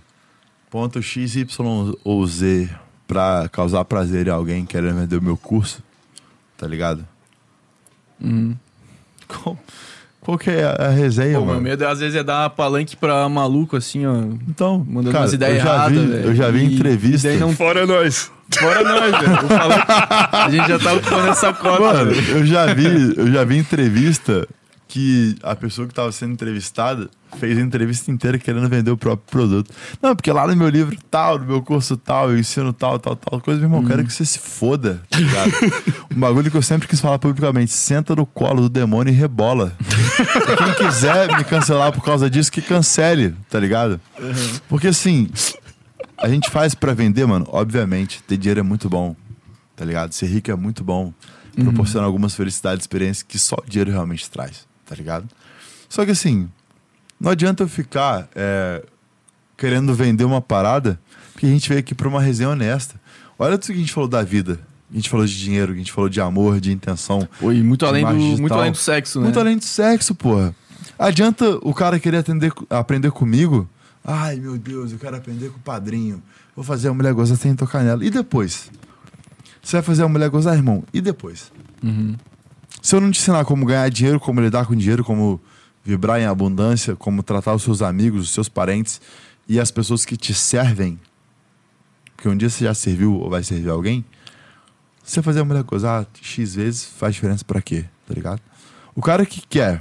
ponto 0.70 1.02
X, 1.02 1.36
Y 1.36 1.94
ou 2.04 2.26
Z 2.26 2.68
pra 3.06 3.48
causar 3.50 3.84
prazer 3.84 4.26
em 4.26 4.30
alguém 4.30 4.64
querendo 4.64 5.00
vender 5.00 5.16
o 5.16 5.22
meu 5.22 5.36
curso, 5.36 5.82
tá 6.56 6.66
ligado? 6.66 7.06
Uhum. 8.20 8.56
Qual, 9.28 9.58
qual 10.24 10.38
que 10.38 10.48
é 10.50 10.64
a, 10.64 10.86
a 10.86 10.88
resenha, 10.90 11.38
Pô, 11.38 11.44
mano? 11.44 11.60
meu 11.60 11.70
medo 11.70 11.86
às 11.86 11.98
vezes 11.98 12.14
é 12.14 12.22
dar 12.22 12.48
palanque 12.50 12.96
pra 12.96 13.28
maluco, 13.28 13.76
assim, 13.76 14.06
ó. 14.06 14.14
Então, 14.48 14.78
Mandando 14.88 15.10
cara, 15.12 15.24
umas 15.24 15.32
ideias 15.34 15.58
erradas. 15.58 16.24
Eu 16.24 16.34
já 16.34 16.50
vi 16.50 16.60
E- 16.60 16.74
entrevista. 16.74 17.28
e 17.28 17.36
não- 17.38 17.52
Fora 17.52 17.84
nós. 17.86 18.30
Fora 18.58 18.82
nós, 18.84 19.10
velho. 19.10 19.38
A 20.32 20.48
gente 20.50 20.68
já 20.68 20.78
tá 20.78 20.92
ocupando 20.92 21.28
essa 21.28 21.52
cota, 21.52 21.80
Mano, 21.80 22.10
velho. 22.12 22.38
eu 22.38 22.46
já 22.46 22.66
vi, 22.72 23.14
eu 23.16 23.32
já 23.32 23.44
vi 23.44 23.56
entrevista 23.58 24.46
que 24.92 25.34
a 25.42 25.56
pessoa 25.56 25.88
que 25.88 25.94
tava 25.94 26.12
sendo 26.12 26.34
entrevistada 26.34 27.08
fez 27.38 27.56
a 27.56 27.62
entrevista 27.62 28.10
inteira 28.10 28.38
querendo 28.38 28.68
vender 28.68 28.90
o 28.90 28.96
próprio 28.96 29.26
produto. 29.26 29.72
Não, 30.02 30.14
porque 30.14 30.30
lá 30.30 30.46
no 30.46 30.54
meu 30.54 30.68
livro 30.68 30.94
tal, 31.10 31.38
no 31.38 31.46
meu 31.46 31.62
curso 31.62 31.96
tal, 31.96 32.30
eu 32.30 32.38
ensino 32.38 32.74
tal, 32.74 32.98
tal, 32.98 33.16
tal 33.16 33.40
coisa, 33.40 33.58
meu 33.58 33.70
irmão, 33.70 33.80
eu 33.80 33.88
quero 33.88 34.04
que 34.04 34.12
você 34.12 34.22
se 34.22 34.38
foda, 34.38 35.00
tá 35.08 35.18
ligado? 35.18 35.50
um 36.14 36.20
bagulho 36.20 36.50
que 36.50 36.56
eu 36.58 36.62
sempre 36.62 36.86
quis 36.86 37.00
falar 37.00 37.18
publicamente, 37.18 37.72
senta 37.72 38.14
no 38.14 38.26
colo 38.26 38.60
do 38.60 38.68
demônio 38.68 39.10
e 39.10 39.16
rebola. 39.16 39.74
Quem 40.58 40.86
quiser 40.86 41.38
me 41.38 41.44
cancelar 41.44 41.90
por 41.90 42.04
causa 42.04 42.28
disso, 42.28 42.52
que 42.52 42.60
cancele, 42.60 43.34
tá 43.48 43.58
ligado? 43.58 43.98
Porque 44.68 44.88
assim, 44.88 45.30
a 46.18 46.28
gente 46.28 46.50
faz 46.50 46.74
pra 46.74 46.92
vender, 46.92 47.26
mano, 47.26 47.46
obviamente, 47.48 48.22
ter 48.24 48.36
dinheiro 48.36 48.60
é 48.60 48.62
muito 48.62 48.90
bom, 48.90 49.16
tá 49.74 49.86
ligado? 49.86 50.12
Ser 50.12 50.26
rico 50.26 50.50
é 50.50 50.54
muito 50.54 50.84
bom. 50.84 51.14
Proporciona 51.54 52.06
algumas 52.06 52.34
felicidades, 52.34 52.82
experiências 52.82 53.22
que 53.22 53.38
só 53.38 53.56
o 53.56 53.68
dinheiro 53.68 53.90
realmente 53.90 54.30
traz, 54.30 54.66
tá 54.92 54.96
ligado? 54.96 55.26
Só 55.88 56.04
que 56.04 56.10
assim, 56.10 56.50
não 57.18 57.30
adianta 57.30 57.62
eu 57.62 57.68
ficar 57.68 58.28
é, 58.34 58.84
querendo 59.56 59.94
vender 59.94 60.24
uma 60.24 60.42
parada, 60.42 61.00
porque 61.32 61.46
a 61.46 61.48
gente 61.48 61.66
veio 61.66 61.80
aqui 61.80 61.94
pra 61.94 62.06
uma 62.06 62.20
resenha 62.20 62.50
honesta. 62.50 63.00
Olha 63.38 63.56
tudo 63.56 63.72
que 63.72 63.78
a 63.78 63.80
gente 63.80 63.92
falou 63.92 64.08
da 64.08 64.22
vida. 64.22 64.60
A 64.90 64.94
gente 64.94 65.08
falou 65.08 65.24
de 65.24 65.38
dinheiro, 65.38 65.72
a 65.72 65.74
gente 65.74 65.90
falou 65.90 66.10
de 66.10 66.20
amor, 66.20 66.60
de 66.60 66.70
intenção. 66.70 67.26
Oi, 67.40 67.62
muito 67.62 67.86
além, 67.86 68.04
do, 68.04 68.14
muito 68.14 68.52
além 68.52 68.70
do 68.70 68.76
sexo, 68.76 69.18
né? 69.18 69.24
Muito 69.24 69.40
além 69.40 69.56
de 69.56 69.64
sexo, 69.64 70.14
porra. 70.14 70.54
Adianta 70.98 71.58
o 71.62 71.72
cara 71.72 71.98
querer 71.98 72.18
atender, 72.18 72.52
aprender 72.68 73.10
comigo? 73.10 73.66
Ai, 74.04 74.36
meu 74.36 74.58
Deus, 74.58 74.92
eu 74.92 74.98
quero 74.98 75.16
aprender 75.16 75.48
com 75.48 75.56
o 75.56 75.62
padrinho. 75.62 76.22
Vou 76.54 76.62
fazer 76.62 76.88
a 76.88 76.92
mulher 76.92 77.14
gozar 77.14 77.38
sem 77.38 77.56
tocar 77.56 77.82
nela. 77.82 78.04
E 78.04 78.10
depois? 78.10 78.70
Você 79.62 79.76
vai 79.76 79.82
fazer 79.82 80.02
a 80.02 80.08
mulher 80.08 80.28
gozar, 80.28 80.54
irmão? 80.54 80.84
E 80.92 81.00
depois? 81.00 81.50
Uhum. 81.82 82.14
Se 82.82 82.96
eu 82.96 83.00
não 83.00 83.12
te 83.12 83.20
ensinar 83.20 83.44
como 83.44 83.64
ganhar 83.64 83.88
dinheiro, 83.88 84.18
como 84.18 84.40
lidar 84.40 84.66
com 84.66 84.74
dinheiro, 84.74 85.04
como 85.04 85.40
vibrar 85.84 86.20
em 86.20 86.26
abundância, 86.26 86.96
como 86.96 87.22
tratar 87.22 87.54
os 87.54 87.62
seus 87.62 87.80
amigos, 87.80 88.22
os 88.22 88.30
seus 88.30 88.48
parentes 88.48 89.00
e 89.48 89.60
as 89.60 89.70
pessoas 89.70 90.04
que 90.04 90.16
te 90.16 90.34
servem, 90.34 91.00
porque 92.16 92.28
um 92.28 92.36
dia 92.36 92.50
você 92.50 92.64
já 92.64 92.74
serviu 92.74 93.14
ou 93.14 93.30
vai 93.30 93.44
servir 93.44 93.70
alguém, 93.70 94.04
você 95.02 95.22
fazer 95.22 95.40
a 95.40 95.44
mulher 95.44 95.62
gozar 95.62 96.06
X 96.20 96.56
vezes 96.56 96.84
faz 96.84 97.14
diferença 97.14 97.44
pra 97.44 97.62
quê? 97.62 97.84
Tá 98.06 98.14
ligado? 98.14 98.40
O 98.96 99.00
cara 99.00 99.24
que 99.24 99.40
quer 99.46 99.80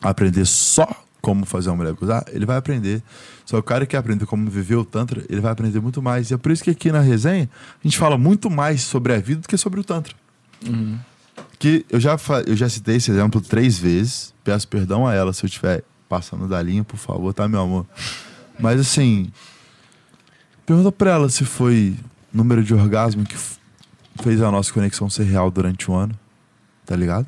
aprender 0.00 0.44
só 0.46 0.88
como 1.20 1.44
fazer 1.44 1.70
uma 1.70 1.76
mulher 1.76 1.94
gozar, 1.94 2.24
ele 2.28 2.46
vai 2.46 2.56
aprender. 2.56 3.02
Só 3.44 3.58
o 3.58 3.62
cara 3.62 3.86
que 3.86 3.92
quer 3.92 3.96
aprender 3.96 4.26
como 4.26 4.48
viver 4.48 4.76
o 4.76 4.84
Tantra, 4.84 5.24
ele 5.28 5.40
vai 5.40 5.50
aprender 5.50 5.80
muito 5.80 6.00
mais. 6.02 6.30
E 6.30 6.34
é 6.34 6.36
por 6.36 6.52
isso 6.52 6.62
que 6.62 6.70
aqui 6.70 6.92
na 6.92 7.00
resenha 7.00 7.48
a 7.82 7.82
gente 7.82 7.98
fala 7.98 8.16
muito 8.16 8.50
mais 8.50 8.82
sobre 8.82 9.14
a 9.14 9.18
vida 9.18 9.40
do 9.40 9.48
que 9.48 9.56
sobre 9.56 9.80
o 9.80 9.84
Tantra. 9.84 10.14
Que 11.64 11.86
eu 11.88 11.98
já, 11.98 12.14
eu 12.46 12.54
já 12.54 12.68
citei 12.68 12.96
esse 12.96 13.10
exemplo 13.10 13.40
três 13.40 13.78
vezes. 13.78 14.34
Peço 14.44 14.68
perdão 14.68 15.06
a 15.06 15.14
ela 15.14 15.32
se 15.32 15.44
eu 15.44 15.48
estiver 15.48 15.82
passando 16.06 16.46
da 16.46 16.60
linha, 16.60 16.84
por 16.84 16.98
favor, 16.98 17.32
tá, 17.32 17.48
meu 17.48 17.62
amor? 17.62 17.86
Mas 18.60 18.78
assim, 18.78 19.32
pergunta 20.66 20.92
pra 20.92 21.12
ela 21.12 21.30
se 21.30 21.42
foi 21.46 21.96
número 22.30 22.62
de 22.62 22.74
orgasmo 22.74 23.24
que 23.24 23.34
fez 24.22 24.42
a 24.42 24.50
nossa 24.50 24.70
conexão 24.74 25.08
ser 25.08 25.22
real 25.24 25.50
durante 25.50 25.90
o 25.90 25.94
ano. 25.94 26.14
Tá 26.84 26.94
ligado? 26.94 27.26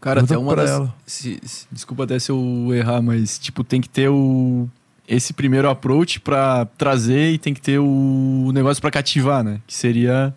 Cara, 0.00 0.20
Pergunta 0.20 0.34
até 0.34 0.38
uma 0.40 0.52
pra 0.54 0.62
das... 0.62 0.70
ela. 0.70 0.94
se- 1.04 1.40
se- 1.42 1.66
desculpa 1.72 2.04
até 2.04 2.20
se 2.20 2.30
eu 2.30 2.68
errar, 2.72 3.02
mas, 3.02 3.40
tipo, 3.40 3.64
tem 3.64 3.80
que 3.80 3.88
ter 3.88 4.08
o... 4.08 4.68
Esse 5.08 5.32
primeiro 5.32 5.68
approach 5.68 6.20
pra 6.20 6.64
trazer 6.78 7.32
e 7.32 7.38
tem 7.38 7.52
que 7.52 7.60
ter 7.60 7.80
o 7.80 8.52
negócio 8.54 8.80
pra 8.80 8.90
cativar, 8.92 9.42
né? 9.42 9.60
Que 9.66 9.74
seria 9.74 10.32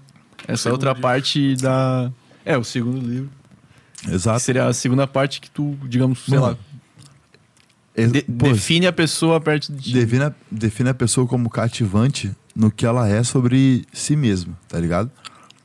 essa 0.48 0.72
outra 0.72 0.96
parte 0.96 1.56
da... 1.58 2.12
É, 2.50 2.58
o 2.58 2.64
segundo 2.64 3.00
livro. 3.00 3.30
Exato. 4.08 4.40
seria 4.40 4.66
a 4.66 4.74
segunda 4.74 5.06
parte 5.06 5.40
que 5.40 5.52
tu, 5.52 5.78
digamos, 5.84 6.20
sei 6.26 6.40
Mano, 6.40 6.58
lá, 7.96 8.08
de- 8.08 8.22
pô, 8.24 8.48
define 8.48 8.88
a 8.88 8.94
pessoa 8.94 9.40
perto 9.42 9.72
de 9.74 9.84
ti. 9.84 9.94
define, 9.94 10.24
a, 10.24 10.34
define 10.50 10.90
a 10.90 10.94
pessoa 10.94 11.28
como 11.28 11.50
cativante 11.50 12.34
no 12.56 12.72
que 12.72 12.86
ela 12.86 13.08
é 13.08 13.24
sobre 13.24 13.86
si 13.94 14.16
mesma, 14.16 14.58
tá 14.68 14.80
ligado? 14.80 15.12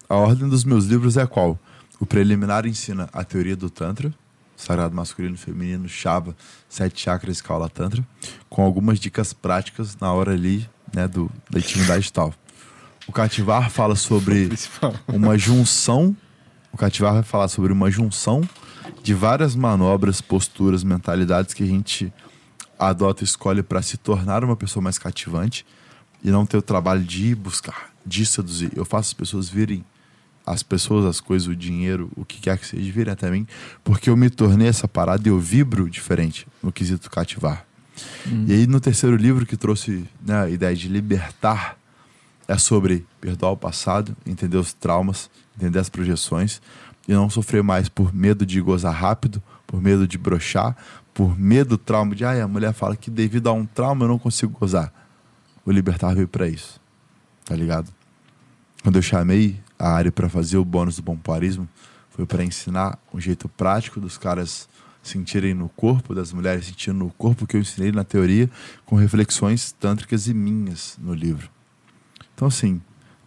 A 0.08 0.16
ordem 0.16 0.48
dos 0.48 0.64
meus 0.64 0.84
livros 0.86 1.16
é 1.16 1.24
qual? 1.26 1.58
O 2.00 2.04
preliminar 2.04 2.66
ensina 2.66 3.08
a 3.12 3.24
teoria 3.24 3.56
do 3.56 3.70
Tantra, 3.70 4.12
sagrado 4.56 4.94
masculino, 4.94 5.36
feminino, 5.38 5.88
Shava, 5.88 6.36
sete 6.68 7.00
chakras, 7.00 7.40
Kaula 7.40 7.68
Tantra, 7.70 8.04
com 8.50 8.62
algumas 8.62 8.98
dicas 9.00 9.32
práticas 9.32 9.96
na 10.00 10.12
hora 10.12 10.32
ali, 10.32 10.68
né, 10.92 11.08
do, 11.08 11.30
da 11.48 11.58
intimidade 11.60 12.08
e 12.08 12.12
tal. 12.12 12.34
O 13.06 13.12
Cativar 13.12 13.70
fala 13.70 13.94
sobre 13.94 14.50
uma 15.08 15.38
junção. 15.38 16.14
O 16.74 16.76
Cativar 16.76 17.14
vai 17.14 17.22
falar 17.22 17.46
sobre 17.46 17.72
uma 17.72 17.88
junção 17.88 18.42
de 19.00 19.14
várias 19.14 19.54
manobras, 19.54 20.20
posturas, 20.20 20.82
mentalidades 20.82 21.54
que 21.54 21.62
a 21.62 21.66
gente 21.66 22.12
adota 22.76 23.22
e 23.22 23.24
escolhe 23.24 23.62
para 23.62 23.80
se 23.80 23.96
tornar 23.96 24.42
uma 24.42 24.56
pessoa 24.56 24.82
mais 24.82 24.98
cativante 24.98 25.64
e 26.20 26.32
não 26.32 26.44
ter 26.44 26.56
o 26.56 26.62
trabalho 26.62 27.04
de 27.04 27.26
ir 27.26 27.36
buscar, 27.36 27.92
de 28.04 28.26
seduzir. 28.26 28.72
Eu 28.74 28.84
faço 28.84 29.10
as 29.10 29.14
pessoas 29.14 29.48
virem, 29.48 29.84
as 30.44 30.64
pessoas, 30.64 31.04
as 31.04 31.20
coisas, 31.20 31.46
o 31.46 31.54
dinheiro, 31.54 32.10
o 32.16 32.24
que 32.24 32.40
quer 32.40 32.58
que 32.58 32.66
seja, 32.66 32.90
virem 32.90 33.12
até 33.12 33.30
mim, 33.30 33.46
porque 33.84 34.10
eu 34.10 34.16
me 34.16 34.28
tornei 34.28 34.66
essa 34.66 34.88
parada 34.88 35.28
e 35.28 35.30
eu 35.30 35.38
vibro 35.38 35.88
diferente 35.88 36.44
no 36.60 36.72
quesito 36.72 37.08
cativar. 37.08 37.64
E 38.48 38.52
aí, 38.52 38.66
no 38.66 38.80
terceiro 38.80 39.14
livro 39.14 39.46
que 39.46 39.56
trouxe 39.56 40.04
né, 40.20 40.42
a 40.42 40.50
ideia 40.50 40.74
de 40.74 40.88
libertar, 40.88 41.78
é 42.48 42.58
sobre 42.58 43.06
perdoar 43.20 43.52
o 43.52 43.56
passado, 43.56 44.16
entender 44.26 44.56
os 44.56 44.72
traumas, 44.72 45.30
entender 45.56 45.78
as 45.78 45.88
projeções 45.88 46.60
e 47.06 47.12
não 47.12 47.28
sofrer 47.28 47.62
mais 47.62 47.88
por 47.88 48.14
medo 48.14 48.44
de 48.46 48.60
gozar 48.60 48.94
rápido, 48.94 49.42
por 49.66 49.80
medo 49.80 50.06
de 50.06 50.16
brochar, 50.18 50.76
por 51.12 51.38
medo 51.38 51.70
do 51.70 51.78
trauma 51.78 52.14
de, 52.14 52.24
ai, 52.24 52.40
a 52.40 52.48
mulher 52.48 52.72
fala 52.72 52.96
que 52.96 53.10
devido 53.10 53.48
a 53.48 53.52
um 53.52 53.64
trauma 53.64 54.04
eu 54.04 54.08
não 54.08 54.18
consigo 54.18 54.58
gozar. 54.58 54.92
O 55.64 55.70
libertar 55.70 56.14
veio 56.14 56.28
pra 56.28 56.48
isso, 56.48 56.80
tá 57.44 57.54
ligado? 57.54 57.92
Quando 58.82 58.96
eu 58.96 59.02
chamei 59.02 59.60
a 59.78 59.90
área 59.90 60.12
para 60.12 60.28
fazer 60.28 60.58
o 60.58 60.64
bônus 60.64 60.96
do 60.96 61.02
pompoarismo, 61.02 61.68
foi 62.10 62.26
para 62.26 62.44
ensinar 62.44 62.98
um 63.12 63.20
jeito 63.20 63.48
prático 63.48 64.00
dos 64.00 64.18
caras 64.18 64.68
sentirem 65.02 65.54
no 65.54 65.68
corpo, 65.68 66.14
das 66.14 66.32
mulheres 66.32 66.66
sentindo 66.66 66.98
no 66.98 67.10
corpo 67.10 67.46
que 67.46 67.56
eu 67.56 67.60
ensinei 67.60 67.92
na 67.92 68.04
teoria, 68.04 68.50
com 68.84 68.96
reflexões 68.96 69.72
tântricas 69.72 70.26
e 70.26 70.34
minhas 70.34 70.96
no 71.00 71.14
livro. 71.14 71.50
Então, 72.34 72.48
assim, 72.48 72.80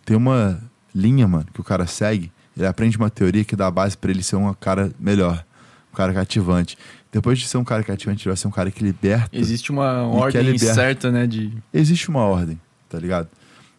tem 0.06 0.18
uma 0.18 0.62
linha, 0.98 1.28
mano, 1.28 1.46
que 1.54 1.62
o 1.62 1.64
cara 1.64 1.86
segue. 1.86 2.32
Ele 2.56 2.66
aprende 2.66 2.98
uma 2.98 3.10
teoria 3.10 3.46
que 3.46 3.56
dá 3.56 3.70
base 3.70 3.96
para 3.96 4.10
ele 4.10 4.24
ser 4.24 4.36
um 4.36 4.52
cara 4.54 4.92
melhor, 5.00 5.46
um 5.94 5.96
cara 5.96 6.12
cativante. 6.12 6.78
Depois 7.12 7.38
de 7.38 7.48
ser 7.48 7.58
um 7.58 7.64
cara 7.64 7.84
cativante, 7.84 8.24
ele 8.24 8.32
vai 8.32 8.38
ser 8.38 8.48
um 8.48 8.52
cara 8.52 8.72
que 8.72 8.84
liberta. 8.84 9.30
Existe 9.32 9.72
uma 9.72 10.30
quer 10.32 10.40
ordem 10.40 10.58
certa, 10.58 11.12
né? 11.12 11.28
De. 11.28 11.54
Existe 11.74 12.10
uma 12.10 12.22
ordem, 12.22 12.60
tá 12.90 13.00
ligado? 13.00 13.30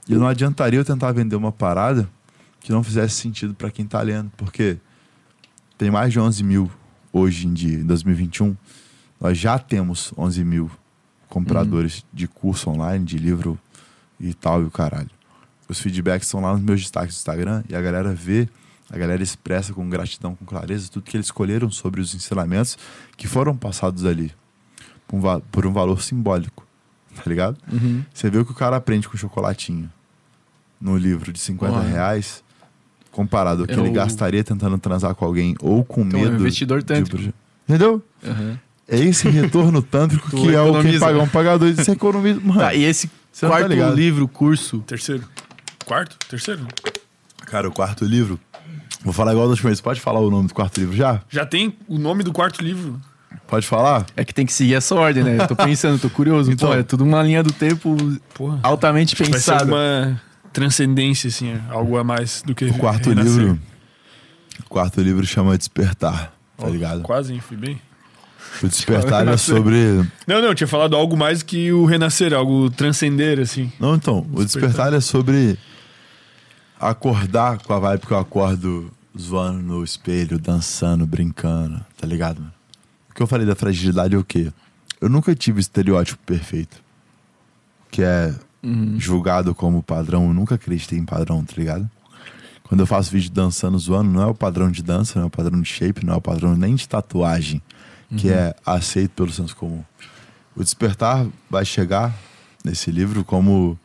E 0.09 0.15
não 0.15 0.27
adiantaria 0.27 0.79
eu 0.79 0.85
tentar 0.85 1.13
vender 1.13 1.37
uma 1.37 1.53
parada 1.53 2.09
que 2.61 2.73
não 2.73 2.83
fizesse 2.83 3.17
sentido 3.17 3.55
para 3.55 3.71
quem 3.71 3.85
tá 3.85 4.01
lendo, 4.01 4.31
porque 4.37 4.79
tem 5.77 5.91
mais 5.91 6.13
de 6.13 6.19
11 6.19 6.43
mil 6.43 6.71
hoje 7.13 7.47
em 7.47 7.53
dia, 7.53 7.79
em 7.79 7.85
2021. 7.85 8.57
Nós 9.21 9.37
já 9.37 9.59
temos 9.59 10.13
11 10.17 10.45
mil 10.45 10.71
compradores 11.29 12.05
de 12.13 12.27
curso 12.27 12.71
online, 12.71 13.05
de 13.05 13.19
livro 13.19 13.59
e 14.19 14.33
tal, 14.33 14.63
e 14.63 14.65
o 14.65 14.71
caralho. 14.71 15.11
Os 15.69 15.79
feedbacks 15.81 16.27
estão 16.27 16.41
lá 16.41 16.53
nos 16.53 16.63
meus 16.63 16.81
destaques 16.81 17.15
do 17.15 17.19
Instagram 17.19 17.63
e 17.69 17.77
a 17.77 17.81
galera 17.81 18.15
vê, 18.15 18.49
a 18.91 18.97
galera 18.97 19.23
expressa 19.23 19.73
com 19.75 19.89
gratidão, 19.89 20.35
com 20.35 20.45
clareza, 20.47 20.89
tudo 20.91 21.03
que 21.05 21.17
eles 21.17 21.27
escolheram 21.27 21.71
sobre 21.71 22.01
os 22.01 22.15
ensinamentos 22.15 22.79
que 23.17 23.27
foram 23.29 23.55
passados 23.57 24.05
ali 24.07 24.33
por 25.07 25.17
um, 25.17 25.21
va- 25.21 25.41
por 25.53 25.67
um 25.67 25.73
valor 25.73 26.01
simbólico, 26.03 26.67
tá 27.15 27.23
ligado? 27.27 27.59
Uhum. 27.71 28.03
Você 28.15 28.31
vê 28.31 28.39
o 28.39 28.45
que 28.47 28.53
o 28.53 28.55
cara 28.55 28.77
aprende 28.77 29.09
com 29.09 29.17
chocolatinho 29.17 29.91
no 30.81 30.97
livro 30.97 31.33
de 31.33 31.39
50 31.39 31.73
Porra. 31.75 31.85
reais, 31.87 32.43
comparado 33.11 33.63
ao 33.63 33.67
que 33.67 33.75
É 33.75 33.79
ele 33.79 33.91
gastaria 33.91 34.43
tentando 34.45 34.79
transar 34.79 35.15
com 35.15 35.25
alguém 35.25 35.55
ou 35.61 35.85
com 35.85 36.03
Então, 36.03 36.21
é 36.21 36.23
um 36.23 36.27
medo. 36.31 36.41
investidor 36.41 36.79
de 36.79 36.87
tântrico. 36.87 37.11
proje- 37.11 37.35
Entendeu? 37.69 38.03
Uhum. 38.25 38.57
É 38.87 38.99
esse 39.01 39.29
retorno 39.29 39.83
tântrico 39.83 40.31
que 40.31 40.55
é 40.55 40.61
o 40.63 40.81
que 40.83 40.99
pagar 40.99 41.19
um 41.23 41.29
pagador. 41.29 41.69
Isso 41.69 41.91
é 41.91 41.93
economia. 41.93 42.35
Mano, 42.41 42.61
Tá, 42.61 42.73
e 42.75 42.85
esse 42.85 43.11
tá 43.39 43.49
quarto 43.49 43.67
ligado. 43.69 43.95
livro, 43.95 44.27
curso. 44.27 44.79
Terceiro. 44.87 45.25
Quarto? 45.89 46.17
Terceiro? 46.29 46.67
cara, 47.47 47.67
o 47.67 47.73
quarto 47.73 48.05
livro. 48.05 48.39
Vou 49.03 49.13
falar 49.15 49.33
igual 49.33 49.49
das 49.49 49.59
vezes. 49.59 49.81
Pode 49.81 49.99
falar 50.03 50.21
o 50.21 50.31
nome 50.31 50.49
do 50.49 50.53
quarto 50.55 50.79
livro 50.79 50.95
já? 50.95 51.23
Já 51.31 51.47
tem 51.47 51.75
o 51.89 51.99
nome 51.99 52.23
do 52.23 52.31
quarto 52.31 52.63
livro. 52.63 53.01
Pode 53.47 53.67
falar? 53.67 54.05
É 54.15 54.23
que 54.23 54.35
tem 54.35 54.45
que 54.45 54.53
seguir 54.53 54.75
essa 54.75 54.95
ordem, 54.95 55.25
né? 55.25 55.39
Eu 55.41 55.49
tô 55.49 55.57
pensando, 55.57 55.99
tô 55.99 56.11
curioso. 56.11 56.53
Então- 56.53 56.69
Pô, 56.69 56.75
é 56.75 56.83
tudo 56.83 57.05
uma 57.05 57.23
linha 57.23 57.43
do 57.43 57.51
tempo 57.53 57.97
Porra. 58.35 58.61
altamente 58.63 59.17
pensada. 59.17 59.65
uma 59.65 60.21
transcendência, 60.53 61.29
assim, 61.29 61.59
algo 61.71 61.97
a 61.97 62.05
mais 62.05 62.43
do 62.43 62.55
que 62.55 62.67
O 62.67 62.75
quarto 62.75 63.09
renascer. 63.09 63.33
livro. 63.39 63.59
O 64.67 64.69
quarto 64.69 65.01
livro 65.01 65.25
chama 65.27 65.57
Despertar. 65.57 66.35
Tá 66.59 66.67
Ó, 66.67 66.69
ligado? 66.69 67.01
Quase, 67.03 67.33
hein? 67.33 67.41
Fui 67.41 67.57
bem. 67.57 67.81
O 68.63 68.69
Despertar 68.69 69.27
é 69.27 69.37
sobre. 69.39 69.77
Não, 70.27 70.43
não, 70.43 70.49
eu 70.49 70.55
tinha 70.55 70.69
falado 70.69 70.95
algo 70.97 71.17
mais 71.17 71.43
que 71.43 71.73
o 71.73 71.87
renascer, 71.87 72.35
algo 72.35 72.69
transcender, 72.69 73.39
assim. 73.39 73.73
Não, 73.81 73.95
então, 73.95 74.27
o 74.35 74.45
despertar 74.45 74.93
é 74.93 75.01
sobre 75.01 75.57
acordar 76.79 77.59
com 77.59 77.73
a 77.73 77.79
vibe 77.79 78.07
que 78.07 78.13
eu 78.13 78.19
acordo 78.19 78.91
zoando 79.19 79.63
no 79.63 79.83
espelho, 79.83 80.39
dançando, 80.39 81.07
brincando, 81.07 81.85
tá 81.97 82.07
ligado? 82.07 82.41
Mano? 82.41 82.53
O 83.11 83.15
que 83.15 83.23
eu 83.23 83.27
falei 83.27 83.47
da 83.47 83.57
fragilidade 83.57 84.15
é 84.15 84.19
o 84.19 84.25
quê? 84.25 84.53
Eu 85.01 85.09
nunca 85.09 85.35
tive 85.35 85.61
estereótipo 85.61 86.23
perfeito. 86.25 86.83
Que 87.91 88.03
é 88.03 88.35
julgado 88.97 89.55
como 89.55 89.83
padrão. 89.83 90.29
Eu 90.29 90.35
nunca 90.35 90.57
acreditei 90.57 90.99
em 90.99 91.05
padrão, 91.05 91.45
tá 91.45 91.55
ligado? 91.57 91.89
Quando 92.65 92.81
eu 92.81 92.87
faço 92.87 93.11
vídeo 93.11 93.31
dançando, 93.31 93.79
zoando, 93.79 94.11
não 94.11 94.23
é 94.23 94.27
o 94.27 94.35
padrão 94.35 94.71
de 94.71 94.83
dança, 94.83 95.19
não 95.19 95.25
é 95.25 95.27
o 95.27 95.31
padrão 95.31 95.61
de 95.61 95.69
shape, 95.69 96.05
não 96.05 96.15
é 96.15 96.17
o 96.17 96.21
padrão 96.21 96.55
nem 96.55 96.75
de 96.75 96.87
tatuagem, 96.87 97.63
que 98.17 98.31
é 98.31 98.55
aceito 98.65 99.13
pelo 99.13 99.33
senso 99.33 99.57
comum. 99.57 99.83
O 100.55 100.63
despertar 100.63 101.27
vai 101.49 101.65
chegar 101.65 102.15
nesse 102.63 102.91
livro 102.91 103.25
como 103.25 103.79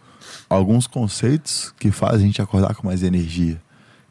alguns 0.53 0.87
conceitos 0.87 1.73
que 1.79 1.91
fazem 1.91 2.23
a 2.23 2.27
gente 2.27 2.41
acordar 2.41 2.75
com 2.75 2.87
mais 2.87 3.03
energia, 3.03 3.61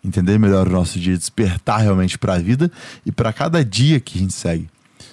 entender 0.04 0.38
melhor 0.38 0.66
o 0.66 0.70
nosso 0.70 0.98
dia, 0.98 1.16
despertar 1.16 1.78
realmente 1.78 2.18
para 2.18 2.34
a 2.34 2.38
vida 2.38 2.70
e 3.04 3.12
para 3.12 3.32
cada 3.32 3.64
dia 3.64 4.00
que 4.00 4.18
a 4.18 4.20
gente 4.20 4.34
segue. 4.34 4.68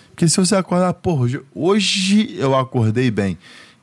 Porque 0.10 0.28
se 0.28 0.38
você 0.38 0.56
acordar, 0.56 0.94
porra, 0.96 1.22
hoje, 1.22 1.42
hoje 1.56 2.36
eu 2.38 2.56
acordei 2.56 3.10
bem. 3.10 3.38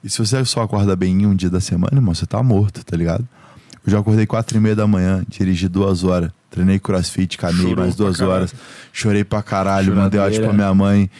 E 0.05 0.11
se 0.11 0.19
você 0.19 0.45
só 0.45 0.63
acorda 0.63 0.95
bem 0.95 1.23
em 1.23 1.27
um 1.27 1.35
dia 1.35 1.49
da 1.49 1.61
semana, 1.61 1.97
irmão, 1.97 2.15
você 2.15 2.27
tá 2.27 2.43
morto, 2.43 2.85
tá 2.85 2.97
ligado? 2.97 3.27
Eu 3.87 3.93
já 3.93 3.99
acordei 3.99 4.27
quatro 4.27 4.57
e 4.59 4.61
meia 4.61 4.77
da 4.77 4.87
manhã, 4.87 5.25
dirigi 5.29 5.69
duas 5.69 6.05
horas, 6.05 6.31
treinei 6.51 6.79
crossfit, 6.79 7.39
caminhei 7.39 7.75
mais 7.75 7.95
duas 7.95 8.21
horas, 8.21 8.55
chorei 8.93 9.25
pra 9.25 9.43
caralho, 9.43 9.95
mandei 9.95 10.21
áudio 10.21 10.37
Choradeira. 10.37 10.47
pra 10.47 10.53
minha 10.53 10.75
mãe, 10.75 11.11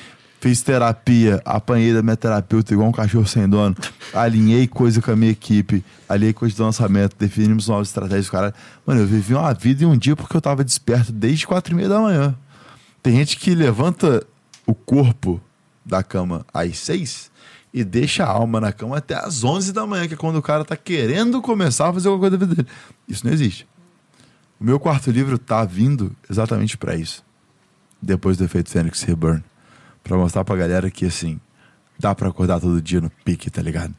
fiz 0.47 0.63
terapia, 0.63 1.43
apanhei 1.45 1.93
da 1.93 2.03
minha 2.03 2.17
terapeuta 2.17 2.73
igual 2.73 2.89
um 2.89 2.93
cachorro 2.93 3.27
sem 3.27 3.49
dono, 3.49 3.75
alinhei 4.15 4.69
coisa 4.69 5.03
com 5.03 5.11
a 5.11 5.17
minha 5.17 5.33
equipe, 5.33 5.85
alinhei 6.09 6.33
coisa 6.33 6.55
do 6.55 6.63
lançamento, 6.63 7.17
definimos 7.19 7.67
novas 7.67 7.89
estratégias, 7.89 8.31
caralho. 8.31 8.55
Mano, 8.87 9.01
eu 9.01 9.07
vivi 9.09 9.35
uma 9.35 9.53
vida 9.53 9.83
em 9.83 9.87
um 9.89 9.97
dia 9.97 10.15
porque 10.15 10.37
eu 10.37 10.41
tava 10.41 10.63
desperto 10.63 11.11
desde 11.11 11.49
quatro 11.49 11.75
e 11.75 11.77
meia 11.77 11.89
da 11.89 11.99
manhã. 11.99 12.37
Tem 13.03 13.17
gente 13.17 13.37
que 13.39 13.57
levanta 13.57 14.25
o 14.65 14.73
corpo 14.73 15.41
da 15.85 16.01
cama 16.05 16.47
às 16.55 16.79
seis 16.79 17.29
e 17.75 17.83
deixa 17.83 18.25
a 18.25 18.29
alma 18.29 18.61
na 18.61 18.73
cama 18.73 18.99
até 18.99 19.17
às 19.17 19.43
11 19.43 19.73
da 19.73 19.85
manhã, 19.85 20.07
que 20.07 20.15
é 20.15 20.17
quando 20.17 20.37
o 20.37 20.43
cara 20.43 20.65
tá 20.65 20.77
querendo 20.77 21.43
começar 21.43 21.89
a 21.89 21.93
fazer 21.93 22.07
alguma 22.07 22.31
coisa 22.31 22.39
da 22.39 22.47
vida 22.47 22.63
dele. 22.63 22.77
Isso 23.09 23.27
não 23.27 23.33
existe. 23.33 23.67
O 24.61 24.65
meu 24.65 24.79
quarto 24.79 25.11
livro 25.11 25.39
tá 25.39 25.65
vindo 25.65 26.15
exatamente 26.31 26.79
pra 26.79 26.95
isso. 26.95 27.25
Depois 28.01 28.37
do 28.37 28.45
efeito 28.45 28.71
Fênix 28.71 29.03
Reburn. 29.03 29.43
Pra 30.07 30.17
mostrar 30.17 30.45
pra 30.45 30.55
galera 30.55 30.89
que, 30.89 31.05
assim, 31.05 31.41
dá 31.99 32.15
pra 32.15 32.29
acordar 32.29 32.61
todo 32.61 32.81
dia 32.81 33.01
no 33.01 33.11
pique, 33.11 33.51
tá 33.51 33.61
ligado? 33.61 33.93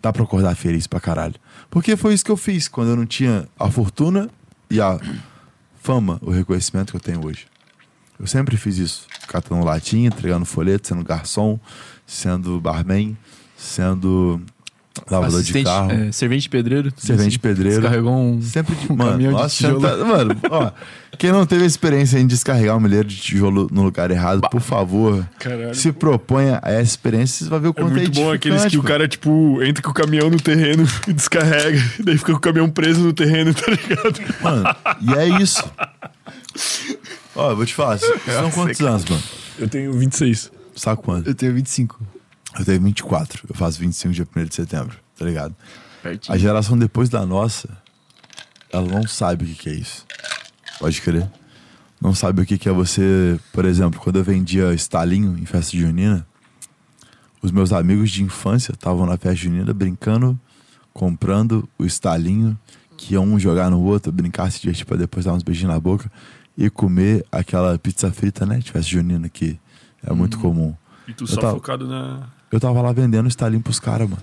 Dá 0.00 0.10
pra 0.10 0.22
acordar 0.22 0.56
feliz 0.56 0.86
pra 0.86 0.98
caralho. 0.98 1.34
Porque 1.68 1.94
foi 1.94 2.14
isso 2.14 2.24
que 2.24 2.30
eu 2.30 2.38
fiz 2.38 2.68
quando 2.68 2.88
eu 2.88 2.96
não 2.96 3.04
tinha 3.04 3.46
a 3.58 3.70
fortuna 3.70 4.30
e 4.70 4.80
a 4.80 4.98
fama, 5.82 6.18
o 6.22 6.30
reconhecimento 6.30 6.92
que 6.92 6.96
eu 6.96 7.00
tenho 7.00 7.26
hoje. 7.26 7.46
Eu 8.18 8.26
sempre 8.26 8.56
fiz 8.56 8.78
isso. 8.78 9.06
Catando 9.28 9.62
latinha, 9.62 10.08
entregando 10.08 10.46
folheto, 10.46 10.88
sendo 10.88 11.04
garçom, 11.04 11.60
sendo 12.06 12.58
barman, 12.58 13.14
sendo 13.54 14.40
lavador 15.10 15.42
de 15.42 15.62
carro, 15.64 15.90
é, 15.90 16.12
servente 16.12 16.48
pedreiro. 16.48 16.92
servente 16.96 17.38
pedreiro. 17.38 17.80
Descarregou 17.80 18.14
um. 18.16 18.42
Sempre 18.42 18.74
de. 18.74 18.92
um 18.92 18.96
mano, 18.96 19.10
caminhão 19.12 19.32
de 19.34 19.38
nossa, 19.42 19.56
tijolo. 19.56 19.80
senta- 19.80 20.04
mano, 20.04 20.36
ó, 20.50 20.70
quem 21.18 21.32
não 21.32 21.46
teve 21.46 21.64
a 21.64 21.66
experiência 21.66 22.18
em 22.18 22.26
descarregar 22.26 22.76
um 22.76 22.80
milheiro 22.80 23.08
de 23.08 23.16
tijolo 23.16 23.68
no 23.72 23.82
lugar 23.82 24.10
errado, 24.10 24.42
por 24.50 24.60
favor, 24.60 25.26
Caralho. 25.38 25.74
se 25.74 25.92
proponha 25.92 26.58
a 26.62 26.70
essa 26.70 26.82
experiência, 26.82 27.44
você 27.44 27.50
vai 27.50 27.60
ver 27.60 27.68
o 27.68 27.70
É 27.70 27.74
quanto 27.74 27.92
muito 27.94 28.10
bom 28.12 28.30
aqueles 28.32 28.64
que 28.66 28.78
o 28.78 28.82
cara, 28.82 29.08
tipo, 29.08 29.62
entra 29.62 29.82
com 29.82 29.90
o 29.90 29.94
caminhão 29.94 30.28
no 30.30 30.38
terreno 30.40 30.86
e 31.08 31.12
descarrega, 31.12 31.82
daí 32.04 32.18
fica 32.18 32.32
com 32.32 32.38
o 32.38 32.40
caminhão 32.40 32.68
preso 32.68 33.00
no 33.00 33.12
terreno, 33.12 33.52
tá 33.54 33.70
ligado? 33.70 34.20
Mano, 34.42 34.64
e 35.00 35.14
é 35.14 35.42
isso. 35.42 35.62
Ó, 37.34 37.50
eu 37.50 37.56
vou 37.56 37.64
te 37.64 37.74
falar, 37.74 37.98
vocês 37.98 38.20
são 38.26 38.50
quantos 38.50 38.80
anos, 38.80 39.04
mano? 39.06 39.22
Eu 39.58 39.68
tenho 39.68 39.92
26. 39.94 40.50
Sabe 40.76 41.00
quanto? 41.02 41.28
Eu 41.28 41.34
tenho 41.34 41.54
25. 41.54 41.98
Eu 42.58 42.64
tenho 42.64 42.80
24, 42.82 43.44
eu 43.48 43.54
faço 43.54 43.78
25 43.80 44.14
dia 44.14 44.28
1 44.36 44.44
de 44.44 44.54
setembro, 44.54 44.96
tá 45.16 45.24
ligado? 45.24 45.54
Pertinho. 46.02 46.34
A 46.34 46.38
geração 46.38 46.76
depois 46.78 47.08
da 47.08 47.24
nossa, 47.24 47.68
ela 48.70 48.86
não 48.86 49.06
sabe 49.06 49.44
o 49.44 49.48
que, 49.48 49.54
que 49.54 49.68
é 49.70 49.74
isso. 49.74 50.04
Pode 50.78 51.00
crer. 51.00 51.30
não 52.00 52.14
sabe 52.14 52.42
o 52.42 52.46
que, 52.46 52.58
que 52.58 52.68
é 52.68 52.72
você, 52.72 53.38
por 53.52 53.64
exemplo, 53.64 54.00
quando 54.00 54.16
eu 54.16 54.24
vendia 54.24 54.74
estalinho 54.74 55.38
em 55.38 55.44
festa 55.46 55.76
junina, 55.76 56.26
os 57.40 57.50
meus 57.50 57.72
amigos 57.72 58.10
de 58.10 58.22
infância 58.22 58.72
estavam 58.72 59.06
na 59.06 59.16
festa 59.16 59.34
junina 59.36 59.72
brincando, 59.72 60.38
comprando 60.92 61.68
o 61.78 61.84
estalinho, 61.84 62.58
que 62.96 63.14
iam 63.14 63.24
um 63.24 63.38
jogar 63.38 63.70
no 63.70 63.80
outro, 63.82 64.12
brincar, 64.12 64.50
se 64.50 64.60
divertir 64.60 64.84
pra 64.84 64.96
depois 64.96 65.24
dar 65.24 65.32
uns 65.32 65.42
beijinhos 65.42 65.72
na 65.72 65.80
boca 65.80 66.10
e 66.56 66.68
comer 66.68 67.24
aquela 67.32 67.78
pizza 67.78 68.10
frita, 68.12 68.44
né, 68.44 68.58
de 68.58 68.70
festa 68.70 68.90
junina, 68.90 69.28
que 69.28 69.58
é 70.04 70.12
muito 70.12 70.38
comum. 70.38 70.74
E 71.08 71.12
tu 71.14 71.24
Eu 71.24 71.28
só 71.28 71.40
tava- 71.40 71.54
focado 71.54 71.86
na. 71.88 72.28
Eu 72.52 72.60
tava 72.60 72.82
lá 72.82 72.92
vendendo 72.92 73.26
estalinho 73.26 73.62
pros 73.62 73.80
caras, 73.80 74.08
mano. 74.08 74.22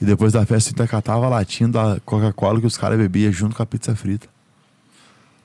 E 0.00 0.04
depois 0.04 0.32
da 0.32 0.46
festa, 0.46 0.70
eu 0.70 0.74
ainda 0.74 0.88
catava 0.88 1.26
a 1.26 1.28
latinha 1.28 1.68
da 1.68 2.00
Coca-Cola 2.04 2.60
que 2.60 2.66
os 2.66 2.78
caras 2.78 2.98
bebiam 2.98 3.30
junto 3.30 3.54
com 3.54 3.62
a 3.62 3.66
pizza 3.66 3.94
frita. 3.94 4.26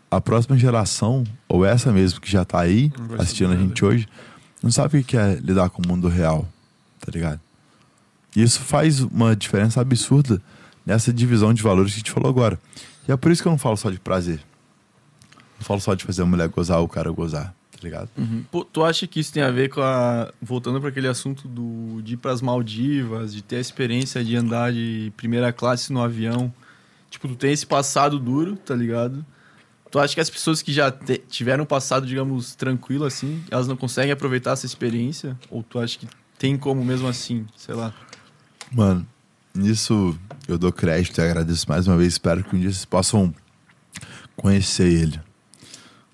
A 0.10 0.22
próxima 0.22 0.58
geração, 0.58 1.24
ou 1.50 1.66
essa 1.66 1.92
mesmo 1.92 2.22
que 2.22 2.32
já 2.32 2.46
tá 2.46 2.62
aí, 2.62 2.92
assistindo 3.20 3.52
a 3.52 3.58
gente 3.58 3.84
hoje, 3.84 4.08
não 4.62 4.72
sabe 4.72 5.00
o 5.00 5.02
que 5.02 5.12
que 5.12 5.18
é 5.18 5.36
lidar 5.36 5.70
com 5.70 5.82
o 5.84 5.88
mundo 5.88 6.08
real, 6.08 6.48
tá 7.00 7.12
ligado? 7.12 7.42
E 8.36 8.42
isso 8.42 8.62
faz 8.62 9.02
uma 9.02 9.36
diferença 9.36 9.82
absurda 9.82 10.42
nessa 10.86 11.12
divisão 11.12 11.54
de 11.54 11.62
valores 11.62 11.92
que 11.92 11.98
a 11.98 12.00
gente 12.00 12.12
falou 12.12 12.30
agora. 12.30 12.60
E 13.08 13.12
é 13.12 13.18
por 13.18 13.32
isso 13.32 13.42
que 13.42 13.48
eu 13.48 13.52
não 13.52 13.58
falo 13.58 13.76
só 13.76 13.90
de 13.90 14.00
prazer. 14.00 14.40
Não 15.60 15.66
falo 15.66 15.82
só 15.82 15.94
de 15.94 16.06
fazer 16.06 16.22
a 16.22 16.26
mulher 16.26 16.48
gozar 16.48 16.80
ou 16.80 16.86
o 16.86 16.90
cara 16.90 17.12
gozar, 17.12 17.54
tá 17.84 17.88
ligado? 17.88 18.10
Pô, 18.50 18.64
tu 18.64 18.84
acha 18.84 19.06
que 19.06 19.20
isso 19.20 19.34
tem 19.34 19.44
a 19.44 19.52
ver 19.52 19.70
com 19.70 19.82
a. 19.82 20.32
Voltando 20.42 20.80
para 20.80 20.90
aquele 20.90 21.08
assunto 21.08 21.48
do, 21.48 22.02
de 22.02 22.14
ir 22.14 22.18
pras 22.18 22.42
Maldivas, 22.42 23.34
de 23.34 23.42
ter 23.42 23.58
a 23.58 23.60
experiência 23.60 24.24
de 24.24 24.36
andar 24.36 24.72
de 24.72 25.12
primeira 25.18 25.52
classe 25.52 25.92
no 25.92 26.02
avião? 26.02 26.54
Tipo, 27.10 27.28
tu 27.28 27.36
tem 27.36 27.52
esse 27.52 27.66
passado 27.66 28.18
duro, 28.18 28.56
tá 28.56 28.74
ligado? 28.76 29.24
Tu 29.92 30.00
acha 30.00 30.16
que 30.16 30.22
as 30.22 30.30
pessoas 30.30 30.62
que 30.62 30.72
já 30.74 30.90
te- 30.92 31.22
tiveram 31.30 31.64
um 31.64 31.68
passado, 31.68 32.08
digamos, 32.08 32.56
tranquilo 32.56 33.06
assim, 33.06 33.44
elas 33.52 33.68
não 33.68 33.76
conseguem 33.78 34.12
aproveitar 34.12 34.52
essa 34.54 34.66
experiência? 34.66 35.38
Ou 35.52 35.62
tu 35.62 35.78
acha 35.78 36.00
que 36.00 36.08
tem 36.40 36.58
como 36.58 36.84
mesmo 36.84 37.08
assim, 37.08 37.46
sei 37.56 37.76
lá? 37.76 37.94
Mano, 38.72 39.06
nisso 39.54 40.18
eu 40.48 40.58
dou 40.58 40.72
crédito 40.72 41.20
e 41.20 41.22
agradeço 41.22 41.70
mais 41.70 41.86
uma 41.88 41.96
vez. 41.98 42.14
Espero 42.14 42.44
que 42.44 42.56
um 42.56 42.60
dia 42.60 42.72
vocês 42.72 42.86
possam 42.86 43.34
conhecer 44.36 44.88
ele. 44.92 45.20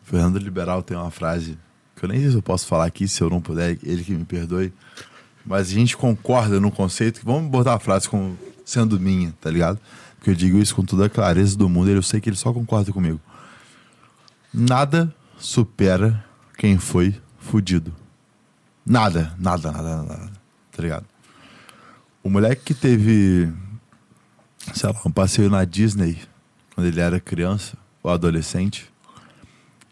Fernando 0.10 0.40
Liberal 0.40 0.82
tem 0.82 0.98
uma 0.98 1.12
frase 1.12 1.56
que 1.96 2.04
eu 2.04 2.10
nem 2.10 2.20
sei 2.20 2.32
se 2.32 2.36
eu 2.36 2.42
posso 2.42 2.66
falar 2.66 2.86
aqui, 2.86 3.08
se 3.08 3.22
eu 3.22 3.30
não 3.30 3.40
puder, 3.40 3.78
ele 3.84 4.04
que 4.04 4.12
me 4.12 4.26
perdoe. 4.26 4.74
Mas 5.46 5.68
a 5.68 5.74
gente 5.74 5.96
concorda 5.96 6.60
no 6.60 6.72
conceito 6.72 7.20
que 7.20 7.26
vamos 7.26 7.52
botar 7.52 7.76
a 7.76 7.80
frase 7.80 8.10
como 8.10 8.36
sendo 8.66 9.00
minha, 9.00 9.36
tá 9.40 9.52
ligado? 9.52 9.80
Porque 10.16 10.32
eu 10.32 10.36
digo 10.36 10.58
isso 10.58 10.76
com 10.76 10.84
toda 10.84 11.06
a 11.06 11.10
clareza 11.10 11.56
do 11.56 11.70
mundo 11.70 11.92
eu 11.92 12.02
sei 12.02 12.20
que 12.20 12.28
ele 12.28 12.36
só 12.36 12.52
concorda 12.52 12.92
comigo. 12.92 13.22
Nada 14.52 15.14
supera 15.38 16.26
quem 16.58 16.80
foi 16.80 17.16
fudido. 17.38 17.94
Nada, 18.84 19.36
nada, 19.38 19.72
nada, 19.72 19.98
nada. 19.98 20.32
Tá 20.72 20.82
ligado? 20.82 21.06
O 22.24 22.32
moleque 22.32 22.64
que 22.64 22.74
teve, 22.74 23.48
sei 24.74 24.90
lá, 24.90 25.00
um 25.06 25.12
passeio 25.12 25.52
na 25.52 25.64
Disney 25.66 26.18
quando 26.74 26.88
ele 26.88 27.00
era 27.00 27.20
criança 27.20 27.78
ou 28.02 28.12
adolescente, 28.12 28.92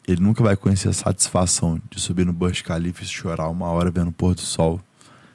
ele 0.07 0.21
nunca 0.21 0.41
vai 0.41 0.55
conhecer 0.55 0.87
a 0.87 0.93
satisfação 0.93 1.81
de 1.91 1.99
subir 1.99 2.25
no 2.25 2.31
Burj 2.31 2.63
Khalifa 2.63 3.03
e 3.03 3.05
chorar 3.05 3.49
uma 3.49 3.67
hora 3.67 3.91
vendo 3.91 4.07
o 4.07 4.13
pôr 4.13 4.33
do 4.33 4.41
sol, 4.41 4.81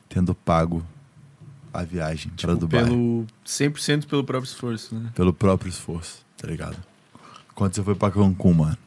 tendo 0.09 0.34
pago 0.34 0.83
a 1.73 1.84
viagem 1.84 2.33
para 2.41 2.55
Dubai 2.55 2.84
Pelo 2.84 3.26
100% 3.47 4.07
pelo 4.07 4.25
próprio 4.25 4.49
esforço, 4.49 4.94
né? 4.94 5.10
pelo 5.15 5.33
próprio 5.33 5.68
esforço, 5.68 6.25
tá 6.39 6.49
ligado? 6.49 6.76
Quando 7.55 7.75
você 7.75 7.83
foi 7.83 7.94
pra 7.94 8.10
Cancún, 8.10 8.55
mano, 8.55 8.78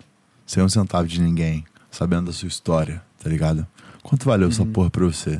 sem 0.45 0.63
um 0.63 0.69
centavo 0.69 1.07
de 1.07 1.21
ninguém, 1.21 1.63
sabendo 1.91 2.27
da 2.27 2.33
sua 2.33 2.47
história, 2.47 3.03
tá 3.19 3.29
ligado? 3.29 3.65
Quanto 4.01 4.25
valeu 4.25 4.49
essa 4.49 4.65
porra 4.65 4.89
pra 4.89 5.05
você? 5.05 5.39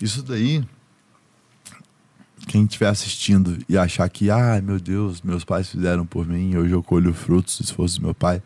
Isso 0.00 0.22
daí, 0.22 0.64
quem 2.46 2.64
estiver 2.64 2.88
assistindo 2.88 3.58
e 3.68 3.76
achar 3.76 4.08
que, 4.08 4.30
ah, 4.30 4.60
meu 4.62 4.80
Deus, 4.80 5.20
meus 5.20 5.44
pais 5.44 5.68
fizeram 5.68 6.06
por 6.06 6.26
mim, 6.26 6.56
hoje 6.56 6.72
eu 6.72 6.82
colho 6.82 7.12
frutos 7.12 7.58
do 7.58 7.64
esforço 7.64 8.00
do 8.00 8.06
meu 8.06 8.14
pai. 8.14 8.40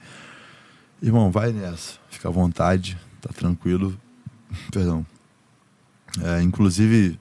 Irmão, 1.05 1.31
vai 1.31 1.53
nessa, 1.53 1.99
fica 2.09 2.31
à 2.31 2.33
vontade, 2.33 2.99
tá 3.21 3.29
tranquilo. 3.29 3.95
Perdão. 4.73 5.05
É, 6.23 6.41
inclusive, 6.41 7.21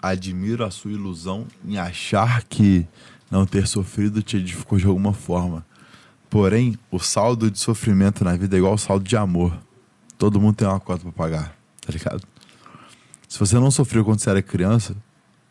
admiro 0.00 0.64
a 0.64 0.70
sua 0.70 0.92
ilusão 0.92 1.46
em 1.62 1.76
achar 1.76 2.42
que 2.44 2.88
não 3.30 3.44
ter 3.44 3.66
sofrido 3.66 4.22
te 4.22 4.38
edificou 4.38 4.78
de 4.78 4.86
alguma 4.86 5.12
forma. 5.12 5.66
Porém, 6.30 6.78
o 6.90 6.98
saldo 6.98 7.50
de 7.50 7.58
sofrimento 7.58 8.24
na 8.24 8.34
vida 8.34 8.56
é 8.56 8.58
igual 8.58 8.72
ao 8.72 8.78
saldo 8.78 9.06
de 9.06 9.18
amor. 9.18 9.54
Todo 10.16 10.40
mundo 10.40 10.56
tem 10.56 10.66
uma 10.66 10.80
cota 10.80 11.02
pra 11.02 11.12
pagar, 11.12 11.54
tá 11.82 11.92
ligado? 11.92 12.26
Se 13.28 13.38
você 13.38 13.58
não 13.58 13.70
sofreu 13.70 14.02
quando 14.02 14.20
você 14.20 14.30
era 14.30 14.40
criança, 14.40 14.96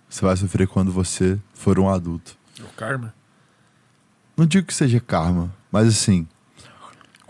você 0.09 0.25
vai 0.25 0.35
sofrer 0.35 0.67
quando 0.67 0.91
você 0.91 1.39
for 1.53 1.77
um 1.77 1.87
adulto. 1.87 2.35
É 2.59 2.63
o 2.63 2.69
karma? 2.69 3.13
Não 4.35 4.47
digo 4.47 4.65
que 4.65 4.73
seja 4.73 4.99
karma, 4.99 5.53
mas 5.71 5.87
assim, 5.87 6.27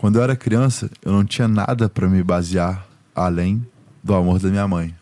quando 0.00 0.16
eu 0.16 0.22
era 0.22 0.34
criança, 0.34 0.90
eu 1.02 1.12
não 1.12 1.26
tinha 1.26 1.46
nada 1.46 1.86
pra 1.86 2.08
me 2.08 2.22
basear 2.22 2.86
além 3.14 3.66
do 4.02 4.14
amor 4.14 4.38
da 4.38 4.48
minha 4.48 4.66
mãe. 4.66 4.96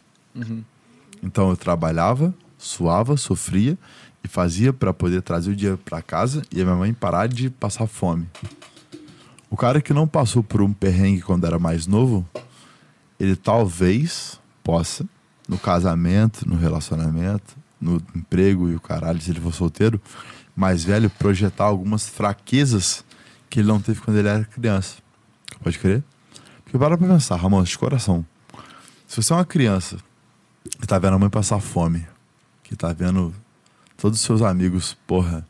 Então 1.23 1.51
eu 1.51 1.57
trabalhava, 1.57 2.35
suava, 2.59 3.17
sofria 3.17 3.79
e 4.25 4.27
fazia 4.27 4.73
pra 4.73 4.93
poder 4.93 5.23
trazer 5.23 5.53
o 5.53 5.55
dinheiro 5.55 5.79
pra 5.79 6.03
casa 6.03 6.43
e 6.53 6.61
a 6.61 6.65
minha 6.65 6.75
mãe 6.75 6.93
parar 6.93 7.29
de 7.29 7.49
passar 7.49 7.87
fome. 7.87 8.29
O 9.49 9.57
cara 9.57 9.81
que 9.81 9.95
não 9.95 10.09
passou 10.09 10.43
por 10.43 10.61
um 10.63 10.73
perrengue 10.73 11.23
quando 11.23 11.47
era 11.47 11.61
mais 11.61 11.87
novo, 11.87 12.29
ele 13.21 13.37
talvez 13.37 14.41
possa, 14.65 15.07
no 15.49 15.59
casamento, 15.59 16.45
no 16.45 16.57
relacionamento, 16.57 17.57
no 17.81 18.03
emprego 18.17 18.69
e 18.69 18.75
o 18.75 18.81
caralho, 18.81 19.21
se 19.21 19.31
ele 19.31 19.41
for 19.41 19.55
solteiro, 19.55 20.01
mais 20.57 20.83
velho, 20.83 21.09
projetar 21.09 21.67
algumas 21.67 22.09
fraquezas 22.09 23.05
que 23.49 23.61
ele 23.61 23.69
não 23.69 23.81
teve 23.81 24.01
quando 24.01 24.17
ele 24.19 24.29
era 24.29 24.45
criança. 24.45 24.97
Pode 25.63 25.79
crer? 25.79 26.03
Porque 26.65 26.79
para 26.79 26.97
pra 26.99 27.07
pensar, 27.09 27.37
Ramon, 27.37 27.63
de 27.63 27.79
coração. 27.79 28.25
Se 29.07 29.17
você 29.23 29.33
é 29.33 29.37
uma 29.37 29.45
criança 29.45 29.97
que 30.81 30.87
tá 30.87 30.99
vendo 30.99 31.15
a 31.15 31.19
mãe 31.19 31.31
passar 31.31 31.61
fome, 31.61 32.07
que 32.63 32.77
tá 32.77 32.93
vendo 32.93 33.35
todos 33.97 34.19
os 34.21 34.25
seus 34.25 34.43
amigos, 34.43 34.97
porra, 35.07 35.47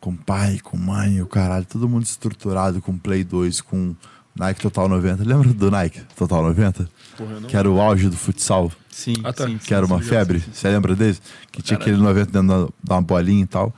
com 0.00 0.14
pai, 0.14 0.58
com 0.62 0.76
mãe, 0.76 1.22
o 1.22 1.26
caralho, 1.26 1.64
todo 1.64 1.88
mundo 1.88 2.04
estruturado 2.04 2.82
com 2.82 2.96
Play 2.98 3.24
2, 3.24 3.62
com 3.62 3.94
Nike 4.36 4.60
Total 4.60 4.86
90. 4.86 5.24
Lembra 5.24 5.48
do 5.54 5.70
Nike 5.70 6.02
Total 6.14 6.42
90? 6.42 6.90
Porra, 7.16 7.40
não. 7.40 7.48
Que 7.48 7.56
era 7.56 7.70
o 7.70 7.80
auge 7.80 8.10
do 8.10 8.16
futsal, 8.16 8.70
Sim, 8.90 9.14
Ah, 9.24 9.32
tá. 9.32 9.46
sim. 9.46 9.56
que 9.58 9.72
era 9.74 9.84
uma 9.86 10.00
sim, 10.02 10.08
febre. 10.08 10.40
sim, 10.40 10.46
sim. 10.46 10.52
Você 10.52 10.68
lembra 10.68 10.94
desse? 10.94 11.20
Que 11.50 11.62
tinha 11.62 11.78
aquele 11.78 11.96
90 11.96 12.30
dentro 12.30 12.48
da, 12.66 12.72
da 12.84 12.94
uma 12.96 13.02
bolinha 13.02 13.44
e 13.44 13.46
tal. 13.46 13.74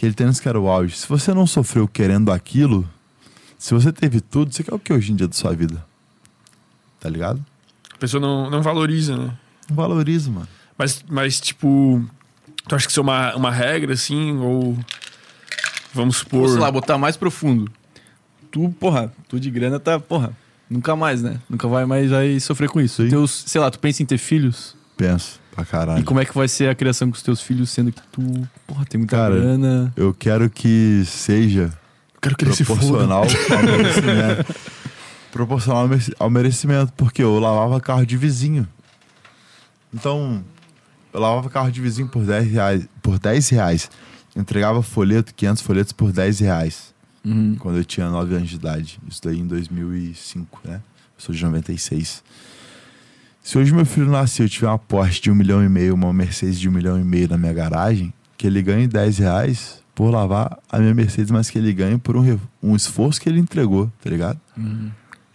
Aquele 0.00 0.14
tênis 0.14 0.40
que 0.40 0.48
era 0.48 0.58
o 0.58 0.66
auge. 0.66 0.96
Se 0.96 1.06
você 1.06 1.34
não 1.34 1.46
sofreu 1.46 1.86
querendo 1.86 2.32
aquilo, 2.32 2.88
se 3.58 3.74
você 3.74 3.92
teve 3.92 4.22
tudo, 4.22 4.50
você 4.50 4.64
quer 4.64 4.72
o 4.72 4.78
que 4.78 4.94
hoje 4.94 5.12
em 5.12 5.14
dia 5.14 5.28
da 5.28 5.34
sua 5.34 5.52
vida? 5.52 5.84
Tá 6.98 7.06
ligado? 7.10 7.44
A 7.92 7.98
pessoa 7.98 8.18
não, 8.18 8.48
não 8.48 8.62
valoriza, 8.62 9.14
né? 9.14 9.36
Não 9.68 9.76
valoriza, 9.76 10.30
mano. 10.30 10.48
Mas, 10.78 11.04
mas, 11.06 11.38
tipo, 11.38 12.02
tu 12.66 12.74
acha 12.74 12.86
que 12.86 12.92
isso 12.92 13.00
é 13.00 13.02
uma, 13.02 13.36
uma 13.36 13.50
regra, 13.50 13.92
assim? 13.92 14.38
Ou. 14.38 14.74
Vamos 15.92 16.16
supor. 16.16 16.48
Sei 16.48 16.58
lá, 16.58 16.72
botar 16.72 16.96
mais 16.96 17.18
profundo. 17.18 17.70
Tu, 18.50 18.70
porra, 18.80 19.12
tu 19.28 19.38
de 19.38 19.50
grana 19.50 19.78
tá, 19.78 20.00
porra, 20.00 20.34
nunca 20.70 20.96
mais, 20.96 21.22
né? 21.22 21.38
Nunca 21.46 21.68
vai 21.68 21.84
mais 21.84 22.10
vai 22.10 22.40
sofrer 22.40 22.70
com 22.70 22.80
isso. 22.80 23.02
Sim. 23.02 23.10
Teus, 23.10 23.44
sei 23.46 23.60
lá, 23.60 23.70
tu 23.70 23.78
pensa 23.78 24.02
em 24.02 24.06
ter 24.06 24.16
filhos? 24.16 24.74
Penso 24.96 25.39
pra 25.54 25.64
caralho. 25.64 26.00
E 26.00 26.04
como 26.04 26.20
é 26.20 26.24
que 26.24 26.34
vai 26.34 26.48
ser 26.48 26.68
a 26.68 26.74
criação 26.74 27.08
com 27.10 27.14
os 27.16 27.22
teus 27.22 27.40
filhos, 27.40 27.70
sendo 27.70 27.92
que 27.92 28.00
tu, 28.12 28.48
porra, 28.66 28.84
tem 28.84 28.98
muita 28.98 29.16
Cara, 29.16 29.34
grana? 29.34 29.92
Eu 29.96 30.14
quero 30.14 30.48
que 30.50 31.02
seja 31.06 31.72
Quero 32.20 32.36
que 32.36 32.44
ele 32.44 32.52
se 32.54 32.64
foda. 32.64 32.80
proporcional 32.80 33.22
ao 33.24 33.62
merecimento. 33.78 34.54
proporcional 35.32 35.88
ao 36.18 36.30
merecimento, 36.30 36.92
porque 36.96 37.22
eu 37.22 37.38
lavava 37.38 37.80
carro 37.80 38.04
de 38.04 38.16
vizinho. 38.16 38.66
Então, 39.92 40.44
eu 41.12 41.20
lavava 41.20 41.48
carro 41.50 41.70
de 41.70 41.80
vizinho 41.80 42.08
por 42.08 42.24
10 42.24 42.50
reais. 42.50 42.88
Por 43.02 43.18
10 43.18 43.48
reais. 43.50 43.90
Entregava 44.36 44.82
folheto, 44.82 45.34
500 45.34 45.62
folhetos 45.62 45.92
por 45.92 46.12
10 46.12 46.40
reais. 46.40 46.94
Uhum. 47.24 47.56
Quando 47.58 47.78
eu 47.78 47.84
tinha 47.84 48.08
9 48.08 48.34
anos 48.34 48.48
de 48.48 48.56
idade. 48.56 49.00
Isso 49.08 49.20
daí 49.24 49.38
em 49.40 49.46
2005, 49.46 50.60
né? 50.64 50.74
Eu 50.76 50.80
sou 51.24 51.34
de 51.34 51.42
96. 51.44 52.22
Se 53.50 53.58
hoje 53.58 53.74
meu 53.74 53.84
filho 53.84 54.08
nascer 54.08 54.44
e 54.44 54.46
eu 54.46 54.48
tiver 54.48 54.68
uma 54.68 54.78
Porsche 54.78 55.22
de 55.22 55.28
um 55.28 55.34
milhão 55.34 55.60
e 55.60 55.68
meio, 55.68 55.92
uma 55.94 56.12
Mercedes 56.12 56.60
de 56.60 56.68
um 56.68 56.72
milhão 56.72 57.00
e 57.00 57.02
meio 57.02 57.28
na 57.28 57.36
minha 57.36 57.52
garagem, 57.52 58.14
que 58.38 58.46
ele 58.46 58.62
ganhe 58.62 58.86
10 58.86 59.18
reais 59.18 59.82
por 59.92 60.08
lavar 60.08 60.56
a 60.70 60.78
minha 60.78 60.94
Mercedes, 60.94 61.32
mas 61.32 61.50
que 61.50 61.58
ele 61.58 61.72
ganhe 61.72 61.98
por 61.98 62.16
um, 62.16 62.38
um 62.62 62.76
esforço 62.76 63.20
que 63.20 63.28
ele 63.28 63.40
entregou, 63.40 63.90
tá 64.00 64.08
ligado? 64.08 64.38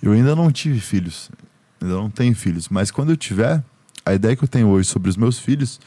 Eu 0.01 0.13
ainda 0.13 0.33
não 0.33 0.49
tive 0.49 0.79
filhos, 0.79 1.29
ainda 1.81 1.93
não 1.93 2.09
tenho 2.09 2.33
filhos, 2.33 2.69
mas 2.69 2.89
quando 2.89 3.09
eu 3.09 3.17
tiver, 3.17 3.61
a 4.05 4.13
ideia 4.13 4.33
que 4.33 4.45
eu 4.45 4.47
tenho 4.47 4.69
hoje 4.69 4.87
sobre 4.87 5.09
os 5.09 5.17
meus 5.17 5.37
filhos 5.37 5.77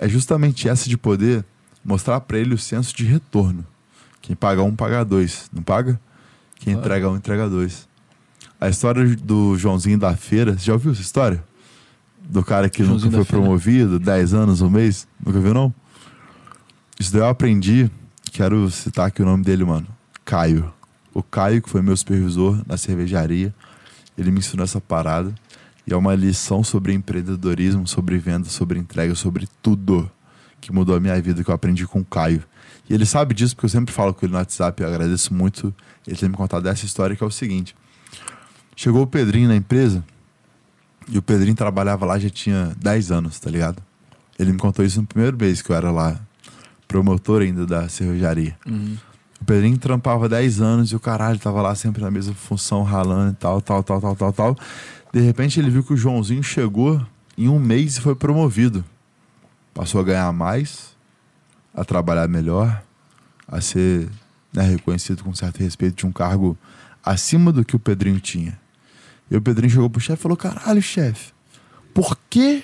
é 0.00 0.08
justamente 0.08 0.68
essa 0.68 0.88
de 0.88 0.98
poder 0.98 1.44
mostrar 1.84 2.20
pra 2.22 2.38
ele 2.38 2.54
o 2.54 2.58
senso 2.58 2.92
de 2.92 3.04
retorno. 3.04 3.64
Quem 4.20 4.34
paga 4.34 4.64
um, 4.64 4.74
paga 4.74 5.04
dois, 5.04 5.48
não 5.52 5.62
paga? 5.62 6.00
Quem 6.56 6.74
entrega 6.74 7.08
um, 7.08 7.14
entrega 7.14 7.48
dois. 7.48 7.86
A 8.60 8.68
história 8.68 9.14
do 9.14 9.56
Joãozinho 9.56 9.96
da 9.96 10.16
feira, 10.16 10.58
você 10.58 10.64
já 10.64 10.72
ouviu 10.72 10.90
essa 10.90 11.02
história? 11.02 11.46
Do 12.28 12.44
cara 12.44 12.68
que 12.68 12.84
Joãozinho 12.84 13.10
nunca 13.10 13.24
foi 13.24 13.24
feira. 13.24 13.42
promovido, 13.42 13.98
10 13.98 14.34
anos, 14.34 14.60
um 14.60 14.70
mês? 14.70 15.06
Nunca 15.24 15.40
viu, 15.40 15.54
não? 15.54 15.74
Isso 16.98 17.12
daí 17.12 17.22
eu 17.22 17.28
aprendi, 17.28 17.90
quero 18.32 18.70
citar 18.70 19.06
aqui 19.06 19.22
o 19.22 19.24
nome 19.24 19.44
dele, 19.44 19.64
mano. 19.64 19.86
Caio. 20.24 20.72
O 21.14 21.22
Caio, 21.22 21.62
que 21.62 21.70
foi 21.70 21.80
meu 21.80 21.96
supervisor 21.96 22.60
na 22.66 22.76
cervejaria, 22.76 23.54
ele 24.16 24.30
me 24.30 24.40
ensinou 24.40 24.64
essa 24.64 24.80
parada. 24.80 25.34
E 25.86 25.92
é 25.92 25.96
uma 25.96 26.14
lição 26.14 26.62
sobre 26.62 26.92
empreendedorismo, 26.92 27.86
sobre 27.88 28.18
venda, 28.18 28.48
sobre 28.48 28.78
entrega, 28.78 29.14
sobre 29.14 29.48
tudo 29.62 30.10
que 30.60 30.70
mudou 30.70 30.94
a 30.94 31.00
minha 31.00 31.20
vida, 31.20 31.42
que 31.42 31.50
eu 31.50 31.54
aprendi 31.54 31.86
com 31.86 32.00
o 32.00 32.04
Caio. 32.04 32.42
E 32.90 32.94
ele 32.94 33.06
sabe 33.06 33.34
disso 33.34 33.54
porque 33.54 33.66
eu 33.66 33.70
sempre 33.70 33.94
falo 33.94 34.12
com 34.12 34.26
ele 34.26 34.32
no 34.32 34.38
WhatsApp. 34.38 34.82
Eu 34.82 34.88
agradeço 34.88 35.32
muito 35.32 35.74
ele 36.06 36.16
ter 36.16 36.28
me 36.28 36.36
contado 36.36 36.66
essa 36.68 36.84
história, 36.84 37.16
que 37.16 37.22
é 37.22 37.26
o 37.26 37.30
seguinte: 37.30 37.74
chegou 38.76 39.02
o 39.02 39.06
Pedrinho 39.06 39.48
na 39.48 39.56
empresa 39.56 40.04
e 41.10 41.18
o 41.18 41.22
Pedrinho 41.22 41.56
trabalhava 41.56 42.04
lá 42.04 42.18
já 42.18 42.28
tinha 42.30 42.72
10 42.80 43.10
anos, 43.10 43.38
tá 43.38 43.50
ligado? 43.50 43.82
Ele 44.38 44.52
me 44.52 44.58
contou 44.58 44.84
isso 44.84 45.00
no 45.00 45.06
primeiro 45.06 45.36
mês 45.36 45.62
que 45.62 45.70
eu 45.70 45.76
era 45.76 45.90
lá, 45.90 46.20
promotor 46.86 47.42
ainda 47.42 47.66
da 47.66 47.88
cervejaria. 47.88 48.56
O 49.40 49.44
Pedrinho 49.44 49.78
trampava 49.78 50.28
10 50.28 50.60
anos 50.60 50.92
e 50.92 50.96
o 50.96 51.00
caralho 51.00 51.38
tava 51.38 51.62
lá 51.62 51.74
sempre 51.74 52.02
na 52.02 52.10
mesma 52.10 52.34
função, 52.34 52.82
ralando 52.82 53.32
e 53.32 53.36
tal, 53.36 53.60
tal, 53.60 53.82
tal, 53.82 54.00
tal, 54.00 54.16
tal, 54.16 54.32
tal. 54.32 54.56
De 55.12 55.20
repente 55.20 55.58
ele 55.58 55.70
viu 55.70 55.82
que 55.82 55.92
o 55.92 55.96
Joãozinho 55.96 56.42
chegou 56.42 57.00
em 57.36 57.48
um 57.48 57.58
mês 57.58 57.96
e 57.96 58.00
foi 58.00 58.14
promovido. 58.14 58.84
Passou 59.72 60.00
a 60.00 60.04
ganhar 60.04 60.32
mais, 60.32 60.96
a 61.74 61.84
trabalhar 61.84 62.28
melhor, 62.28 62.82
a 63.46 63.60
ser 63.60 64.08
né, 64.52 64.62
reconhecido 64.62 65.22
com 65.22 65.34
certo 65.34 65.58
respeito 65.60 65.96
de 65.96 66.06
um 66.06 66.12
cargo 66.12 66.58
acima 67.04 67.52
do 67.52 67.64
que 67.64 67.76
o 67.76 67.78
Pedrinho 67.78 68.20
tinha. 68.20 68.58
E 69.30 69.36
o 69.36 69.42
Pedrinho 69.42 69.70
chegou 69.70 69.90
pro 69.90 70.00
chefe 70.00 70.20
e 70.20 70.22
falou: 70.22 70.36
Caralho, 70.36 70.80
chefe, 70.80 71.32
por 71.92 72.18
que, 72.30 72.62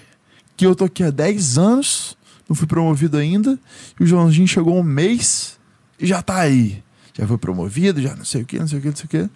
que 0.56 0.66
eu 0.66 0.74
tô 0.74 0.84
aqui 0.84 1.02
há 1.02 1.10
10 1.10 1.58
anos, 1.58 2.16
não 2.48 2.56
fui 2.56 2.66
promovido 2.66 3.16
ainda, 3.16 3.58
e 3.98 4.04
o 4.04 4.06
Joãozinho 4.06 4.48
chegou 4.48 4.78
um 4.78 4.82
mês 4.82 5.58
e 5.98 6.06
já 6.06 6.22
tá 6.22 6.38
aí? 6.38 6.82
Já 7.12 7.26
foi 7.26 7.38
promovido, 7.38 8.00
já 8.00 8.14
não 8.16 8.24
sei 8.24 8.42
o 8.42 8.46
que, 8.46 8.58
não 8.58 8.66
sei 8.66 8.78
o 8.78 8.82
que, 8.82 8.88
não 8.88 8.96
sei 8.96 9.04
o 9.04 9.08
que. 9.08 9.30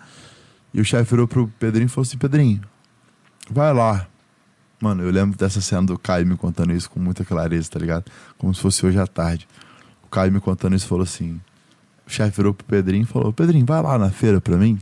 E 0.74 0.81
o 0.81 0.84
chefe 0.84 1.10
virou 1.10 1.28
pro 1.28 1.48
Pedrinho 1.58 1.86
e 1.86 1.89
falou 1.89 2.07
assim: 2.07 2.18
Pedrinho, 2.18 2.60
vai 3.50 3.73
lá. 3.73 4.07
Mano, 4.81 5.02
eu 5.02 5.10
lembro 5.10 5.36
dessa 5.36 5.60
cena 5.60 5.82
do 5.82 5.98
Caio 5.98 6.26
me 6.26 6.36
contando 6.36 6.73
isso 6.73 6.89
com 6.89 7.00
muita 7.00 7.24
clareza, 7.24 7.68
tá 7.68 7.78
ligado? 7.78 8.05
Como 8.36 8.55
se 8.55 8.60
fosse 8.60 8.86
hoje 8.86 8.98
à 8.98 9.07
tarde. 9.07 9.47
O 10.05 10.08
Caio 10.08 10.32
me 10.32 10.40
contando 10.40 10.74
isso 10.74 10.86
falou 10.86 11.02
assim: 11.02 11.40
o 12.07 12.10
chefe 12.10 12.36
virou 12.36 12.55
pro 12.55 12.66
Pedrinho 12.66 13.02
e 13.02 13.07
falou: 13.07 13.32
Pedrinho, 13.32 13.66
vai 13.66 13.82
lá 13.82 13.98
na 13.98 14.10
feira 14.10 14.40
pra 14.40 14.57
mim 14.57 14.78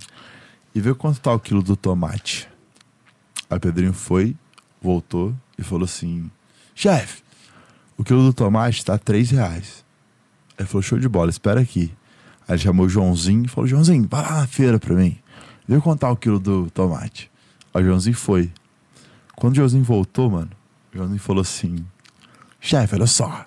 e 0.76 0.80
vê 0.80 0.94
quanto 0.94 1.18
tá 1.18 1.32
o 1.32 1.40
quilo 1.40 1.62
do 1.62 1.74
tomate. 1.74 2.46
Aí 3.48 3.58
Pedrinho 3.58 3.94
foi, 3.94 4.36
voltou 4.78 5.34
e 5.56 5.62
falou 5.62 5.86
assim: 5.86 6.30
chefe, 6.74 7.22
o 7.96 8.04
quilo 8.04 8.22
do 8.22 8.32
tomate 8.34 8.84
tá 8.84 8.98
3 8.98 9.30
reais. 9.30 9.82
Aí 10.58 10.66
falou: 10.66 10.82
show 10.82 10.98
de 10.98 11.08
bola, 11.08 11.30
espera 11.30 11.62
aqui. 11.62 11.90
Aí 12.46 12.56
ele 12.56 12.62
chamou 12.62 12.84
o 12.84 12.88
Joãozinho 12.90 13.46
e 13.46 13.48
falou: 13.48 13.66
Joãozinho, 13.66 14.06
vai 14.06 14.20
lá 14.20 14.42
na 14.42 14.46
feira 14.46 14.78
pra 14.78 14.94
mim. 14.94 15.18
Vê 15.66 15.80
quanto 15.80 16.00
tá 16.00 16.10
o 16.10 16.16
quilo 16.16 16.38
do 16.38 16.70
tomate. 16.70 17.30
Aí 17.72 17.82
o 17.82 17.86
Joãozinho 17.86 18.14
foi. 18.14 18.52
Quando 19.34 19.54
o 19.54 19.56
Joãozinho 19.56 19.82
voltou, 19.82 20.30
mano, 20.30 20.50
o 20.92 20.96
Joãozinho 20.98 21.20
falou 21.20 21.40
assim: 21.40 21.86
chefe, 22.60 22.94
olha 22.94 23.06
só. 23.06 23.46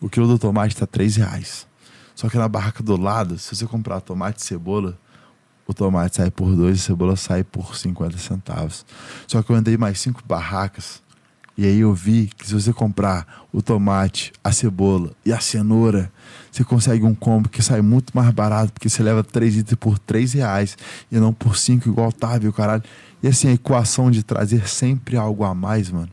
O 0.00 0.08
quilo 0.08 0.26
do 0.26 0.40
tomate 0.40 0.74
tá 0.74 0.88
3 0.88 1.14
reais. 1.18 1.68
Só 2.16 2.28
que 2.28 2.36
na 2.36 2.48
barraca 2.48 2.82
do 2.82 2.96
lado, 2.96 3.38
se 3.38 3.54
você 3.54 3.64
comprar 3.64 4.00
tomate 4.00 4.40
e 4.40 4.44
cebola, 4.44 4.98
o 5.68 5.74
tomate 5.74 6.16
sai 6.16 6.30
por 6.30 6.56
2 6.56 6.76
e 6.76 6.80
a 6.80 6.82
cebola 6.82 7.14
sai 7.14 7.44
por 7.44 7.76
50 7.76 8.16
centavos. 8.16 8.86
Só 9.26 9.42
que 9.42 9.52
eu 9.52 9.56
andei 9.56 9.76
mais 9.76 10.00
cinco 10.00 10.22
barracas 10.26 11.02
e 11.58 11.66
aí 11.66 11.80
eu 11.80 11.92
vi 11.92 12.30
que 12.38 12.46
se 12.46 12.54
você 12.54 12.72
comprar 12.72 13.46
o 13.52 13.60
tomate, 13.60 14.32
a 14.42 14.50
cebola 14.50 15.10
e 15.26 15.32
a 15.32 15.40
cenoura, 15.40 16.10
você 16.50 16.64
consegue 16.64 17.04
um 17.04 17.14
combo 17.14 17.48
que 17.48 17.60
sai 17.60 17.82
muito 17.82 18.16
mais 18.16 18.30
barato, 18.30 18.72
porque 18.72 18.88
você 18.88 19.02
leva 19.02 19.22
3 19.22 19.56
itens 19.56 19.76
por 19.78 19.98
3 19.98 20.34
reais 20.34 20.78
e 21.10 21.18
não 21.18 21.32
por 21.32 21.56
5 21.56 21.88
igual 21.88 22.10
tá, 22.12 22.38
viu, 22.38 22.52
caralho? 22.52 22.84
E 23.22 23.28
assim, 23.28 23.48
a 23.48 23.52
equação 23.52 24.10
de 24.10 24.22
trazer 24.22 24.68
sempre 24.68 25.16
algo 25.16 25.44
a 25.44 25.52
mais, 25.52 25.90
mano, 25.90 26.08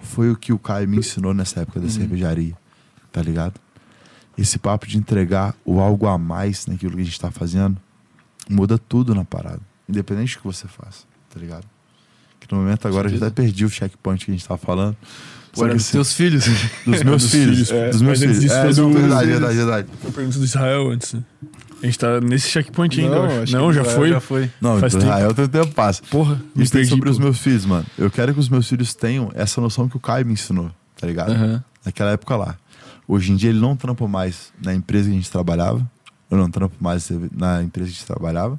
foi 0.00 0.30
o 0.30 0.36
que 0.36 0.52
o 0.52 0.58
Caio 0.58 0.88
me 0.88 0.98
ensinou 0.98 1.32
nessa 1.32 1.60
época 1.60 1.80
da 1.80 1.88
cervejaria, 1.88 2.54
tá 3.12 3.22
ligado? 3.22 3.54
Esse 4.36 4.58
papo 4.58 4.86
de 4.86 4.98
entregar 4.98 5.54
o 5.64 5.80
algo 5.80 6.06
a 6.06 6.18
mais 6.18 6.66
naquilo 6.66 6.96
que 6.96 7.02
a 7.02 7.04
gente 7.04 7.20
tá 7.20 7.30
fazendo 7.30 7.80
muda 8.48 8.78
tudo 8.78 9.14
na 9.14 9.24
parada, 9.24 9.60
independente 9.88 10.34
do 10.36 10.40
que 10.40 10.46
você 10.46 10.66
faça, 10.66 11.04
tá 11.32 11.38
ligado? 11.40 11.64
Que 12.40 12.52
no 12.52 12.60
momento 12.60 12.86
agora 12.86 13.08
eu 13.10 13.16
já 13.18 13.26
até 13.26 13.42
perdi 13.42 13.64
o 13.64 13.68
checkpoint 13.68 14.24
que 14.24 14.30
a 14.30 14.34
gente 14.34 14.46
tava 14.46 14.58
falando. 14.58 14.96
Pô, 15.52 15.64
era 15.64 15.74
dos 15.74 15.82
assim, 15.84 15.92
teus 15.92 16.12
filhos. 16.12 16.44
dos 16.86 17.02
meus 17.02 17.22
dos 17.22 17.30
filhos, 17.30 17.54
filhos, 17.68 17.70
é. 17.70 17.90
dos 17.90 18.02
meus 18.02 18.18
filhos. 18.20 18.44
É, 18.44 18.64
não, 18.64 18.92
do- 18.92 18.98
verdade, 18.98 19.26
verdade, 19.26 19.56
verdade. 19.56 19.88
Eu 20.04 20.12
pergunto 20.12 20.38
do 20.38 20.44
Israel 20.44 20.90
antes. 20.90 21.14
A 21.82 21.86
gente 21.86 21.98
tá 21.98 22.20
nesse 22.20 22.48
checkpoint 22.48 23.00
ainda. 23.00 23.14
eu 23.16 23.24
acho. 23.24 23.42
acho 23.42 23.52
não 23.52 23.68
que 23.68 23.74
já 23.74 23.84
foi? 23.84 24.08
Já 24.10 24.20
foi. 24.20 24.50
Não, 24.60 24.78
Faz 24.78 24.92
tempo. 24.92 25.04
Israel 25.04 25.34
tem 25.34 25.48
tempo 25.48 25.74
passa. 25.74 26.02
Porra, 26.10 26.40
me 26.54 26.62
Isso 26.64 26.72
tem 26.72 26.84
sobre 26.84 27.08
os 27.08 27.18
meus 27.18 27.38
filhos, 27.38 27.64
mano. 27.64 27.86
Eu 27.96 28.10
quero 28.10 28.34
que 28.34 28.40
os 28.40 28.48
meus 28.48 28.68
filhos 28.68 28.94
tenham 28.94 29.30
essa 29.34 29.60
noção 29.60 29.88
que 29.88 29.96
o 29.96 30.00
Caio 30.00 30.26
me 30.26 30.32
ensinou, 30.32 30.70
tá 31.00 31.06
ligado? 31.06 31.30
Aham. 31.32 31.62
Naquela 31.84 32.10
época 32.10 32.36
lá. 32.36 32.56
Hoje 33.06 33.32
em 33.32 33.36
dia 33.36 33.50
ele 33.50 33.60
não 33.60 33.74
trampa 33.74 34.06
mais 34.06 34.52
na 34.62 34.74
empresa 34.74 35.06
que 35.06 35.12
a 35.12 35.16
gente 35.16 35.30
trabalhava. 35.30 35.88
Eu 36.30 36.36
não 36.36 36.50
trampo 36.50 36.76
mais 36.80 37.08
na 37.32 37.62
empresa 37.62 37.88
que 37.88 37.94
a 37.94 37.98
gente 37.98 38.06
trabalhava. 38.06 38.58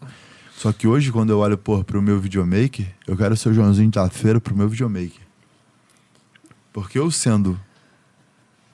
Só 0.56 0.74
que 0.74 0.88
hoje, 0.88 1.12
quando 1.12 1.30
eu 1.30 1.40
olho, 1.40 1.58
pô, 1.58 1.84
pro 1.84 2.02
meu 2.02 2.20
videomaker, 2.20 2.86
eu 3.08 3.16
quero 3.16 3.38
ser 3.38 3.50
o 3.50 3.54
Joãozinho 3.54 3.90
da 3.90 4.10
feira 4.10 4.42
pro 4.42 4.56
meu 4.56 4.68
videomaker. 4.68 5.22
Porque 6.74 7.00
eu 7.00 7.10
sendo 7.10 7.60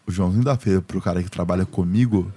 o 0.07 0.11
Joãozinho 0.11 0.43
da 0.43 0.57
feira 0.57 0.81
pro 0.81 1.01
cara 1.01 1.21
que 1.21 1.29
trabalha 1.29 1.65
comigo, 1.65 2.31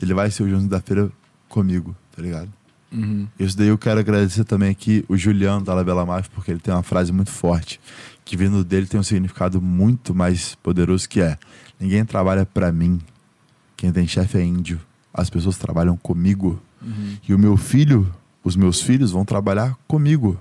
ele 0.00 0.14
vai 0.14 0.30
ser 0.30 0.42
o 0.42 0.48
Joãozinho 0.48 0.70
da 0.70 0.80
feira 0.80 1.10
comigo, 1.48 1.94
tá 2.14 2.20
ligado? 2.20 2.52
Uhum. 2.92 3.26
Isso 3.38 3.56
daí 3.56 3.68
eu 3.68 3.78
quero 3.78 4.00
agradecer 4.00 4.44
também 4.44 4.70
aqui 4.70 5.04
o 5.08 5.16
Juliano 5.16 5.64
da 5.64 5.74
Labela 5.74 6.06
Mafia, 6.06 6.30
porque 6.34 6.50
ele 6.50 6.60
tem 6.60 6.72
uma 6.72 6.82
frase 6.82 7.12
muito 7.12 7.30
forte, 7.30 7.80
que 8.24 8.36
vindo 8.36 8.64
dele 8.64 8.86
tem 8.86 8.98
um 8.98 9.02
significado 9.02 9.60
muito 9.60 10.14
mais 10.14 10.54
poderoso 10.56 11.08
que 11.08 11.20
é: 11.20 11.38
ninguém 11.78 12.04
trabalha 12.04 12.46
pra 12.46 12.72
mim. 12.72 13.00
Quem 13.76 13.92
tem 13.92 14.06
chefe 14.06 14.38
é 14.38 14.42
índio. 14.44 14.80
As 15.14 15.30
pessoas 15.30 15.56
trabalham 15.56 15.96
comigo. 15.96 16.60
Uhum. 16.82 17.16
E 17.26 17.32
o 17.32 17.38
meu 17.38 17.56
filho, 17.56 18.12
os 18.42 18.56
meus 18.56 18.82
filhos 18.82 19.12
vão 19.12 19.24
trabalhar 19.24 19.78
comigo. 19.86 20.38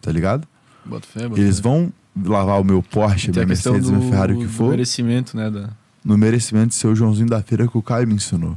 Tá 0.00 0.12
ligado? 0.12 0.46
Bota 0.84 1.06
fé, 1.06 1.28
bota 1.28 1.40
Eles 1.40 1.56
fé. 1.56 1.62
vão 1.62 1.92
lavar 2.24 2.60
o 2.60 2.64
meu 2.64 2.82
Porsche, 2.82 3.30
minha 3.30 3.46
Mercedes, 3.46 3.86
do, 3.86 3.92
meu 3.92 4.10
Ferrari, 4.10 4.34
o 4.34 4.38
que 4.38 4.46
for, 4.46 4.70
merecimento, 4.70 5.36
né? 5.36 5.50
Da... 5.50 5.70
no 6.04 6.16
merecimento 6.16 6.68
de 6.68 6.74
ser 6.74 6.86
o 6.86 6.94
Joãozinho 6.94 7.28
da 7.28 7.42
feira 7.42 7.66
que 7.66 7.76
o 7.76 7.82
Caio 7.82 8.06
me 8.06 8.14
ensinou. 8.14 8.56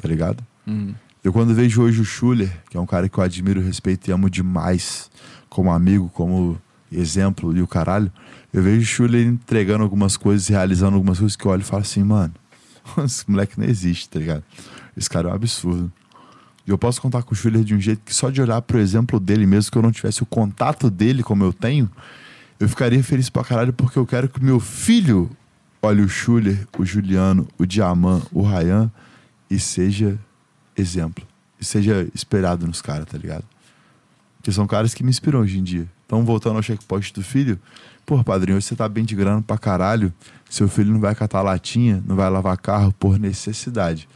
Tá 0.00 0.08
ligado? 0.08 0.42
Uhum. 0.66 0.94
Eu 1.22 1.32
quando 1.32 1.54
vejo 1.54 1.82
hoje 1.82 2.00
o 2.00 2.04
Schuller, 2.04 2.50
que 2.68 2.76
é 2.76 2.80
um 2.80 2.86
cara 2.86 3.08
que 3.08 3.16
eu 3.16 3.24
admiro, 3.24 3.60
respeito 3.60 4.08
e 4.08 4.12
amo 4.12 4.28
demais, 4.28 5.10
como 5.48 5.72
amigo, 5.72 6.10
como 6.12 6.60
exemplo 6.92 7.56
e 7.56 7.62
o 7.62 7.66
caralho, 7.66 8.12
eu 8.52 8.62
vejo 8.62 8.82
o 8.82 8.84
Schuller 8.84 9.26
entregando 9.26 9.82
algumas 9.82 10.16
coisas, 10.16 10.48
realizando 10.48 10.96
algumas 10.96 11.18
coisas 11.18 11.34
que 11.34 11.46
eu 11.46 11.50
olho 11.50 11.62
e 11.62 11.64
falo 11.64 11.82
assim, 11.82 12.02
mano, 12.02 12.34
esse 13.04 13.28
moleque 13.28 13.58
não 13.58 13.66
existe, 13.66 14.08
tá 14.08 14.18
ligado? 14.18 14.44
Esse 14.96 15.08
cara 15.08 15.28
é 15.28 15.32
um 15.32 15.34
absurdo. 15.34 15.92
E 16.66 16.70
eu 16.70 16.78
posso 16.78 17.00
contar 17.00 17.22
com 17.22 17.34
o 17.34 17.36
Schuller 17.36 17.62
de 17.62 17.74
um 17.74 17.80
jeito 17.80 18.02
que 18.04 18.14
só 18.14 18.30
de 18.30 18.40
olhar 18.40 18.60
pro 18.62 18.78
exemplo 18.78 19.20
dele, 19.20 19.46
mesmo 19.46 19.70
que 19.70 19.76
eu 19.76 19.82
não 19.82 19.92
tivesse 19.92 20.22
o 20.22 20.26
contato 20.26 20.90
dele 20.90 21.22
como 21.22 21.44
eu 21.44 21.52
tenho, 21.52 21.90
eu 22.58 22.68
ficaria 22.68 23.02
feliz 23.02 23.28
pra 23.28 23.44
caralho 23.44 23.72
porque 23.72 23.98
eu 23.98 24.06
quero 24.06 24.28
que 24.28 24.42
meu 24.42 24.58
filho 24.58 25.30
olhe 25.82 26.00
o 26.00 26.08
Schuller, 26.08 26.66
o 26.78 26.84
Juliano, 26.84 27.46
o 27.58 27.66
Diamant, 27.66 28.22
o 28.32 28.42
Ryan 28.42 28.90
e 29.50 29.58
seja 29.58 30.18
exemplo. 30.76 31.26
E 31.60 31.64
seja 31.64 32.08
espelhado 32.14 32.66
nos 32.66 32.80
caras, 32.80 33.06
tá 33.06 33.18
ligado? 33.18 33.44
Que 34.42 34.50
são 34.50 34.66
caras 34.66 34.94
que 34.94 35.02
me 35.02 35.10
inspiram 35.10 35.40
hoje 35.40 35.58
em 35.58 35.62
dia. 35.62 35.88
Então, 36.06 36.24
voltando 36.24 36.56
ao 36.56 36.62
checkpoint 36.62 37.12
do 37.12 37.22
filho, 37.22 37.58
pô, 38.04 38.22
padrinho, 38.22 38.56
hoje 38.56 38.66
você 38.66 38.76
tá 38.76 38.88
bem 38.88 39.04
de 39.04 39.14
grana 39.14 39.42
pra 39.42 39.58
caralho. 39.58 40.12
Seu 40.48 40.68
filho 40.68 40.92
não 40.92 41.00
vai 41.00 41.14
catar 41.14 41.42
latinha, 41.42 42.02
não 42.06 42.16
vai 42.16 42.28
lavar 42.30 42.56
carro 42.56 42.92
por 42.92 43.18
necessidade. 43.18 44.08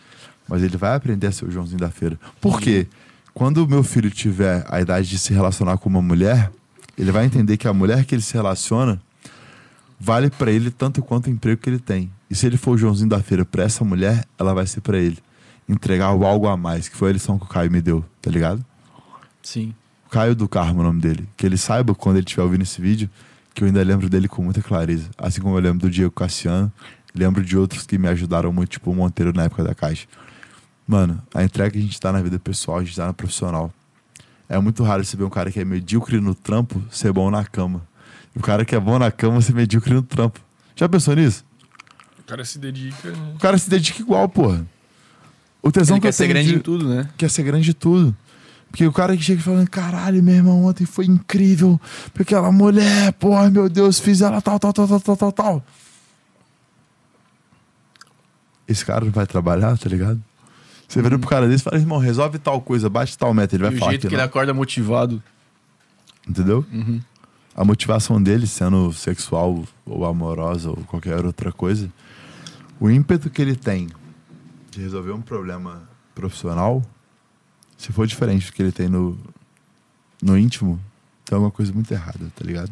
Mas 0.49 0.63
ele 0.63 0.77
vai 0.77 0.95
aprender 0.95 1.27
a 1.27 1.33
ser 1.33 1.45
o 1.45 1.51
Joãozinho 1.51 1.79
da 1.79 1.91
feira. 1.91 2.19
Por 2.41 2.61
quê? 2.61 2.87
Quando 3.35 3.59
o 3.59 3.69
meu 3.69 3.85
filho 3.85 4.11
tiver 4.11 4.65
a 4.69 4.81
idade 4.81 5.09
de 5.09 5.19
se 5.19 5.33
relacionar 5.33 5.79
com 5.79 5.89
uma 5.89 6.03
mulher, 6.03 6.51
ele 6.97 7.13
vai 7.13 7.25
entender 7.25 7.57
que 7.57 7.69
a 7.69 7.73
mulher 7.73 8.05
que 8.05 8.15
ele 8.15 8.23
se 8.23 8.35
relaciona 8.35 9.01
vale 10.01 10.31
pra 10.31 10.51
ele 10.51 10.71
tanto 10.71 11.03
quanto 11.03 11.27
o 11.27 11.31
emprego 11.31 11.61
que 11.61 11.69
ele 11.69 11.79
tem. 11.79 12.11
E 12.31 12.35
se 12.35 12.47
ele 12.47 12.57
for 12.57 12.73
o 12.73 12.79
Joãozinho 12.79 13.09
da 13.09 13.23
feira 13.23 13.45
pra 13.45 13.65
essa 13.65 13.85
mulher, 13.85 14.25
ela 14.39 14.55
vai 14.55 14.67
ser 14.67 14.81
pra 14.81 14.99
ele. 14.99 15.19
Entregar 15.69 16.13
o 16.15 16.25
algo 16.25 16.49
a 16.49 16.57
mais, 16.57 16.89
que 16.89 16.97
foi 16.97 17.11
a 17.11 17.13
lição 17.13 17.39
que 17.39 17.45
o 17.45 17.49
Caio 17.49 17.71
me 17.71 17.81
deu, 17.81 18.05
tá 18.23 18.31
ligado? 18.31 18.65
Sim. 19.43 19.75
Caio 20.11 20.35
do 20.35 20.49
Carmo, 20.49 20.81
o 20.81 20.83
nome 20.83 21.01
dele. 21.01 21.29
Que 21.37 21.45
ele 21.47 21.57
saiba, 21.57 21.95
quando 21.95 22.17
ele 22.17 22.25
estiver 22.25 22.43
ouvindo 22.43 22.63
esse 22.63 22.81
vídeo, 22.81 23.11
que 23.55 23.63
eu 23.63 23.67
ainda 23.67 23.83
lembro 23.83 24.09
dele 24.09 24.29
com 24.29 24.43
muita 24.43 24.63
clareza. 24.63 25.11
Assim 25.19 25.41
como 25.41 25.57
eu 25.57 25.61
lembro 25.61 25.81
do 25.81 25.91
Diego 25.91 26.11
Cassiano, 26.11 26.73
lembro 27.15 27.45
de 27.45 27.57
outros 27.57 27.87
que 27.87 27.99
me 27.99 28.09
ajudaram 28.09 28.53
muito, 28.53 28.71
tipo 28.71 28.91
o 28.91 28.95
Monteiro 28.95 29.33
na 29.33 29.45
época 29.45 29.63
da 29.63 29.75
Caixa. 29.75 30.07
Mano, 30.89 31.23
a 31.35 31.45
entrega 31.45 31.73
que 31.73 31.79
a 31.79 31.83
gente 31.83 32.01
tá 32.01 32.11
na 32.11 32.23
vida 32.23 32.39
pessoal, 32.39 32.79
a 32.79 32.83
gente 32.85 32.97
tá 32.97 33.05
na 33.07 33.13
profissional. 33.13 33.71
É 34.49 34.59
muito 34.59 34.83
raro 34.83 35.05
você 35.05 35.15
ver 35.19 35.25
um 35.25 35.29
cara 35.31 35.53
que 35.53 35.61
é 35.61 35.65
medíocre 35.65 36.19
no 36.19 36.35
trampo 36.35 36.83
ser 36.91 37.13
bom 37.13 37.31
na 37.31 37.45
cama. 37.45 37.83
E 38.35 38.39
o 38.39 38.43
cara 38.43 38.65
que 38.65 38.75
é 38.75 38.81
bom 38.81 38.99
na 38.99 39.11
cama 39.11 39.43
ser 39.43 39.55
medíocre 39.55 39.93
no 39.93 40.03
trampo. 40.03 40.41
Já 40.75 40.89
pensou 40.89 41.15
nisso? 41.15 41.45
O 42.21 42.23
cara 42.23 42.43
se 42.47 42.59
dedica. 42.59 43.11
né? 43.11 43.33
O 43.35 43.39
cara 43.39 43.59
se 43.59 43.69
dedica 43.69 44.01
igual, 44.01 44.27
porra. 44.29 44.67
O 45.63 45.71
tesão 45.71 45.97
Ele 45.97 46.01
que 46.01 46.07
quer 46.09 46.13
ser 46.13 46.29
grande 46.29 46.49
de- 46.49 46.55
em 46.55 46.61
tudo, 46.61 46.89
né? 46.89 47.11
quer 47.19 47.29
ser 47.29 47.43
grande 47.43 47.65
de 47.67 47.75
tudo. 47.75 48.17
Porque 48.71 48.87
o 48.87 48.93
cara 48.93 49.15
que 49.17 49.23
chega 49.23 49.43
falando, 49.43 49.69
caralho, 49.69 50.23
meu 50.23 50.35
irmão, 50.35 50.65
ontem 50.65 50.87
foi 50.87 51.05
incrível. 51.07 51.79
Porque 52.15 52.35
aquela 52.35 52.51
mulher, 52.53 53.13
porra, 53.15 53.51
meu 53.51 53.69
Deus, 53.69 53.99
fiz 53.99 54.23
ela 54.23 54.41
tal, 54.41 54.59
tal, 54.59 54.73
tal, 54.73 54.87
tal, 54.89 55.01
tal, 55.01 55.17
tal, 55.17 55.33
tal. 55.33 55.65
Esse 58.67 58.85
cara 58.85 59.05
não 59.05 59.13
vai 59.13 59.27
trabalhar, 59.27 59.77
tá 59.79 59.89
ligado? 59.89 60.23
Você 60.89 61.03
vira 61.03 61.19
pro 61.19 61.29
cara 61.29 61.47
desse 61.47 61.61
e 61.61 61.65
fala, 61.65 61.77
irmão, 61.77 61.99
resolve 61.99 62.39
tal 62.39 62.61
coisa, 62.63 62.89
bate 62.89 63.17
tal 63.19 63.35
meta. 63.35 63.55
Ele 63.55 63.65
vai 63.65 63.73
E 63.73 63.77
o 63.77 63.79
falar 63.79 63.91
jeito 63.93 64.03
que 64.03 64.09
que 64.09 64.15
ele 64.15 64.23
não. 64.23 64.27
acorda 64.29 64.55
motivado. 64.55 65.23
Entendeu? 66.27 66.65
Uhum. 66.73 67.01
A 67.55 67.65
motivação 67.65 68.23
dele, 68.23 68.47
sendo 68.47 68.93
sexual 68.93 69.65
ou 69.85 70.05
amorosa 70.07 70.71
ou 70.71 70.77
qualquer 70.87 71.25
outra 71.25 71.53
coisa, 71.53 71.91
o 72.81 72.89
ímpeto 72.91 73.29
que 73.29 73.43
ele 73.43 73.55
tem 73.55 73.89
de 74.71 74.81
resolver 74.81 75.13
um 75.13 75.21
problema 75.21 75.83
profissional, 76.15 76.83
se 77.77 77.93
for 77.93 78.07
diferente 78.07 78.47
do 78.47 78.53
que 78.53 78.63
ele 78.63 78.73
tem 78.73 78.89
no, 78.89 79.19
no 80.23 80.39
íntimo, 80.39 80.81
tem 81.25 81.35
alguma 81.37 81.51
coisa 81.51 81.73
muito 81.73 81.91
errada, 81.93 82.31
tá 82.35 82.45
ligado? 82.45 82.71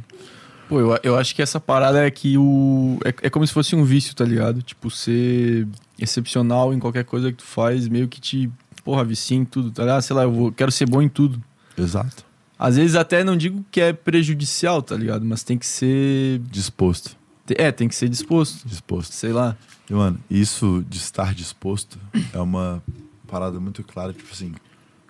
Pô, 0.68 0.80
eu, 0.80 0.98
eu 1.02 1.16
acho 1.16 1.34
que 1.34 1.42
essa 1.42 1.60
parada 1.60 2.04
é 2.06 2.10
que 2.10 2.36
o. 2.38 2.98
É, 3.04 3.14
é 3.26 3.30
como 3.30 3.46
se 3.46 3.52
fosse 3.52 3.76
um 3.76 3.84
vício, 3.84 4.14
tá 4.16 4.24
ligado? 4.24 4.62
Tipo, 4.62 4.90
ser 4.90 5.66
excepcional 5.98 6.72
em 6.72 6.78
qualquer 6.78 7.04
coisa 7.04 7.30
que 7.30 7.38
tu 7.38 7.44
faz, 7.44 7.88
meio 7.88 8.08
que 8.08 8.20
te. 8.20 8.50
Porra, 8.84 9.04
vicia 9.04 9.36
em 9.36 9.44
tudo, 9.44 9.70
tá 9.70 9.82
ligado? 9.82 10.02
Sei 10.02 10.14
lá, 10.14 10.22
eu 10.22 10.32
vou, 10.32 10.52
quero 10.52 10.70
ser 10.70 10.88
bom 10.88 11.02
em 11.02 11.08
tudo. 11.08 11.42
Exato. 11.76 12.24
Às 12.58 12.76
vezes 12.76 12.96
até 12.96 13.22
não 13.22 13.36
digo 13.36 13.64
que 13.70 13.80
é 13.80 13.92
prejudicial, 13.92 14.80
tá 14.80 14.96
ligado? 14.96 15.24
Mas 15.24 15.42
tem 15.42 15.58
que 15.58 15.66
ser. 15.66 16.40
Disposto. 16.50 17.16
É, 17.48 17.70
tem 17.70 17.88
que 17.88 17.94
ser 17.94 18.08
disposto. 18.08 18.66
Disposto. 18.66 19.12
Sei 19.12 19.32
lá. 19.32 19.56
E, 19.88 19.92
mano, 19.92 20.18
isso 20.30 20.84
de 20.88 20.98
estar 20.98 21.34
disposto 21.34 21.98
é 22.32 22.38
uma 22.40 22.82
parada 23.28 23.60
muito 23.60 23.84
clara, 23.84 24.12
tipo 24.12 24.32
assim, 24.32 24.54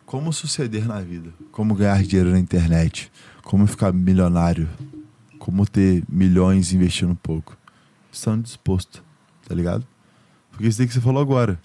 como 0.05 0.33
suceder 0.33 0.87
na 0.87 1.01
vida, 1.01 1.33
como 1.51 1.75
ganhar 1.75 2.03
dinheiro 2.03 2.31
na 2.31 2.39
internet, 2.39 3.11
como 3.43 3.67
ficar 3.67 3.93
milionário, 3.93 4.69
como 5.39 5.67
ter 5.67 6.03
milhões 6.09 6.73
investindo 6.73 7.15
pouco. 7.15 7.57
Estando 8.13 8.43
disposto, 8.43 9.03
tá 9.47 9.55
ligado? 9.55 9.87
Porque 10.57 10.69
isso 10.69 10.79
daí 10.79 10.87
que 10.87 10.93
você 10.95 11.01
falou 11.01 11.21
agora. 11.23 11.59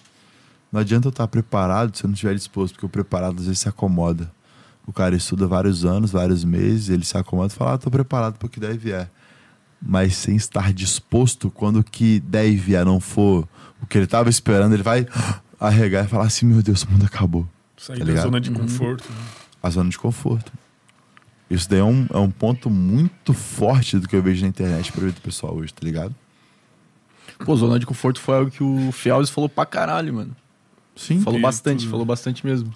Não 0.72 0.80
adianta 0.80 1.08
eu 1.08 1.12
estar 1.12 1.28
preparado 1.28 1.96
se 1.98 2.04
eu 2.04 2.08
não 2.08 2.14
estiver 2.14 2.34
disposto, 2.36 2.74
porque 2.76 2.86
o 2.86 2.90
preparado 2.90 3.40
às 3.40 3.46
vezes 3.46 3.60
se 3.60 3.68
acomoda. 3.70 4.32
O 4.86 4.94
cara 4.94 5.16
estuda 5.16 5.46
vários 5.48 5.84
anos, 5.86 6.12
vários 6.12 6.44
meses, 6.44 6.90
ele 6.90 7.04
se 7.06 7.18
acomoda 7.18 7.54
e 7.54 7.56
fala, 7.56 7.74
ah, 7.74 7.78
tô 7.78 7.90
preparado 7.92 8.38
para 8.38 8.46
o 8.46 8.50
que 8.50 8.60
der 8.60 8.74
e 8.76 8.78
vier 8.78 9.10
mas 9.84 10.16
sem 10.16 10.36
estar 10.36 10.72
disposto 10.72 11.50
quando 11.50 11.80
o 11.80 11.84
que 11.84 12.20
der 12.20 12.48
e 12.48 12.56
vier 12.56 12.86
não 12.86 13.00
for 13.00 13.48
o 13.82 13.88
que 13.88 13.98
ele 13.98 14.06
tava 14.06 14.30
esperando, 14.30 14.74
ele 14.74 14.84
vai 14.84 15.08
arregar 15.60 16.06
e 16.06 16.08
falar 16.08 16.26
assim, 16.26 16.46
meu 16.46 16.62
Deus, 16.62 16.84
o 16.84 16.92
mundo 16.92 17.04
acabou. 17.06 17.48
Sair 17.76 17.98
Tá 17.98 18.04
da 18.06 18.10
ligado? 18.12 18.24
zona 18.26 18.40
de 18.40 18.52
conforto. 18.52 19.10
né? 19.10 19.18
A 19.64 19.70
zona 19.72 19.90
de 19.90 19.98
conforto. 19.98 20.54
Isso 21.50 21.68
daí 21.68 21.80
é 21.80 21.84
um, 21.84 22.06
é 22.14 22.18
um 22.20 22.30
ponto 22.30 22.70
muito 22.70 23.34
forte 23.34 23.98
do 23.98 24.08
que 24.08 24.16
eu 24.16 24.22
vejo 24.22 24.44
na 24.44 24.50
internet 24.50 24.92
pra 24.92 25.02
ver 25.04 25.14
do 25.14 25.22
pessoal 25.22 25.56
hoje, 25.56 25.74
tá 25.74 25.84
ligado? 25.84 26.14
Pô, 27.46 27.56
zona 27.56 27.78
de 27.80 27.86
conforto 27.86 28.20
foi 28.20 28.36
algo 28.36 28.52
que 28.52 28.64
o 28.64 28.92
Fialves 28.92 29.30
falou 29.30 29.50
pra 29.50 29.66
caralho, 29.66 30.14
mano. 30.14 30.36
Sim. 30.96 31.22
Falou 31.22 31.40
bastante, 31.40 31.82
tudo. 31.82 31.92
falou 31.92 32.06
bastante 32.06 32.46
mesmo. 32.46 32.74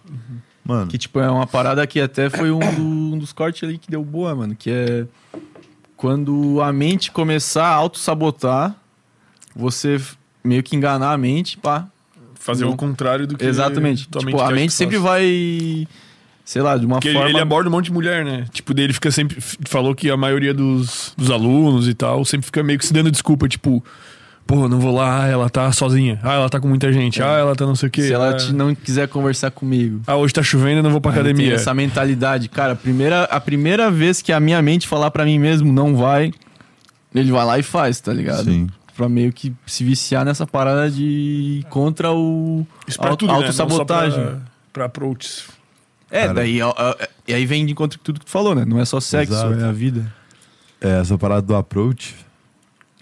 Mano, 0.64 0.88
Que, 0.88 0.98
tipo, 0.98 1.20
é 1.20 1.30
uma 1.30 1.46
parada 1.46 1.86
que 1.86 2.00
até 2.00 2.30
foi 2.30 2.50
um, 2.52 2.60
do- 2.60 3.16
um 3.16 3.18
dos 3.20 3.32
cortes 3.32 3.64
ali 3.68 3.78
que 3.78 3.90
deu 3.92 4.04
boa, 4.04 4.34
mano. 4.34 4.56
Que 4.56 4.72
é 4.72 5.06
quando 5.96 6.60
a 6.62 6.74
mente 6.74 7.12
começar 7.12 7.66
a 7.68 7.74
auto-sabotar, 7.74 8.76
você 9.56 10.00
meio 10.44 10.62
que 10.64 10.76
enganar 10.76 11.12
a 11.14 11.18
mente, 11.18 11.58
pá. 11.58 11.88
Fazer 12.36 12.66
Não. 12.66 12.72
o 12.74 12.78
contrário 12.78 13.26
do 13.26 13.38
que 13.38 13.46
Exatamente. 13.46 14.08
tua 14.08 14.22
Tipo, 14.22 14.38
quer 14.38 14.44
a 14.44 14.52
mente 14.52 14.74
sempre 14.74 14.98
faça. 14.98 15.08
vai, 15.10 15.88
sei 16.44 16.62
lá, 16.62 16.78
de 16.78 16.86
uma 16.86 16.96
Porque 16.98 17.08
ele, 17.08 17.16
forma... 17.18 17.30
ele 17.32 17.40
aborda 17.40 17.70
um 17.70 17.72
monte 17.72 17.86
de 17.86 17.94
mulher, 17.94 18.24
né? 18.24 18.46
Tipo, 18.52 18.74
dele 18.74 18.94
fica 18.94 19.10
sempre. 19.10 19.38
Falou 19.42 19.96
que 19.96 20.10
a 20.12 20.18
maioria 20.18 20.54
dos, 20.54 21.14
dos 21.18 21.32
alunos 21.32 21.88
e 21.88 21.94
tal 21.96 22.24
sempre 22.26 22.46
fica 22.46 22.62
meio 22.62 22.78
que 22.78 22.86
se 22.86 22.94
dando 22.94 23.10
desculpa, 23.10 23.48
tipo, 23.48 23.84
pô, 24.46 24.68
não 24.68 24.80
vou 24.80 24.94
lá, 24.94 25.24
ah, 25.24 25.28
ela 25.28 25.50
tá 25.50 25.72
sozinha. 25.72 26.20
Ah, 26.24 26.34
ela 26.34 26.50
tá 26.50 26.60
com 26.60 26.68
muita 26.68 26.92
gente. 26.92 27.22
Ah, 27.22 27.38
ela 27.38 27.56
tá 27.56 27.66
não 27.66 27.76
sei 27.76 27.88
o 27.88 27.92
quê. 27.92 28.04
Se 28.04 28.14
ela 28.14 28.30
ah, 28.30 28.34
te 28.34 28.54
não 28.54 28.74
quiser 28.74 29.08
conversar 29.08 29.52
comigo. 29.52 30.02
ah, 30.08 30.16
hoje 30.16 30.34
tá 30.34 30.44
chovendo, 30.44 30.80
eu 30.80 30.84
não 30.84 30.92
vou 30.92 31.02
pra 31.02 31.12
tem 31.12 31.22
academia. 31.22 31.54
essa 31.54 31.74
mentalidade. 31.74 32.48
Cara, 32.50 32.74
a 32.74 32.76
primeira, 32.76 33.24
a 33.24 33.40
primeira 33.40 33.90
vez 33.90 34.22
que 34.22 34.32
a 34.32 34.40
minha 34.40 34.62
mente 34.62 34.88
falar 34.88 35.12
pra 35.12 35.26
mim 35.26 35.40
mesmo 35.40 35.72
não 35.72 35.96
vai, 35.96 36.32
ele 37.14 37.32
vai 37.32 37.46
lá 37.46 37.60
e 37.60 37.64
faz, 37.64 38.00
tá 38.00 38.14
ligado? 38.14 38.46
sim. 38.46 38.68
Pra 38.96 39.10
meio 39.10 39.34
que 39.34 39.54
se 39.66 39.84
viciar 39.84 40.24
nessa 40.24 40.48
parada 40.48 40.90
de 40.90 41.66
contra 41.70 42.14
o 42.14 42.66
Isso 42.88 42.98
pra 42.98 43.10
auto, 43.10 43.28
tudo, 43.28 43.38
né? 43.42 43.52
Pra, 43.86 44.42
pra 44.72 44.86
approaches. 44.86 45.50
É, 46.10 46.22
Cara. 46.22 46.34
daí 46.36 46.60
e 47.28 47.34
aí 47.34 47.46
vem 47.46 47.66
de 47.66 47.74
encontro 47.74 48.00
com 48.00 48.06
tudo 48.06 48.20
que 48.22 48.26
tu 48.26 48.32
falou, 48.32 48.56
né? 48.56 48.64
Não 48.64 48.80
é 48.80 48.86
só 48.86 49.02
sexo, 49.02 49.34
Exato. 49.34 49.60
é 49.60 49.66
a 49.66 49.72
vida. 49.74 50.14
É, 50.80 51.02
essa 51.02 51.18
parada 51.18 51.42
do 51.42 51.56
approach, 51.56 52.16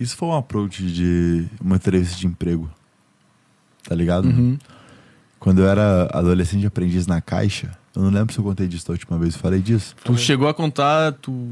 isso 0.04 0.16
foi 0.16 0.28
um 0.28 0.36
approach 0.36 0.84
de 0.84 1.46
uma 1.62 1.76
entrevista 1.76 2.18
de 2.18 2.28
emprego. 2.28 2.70
Tá 3.84 3.96
ligado? 3.96 4.26
Uhum. 4.26 4.58
Quando 5.40 5.60
eu 5.60 5.68
era 5.68 6.10
adolescente 6.14 6.66
aprendiz 6.66 7.06
na 7.06 7.20
caixa, 7.20 7.72
eu 7.96 8.02
não 8.02 8.10
lembro 8.10 8.34
se 8.34 8.40
eu 8.40 8.44
contei 8.44 8.68
disso 8.68 8.88
da 8.88 8.94
última 8.94 9.18
vez, 9.18 9.34
eu 9.34 9.40
falei 9.40 9.60
disso. 9.60 9.96
Tu 10.04 10.18
chegou 10.18 10.48
a 10.48 10.54
contar, 10.54 11.12
tu 11.14 11.52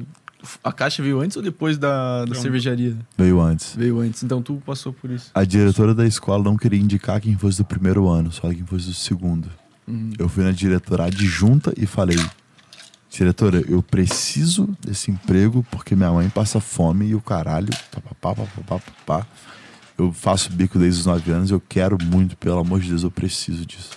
a 0.64 0.72
caixa 0.72 1.04
veio 1.04 1.20
antes 1.20 1.38
ou 1.38 1.44
depois 1.44 1.78
da, 1.78 2.26
da 2.26 2.36
cervejaria? 2.36 2.96
Veio 3.18 3.40
antes. 3.40 3.76
Veio 3.76 4.00
antes, 4.00 4.24
então 4.24 4.42
tu 4.42 4.62
passou 4.66 4.92
por 4.92 5.12
isso. 5.12 5.30
A 5.34 5.44
diretora 5.44 5.94
da 5.94 6.06
escola 6.06 6.44
não 6.44 6.58
queria 6.58 6.80
indicar 6.80 7.22
quem 7.22 7.38
fosse 7.38 7.58
do 7.60 7.66
primeiro 7.66 8.08
ano, 8.08 8.32
só 8.32 8.50
quem 8.50 8.66
fosse 8.66 8.88
do 8.88 8.94
segundo. 8.94 9.50
Uhum. 9.88 10.12
Eu 10.18 10.30
fui 10.30 10.44
na 10.44 10.52
diretora 10.52 11.06
adjunta 11.06 11.74
e 11.78 11.86
falei: 11.86 12.18
Diretora, 13.12 13.62
eu 13.68 13.84
preciso 13.84 14.70
desse 14.80 15.12
emprego 15.12 15.66
porque 15.70 15.98
minha 15.98 16.12
mãe 16.14 16.30
passa 16.30 16.62
fome 16.62 17.08
e 17.08 17.16
o 17.16 17.20
caralho. 17.20 17.68
Papapá, 17.92 18.34
papapá, 18.34 18.80
papapá. 18.80 19.28
Eu 19.98 20.14
faço 20.14 20.50
bico 20.50 20.80
desde 20.80 21.02
os 21.02 21.06
9 21.06 21.30
anos, 21.30 21.52
eu 21.52 21.60
quero 21.60 21.98
muito, 22.02 22.38
pelo 22.38 22.60
amor 22.60 22.80
de 22.80 22.88
Deus, 22.88 23.04
eu 23.04 23.12
preciso 23.12 23.66
disso. 23.66 23.92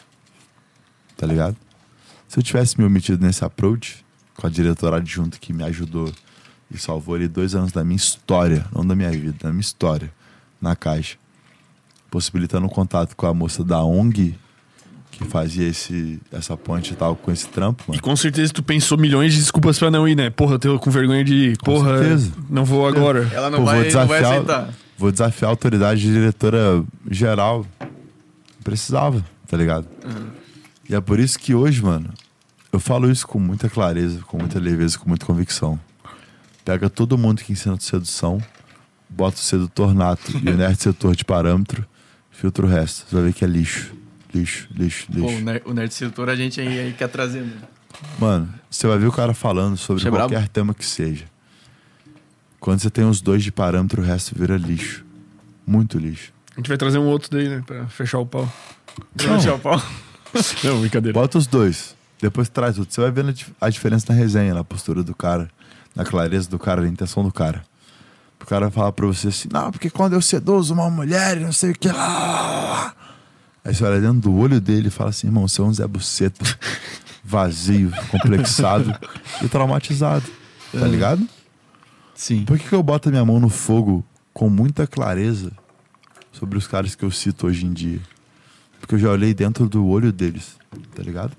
Tá 1.17 1.29
ligado? 1.29 1.57
Se 2.27 2.41
eu 2.41 2.43
tivesse 2.43 2.77
me 2.77 2.85
omitido 2.85 3.25
nesse 3.25 3.45
approach, 3.45 4.05
com 4.37 4.49
a 4.49 4.51
diretora 4.51 4.97
adjunta 4.97 5.39
que 5.39 5.53
me 5.53 5.63
ajudou 5.63 6.13
e 6.69 6.77
salvou 6.77 7.15
ali 7.15 7.29
dois 7.29 7.55
anos 7.55 7.71
da 7.71 7.85
minha 7.85 7.97
história, 7.97 8.67
não 8.75 8.85
da 8.85 8.97
minha 8.97 9.13
vida, 9.13 9.37
da 9.41 9.51
minha 9.51 9.61
história, 9.61 10.13
na 10.61 10.75
caixa, 10.75 11.17
possibilitando 12.11 12.67
um 12.67 12.69
contato 12.69 13.15
com 13.15 13.27
a 13.27 13.33
moça 13.33 13.63
da 13.63 13.83
ONG 13.85 14.37
que 15.17 15.25
fazia 15.25 15.69
esse, 15.69 16.21
essa 16.33 16.57
ponte 16.57 16.93
e 16.93 16.97
tal 16.97 17.15
com 17.17 17.31
esse 17.33 17.47
trampo, 17.49 17.83
E 17.87 17.91
mano. 17.93 18.03
com 18.03 18.17
certeza 18.17 18.53
tu 18.53 18.63
pensou 18.63 18.99
milhões 18.99 19.33
de 19.33 19.39
desculpas 19.41 19.79
pra 19.79 19.91
não 19.91 20.07
ir, 20.09 20.15
né? 20.17 20.31
Porra, 20.31 20.55
eu 20.55 20.59
tô 20.59 20.79
com 20.79 20.91
vergonha 20.91 21.25
de 21.25 21.35
ir. 21.35 21.57
Com 21.59 21.67
Porra, 21.67 21.99
certeza. 21.99 22.33
não 22.51 22.65
vou 22.65 22.87
agora. 22.87 23.29
Ela 23.33 23.49
não, 23.51 23.59
Pô, 23.61 23.65
vou 23.65 23.75
vai, 23.75 23.85
não 23.85 23.91
vai 24.07 24.07
desafiar- 24.09 24.33
aceitar. 24.33 24.75
Vou 24.99 25.11
desafiar 25.13 25.49
a 25.49 25.53
autoridade 25.53 26.01
diretora 26.01 26.85
geral. 27.11 27.67
Precisava, 28.63 29.25
tá 29.47 29.57
ligado? 29.57 29.87
E 30.89 30.95
é 30.95 31.01
por 31.01 31.19
isso 31.19 31.39
que 31.39 31.55
hoje, 31.55 31.83
mano, 31.83 32.11
eu 32.73 32.81
falo 32.81 33.11
isso 33.11 33.27
com 33.27 33.39
muita 33.39 33.69
clareza, 33.69 34.21
com 34.27 34.39
muita 34.39 34.59
leveza, 34.59 34.99
com 34.99 35.09
muita 35.09 35.27
convicção. 35.27 35.79
Pega 36.65 36.89
todo 36.89 37.19
mundo 37.19 37.43
que 37.43 37.53
ensina 37.53 37.77
de 37.77 37.85
sedução, 37.85 38.41
bota 39.09 39.37
o 39.37 39.41
sedutor 39.41 39.95
nato 39.95 40.33
e 40.43 40.49
o 40.49 40.57
nerd 40.57 40.81
sedutor 40.81 41.15
de 41.15 41.25
parâmetro, 41.25 41.85
filtra 42.31 42.65
o 42.65 42.69
resto. 42.69 43.05
Você 43.09 43.15
vai 43.17 43.25
ver 43.27 43.33
que 43.35 43.45
é 43.45 43.49
lixo. 43.49 43.93
Lixo, 44.35 44.67
lixo, 44.75 45.07
Pô, 45.13 45.19
lixo. 45.21 45.37
o 45.37 45.41
Nerd, 45.41 45.63
o 45.67 45.73
nerd 45.75 45.95
sedutor 45.95 46.29
a 46.29 46.35
gente 46.35 46.61
aí, 46.61 46.81
aí 46.81 46.93
quer 46.93 47.09
trazer, 47.09 47.41
mano. 47.43 47.63
Mano, 48.19 48.55
você 48.69 48.87
vai 48.87 48.99
ver 48.99 49.07
o 49.07 49.13
cara 49.13 49.33
falando 49.33 49.77
sobre 49.77 50.07
é 50.07 50.11
qualquer 50.11 50.49
tema 50.49 50.75
que 50.75 50.85
seja. 50.85 51.25
Quando 52.59 52.81
você 52.81 52.91
tem 52.91 53.05
os 53.05 53.21
dois 53.21 53.43
de 53.45 53.53
parâmetro, 53.53 54.03
o 54.03 54.05
resto 54.05 54.35
vira 54.37 54.57
lixo. 54.57 55.05
Muito 55.67 55.99
lixo. 55.99 56.33
A 56.53 56.57
gente 56.57 56.69
vai 56.69 56.77
trazer 56.77 56.99
um 56.99 57.07
outro 57.07 57.31
daí, 57.31 57.49
né? 57.49 57.63
Pra 57.65 57.87
fechar 57.87 58.19
o 58.19 58.27
pau. 58.27 58.51
Não. 59.23 59.39
Tchau, 59.39 59.59
pau. 59.59 59.81
Não, 60.65 60.81
brincadeira. 60.81 61.19
Bota 61.19 61.39
os 61.39 61.47
dois. 61.47 61.95
Depois 62.21 62.49
traz 62.49 62.79
outro. 62.79 62.93
Você 62.95 63.01
vai 63.01 63.11
vendo 63.11 63.29
a 63.29 63.33
dif- 63.33 63.53
a 63.61 63.69
diferença 63.71 64.07
na 64.09 64.15
resenha, 64.19 64.53
na 64.55 64.65
postura 64.65 65.03
do 65.03 65.15
cara, 65.15 65.49
na 65.95 66.05
clareza 66.05 66.49
do 66.49 66.59
cara, 66.59 66.81
na 66.83 66.89
intenção 66.89 67.23
do 67.23 67.33
cara. 67.33 67.65
O 68.41 68.47
cara 68.47 68.63
vai 68.67 68.71
falar 68.73 68.93
pra 68.93 69.07
você 69.07 69.29
assim, 69.29 69.49
não, 69.53 69.71
porque 69.71 69.89
quando 69.89 70.13
eu 70.15 70.21
seduzo 70.21 70.75
uma 70.75 70.91
mulher, 70.91 71.39
não 71.41 71.53
sei 71.53 71.71
o 71.71 71.75
que 71.79 71.89
lá. 71.89 72.95
Aí 73.65 73.75
você 73.75 73.83
olha 73.85 74.01
dentro 74.01 74.21
do 74.21 74.37
olho 74.37 74.61
dele 74.61 74.89
e 74.89 74.91
fala 74.91 75.11
assim, 75.11 75.27
irmão, 75.27 75.49
você 75.49 75.61
é 75.61 75.65
um 75.65 75.73
Zé 75.73 75.87
Buceta 75.87 76.45
vazio, 77.25 77.91
complexado 78.11 78.95
e 79.43 79.49
traumatizado. 79.49 80.27
Tá 80.71 80.87
ligado? 80.87 81.27
Sim. 82.15 82.45
Por 82.45 82.59
que, 82.59 82.69
que 82.69 82.75
eu 82.75 82.83
boto 82.83 83.09
a 83.09 83.13
minha 83.13 83.25
mão 83.25 83.41
no 83.41 83.49
fogo 83.49 84.05
com 84.33 84.51
muita 84.51 84.87
clareza 84.87 85.51
sobre 86.33 86.59
os 86.59 86.67
caras 86.67 86.95
que 86.95 87.05
eu 87.05 87.11
cito 87.11 87.47
hoje 87.47 87.65
em 87.65 87.73
dia? 87.73 88.01
Porque 88.81 88.97
eu 88.97 88.99
já 88.99 89.11
olhei 89.11 89.33
dentro 89.33 89.67
do 89.67 89.87
olho 89.87 90.13
deles, 90.13 90.57
tá 90.95 91.03
ligado? 91.03 91.33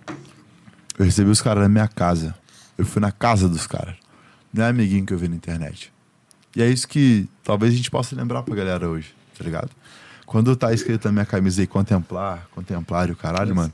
Eu 0.97 1.05
recebi 1.05 1.29
os 1.29 1.41
caras 1.41 1.61
na 1.61 1.69
minha 1.69 1.87
casa. 1.87 2.33
Eu 2.77 2.85
fui 2.85 3.01
na 3.01 3.11
casa 3.11 3.47
dos 3.47 3.67
caras. 3.67 3.95
Não 4.51 4.63
é 4.63 4.69
amiguinho 4.69 5.05
que 5.05 5.13
eu 5.13 5.17
vi 5.17 5.27
na 5.27 5.35
internet. 5.35 5.93
E 6.55 6.61
é 6.61 6.69
isso 6.69 6.87
que 6.87 7.27
talvez 7.43 7.73
a 7.73 7.77
gente 7.77 7.91
possa 7.91 8.15
lembrar 8.15 8.41
pra 8.43 8.55
galera 8.55 8.89
hoje, 8.89 9.13
tá 9.37 9.43
ligado? 9.43 9.69
Quando 10.25 10.55
tá 10.55 10.73
escrito 10.73 11.05
na 11.05 11.11
minha 11.11 11.25
camisa 11.25 11.61
aí, 11.61 11.67
contemplar, 11.67 12.47
contemplar 12.53 13.09
e 13.09 13.11
o 13.11 13.15
caralho, 13.15 13.55
mano, 13.55 13.71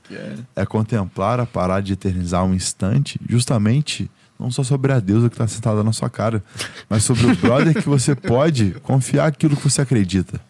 é 0.56 0.66
contemplar 0.66 1.40
a 1.40 1.46
parar 1.46 1.82
de 1.82 1.94
eternizar 1.94 2.44
um 2.44 2.54
instante, 2.54 3.20
justamente 3.28 4.10
não 4.38 4.50
só 4.52 4.64
sobre 4.64 4.92
a 4.92 5.00
deusa 5.00 5.30
que 5.30 5.38
tá 5.38 5.48
sentada 5.48 5.84
na 5.84 5.94
sua 5.94 6.10
cara, 6.10 6.44
mas 6.90 7.04
sobre 7.04 7.28
o 7.28 7.36
brother 7.36 7.74
que 7.76 7.88
você 7.88 8.16
pode 8.16 8.72
confiar 8.82 9.28
aquilo 9.28 9.56
que 9.56 9.64
você 9.64 9.82
acredita. 9.82 10.42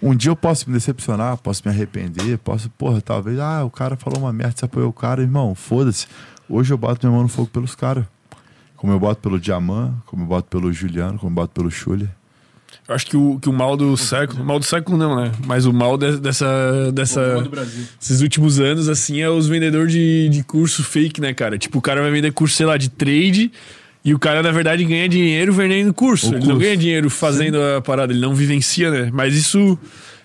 Um 0.00 0.14
dia 0.14 0.30
eu 0.30 0.36
posso 0.36 0.68
me 0.68 0.74
decepcionar, 0.74 1.38
posso 1.38 1.62
me 1.64 1.72
arrepender, 1.72 2.36
posso, 2.38 2.68
porra, 2.70 3.00
talvez, 3.00 3.38
ah, 3.38 3.64
o 3.64 3.70
cara 3.70 3.96
falou 3.96 4.20
uma 4.20 4.32
merda, 4.32 4.54
você 4.58 4.66
apoiou 4.66 4.90
o 4.90 4.92
cara, 4.92 5.22
irmão, 5.22 5.54
foda-se. 5.54 6.06
Hoje 6.48 6.72
eu 6.72 6.78
boto 6.78 7.06
minha 7.06 7.14
mão 7.14 7.22
no 7.22 7.28
fogo 7.28 7.48
pelos 7.48 7.74
caras. 7.74 8.04
Como 8.76 8.92
eu 8.92 9.00
boto 9.00 9.22
pelo 9.22 9.40
Diamant, 9.40 9.94
como 10.04 10.22
eu 10.22 10.26
boto 10.26 10.48
pelo 10.48 10.70
Juliano, 10.70 11.18
como 11.18 11.30
eu 11.30 11.34
boto 11.34 11.54
pelo 11.54 11.70
Schuller. 11.70 12.10
Eu 12.88 12.94
acho 12.94 13.06
que 13.06 13.16
o, 13.16 13.38
que 13.40 13.48
o 13.48 13.52
mal 13.52 13.76
do 13.76 13.96
século. 13.96 14.44
Mal 14.44 14.58
do 14.60 14.64
século 14.64 14.96
não, 14.96 15.16
né? 15.16 15.32
Mas 15.44 15.66
o 15.66 15.72
mal 15.72 15.98
de- 15.98 16.18
dessa. 16.18 16.92
dessa 16.92 17.20
esses 18.00 18.20
últimos 18.20 18.60
anos, 18.60 18.88
assim, 18.88 19.20
é 19.20 19.28
os 19.28 19.48
vendedores 19.48 19.92
de, 19.92 20.28
de 20.28 20.42
curso 20.44 20.84
fake, 20.84 21.20
né, 21.20 21.34
cara? 21.34 21.58
Tipo, 21.58 21.78
o 21.78 21.82
cara 21.82 22.00
vai 22.00 22.10
vender 22.12 22.32
curso, 22.32 22.54
sei 22.54 22.64
lá, 22.66 22.76
de 22.76 22.88
trade. 22.88 23.50
E 24.04 24.14
o 24.14 24.20
cara, 24.20 24.40
na 24.40 24.52
verdade, 24.52 24.84
ganha 24.84 25.08
dinheiro 25.08 25.52
vendendo 25.52 25.92
curso. 25.92 26.26
O 26.26 26.34
ele 26.34 26.38
não 26.38 26.46
curso. 26.46 26.60
ganha 26.60 26.76
dinheiro 26.76 27.10
fazendo 27.10 27.60
a 27.60 27.80
parada, 27.82 28.12
ele 28.12 28.20
não 28.20 28.32
vivencia, 28.36 28.88
né? 28.88 29.10
Mas 29.12 29.34
isso, 29.34 29.76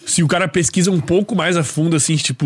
se 0.06 0.22
o 0.22 0.28
cara 0.28 0.48
pesquisa 0.48 0.92
um 0.92 1.00
pouco 1.02 1.36
mais 1.36 1.58
a 1.58 1.64
fundo, 1.64 1.96
assim, 1.96 2.16
tipo. 2.16 2.46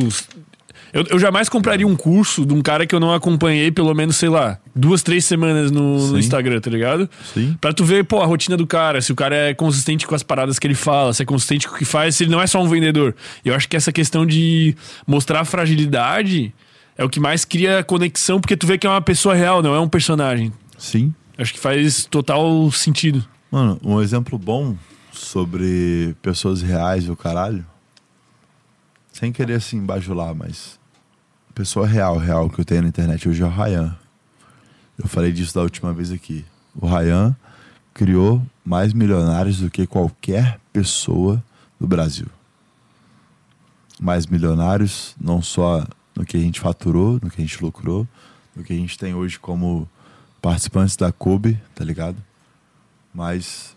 Eu, 0.96 1.04
eu 1.10 1.20
jamais 1.20 1.50
compraria 1.50 1.86
um 1.86 1.94
curso 1.94 2.46
de 2.46 2.54
um 2.54 2.62
cara 2.62 2.88
que 2.88 2.96
eu 2.96 3.02
não 3.02 3.14
acompanhei 3.14 3.70
pelo 3.70 3.94
menos, 3.94 4.16
sei 4.16 4.30
lá, 4.30 4.58
duas, 4.74 5.04
três 5.04 5.26
semanas 5.26 5.70
no, 5.70 6.12
no. 6.12 6.18
Instagram, 6.18 6.62
tá 6.62 6.72
ligado? 6.72 7.10
Sim. 7.34 7.54
Pra 7.60 7.74
tu 7.74 7.84
ver, 7.84 8.06
pô, 8.06 8.22
a 8.22 8.26
rotina 8.26 8.56
do 8.56 8.66
cara, 8.66 9.02
se 9.02 9.12
o 9.12 9.16
cara 9.16 9.36
é 9.36 9.54
consistente 9.54 10.08
com 10.08 10.16
as 10.16 10.24
paradas 10.24 10.58
que 10.58 10.66
ele 10.66 10.74
fala, 10.74 11.12
se 11.12 11.22
é 11.22 11.26
consistente 11.26 11.68
com 11.68 11.76
o 11.76 11.78
que 11.78 11.84
faz, 11.84 12.16
se 12.16 12.24
ele 12.24 12.32
não 12.32 12.42
é 12.42 12.48
só 12.48 12.64
um 12.64 12.70
vendedor. 12.70 13.14
Eu 13.44 13.54
acho 13.54 13.68
que 13.68 13.76
essa 13.76 13.92
questão 13.92 14.26
de 14.26 14.74
mostrar 15.06 15.44
fragilidade 15.44 16.54
é 16.98 17.04
o 17.04 17.10
que 17.10 17.20
mais 17.20 17.44
cria 17.44 17.84
conexão, 17.84 18.40
porque 18.40 18.56
tu 18.56 18.66
vê 18.66 18.78
que 18.78 18.88
é 18.88 18.90
uma 18.90 19.02
pessoa 19.02 19.36
real, 19.36 19.62
não 19.62 19.76
é 19.76 19.80
um 19.82 19.90
personagem. 19.90 20.54
Sim. 20.78 21.14
Acho 21.38 21.54
que 21.54 21.60
faz 21.60 22.06
total 22.06 22.72
sentido. 22.72 23.22
Mano, 23.52 23.78
um 23.84 24.02
exemplo 24.02 24.40
bom 24.40 24.78
sobre 25.12 26.16
pessoas 26.22 26.62
reais 26.62 27.04
e 27.04 27.12
o 27.12 27.18
caralho. 27.18 27.66
Sem 29.12 29.34
querer 29.34 29.56
assim 29.56 29.82
bajular, 29.82 30.34
mas. 30.34 30.80
Pessoa 31.56 31.88
real, 31.88 32.18
real 32.18 32.50
que 32.50 32.60
eu 32.60 32.66
tenho 32.66 32.82
na 32.82 32.90
internet 32.90 33.28
hoje 33.30 33.42
é 33.42 33.46
o 33.46 33.50
Ryan. 33.50 33.96
Eu 34.98 35.08
falei 35.08 35.32
disso 35.32 35.56
da 35.56 35.62
última 35.62 35.94
vez 35.94 36.12
aqui. 36.12 36.44
O 36.76 36.86
Ryan 36.86 37.36
criou 37.94 38.46
mais 38.64 38.92
milionários 38.94 39.60
do 39.60 39.72
que 39.72 39.88
qualquer 39.88 40.60
pessoa 40.74 41.42
do 41.80 41.88
Brasil. 41.88 42.28
Mais 44.00 44.26
milionários, 44.28 45.16
não 45.20 45.42
só 45.42 45.88
no 46.14 46.26
que 46.26 46.36
a 46.36 46.40
gente 46.40 46.60
faturou, 46.60 47.14
no 47.24 47.30
que 47.30 47.42
a 47.42 47.46
gente 47.46 47.62
lucrou, 47.64 48.06
no 48.54 48.62
que 48.64 48.74
a 48.74 48.76
gente 48.76 48.98
tem 48.98 49.14
hoje 49.14 49.40
como 49.40 49.88
participantes 50.42 50.98
da 50.98 51.12
Kobe, 51.12 51.58
tá 51.74 51.86
ligado? 51.86 52.18
Mas 53.14 53.74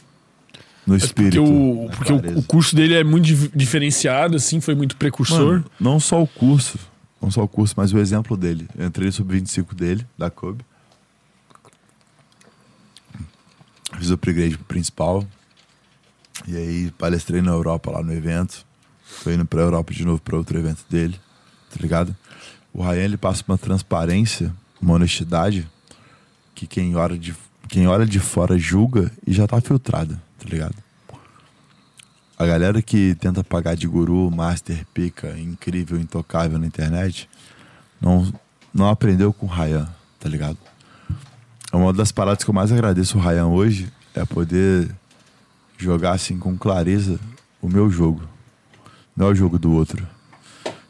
no 0.84 0.94
Mas 0.94 1.06
porque 1.12 1.22
espírito. 1.22 1.44
o, 1.44 1.88
porque 1.90 2.12
o, 2.12 2.38
o 2.38 2.42
curso 2.42 2.74
dele 2.74 2.94
é 2.94 3.04
muito 3.04 3.26
dif- 3.26 3.50
diferenciado, 3.54 4.36
assim, 4.36 4.60
foi 4.60 4.74
muito 4.74 4.96
precursor. 4.96 5.52
Mano, 5.54 5.64
não 5.78 6.00
só 6.00 6.20
o 6.20 6.26
curso, 6.26 6.76
não 7.20 7.30
só 7.30 7.42
o 7.42 7.48
curso, 7.48 7.74
mas 7.76 7.92
o 7.92 7.98
exemplo 7.98 8.36
dele. 8.36 8.68
Eu 8.76 8.86
entrei 8.86 9.06
no 9.06 9.12
sub-25 9.12 9.74
dele, 9.74 10.06
da 10.16 10.30
Kobe. 10.30 10.64
Fiz 13.98 14.10
o 14.10 14.14
upgrade 14.14 14.56
principal. 14.58 15.24
E 16.46 16.56
aí 16.56 16.90
palestrei 16.92 17.42
na 17.42 17.50
Europa 17.50 17.90
lá 17.90 18.02
no 18.02 18.12
evento. 18.12 18.64
Tô 19.24 19.30
indo 19.30 19.44
pra 19.44 19.60
Europa 19.60 19.92
de 19.92 20.04
novo 20.04 20.20
pra 20.20 20.36
outro 20.36 20.58
evento 20.58 20.84
dele, 20.88 21.18
tá 21.70 21.76
ligado? 21.80 22.14
O 22.72 22.82
Ryan 22.82 23.04
ele 23.04 23.16
passa 23.16 23.42
uma 23.48 23.58
transparência, 23.58 24.54
uma 24.80 24.94
honestidade 24.94 25.68
que 26.54 26.66
quem 26.66 26.94
olha 26.94 27.18
de, 27.18 27.34
quem 27.68 27.86
olha 27.88 28.06
de 28.06 28.20
fora 28.20 28.58
julga 28.58 29.10
e 29.26 29.32
já 29.32 29.46
tá 29.46 29.60
filtrada, 29.60 30.20
tá 30.38 30.48
ligado? 30.48 30.76
A 32.38 32.46
galera 32.46 32.80
que 32.80 33.16
tenta 33.16 33.42
pagar 33.42 33.74
de 33.74 33.88
guru, 33.88 34.30
master, 34.30 34.86
pica, 34.94 35.36
incrível, 35.36 35.98
intocável 35.98 36.56
na 36.56 36.68
internet, 36.68 37.28
não, 38.00 38.32
não 38.72 38.88
aprendeu 38.88 39.32
com 39.32 39.46
o 39.46 39.48
Ryan, 39.48 39.88
tá 40.20 40.28
ligado? 40.28 40.56
É 41.72 41.76
uma 41.76 41.92
das 41.92 42.12
paradas 42.12 42.44
que 42.44 42.50
eu 42.50 42.54
mais 42.54 42.70
agradeço 42.70 43.18
o 43.18 43.20
Ryan 43.20 43.46
hoje 43.46 43.92
é 44.14 44.24
poder 44.24 44.88
jogar 45.76 46.12
assim 46.12 46.38
com 46.38 46.56
clareza 46.56 47.18
o 47.60 47.68
meu 47.68 47.90
jogo. 47.90 48.22
Não 49.16 49.26
é 49.26 49.30
o 49.30 49.34
jogo 49.34 49.58
do 49.58 49.72
outro. 49.72 50.06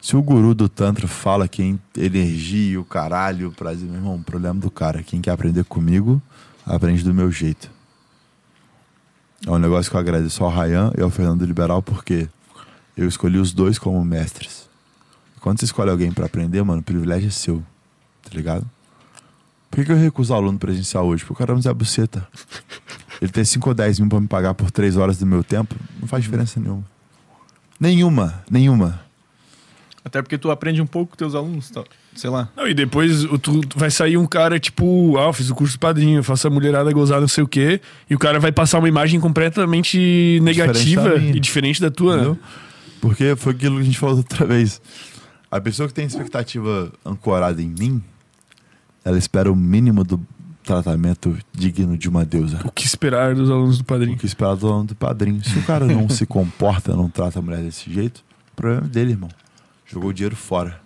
Se 0.03 0.17
o 0.17 0.23
guru 0.23 0.55
do 0.55 0.69
Tantra 0.69 1.09
fala 1.09 1.49
que 1.49 1.63
é 1.97 2.05
energia, 2.05 2.79
o 2.79 2.85
caralho, 2.85 3.49
o 3.49 3.53
prazer, 3.53 3.89
meu 3.89 3.97
irmão, 3.97 4.17
o 4.17 4.23
problema 4.23 4.61
do 4.61 4.71
cara. 4.71 5.03
Quem 5.03 5.23
quer 5.23 5.31
aprender 5.31 5.65
comigo, 5.65 6.21
aprende 6.67 7.03
do 7.03 7.15
meu 7.15 7.33
jeito. 7.33 7.71
É 9.47 9.51
um 9.51 9.59
negócio 9.59 9.91
que 9.91 9.97
eu 9.97 10.01
agradeço 10.01 10.45
ao 10.45 10.51
Ryan 10.51 10.93
e 10.97 11.03
ao 11.03 11.11
Fernando 11.11 11.45
Liberal, 11.45 11.83
porque 11.83 12.29
eu 12.97 13.07
escolhi 13.07 13.39
os 13.39 13.53
dois 13.53 13.79
como 13.79 14.05
mestres. 14.05 14.69
Quando 15.41 15.61
você 15.61 15.67
escolhe 15.67 15.91
alguém 15.91 16.13
pra 16.13 16.27
aprender, 16.27 16.63
mano, 16.63 16.81
o 16.81 16.85
privilégio 16.85 17.29
é 17.29 17.31
seu. 17.31 17.63
Tá 18.23 18.31
ligado? 18.35 18.69
Por 19.71 19.77
que, 19.77 19.87
que 19.87 19.93
eu 19.93 19.97
recuso 19.97 20.35
aluno 20.35 20.59
presencial 20.59 21.07
hoje? 21.07 21.23
Porque 21.25 21.35
o 21.35 21.37
cara 21.37 21.55
não 21.55 21.63
Zé 21.63 21.73
Buceta. 21.73 22.27
Ele 23.21 23.31
tem 23.31 23.45
5 23.45 23.69
ou 23.69 23.75
10 23.75 24.01
mil 24.01 24.09
pra 24.09 24.21
me 24.21 24.29
pagar 24.29 24.55
por 24.55 24.71
3 24.71 24.97
horas 24.97 25.19
do 25.19 25.27
meu 25.27 25.43
tempo, 25.43 25.75
não 26.01 26.07
faz 26.07 26.23
diferença 26.23 26.61
nenhuma. 26.61 26.85
Nenhuma, 27.79 28.45
nenhuma. 28.51 29.01
Até 30.05 30.23
porque 30.23 30.39
tu 30.39 30.51
aprende 30.51 30.81
um 30.81 30.87
pouco 30.87 31.11
com 31.11 31.17
teus 31.17 31.35
alunos, 31.35 31.71
tá? 31.71 31.85
Sei 32.19 32.29
lá. 32.31 32.49
Não, 32.57 32.67
e 32.67 32.75
depois 32.75 33.25
o- 33.25 33.39
tu, 33.39 33.61
vai 33.77 33.91
sair 33.91 34.17
um 34.17 34.27
cara 34.27 34.59
tipo, 34.59 35.17
ah, 35.19 35.27
eu 35.27 35.33
fiz 35.33 35.49
o 35.51 35.55
curso 35.55 35.77
do 35.77 35.81
padrinho, 35.81 36.23
faço 36.23 36.47
a 36.47 36.51
mulherada 36.51 36.91
gozar 36.93 37.21
não 37.21 37.29
sei 37.29 37.45
o 37.45 37.49
quê, 37.49 37.81
e 38.11 38.15
o 38.15 38.19
cara 38.19 38.41
vai 38.41 38.51
passar 38.51 38.79
uma 38.79 38.89
imagem 38.89 39.21
completamente 39.21 40.41
negativa 40.43 41.17
minha. 41.19 41.37
e 41.37 41.41
diferente 41.41 41.81
da 41.81 41.91
tua, 41.91 42.17
né? 42.17 42.23
Entendeu? 42.23 42.39
Porque 43.01 43.37
foi 43.37 43.53
aquilo 43.53 43.77
que 43.77 43.83
a 43.83 43.85
gente 43.85 43.99
falou 43.99 44.17
outra 44.17 44.45
vez. 44.45 44.81
A 45.51 45.61
pessoa 45.61 45.87
que 45.89 45.95
tem 45.95 46.05
expectativa 46.05 46.93
ancorada 47.07 47.63
em 47.63 47.69
mim, 47.79 48.03
ela 49.05 49.17
espera 49.17 49.51
o 49.51 49.57
mínimo 49.57 50.03
do 50.05 50.21
tratamento 50.65 51.39
digno 51.53 51.97
de 51.97 52.09
uma 52.09 52.25
deusa. 52.25 52.61
O 52.65 52.71
que 52.73 52.85
esperar 52.85 53.35
dos 53.35 53.49
alunos 53.51 53.79
do 53.79 53.83
O 53.83 53.85
padrinho? 53.85 54.19
que 54.19 54.27
esperar 54.27 54.57
do 54.57 54.67
aluno 54.69 54.85
do 54.85 54.95
padrinho. 54.97 55.43
Se 55.43 55.59
o 55.59 55.63
cara 55.63 55.87
não 55.87 56.09
se 56.11 56.27
comporta, 56.27 56.95
não 56.95 57.09
trata 57.09 57.39
a 57.39 57.43
mulher 57.43 57.63
desse 57.63 57.91
jeito, 57.91 58.19
o 58.53 58.57
problema 58.57 58.85
é 58.87 58.89
dele, 58.89 59.13
irmão. 59.13 59.31
Jogou 59.87 60.11
o 60.11 60.13
dinheiro 60.13 60.37
fora. 60.37 60.81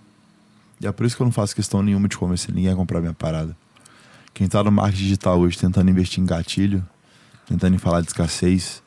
E 0.82 0.86
é 0.86 0.90
por 0.90 1.06
isso 1.06 1.14
que 1.14 1.22
eu 1.22 1.26
não 1.26 1.32
faço 1.32 1.54
questão 1.54 1.80
nenhuma 1.80 2.08
de 2.08 2.18
convencer 2.18 2.52
ninguém 2.52 2.72
a 2.72 2.74
comprar 2.74 3.00
minha 3.00 3.14
parada. 3.14 3.56
Quem 4.34 4.48
tá 4.48 4.64
no 4.64 4.72
marketing 4.72 5.02
digital 5.04 5.38
hoje 5.38 5.56
tentando 5.56 5.88
investir 5.88 6.20
em 6.20 6.26
gatilho, 6.26 6.84
tentando 7.46 7.78
falar 7.78 8.00
de 8.00 8.08
escassez, 8.08 8.82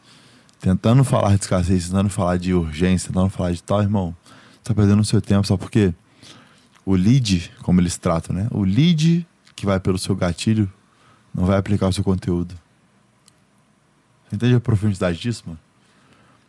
tentando 0.60 1.06
falar 1.06 1.36
de 1.36 1.44
escassez, 1.44 1.88
tentando 1.88 2.10
falar 2.10 2.38
de 2.38 2.54
urgência, 2.54 3.08
tentando 3.08 3.30
falar 3.30 3.54
de 3.54 3.64
tal, 3.64 3.82
irmão, 3.82 4.14
tá 4.62 4.74
perdendo 4.74 5.00
o 5.00 5.06
seu 5.06 5.22
tempo, 5.22 5.48
só 5.48 5.56
porque 5.56 5.94
o 6.86 6.96
lead, 6.96 7.50
como 7.62 7.80
eles 7.80 7.98
tratam, 7.98 8.36
né? 8.36 8.48
O 8.52 8.66
lead 8.66 9.26
que 9.56 9.66
vai 9.66 9.80
pelo 9.80 9.98
seu 9.98 10.16
gatilho 10.16 10.70
não 11.34 11.46
vai 11.46 11.58
aplicar 11.58 11.88
o 11.88 11.94
seu 11.94 12.04
conteúdo. 12.04 12.56
Você 14.28 14.36
entende 14.36 14.56
a 14.56 14.60
profundidade 14.60 15.18
disso, 15.18 15.44
mano? 15.46 15.60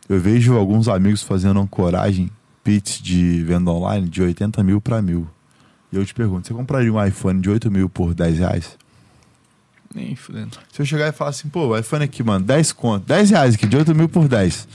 Eu 0.09 0.19
vejo 0.19 0.57
alguns 0.57 0.89
amigos 0.89 1.23
fazendo 1.23 1.59
ancoragem, 1.59 2.29
pits 2.63 3.01
de 3.01 3.43
venda 3.43 3.71
online 3.71 4.09
de 4.09 4.21
80 4.21 4.61
mil 4.63 4.81
pra 4.81 5.01
mil. 5.01 5.27
Eu 5.97 6.05
te 6.05 6.13
pergunto, 6.13 6.47
você 6.47 6.53
compraria 6.53 6.93
um 6.93 7.03
iPhone 7.03 7.41
de 7.41 7.49
8 7.49 7.71
mil 7.71 7.89
por 7.89 8.13
10 8.13 8.37
reais? 8.37 8.77
Nem 9.93 10.15
fudendo. 10.15 10.57
Se 10.71 10.79
eu 10.79 10.85
chegar 10.85 11.07
e 11.07 11.11
falar 11.11 11.31
assim, 11.31 11.49
pô, 11.49 11.67
o 11.67 11.77
iPhone 11.77 12.03
aqui, 12.03 12.21
mano, 12.21 12.45
10 12.45 12.71
conto, 12.73 13.07
10 13.07 13.31
reais 13.31 13.55
aqui, 13.55 13.65
de 13.65 13.75
8 13.75 13.95
mil 13.95 14.07
por 14.07 14.27
10. 14.27 14.67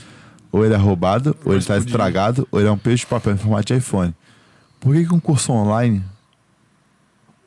Ou 0.51 0.65
ele 0.65 0.73
é 0.73 0.77
roubado, 0.77 1.35
ou 1.45 1.53
ele 1.53 1.63
tá 1.63 1.77
estragado, 1.77 2.45
ou 2.51 2.59
ele 2.59 2.67
é 2.67 2.71
um 2.71 2.77
peixe 2.77 3.05
de 3.05 3.07
papel 3.07 3.33
em 3.33 3.37
formato 3.37 3.67
de 3.67 3.79
iPhone. 3.79 4.13
Por 4.81 4.93
que, 4.93 5.05
que 5.05 5.13
um 5.13 5.19
curso 5.19 5.53
online 5.53 6.03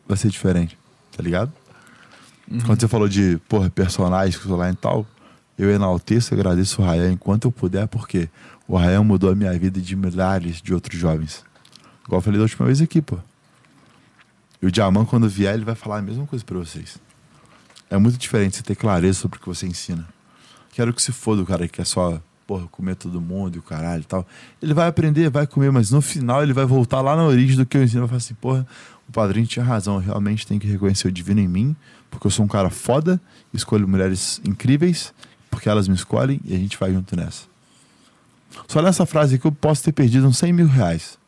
vai 0.09 0.17
ser 0.17 0.31
diferente? 0.31 0.79
Tá 1.15 1.23
ligado? 1.23 1.53
Quando 2.65 2.81
você 2.81 2.89
falou 2.89 3.09
de, 3.09 3.39
porra, 3.47 3.69
personagens, 3.69 4.37
curso 4.37 4.55
online 4.55 4.73
e 4.73 4.81
tal, 4.81 5.07
eu 5.59 5.71
enalteço 5.71 6.33
e 6.33 6.35
agradeço 6.35 6.81
o 6.81 6.85
Rayan 6.85 7.13
enquanto 7.13 7.45
eu 7.45 7.53
puder, 7.53 7.87
porque 7.89 8.31
o 8.67 8.77
Rayan 8.77 9.05
mudou 9.05 9.31
a 9.31 9.35
minha 9.35 9.53
vida 9.59 9.81
de 9.81 9.95
milhares 9.95 10.63
de 10.63 10.73
outros 10.73 10.99
jovens. 10.99 11.45
Igual 12.07 12.21
eu 12.21 12.23
falei 12.23 12.39
da 12.39 12.45
última 12.45 12.65
vez 12.67 12.81
aqui, 12.81 13.03
pô. 13.03 13.19
E 14.61 14.67
o 14.67 14.71
Diamant, 14.71 15.07
quando 15.07 15.29
vier, 15.29 15.55
ele 15.55 15.65
vai 15.65 15.75
falar 15.75 15.99
a 15.99 16.03
mesma 16.03 16.27
coisa 16.27 16.45
pra 16.45 16.59
vocês. 16.59 16.99
É 17.91 17.97
muito 17.97 18.19
diferente 18.19 18.57
você 18.57 18.63
ter 18.63 18.75
clareza 18.75 19.21
sobre 19.21 19.39
o 19.39 19.41
que 19.41 19.47
você 19.47 19.67
ensina. 19.67 20.07
Quero 20.73 20.93
que 20.93 21.01
se 21.01 21.13
foda 21.13 21.43
o 21.43 21.47
cara 21.47 21.67
que 21.67 21.75
quer 21.75 21.87
só 21.87 22.21
porra, 22.47 22.67
comer 22.69 22.95
todo 22.95 23.21
mundo 23.21 23.57
e 23.57 23.59
o 23.59 23.63
caralho 23.63 24.03
e 24.03 24.05
tal. 24.05 24.27
Ele 24.63 24.73
vai 24.73 24.87
aprender, 24.87 25.29
vai 25.29 25.47
comer, 25.47 25.73
mas 25.73 25.91
no 25.91 26.01
final 26.01 26.43
ele 26.43 26.53
vai 26.53 26.65
voltar 26.65 27.01
lá 27.01 27.17
na 27.17 27.25
origem 27.25 27.57
do 27.57 27.67
que 27.67 27.77
eu 27.77 27.83
ensino. 27.83 28.03
Vai 28.03 28.09
falar 28.09 28.19
assim, 28.19 28.35
porra, 28.35 28.67
o 29.09 29.13
padrinho 29.13 29.47
tinha 29.47 29.65
razão, 29.65 29.97
eu 29.97 30.01
realmente 30.01 30.47
tenho 30.47 30.61
que 30.61 30.67
reconhecer 30.67 31.09
o 31.09 31.13
divino 31.13 31.41
em 31.41 31.49
mim, 31.49 31.77
porque 32.11 32.27
eu 32.27 32.31
sou 32.31 32.45
um 32.45 32.49
cara 32.49 32.71
foda, 32.71 33.21
escolho 33.53 33.89
mulheres 33.89 34.41
incríveis, 34.45 35.13
porque 35.51 35.69
elas 35.69 35.89
me 35.89 35.95
escolhem 35.95 36.41
e 36.45 36.55
a 36.55 36.59
gente 36.59 36.79
vai 36.79 36.93
junto 36.93 37.17
nessa. 37.17 37.45
Só 38.69 38.81
nessa 38.81 39.05
frase 39.05 39.37
aqui 39.37 39.47
eu 39.47 39.53
posso 39.53 39.83
ter 39.83 39.93
perdido 39.93 40.27
uns 40.27 40.39
100 40.39 40.53
mil 40.53 40.67
reais. 40.67 41.19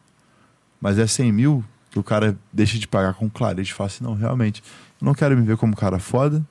Mas 0.81 0.99
é 0.99 1.07
100 1.07 1.33
mil 1.33 1.65
que 1.91 1.99
o 1.99 2.03
cara 2.03 2.37
deixa 2.53 2.79
de 2.79 2.87
pagar 2.87 3.15
com 3.15 3.29
clareza 3.29 3.71
e 3.71 3.73
fala 3.73 3.87
assim, 3.89 4.05
não, 4.05 4.15
realmente, 4.15 4.63
eu 5.01 5.05
não 5.05 5.15
quero 5.15 5.37
me 5.37 5.43
ver 5.43 5.57
como 5.57 5.73
um 5.73 5.77
cara 5.77 5.99
foda, 5.99 6.45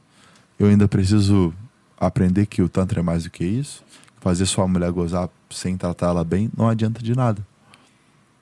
eu 0.60 0.68
ainda 0.68 0.88
preciso 0.88 1.54
aprender 2.00 2.46
que 2.46 2.62
o 2.62 2.70
Tantra 2.70 3.00
é 3.00 3.04
mais 3.04 3.24
do 3.24 3.30
que 3.30 3.44
isso. 3.44 3.84
Fazer 4.20 4.46
sua 4.46 4.68
mulher 4.68 4.92
gozar 4.92 5.30
sem 5.50 5.78
tratar 5.78 6.08
ela 6.08 6.24
bem 6.24 6.50
não 6.56 6.68
adianta 6.68 7.02
de 7.02 7.16
nada. 7.16 7.46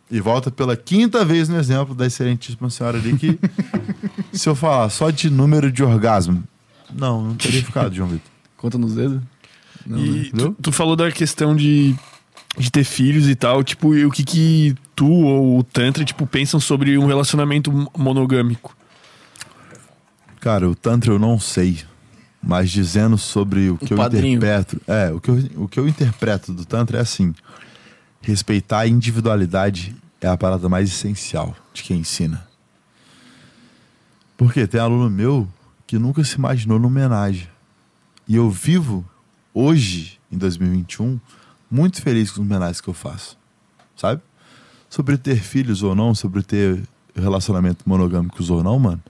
E 0.10 0.20
volta 0.20 0.52
pela 0.52 0.78
quinta 0.78 1.26
vez 1.26 1.50
no 1.50 1.58
exemplo 1.58 1.96
da 1.96 2.06
excelentíssima 2.06 2.70
senhora 2.70 2.98
ali 2.98 3.18
que 3.18 3.40
se 4.32 4.48
eu 4.48 4.56
falar 4.56 4.90
só 4.90 5.10
de 5.10 5.30
número 5.30 5.72
de 5.72 5.84
orgasmo, 5.84 6.44
não, 6.94 7.24
não 7.24 7.36
teria 7.36 7.64
ficado, 7.64 7.94
João 7.94 8.10
Vitor. 8.10 8.32
Conta 8.56 8.78
nos 8.78 8.96
dedos? 8.96 9.22
Não, 9.86 9.98
né? 9.98 10.04
E 10.04 10.24
tu, 10.24 10.28
Entendeu? 10.28 10.56
tu 10.62 10.72
falou 10.72 10.96
da 10.96 11.12
questão 11.12 11.56
de, 11.56 11.96
de 12.58 12.72
ter 12.72 12.84
filhos 12.84 13.28
e 13.28 13.36
tal, 13.36 13.64
tipo, 13.64 13.94
e 13.96 14.06
o 14.06 14.12
que 14.12 14.24
que 14.24 14.76
tu 14.96 15.10
ou 15.12 15.60
o 15.60 15.64
Tantra, 15.64 16.06
tipo, 16.06 16.26
pensam 16.26 16.60
sobre 16.60 16.98
um 16.98 17.06
relacionamento 17.06 17.72
mo- 17.72 17.92
monogâmico? 17.98 18.76
Cara, 20.40 20.70
o 20.70 20.76
Tantra 20.76 21.12
eu 21.12 21.20
não 21.20 21.40
sei. 21.40 21.84
Mas 22.48 22.70
dizendo 22.70 23.18
sobre 23.18 23.72
o 23.72 23.78
que 23.78 23.92
eu 23.94 23.98
padrinho. 23.98 24.38
interpreto. 24.38 24.80
É, 24.88 25.12
o 25.12 25.20
que 25.20 25.30
eu, 25.32 25.36
o 25.64 25.68
que 25.68 25.80
eu 25.80 25.88
interpreto 25.88 26.54
do 26.54 26.64
Tantra 26.64 27.00
é 27.00 27.02
assim: 27.02 27.34
respeitar 28.22 28.82
a 28.82 28.88
individualidade 28.88 29.96
é 30.22 30.28
a 30.28 30.38
parada 30.38 30.70
mais 30.70 30.90
essencial 30.90 31.56
de 31.74 31.82
quem 31.82 31.98
ensina. 32.02 32.46
Porque 34.38 34.68
tem 34.68 34.80
aluno 34.80 35.10
meu 35.10 35.48
que 35.88 35.98
nunca 35.98 36.24
se 36.24 36.36
imaginou 36.36 36.78
numa 36.78 36.88
homenagem. 36.88 37.48
E 38.28 38.36
eu 38.36 38.50
vivo 38.50 39.04
hoje, 39.54 40.20
em 40.32 40.38
2021, 40.38 41.20
muito 41.76 42.02
feliz 42.02 42.32
com 42.32 42.42
os 42.42 42.48
homenagens 42.48 42.80
que 42.80 42.88
eu 42.88 42.94
faço. 42.94 43.38
Sabe? 43.96 44.22
Sobre 44.90 45.18
ter 45.18 45.42
filhos 45.42 45.84
ou 45.84 45.94
não, 45.94 46.16
sobre 46.16 46.42
ter 46.42 46.82
relacionamento 47.14 47.84
monogâmicos 47.86 48.50
ou 48.50 48.64
não, 48.64 48.80
mano. 48.80 49.04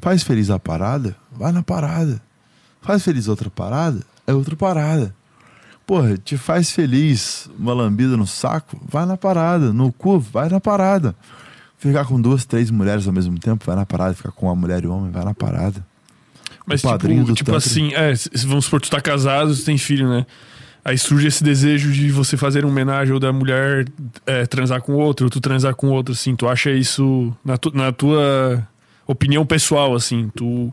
Faz 0.00 0.22
feliz 0.22 0.50
a 0.50 0.58
parada, 0.58 1.16
vai 1.32 1.52
na 1.52 1.62
parada. 1.62 2.20
Faz 2.82 3.02
feliz 3.02 3.28
outra 3.28 3.50
parada, 3.50 4.02
é 4.26 4.32
outra 4.32 4.56
parada. 4.56 5.14
Porra, 5.86 6.16
te 6.16 6.36
faz 6.36 6.70
feliz 6.70 7.50
uma 7.58 7.74
lambida 7.74 8.16
no 8.16 8.26
saco, 8.26 8.80
vai 8.86 9.04
na 9.04 9.16
parada. 9.16 9.72
No 9.72 9.92
cu, 9.92 10.20
vai 10.20 10.48
na 10.48 10.60
parada. 10.60 11.16
Ficar 11.76 12.04
com 12.04 12.20
duas, 12.20 12.44
três 12.44 12.70
mulheres 12.70 13.06
ao 13.06 13.12
mesmo 13.12 13.38
tempo, 13.38 13.64
vai 13.66 13.74
na 13.74 13.84
parada. 13.84 14.14
Ficar 14.14 14.30
com 14.30 14.46
uma 14.46 14.54
mulher 14.54 14.84
e 14.84 14.86
um 14.86 14.92
homem, 14.92 15.10
vai 15.10 15.24
na 15.24 15.34
parada. 15.34 15.84
Mas, 16.66 16.82
O 17.32 17.34
tipo, 17.34 17.50
tipo 17.50 17.56
assim, 17.56 17.92
é, 17.94 18.12
vamos 18.46 18.66
supor, 18.66 18.80
tu 18.80 18.90
tá 18.90 19.00
casado, 19.00 19.54
tu 19.54 19.64
tem 19.64 19.76
filho, 19.76 20.08
né? 20.08 20.26
Aí 20.84 20.96
surge 20.96 21.26
esse 21.28 21.44
desejo 21.44 21.92
de 21.92 22.10
você 22.10 22.36
fazer 22.36 22.64
uma 22.64 22.70
homenagem 22.72 23.12
ou 23.12 23.20
da 23.20 23.32
mulher 23.32 23.86
é, 24.26 24.46
transar 24.46 24.80
com 24.80 24.94
outro, 24.94 25.26
ou 25.26 25.30
tu 25.30 25.40
transar 25.40 25.74
com 25.74 25.88
outro, 25.88 26.14
assim. 26.14 26.34
Tu 26.34 26.48
acha 26.48 26.70
isso, 26.70 27.36
na, 27.44 27.58
tu- 27.58 27.70
na 27.76 27.92
tua 27.92 28.66
opinião 29.06 29.44
pessoal, 29.44 29.94
assim, 29.94 30.30
tu 30.34 30.72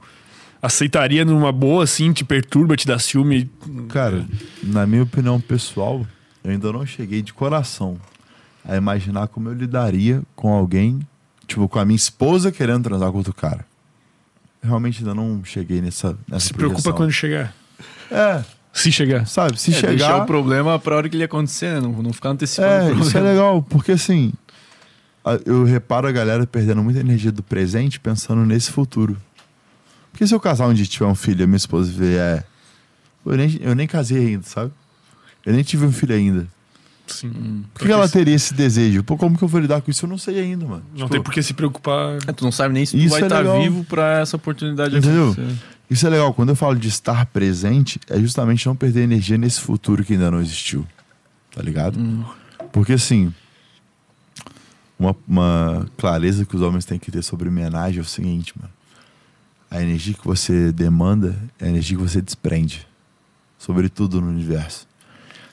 aceitaria 0.62 1.26
numa 1.26 1.52
boa, 1.52 1.84
assim, 1.84 2.14
te 2.14 2.24
perturba, 2.24 2.76
te 2.78 2.88
dá 2.88 2.98
ciúme? 2.98 3.50
Cara, 3.90 4.26
na 4.64 4.86
minha 4.88 5.04
opinião 5.04 5.40
pessoal, 5.42 6.06
eu 6.44 6.52
ainda 6.52 6.72
não 6.72 6.86
cheguei 6.86 7.22
de 7.22 7.34
coração 7.34 7.98
a 8.64 8.76
imaginar 8.78 9.28
como 9.28 9.50
eu 9.50 9.54
lidaria 9.54 10.22
com 10.36 10.54
alguém, 10.54 11.00
tipo, 11.46 11.68
com 11.68 11.80
a 11.80 11.86
minha 11.86 11.96
esposa 11.96 12.52
querendo 12.52 12.84
transar 12.84 13.12
com 13.12 13.18
outro 13.18 13.34
cara. 13.34 13.66
Realmente 14.64 15.00
ainda 15.00 15.14
não 15.14 15.44
cheguei 15.44 15.82
nessa, 15.82 16.18
nessa 16.28 16.48
Se 16.48 16.54
preocupa 16.54 16.92
quando 16.94 17.12
chegar. 17.12 17.54
É, 18.10 18.44
Se 18.80 18.92
chegar. 18.92 19.26
sabe, 19.28 19.60
se 19.60 19.72
É, 19.72 19.82
deixar 19.82 19.90
chegar... 19.92 20.24
o 20.24 20.26
problema 20.26 20.78
pra 20.80 20.96
hora 20.98 21.10
que 21.10 21.16
ele 21.16 21.24
acontecer, 21.24 21.74
né? 21.74 21.80
Não, 21.82 21.92
não 22.04 22.14
ficar 22.14 22.30
antecipando 22.30 22.70
o 22.70 22.74
É, 22.74 22.80
problema. 22.86 23.06
isso 23.06 23.18
é 23.18 23.22
legal, 23.22 23.62
porque 23.64 23.92
assim, 23.94 24.32
eu 25.46 25.64
reparo 25.64 26.08
a 26.08 26.12
galera 26.12 26.46
perdendo 26.48 26.84
muita 26.84 27.00
energia 27.00 27.32
do 27.32 27.42
presente 27.44 28.00
pensando 28.00 28.46
nesse 28.46 28.72
futuro. 28.72 29.18
Porque 30.12 30.26
se 30.26 30.34
eu 30.34 30.40
casar 30.40 30.68
um 30.68 30.74
dia 30.74 30.84
e 30.84 30.88
tiver 30.88 31.06
um 31.06 31.16
filho 31.16 31.42
e 31.42 31.44
a 31.44 31.48
minha 31.48 31.58
esposa 31.58 31.92
vier. 31.92 32.46
Eu 33.26 33.36
nem, 33.36 33.58
eu 33.62 33.76
nem 33.76 33.86
casei 33.88 34.28
ainda, 34.30 34.44
sabe? 34.44 34.72
Eu 35.46 35.54
nem 35.54 35.64
tive 35.64 35.86
um 35.86 35.92
filho 35.92 36.16
ainda. 36.16 36.48
Sim. 37.06 37.28
Hum. 37.28 37.64
Por 37.74 37.86
que 37.86 37.92
ela 37.92 38.08
teria 38.08 38.34
esse 38.36 38.54
desejo? 38.54 39.04
Pô, 39.04 39.16
como 39.18 39.38
que 39.38 39.44
eu 39.44 39.48
vou 39.48 39.60
lidar 39.62 39.82
com 39.82 39.92
isso? 39.92 40.06
Eu 40.06 40.10
não 40.10 40.18
sei 40.18 40.40
ainda, 40.40 40.66
mano. 40.66 40.84
Não 40.92 40.98
Tipo, 41.06 41.10
tem 41.10 41.22
por 41.24 41.34
que 41.34 41.42
se 41.44 41.54
preocupar. 41.54 42.18
É, 42.28 42.32
tu 42.34 42.44
não 42.44 42.52
sabe 42.52 42.74
nem 42.74 42.86
se 42.86 42.94
tu 42.98 42.98
Isso 43.00 43.10
vai 43.12 43.22
é 43.22 43.26
estar 43.26 43.40
legal. 43.40 43.62
vivo 43.62 43.84
pra 43.86 44.20
essa 44.20 44.36
oportunidade 44.38 44.98
Entendeu? 44.98 45.32
acontecer. 45.32 45.56
Isso 45.90 46.06
é 46.06 46.10
legal. 46.10 46.34
Quando 46.34 46.50
eu 46.50 46.56
falo 46.56 46.76
de 46.76 46.88
estar 46.88 47.26
presente, 47.28 48.00
é 48.10 48.20
justamente 48.20 48.66
não 48.66 48.76
perder 48.76 49.04
energia 49.04 49.38
nesse 49.38 49.62
futuro 49.62 50.04
que 50.04 50.14
ainda 50.14 50.30
não 50.30 50.42
existiu. 50.42 50.86
Tá 51.52 51.62
ligado? 51.62 52.00
Hum. 52.00 52.24
Porque 52.72 52.94
assim, 52.94 53.34
uma, 55.00 55.16
uma 55.28 55.88
clareza 55.98 56.46
que 56.46 56.56
os 56.56 56.62
homens 56.62 56.86
têm 56.86 57.00
que 57.00 57.12
ter 57.12 57.24
sobre 57.24 57.48
homenagem 57.48 58.00
é 58.00 58.02
o 58.02 58.06
seguinte, 58.06 58.54
mano. 58.60 58.74
A 59.70 59.82
energia 59.82 60.14
que 60.14 60.26
você 60.26 60.72
demanda 60.72 61.38
é 61.60 61.66
a 61.66 61.70
energia 61.70 61.98
que 61.98 62.04
você 62.04 62.22
desprende. 62.22 62.88
Sobretudo 63.58 64.22
no 64.22 64.28
universo. 64.28 64.88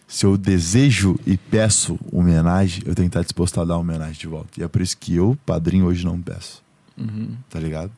Se 0.06 0.24
eu 0.24 0.36
desejo 0.36 1.18
e 1.26 1.36
peço 1.36 1.98
homenagem, 2.12 2.82
eu 2.86 2.94
tenho 2.94 3.08
que 3.08 3.16
estar 3.16 3.22
disposto 3.22 3.60
a 3.60 3.64
dar 3.64 3.76
homenagem 3.76 4.14
de 4.14 4.26
volta. 4.28 4.48
E 4.60 4.62
é 4.62 4.68
por 4.68 4.80
isso 4.80 4.96
que 4.96 5.16
eu, 5.16 5.36
padrinho, 5.44 5.86
hoje 5.86 6.04
não 6.04 6.20
peço. 6.20 6.62
Uhum. 6.96 7.36
Tá 7.50 7.58
ligado? 7.58 7.90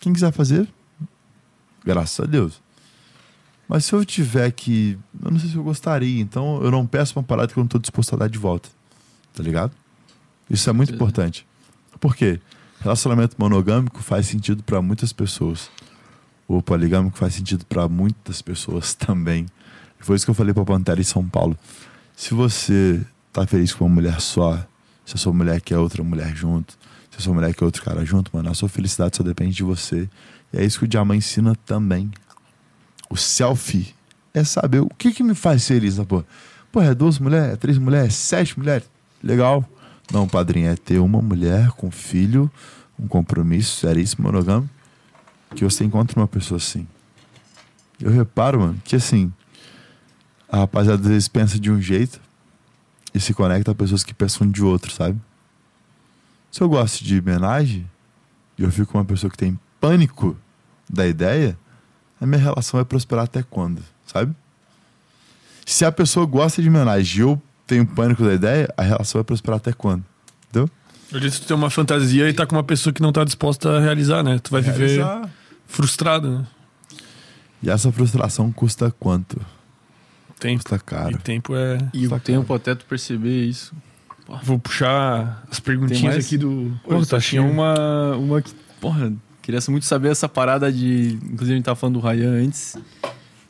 Quem 0.00 0.12
quiser 0.12 0.32
fazer, 0.32 0.66
graças 1.84 2.20
a 2.20 2.26
Deus. 2.28 2.60
Mas 3.68 3.84
se 3.84 3.92
eu 3.92 4.04
tiver 4.04 4.50
que. 4.50 4.98
Eu 5.22 5.30
não 5.30 5.38
sei 5.38 5.50
se 5.50 5.56
eu 5.56 5.62
gostaria, 5.62 6.20
então 6.20 6.60
eu 6.62 6.70
não 6.70 6.86
peço 6.86 7.16
uma 7.18 7.22
parada 7.22 7.52
que 7.52 7.58
eu 7.58 7.62
não 7.62 7.68
tô 7.68 7.78
disposto 7.78 8.14
a 8.14 8.18
dar 8.18 8.28
de 8.28 8.38
volta. 8.38 8.68
Tá 9.32 9.42
ligado? 9.42 9.72
Isso 10.50 10.68
é 10.68 10.72
muito 10.72 10.92
importante. 10.92 11.46
Por 12.00 12.16
quê? 12.16 12.40
Relacionamento 12.80 13.36
monogâmico 13.38 14.02
faz 14.02 14.26
sentido 14.26 14.62
pra 14.62 14.82
muitas 14.82 15.12
pessoas. 15.12 15.70
O 16.48 16.60
poligâmico 16.60 17.16
faz 17.16 17.34
sentido 17.34 17.64
pra 17.64 17.88
muitas 17.88 18.42
pessoas 18.42 18.92
também. 18.96 19.46
Foi 20.00 20.16
isso 20.16 20.24
que 20.24 20.30
eu 20.30 20.34
falei 20.34 20.52
pra 20.52 20.64
Pantera 20.64 21.00
em 21.00 21.04
São 21.04 21.28
Paulo. 21.28 21.56
Se 22.16 22.34
você 22.34 23.00
tá 23.32 23.46
feliz 23.46 23.72
com 23.72 23.84
uma 23.84 23.94
mulher 23.94 24.20
só, 24.20 24.66
se 25.04 25.14
a 25.14 25.18
sua 25.18 25.32
mulher 25.32 25.60
quer 25.60 25.78
outra 25.78 26.02
mulher 26.02 26.34
junto, 26.34 26.76
se 27.10 27.18
a 27.18 27.20
sua 27.20 27.34
mulher 27.34 27.54
quer 27.54 27.64
outro 27.64 27.82
cara 27.82 28.04
junto, 28.04 28.30
mano, 28.34 28.50
a 28.50 28.54
sua 28.54 28.68
felicidade 28.68 29.16
só 29.16 29.22
depende 29.22 29.54
de 29.54 29.62
você. 29.62 30.08
É 30.52 30.64
isso 30.64 30.78
que 30.78 30.84
o 30.84 30.88
Diamant 30.88 31.18
ensina 31.18 31.54
também. 31.66 32.10
O 33.08 33.16
selfie 33.16 33.94
é 34.34 34.44
saber 34.44 34.80
o 34.80 34.88
que 34.88 35.12
que 35.12 35.22
me 35.22 35.34
faz 35.34 35.66
feliz 35.66 35.98
na 35.98 36.04
porra. 36.04 36.24
Pô, 36.72 36.80
é 36.80 36.94
duas 36.94 37.18
mulheres, 37.18 37.54
é 37.54 37.56
três 37.56 37.78
mulheres, 37.78 38.08
é 38.08 38.10
sete 38.10 38.58
mulheres. 38.58 38.88
Legal. 39.22 39.68
Não, 40.12 40.26
padrinho, 40.26 40.68
é 40.68 40.76
ter 40.76 40.98
uma 40.98 41.22
mulher 41.22 41.70
com 41.70 41.90
filho, 41.90 42.50
um 42.98 43.06
compromisso 43.06 43.80
seríssimo, 43.80 44.26
monogâmico, 44.26 44.72
que 45.54 45.64
você 45.64 45.84
encontra 45.84 46.18
uma 46.18 46.26
pessoa 46.26 46.58
assim. 46.58 46.86
Eu 48.00 48.10
reparo, 48.10 48.60
mano, 48.60 48.82
que 48.84 48.96
assim, 48.96 49.32
a 50.48 50.58
rapaziada 50.58 51.02
às 51.02 51.08
vezes 51.08 51.28
pensa 51.28 51.58
de 51.58 51.70
um 51.70 51.80
jeito 51.80 52.20
e 53.14 53.20
se 53.20 53.32
conecta 53.34 53.70
a 53.70 53.74
pessoas 53.74 54.02
que 54.02 54.14
pensam 54.14 54.48
de 54.50 54.62
outro, 54.62 54.90
sabe? 54.92 55.20
Se 56.50 56.60
eu 56.60 56.68
gosto 56.68 57.04
de 57.04 57.20
homenagem 57.20 57.86
eu 58.64 58.70
fico 58.70 58.92
com 58.92 58.98
uma 58.98 59.04
pessoa 59.04 59.30
que 59.30 59.38
tem 59.38 59.58
pânico 59.80 60.36
da 60.88 61.06
ideia, 61.06 61.56
a 62.20 62.26
minha 62.26 62.40
relação 62.40 62.78
vai 62.78 62.84
prosperar 62.84 63.24
até 63.24 63.42
quando, 63.42 63.82
sabe? 64.06 64.34
Se 65.64 65.84
a 65.84 65.92
pessoa 65.92 66.26
gosta 66.26 66.60
de 66.60 66.68
homenagem 66.68 67.18
e 67.18 67.22
eu 67.22 67.40
tenho 67.66 67.86
pânico 67.86 68.24
da 68.24 68.34
ideia, 68.34 68.72
a 68.76 68.82
relação 68.82 69.18
vai 69.20 69.24
prosperar 69.24 69.58
até 69.58 69.72
quando? 69.72 70.04
Entendeu? 70.48 70.68
Eu 71.12 71.20
disse 71.20 71.38
que 71.38 71.44
tu 71.44 71.48
tem 71.48 71.56
uma 71.56 71.70
fantasia 71.70 72.28
e 72.28 72.32
tá 72.32 72.46
com 72.46 72.54
uma 72.56 72.62
pessoa 72.64 72.92
que 72.92 73.00
não 73.02 73.12
tá 73.12 73.24
disposta 73.24 73.76
a 73.76 73.80
realizar, 73.80 74.22
né? 74.22 74.38
Tu 74.38 74.50
vai 74.50 74.60
viver 74.62 74.96
Realizar. 74.96 75.30
frustrado, 75.66 76.30
né? 76.38 76.46
E 77.62 77.68
essa 77.70 77.90
frustração 77.92 78.50
custa 78.52 78.90
quanto? 78.98 79.40
Tempo. 80.38 80.62
Custa 80.62 80.76
E 80.76 80.80
caro. 80.80 81.18
tempo 81.18 81.54
é. 81.54 81.78
E 81.92 82.06
o 82.06 82.10
Sacana. 82.10 82.20
tempo 82.40 82.54
até 82.54 82.74
tu 82.74 82.84
perceber 82.86 83.44
isso. 83.44 83.74
Vou 84.42 84.58
puxar 84.58 85.42
as 85.50 85.58
perguntinhas 85.60 86.14
mais? 86.14 86.24
aqui 86.26 86.38
do. 86.38 86.72
Pô, 86.84 87.04
tá 87.04 87.20
tinha 87.20 87.42
uma, 87.42 88.16
uma 88.16 88.40
que. 88.40 88.52
Porra, 88.80 89.12
queria 89.50 89.70
muito 89.70 89.86
saber 89.86 90.10
essa 90.10 90.28
parada 90.28 90.72
de. 90.72 91.18
Inclusive, 91.24 91.52
a 91.52 91.56
gente 91.56 91.64
tava 91.64 91.76
falando 91.76 92.00
do 92.00 92.06
Ryan 92.06 92.44
antes. 92.44 92.76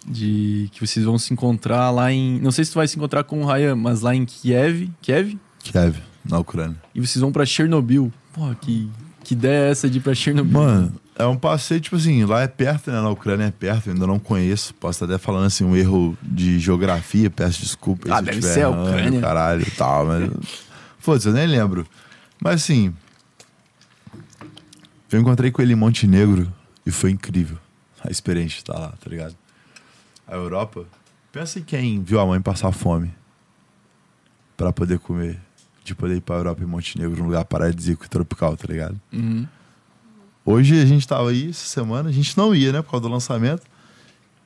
De 0.06 0.68
que 0.72 0.84
vocês 0.86 1.04
vão 1.04 1.18
se 1.18 1.32
encontrar 1.32 1.90
lá 1.90 2.10
em. 2.10 2.40
Não 2.40 2.50
sei 2.50 2.64
se 2.64 2.72
tu 2.72 2.76
vai 2.76 2.88
se 2.88 2.96
encontrar 2.96 3.22
com 3.24 3.42
o 3.42 3.46
Ryan, 3.46 3.76
mas 3.76 4.00
lá 4.00 4.14
em 4.14 4.24
Kiev. 4.24 4.90
Kiev? 5.02 5.38
Kiev, 5.62 5.96
na 6.24 6.38
Ucrânia. 6.38 6.76
E 6.94 7.00
vocês 7.00 7.20
vão 7.20 7.30
pra 7.30 7.44
Chernobyl. 7.44 8.10
Porra, 8.32 8.54
que, 8.54 8.88
que 9.22 9.34
ideia 9.34 9.66
é 9.66 9.70
essa 9.70 9.90
de 9.90 9.98
ir 9.98 10.00
pra 10.00 10.14
Chernobyl? 10.14 10.52
Mano, 10.58 10.92
É 11.18 11.26
um 11.26 11.36
passeio, 11.36 11.80
tipo 11.82 11.96
assim, 11.96 12.24
lá 12.24 12.40
é 12.40 12.48
perto, 12.48 12.90
né? 12.90 12.98
Na 12.98 13.10
Ucrânia 13.10 13.44
é 13.44 13.50
perto, 13.50 13.88
eu 13.88 13.92
ainda 13.92 14.06
não 14.06 14.18
conheço. 14.18 14.72
Posso 14.74 15.04
estar 15.04 15.04
até 15.14 15.22
falando 15.22 15.44
assim, 15.44 15.64
um 15.64 15.76
erro 15.76 16.16
de 16.22 16.58
geografia, 16.58 17.28
peço 17.28 17.60
desculpa. 17.60 18.08
Ah, 18.10 18.18
se 18.18 18.24
deve 18.24 18.40
tiver 18.40 18.54
ser 18.54 18.62
a 18.62 18.70
Ucrânia. 18.70 19.20
Caralho 19.20 19.62
e 19.62 19.70
tal, 19.72 20.06
mas. 20.06 20.30
Foda-se, 20.98 21.28
eu 21.28 21.34
nem 21.34 21.46
lembro. 21.46 21.86
Mas 22.42 22.62
assim. 22.62 22.94
Eu 25.12 25.20
encontrei 25.20 25.50
com 25.50 25.60
ele 25.60 25.72
em 25.72 25.76
Montenegro 25.76 26.52
e 26.86 26.90
foi 26.90 27.10
incrível. 27.10 27.58
A 28.02 28.10
experiência 28.10 28.56
de 28.56 28.62
estar 28.62 28.78
lá, 28.78 28.92
tá 28.92 29.10
ligado? 29.10 29.36
A 30.26 30.34
Europa. 30.34 30.84
Pensa 31.32 31.58
em 31.58 31.62
quem 31.62 32.02
viu 32.02 32.20
a 32.20 32.26
mãe 32.26 32.40
passar 32.40 32.72
fome 32.72 33.12
pra 34.56 34.72
poder 34.72 34.98
comer. 34.98 35.40
De 35.82 35.94
poder 35.94 36.16
ir 36.16 36.20
pra 36.20 36.36
Europa 36.36 36.62
e 36.62 36.66
Montenegro, 36.66 37.16
num 37.16 37.24
lugar 37.24 37.44
paradisíaco 37.44 38.04
e 38.04 38.08
tropical, 38.08 38.56
tá 38.56 38.66
ligado? 38.68 39.00
Uhum. 39.12 39.46
Hoje 40.44 40.80
a 40.80 40.86
gente 40.86 41.06
tava 41.08 41.30
aí 41.30 41.50
essa 41.50 41.66
semana, 41.66 42.08
a 42.08 42.12
gente 42.12 42.36
não 42.36 42.54
ia, 42.54 42.72
né, 42.72 42.82
por 42.82 42.92
causa 42.92 43.02
do 43.02 43.12
lançamento. 43.12 43.62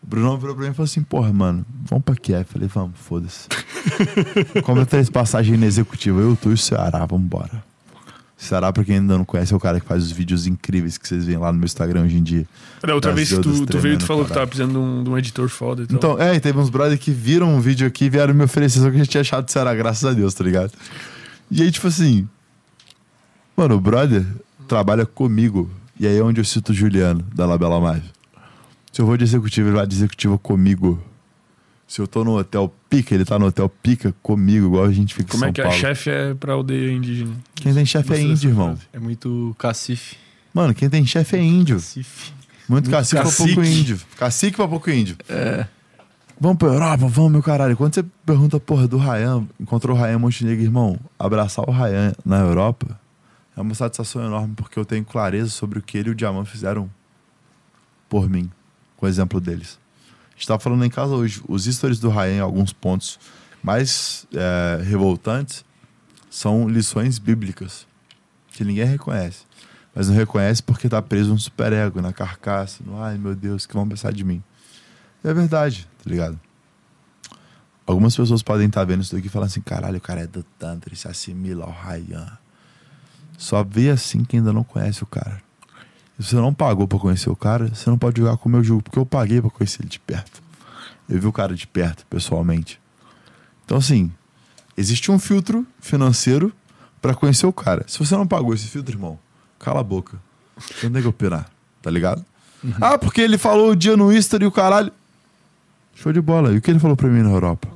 O 0.02 0.06
Brunão 0.06 0.38
virou 0.38 0.54
pra 0.54 0.64
mim 0.64 0.70
e 0.70 0.74
falou 0.74 0.84
assim: 0.84 1.02
Porra, 1.02 1.32
mano, 1.32 1.66
vamos 1.84 2.04
pra 2.04 2.14
Kiev. 2.14 2.40
Eu 2.40 2.46
falei: 2.46 2.68
Vamos, 2.68 2.98
foda-se. 2.98 3.48
Compra 4.64 4.86
três 4.86 5.10
passagens 5.10 5.58
na 5.58 5.66
executiva, 5.66 6.20
eu, 6.20 6.36
tu 6.36 6.50
e 6.50 6.54
o 6.54 6.58
Ceará, 6.58 7.04
vambora. 7.04 7.64
Ceará, 8.46 8.72
pra 8.72 8.84
quem 8.84 8.96
ainda 8.96 9.16
não 9.16 9.24
conhece, 9.24 9.52
é 9.52 9.56
o 9.56 9.60
cara 9.60 9.80
que 9.80 9.86
faz 9.86 10.02
os 10.02 10.10
vídeos 10.10 10.46
incríveis 10.46 10.98
que 10.98 11.06
vocês 11.06 11.24
veem 11.24 11.38
lá 11.38 11.52
no 11.52 11.58
meu 11.58 11.66
Instagram 11.66 12.02
hoje 12.02 12.16
em 12.16 12.22
dia. 12.22 12.46
Da 12.82 12.94
outra 12.94 13.12
vez 13.12 13.28
que 13.28 13.36
tu, 13.36 13.42
tu 13.42 13.50
veio, 13.50 13.66
tu 13.66 13.78
tremendo, 13.78 14.04
falou 14.04 14.24
que 14.24 14.28
caralho. 14.30 14.46
tava 14.46 14.46
precisando 14.46 14.72
de 14.72 14.78
um, 14.78 15.04
de 15.04 15.10
um 15.10 15.18
editor 15.18 15.48
foda 15.48 15.82
e 15.82 15.86
tal. 15.86 15.96
Então, 15.96 16.20
é, 16.20 16.34
e 16.34 16.40
teve 16.40 16.58
uns 16.58 16.70
brothers 16.70 17.00
que 17.00 17.10
viram 17.10 17.54
um 17.54 17.60
vídeo 17.60 17.86
aqui 17.86 18.06
e 18.06 18.10
vieram 18.10 18.34
me 18.34 18.44
oferecer, 18.44 18.80
só 18.80 18.90
que 18.90 18.96
a 18.96 18.98
gente 18.98 19.08
tinha 19.08 19.20
achado 19.22 19.44
que 19.44 19.52
Ceará, 19.52 19.74
graças 19.74 20.04
a 20.04 20.12
Deus, 20.12 20.34
tá 20.34 20.44
ligado? 20.44 20.72
E 21.50 21.62
aí, 21.62 21.70
tipo 21.70 21.86
assim, 21.86 22.28
mano, 23.56 23.76
o 23.76 23.80
brother 23.80 24.24
trabalha 24.66 25.06
comigo. 25.06 25.70
E 25.98 26.06
aí 26.06 26.16
é 26.16 26.22
onde 26.22 26.40
eu 26.40 26.44
cito 26.44 26.72
o 26.72 26.74
Juliano, 26.74 27.24
da 27.34 27.46
Labela 27.46 27.80
Mais. 27.80 28.02
Se 28.92 29.00
eu 29.00 29.06
vou 29.06 29.16
de 29.16 29.24
executivo, 29.24 29.68
ele 29.68 29.76
vai 29.76 29.86
de 29.86 29.94
executivo 29.94 30.38
comigo. 30.38 31.02
Se 31.86 32.00
eu 32.00 32.06
tô 32.06 32.24
no 32.24 32.38
hotel 32.38 32.72
Pica, 32.88 33.14
ele 33.14 33.24
tá 33.24 33.38
no 33.38 33.46
hotel 33.46 33.68
Pica 33.68 34.14
comigo, 34.22 34.66
igual 34.66 34.84
a 34.84 34.92
gente 34.92 35.14
fica 35.14 35.30
Como 35.30 35.44
em 35.44 35.46
São 35.46 35.48
é 35.48 35.52
que 35.52 35.60
é? 35.60 35.64
Paulo. 35.64 35.78
Chefe 35.78 36.10
é 36.10 36.34
pra 36.34 36.54
aldeia 36.54 36.92
indígena. 36.92 37.34
Quem 37.54 37.74
tem 37.74 37.84
chefe 37.84 38.08
é 38.08 38.16
Gostei 38.16 38.24
índio, 38.24 38.34
dessa 38.34 38.46
irmão. 38.48 38.76
frase. 38.76 38.88
É 38.92 38.98
muito 38.98 39.54
cacife. 39.58 40.16
Mano, 40.52 40.74
quem 40.74 40.88
tem 40.88 41.04
chefe 41.04 41.36
é 41.36 41.42
índio. 41.42 41.76
Cacife. 41.76 42.32
Muito, 42.66 42.86
Muito 42.86 42.90
cacique, 42.90 43.16
pra 43.16 43.24
cacique. 43.24 43.54
pouco 43.54 43.68
índio. 43.68 44.00
Cacique 44.16 44.56
pra 44.56 44.68
pouco 44.68 44.90
índio. 44.90 45.16
É. 45.28 45.66
Vamos 46.40 46.58
pra 46.58 46.68
Europa, 46.68 47.06
vamos, 47.06 47.32
meu 47.32 47.42
caralho. 47.42 47.76
Quando 47.76 47.94
você 47.94 48.04
pergunta, 48.24 48.58
porra, 48.58 48.88
do 48.88 48.96
Ryan, 48.96 49.46
encontrou 49.60 49.96
o 49.96 50.00
Ryan 50.00 50.18
Montenegro, 50.18 50.64
irmão, 50.64 50.98
abraçar 51.18 51.68
o 51.68 51.72
Ryan 51.72 52.12
na 52.24 52.40
Europa 52.40 52.98
é 53.56 53.60
uma 53.60 53.74
satisfação 53.74 54.24
enorme, 54.24 54.54
porque 54.56 54.78
eu 54.78 54.84
tenho 54.84 55.04
clareza 55.04 55.48
sobre 55.50 55.78
o 55.78 55.82
que 55.82 55.96
ele 55.96 56.08
e 56.08 56.12
o 56.12 56.14
Diamant 56.14 56.46
fizeram 56.46 56.90
por 58.08 58.28
mim, 58.28 58.50
com 58.96 59.06
o 59.06 59.08
exemplo 59.08 59.40
deles. 59.40 59.78
A 60.34 60.36
gente 60.36 60.48
tava 60.48 60.58
falando 60.58 60.84
em 60.84 60.90
casa 60.90 61.14
hoje, 61.14 61.40
os 61.48 61.64
stories 61.64 62.00
do 62.00 62.10
Ryan, 62.10 62.36
em 62.36 62.40
alguns 62.40 62.72
pontos 62.72 63.18
mais 63.62 64.26
é, 64.34 64.82
revoltantes, 64.82 65.64
são 66.28 66.68
lições 66.68 67.18
bíblicas, 67.18 67.86
que 68.48 68.64
ninguém 68.64 68.84
reconhece. 68.84 69.44
Mas 69.94 70.08
não 70.08 70.16
reconhece 70.16 70.60
porque 70.60 70.88
tá 70.88 71.00
preso 71.00 71.30
no 71.30 71.38
superego, 71.38 72.02
na 72.02 72.12
carcaça, 72.12 72.82
no 72.84 73.00
ai 73.00 73.16
meu 73.16 73.34
Deus, 73.34 73.64
que 73.64 73.74
vão 73.74 73.88
pensar 73.88 74.12
de 74.12 74.24
mim. 74.24 74.42
E 75.22 75.28
é 75.28 75.32
verdade, 75.32 75.88
tá 76.02 76.10
ligado? 76.10 76.38
Algumas 77.86 78.16
pessoas 78.16 78.42
podem 78.42 78.66
estar 78.66 78.84
vendo 78.84 79.02
isso 79.02 79.14
daqui 79.14 79.28
e 79.28 79.30
falar 79.30 79.46
assim: 79.46 79.60
caralho, 79.60 79.98
o 79.98 80.00
cara 80.00 80.22
é 80.22 80.26
do 80.26 80.42
Tantra, 80.58 80.88
ele 80.88 80.96
se 80.96 81.06
assimila 81.06 81.64
ao 81.64 81.70
Ryan. 81.70 82.36
Só 83.38 83.62
vê 83.62 83.90
assim 83.90 84.24
quem 84.24 84.40
ainda 84.40 84.52
não 84.52 84.64
conhece 84.64 85.02
o 85.02 85.06
cara. 85.06 85.43
Se 86.18 86.30
você 86.30 86.36
não 86.36 86.54
pagou 86.54 86.86
pra 86.86 86.98
conhecer 86.98 87.28
o 87.28 87.36
cara, 87.36 87.68
você 87.68 87.90
não 87.90 87.98
pode 87.98 88.20
jogar 88.20 88.36
como 88.36 88.56
eu 88.56 88.64
jogo, 88.64 88.82
porque 88.82 88.98
eu 88.98 89.06
paguei 89.06 89.40
pra 89.40 89.50
conhecer 89.50 89.82
ele 89.82 89.88
de 89.88 89.98
perto. 89.98 90.42
Eu 91.08 91.20
vi 91.20 91.26
o 91.26 91.32
cara 91.32 91.54
de 91.54 91.66
perto, 91.66 92.06
pessoalmente. 92.06 92.80
Então, 93.64 93.78
assim, 93.78 94.12
existe 94.76 95.10
um 95.10 95.18
filtro 95.18 95.66
financeiro 95.80 96.52
pra 97.02 97.14
conhecer 97.14 97.46
o 97.46 97.52
cara. 97.52 97.84
Se 97.88 97.98
você 97.98 98.16
não 98.16 98.26
pagou 98.26 98.54
esse 98.54 98.68
filtro, 98.68 98.94
irmão, 98.94 99.18
cala 99.58 99.80
a 99.80 99.84
boca. 99.84 100.18
Você 100.56 100.86
não 100.86 100.92
tem 100.92 101.02
que 101.02 101.08
opinar, 101.08 101.50
tá 101.82 101.90
ligado? 101.90 102.24
Ah, 102.80 102.96
porque 102.96 103.20
ele 103.20 103.36
falou 103.36 103.72
o 103.72 103.76
dia 103.76 103.96
no 103.96 104.12
Easter 104.12 104.42
e 104.42 104.46
o 104.46 104.52
caralho. 104.52 104.92
Show 105.94 106.12
de 106.12 106.20
bola. 106.20 106.52
E 106.52 106.58
o 106.58 106.62
que 106.62 106.70
ele 106.70 106.78
falou 106.78 106.96
pra 106.96 107.08
mim 107.08 107.22
na 107.22 107.30
Europa? 107.30 107.68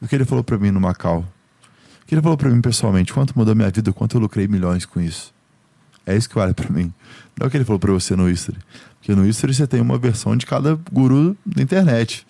O 0.00 0.08
que 0.08 0.14
ele 0.14 0.24
falou 0.24 0.42
pra 0.42 0.58
mim 0.58 0.70
no 0.70 0.80
Macau? 0.80 1.20
O 2.02 2.06
que 2.06 2.14
ele 2.14 2.22
falou 2.22 2.36
pra 2.36 2.50
mim 2.50 2.60
pessoalmente? 2.60 3.12
Quanto 3.12 3.38
mudou 3.38 3.54
minha 3.54 3.70
vida? 3.70 3.92
Quanto 3.92 4.16
eu 4.16 4.20
lucrei 4.20 4.48
milhões 4.48 4.84
com 4.84 5.00
isso? 5.00 5.32
É 6.04 6.16
isso 6.16 6.28
que 6.28 6.34
vale 6.34 6.54
pra 6.54 6.68
mim. 6.70 6.92
Não 7.38 7.44
é 7.44 7.48
o 7.48 7.50
que 7.50 7.56
ele 7.56 7.64
falou 7.64 7.78
pra 7.78 7.92
você 7.92 8.16
no 8.16 8.28
Easter. 8.28 8.54
Porque 8.98 9.14
no 9.14 9.24
Easter 9.26 9.52
você 9.54 9.66
tem 9.66 9.80
uma 9.80 9.96
versão 9.98 10.36
de 10.36 10.44
cada 10.46 10.78
guru 10.92 11.36
da 11.46 11.62
internet. 11.62 12.26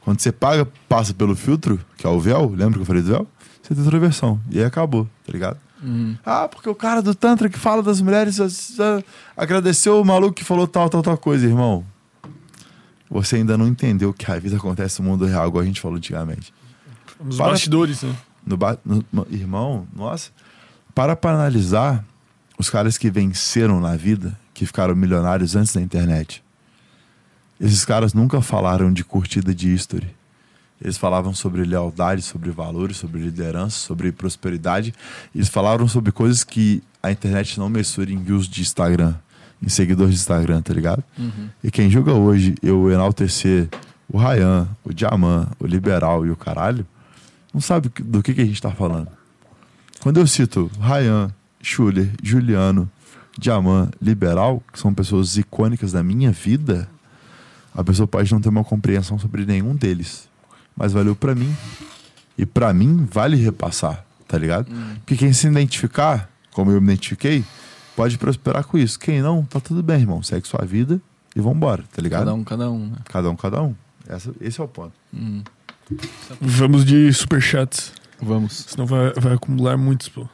Quando 0.00 0.20
você 0.20 0.30
paga, 0.30 0.66
passa 0.88 1.12
pelo 1.14 1.34
filtro, 1.34 1.80
que 1.96 2.06
é 2.06 2.10
o 2.10 2.20
véu, 2.20 2.48
lembra 2.50 2.74
que 2.74 2.80
eu 2.80 2.84
falei 2.84 3.02
do 3.02 3.08
véu? 3.08 3.26
Você 3.62 3.74
tem 3.74 3.82
outra 3.82 3.98
versão. 3.98 4.38
E 4.50 4.58
aí 4.58 4.64
acabou, 4.64 5.08
tá 5.26 5.32
ligado? 5.32 5.58
Uhum. 5.82 6.16
Ah, 6.24 6.46
porque 6.48 6.68
o 6.68 6.74
cara 6.74 7.02
do 7.02 7.14
Tantra 7.14 7.48
que 7.48 7.58
fala 7.58 7.82
das 7.82 8.00
mulheres 8.00 8.38
ah, 8.80 9.02
agradeceu 9.36 10.00
o 10.00 10.04
maluco 10.04 10.34
que 10.34 10.44
falou 10.44 10.66
tal, 10.66 10.88
tal, 10.88 11.02
tal 11.02 11.16
coisa, 11.18 11.46
irmão. 11.46 11.84
Você 13.10 13.36
ainda 13.36 13.56
não 13.56 13.66
entendeu 13.68 14.12
que 14.12 14.30
a 14.30 14.38
vida 14.38 14.56
acontece 14.56 15.00
no 15.02 15.08
mundo 15.08 15.24
real, 15.26 15.48
igual 15.48 15.62
a 15.62 15.66
gente 15.66 15.80
falou 15.80 15.96
antigamente. 15.96 16.52
Nos 17.22 17.36
Para- 17.36 17.50
bastidores, 17.52 18.02
né? 18.02 18.14
No 18.46 18.56
ba- 18.56 18.78
no- 18.84 19.26
irmão, 19.30 19.86
nossa, 19.94 20.30
para 20.94 21.16
para 21.16 21.34
analisar 21.36 22.04
os 22.58 22.70
caras 22.70 22.96
que 22.96 23.10
venceram 23.10 23.80
na 23.80 23.96
vida, 23.96 24.38
que 24.52 24.64
ficaram 24.66 24.94
milionários 24.94 25.56
antes 25.56 25.74
da 25.74 25.80
internet. 25.80 26.42
Esses 27.60 27.84
caras 27.84 28.14
nunca 28.14 28.40
falaram 28.40 28.92
de 28.92 29.04
curtida 29.04 29.54
de 29.54 29.72
history. 29.72 30.14
Eles 30.80 30.96
falavam 30.96 31.32
sobre 31.32 31.64
lealdade, 31.64 32.22
sobre 32.22 32.50
valores, 32.50 32.96
sobre 32.96 33.20
liderança, 33.20 33.78
sobre 33.78 34.12
prosperidade. 34.12 34.92
Eles 35.34 35.48
falaram 35.48 35.88
sobre 35.88 36.12
coisas 36.12 36.44
que 36.44 36.82
a 37.02 37.10
internet 37.10 37.58
não 37.58 37.68
mensura 37.68 38.10
em 38.10 38.22
views 38.22 38.48
de 38.48 38.60
Instagram, 38.60 39.14
em 39.62 39.68
seguidores 39.68 40.14
de 40.14 40.20
Instagram, 40.20 40.60
tá 40.62 40.74
ligado? 40.74 41.02
E 41.62 41.70
quem 41.70 41.88
julga 41.88 42.12
hoje 42.12 42.54
eu 42.62 42.90
enaltecer 42.90 43.68
o 44.08 44.18
Ryan, 44.18 44.68
o 44.84 44.92
Diamant, 44.92 45.48
o 45.58 45.66
Liberal 45.66 46.26
e 46.26 46.30
o 46.30 46.36
caralho, 46.36 46.86
não 47.52 47.60
sabe 47.60 47.88
do 48.00 48.22
que, 48.22 48.34
que 48.34 48.42
a 48.42 48.44
gente 48.44 48.60
tá 48.60 48.70
falando. 48.70 49.08
Quando 50.00 50.18
eu 50.18 50.26
cito 50.26 50.70
Ryan, 50.80 51.32
Schuller, 51.64 52.10
Juliano, 52.22 52.90
Diamant, 53.38 53.90
Liberal, 54.00 54.62
que 54.72 54.78
são 54.78 54.92
pessoas 54.94 55.36
icônicas 55.36 55.92
da 55.92 56.02
minha 56.02 56.30
vida, 56.30 56.88
a 57.74 57.82
pessoa 57.82 58.06
pode 58.06 58.30
não 58.32 58.40
ter 58.40 58.48
uma 58.48 58.62
compreensão 58.62 59.18
sobre 59.18 59.44
nenhum 59.44 59.74
deles. 59.74 60.28
Mas 60.76 60.92
valeu 60.92 61.16
pra 61.16 61.34
mim. 61.34 61.54
E 62.36 62.44
pra 62.44 62.72
mim, 62.74 63.08
vale 63.10 63.36
repassar, 63.36 64.04
tá 64.28 64.36
ligado? 64.36 64.70
Porque 64.96 65.16
quem 65.16 65.32
se 65.32 65.46
identificar, 65.46 66.28
como 66.52 66.70
eu 66.70 66.80
me 66.80 66.88
identifiquei, 66.92 67.44
pode 67.96 68.18
prosperar 68.18 68.64
com 68.64 68.76
isso. 68.76 68.98
Quem 68.98 69.22
não, 69.22 69.44
tá 69.44 69.60
tudo 69.60 69.82
bem, 69.82 70.00
irmão. 70.00 70.22
Segue 70.22 70.46
sua 70.46 70.64
vida 70.64 71.00
e 71.34 71.40
vambora, 71.40 71.84
tá 71.94 72.02
ligado? 72.02 72.20
Cada 72.20 72.34
um, 72.34 72.44
cada 72.44 72.70
um, 72.70 72.86
né? 72.88 72.96
cada 73.04 73.30
um. 73.30 73.36
cada 73.36 73.62
um. 73.62 73.74
Essa- 74.08 74.34
esse 74.40 74.60
é 74.60 74.64
o 74.64 74.68
ponto. 74.68 74.92
Uhum. 75.12 75.42
Vamos 76.40 76.84
de 76.84 77.12
superchats. 77.12 77.92
Vamos. 78.20 78.66
Senão 78.68 78.86
vai, 78.86 79.12
vai 79.14 79.34
acumular 79.34 79.76
muitos, 79.76 80.08
pô. 80.08 80.28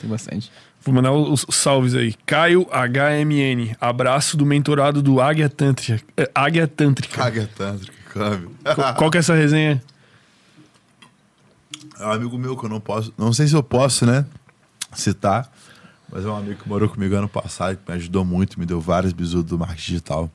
Tem 0.00 0.08
bastante. 0.08 0.50
Vou 0.82 0.94
mandar 0.94 1.12
os, 1.12 1.44
salves 1.50 1.94
aí. 1.94 2.14
Caio 2.24 2.66
HMN. 2.70 3.76
Abraço 3.80 4.36
do 4.36 4.46
mentorado 4.46 5.02
do 5.02 5.20
Águia 5.20 5.48
Tântrica. 5.48 6.02
É, 6.16 6.30
Águia 6.34 6.66
Tântrica. 6.66 7.16
Caga 7.16 7.48
tântrica, 7.54 7.92
câmbio. 8.08 8.52
Qual, 8.74 8.94
qual 8.94 9.10
que 9.10 9.18
é 9.18 9.20
essa 9.20 9.34
resenha? 9.34 9.82
É 11.98 12.06
um 12.06 12.12
amigo 12.12 12.38
meu 12.38 12.56
que 12.56 12.64
eu 12.64 12.70
não 12.70 12.80
posso. 12.80 13.12
Não 13.18 13.32
sei 13.32 13.46
se 13.46 13.54
eu 13.54 13.62
posso, 13.62 14.06
né? 14.06 14.24
Citar. 14.94 15.52
Mas 16.10 16.24
é 16.24 16.28
um 16.28 16.36
amigo 16.36 16.62
que 16.62 16.68
morou 16.68 16.88
comigo 16.88 17.14
ano 17.14 17.28
passado, 17.28 17.76
que 17.76 17.90
me 17.90 17.96
ajudou 17.96 18.24
muito, 18.24 18.58
me 18.58 18.64
deu 18.64 18.80
vários 18.80 19.12
bisus 19.12 19.44
do 19.44 19.58
marketing 19.58 19.92
digital. 19.92 20.30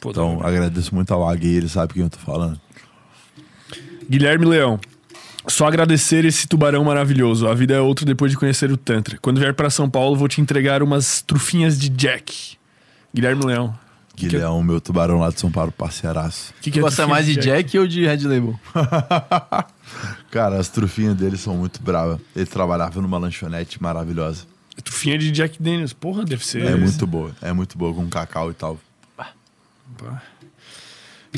Pô, 0.00 0.10
Então, 0.10 0.40
agradeço 0.42 0.94
muito 0.94 1.12
ao 1.12 1.28
Águia 1.28 1.58
ele 1.58 1.68
sabe 1.68 1.92
quem 1.92 2.02
eu 2.02 2.10
tô 2.10 2.18
falando. 2.18 2.58
Guilherme 4.08 4.46
Leão. 4.46 4.80
Só 5.50 5.66
agradecer 5.66 6.24
esse 6.24 6.46
tubarão 6.46 6.84
maravilhoso. 6.84 7.48
A 7.48 7.54
vida 7.54 7.74
é 7.74 7.80
outra 7.80 8.06
depois 8.06 8.30
de 8.30 8.38
conhecer 8.38 8.70
o 8.70 8.76
Tantra. 8.76 9.18
Quando 9.20 9.40
vier 9.40 9.52
para 9.52 9.68
São 9.68 9.90
Paulo, 9.90 10.16
vou 10.16 10.28
te 10.28 10.40
entregar 10.40 10.82
umas 10.82 11.20
trufinhas 11.22 11.78
de 11.78 11.88
Jack. 11.88 12.56
Guilherme 13.12 13.44
Leão. 13.44 13.76
Guilherme, 14.14 14.62
meu 14.62 14.80
tubarão 14.80 15.18
lá 15.18 15.30
de 15.30 15.40
São 15.40 15.50
Paulo, 15.50 15.72
parceiraço. 15.72 16.52
O 16.58 16.62
que, 16.62 16.70
que 16.70 16.78
é 16.78 16.82
Gosta 16.82 17.06
mais 17.06 17.26
de 17.26 17.36
Jack 17.36 17.76
ou 17.78 17.86
de 17.86 18.06
Red 18.06 18.18
Label? 18.18 18.58
Cara, 20.30 20.58
as 20.58 20.68
trufinhas 20.68 21.16
dele 21.16 21.36
são 21.36 21.56
muito 21.56 21.82
bravas. 21.82 22.20
Ele 22.36 22.46
trabalhava 22.46 23.00
numa 23.00 23.18
lanchonete 23.18 23.82
maravilhosa. 23.82 24.44
Trufinha 24.84 25.18
de 25.18 25.30
Jack 25.30 25.60
Daniels. 25.60 25.92
Porra, 25.92 26.24
deve 26.24 26.46
ser. 26.46 26.64
É 26.64 26.76
muito 26.76 27.06
boa, 27.06 27.32
é 27.42 27.52
muito 27.52 27.76
boa, 27.76 27.92
com 27.92 28.08
cacau 28.08 28.50
e 28.50 28.54
tal. 28.54 28.78
Pá. 29.16 29.32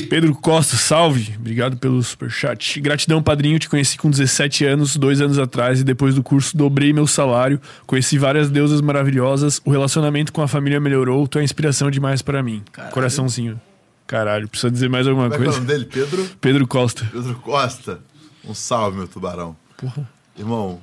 Pedro 0.09 0.33
Costa, 0.35 0.75
salve. 0.75 1.35
Obrigado 1.37 1.77
pelo 1.77 2.01
superchat. 2.01 2.81
Gratidão, 2.81 3.21
padrinho. 3.21 3.59
Te 3.59 3.69
conheci 3.69 3.95
com 3.97 4.09
17 4.09 4.65
anos, 4.65 4.97
dois 4.97 5.21
anos 5.21 5.37
atrás, 5.37 5.81
e 5.81 5.83
depois 5.83 6.15
do 6.15 6.23
curso 6.23 6.57
dobrei 6.57 6.91
meu 6.91 7.05
salário. 7.05 7.61
Conheci 7.85 8.17
várias 8.17 8.49
deusas 8.49 8.81
maravilhosas. 8.81 9.61
O 9.63 9.69
relacionamento 9.69 10.33
com 10.33 10.41
a 10.41 10.47
família 10.47 10.79
melhorou. 10.79 11.27
Tu 11.27 11.37
é 11.37 11.43
inspiração 11.43 11.91
demais 11.91 12.21
para 12.23 12.41
mim. 12.41 12.63
Coraçãozinho. 12.91 13.61
Caralho, 14.07 14.47
precisa 14.49 14.71
dizer 14.71 14.89
mais 14.89 15.07
alguma 15.07 15.29
Como 15.29 15.35
é 15.35 15.37
que 15.37 15.43
é 15.45 15.49
o 15.49 15.53
coisa? 15.53 15.65
nome 15.65 15.73
dele? 15.73 15.85
Pedro? 15.91 16.29
Pedro 16.41 16.67
Costa. 16.67 17.07
Pedro 17.11 17.35
Costa. 17.35 17.99
Um 18.43 18.53
salve, 18.53 18.97
meu 18.97 19.07
tubarão. 19.07 19.55
Porra. 19.77 20.09
Irmão, 20.37 20.81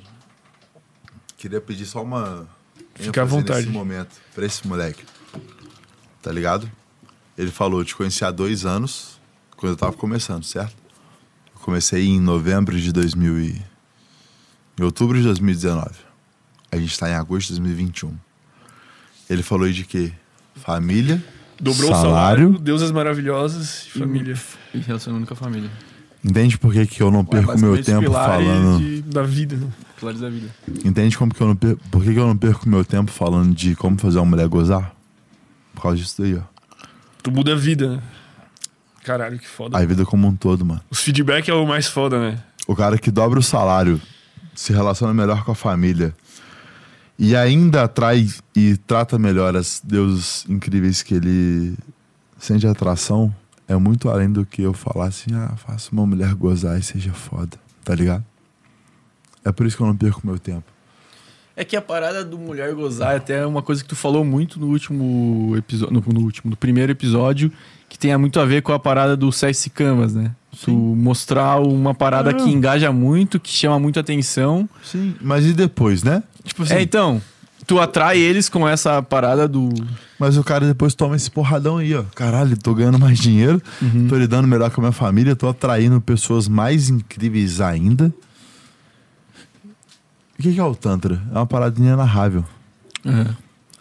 queria 1.37 1.59
pedir 1.59 1.85
só 1.85 2.01
uma. 2.01 2.47
Fica 2.95 3.21
à 3.21 3.25
vontade. 3.25 3.61
Nesse 3.65 3.71
momento, 3.71 4.15
pra 4.33 4.45
esse 4.45 4.65
moleque. 4.67 5.03
Tá 6.21 6.31
ligado? 6.31 6.69
Ele 7.41 7.49
falou, 7.49 7.79
eu 7.81 7.85
te 7.85 7.95
conheci 7.95 8.23
há 8.23 8.29
dois 8.29 8.67
anos, 8.67 9.19
quando 9.57 9.71
eu 9.73 9.75
tava 9.75 9.93
começando, 9.93 10.43
certo? 10.43 10.75
Eu 11.55 11.59
comecei 11.61 12.05
em 12.05 12.19
novembro 12.19 12.79
de 12.79 12.91
2000 12.91 13.39
e... 13.39 13.61
Em 14.79 14.83
outubro 14.83 15.17
de 15.17 15.23
2019. 15.23 15.89
A 16.71 16.77
gente 16.77 16.99
tá 16.99 17.09
em 17.09 17.15
agosto 17.15 17.47
de 17.47 17.59
2021. 17.59 18.13
Ele 19.27 19.41
falou 19.41 19.65
aí 19.65 19.73
de 19.73 19.83
quê? 19.85 20.11
Família, 20.55 21.23
Dobrou 21.59 21.89
o 21.91 21.95
salário, 21.95 22.59
deusas 22.59 22.91
maravilhosas 22.91 23.87
e 23.87 23.99
família. 23.99 24.35
E 24.73 24.77
relacionando 24.77 25.25
com 25.25 25.33
a 25.33 25.37
família. 25.37 25.71
Entende 26.23 26.59
por 26.59 26.71
que, 26.71 26.85
que 26.85 27.01
eu 27.01 27.09
não 27.09 27.25
perco 27.25 27.57
meu 27.57 27.71
basicamente 27.71 27.79
os 27.79 27.85
tempo 28.03 28.11
falando... 28.13 28.77
de- 28.79 29.01
da 29.01 29.23
vida. 29.23 29.55
né? 29.57 29.67
Pilares 29.97 30.21
da 30.21 30.29
vida. 30.29 30.47
Entende 30.85 31.17
como 31.17 31.33
que 31.33 31.41
eu 31.41 31.47
não 31.47 31.55
per... 31.55 31.75
por 31.89 32.03
que, 32.03 32.13
que 32.13 32.19
eu 32.19 32.27
não 32.27 32.37
perco 32.37 32.69
meu 32.69 32.85
tempo 32.85 33.09
falando 33.11 33.55
de 33.55 33.75
como 33.75 33.97
fazer 33.97 34.19
uma 34.19 34.25
mulher 34.27 34.47
gozar? 34.47 34.95
Por 35.73 35.81
causa 35.81 35.97
disso 35.97 36.21
daí, 36.21 36.35
ó. 36.35 36.50
Tu 37.23 37.31
muda 37.31 37.53
a 37.53 37.55
vida, 37.55 37.97
né? 37.97 38.03
Caralho, 39.03 39.39
que 39.39 39.47
foda. 39.47 39.77
A 39.77 39.85
vida 39.85 40.05
como 40.05 40.27
um 40.27 40.35
todo, 40.35 40.65
mano. 40.65 40.81
Os 40.89 40.99
feedback 40.99 41.49
é 41.49 41.53
o 41.53 41.65
mais 41.65 41.87
foda, 41.87 42.19
né? 42.19 42.39
O 42.67 42.75
cara 42.75 42.97
que 42.97 43.09
dobra 43.09 43.39
o 43.39 43.43
salário, 43.43 43.99
se 44.55 44.73
relaciona 44.73 45.13
melhor 45.13 45.43
com 45.43 45.51
a 45.51 45.55
família 45.55 46.13
e 47.17 47.35
ainda 47.35 47.83
atrai 47.83 48.27
e 48.55 48.77
trata 48.77 49.17
melhor 49.19 49.55
as 49.55 49.81
deuses 49.83 50.45
incríveis 50.49 51.03
que 51.03 51.13
ele 51.13 51.77
sente 52.37 52.65
atração, 52.65 53.33
é 53.67 53.75
muito 53.75 54.09
além 54.09 54.31
do 54.31 54.45
que 54.45 54.63
eu 54.63 54.73
falar 54.73 55.05
assim, 55.05 55.33
ah, 55.33 55.55
faça 55.55 55.91
uma 55.91 56.05
mulher 56.05 56.33
gozar 56.33 56.79
e 56.79 56.83
seja 56.83 57.13
foda, 57.13 57.57
tá 57.83 57.93
ligado? 57.93 58.25
É 59.45 59.51
por 59.51 59.65
isso 59.65 59.77
que 59.77 59.83
eu 59.83 59.87
não 59.87 59.95
perco 59.95 60.21
meu 60.23 60.39
tempo. 60.39 60.70
É 61.55 61.65
que 61.65 61.75
a 61.75 61.81
parada 61.81 62.23
do 62.23 62.37
mulher 62.37 62.73
gozar 62.73 63.13
é 63.13 63.17
até 63.17 63.45
uma 63.45 63.61
coisa 63.61 63.81
que 63.83 63.89
tu 63.89 63.95
falou 63.95 64.23
muito 64.23 64.59
no 64.59 64.67
último 64.67 65.53
episódio. 65.57 65.93
No, 65.93 66.13
no 66.13 66.21
último, 66.25 66.49
no 66.51 66.55
primeiro 66.57 66.91
episódio, 66.91 67.51
que 67.89 67.99
tem 67.99 68.15
muito 68.17 68.39
a 68.39 68.45
ver 68.45 68.61
com 68.61 68.71
a 68.71 68.79
parada 68.79 69.17
do 69.17 69.31
sexy 69.31 69.69
camas, 69.69 70.13
né? 70.13 70.31
Tu 70.63 70.71
mostrar 70.71 71.59
uma 71.61 71.93
parada 71.93 72.31
Ah. 72.31 72.33
que 72.33 72.49
engaja 72.49 72.91
muito, 72.91 73.39
que 73.39 73.49
chama 73.51 73.79
muito 73.79 73.99
atenção. 73.99 74.67
Sim, 74.83 75.13
mas 75.21 75.45
e 75.45 75.53
depois, 75.53 76.03
né? 76.03 76.23
Tipo 76.43 76.63
assim, 76.63 76.73
É, 76.75 76.81
então, 76.81 77.21
tu 77.67 77.79
atrai 77.79 78.17
eles 78.17 78.47
com 78.49 78.67
essa 78.67 79.01
parada 79.01 79.47
do. 79.47 79.69
Mas 80.19 80.37
o 80.37 80.43
cara 80.43 80.65
depois 80.65 80.93
toma 80.93 81.15
esse 81.15 81.29
porradão 81.29 81.77
aí, 81.77 81.93
ó. 81.95 82.03
Caralho, 82.15 82.57
tô 82.57 82.73
ganhando 82.73 82.99
mais 82.99 83.19
dinheiro, 83.19 83.61
tô 84.07 84.15
lidando 84.17 84.47
melhor 84.47 84.69
com 84.71 84.81
a 84.81 84.83
minha 84.83 84.91
família, 84.91 85.35
tô 85.35 85.47
atraindo 85.49 85.99
pessoas 85.99 86.47
mais 86.47 86.89
incríveis 86.89 87.59
ainda. 87.59 88.13
O 90.41 90.43
que 90.43 90.59
é 90.59 90.63
o 90.63 90.73
Tantra? 90.73 91.21
É 91.31 91.35
uma 91.35 91.45
parada 91.45 91.79
inenarrável. 91.79 92.43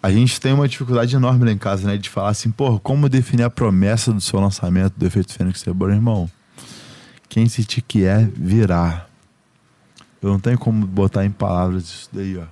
A 0.02 0.12
gente 0.12 0.38
tem 0.38 0.52
uma 0.52 0.68
dificuldade 0.68 1.16
enorme 1.16 1.46
lá 1.46 1.52
em 1.52 1.56
casa, 1.56 1.86
né? 1.88 1.96
De 1.96 2.10
falar 2.10 2.28
assim, 2.28 2.50
porra, 2.50 2.78
como 2.78 3.08
definir 3.08 3.44
a 3.44 3.48
promessa 3.48 4.12
do 4.12 4.20
seu 4.20 4.38
lançamento 4.38 4.92
do 4.94 5.06
efeito 5.06 5.32
Fênix 5.32 5.62
Reborn, 5.62 5.94
irmão? 5.94 6.30
Quem 7.30 7.48
se 7.48 7.64
te 7.64 7.80
quer 7.80 8.28
virar. 8.36 9.08
Eu 10.20 10.28
não 10.28 10.38
tenho 10.38 10.58
como 10.58 10.86
botar 10.86 11.24
em 11.24 11.30
palavras 11.30 11.84
isso 11.84 12.08
daí, 12.12 12.36
ó. 12.36 12.44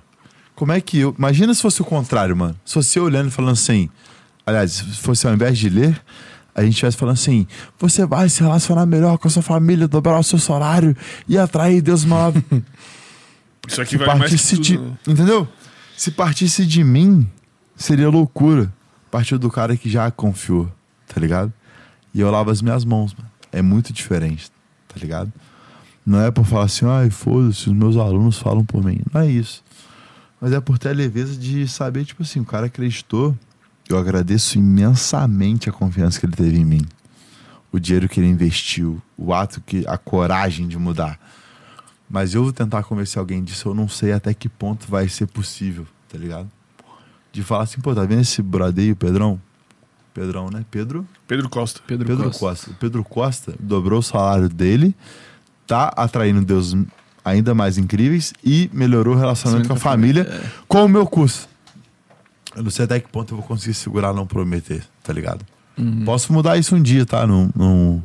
Como 0.55 0.71
é 0.71 0.81
que 0.81 0.97
eu. 0.97 1.13
Imagina 1.15 1.53
se 1.53 1.61
fosse 1.61 1.79
o 1.79 1.85
contrário, 1.85 2.35
mano. 2.35 2.55
Se 2.65 2.97
eu 2.97 3.03
olhando 3.03 3.27
e 3.27 3.31
falando 3.31 3.53
assim. 3.53 3.91
Aliás, 4.43 4.71
se 4.71 4.97
fosse 4.97 5.27
ao 5.27 5.35
invés 5.35 5.55
de 5.55 5.69
ler, 5.69 6.01
a 6.55 6.63
gente 6.63 6.71
estivesse 6.71 6.97
falando 6.97 7.13
assim: 7.13 7.45
você 7.77 8.07
vai 8.07 8.27
se 8.27 8.41
relacionar 8.41 8.87
melhor 8.87 9.19
com 9.19 9.27
a 9.27 9.31
sua 9.31 9.43
família, 9.43 9.87
dobrar 9.87 10.17
o 10.17 10.23
seu 10.23 10.39
salário 10.39 10.97
e 11.27 11.37
atrair 11.37 11.79
Deus 11.79 12.03
maravilhoso. 12.03 12.63
Isso 13.67 13.81
aqui 13.81 13.91
Se 13.91 13.97
vale 13.97 14.19
mais 14.19 14.31
que 14.31 14.37
partisse 14.37 14.55
tudo, 14.55 14.63
de. 14.63 14.77
né? 14.77 14.97
Entendeu? 15.07 15.47
Se 15.95 16.11
partisse 16.11 16.65
de 16.65 16.83
mim, 16.83 17.29
seria 17.75 18.09
loucura. 18.09 18.73
Partiu 19.11 19.39
do 19.39 19.49
cara 19.49 19.75
que 19.75 19.89
já 19.89 20.09
confiou, 20.11 20.71
tá 21.07 21.19
ligado? 21.19 21.51
E 22.13 22.19
eu 22.19 22.29
lavo 22.31 22.51
as 22.51 22.61
minhas 22.61 22.85
mãos, 22.85 23.13
mano. 23.13 23.29
É 23.51 23.61
muito 23.61 23.91
diferente, 23.91 24.51
tá 24.87 24.95
ligado? 24.99 25.31
Não 26.05 26.21
é 26.21 26.31
por 26.31 26.45
falar 26.45 26.65
assim, 26.65 26.85
ai, 26.85 27.09
foda-se, 27.09 27.69
os 27.69 27.75
meus 27.75 27.97
alunos 27.97 28.37
falam 28.37 28.63
por 28.63 28.83
mim. 28.83 28.99
Não 29.13 29.21
é 29.21 29.27
isso. 29.27 29.63
Mas 30.39 30.53
é 30.53 30.59
por 30.61 30.77
ter 30.77 30.89
a 30.89 30.93
leveza 30.93 31.35
de 31.35 31.67
saber, 31.67 32.05
tipo 32.05 32.23
assim, 32.23 32.39
o 32.39 32.45
cara 32.45 32.67
acreditou. 32.67 33.37
Eu 33.87 33.97
agradeço 33.97 34.57
imensamente 34.57 35.69
a 35.69 35.73
confiança 35.73 36.19
que 36.19 36.25
ele 36.25 36.35
teve 36.35 36.57
em 36.59 36.65
mim. 36.65 36.81
O 37.71 37.79
dinheiro 37.79 38.07
que 38.07 38.19
ele 38.19 38.27
investiu, 38.27 39.01
o 39.17 39.33
ato 39.33 39.61
que. 39.61 39.83
a 39.87 39.97
coragem 39.97 40.67
de 40.67 40.77
mudar. 40.77 41.19
Mas 42.09 42.33
eu 42.33 42.43
vou 42.43 42.51
tentar 42.51 42.83
convencer 42.83 43.19
alguém 43.19 43.43
disso, 43.43 43.69
eu 43.69 43.75
não 43.75 43.87
sei 43.87 44.11
até 44.11 44.33
que 44.33 44.49
ponto 44.49 44.87
vai 44.89 45.07
ser 45.07 45.27
possível, 45.27 45.85
tá 46.07 46.17
ligado? 46.17 46.49
De 47.31 47.43
falar 47.43 47.63
assim, 47.63 47.79
pô, 47.79 47.93
tá 47.93 48.03
vendo 48.03 48.21
esse 48.21 48.41
brother 48.41 48.83
aí, 48.83 48.91
o 48.91 48.95
Pedrão? 48.95 49.39
Pedrão, 50.13 50.49
né? 50.49 50.65
Pedro? 50.71 51.07
Pedro 51.27 51.47
Costa. 51.47 51.81
Pedro, 51.85 52.07
Pedro 52.07 52.25
Costa. 52.25 52.39
Costa. 52.39 52.71
Pedro 52.79 53.03
Costa 53.03 53.55
dobrou 53.59 53.99
o 53.99 54.03
salário 54.03 54.49
dele, 54.49 54.95
tá 55.67 55.93
atraindo 55.95 56.41
Deus 56.43 56.75
ainda 57.23 57.53
mais 57.53 57.77
incríveis 57.77 58.33
e 58.43 58.69
melhorou 58.73 59.15
o 59.15 59.17
relacionamento 59.17 59.67
com 59.67 59.75
a 59.75 59.77
família 59.77 60.41
com 60.67 60.85
o 60.85 60.89
meu 60.89 61.05
curso. 61.05 61.47
Eu 62.55 62.63
não 62.63 62.71
sei 62.71 62.85
até 62.85 62.99
que 62.99 63.07
ponto 63.07 63.33
eu 63.33 63.37
vou 63.37 63.45
conseguir 63.45 63.75
segurar 63.75 64.13
não 64.13 64.25
prometer, 64.25 64.83
tá 65.03 65.13
ligado? 65.13 65.45
Posso 66.03 66.33
mudar 66.33 66.57
isso 66.57 66.75
um 66.75 66.81
dia, 66.81 67.05
tá? 67.05 67.25
Não, 67.25 67.49
não, 67.55 68.03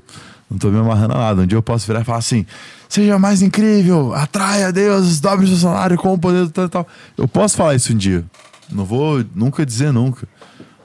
não 0.55 0.59
tô 0.59 0.71
me 0.71 0.79
amarrando 0.79 1.15
a 1.15 1.19
nada. 1.19 1.43
Um 1.43 1.47
dia 1.47 1.59
eu 1.59 1.63
posso 1.63 1.87
virar 1.87 2.01
e 2.01 2.05
falar 2.05 2.19
assim: 2.19 2.47
seja 2.89 3.19
mais 3.19 3.43
incrível, 3.43 4.15
atraia 4.15 4.73
Deus, 4.73 5.21
dobre 5.21 5.47
seu 5.49 5.57
salário 5.57 5.97
com 5.97 6.15
o 6.15 6.19
poder 6.19 6.45
do 6.45 6.51
tal 6.51 6.65
e 6.65 6.69
tal. 6.69 6.89
Eu 7.19 7.27
posso 7.27 7.57
falar 7.57 7.75
isso 7.75 7.93
um 7.93 7.97
dia. 7.97 8.25
Não 8.71 8.85
vou 8.85 9.25
nunca 9.35 9.67
dizer 9.67 9.93
nunca. 9.93 10.29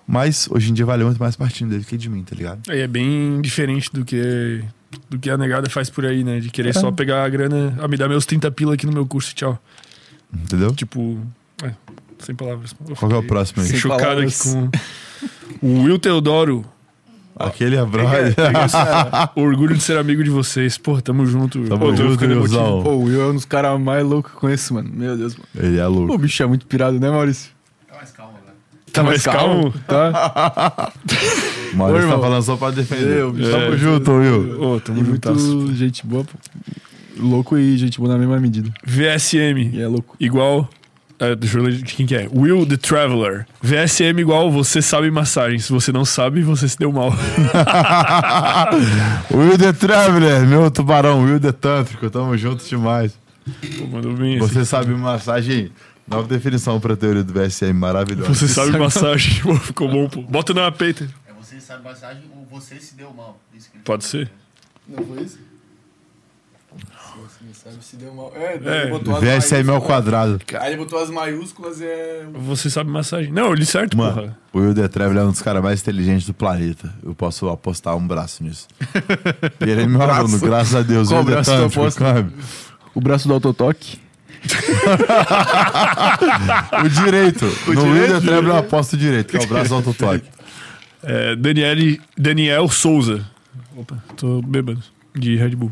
Mas 0.08 0.50
hoje 0.50 0.72
em 0.72 0.74
dia 0.74 0.88
vale 0.88 1.04
muito 1.04 1.20
mais 1.20 1.36
partindo 1.36 1.70
dele 1.70 1.84
que 1.84 1.96
de 1.96 2.10
mim, 2.10 2.24
tá 2.24 2.36
ligado? 2.36 2.68
Aí 2.68 2.80
é 2.80 2.88
bem 2.88 3.40
diferente 3.42 3.92
do 3.94 4.04
que 4.04 4.64
do 5.08 5.20
que 5.20 5.30
a 5.30 5.38
negada 5.38 5.70
faz 5.70 5.88
por 5.88 6.04
aí, 6.04 6.24
né? 6.24 6.40
De 6.40 6.50
querer 6.50 6.74
só 6.74 6.92
pegar 6.92 7.24
a 7.24 7.30
grana, 7.30 7.78
ah, 7.80 7.88
me 7.88 7.96
dá 7.96 8.10
meus 8.10 8.26
30 8.26 8.50
pila 8.50 8.74
aqui 8.74 8.88
no 8.88 8.92
meu 8.92 9.06
curso, 9.06 9.36
tchau. 9.36 9.62
Entendeu? 10.34 10.74
Tipo, 10.74 11.20
é, 11.64 11.74
sem 12.18 12.34
palavras. 12.34 12.74
Qual 12.98 13.08
que 13.08 13.16
é 13.16 13.20
o 13.20 13.24
próximo 13.24 13.62
aí? 13.62 13.70
Sem 13.70 13.78
Chocado 13.78 14.02
palavras. 14.02 14.42
aqui 14.42 14.70
com 15.60 15.68
o 15.68 15.84
Will 15.84 16.00
Teodoro. 16.00 16.66
Aquele 17.40 17.78
é 17.78 17.86
essa- 18.66 19.32
Orgulho 19.36 19.76
de 19.76 19.82
ser 19.82 19.98
amigo 19.98 20.24
de 20.24 20.30
vocês. 20.30 20.78
Pô, 20.78 21.02
tamo 21.02 21.26
junto. 21.26 21.60
Tamo 21.68 21.80
Pô, 21.86 21.96
junto. 21.96 22.24
Wilson. 22.26 22.84
Pô, 22.84 22.90
o 22.92 23.04
Will 23.04 23.22
é 23.22 23.26
um 23.28 23.34
dos 23.36 23.46
caras 23.46 23.80
mais 23.80 24.06
loucos 24.06 24.32
que 24.32 24.38
eu 24.38 24.42
conheço, 24.42 24.74
mano. 24.74 24.90
Meu 24.94 25.18
Deus, 25.18 25.36
mano. 25.36 25.48
Ele 25.56 25.80
é 25.80 25.84
Pô, 25.86 25.90
louco. 25.90 26.14
o 26.14 26.18
bicho 26.18 26.44
é 26.44 26.46
muito 26.46 26.66
pirado, 26.66 27.00
né, 27.00 27.10
Maurício? 27.10 27.52
Tá 27.88 27.96
mais 27.96 28.12
calmo 28.12 28.34
agora. 28.38 28.56
Tá 28.92 29.04
mais 29.04 29.24
calmo? 29.24 29.74
Tá? 29.88 30.92
O 31.74 31.76
Maurício 31.78 32.08
Ô, 32.10 32.12
tá 32.14 32.20
falando 32.20 32.42
só 32.44 32.58
pra 32.58 32.72
defender. 32.72 33.06
Meu, 33.16 33.32
bicho. 33.32 33.52
Tamo 33.52 33.74
É. 33.74 33.78
junto, 33.78 34.12
Will. 34.12 34.62
Ô, 34.62 34.80
tamo 34.80 35.02
muito 35.04 35.30
juntasso. 35.30 35.74
gente 35.76 36.06
boa, 36.06 36.24
pô. 36.24 36.32
Louco 37.18 37.58
e 37.58 37.78
gente 37.78 38.00
boa 38.00 38.12
na 38.14 38.18
mesma 38.18 38.40
medida. 38.40 38.70
VSM. 38.86 39.72
E 39.74 39.82
é 39.82 39.88
louco. 39.88 40.16
igual. 40.20 40.70
É, 41.20 41.36
deixa 41.36 41.58
eu 41.58 41.64
ler 41.64 41.74
de 41.74 41.84
quem 41.84 42.06
que 42.06 42.16
é. 42.16 42.30
Will 42.34 42.66
the 42.66 42.78
Traveler. 42.78 43.46
VSM 43.62 44.20
igual 44.20 44.50
você 44.50 44.82
sabe 44.82 45.12
massagem. 45.12 45.60
Se 45.60 45.70
você 45.70 45.92
não 45.92 46.06
sabe, 46.06 46.42
você 46.42 46.68
se 46.68 46.78
deu 46.78 46.94
mal. 46.94 47.12
Will 49.30 49.58
the 49.58 49.74
Traveler, 49.74 50.48
meu 50.48 50.72
tubarão, 50.72 51.24
Will 51.24 51.40
the 51.40 51.52
Tântrico, 51.52 52.10
tamo 52.10 52.38
junto 52.38 52.66
demais. 52.66 53.20
Pô, 53.78 53.88
mandou 53.88 54.14
bem 54.14 54.38
esse. 54.38 54.48
Você 54.48 54.64
sabe 54.64 54.94
massagem, 54.94 55.72
nova 56.08 56.28
definição 56.28 56.80
pra 56.80 56.96
teoria 56.96 57.24
do 57.24 57.34
VSM, 57.34 57.74
maravilhosa. 57.74 58.34
Você 58.34 58.48
sabe 58.48 58.78
massagem. 58.78 59.42
Pô, 59.42 59.56
ficou 59.58 59.90
bom, 59.90 60.08
pô. 60.08 60.22
Bota 60.22 60.54
na 60.54 60.72
peita. 60.72 61.06
É 61.28 61.34
você 61.34 61.60
sabe 61.60 61.84
massagem 61.84 62.24
ou 62.34 62.48
você 62.50 62.80
se 62.80 62.96
deu 62.96 63.14
mal. 63.14 63.38
Isso 63.54 63.70
que 63.70 63.78
ele 63.78 63.84
Pode 63.84 64.06
ser. 64.06 64.32
Não 64.88 65.06
foi 65.06 65.24
isso? 65.24 65.49
Sabe 67.54 67.78
se 67.82 67.96
deu 67.96 68.14
mal. 68.14 68.32
É, 68.36 68.60
É. 68.64 68.82
ele 68.84 68.92
botou 68.92 69.16
as 69.16 69.22
VSM 69.24 69.70
ao 69.72 69.82
quadrado. 69.82 70.40
Aí 70.60 70.70
ele 70.74 70.78
botou 70.78 71.00
as 71.02 71.10
maiúsculas 71.10 71.80
e 71.82 71.86
é. 71.86 72.26
Você 72.34 72.70
sabe 72.70 72.90
massagem. 72.90 73.32
Não, 73.32 73.46
eu 73.48 73.54
li 73.54 73.66
certo, 73.66 73.98
Mano, 73.98 74.14
porra. 74.14 74.38
o 74.54 74.60
Will 74.60 74.74
the 74.74 74.88
Traveler 74.88 75.24
é 75.24 75.26
um 75.28 75.32
dos 75.32 75.42
caras 75.42 75.62
mais 75.64 75.82
inteligentes 75.82 76.26
do 76.28 76.34
planeta. 76.34 76.94
Eu 77.04 77.14
posso 77.16 77.50
apostar 77.50 77.96
um 77.96 78.06
braço 78.08 78.44
nisso. 78.44 78.68
E 79.66 79.70
ele 79.70 79.84
é 79.84 79.88
meu 79.88 80.00
Braço? 80.00 80.20
aluno, 80.20 80.40
graças 80.40 80.76
a 80.76 80.82
Deus. 80.82 81.10
Qual 81.10 81.24
the 81.26 81.32
braço 81.32 81.52
tu 81.52 81.58
Tântrico, 81.58 81.82
aposta? 81.82 82.30
O 82.96 83.02
braço 83.02 83.28
do 83.28 83.34
autotoque. 83.34 84.00
O 86.84 86.90
direito. 86.90 87.46
no 87.46 87.76
direito? 87.76 87.82
Will 87.84 88.08
the 88.22 88.26
Traveler 88.28 88.48
eu 88.54 88.58
aposto 88.58 88.94
o 88.94 88.98
direito, 88.98 89.28
que 89.32 89.38
é 89.38 89.42
o 89.42 89.48
braço 89.48 89.70
do 89.70 89.76
autotoque. 89.76 90.26
É, 91.04 91.36
Daniele, 91.36 92.02
Daniel 92.18 92.68
Souza. 92.70 93.26
Opa, 93.76 93.98
tô 94.16 94.42
bêbado 94.42 94.82
de 95.16 95.36
Red 95.36 95.56
Bull. 95.56 95.72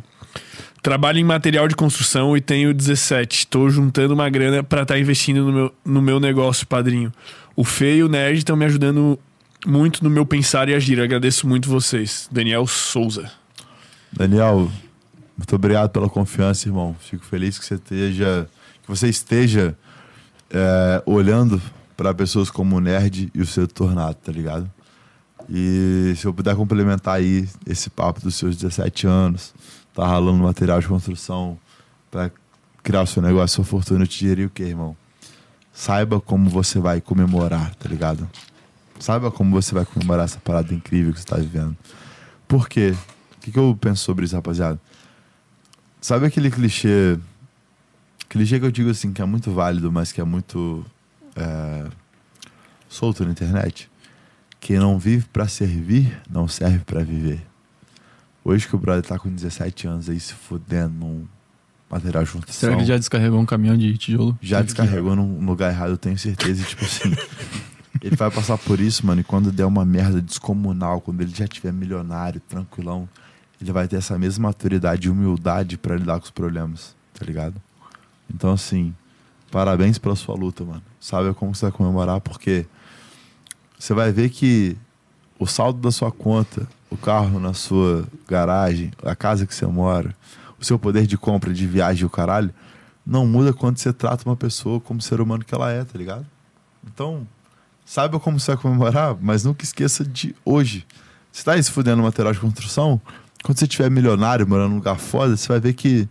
Trabalho 0.88 1.20
em 1.20 1.24
material 1.26 1.68
de 1.68 1.76
construção 1.76 2.38
e 2.38 2.40
tenho 2.40 2.74
17. 2.74 3.48
Tô 3.48 3.70
juntando 3.70 4.14
uma 4.14 4.30
grana 4.30 4.64
pra 4.64 4.84
estar 4.84 4.98
investindo 4.98 5.44
no 5.44 5.52
meu, 5.52 5.74
no 5.84 6.02
meu 6.02 6.18
negócio, 6.18 6.66
padrinho. 6.66 7.12
O 7.58 7.66
Fê 7.66 7.98
e 7.98 8.04
o 8.04 8.08
Nerd 8.08 8.38
estão 8.38 8.56
me 8.56 8.64
ajudando 8.64 9.20
muito 9.66 10.02
no 10.02 10.10
meu 10.10 10.26
pensar 10.26 10.70
e 10.70 10.74
agir. 10.74 11.02
Agradeço 11.02 11.46
muito 11.46 11.68
vocês. 11.68 12.30
Daniel 12.32 12.66
Souza. 12.66 13.30
Daniel, 14.14 14.72
muito 15.38 15.56
obrigado 15.58 15.90
pela 15.90 16.08
confiança, 16.08 16.70
irmão. 16.70 16.96
Fico 17.02 17.26
feliz 17.26 17.60
que 17.60 17.66
você 17.66 17.76
esteja, 17.76 18.50
que 18.82 18.88
você 18.88 19.10
esteja 19.10 19.78
é, 20.50 21.04
olhando 21.06 21.62
para 21.98 22.14
pessoas 22.14 22.50
como 22.50 22.78
o 22.78 22.80
Nerd 22.80 23.30
e 23.36 23.42
o 23.42 23.46
seu 23.46 23.68
tornado, 23.68 24.16
tá 24.16 24.32
ligado? 24.32 24.72
E 25.50 26.14
se 26.16 26.26
eu 26.26 26.34
puder 26.34 26.56
complementar 26.56 27.16
aí 27.16 27.46
esse 27.66 27.90
papo 27.90 28.22
dos 28.22 28.36
seus 28.36 28.56
17 28.56 29.06
anos, 29.06 29.54
tá 29.98 30.06
ralando 30.06 30.44
material 30.44 30.80
de 30.80 30.88
construção 30.88 31.58
para 32.12 32.32
criar 32.84 33.02
o 33.02 33.08
seu 33.08 33.20
negócio, 33.20 33.56
sua 33.56 33.66
fortuna, 33.66 34.04
eu 34.04 34.08
te 34.08 34.20
diria 34.20 34.46
o 34.46 34.50
quê, 34.50 34.62
irmão? 34.62 34.96
Saiba 35.74 36.22
como 36.22 36.52
você 36.52 36.78
vai 36.78 37.02
comemorar, 37.02 37.74
tá 37.74 37.90
ligado? 37.90 38.30
Saiba 39.00 39.32
como 39.32 39.50
você 39.60 39.74
vai 39.74 39.86
comemorar 39.86 40.26
essa 40.26 40.40
parada 40.40 40.72
incrível 40.72 41.12
que 41.12 41.20
você 41.20 41.26
tá 41.26 41.38
vivendo. 41.38 41.76
Por 42.48 42.70
quê? 42.70 42.96
O 43.38 43.40
que, 43.42 43.52
que 43.52 43.58
eu 43.58 43.76
penso 43.82 44.04
sobre 44.04 44.26
isso, 44.26 44.36
rapaziada? 44.36 44.80
Sabe 46.00 46.28
aquele 46.28 46.52
clichê. 46.52 47.18
Clichê 48.30 48.60
que 48.60 48.66
eu 48.68 48.72
digo 48.72 48.92
assim, 48.92 49.12
que 49.12 49.22
é 49.22 49.26
muito 49.26 49.52
válido, 49.52 49.92
mas 49.92 50.12
que 50.12 50.22
é 50.22 50.24
muito. 50.24 50.86
é, 51.36 51.88
solto 52.88 53.26
na 53.26 53.32
internet? 53.32 53.90
Quem 54.60 54.78
não 54.78 55.00
vive 55.00 55.26
pra 55.34 55.48
servir, 55.48 56.22
não 56.30 56.48
serve 56.48 56.80
pra 56.86 57.02
viver. 57.02 57.42
Hoje 58.48 58.66
que 58.66 58.74
o 58.74 58.80
brother 58.80 59.04
tá 59.04 59.20
com 59.20 59.30
17 59.30 59.88
anos 59.88 60.10
aí 60.10 60.18
se 60.18 60.34
fudendo 60.34 60.94
num 60.94 61.28
material 61.90 62.24
de 62.24 62.32
construção. 62.32 62.58
Será 62.62 62.76
que 62.76 62.80
ele 62.80 62.88
já 62.88 62.98
descarregou 62.98 63.42
um 63.42 63.46
caminhão 63.46 63.78
de 63.78 63.98
tijolo? 63.98 64.40
Já 64.42 64.62
descarregou 64.62 65.18
num 65.18 65.46
lugar 65.46 65.70
errado, 65.70 65.90
eu 65.90 65.98
tenho 65.98 66.18
certeza. 66.18 66.62
E, 66.62 66.66
tipo 66.66 66.86
assim, 66.86 67.14
ele 68.02 68.16
vai 68.16 68.32
passar 68.32 68.58
por 68.58 68.80
isso, 68.80 69.06
mano. 69.06 69.20
E 69.20 69.24
quando 69.26 69.52
der 69.52 69.66
uma 69.66 69.84
merda 69.84 70.22
descomunal, 70.22 71.02
quando 71.02 71.20
ele 71.20 71.36
já 71.36 71.46
tiver 71.46 71.74
milionário, 71.74 72.40
tranquilão, 72.40 73.10
ele 73.62 73.74
vai 73.74 73.86
ter 73.86 73.98
essa 73.98 74.18
mesma 74.18 74.48
maturidade 74.48 75.08
e 75.08 75.12
humildade 75.12 75.78
pra 75.78 75.98
lidar 75.98 76.18
com 76.18 76.24
os 76.24 76.32
problemas, 76.32 76.96
tá 77.14 77.26
ligado? 77.26 77.62
Então, 78.34 78.54
assim, 78.54 78.96
parabéns 79.52 79.98
pela 79.98 80.16
sua 80.16 80.36
luta, 80.36 80.64
mano. 80.64 80.84
Sabe 81.02 81.34
como 81.34 81.54
você 81.54 81.66
vai 81.66 81.72
comemorar, 81.74 82.22
porque 82.22 82.66
você 83.78 83.94
vai 83.94 84.10
ver 84.14 84.30
que 84.30 84.78
o 85.38 85.46
saldo 85.46 85.82
da 85.82 85.92
sua 85.92 86.14
conta, 86.14 86.66
o 86.90 86.98
carro 86.98 87.40
na 87.40 87.54
sua 87.54 88.06
garagem, 88.28 88.92
a 89.04 89.16
casa 89.16 89.46
que 89.46 89.54
você 89.54 89.66
mora, 89.66 90.16
o 90.60 90.66
seu 90.66 90.80
poder 90.80 91.06
de 91.06 91.18
compra, 91.18 91.54
de 91.54 91.68
viagem, 91.68 92.06
o 92.06 92.10
caralho, 92.10 92.54
não 93.06 93.26
muda 93.26 93.54
quando 93.54 93.78
você 93.78 93.94
trata 93.94 94.28
uma 94.28 94.36
pessoa 94.36 94.80
como 94.80 95.02
ser 95.02 95.22
humano 95.22 95.44
que 95.46 95.54
ela 95.54 95.72
é, 95.72 95.84
tá 95.84 95.98
ligado? 95.98 96.26
Então, 96.86 97.28
saiba 97.86 98.20
como 98.20 98.40
você 98.40 98.54
vai 98.54 98.62
comemorar, 98.62 99.16
mas 99.22 99.44
nunca 99.44 99.64
esqueça 99.64 100.04
de 100.04 100.36
hoje. 100.44 100.86
Você 101.32 101.44
tá 101.44 101.54
aí 101.54 101.64
se 101.64 101.72
fudendo 101.72 101.98
no 101.98 102.04
material 102.04 102.34
de 102.34 102.40
construção, 102.40 103.00
quando 103.44 103.60
você 103.60 103.68
tiver 103.68 103.90
milionário, 103.92 104.48
morando 104.48 104.70
num 104.70 104.76
lugar 104.78 104.98
foda, 104.98 105.38
você 105.38 105.48
vai 105.48 105.60
ver 105.60 105.74
que 105.74 106.08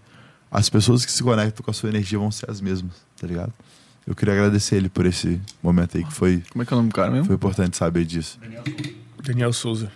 as 0.51 0.69
pessoas 0.71 1.05
que 1.05 1.11
se 1.13 1.23
conectam 1.23 1.65
com 1.65 1.71
a 1.71 1.75
sua 1.75 1.89
energia 1.89 2.19
vão 2.19 2.31
ser 2.31 2.51
as 2.51 2.61
mesmas, 2.61 2.93
tá 3.21 3.27
ligado? 3.27 3.53
Eu 4.07 4.15
queria 4.15 4.35
agradecer 4.35 4.77
ele 4.77 4.89
por 4.89 5.05
esse 5.05 5.41
momento 5.61 5.97
aí 5.99 6.05
que 6.05 6.13
foi, 6.13 6.43
Como 6.51 6.63
é 6.63 6.67
que 6.67 6.73
é 6.73 6.77
o 6.77 6.79
nome 6.79 6.91
do 6.91 6.95
cara 6.95 7.11
mesmo? 7.11 7.27
foi 7.27 7.35
importante 7.35 7.77
saber 7.77 8.05
disso. 8.05 8.39
Daniel 9.23 9.53
Souza. 9.53 9.91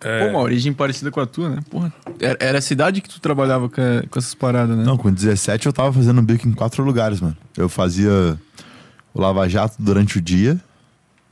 Pô, 0.00 0.30
uma 0.30 0.38
origem 0.40 0.72
parecida 0.72 1.10
com 1.10 1.20
a 1.20 1.26
tua, 1.26 1.50
né? 1.50 1.58
Porra, 1.68 1.92
era, 2.18 2.58
a 2.58 2.62
cidade 2.62 3.02
que 3.02 3.08
tu 3.08 3.20
trabalhava 3.20 3.68
com, 3.68 3.82
com 4.08 4.18
essas 4.18 4.34
paradas, 4.34 4.74
né? 4.76 4.82
Não, 4.82 4.96
com 4.96 5.12
17 5.12 5.66
eu 5.66 5.72
tava 5.74 5.92
fazendo 5.92 6.22
bico 6.22 6.48
em 6.48 6.52
quatro 6.52 6.82
lugares, 6.82 7.20
mano. 7.20 7.36
Eu 7.54 7.68
fazia 7.68 8.38
o 9.12 9.20
Lava 9.20 9.46
Jato 9.46 9.76
durante 9.78 10.16
o 10.16 10.20
dia, 10.20 10.58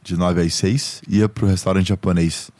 de 0.03 0.17
9 0.17 0.43
às 0.43 0.55
6, 0.55 1.03
ia 1.09 1.29
pro 1.29 1.47
restaurante 1.47 1.89
japonês 1.89 2.51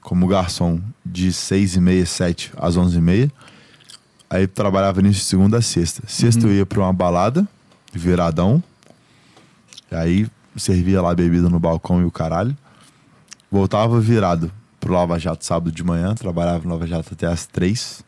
como 0.00 0.28
garçom 0.28 0.80
de 1.04 1.32
6 1.32 1.74
e 1.76 1.80
meia, 1.80 2.06
7 2.06 2.52
às 2.56 2.76
11 2.76 2.96
e 2.96 3.00
meia. 3.00 3.32
Aí 4.30 4.46
trabalhava 4.46 5.02
nisso 5.02 5.20
de 5.20 5.26
segunda 5.26 5.58
a 5.58 5.62
sexta. 5.62 6.02
Sexta 6.06 6.46
eu 6.46 6.52
ia 6.52 6.66
pra 6.66 6.80
uma 6.80 6.92
balada, 6.92 7.48
viradão. 7.92 8.62
E 9.90 9.94
aí 9.94 10.26
servia 10.56 11.02
lá 11.02 11.14
bebida 11.14 11.48
no 11.48 11.58
balcão 11.58 12.00
e 12.00 12.04
o 12.04 12.10
caralho. 12.10 12.56
Voltava 13.50 13.98
virado 13.98 14.52
pro 14.80 14.92
Lava 14.92 15.18
Jato 15.18 15.44
sábado 15.44 15.72
de 15.72 15.82
manhã, 15.84 16.14
trabalhava 16.14 16.64
no 16.64 16.70
Lava 16.70 16.86
Jato 16.86 17.10
até 17.12 17.26
às 17.26 17.46
3. 17.46 18.04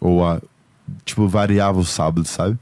Ou 0.00 0.26
a, 0.26 0.40
tipo, 1.04 1.28
variava 1.28 1.78
o 1.78 1.84
sábado, 1.84 2.26
sabe? 2.26 2.58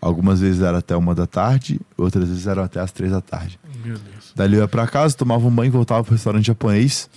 Algumas 0.00 0.40
vezes 0.40 0.60
era 0.62 0.78
até 0.78 0.96
uma 0.96 1.14
da 1.14 1.28
tarde, 1.28 1.80
outras 1.96 2.28
vezes 2.28 2.46
eram 2.48 2.64
até 2.64 2.80
às 2.80 2.90
três 2.90 3.12
da 3.12 3.20
tarde. 3.20 3.56
Meu 3.84 3.96
Deus. 3.96 4.32
Dali 4.34 4.56
eu 4.56 4.62
ia 4.62 4.68
pra 4.68 4.84
casa, 4.88 5.16
tomava 5.16 5.46
um 5.46 5.50
banho 5.50 5.68
e 5.68 5.70
voltava 5.70 6.02
pro 6.02 6.12
restaurante 6.12 6.46
japonês 6.46 7.08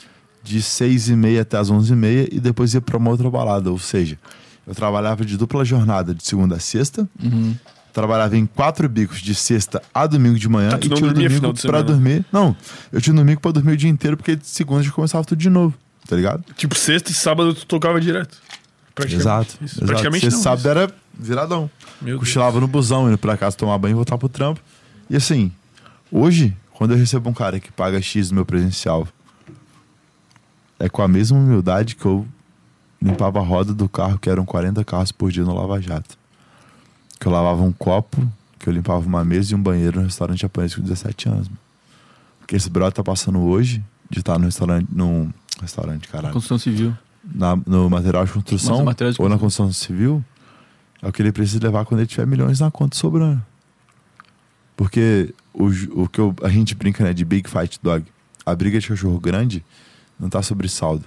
de 0.43 0.61
seis 0.61 1.09
e 1.09 1.15
meia 1.15 1.41
até 1.41 1.57
as 1.57 1.72
onze 1.72 1.93
e 1.93 1.95
meia 1.95 2.30
e 2.32 2.40
depois 2.40 2.75
ia 2.75 2.82
pra 2.82 2.98
uma 2.98 3.09
outra 3.09 3.27
balada. 3.32 3.72
Ou 3.72 3.80
seja, 3.80 4.19
eu 4.67 4.75
trabalhava 4.75 5.25
de 5.25 5.35
dupla 5.35 5.65
jornada 5.65 6.14
de 6.14 6.24
segunda 6.24 6.57
a 6.57 6.59
sexta, 6.59 7.09
Uhum. 7.24 7.56
Trabalhava 7.95 8.35
em 8.35 8.45
quatro 8.45 8.90
bicos 8.90 9.22
de 9.22 9.33
sexta 9.33 9.82
a 9.93 10.06
domingo 10.06 10.38
de 10.38 10.49
manhã 10.49 10.77
tu 10.77 10.88
e 10.88 10.90
tinha 10.90 11.09
o 11.09 11.14
domingo 11.14 11.53
pra 11.61 11.82
dormir. 11.82 12.25
Não, 12.30 12.53
eu 12.91 12.99
tinha 12.99 13.14
o 13.14 13.15
domingo 13.15 13.40
pra 13.40 13.51
dormir 13.51 13.72
o 13.72 13.77
dia 13.77 13.90
inteiro 13.90 14.17
porque 14.17 14.35
de 14.35 14.45
segunda 14.45 14.83
já 14.83 14.91
começava 14.91 15.24
tudo 15.24 15.40
de 15.40 15.49
novo, 15.49 15.74
tá 16.06 16.14
ligado? 16.14 16.43
Tipo, 16.57 16.75
sexta 16.75 17.11
e 17.11 17.14
sábado 17.14 17.56
tu 17.56 17.65
tocava 17.65 18.01
direto. 18.01 18.38
Praticamente. 18.93 19.22
Exato. 19.22 19.57
Isso. 19.61 19.75
exato. 19.75 19.85
Praticamente 19.85 20.25
Sexta 20.25 20.35
e 20.35 20.38
não. 20.38 20.43
sábado 20.43 20.59
isso. 20.59 20.67
era 20.67 20.93
viradão. 21.17 21.72
Meu 22.01 22.15
Deus. 22.15 22.19
Cochilava 22.19 22.59
no 22.59 22.67
busão, 22.67 23.07
indo 23.07 23.17
pra 23.17 23.38
casa 23.38 23.56
tomar 23.56 23.77
banho 23.77 23.93
e 23.93 23.95
voltar 23.95 24.17
pro 24.17 24.27
trampo. 24.27 24.59
E 25.09 25.15
assim, 25.15 25.49
hoje, 26.11 26.53
quando 26.74 26.91
eu 26.91 26.98
recebo 26.98 27.30
um 27.30 27.33
cara 27.33 27.61
que 27.61 27.72
paga 27.72 28.01
X 28.01 28.30
no 28.30 28.35
meu 28.35 28.45
presencial, 28.45 29.07
é 30.77 30.90
com 30.90 31.01
a 31.01 31.07
mesma 31.07 31.38
humildade 31.38 31.95
que 31.95 32.06
eu 32.06 32.27
limpava 33.01 33.40
a 33.40 33.43
roda 33.43 33.74
do 33.74 33.88
carro, 33.88 34.19
que 34.19 34.30
eram 34.30 34.43
40 34.43 34.83
carros 34.83 35.14
por 35.14 35.32
dia 35.32 35.45
no 35.45 35.56
Lava 35.56 35.80
Jato. 35.80 36.24
Que 37.25 37.29
eu 37.29 37.33
lavava 37.33 37.63
um 37.63 37.71
copo, 37.71 38.21
que 38.59 38.69
eu 38.69 38.71
limpava 38.73 39.03
uma 39.03 39.25
mesa 39.25 39.51
e 39.51 39.55
um 39.55 39.63
banheiro 39.63 39.97
no 39.99 40.05
restaurante 40.05 40.41
japonês 40.41 40.75
com 40.75 40.81
17 40.83 41.27
anos. 41.27 41.47
Mano. 41.47 41.59
Porque 42.39 42.55
esse 42.55 42.69
brother 42.69 42.93
tá 42.93 43.03
passando 43.03 43.39
hoje 43.39 43.83
de 44.07 44.19
estar 44.19 44.37
no 44.37 44.45
restaurante, 44.45 44.87
num 44.91 45.33
restaurante, 45.59 46.07
caralho 46.07 46.31
Construção 46.31 46.59
civil. 46.59 46.95
na- 47.23 47.55
no 47.55 47.89
material 47.89 48.25
de 48.25 48.31
construção 48.31 48.85
material 48.85 49.11
de 49.13 49.19
ou 49.19 49.27
na 49.27 49.39
construção 49.39 49.73
civil 49.73 50.23
é 51.01 51.07
o 51.07 51.11
que 51.11 51.19
ele 51.23 51.31
precisa 51.31 51.59
levar 51.63 51.83
quando 51.85 52.01
ele 52.01 52.07
tiver 52.07 52.27
milhões 52.27 52.59
na 52.59 52.69
conta 52.69 52.95
sobrando. 52.95 53.43
Porque 54.77 55.33
o, 55.51 55.65
o 56.03 56.07
que 56.07 56.19
eu- 56.19 56.35
a 56.43 56.49
gente 56.49 56.75
brinca 56.75 57.03
né, 57.03 57.11
de 57.11 57.25
Big 57.25 57.49
Fight 57.49 57.79
Dog, 57.81 58.05
a 58.45 58.55
briga 58.55 58.79
de 58.79 58.87
cachorro 58.87 59.19
grande 59.19 59.65
não 60.19 60.29
tá 60.29 60.43
sobre 60.43 60.69
saldo, 60.69 61.05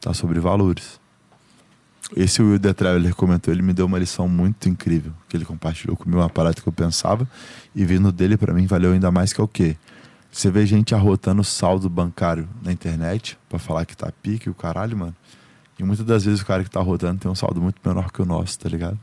tá 0.00 0.14
sobre 0.14 0.38
valores. 0.38 1.00
Esse 2.16 2.42
Will 2.42 2.60
The 2.60 2.72
Traveler 2.72 3.14
comentou, 3.14 3.52
ele 3.52 3.62
me 3.62 3.72
deu 3.72 3.86
uma 3.86 3.98
lição 3.98 4.28
muito 4.28 4.68
incrível, 4.68 5.12
que 5.28 5.36
ele 5.36 5.44
compartilhou 5.44 5.96
comigo 5.96 6.20
uma 6.20 6.28
parada 6.28 6.60
que 6.60 6.66
eu 6.66 6.72
pensava 6.72 7.28
e 7.74 7.84
vindo 7.84 8.12
dele 8.12 8.36
pra 8.36 8.52
mim 8.52 8.66
valeu 8.66 8.92
ainda 8.92 9.10
mais 9.10 9.32
que 9.32 9.40
é 9.40 9.44
o 9.44 9.48
quê? 9.48 9.76
Você 10.30 10.50
vê 10.50 10.66
gente 10.66 10.94
arrotando 10.94 11.42
saldo 11.42 11.88
bancário 11.88 12.48
na 12.62 12.72
internet 12.72 13.38
pra 13.48 13.58
falar 13.58 13.86
que 13.86 13.96
tá 13.96 14.12
pique 14.22 14.50
o 14.50 14.54
caralho, 14.54 14.96
mano. 14.96 15.14
E 15.78 15.84
muitas 15.84 16.04
das 16.04 16.24
vezes 16.24 16.40
o 16.40 16.46
cara 16.46 16.62
que 16.62 16.70
tá 16.70 16.80
arrotando 16.80 17.20
tem 17.20 17.30
um 17.30 17.34
saldo 17.34 17.60
muito 17.60 17.80
menor 17.84 18.12
que 18.12 18.20
o 18.20 18.24
nosso, 18.24 18.58
tá 18.58 18.68
ligado? 18.68 18.98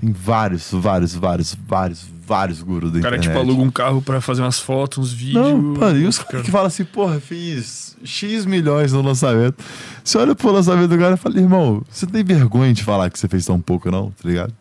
Tem 0.00 0.12
vários, 0.12 0.70
vários, 0.72 1.12
vários, 1.12 1.54
vários, 1.66 2.06
vários 2.24 2.62
gurus 2.62 2.92
da 2.92 3.00
O 3.00 3.02
cara, 3.02 3.16
internet. 3.16 3.34
tipo, 3.36 3.44
aluga 3.44 3.62
um 3.62 3.70
carro 3.70 4.00
pra 4.00 4.20
fazer 4.20 4.42
umas 4.42 4.60
fotos, 4.60 4.98
uns 4.98 5.12
vídeos. 5.12 5.34
Não, 5.44 5.58
mano, 5.60 5.98
e 5.98 6.06
os 6.06 6.18
caras 6.20 6.46
que 6.46 6.52
falam 6.52 6.68
assim, 6.68 6.84
porra, 6.84 7.18
fiz 7.18 7.96
X 8.04 8.46
milhões 8.46 8.92
no 8.92 9.02
lançamento. 9.02 9.56
Você 10.04 10.16
olha 10.16 10.36
pro 10.36 10.52
lançamento 10.52 10.88
do 10.88 10.96
cara 10.96 11.14
e 11.14 11.16
fala, 11.16 11.36
irmão, 11.40 11.82
você 11.90 12.06
tem 12.06 12.22
vergonha 12.22 12.72
de 12.72 12.84
falar 12.84 13.10
que 13.10 13.18
você 13.18 13.26
fez 13.26 13.44
tão 13.44 13.60
pouco, 13.60 13.90
não, 13.90 14.12
tá 14.12 14.28
ligado? 14.28 14.54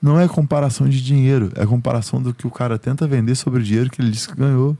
Não 0.00 0.20
é 0.20 0.28
comparação 0.28 0.88
de 0.88 1.02
dinheiro, 1.02 1.50
é 1.56 1.66
comparação 1.66 2.22
do 2.22 2.32
que 2.32 2.46
o 2.46 2.50
cara 2.50 2.78
tenta 2.78 3.08
vender 3.08 3.34
sobre 3.34 3.58
o 3.60 3.62
dinheiro 3.62 3.90
que 3.90 4.00
ele 4.00 4.10
disse 4.12 4.28
que 4.28 4.36
ganhou. 4.36 4.78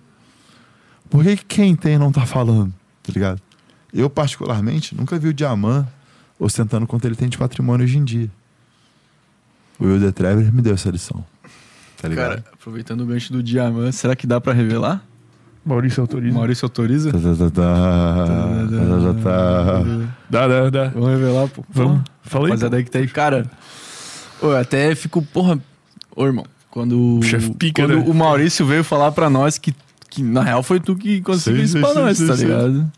Por 1.11 1.25
que 1.25 1.37
que 1.37 1.45
quem 1.45 1.75
tem 1.75 1.99
não 1.99 2.13
tá 2.13 2.25
falando, 2.25 2.73
tá 3.03 3.13
ligado? 3.13 3.43
Eu, 3.93 4.09
particularmente, 4.09 4.95
nunca 4.97 5.19
vi 5.19 5.29
o 5.29 5.35
Diamant 5.35 5.85
ostentando 6.39 6.87
quanto 6.87 7.05
ele 7.07 7.17
tem 7.17 7.29
de 7.29 7.37
patrimônio 7.39 7.85
hoje 7.85 7.99
em 7.99 8.05
dia. 8.05 8.31
O 9.83 9.87
Will 9.87 10.01
The 10.01 10.13
Trevor 10.13 10.53
me 10.53 10.63
deu 10.63 10.75
essa 10.75 10.91
lição. 10.91 11.25
Tá 12.01 12.09
ligado? 12.09 12.29
Cara, 12.31 12.45
aproveitando 12.53 13.01
o 13.01 13.07
gancho 13.07 13.33
do 13.33 13.43
Diamant, 13.43 13.93
será 13.93 14.15
que 14.15 14.27
dá 14.27 14.41
pra 14.41 14.53
revelar? 14.53 15.03
Maurício 15.65 16.01
autoriza. 16.01 16.35
Maurício 16.35 16.67
autoriza? 16.67 17.13
Tá, 17.13 17.19
tá, 17.19 17.35
tá, 17.35 17.51
tá, 17.51 17.51
tá, 17.51 19.15
tá, 19.15 19.23
tá. 19.23 20.09
Dá, 20.31 20.49
dá, 20.49 20.71
dá. 20.71 20.89
Vamos 20.89 21.11
revelar, 21.11 21.49
pô. 21.49 21.65
Vamos. 21.71 21.99
Porra, 21.99 22.05
Fala 22.23 22.45
aí. 22.45 22.51
Rapaziada 22.51 22.77
aí 22.77 22.85
que 22.85 22.91
tá 22.91 22.99
aí. 22.99 23.09
Cara, 23.09 23.51
eu 24.41 24.57
até 24.57 24.95
fico, 24.95 25.23
porra. 25.23 25.59
Ô, 26.15 26.27
irmão, 26.27 26.45
quando, 26.71 27.21
Chefe 27.23 27.51
pica, 27.55 27.83
quando 27.83 27.97
né? 27.97 28.05
o 28.07 28.15
Maurício 28.15 28.65
veio 28.67 28.83
falar 28.83 29.13
pra 29.13 29.29
nós 29.31 29.59
que, 29.59 29.75
que 30.11 30.23
na 30.23 30.43
real 30.43 30.63
foi 30.63 30.81
tu 30.81 30.97
que 30.97 31.21
conseguiu 31.21 31.61
Sim, 31.61 31.65
isso 31.65 31.73
sim, 31.75 31.81
pra 31.81 31.91
sim, 31.91 31.95
nós, 31.95 32.19
sim, 32.19 32.27
tá 32.27 32.37
sim. 32.37 32.45
ligado? 32.45 32.93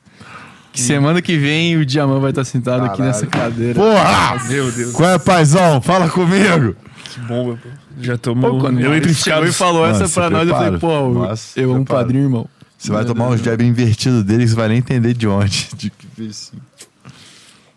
Que 0.75 0.81
semana 0.81 1.23
que 1.23 1.39
vem 1.39 1.77
o 1.77 1.87
Diamant 1.87 2.21
vai 2.21 2.31
estar 2.31 2.45
sentado 2.45 2.85
aqui 2.85 2.99
Caralho. 2.99 3.07
nessa 3.07 3.27
cadeira. 3.29 3.75
Porra! 3.75 4.45
Meu 4.49 4.73
Deus. 4.73 4.93
Qual 4.93 5.09
é, 5.09 5.19
paizão? 5.21 5.81
Fala 5.81 6.09
comigo! 6.11 6.75
Que 7.13 7.21
bomba, 7.21 7.57
pô. 7.63 7.69
Já 8.01 8.15
Pô, 8.15 8.19
tomou 8.19 8.59
quando 8.59 8.81
eu 8.81 8.87
ele 8.87 8.97
eletrificado. 8.97 9.37
chegou 9.37 9.49
e 9.49 9.53
falou 9.53 9.87
Nossa, 9.87 10.05
essa 10.05 10.21
pra 10.21 10.29
nós, 10.29 10.49
eu 10.49 10.55
falei, 10.57 10.81
pô, 10.81 11.11
Nossa, 11.11 11.61
eu 11.61 11.71
amo 11.71 11.83
um 11.83 11.85
padrinho, 11.85 12.25
irmão. 12.25 12.49
Você 12.77 12.91
vai 12.91 13.05
tomar 13.05 13.29
uns 13.29 13.41
jab 13.41 13.65
invertido 13.65 14.25
dele 14.25 14.43
que 14.43 14.51
você 14.51 14.57
vai 14.57 14.67
nem 14.69 14.79
entender 14.79 15.15
de 15.15 15.29
onde. 15.29 15.69
De 15.79 15.91
que 15.91 16.07
vez 16.17 16.51
sim. 16.53 16.59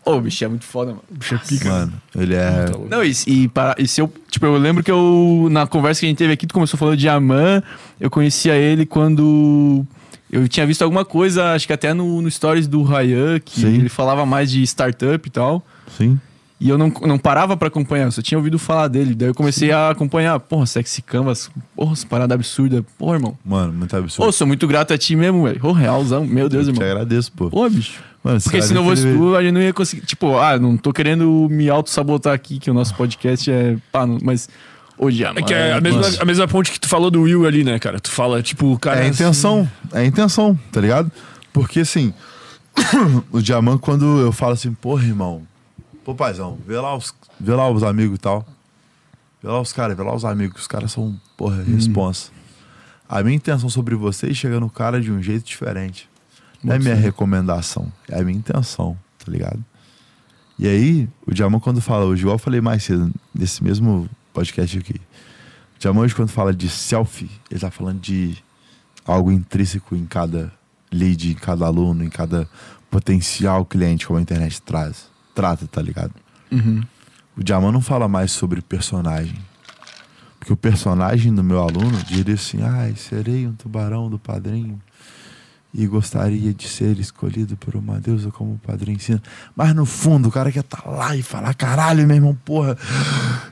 Ô, 0.03 0.13
o 0.15 0.21
bicho 0.21 0.43
é 0.43 0.47
muito 0.47 0.65
foda, 0.65 0.91
mano. 0.91 1.03
Bicho 1.11 1.35
é 1.35 1.37
pica. 1.37 1.69
Mano, 1.69 1.93
ele 2.15 2.33
é. 2.33 2.65
Não, 2.89 3.03
e, 3.03 3.13
e, 3.27 3.47
para, 3.47 3.75
e 3.77 3.87
se 3.87 4.01
eu. 4.01 4.11
Tipo, 4.31 4.47
eu 4.47 4.57
lembro 4.57 4.83
que 4.83 4.89
eu. 4.89 5.47
Na 5.51 5.67
conversa 5.67 5.99
que 5.99 6.07
a 6.07 6.09
gente 6.09 6.17
teve 6.17 6.33
aqui, 6.33 6.47
tu 6.47 6.53
começou 6.53 6.79
falando 6.79 6.97
de 6.97 7.07
Aman. 7.07 7.61
Eu 7.99 8.09
conhecia 8.09 8.55
ele 8.55 8.85
quando. 8.85 9.85
Eu 10.31 10.47
tinha 10.47 10.65
visto 10.65 10.81
alguma 10.81 11.05
coisa, 11.05 11.53
acho 11.53 11.65
que 11.67 11.73
até 11.73 11.93
no, 11.93 12.21
no 12.21 12.29
stories 12.29 12.67
do 12.67 12.83
Ryan, 12.83 13.39
que 13.39 13.61
Sim. 13.61 13.75
ele 13.75 13.89
falava 13.89 14.25
mais 14.25 14.51
de 14.51 14.61
startup 14.63 15.25
e 15.27 15.31
tal. 15.31 15.65
Sim. 15.97 16.19
E 16.59 16.69
eu 16.69 16.77
não, 16.77 16.91
não 17.05 17.19
parava 17.19 17.55
pra 17.55 17.67
acompanhar, 17.67 18.05
eu 18.05 18.11
só 18.11 18.21
tinha 18.21 18.37
ouvido 18.37 18.57
falar 18.57 18.87
dele. 18.87 19.13
Daí 19.13 19.29
eu 19.29 19.33
comecei 19.35 19.71
a 19.71 19.91
acompanhar, 19.91 20.39
porra, 20.39 20.65
Sexy 20.65 21.03
Canvas, 21.03 21.51
porra, 21.75 21.93
essa 21.93 22.07
parada 22.07 22.33
absurda. 22.33 22.83
Porra, 22.97 23.15
irmão. 23.17 23.37
Mano, 23.45 23.71
muito 23.73 23.95
absurdo. 23.95 24.27
Ô, 24.27 24.31
sou 24.31 24.47
muito 24.47 24.67
grato 24.67 24.91
a 24.91 24.97
ti 24.97 25.15
mesmo, 25.15 25.43
velho. 25.43 25.59
Ô, 25.63 25.71
realzão, 25.71 26.25
meu 26.25 26.49
Deus, 26.49 26.67
eu 26.67 26.73
te 26.73 26.77
irmão. 26.79 26.91
agradeço, 26.91 27.31
pô. 27.31 27.49
Pô, 27.49 27.69
bicho. 27.69 28.01
Mano, 28.23 28.41
Porque 28.41 28.61
se 28.63 28.73
não 28.73 28.83
fosse 28.83 29.03
tu, 29.03 29.35
a 29.35 29.41
gente 29.43 29.51
não 29.53 29.61
ia 29.61 29.71
conseguir. 29.71 30.03
Tipo, 30.05 30.35
ah, 30.39 30.57
não 30.57 30.75
tô 30.75 30.91
querendo 30.91 31.47
me 31.49 31.69
auto-sabotar 31.69 32.33
aqui, 32.33 32.57
que 32.57 32.71
o 32.71 32.73
nosso 32.73 32.93
podcast 32.95 33.49
é. 33.51 33.77
Pá, 33.91 34.05
não- 34.07 34.17
mas. 34.21 34.49
Ô, 34.97 35.11
Diamant. 35.11 35.37
É 35.37 35.41
que 35.43 35.53
é 35.53 35.73
a 35.73 35.81
mesma, 35.81 36.01
a 36.19 36.25
mesma 36.25 36.47
ponte 36.47 36.71
que 36.71 36.79
tu 36.79 36.87
falou 36.87 37.11
do 37.11 37.21
Will 37.21 37.45
ali, 37.45 37.63
né, 37.63 37.77
cara? 37.77 37.99
Tu 37.99 38.09
fala, 38.09 38.41
tipo, 38.41 38.73
o 38.73 38.79
cara. 38.79 38.99
É 39.01 39.03
a 39.03 39.07
intenção, 39.07 39.69
é 39.93 39.99
a 39.99 40.05
intenção, 40.05 40.57
tá 40.71 40.81
ligado? 40.81 41.11
Porque 41.53 41.81
assim, 41.81 42.13
o 43.31 43.41
Diamant, 43.41 43.79
quando 43.79 44.19
eu 44.19 44.31
falo 44.31 44.53
assim, 44.53 44.73
porra, 44.73 45.03
irmão, 45.05 45.43
pô, 46.03 46.15
paizão, 46.15 46.57
vê 46.65 46.77
lá 46.79 46.95
os, 46.95 47.13
vê 47.39 47.53
lá 47.53 47.69
os 47.69 47.83
amigos 47.83 48.15
e 48.17 48.19
tal. 48.19 48.45
Vê 49.41 49.49
lá 49.49 49.61
os 49.61 49.71
caras, 49.71 49.95
vê 49.95 50.03
lá 50.03 50.15
os 50.15 50.25
amigos, 50.25 50.61
os 50.61 50.67
caras 50.67 50.91
são, 50.91 51.15
porra, 51.35 51.63
responsa. 51.63 52.31
A 53.07 53.21
minha 53.21 53.35
intenção 53.35 53.69
sobre 53.69 53.95
vocês 53.95 54.35
chega 54.35 54.59
no 54.59 54.69
cara 54.69 54.99
de 54.99 55.11
um 55.11 55.21
jeito 55.21 55.45
diferente. 55.45 56.09
Não 56.63 56.73
é 56.73 56.79
minha 56.79 56.95
recomendação, 56.95 57.91
é 58.09 58.19
a 58.19 58.23
minha 58.23 58.37
intenção, 58.37 58.97
tá 59.23 59.31
ligado? 59.31 59.63
E 60.59 60.67
aí, 60.67 61.07
o 61.25 61.33
Diamant, 61.33 61.61
quando 61.61 61.79
fala 61.79 62.05
hoje, 62.05 62.23
igual 62.23 62.35
eu 62.35 62.39
falei 62.39 62.59
mais 62.59 62.83
cedo, 62.83 63.11
nesse 63.33 63.63
mesmo 63.63 64.09
podcast 64.37 64.77
aqui, 64.77 64.93
o 64.93 65.79
Diamant, 65.79 66.03
hoje, 66.03 66.13
quando 66.13 66.29
fala 66.29 66.53
de 66.53 66.69
selfie, 66.69 67.27
ele 67.49 67.59
tá 67.59 67.71
falando 67.71 67.99
de 67.99 68.37
algo 69.03 69.31
intrínseco 69.31 69.95
em 69.95 70.05
cada 70.05 70.53
lead, 70.91 71.31
em 71.31 71.33
cada 71.33 71.65
aluno, 71.65 72.03
em 72.03 72.09
cada 72.09 72.47
potencial 72.91 73.65
cliente 73.65 74.05
como 74.05 74.19
a 74.19 74.21
internet 74.21 74.61
traz, 74.61 75.09
trata, 75.33 75.65
tá 75.65 75.81
ligado? 75.81 76.13
Uhum. 76.51 76.83
O 77.35 77.43
Diamant 77.43 77.73
não 77.73 77.81
fala 77.81 78.07
mais 78.07 78.31
sobre 78.31 78.61
personagem. 78.61 79.39
Porque 80.37 80.53
o 80.53 80.57
personagem 80.57 81.33
do 81.33 81.43
meu 81.43 81.59
aluno 81.59 81.97
diria 82.03 82.35
assim: 82.35 82.61
ai, 82.61 82.95
serei 82.95 83.47
um 83.47 83.53
tubarão 83.53 84.07
do 84.07 84.19
padrinho 84.19 84.79
e 85.77 85.85
gostaria 85.85 86.51
de 86.53 86.67
ser 86.67 86.97
escolhido 86.99 87.55
por 87.55 87.75
uma 87.75 87.99
deusa 87.99 88.31
como 88.31 88.53
o 88.55 88.57
padrinho 88.57 88.95
ensina. 88.97 89.21
Mas 89.55 89.75
no 89.75 89.85
fundo, 89.85 90.27
o 90.27 90.31
cara 90.31 90.51
quer 90.51 90.61
estar 90.61 90.83
lá 90.89 91.15
e 91.15 91.21
falar: 91.21 91.53
caralho, 91.53 92.05
meu 92.07 92.15
irmão, 92.15 92.35
porra, 92.43 92.75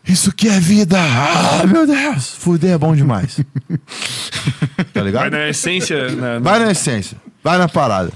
isso 0.04 0.32
que 0.32 0.48
é 0.50 0.60
vida! 0.60 0.98
Ah, 1.00 1.66
meu 1.68 1.86
Deus! 1.86 2.32
Fuder 2.32 2.72
é 2.72 2.78
bom 2.80 2.96
demais. 2.96 3.40
tá 4.92 5.02
ligado? 5.04 5.22
Vai 5.22 5.30
na 5.30 5.50
essência. 5.50 6.10
Na, 6.16 6.34
na- 6.34 6.40
Vai 6.40 6.60
na 6.66 6.72
essência, 6.72 7.18
vai 7.44 7.58
na 7.60 7.70
parada. 7.70 8.12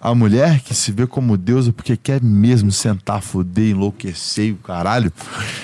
A 0.00 0.14
mulher 0.14 0.60
que 0.60 0.74
se 0.74 0.92
vê 0.92 1.06
como 1.06 1.36
deusa 1.36 1.72
porque 1.72 1.96
quer 1.96 2.22
mesmo 2.22 2.70
sentar, 2.70 3.20
fuder, 3.20 3.70
enlouquecer 3.70 4.52
o 4.52 4.56
caralho, 4.56 5.12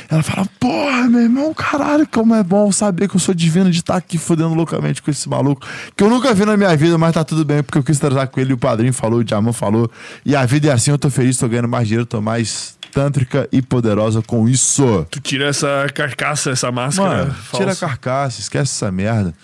ela 0.08 0.22
fala: 0.22 0.48
Porra, 0.58 1.08
meu 1.08 1.20
irmão, 1.20 1.54
caralho, 1.54 2.06
como 2.10 2.34
é 2.34 2.42
bom 2.42 2.72
saber 2.72 3.08
que 3.08 3.14
eu 3.14 3.20
sou 3.20 3.34
divino 3.34 3.70
de 3.70 3.78
estar 3.78 3.96
aqui 3.96 4.18
fudendo 4.18 4.54
loucamente 4.54 5.00
com 5.00 5.10
esse 5.10 5.28
maluco, 5.28 5.64
que 5.96 6.02
eu 6.02 6.10
nunca 6.10 6.34
vi 6.34 6.44
na 6.44 6.56
minha 6.56 6.76
vida, 6.76 6.98
mas 6.98 7.14
tá 7.14 7.22
tudo 7.22 7.44
bem, 7.44 7.62
porque 7.62 7.78
eu 7.78 7.82
quis 7.84 7.98
tratar 7.98 8.26
com 8.26 8.40
ele 8.40 8.50
e 8.50 8.54
o 8.54 8.58
padrinho 8.58 8.92
falou, 8.92 9.20
o 9.20 9.24
Diamant 9.24 9.54
falou, 9.54 9.88
e 10.24 10.34
a 10.34 10.44
vida 10.44 10.68
é 10.68 10.72
assim, 10.72 10.90
eu 10.90 10.98
tô 10.98 11.10
feliz, 11.10 11.36
tô 11.36 11.48
ganhando 11.48 11.68
mais 11.68 11.86
dinheiro, 11.86 12.04
tô 12.04 12.20
mais 12.20 12.76
tântrica 12.94 13.48
e 13.50 13.60
poderosa 13.60 14.22
com 14.22 14.48
isso. 14.48 15.04
Tu 15.10 15.20
tira 15.20 15.48
essa 15.48 15.86
carcaça, 15.92 16.50
essa 16.50 16.70
máscara. 16.70 17.26
Mano, 17.26 17.36
tira 17.52 17.72
a 17.72 17.76
carcaça, 17.76 18.40
esquece 18.40 18.72
essa 18.72 18.90
merda. 18.90 19.34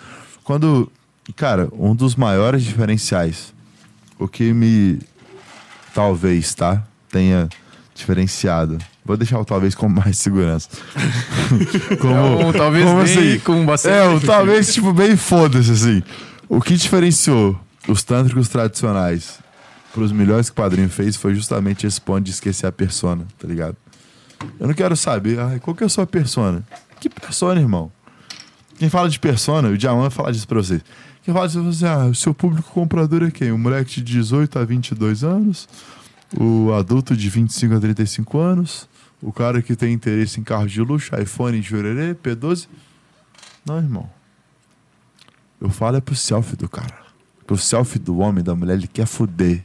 Quando. 0.44 0.90
Cara, 1.36 1.68
um 1.72 1.94
dos 1.94 2.16
maiores 2.16 2.64
diferenciais, 2.64 3.54
o 4.20 4.28
que 4.28 4.52
me. 4.52 5.00
Talvez, 5.92 6.54
tá? 6.54 6.84
Tenha 7.10 7.48
diferenciado. 7.94 8.78
Vou 9.04 9.16
deixar 9.16 9.40
o 9.40 9.44
talvez 9.44 9.74
com 9.74 9.88
mais 9.88 10.18
segurança. 10.18 10.68
como, 12.00 12.40
Então, 12.40 12.52
talvez 12.52 12.84
como 12.84 13.00
assim? 13.00 13.38
com 13.40 13.66
bastante. 13.66 13.94
É, 13.94 14.08
o 14.08 14.20
talvez, 14.20 14.72
tipo, 14.72 14.92
bem 14.92 15.16
foda-se, 15.16 15.72
assim. 15.72 16.02
O 16.48 16.60
que 16.60 16.76
diferenciou 16.76 17.58
os 17.88 18.04
tântricos 18.04 18.48
tradicionais 18.48 19.40
pros 19.92 20.12
melhores 20.12 20.48
que 20.48 20.52
o 20.52 20.56
padrinho 20.62 20.88
fez 20.88 21.16
foi 21.16 21.34
justamente 21.34 21.86
esse 21.86 22.00
ponto 22.00 22.20
de 22.20 22.30
esquecer 22.30 22.66
a 22.66 22.72
persona, 22.72 23.26
tá 23.38 23.48
ligado? 23.48 23.76
Eu 24.58 24.68
não 24.68 24.74
quero 24.74 24.96
saber, 24.96 25.40
ai, 25.40 25.58
qual 25.58 25.74
que 25.74 25.82
é 25.82 25.86
a 25.86 25.90
sua 25.90 26.06
persona? 26.06 26.62
Que 27.00 27.08
persona, 27.08 27.60
irmão? 27.60 27.90
Quem 28.78 28.88
fala 28.88 29.08
de 29.08 29.18
persona, 29.18 29.68
o 29.68 29.76
Diamant 29.76 30.02
vai 30.02 30.10
falar 30.10 30.30
disso 30.30 30.46
pra 30.46 30.58
vocês. 30.58 30.80
Quem 31.22 31.34
fala 31.34 31.48
você, 31.48 31.86
ah, 31.86 32.06
o 32.06 32.14
seu 32.14 32.32
público 32.32 32.70
comprador 32.70 33.22
é 33.22 33.30
quem? 33.30 33.52
O 33.52 33.58
moleque 33.58 33.96
de 33.96 34.02
18 34.02 34.58
a 34.58 34.64
22 34.64 35.22
anos, 35.22 35.68
o 36.38 36.72
adulto 36.72 37.14
de 37.14 37.28
25 37.28 37.74
a 37.74 37.80
35 37.80 38.38
anos, 38.38 38.88
o 39.20 39.30
cara 39.30 39.60
que 39.60 39.76
tem 39.76 39.92
interesse 39.92 40.40
em 40.40 40.42
carros 40.42 40.72
de 40.72 40.80
luxo, 40.80 41.14
iPhone, 41.20 41.60
jurerê, 41.60 42.14
P12. 42.14 42.68
Não, 43.66 43.76
irmão. 43.76 44.08
Eu 45.60 45.68
falo 45.68 45.98
é 45.98 46.00
pro 46.00 46.16
selfie 46.16 46.56
do 46.56 46.68
cara. 46.68 46.98
Pro 47.46 47.58
selfie 47.58 47.98
do 47.98 48.18
homem, 48.18 48.42
da 48.42 48.54
mulher, 48.54 48.74
ele 48.74 48.88
quer 48.88 49.06
fuder. 49.06 49.62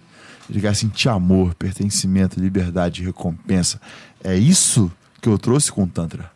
Ele 0.50 0.60
quer 0.60 0.76
sentir 0.76 1.08
amor, 1.08 1.56
pertencimento, 1.56 2.40
liberdade, 2.40 3.02
recompensa. 3.02 3.80
É 4.22 4.36
isso 4.36 4.92
que 5.22 5.30
eu 5.30 5.38
trouxe 5.38 5.72
com 5.72 5.84
o 5.84 5.88
Tantra. 5.88 6.30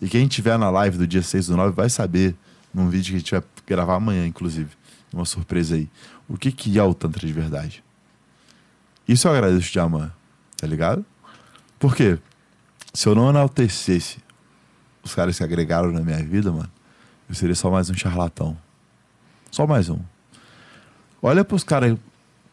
E 0.00 0.08
quem 0.08 0.26
tiver 0.26 0.58
na 0.58 0.70
live 0.70 0.96
do 0.96 1.06
dia 1.06 1.22
6 1.22 1.48
do 1.48 1.56
9 1.56 1.76
vai 1.76 1.90
saber, 1.90 2.34
num 2.72 2.88
vídeo 2.88 3.22
que 3.22 3.30
vai 3.32 3.42
gravar 3.70 3.94
amanhã, 3.94 4.26
inclusive, 4.26 4.70
uma 5.12 5.24
surpresa 5.24 5.76
aí, 5.76 5.88
o 6.28 6.36
que, 6.36 6.50
que 6.50 6.78
é 6.78 6.82
o 6.82 6.92
Tantra 6.92 7.26
de 7.26 7.32
verdade. 7.32 7.84
Isso 9.06 9.28
eu 9.28 9.32
agradeço 9.32 9.66
de 9.66 9.72
Diamant, 9.72 10.10
tá 10.56 10.66
ligado? 10.66 11.04
Por 11.78 11.94
quê? 11.94 12.18
Se 12.92 13.08
eu 13.08 13.14
não 13.14 13.30
enaltecesse 13.30 14.18
os 15.02 15.14
caras 15.14 15.38
que 15.38 15.44
agregaram 15.44 15.92
na 15.92 16.00
minha 16.00 16.22
vida, 16.22 16.50
mano, 16.50 16.70
eu 17.28 17.34
seria 17.34 17.54
só 17.54 17.70
mais 17.70 17.88
um 17.88 17.94
charlatão. 17.94 18.58
Só 19.50 19.66
mais 19.66 19.88
um. 19.88 20.00
Olha 21.22 21.44
pros 21.44 21.62
caras 21.62 21.96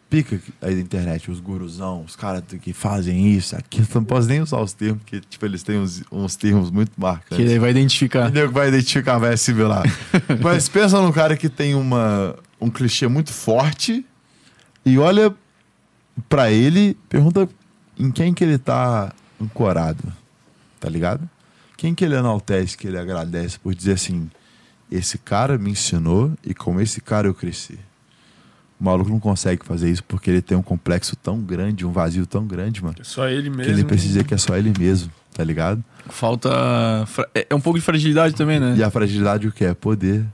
pica 0.10 0.40
aí 0.62 0.76
da 0.76 0.82
internet, 0.82 1.30
os 1.30 1.40
guruzão, 1.40 2.04
os 2.04 2.16
caras 2.16 2.44
que 2.62 2.74
fazem 2.74 3.32
isso, 3.32 3.56
aquilo. 3.56 3.88
Não 3.96 4.04
posso 4.04 4.28
nem 4.28 4.42
usar 4.42 4.60
os 4.60 4.74
termos, 4.74 5.02
porque 5.04 5.20
tipo, 5.20 5.46
eles 5.46 5.64
têm 5.64 5.78
uns, 5.78 6.04
uns 6.12 6.36
termos 6.36 6.72
muito 6.72 6.92
marcantes. 6.98 7.38
Que 7.38 7.42
ele 7.42 7.60
vai 7.60 7.72
identificar. 7.72 8.32
Nego 8.32 8.52
vai 8.52 8.70
identificar, 8.70 9.18
vai 9.18 9.34
assimilar. 9.34 9.84
Mas 10.42 10.70
pensa 10.70 11.02
num 11.02 11.12
cara 11.12 11.36
que 11.36 11.50
tem 11.50 11.76
uma, 11.76 12.36
um 12.60 12.70
clichê 12.70 13.08
muito 13.08 13.34
forte 13.34 14.06
e 14.86 14.98
olha 14.98 15.34
pra 16.30 16.52
ele, 16.52 16.98
pergunta 17.10 17.48
em 17.98 18.12
quem 18.12 18.34
que 18.34 18.44
ele 18.44 18.58
tá 18.58 19.14
ancorado, 19.42 20.04
tá 20.80 20.90
ligado? 20.90 21.30
Quem 21.76 21.94
que 21.94 22.06
ele 22.06 22.16
enaltece, 22.16 22.78
que 22.78 22.88
ele 22.88 22.98
agradece 22.98 23.60
por 23.60 23.76
dizer 23.76 23.94
assim, 23.94 24.30
esse 24.90 25.18
cara 25.18 25.58
me 25.58 25.72
ensinou 25.72 26.32
e 26.44 26.54
com 26.54 26.80
esse 26.80 27.02
cara 27.02 27.28
eu 27.28 27.34
cresci. 27.34 27.78
O 28.80 28.84
maluco 28.84 29.10
não 29.10 29.20
consegue 29.20 29.66
fazer 29.66 29.90
isso 29.90 30.04
porque 30.04 30.30
ele 30.30 30.42
tem 30.42 30.58
um 30.58 30.62
complexo 30.62 31.16
tão 31.16 31.40
grande, 31.40 31.86
um 31.86 31.92
vazio 31.92 32.26
tão 32.28 32.46
grande, 32.46 32.84
mano, 32.84 32.96
É 33.00 33.04
só 33.04 33.28
ele 33.28 33.50
que 33.50 33.58
mesmo. 33.58 33.74
ele 33.74 33.84
precisa 33.84 34.10
dizer 34.14 34.24
que 34.26 34.34
é 34.34 34.38
só 34.38 34.56
ele 34.56 34.72
mesmo, 34.78 35.12
tá 35.34 35.44
ligado? 35.44 35.84
Falta. 36.10 36.50
É 37.34 37.48
é 37.50 37.56
um 37.56 37.60
pouco 37.60 37.80
de 37.80 37.86
fragilidade 37.86 38.36
também, 38.36 38.60
né? 38.60 38.76
E 38.78 38.84
a 38.84 38.90
fragilidade 38.92 39.48
o 39.48 39.52
que 39.52 39.66
é? 39.66 39.74
Poder. 39.74 40.26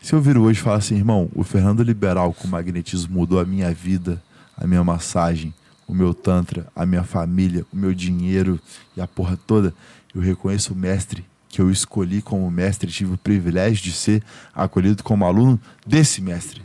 Se 0.00 0.12
eu 0.14 0.20
viro 0.20 0.42
hoje 0.42 0.58
e 0.60 0.62
falar 0.62 0.76
assim, 0.76 0.96
irmão, 0.96 1.28
o 1.34 1.42
Fernando 1.44 1.82
Liberal 1.82 2.32
com 2.32 2.48
magnetismo 2.48 3.14
mudou 3.18 3.38
a 3.40 3.44
minha 3.44 3.72
vida, 3.72 4.22
a 4.56 4.66
minha 4.66 4.82
massagem, 4.82 5.54
o 5.86 5.94
meu 5.94 6.12
tantra, 6.14 6.66
a 6.74 6.84
minha 6.86 7.04
família, 7.04 7.64
o 7.72 7.76
meu 7.76 7.92
dinheiro 7.94 8.58
e 8.96 9.00
a 9.00 9.06
porra 9.06 9.38
toda, 9.46 9.72
eu 10.14 10.20
reconheço 10.20 10.72
o 10.72 10.76
mestre 10.76 11.24
que 11.48 11.60
eu 11.60 11.70
escolhi 11.70 12.22
como 12.22 12.50
mestre 12.50 12.88
e 12.88 12.92
tive 12.92 13.12
o 13.14 13.18
privilégio 13.18 13.82
de 13.84 13.92
ser 13.92 14.22
acolhido 14.54 15.02
como 15.02 15.24
aluno 15.26 15.60
desse 15.86 16.20
mestre. 16.22 16.62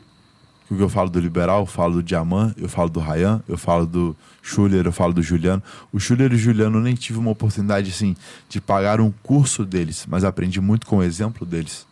Que 0.68 0.74
eu 0.82 0.90
falo 0.90 1.10
do 1.10 1.20
Liberal, 1.20 1.62
eu 1.62 1.66
falo 1.66 1.94
do 1.96 2.04
Diamant, 2.04 2.54
eu 2.58 2.68
falo 2.68 2.90
do 2.90 3.00
Ryan, 3.00 3.42
eu 3.48 3.58
falo 3.58 3.86
do 3.86 4.16
Schuller, 4.42 4.86
eu 4.86 4.92
falo 4.92 5.14
do 5.14 5.24
Juliano. 5.24 5.64
O 5.94 6.00
Schuller 6.00 6.32
e 6.34 6.36
o 6.36 6.38
Juliano 6.38 6.78
eu 6.78 6.82
nem 6.82 6.94
tive 6.94 7.18
uma 7.20 7.32
oportunidade 7.32 7.90
assim 7.90 8.16
de 8.50 8.60
pagar 8.60 9.00
um 9.00 9.12
curso 9.24 9.64
deles, 9.64 10.06
mas 10.10 10.26
aprendi 10.26 10.60
muito 10.60 10.86
com 10.86 10.98
o 10.98 11.04
exemplo 11.04 11.46
deles. 11.46 11.88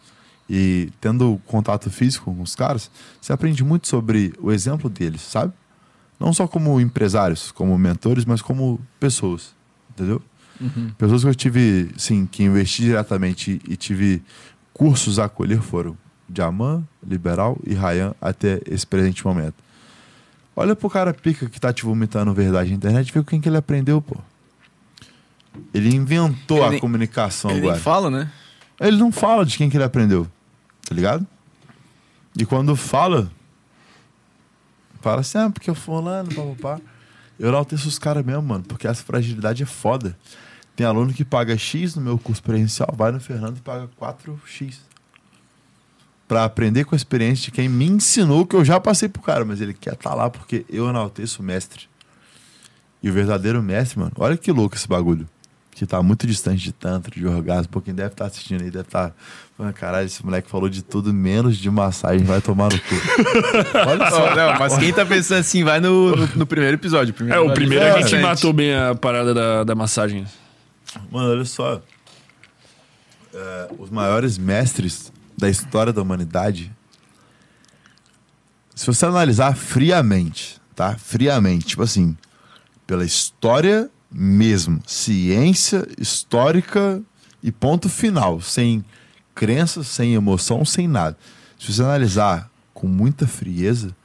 E 0.50 0.90
tendo 1.00 1.40
contato 1.46 1.90
físico 1.90 2.34
com 2.36 2.42
os 2.42 2.54
caras, 2.54 2.92
você 3.22 3.32
aprende 3.32 3.64
muito 3.64 3.88
sobre 3.88 4.34
o 4.40 4.52
exemplo 4.52 4.90
deles, 4.90 5.22
sabe? 5.22 5.54
Não 6.20 6.34
só 6.34 6.48
como 6.48 6.80
empresários, 6.80 7.52
como 7.52 7.78
mentores, 7.78 8.26
mas 8.26 8.42
como 8.42 8.80
pessoas. 9.00 9.56
Entendeu? 9.90 10.22
Pessoas 10.98 11.24
que 11.24 11.30
eu 11.30 11.36
tive, 11.36 11.92
sim, 11.98 12.26
que 12.26 12.44
investi 12.44 12.84
diretamente 12.84 13.62
e 13.68 13.76
tive 13.76 14.22
cursos 14.74 15.20
a 15.20 15.26
acolher 15.26 15.62
foram 15.62 15.98
Diamant, 16.28 16.84
Liberal 17.06 17.58
e 17.66 17.74
Ryan 17.74 18.14
até 18.22 18.62
esse 18.68 18.86
presente 18.86 19.26
momento. 19.26 19.56
Olha 20.56 20.76
pro 20.76 20.90
cara 20.90 21.14
pica 21.14 21.50
que 21.50 21.60
tá 21.60 21.72
te 21.74 21.84
vomitando 21.84 22.34
verdade 22.34 22.70
na 22.70 22.76
internet, 22.78 23.12
vê 23.12 23.20
com 23.22 23.26
quem 23.30 23.42
que 23.42 23.50
ele 23.50 23.58
aprendeu, 23.58 24.02
pô. 24.02 24.16
Ele 25.74 25.94
inventou 25.96 26.58
Ele 26.58 26.66
a 26.66 26.70
nem- 26.72 26.80
comunicação 26.80 27.52
Ele 27.52 27.60
agora. 27.60 27.74
nem 27.76 27.82
fala, 27.84 28.10
né? 28.10 28.32
Ele 28.80 28.98
não 28.98 29.12
fala 29.12 29.46
de 29.46 29.58
quem 29.58 29.70
que 29.70 29.78
ele 29.78 29.84
aprendeu, 29.84 30.28
tá 30.88 30.94
ligado? 30.96 31.26
E 32.38 32.46
quando 32.46 32.76
fala, 32.76 33.32
fala 35.02 35.22
assim, 35.22 35.38
ah, 35.38 35.50
porque 35.50 35.70
eu 35.70 35.76
fulano, 35.76 36.30
papapá. 36.34 36.82
Eu 37.40 37.50
enalteço 37.50 37.88
os 37.88 38.00
caras 38.00 38.26
mesmo, 38.26 38.42
mano, 38.42 38.64
porque 38.66 38.88
essa 38.88 39.04
fragilidade 39.04 39.64
é 39.64 39.66
foda. 39.66 40.18
Tem 40.76 40.86
aluno 40.86 41.14
que 41.14 41.24
paga 41.24 41.58
X 41.58 41.96
no 41.96 42.02
meu 42.02 42.18
curso 42.18 42.42
presencial, 42.44 42.94
vai 42.98 43.12
no 43.12 43.20
Fernando 43.20 43.58
e 43.58 43.62
paga 43.62 43.90
4X. 44.00 44.76
Pra 46.28 46.44
aprender 46.44 46.86
com 46.86 46.96
a 46.96 46.98
experiência 46.98 47.46
de 47.46 47.52
quem 47.52 47.70
me 47.70 47.86
ensinou 47.86 48.46
que 48.46 48.56
eu 48.56 48.66
já 48.66 48.80
passei 48.80 49.08
pro 49.08 49.22
cara, 49.22 49.46
mas 49.46 49.62
ele 49.62 49.74
quer 49.74 49.94
estar 49.94 50.16
lá 50.16 50.30
porque 50.30 50.66
eu 50.70 50.90
enalteço 50.90 51.42
o 51.42 51.46
mestre. 51.46 51.88
E 53.04 53.10
o 53.10 53.14
verdadeiro 53.14 53.62
mestre, 53.62 54.00
mano, 54.00 54.12
olha 54.18 54.36
que 54.36 54.52
louco 54.52 54.76
esse 54.76 54.88
bagulho. 54.88 55.28
Que 55.76 55.86
tá 55.86 56.02
muito 56.02 56.26
distante 56.26 56.64
de 56.64 56.72
tantra, 56.72 57.14
de 57.14 57.28
orgasmo. 57.28 57.68
Pô, 57.68 57.82
quem 57.82 57.94
deve 57.94 58.14
estar 58.14 58.26
assistindo 58.26 58.64
aí 58.64 58.72
deve 58.72 58.86
estar. 58.86 59.14
Tá... 59.58 59.74
Caralho, 59.74 60.06
esse 60.06 60.26
moleque 60.26 60.50
falou 60.50 60.70
de 60.70 60.82
tudo 60.82 61.14
menos 61.14 61.58
de 61.58 61.70
massagem, 61.70 62.26
vai 62.26 62.42
tomar 62.42 62.72
no 62.72 62.80
cu. 62.80 62.96
olha 63.86 64.10
só. 64.10 64.32
Ó, 64.32 64.36
não, 64.36 64.58
mas 64.58 64.78
quem 64.78 64.94
tá 64.94 65.06
pensando 65.06 65.40
assim, 65.40 65.66
vai 65.66 65.82
no, 65.82 66.16
no, 66.16 66.28
no 66.28 66.46
primeiro 66.48 66.76
episódio. 66.78 67.14
É, 67.30 67.40
o 67.40 67.54
primeiro 67.54 67.84
É, 67.84 67.92
a 67.92 67.98
gente 68.00 68.10
gente. 68.12 68.22
matou 68.22 68.54
bem 68.54 68.74
a 68.74 68.96
parada 68.96 69.34
da, 69.34 69.64
da 69.66 69.76
massagem. 69.76 70.26
Mano, 71.12 71.30
olha 71.30 71.46
só. 71.46 71.82
É, 73.34 73.70
os 73.78 73.90
maiores 73.90 74.38
mestres 74.38 75.12
da 75.38 75.50
história 75.50 75.92
da 75.92 76.02
humanidade. 76.02 76.72
Se 78.74 78.86
você 78.88 79.06
analisar 79.06 79.56
friamente, 79.56 80.60
tá? 80.76 80.98
Friamente, 80.98 81.68
tipo 81.68 81.84
assim, 81.84 82.18
pela 82.86 83.06
história 83.06 83.90
mesmo, 84.12 84.82
ciência 84.86 85.88
histórica 86.00 87.02
e 87.42 87.52
ponto 87.52 87.90
final, 87.90 88.42
sem 88.42 88.84
crença, 89.34 89.84
sem 89.84 90.14
emoção, 90.14 90.64
sem 90.64 90.88
nada. 90.88 91.18
Se 91.60 91.72
você 91.72 91.82
analisar 91.84 92.50
com 92.74 92.88
muita 92.88 93.28
frieza, 93.28 93.96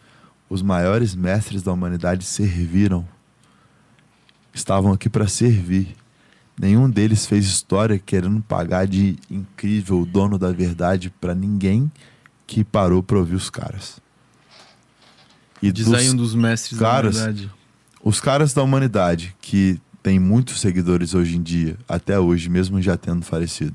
os 0.49 0.63
maiores 0.63 1.15
mestres 1.15 1.63
da 1.63 1.73
humanidade 1.73 2.25
serviram. 2.25 3.07
Estavam 4.53 4.93
aqui 4.93 5.09
para 5.09 5.29
servir. 5.29 5.97
Nenhum 6.61 6.91
deles 6.91 7.25
fez 7.25 7.47
história 7.47 7.99
querendo 7.99 8.39
pagar 8.43 8.87
de 8.87 9.17
incrível 9.31 10.05
dono 10.05 10.37
da 10.39 10.53
verdade 10.53 11.09
para 11.19 11.35
ninguém 11.35 11.91
que 12.47 12.63
parou 12.63 13.03
pra 13.03 13.17
ouvir 13.17 13.35
os 13.35 13.49
caras. 13.49 13.99
E 15.63 15.73
Diz 15.73 15.87
dos 15.87 15.95
aí 15.95 16.11
um 16.11 16.17
dos 16.17 16.35
mestres 16.35 16.79
caras- 16.79 17.17
da 17.17 17.25
verdade. 17.25 17.51
os 18.05 18.21
caras 18.21 18.53
da 18.53 18.63
humanidade 18.63 19.35
que 19.41 19.81
tem 20.03 20.19
muitos 20.19 20.61
seguidores 20.61 21.15
hoje 21.15 21.39
em 21.39 21.43
dia, 21.43 21.79
até 21.89 22.19
hoje, 22.21 22.51
mesmo 22.51 22.81
já 22.83 22.95
tendo 22.95 23.25
falecido. 23.25 23.75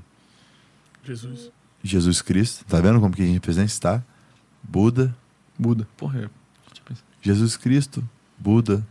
Jesus. 1.03 1.49
Jesus 1.83 2.21
Cristo, 2.21 2.65
tá 2.65 2.79
vendo 2.79 2.99
como 2.99 3.15
que 3.15 3.21
a 3.23 3.25
gente 3.25 3.33
representa 3.33 3.65
está? 3.67 4.03
Buda, 4.61 5.15
Buda. 5.57 5.87
Porra, 5.97 6.19
é. 6.19 6.29
Jesus 7.19 7.57
Cristo, 7.57 8.07
Buda, 8.37 8.85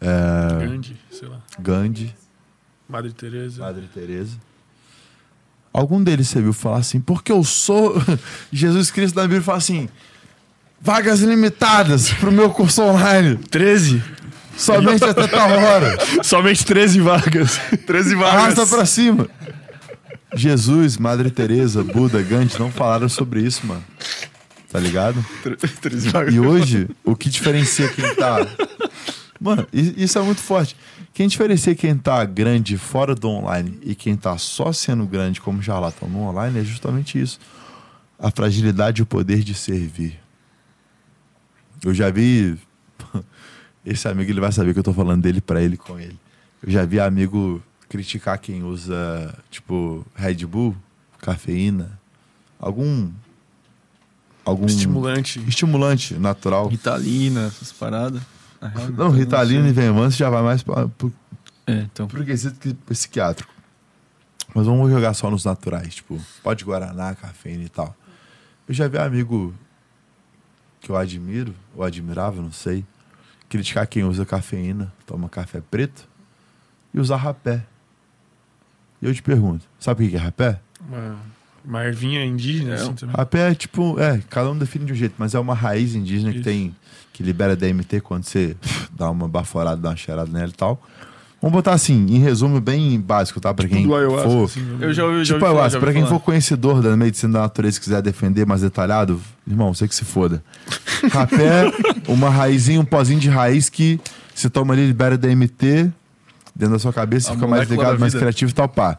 é, 0.00 0.64
Gandhi, 0.64 0.96
sei 1.10 1.26
lá. 1.28 1.40
Gandhi, 1.58 2.14
Madre 2.88 3.12
Teresa. 3.12 3.60
Madre 3.60 3.88
Teresa. 3.92 4.36
Algum 5.72 6.02
deles 6.02 6.28
você 6.28 6.40
viu 6.40 6.52
falar 6.52 6.78
assim, 6.78 7.00
porque 7.00 7.30
eu 7.30 7.44
sou 7.44 7.94
Jesus 8.50 8.90
Cristo 8.90 9.16
na 9.16 9.22
Bíblia 9.22 9.42
fala 9.42 9.58
assim, 9.58 9.88
vagas 10.80 11.20
limitadas 11.20 12.12
pro 12.14 12.32
meu 12.32 12.50
curso 12.50 12.82
online, 12.82 13.36
13? 13.50 14.02
somente 14.56 15.04
até 15.04 15.26
tal 15.26 15.50
hora. 15.50 15.98
Somente 16.24 16.64
13 16.64 17.00
vagas. 17.00 17.60
13 17.86 18.14
Arrasta 18.24 18.66
pra 18.66 18.86
cima. 18.86 19.28
Jesus, 20.34 20.96
Madre 20.96 21.30
Teresa, 21.30 21.84
Buda, 21.84 22.22
Gandhi 22.22 22.58
não 22.58 22.70
falaram 22.70 23.08
sobre 23.08 23.42
isso, 23.42 23.66
mano. 23.66 23.84
Tá 24.70 24.80
ligado? 24.80 25.24
13 25.80 26.08
vagas. 26.08 26.34
E 26.34 26.40
hoje, 26.40 26.88
o 27.04 27.14
que 27.14 27.28
diferencia 27.28 27.88
quem 27.88 28.14
tá. 28.14 28.46
Mano, 29.40 29.66
isso 29.72 30.18
é 30.18 30.22
muito 30.22 30.40
forte. 30.40 30.76
Quem 31.16 31.28
diferencia 31.28 31.74
quem 31.74 31.96
tá 31.96 32.22
grande 32.26 32.76
fora 32.76 33.14
do 33.14 33.30
online 33.30 33.78
e 33.82 33.94
quem 33.94 34.14
tá 34.14 34.36
só 34.36 34.70
sendo 34.70 35.06
grande 35.06 35.40
como 35.40 35.62
charlatão 35.62 36.10
no 36.10 36.20
online 36.24 36.58
é 36.58 36.62
justamente 36.62 37.18
isso. 37.18 37.40
A 38.18 38.30
fragilidade 38.30 39.00
e 39.00 39.02
o 39.02 39.06
poder 39.06 39.42
de 39.42 39.54
servir. 39.54 40.20
Eu 41.82 41.94
já 41.94 42.10
vi. 42.10 42.58
Esse 43.82 44.06
amigo 44.06 44.30
ele 44.30 44.42
vai 44.42 44.52
saber 44.52 44.74
que 44.74 44.78
eu 44.78 44.82
tô 44.84 44.92
falando 44.92 45.22
dele 45.22 45.40
pra 45.40 45.62
ele 45.62 45.78
com 45.78 45.98
ele. 45.98 46.18
Eu 46.62 46.70
já 46.70 46.84
vi 46.84 47.00
amigo 47.00 47.62
criticar 47.88 48.38
quem 48.38 48.62
usa, 48.62 49.34
tipo, 49.50 50.06
Red 50.14 50.44
Bull, 50.44 50.76
cafeína, 51.18 51.98
algum. 52.60 53.10
Algum 54.44 54.66
Estimulante. 54.66 55.42
estimulante 55.48 56.12
natural. 56.12 56.68
Ritalina, 56.68 57.46
essas 57.46 57.72
paradas. 57.72 58.20
Não, 58.96 59.10
Ritalina 59.10 59.68
e 59.68 59.72
Venvance 59.72 60.16
já 60.16 60.28
vai 60.30 60.42
mais 60.42 60.62
pra, 60.62 60.88
pro, 60.88 61.12
É, 61.66 61.80
então. 61.80 62.06
pro 62.06 62.24
quesito 62.24 62.58
que 62.58 62.72
psiquiátrico. 62.74 63.52
Mas 64.54 64.66
vamos 64.66 64.90
jogar 64.90 65.12
só 65.14 65.30
nos 65.30 65.44
naturais, 65.44 65.96
tipo, 65.96 66.18
pode 66.42 66.64
Guaraná, 66.64 67.14
cafeína 67.14 67.64
e 67.64 67.68
tal. 67.68 67.94
Eu 68.66 68.74
já 68.74 68.88
vi 68.88 68.96
amigo 68.98 69.54
que 70.80 70.90
eu 70.90 70.96
admiro, 70.96 71.54
ou 71.74 71.84
admirava, 71.84 72.40
não 72.40 72.52
sei, 72.52 72.84
criticar 73.48 73.86
quem 73.86 74.04
usa 74.04 74.24
cafeína, 74.24 74.92
toma 75.04 75.28
café 75.28 75.60
preto 75.60 76.08
e 76.94 76.98
usa 77.00 77.16
rapé. 77.16 77.64
E 79.02 79.06
eu 79.06 79.12
te 79.14 79.22
pergunto, 79.22 79.66
sabe 79.78 80.06
o 80.06 80.10
que 80.10 80.16
é 80.16 80.18
rapé? 80.18 80.58
Uma, 80.80 81.16
uma 81.64 81.84
ervinha 81.84 82.24
indígena, 82.24 82.72
É, 82.72 82.74
assim 82.76 82.94
também. 82.94 83.14
Rapé 83.16 83.50
é 83.50 83.54
tipo, 83.54 84.00
é, 84.00 84.22
cada 84.30 84.50
um 84.50 84.56
define 84.56 84.86
de 84.86 84.92
um 84.92 84.96
jeito, 84.96 85.14
mas 85.18 85.34
é 85.34 85.38
uma 85.38 85.54
raiz 85.54 85.94
indígena 85.94 86.30
que 86.32 86.38
Isso. 86.38 86.44
tem, 86.44 86.74
que 87.16 87.22
libera 87.22 87.56
DMT 87.56 88.00
quando 88.02 88.24
você 88.24 88.54
dá 88.94 89.10
uma 89.10 89.26
baforada, 89.26 89.80
dá 89.80 89.88
uma 89.88 89.96
cheirada 89.96 90.30
nela 90.30 90.50
e 90.50 90.52
tal. 90.52 90.82
Vamos 91.40 91.52
botar 91.54 91.72
assim, 91.72 92.06
em 92.08 92.18
resumo 92.18 92.60
bem 92.60 92.98
básico, 93.00 93.40
tá? 93.40 93.52
Pra 93.54 93.66
quem 93.68 93.82
Tudo 93.82 93.94
ayahuasca, 93.94 94.28
for. 94.28 94.44
assim, 94.44 94.60
né? 94.60 94.78
Eu 94.86 94.92
já 94.92 95.04
ouvi, 95.04 95.18
já 95.18 95.24
Tipo 95.24 95.34
ouvi 95.34 95.40
falar, 95.40 95.50
ayahuasca, 95.52 95.70
já 95.72 95.78
pra 95.80 95.88
ouvi 95.88 95.98
quem 96.00 96.06
falar. 96.08 96.18
for 96.18 96.24
conhecedor 96.24 96.82
da 96.82 96.96
medicina 96.96 97.32
da 97.34 97.40
natureza 97.40 97.78
e 97.78 97.80
quiser 97.80 98.02
defender 98.02 98.44
mais 98.46 98.60
detalhado, 98.62 99.20
irmão, 99.46 99.72
você 99.72 99.86
que 99.88 99.94
se 99.94 100.04
foda. 100.04 100.42
Rapé, 101.12 101.72
uma 102.08 102.28
raizinha, 102.30 102.80
um 102.80 102.84
pozinho 102.84 103.20
de 103.20 103.28
raiz 103.28 103.68
que 103.68 103.98
você 104.34 104.48
toma 104.50 104.74
ali, 104.74 104.86
libera 104.86 105.16
DMT 105.16 105.90
dentro 106.54 106.74
da 106.74 106.78
sua 106.78 106.92
cabeça, 106.92 107.30
A 107.30 107.34
fica 107.34 107.46
mais 107.46 107.68
ligado, 107.68 107.98
mais 107.98 108.14
criativo 108.14 108.50
e 108.50 108.54
tal, 108.54 108.68
pá. 108.68 108.98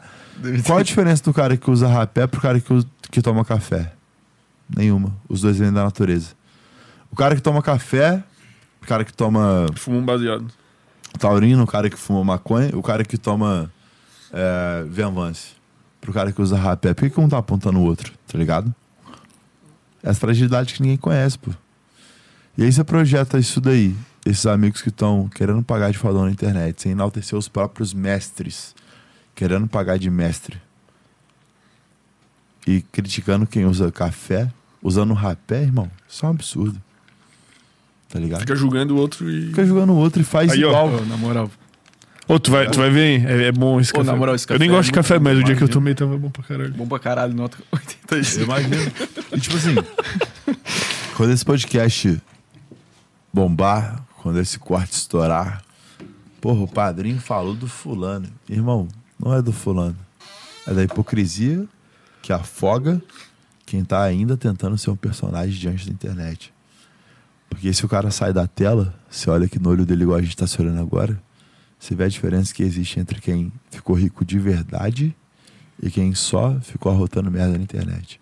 Qual 0.65 0.77
a 0.77 0.83
diferença 0.83 1.23
do 1.23 1.33
cara 1.33 1.57
que 1.57 1.69
usa 1.69 1.87
rapé 1.87 2.27
pro 2.27 2.39
cara 2.39 2.59
que, 2.59 2.71
usa- 2.71 2.87
que 3.11 3.19
toma 3.21 3.43
café? 3.43 3.93
Nenhuma. 4.75 5.11
Os 5.27 5.41
dois 5.41 5.57
vêm 5.57 5.71
da 5.73 5.83
natureza. 5.83 6.27
O 7.11 7.16
cara 7.16 7.36
que 7.36 7.42
toma 7.42 7.61
café, 7.61 8.24
o 8.82 8.86
cara 8.86 9.03
que 9.03 9.14
toma 9.14 9.66
Fuma 9.76 9.98
um 9.98 10.06
baseado. 10.06 10.45
taurino, 11.19 11.64
o 11.64 11.68
cara 11.68 11.90
que 11.90 11.98
fuma 11.98 12.24
maconha, 12.24 12.69
o 12.76 12.84
cara 12.84 13.03
que 13.03 13.18
toma 13.18 13.72
é, 14.32 14.86
Venvance. 14.88 15.56
Pro 16.00 16.14
cara 16.14 16.32
que 16.32 16.42
usa 16.42 16.56
rapé. 16.58 16.94
Por 16.94 17.03
que, 17.03 17.10
que 17.10 17.19
um 17.19 17.27
tá 17.27 17.38
apontando 17.38 17.80
o 17.80 17.84
outro? 17.84 18.14
Tá 18.27 18.38
ligado? 18.38 18.74
É 20.03 20.10
as 20.10 20.19
fragilidades 20.19 20.74
que 20.74 20.82
ninguém 20.82 20.98
conhece, 20.98 21.38
pô. 21.38 21.52
E 22.58 22.64
aí 22.64 22.72
você 22.72 22.84
projeta 22.84 23.38
isso 23.38 23.60
daí. 23.60 23.95
Esses 24.26 24.45
amigos 24.45 24.82
que 24.82 24.90
estão 24.90 25.27
querendo 25.30 25.64
pagar 25.64 25.92
de 25.92 25.98
fadão 25.98 26.26
na 26.26 26.32
internet, 26.32 26.82
sem 26.82 26.92
enaltecer 26.92 27.38
os 27.38 27.48
próprios 27.48 27.94
mestres. 27.94 28.76
Querendo 29.36 29.68
pagar 29.68 29.98
de 29.98 30.10
mestre. 30.10 30.61
E 32.66 32.82
criticando 32.82 33.48
quem 33.48 33.66
usa 33.66 33.92
café, 33.92 34.52
usando 34.82 35.14
rapé, 35.14 35.61
irmão. 35.61 35.90
Isso 36.08 36.26
é 36.26 36.27
um 36.27 36.32
absurdo. 36.32 36.82
Tá 38.10 38.19
ligado? 38.19 38.40
Fica 38.42 38.56
julgando 38.56 38.95
o 38.95 38.98
outro 39.00 39.30
e. 39.30 39.48
Fica 39.48 39.66
jogando 39.66 39.92
o 39.94 39.95
outro 39.95 40.22
e 40.22 40.26
faz 40.26 40.52
Aí, 40.52 40.64
ó. 40.64 40.69
igual. 40.69 40.88
Ô, 40.90 41.06
na 41.06 41.18
moral. 41.18 41.52
Ô, 42.27 42.40
tu 42.40 42.52
vai, 42.52 42.69
tu 42.69 42.77
vai 42.77 42.90
ver, 42.90 43.06
hein? 43.19 43.26
É, 43.26 43.44
é 43.48 43.52
bom 43.52 43.80
esse 43.80 43.92
Ô, 43.92 43.95
café. 44.00 44.11
na 44.11 44.16
moral, 44.18 44.36
esse 44.36 44.45
eu 44.50 44.60
nem 44.60 44.68
café 44.68 44.77
gosto 44.77 44.88
é 44.88 44.92
de 44.92 44.95
café, 44.95 45.14
muito 45.16 45.24
mas 45.24 45.34
bom 45.38 45.42
o 45.42 45.45
dia 45.45 45.56
que 45.56 45.64
eu 45.64 45.69
tomei 45.69 45.95
tava 45.95 46.18
bom 46.18 46.30
pra 46.30 46.44
caralho. 46.44 46.74
Bom 46.74 46.88
pra 46.88 47.00
caralho, 47.00 47.34
nota 47.34 47.58
85. 47.72 48.40
Eu 48.40 48.44
imagino. 48.45 48.92
E 49.34 49.40
tipo 49.40 49.56
assim, 49.56 49.76
quando 51.16 51.32
esse 51.32 51.45
podcast 51.45 52.22
bombar, 53.34 54.03
quando 54.22 54.40
esse 54.40 54.60
corte 54.60 54.94
estourar, 54.94 55.61
porra, 56.42 56.61
o 56.61 56.68
padrinho 56.68 57.19
falou 57.19 57.53
do 57.53 57.68
fulano. 57.68 58.27
Irmão, 58.50 58.88
não 59.19 59.34
é 59.34 59.42
do 59.42 59.52
fulano. 59.53 59.98
É 60.66 60.74
da 60.74 60.84
hipocrisia 60.84 61.66
que 62.22 62.34
afoga 62.34 63.02
quem 63.66 63.84
tá 63.86 64.03
ainda 64.03 64.36
tentando 64.36 64.77
ser 64.77 64.90
um 64.90 64.95
personagem 64.98 65.58
diante 65.58 65.86
da 65.86 65.94
internet. 65.94 66.53
Porque 67.50 67.74
se 67.74 67.85
o 67.85 67.90
cara 67.90 68.11
sai 68.11 68.34
da 68.34 68.45
tela, 68.45 68.93
você 69.09 69.30
olha 69.30 69.45
aqui 69.45 69.59
no 69.59 69.69
olho 69.69 69.85
dele 69.85 70.03
igual 70.03 70.17
a 70.17 70.22
gente 70.22 70.35
tá 70.35 70.45
se 70.45 70.61
olhando 70.61 70.80
agora, 70.80 71.22
você 71.80 71.95
vê 71.95 72.06
a 72.06 72.09
diferença 72.09 72.53
que 72.53 72.64
existe 72.64 73.00
entre 73.00 73.22
quem 73.22 73.51
ficou 73.69 73.95
rico 73.95 74.26
de 74.26 74.40
verdade 74.40 75.16
e 75.82 75.90
quem 75.90 76.14
só 76.14 76.59
ficou 76.61 76.92
arrotando 76.92 77.32
merda 77.32 77.58
na 77.58 77.64
internet. 77.64 78.19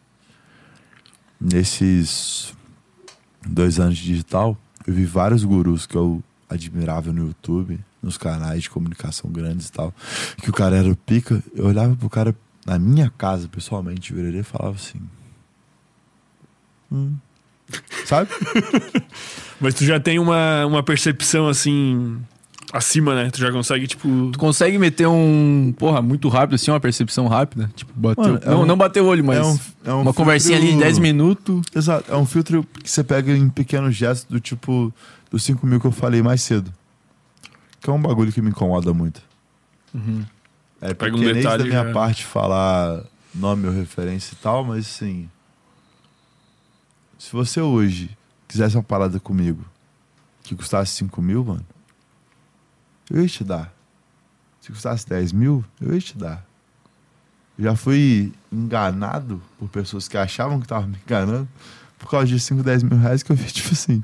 Nesses 1.39 2.53
dois 3.45 3.79
anos 3.79 3.97
de 3.97 4.05
digital, 4.05 4.57
eu 4.85 4.93
vi 4.93 5.05
vários 5.05 5.43
gurus 5.43 5.85
que 5.85 5.95
eu 5.95 6.23
admirava 6.49 7.11
no 7.11 7.27
YouTube, 7.27 7.79
nos 8.01 8.17
canais 8.17 8.63
de 8.63 8.69
comunicação 8.69 9.31
grandes 9.31 9.67
e 9.67 9.71
tal, 9.71 9.93
que 10.37 10.49
o 10.49 10.53
cara 10.53 10.75
era 10.75 10.89
o 10.89 10.95
pica. 10.95 11.43
Eu 11.53 11.65
olhava 11.65 11.95
pro 11.95 12.09
cara 12.09 12.35
na 12.65 12.77
minha 12.77 13.09
casa, 13.09 13.47
pessoalmente, 13.47 14.13
e 14.13 14.43
falava 14.43 14.75
assim. 14.75 15.01
Hum. 16.91 17.15
Sabe? 18.05 18.29
Mas 19.59 19.73
tu 19.73 19.85
já 19.85 19.99
tem 19.99 20.19
uma, 20.19 20.65
uma 20.65 20.83
percepção 20.83 21.47
assim. 21.47 22.17
acima, 22.71 23.15
né? 23.15 23.29
Tu 23.31 23.39
já 23.39 23.51
consegue, 23.51 23.87
tipo. 23.87 24.29
Tu 24.31 24.37
consegue 24.37 24.77
meter 24.77 25.07
um. 25.07 25.73
Porra, 25.77 26.01
muito 26.01 26.27
rápido, 26.29 26.55
assim, 26.55 26.69
uma 26.71 26.79
percepção 26.79 27.27
rápida. 27.27 27.71
Tipo, 27.75 27.91
bateu. 27.95 28.23
Mano, 28.23 28.39
é 28.43 28.49
não, 28.49 28.61
um- 28.61 28.65
não 28.65 28.77
bateu 28.77 29.05
o 29.05 29.07
olho, 29.07 29.23
mas. 29.23 29.37
é 29.37 29.43
um- 29.43 29.59
é 29.85 29.93
um 29.93 30.01
uma 30.01 30.13
conversinha 30.13 30.57
ali 30.57 30.65
de 30.67 30.71
filtro- 30.73 30.85
10 30.85 30.99
minutos. 30.99 31.61
Exato. 31.75 32.11
É 32.11 32.17
um 32.17 32.25
filtro 32.25 32.65
que 32.83 32.89
você 32.91 33.03
pega 33.03 33.31
em 33.35 33.49
pequenos 33.49 33.95
gestos 33.95 34.25
do 34.29 34.39
tipo 34.39 34.93
dos 35.31 35.43
5 35.43 35.65
mil 35.65 35.79
que 35.79 35.87
eu 35.87 35.91
falei 35.91 36.21
mais 36.21 36.41
cedo. 36.41 36.71
Que 37.81 37.89
é 37.89 37.93
um 37.93 38.01
bagulho 38.01 38.31
que 38.31 38.41
me 38.41 38.49
incomoda 38.49 38.93
muito. 38.93 39.21
É 40.81 40.93
Pega 40.93 41.15
um 41.15 41.19
detalhe 41.19 41.63
da 41.63 41.69
minha 41.69 41.83
já- 41.85 41.93
parte 41.93 42.25
falar 42.25 43.01
nome 43.33 43.67
ou 43.67 43.73
referência 43.73 44.33
e 44.33 44.37
tal, 44.43 44.63
mas 44.63 44.85
assim. 44.85 45.29
Se 47.25 47.31
você 47.31 47.59
hoje 47.59 48.15
quisesse 48.47 48.77
uma 48.77 48.83
parada 48.83 49.19
comigo 49.19 49.65
que 50.43 50.55
custasse 50.55 50.91
5 50.97 51.23
mil, 51.23 51.43
mano, 51.43 51.65
eu 53.09 53.19
ia 53.19 53.27
te 53.27 53.43
dar. 53.43 53.73
Se 54.61 54.71
custasse 54.71 55.09
10 55.09 55.31
mil, 55.31 55.65
eu 55.81 55.95
ia 55.95 55.99
te 55.99 56.15
dar. 56.15 56.45
Eu 57.57 57.63
já 57.63 57.75
fui 57.75 58.31
enganado 58.51 59.41
por 59.57 59.67
pessoas 59.69 60.07
que 60.07 60.15
achavam 60.15 60.59
que 60.59 60.65
estavam 60.65 60.87
me 60.87 60.99
enganando 61.03 61.49
por 61.97 62.11
causa 62.11 62.27
de 62.27 62.39
5, 62.39 62.61
10 62.61 62.83
mil 62.83 62.99
reais 62.99 63.23
que 63.23 63.31
eu 63.31 63.35
vi, 63.35 63.45
tipo 63.51 63.73
assim. 63.73 64.03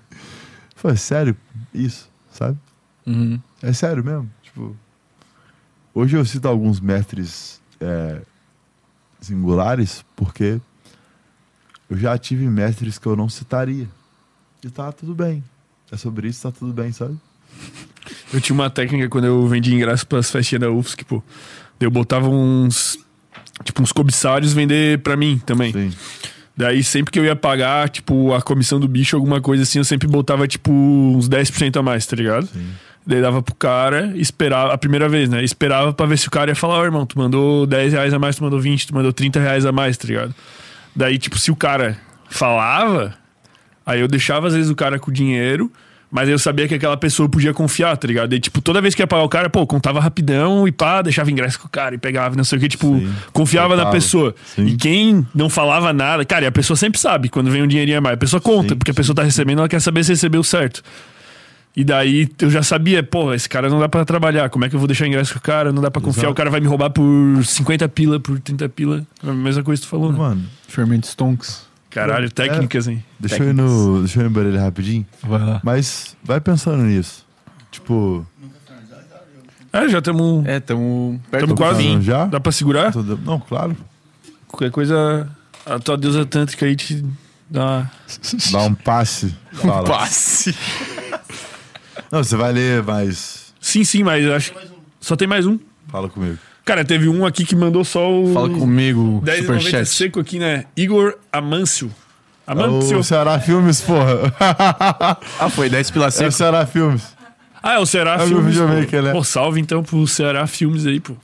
Foi 0.75 0.97
sério 0.97 1.37
isso, 1.71 2.09
sabe? 2.31 2.57
Uhum. 3.05 3.39
É 3.61 3.71
sério 3.71 4.03
mesmo. 4.03 4.31
Tipo, 4.41 4.75
hoje 5.93 6.17
eu 6.17 6.25
cito 6.25 6.47
alguns 6.47 6.79
mestres 6.79 7.61
é, 7.79 8.23
singulares 9.21 10.03
porque 10.15 10.59
eu 11.91 11.97
já 11.97 12.17
tive 12.17 12.47
mestres 12.47 12.97
que 12.97 13.05
eu 13.05 13.17
não 13.17 13.27
citaria. 13.27 13.85
E 14.63 14.69
tá 14.69 14.93
tudo 14.93 15.13
bem. 15.13 15.43
É 15.91 15.97
sobre 15.97 16.29
isso, 16.29 16.41
tá 16.41 16.49
tudo 16.49 16.71
bem, 16.71 16.93
sabe? 16.93 17.17
Eu 18.33 18.39
tinha 18.39 18.53
uma 18.53 18.69
técnica 18.69 19.09
quando 19.09 19.25
eu 19.25 19.45
vendia 19.45 19.75
ingresso 19.75 20.07
pras 20.07 20.31
festinhas 20.31 20.61
da 20.61 20.71
UFSC, 20.71 21.03
pô. 21.03 21.21
Eu 21.81 21.91
botava 21.91 22.29
uns. 22.29 22.97
Tipo, 23.65 23.83
uns 23.83 23.91
comissários 23.91 24.53
vender 24.53 24.99
pra 24.99 25.17
mim 25.17 25.37
também. 25.45 25.73
Sim. 25.73 25.91
Daí 26.55 26.81
sempre 26.81 27.11
que 27.11 27.19
eu 27.19 27.25
ia 27.25 27.35
pagar, 27.35 27.89
tipo, 27.89 28.33
a 28.33 28.41
comissão 28.41 28.79
do 28.79 28.87
bicho, 28.87 29.17
alguma 29.17 29.41
coisa 29.41 29.63
assim, 29.63 29.79
eu 29.79 29.83
sempre 29.83 30.07
botava, 30.07 30.47
tipo, 30.47 30.71
uns 30.71 31.27
10% 31.27 31.77
a 31.77 31.83
mais, 31.83 32.05
tá 32.05 32.15
ligado? 32.15 32.47
Sim. 32.47 32.69
Daí 33.05 33.21
dava 33.21 33.41
pro 33.41 33.53
cara, 33.55 34.13
esperava, 34.15 34.71
a 34.71 34.77
primeira 34.77 35.09
vez, 35.09 35.27
né? 35.27 35.43
Esperava 35.43 35.91
pra 35.91 36.05
ver 36.05 36.17
se 36.17 36.27
o 36.27 36.31
cara 36.31 36.51
ia 36.51 36.55
falar, 36.55 36.79
ó, 36.79 36.85
irmão, 36.85 37.05
tu 37.05 37.17
mandou 37.17 37.67
10 37.67 37.93
reais 37.93 38.13
a 38.13 38.19
mais, 38.19 38.37
tu 38.37 38.43
mandou 38.43 38.61
20, 38.61 38.87
tu 38.87 38.93
mandou 38.93 39.11
30 39.11 39.39
reais 39.39 39.65
a 39.65 39.71
mais, 39.73 39.97
tá 39.97 40.07
ligado? 40.07 40.33
Daí, 40.95 41.17
tipo, 41.17 41.37
se 41.37 41.51
o 41.51 41.55
cara 41.55 41.97
falava, 42.29 43.13
aí 43.85 43.99
eu 43.99 44.07
deixava 44.07 44.47
às 44.47 44.53
vezes 44.53 44.69
o 44.69 44.75
cara 44.75 44.99
com 44.99 45.09
o 45.09 45.13
dinheiro, 45.13 45.71
mas 46.11 46.27
eu 46.27 46.37
sabia 46.37 46.67
que 46.67 46.75
aquela 46.75 46.97
pessoa 46.97 47.29
podia 47.29 47.53
confiar, 47.53 47.95
tá 47.95 48.05
ligado? 48.05 48.29
Daí, 48.29 48.39
tipo, 48.39 48.61
toda 48.61 48.81
vez 48.81 48.93
que 48.93 49.01
ia 49.01 49.07
pagar 49.07 49.23
o 49.23 49.29
cara, 49.29 49.49
pô, 49.49 49.65
contava 49.65 49.99
rapidão 50.01 50.67
e 50.67 50.71
pá, 50.71 51.01
deixava 51.01 51.31
ingresso 51.31 51.57
com 51.57 51.67
o 51.67 51.69
cara 51.69 51.95
e 51.95 51.97
pegava, 51.97 52.35
não 52.35 52.43
sei 52.43 52.57
o 52.57 52.61
que, 52.61 52.67
tipo, 52.67 52.99
Sim. 52.99 53.13
confiava 53.31 53.77
na 53.77 53.85
pessoa. 53.85 54.35
Sim. 54.43 54.65
E 54.65 54.75
quem 54.75 55.25
não 55.33 55.49
falava 55.49 55.93
nada, 55.93 56.25
cara, 56.25 56.43
e 56.43 56.47
a 56.47 56.51
pessoa 56.51 56.75
sempre 56.75 56.99
sabe 56.99 57.29
quando 57.29 57.49
vem 57.49 57.63
um 57.63 57.67
dinheirinho 57.67 57.99
a 57.99 58.01
mais. 58.01 58.15
A 58.15 58.17
pessoa 58.17 58.41
conta, 58.41 58.73
Sim, 58.73 58.77
porque 58.77 58.91
a 58.91 58.93
pessoa 58.93 59.15
tá 59.15 59.23
recebendo, 59.23 59.59
ela 59.59 59.69
quer 59.69 59.79
saber 59.79 60.03
se 60.03 60.11
recebeu 60.11 60.43
certo. 60.43 60.83
E 61.75 61.83
daí 61.85 62.29
eu 62.41 62.49
já 62.49 62.61
sabia, 62.61 63.01
pô, 63.01 63.33
esse 63.33 63.47
cara 63.47 63.69
não 63.69 63.79
dá 63.79 63.87
pra 63.87 64.03
trabalhar. 64.03 64.49
Como 64.49 64.65
é 64.65 64.69
que 64.69 64.75
eu 64.75 64.79
vou 64.79 64.87
deixar 64.87 65.07
ingresso 65.07 65.33
com 65.33 65.39
o 65.39 65.41
cara? 65.41 65.71
Não 65.71 65.81
dá 65.81 65.89
pra 65.89 66.01
confiar. 66.01 66.23
Exato. 66.23 66.33
O 66.33 66.35
cara 66.35 66.49
vai 66.49 66.59
me 66.59 66.67
roubar 66.67 66.89
por 66.89 67.03
50 67.45 67.87
pila, 67.89 68.19
por 68.19 68.39
30 68.39 68.67
pila. 68.69 69.05
A 69.23 69.31
mesma 69.31 69.63
coisa 69.63 69.81
que 69.81 69.87
tu 69.87 69.89
falou, 69.89 70.11
né? 70.11 70.17
Mano, 70.17 70.43
Fermento 70.67 71.07
Stonks. 71.07 71.65
Caralho, 71.89 72.29
técnicas, 72.31 72.87
hein? 72.87 73.03
deixa 73.19 73.43
eu 73.43 73.49
ir 73.49 73.53
no. 73.53 73.99
Deixa 73.99 74.19
eu 74.19 74.21
ir 74.21 74.25
no 74.25 74.29
banheiro 74.31 74.57
rapidinho. 74.59 75.05
Vai 75.23 75.39
lá. 75.45 75.61
Mas 75.63 76.15
vai 76.23 76.39
pensando 76.41 76.83
nisso. 76.83 77.25
Tipo, 77.69 78.25
É, 79.73 79.87
já 79.87 79.99
estamos. 79.99 80.45
É, 80.45 80.59
Tamo 80.59 81.21
do 81.47 81.55
quase. 81.55 81.81
fim. 81.83 82.01
já? 82.01 82.25
Dá 82.25 82.39
pra 82.39 82.51
segurar? 82.51 82.93
Não, 83.25 83.39
claro. 83.39 83.75
Qualquer 84.47 84.71
coisa. 84.71 85.29
A 85.65 85.79
tua 85.79 85.97
deusa 85.97 86.25
tântrica 86.25 86.65
aí 86.65 86.75
te 86.75 87.05
dá. 87.49 87.89
Dá 88.51 88.61
um 88.63 88.73
passe. 88.73 89.33
Fala. 89.53 89.87
Passe. 89.87 90.55
Não, 92.11 92.23
você 92.23 92.35
vai 92.35 92.51
ler, 92.51 92.83
mas. 92.83 93.53
Sim, 93.59 93.83
sim, 93.83 94.03
mas 94.03 94.23
eu 94.23 94.33
acho. 94.35 94.53
Só 94.99 95.15
tem 95.15 95.27
mais 95.27 95.45
um. 95.45 95.57
Fala 95.89 96.09
comigo. 96.09 96.37
Cara, 96.63 96.85
teve 96.85 97.09
um 97.09 97.25
aqui 97.25 97.43
que 97.43 97.55
mandou 97.55 97.83
só 97.83 98.09
o. 98.11 98.33
Fala 98.33 98.49
comigo, 98.49 99.21
10,90 99.25 99.37
superchat. 99.41 99.85
seco 99.89 100.19
aqui, 100.19 100.39
né? 100.39 100.65
Igor 100.77 101.15
Amâncio. 101.31 101.91
Amâncio. 102.45 102.97
O 102.99 103.03
Ceará 103.03 103.39
Filmes, 103.39 103.81
porra. 103.81 104.33
Ah, 105.39 105.49
foi 105.49 105.69
10 105.69 105.91
pila 105.91 106.05
É 106.05 106.07
o 106.07 106.11
seco. 106.11 106.31
Ceará 106.31 106.65
Filmes. 106.65 107.03
Ah, 107.63 107.73
é 107.75 107.79
o 107.79 107.85
Ceará 107.85 108.13
É 108.19 108.23
o 108.23 108.27
Filmes. 108.27 108.45
videomaker, 108.55 108.99
pô. 109.01 109.05
né? 109.07 109.11
Pô, 109.13 109.23
salve 109.23 109.59
então 109.59 109.83
pro 109.83 110.05
Ceará 110.07 110.45
Filmes 110.47 110.85
aí, 110.85 110.99
pô. 110.99 111.15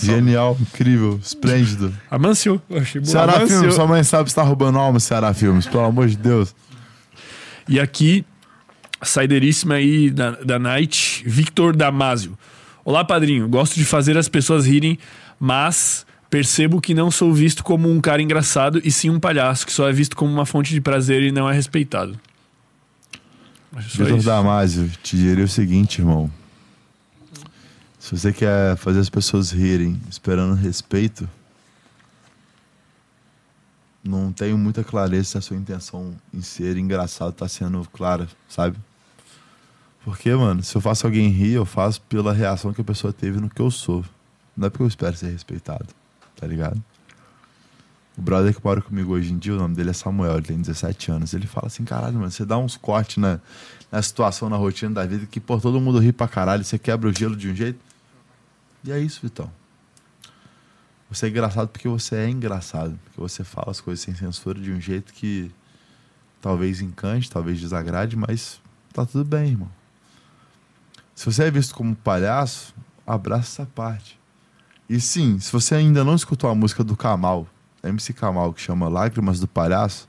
Genial, 0.00 0.56
incrível, 0.60 1.18
esplêndido. 1.22 1.92
Amâncio. 2.10 2.60
Eu 2.68 2.78
achei 2.80 3.00
bom. 3.00 3.06
Ceará 3.06 3.34
Amâncio. 3.36 3.56
Filmes, 3.58 3.74
sua 3.74 3.86
mãe 3.86 4.02
sabe 4.02 4.28
se 4.28 4.34
tá 4.34 4.42
roubando 4.42 4.78
alma, 4.78 4.98
Ceará 5.00 5.32
Filmes, 5.32 5.66
pelo 5.66 5.84
amor 5.84 6.08
de 6.08 6.16
Deus. 6.16 6.54
E 7.68 7.80
aqui, 7.80 8.24
a 9.00 9.04
saideiríssima 9.04 9.74
aí 9.74 10.10
da, 10.10 10.32
da 10.32 10.58
Night, 10.58 11.22
Victor 11.26 11.76
Damasio. 11.76 12.38
Olá, 12.84 13.04
padrinho. 13.04 13.48
Gosto 13.48 13.74
de 13.74 13.84
fazer 13.84 14.16
as 14.16 14.28
pessoas 14.28 14.66
rirem, 14.66 14.98
mas 15.38 16.06
percebo 16.30 16.80
que 16.80 16.94
não 16.94 17.10
sou 17.10 17.32
visto 17.32 17.62
como 17.62 17.90
um 17.90 18.00
cara 18.00 18.22
engraçado 18.22 18.80
e 18.84 18.90
sim 18.90 19.10
um 19.10 19.20
palhaço, 19.20 19.66
que 19.66 19.72
só 19.72 19.88
é 19.88 19.92
visto 19.92 20.16
como 20.16 20.32
uma 20.32 20.46
fonte 20.46 20.72
de 20.72 20.80
prazer 20.80 21.22
e 21.22 21.32
não 21.32 21.48
é 21.48 21.52
respeitado. 21.52 22.18
Vitor 23.72 24.16
isso. 24.16 24.26
Damasio, 24.26 24.90
te 25.02 25.16
diria 25.16 25.44
o 25.44 25.48
seguinte, 25.48 26.00
irmão. 26.00 26.30
Se 27.98 28.16
você 28.16 28.32
quer 28.32 28.76
fazer 28.76 29.00
as 29.00 29.10
pessoas 29.10 29.50
rirem 29.50 30.00
esperando 30.08 30.54
respeito, 30.54 31.28
não 34.08 34.32
tenho 34.32 34.56
muita 34.56 34.84
clareza 34.84 35.24
se 35.24 35.38
a 35.38 35.40
sua 35.40 35.56
intenção 35.56 36.14
em 36.32 36.40
ser 36.40 36.76
engraçado 36.76 37.32
tá 37.32 37.48
sendo 37.48 37.86
clara, 37.92 38.28
sabe? 38.48 38.76
Porque, 40.04 40.32
mano, 40.34 40.62
se 40.62 40.76
eu 40.76 40.80
faço 40.80 41.06
alguém 41.06 41.28
rir, 41.28 41.54
eu 41.54 41.66
faço 41.66 42.00
pela 42.02 42.32
reação 42.32 42.72
que 42.72 42.80
a 42.80 42.84
pessoa 42.84 43.12
teve 43.12 43.40
no 43.40 43.50
que 43.50 43.60
eu 43.60 43.70
sou. 43.70 44.04
Não 44.56 44.68
é 44.68 44.70
porque 44.70 44.84
eu 44.84 44.88
espero 44.88 45.16
ser 45.16 45.30
respeitado, 45.30 45.86
tá 46.36 46.46
ligado? 46.46 46.82
O 48.16 48.22
brother 48.22 48.54
que 48.54 48.64
mora 48.64 48.80
comigo 48.80 49.12
hoje 49.12 49.32
em 49.32 49.36
dia, 49.36 49.52
o 49.52 49.58
nome 49.58 49.74
dele 49.74 49.90
é 49.90 49.92
Samuel, 49.92 50.36
ele 50.36 50.46
tem 50.46 50.58
17 50.58 51.10
anos. 51.10 51.34
Ele 51.34 51.46
fala 51.46 51.66
assim: 51.66 51.84
caralho, 51.84 52.14
mano, 52.14 52.30
você 52.30 52.46
dá 52.46 52.56
uns 52.56 52.76
cortes 52.76 53.18
na, 53.18 53.40
na 53.92 54.00
situação, 54.00 54.48
na 54.48 54.56
rotina 54.56 54.94
da 54.94 55.04
vida, 55.04 55.26
que, 55.26 55.38
pô, 55.38 55.58
todo 55.60 55.80
mundo 55.80 55.98
ri 55.98 56.12
pra 56.12 56.26
caralho, 56.26 56.64
você 56.64 56.78
quebra 56.78 57.10
o 57.10 57.12
gelo 57.12 57.36
de 57.36 57.50
um 57.50 57.54
jeito. 57.54 57.78
E 58.84 58.92
é 58.92 58.98
isso, 58.98 59.20
Vitão. 59.22 59.50
Você 61.10 61.26
é 61.26 61.28
engraçado 61.28 61.68
porque 61.68 61.88
você 61.88 62.16
é 62.16 62.28
engraçado. 62.28 62.98
Porque 63.04 63.20
você 63.20 63.44
fala 63.44 63.70
as 63.70 63.80
coisas 63.80 64.04
sem 64.04 64.14
censura 64.14 64.60
de 64.60 64.72
um 64.72 64.80
jeito 64.80 65.12
que 65.12 65.50
talvez 66.40 66.80
encante, 66.80 67.30
talvez 67.30 67.60
desagrade, 67.60 68.16
mas 68.16 68.60
tá 68.92 69.06
tudo 69.06 69.24
bem, 69.24 69.50
irmão. 69.50 69.70
Se 71.14 71.24
você 71.24 71.44
é 71.44 71.50
visto 71.50 71.74
como 71.74 71.94
palhaço, 71.94 72.74
abraça 73.06 73.62
essa 73.62 73.70
parte. 73.74 74.18
E 74.88 75.00
sim, 75.00 75.38
se 75.38 75.50
você 75.50 75.74
ainda 75.74 76.04
não 76.04 76.14
escutou 76.14 76.48
a 76.50 76.54
música 76.54 76.84
do 76.84 76.96
Kamal, 76.96 77.46
MC 77.82 78.12
Kamal, 78.12 78.52
que 78.52 78.60
chama 78.60 78.88
Lágrimas 78.88 79.40
do 79.40 79.48
Palhaço, 79.48 80.08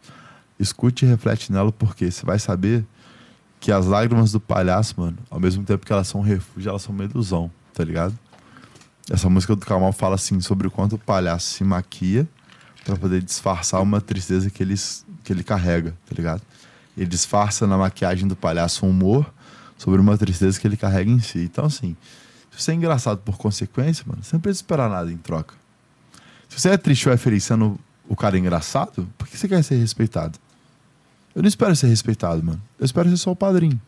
escute 0.60 1.06
e 1.06 1.08
reflete 1.08 1.52
nela, 1.52 1.72
porque 1.72 2.12
você 2.12 2.26
vai 2.26 2.40
saber 2.40 2.86
que 3.60 3.72
as 3.72 3.86
lágrimas 3.86 4.32
do 4.32 4.40
palhaço, 4.40 4.96
mano, 5.00 5.18
ao 5.30 5.40
mesmo 5.40 5.64
tempo 5.64 5.86
que 5.86 5.92
elas 5.92 6.08
são 6.08 6.22
refúgio, 6.22 6.70
elas 6.70 6.82
são 6.82 6.94
uma 6.94 7.04
ilusão, 7.04 7.50
tá 7.74 7.84
ligado? 7.84 8.18
Essa 9.10 9.30
música 9.30 9.56
do 9.56 9.66
Kamal 9.66 9.94
fala 9.94 10.16
assim 10.16 10.42
sobre 10.42 10.68
o 10.68 10.72
quanto 10.72 10.96
o 10.96 11.00
palhaço 11.00 11.54
se 11.54 11.64
maquia 11.64 12.28
pra 12.84 12.96
poder 12.98 13.22
disfarçar 13.22 13.82
uma 13.82 14.02
tristeza 14.02 14.50
que 14.50 14.62
ele, 14.62 14.76
que 15.24 15.32
ele 15.32 15.44
carrega, 15.44 15.92
tá 16.06 16.14
ligado? 16.16 16.42
Ele 16.96 17.06
disfarça 17.06 17.66
na 17.66 17.78
maquiagem 17.78 18.28
do 18.28 18.36
palhaço 18.36 18.86
um 18.86 18.90
humor 18.90 19.32
sobre 19.78 20.02
uma 20.02 20.18
tristeza 20.18 20.60
que 20.60 20.68
ele 20.68 20.76
carrega 20.76 21.10
em 21.10 21.20
si. 21.20 21.40
Então, 21.40 21.66
assim, 21.66 21.96
se 22.52 22.62
você 22.62 22.72
é 22.72 22.76
engraçado 22.76 23.20
por 23.20 23.38
consequência, 23.38 24.04
mano, 24.08 24.24
você 24.24 24.36
não 24.36 24.42
precisa 24.42 24.64
esperar 24.64 24.90
nada 24.90 25.12
em 25.12 25.18
troca. 25.18 25.54
Se 26.50 26.60
você 26.60 26.70
é 26.70 26.78
triste 26.78 27.08
ou 27.08 27.14
é 27.14 27.18
feliz 27.18 27.44
sendo 27.44 27.80
o 28.10 28.16
cara 28.16 28.38
engraçado, 28.38 29.08
por 29.18 29.28
que 29.28 29.38
você 29.38 29.48
quer 29.48 29.64
ser 29.64 29.76
respeitado? 29.76 30.40
Eu 31.36 31.44
não 31.44 31.48
espero 31.48 31.76
ser 31.76 31.88
respeitado, 31.88 32.44
mano. 32.44 32.62
Eu 32.80 32.86
espero 32.86 33.10
ser 33.10 33.18
só 33.18 33.32
o 33.32 33.36
padrinho. 33.36 33.80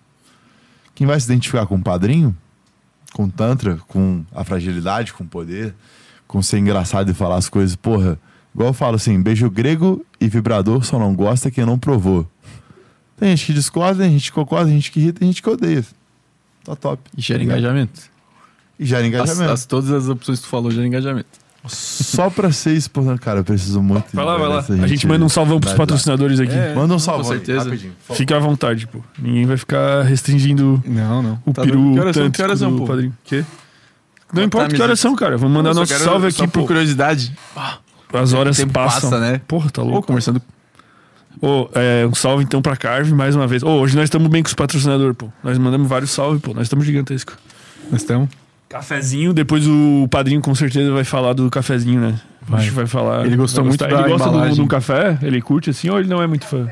Quem 0.93 1.07
vai 1.07 1.19
se 1.19 1.25
identificar 1.25 1.65
com 1.65 1.75
o 1.75 1.81
padrinho, 1.81 2.35
com 3.13 3.23
o 3.25 3.31
Tantra, 3.31 3.77
com 3.87 4.23
a 4.33 4.43
fragilidade, 4.43 5.13
com 5.13 5.23
o 5.23 5.27
poder, 5.27 5.73
com 6.27 6.41
ser 6.41 6.59
engraçado 6.59 7.09
e 7.09 7.13
falar 7.13 7.35
as 7.37 7.49
coisas, 7.49 7.75
porra. 7.75 8.19
Igual 8.53 8.69
eu 8.69 8.73
falo 8.73 8.95
assim, 8.95 9.21
beijo 9.21 9.49
grego 9.49 10.05
e 10.19 10.27
vibrador 10.27 10.83
só 10.83 10.97
não 10.99 11.13
gosta 11.15 11.49
quem 11.51 11.65
não 11.65 11.77
provou. 11.77 12.27
Tem 13.17 13.29
gente 13.35 13.47
que 13.47 13.53
discorda, 13.53 14.03
tem 14.03 14.11
gente 14.13 14.25
que 14.25 14.31
concorda, 14.31 14.65
tem 14.67 14.75
gente 14.75 14.91
que 14.91 14.99
irrita, 14.99 15.19
tem 15.19 15.29
gente 15.29 15.41
que 15.41 15.49
odeia. 15.49 15.85
Tá 16.63 16.75
top. 16.75 17.01
E 17.17 17.21
gera 17.21 17.43
engajamento. 17.43 18.01
E 18.79 18.85
gera 18.85 19.01
As, 19.01 19.07
engajamento. 19.07 19.51
as- 19.51 19.65
todas 19.65 19.91
as 19.91 20.07
opções 20.07 20.39
que 20.39 20.45
tu 20.45 20.49
falou 20.49 20.71
geram 20.71 20.87
engajamento. 20.87 21.27
Só 21.67 22.29
pra 22.29 22.51
ser 22.51 22.73
exportando, 22.73 23.19
cara, 23.19 23.39
eu 23.41 23.43
preciso 23.43 23.81
muito. 23.81 24.05
Vai 24.13 24.23
lá, 24.25 24.37
vai 24.37 24.47
lá. 24.47 24.65
A 24.83 24.87
gente 24.87 25.05
manda 25.05 25.25
um 25.25 25.29
salvão 25.29 25.59
pros 25.59 25.73
patrocinadores 25.73 26.39
aqui. 26.39 26.53
É. 26.53 26.73
Manda 26.73 26.93
um 26.93 26.97
Com 26.97 26.99
salve. 26.99 27.25
certeza. 27.27 27.69
Fica 28.13 28.37
à 28.37 28.39
vontade, 28.39 28.87
pô. 28.87 28.99
Ninguém 29.17 29.45
vai 29.45 29.57
ficar 29.57 30.03
restringindo 30.03 30.81
Não, 30.85 31.21
não. 31.21 31.39
o 31.45 31.51
Tá 31.53 31.63
peru 31.63 31.93
que 31.93 31.99
horas 31.99 32.15
são? 32.15 32.31
Que 32.31 32.41
horas 32.41 32.59
são, 32.59 32.77
pô? 32.77 32.85
padrinho. 32.85 33.13
Quê? 33.25 33.43
Não 34.31 34.43
importa 34.43 34.73
que 34.73 34.81
horas 34.81 34.99
são, 34.99 35.15
cara. 35.15 35.37
Vamos 35.37 35.55
mandar 35.55 35.73
nosso 35.73 35.93
salve 35.97 36.27
aqui, 36.27 36.47
por 36.47 36.61
pô. 36.61 36.67
curiosidade. 36.67 37.33
As 38.13 38.33
horas 38.33 38.57
tempo 38.57 38.73
passam. 38.73 39.09
passa, 39.09 39.19
né? 39.19 39.41
Porra, 39.47 39.69
tá 39.69 39.81
Pô, 39.81 39.87
louco. 39.87 40.07
conversando. 40.07 40.41
Ô, 41.41 41.69
é, 41.73 42.07
um 42.07 42.15
salve 42.15 42.43
então 42.43 42.61
pra 42.61 42.75
Carve 42.75 43.13
mais 43.13 43.35
uma 43.35 43.47
vez. 43.47 43.63
Ô, 43.63 43.69
hoje 43.79 43.95
nós 43.95 44.05
estamos 44.05 44.27
bem 44.29 44.41
com 44.43 44.47
os 44.47 44.53
patrocinadores, 44.53 45.15
pô. 45.15 45.29
Nós 45.43 45.57
mandamos 45.57 45.87
vários 45.87 46.11
salve, 46.11 46.39
pô. 46.39 46.53
Nós 46.53 46.63
estamos 46.63 46.85
gigantescos. 46.85 47.35
Nós 47.91 48.01
estamos. 48.01 48.29
Cafezinho, 48.69 49.33
depois 49.33 49.65
o 49.67 50.07
padrinho 50.11 50.39
com 50.41 50.53
certeza 50.53 50.91
vai 50.91 51.03
falar 51.03 51.33
do 51.33 51.49
cafezinho, 51.49 51.99
né? 51.99 52.19
A 52.47 52.51
Vai. 52.51 52.61
gente 52.61 52.71
vai 52.73 52.85
falar. 52.85 53.25
Ele 53.25 53.35
gostou 53.35 53.63
vai 53.63 53.69
muito 53.69 53.79
gostar. 53.83 53.95
da 53.95 54.01
Ele 54.03 54.11
gosta 54.11 54.29
do, 54.29 54.35
embalagem. 54.35 54.63
do 54.63 54.67
café? 54.67 55.17
Ele 55.23 55.41
curte 55.41 55.69
assim 55.71 55.89
ou 55.89 55.99
ele 55.99 56.07
não 56.07 56.21
é 56.21 56.27
muito 56.27 56.45
fã? 56.45 56.67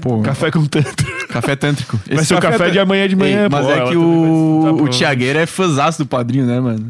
Pô, 0.00 0.20
Café 0.20 0.50
com 0.50 0.64
tanto. 0.66 1.04
café 1.28 1.56
tântrico. 1.56 1.98
Vai 2.12 2.24
ser 2.24 2.34
o 2.34 2.40
café 2.40 2.70
de 2.70 2.78
amanhã 2.78 3.08
de 3.08 3.16
manhã, 3.16 3.42
Ei, 3.44 3.48
Mas 3.50 3.64
pô. 3.66 3.72
é 3.72 3.88
que 3.88 3.96
o, 3.96 4.58
escutar, 4.66 4.72
o 4.72 4.76
pô. 4.76 4.88
Thiagueira 4.88 5.40
é 5.40 5.46
fãzaço 5.46 5.98
do 5.98 6.06
padrinho, 6.06 6.46
né, 6.46 6.60
mano? 6.60 6.88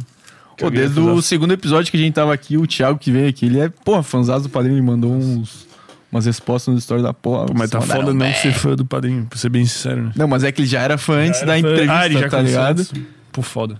Pô, 0.58 0.66
é 0.66 0.70
desde 0.70 0.98
o 1.00 1.04
fãzaço. 1.04 1.22
segundo 1.22 1.52
episódio 1.52 1.90
que 1.90 1.96
a 1.96 2.00
gente 2.00 2.14
tava 2.14 2.34
aqui, 2.34 2.56
o 2.58 2.66
Thiago 2.66 2.98
que 2.98 3.10
veio 3.12 3.28
aqui, 3.28 3.46
ele 3.46 3.60
é, 3.60 3.68
pô, 3.84 4.02
fãzaço 4.02 4.42
do 4.44 4.48
padrinho, 4.48 4.74
ele 4.76 4.82
mandou 4.86 5.12
uns, 5.12 5.66
umas 6.10 6.26
respostas 6.26 6.74
nos 6.74 6.82
stories 6.84 7.04
da 7.04 7.14
porra. 7.14 7.46
Mas 7.54 7.70
tá 7.70 7.80
foda 7.80 8.12
não 8.12 8.32
ser 8.34 8.52
fã 8.52 8.74
do 8.74 8.84
padrinho, 8.84 9.24
pra 9.30 9.38
ser 9.38 9.48
bem 9.50 9.64
sincero, 9.64 10.02
né? 10.04 10.12
Não, 10.16 10.26
mas 10.26 10.42
é 10.44 10.50
que 10.50 10.60
ele 10.62 10.68
já 10.68 10.80
era 10.80 10.98
fã 10.98 11.14
antes 11.14 11.42
da 11.42 11.58
entrevista, 11.58 11.94
ah, 11.98 12.06
ele 12.06 12.18
já 12.18 12.28
tá 12.28 12.40
ligado? 12.42 12.86
Pô, 13.30 13.40
foda. 13.40 13.76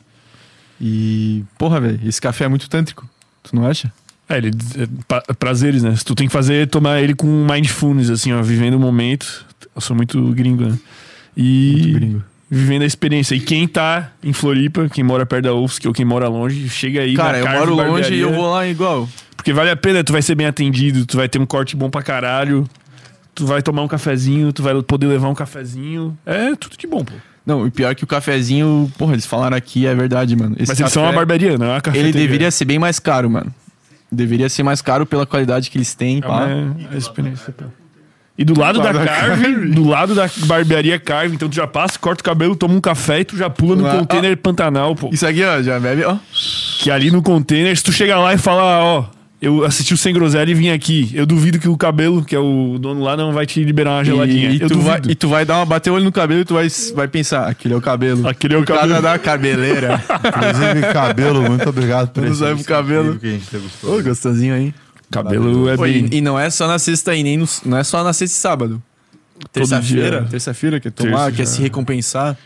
E, 0.81 1.45
porra, 1.59 1.81
velho, 1.81 2.01
esse 2.05 2.21
café 2.21 2.45
é 2.45 2.49
muito 2.49 2.69
tântrico. 2.69 3.09
Tu 3.43 3.55
não 3.57 3.67
acha? 3.67 3.93
É, 4.29 4.39
ele 4.39 4.49
é, 4.49 4.87
pa- 5.07 5.23
prazeres, 5.39 5.83
né? 5.83 5.95
Tu 6.05 6.15
tem 6.15 6.27
que 6.27 6.33
fazer, 6.33 6.67
tomar 6.69 7.01
ele 7.01 7.15
com 7.15 7.27
mindfulness, 7.51 8.11
assim, 8.11 8.33
ó, 8.33 8.43
vivendo 8.43 8.75
o 8.75 8.81
momento. 8.81 9.47
Eu 9.75 9.81
sou 9.81 9.95
muito 9.95 10.21
gringo, 10.33 10.65
né? 10.67 10.79
E 11.37 11.93
gringo. 11.95 12.25
vivendo 12.51 12.83
a 12.83 12.87
experiência. 12.87 13.35
E 13.35 13.41
quem 13.41 13.69
tá 13.69 14.11
em 14.23 14.33
Floripa, 14.33 14.89
quem 14.89 15.05
mora 15.05 15.25
perto 15.25 15.45
da 15.45 15.55
UFSC 15.55 15.87
ou 15.87 15.95
quem 15.95 16.05
mora 16.05 16.29
longe, 16.29 16.69
chega 16.69 17.01
aí. 17.03 17.15
Cara, 17.15 17.39
eu 17.39 17.45
Carve 17.45 17.59
moro 17.61 17.75
longe 17.75 17.91
Barbearia, 17.91 18.17
e 18.19 18.21
eu 18.21 18.33
vou 18.33 18.51
lá 18.51 18.67
igual. 18.67 19.09
Porque 19.37 19.53
vale 19.53 19.71
a 19.71 19.77
pena, 19.77 20.03
tu 20.03 20.13
vai 20.13 20.23
ser 20.23 20.35
bem 20.35 20.47
atendido, 20.47 21.07
tu 21.07 21.17
vai 21.17 21.29
ter 21.29 21.39
um 21.39 21.47
corte 21.47 21.77
bom 21.77 21.89
pra 21.89 22.03
caralho. 22.03 22.69
Tu 23.35 23.45
vai 23.47 23.61
tomar 23.63 23.83
um 23.83 23.89
cafezinho, 23.89 24.51
tu 24.53 24.63
vai 24.63 24.83
poder 24.83 25.07
levar 25.07 25.29
um 25.29 25.35
cafezinho. 25.35 26.17
É 26.25 26.57
tudo 26.57 26.77
de 26.77 26.87
bom, 26.87 27.05
pô. 27.05 27.13
Não, 27.47 27.65
e 27.67 27.71
pior 27.71 27.95
que 27.95 28.03
o 28.03 28.07
cafezinho, 28.09 28.91
porra, 28.99 29.13
eles 29.13 29.25
falaram 29.25 29.57
aqui, 29.57 29.87
é 29.87 29.95
verdade, 29.95 30.35
mano. 30.35 30.57
Esse 30.59 30.69
Mas 30.73 30.81
eles 30.81 30.93
são 30.93 31.05
uma 31.05 31.13
barbearia, 31.13 31.57
não 31.57 31.67
é 31.67 31.69
uma 31.69 31.75
Ele 31.77 31.81
cafeteria. 31.83 32.13
deveria 32.13 32.51
ser 32.51 32.65
bem 32.65 32.79
mais 32.79 32.99
caro, 32.99 33.31
mano. 33.31 33.55
Deveria 34.11 34.49
ser 34.49 34.63
mais 34.65 34.83
caro 34.83 35.07
pela 35.07 35.25
qualidade 35.25 35.71
que 35.71 35.79
eles 35.79 35.95
têm, 35.95 36.19
É 36.19 36.21
pá. 36.23 36.45
uma 36.47 36.77
é 36.93 36.97
experiência, 36.99 37.53
pô. 37.53 37.65
E 38.39 38.45
do 38.45 38.59
lado 38.59 38.79
da 38.81 38.87
lado 38.87 38.99
da 38.99 39.07
Carve, 39.07 39.71
do 39.71 39.89
lado 39.89 40.15
da 40.15 40.29
barbearia 40.45 40.99
Carve, 40.99 41.35
então 41.37 41.49
tu 41.49 41.55
já 41.55 41.67
passa, 41.67 41.99
corta 41.99 42.21
o 42.21 42.25
cabelo, 42.25 42.55
toma 42.55 42.75
um 42.75 42.81
café 42.81 43.21
e 43.21 43.25
tu 43.25 43.35
já 43.37 43.49
pula 43.49 43.75
no 43.77 43.87
Ah, 43.87 43.93
container 43.99 44.37
Pantanal, 44.37 44.95
pô. 44.95 45.09
Isso 45.11 45.27
aqui, 45.27 45.43
ó, 45.43 45.63
já 45.63 45.81
bebe, 45.81 46.05
ó. 46.05 46.17
Que 46.81 46.91
ali 46.91 47.11
no 47.11 47.23
container, 47.23 47.75
se 47.75 47.83
tu 47.83 47.93
chegar 47.93 48.19
lá 48.19 48.35
e 48.35 48.39
falar, 48.39 48.85
ó, 48.85 49.05
eu 49.47 49.65
assisti 49.65 49.95
o 49.95 49.97
Sem 49.97 50.13
Groselha 50.13 50.51
e 50.51 50.55
vim 50.55 50.69
aqui, 50.71 51.11
eu 51.15 51.25
duvido 51.25 51.59
que 51.59 51.69
o 51.69 51.77
cabelo, 51.77 52.25
que 52.25 52.35
é 52.35 52.39
o 52.39 52.79
dono 52.79 53.03
lá, 53.03 53.17
não 53.17 53.33
vai 53.33 53.47
te 53.47 53.63
liberar 53.63 53.93
uma 53.99 54.05
geladinha. 54.05 54.51
E, 54.51 54.57
e 54.59 54.61
eu 54.61 54.69
tu 54.69 54.81
vai, 54.81 55.01
e 55.09 55.15
tu 55.15 55.29
vai 55.29 55.45
dar 55.45 55.59
uma 55.59 55.67
bater 55.67 55.91
o 55.91 55.95
olho 55.95 56.05
no 56.05 56.13
cabelo 56.13 56.41
e 56.41 56.45
tu 56.45 56.55
vai, 56.55 56.67
vai 56.95 57.09
pensar, 57.09 57.47
aquele 57.49 57.75
é 57.75 57.77
o 57.77 57.81
cabelo. 57.81 58.27
Aquele 58.29 58.55
é 58.55 58.57
o 58.57 58.61
Por 58.61 58.67
causa 58.67 58.83
cabelo. 58.83 59.03
da 59.03 59.19
cabeleira. 59.19 60.03
Inclusive, 60.27 60.93
cabelo, 60.93 61.43
muito 61.43 61.69
obrigado 61.69 62.09
por 62.11 62.23
Não 62.23 62.31
esse 62.31 62.41
sabe 62.41 62.61
o 62.61 62.65
cabelo. 62.65 63.19
que 63.19 63.27
a 63.27 63.31
gente 63.31 63.47
degustou. 63.51 63.99
Ô, 63.99 64.03
gostosinho 64.03 64.55
aí. 64.55 64.75
Cabelo 65.11 65.69
é 65.69 65.77
bem... 65.77 66.09
e, 66.11 66.17
e 66.17 66.21
não 66.21 66.39
é 66.39 66.51
só 66.51 66.67
na 66.67 66.79
sexta 66.79 67.15
e 67.15 67.23
nem 67.23 67.37
no, 67.37 67.47
não 67.65 67.79
é 67.79 67.85
só 67.85 68.03
na 68.03 68.13
sexta 68.13 68.37
e 68.37 68.41
sábado. 68.41 68.83
Terça-feira, 69.53 70.27
terça-feira, 70.31 70.81
quer 70.81 70.91
tomar, 70.91 71.27
Terça 71.27 71.31
quer 71.33 71.45
já. 71.45 71.47
se 71.47 71.63
recompensar. 71.63 72.37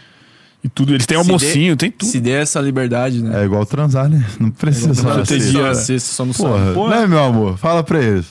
E 0.62 0.68
tudo. 0.68 0.92
Eles 0.92 1.06
têm 1.06 1.16
Se 1.22 1.30
almocinho, 1.30 1.76
tem 1.76 1.90
tudo. 1.90 2.08
Se 2.10 2.20
der 2.20 2.42
essa 2.42 2.60
liberdade, 2.60 3.22
né? 3.22 3.40
É 3.42 3.44
igual 3.44 3.64
transar, 3.64 4.08
né? 4.08 4.24
Não 4.38 4.50
precisa 4.50 4.94
só 4.94 5.14
tem 5.16 5.24
sexta. 5.24 5.50
dia 5.50 5.74
sexta, 5.74 6.12
só 6.12 6.24
no 6.24 6.34
sábado. 6.34 6.74
Porra, 6.74 7.00
né, 7.00 7.06
meu 7.06 7.22
amor? 7.22 7.56
Fala 7.56 7.82
pra 7.82 8.02
eles. 8.02 8.26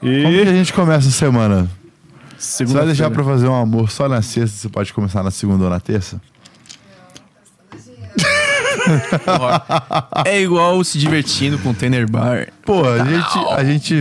Como 0.00 0.12
que 0.12 0.26
a 0.26 0.42
E... 0.42 0.46
gente 0.46 0.72
começa 0.72 1.08
a 1.08 1.12
semana? 1.12 1.70
Você 2.38 2.66
vai 2.66 2.84
deixar 2.84 3.10
pra 3.10 3.24
fazer 3.24 3.48
um 3.48 3.54
amor 3.54 3.90
só 3.90 4.06
na 4.08 4.20
sexta, 4.20 4.56
você 4.58 4.68
pode 4.68 4.92
começar 4.92 5.22
na 5.22 5.30
segunda 5.30 5.64
ou 5.64 5.70
na 5.70 5.80
terça? 5.80 6.20
É 10.24 10.40
igual 10.40 10.82
se 10.84 10.98
divertindo 10.98 11.58
com 11.58 11.70
o 11.70 11.74
Tenner 11.74 12.08
Bar. 12.08 12.48
Pô, 12.64 12.84
a 12.86 13.04
gente, 13.04 13.38
a 13.50 13.64
gente 13.64 13.94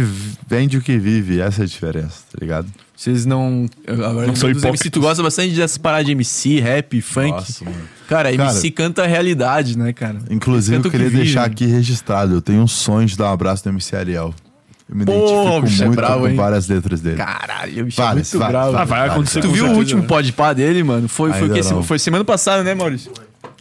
vende 0.48 0.77
o 0.77 0.82
que 0.82 0.98
vive, 0.98 1.40
essa 1.40 1.61
é 1.61 1.64
a 1.64 1.67
diferença, 1.67 2.24
tá 2.32 2.38
ligado? 2.40 2.67
Vocês 2.95 3.25
não. 3.25 3.65
Agora 3.88 4.27
Não 4.27 4.35
são 4.35 4.49
MC, 4.49 4.90
tu 4.90 5.01
gosta 5.01 5.22
bastante 5.22 5.53
dessas 5.53 5.77
paradas 5.77 6.06
de 6.06 6.14
MC, 6.14 6.59
rap, 6.59 7.01
funk. 7.01 7.30
Nossa, 7.30 7.65
mano. 7.65 7.77
Cara, 8.07 8.35
Cara, 8.35 8.49
MC 8.49 8.72
canta 8.72 9.03
a 9.03 9.07
realidade, 9.07 9.77
né, 9.77 9.91
cara? 9.91 10.19
Inclusive, 10.30 10.77
eu 10.77 10.82
que 10.83 10.90
queria 10.91 11.09
vive, 11.09 11.24
deixar 11.24 11.41
né? 11.41 11.48
aqui 11.48 11.65
registrado. 11.65 12.35
Eu 12.35 12.41
tenho 12.41 12.61
um 12.61 12.67
sonho 12.67 13.07
de 13.07 13.17
dar 13.17 13.30
um 13.30 13.33
abraço 13.33 13.64
no 13.65 13.74
MC 13.74 13.95
Ariel. 13.95 14.33
Eu 14.88 14.95
me 14.95 15.03
Pô, 15.03 15.11
identifico 15.11 15.61
bicho 15.64 15.83
é 15.83 15.85
muito 15.88 15.98
bravo, 15.98 16.19
com 16.22 16.27
hein? 16.27 16.35
várias 16.35 16.67
letras 16.67 17.01
dele. 17.01 17.17
Caralho, 17.17 17.85
bicho 17.85 17.98
Várias, 17.98 18.33
é 18.33 18.38
muito 18.38 18.40
várias, 18.40 18.51
bravo. 18.51 18.77
Ah, 18.77 18.85
vai 18.85 18.85
várias, 18.85 19.14
acontecer 19.14 19.41
várias. 19.41 19.59
Tu 19.59 19.65
viu 19.65 19.74
o 19.74 19.77
último 19.77 20.01
né? 20.03 20.07
pod 20.07 20.33
pá 20.33 20.53
dele, 20.53 20.83
mano? 20.83 21.09
Foi, 21.09 21.33
foi, 21.33 21.48
não. 21.48 21.83
foi 21.83 21.99
semana 21.99 22.24
passada, 22.24 22.64
né, 22.64 22.75
Maurício? 22.75 23.11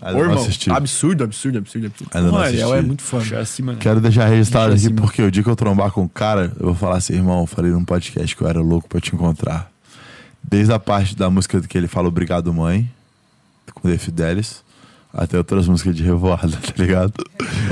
Ainda 0.02 0.18
Ô, 0.18 0.22
irmão, 0.22 0.38
assisti. 0.42 0.70
absurdo, 0.70 1.24
absurdo, 1.24 1.58
absurdo, 1.58 1.86
absurdo. 1.86 2.10
Ainda 2.14 2.30
não 2.30 2.38
Ariel 2.38 2.74
é 2.74 2.82
muito. 2.82 3.02
Puxa 3.04 3.38
acima, 3.38 3.72
né? 3.72 3.78
Quero 3.80 4.00
deixar 4.00 4.26
registrado 4.26 4.74
aqui 4.74 4.92
porque 4.92 5.22
o 5.22 5.30
dia 5.30 5.42
que 5.42 5.48
eu 5.48 5.56
trombar 5.56 5.90
com 5.90 6.02
o 6.04 6.08
cara, 6.08 6.52
eu 6.58 6.66
vou 6.66 6.74
falar 6.74 6.96
assim, 6.96 7.14
irmão, 7.14 7.40
eu 7.40 7.46
falei 7.46 7.70
num 7.70 7.84
podcast 7.84 8.36
que 8.36 8.42
eu 8.42 8.48
era 8.48 8.60
louco 8.60 8.88
pra 8.88 9.00
te 9.00 9.14
encontrar. 9.14 9.70
Desde 10.42 10.72
a 10.72 10.78
parte 10.78 11.16
da 11.16 11.30
música 11.30 11.60
que 11.62 11.78
ele 11.78 11.88
fala 11.88 12.08
Obrigado 12.08 12.52
Mãe, 12.52 12.90
com 13.72 13.88
The 13.88 13.96
Fidelis, 13.96 14.62
até 15.12 15.38
outras 15.38 15.66
músicas 15.66 15.96
de 15.96 16.02
revoada, 16.02 16.48
tá 16.60 16.72
ligado? 16.76 17.14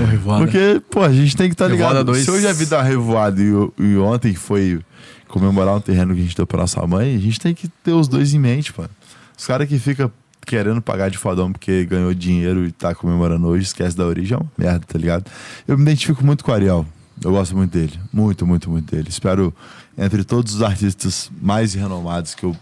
Ô, 0.00 0.04
Revoada. 0.06 0.44
Porque, 0.44 0.80
pô, 0.90 1.02
a 1.02 1.12
gente 1.12 1.36
tem 1.36 1.48
que 1.48 1.54
estar 1.54 1.66
tá 1.66 1.70
Revoada 1.70 1.92
ligado. 1.98 2.06
dois. 2.06 2.24
Se 2.24 2.30
eu 2.30 2.40
já 2.40 2.52
vi 2.52 2.64
dar 2.66 2.82
revoada 2.82 3.42
e, 3.42 3.52
o- 3.52 3.72
e 3.78 3.96
ontem 3.98 4.34
foi 4.34 4.80
comemorar 5.28 5.76
um 5.76 5.80
terreno 5.80 6.14
que 6.14 6.20
a 6.20 6.22
gente 6.24 6.36
deu 6.36 6.46
pra 6.46 6.60
nossa 6.60 6.86
mãe, 6.86 7.14
a 7.14 7.18
gente 7.18 7.38
tem 7.40 7.52
que 7.54 7.68
ter 7.68 7.92
os 7.92 8.06
dois 8.08 8.32
em 8.32 8.38
mente, 8.38 8.72
mano. 8.76 8.90
Os 9.36 9.46
caras 9.46 9.68
que 9.68 9.78
ficam 9.78 10.10
querendo 10.46 10.80
pagar 10.82 11.10
de 11.10 11.18
fodão 11.18 11.52
porque 11.52 11.84
ganhou 11.84 12.12
dinheiro 12.12 12.64
e 12.66 12.72
tá 12.72 12.94
comemorando 12.94 13.46
hoje, 13.46 13.64
esquece 13.64 13.96
da 13.96 14.04
origem, 14.06 14.36
é 14.36 14.40
uma 14.40 14.50
merda, 14.58 14.84
tá 14.86 14.98
ligado? 14.98 15.24
Eu 15.66 15.76
me 15.76 15.82
identifico 15.82 16.24
muito 16.24 16.44
com 16.44 16.50
o 16.50 16.54
Ariel. 16.54 16.86
Eu 17.22 17.30
gosto 17.32 17.56
muito 17.56 17.72
dele. 17.72 17.98
Muito, 18.12 18.46
muito, 18.46 18.68
muito 18.70 18.90
dele. 18.94 19.08
Espero, 19.08 19.54
entre 19.96 20.24
todos 20.24 20.54
os 20.54 20.62
artistas 20.62 21.30
mais 21.40 21.74
renomados 21.74 22.34
que 22.34 22.44
eu 22.44 22.56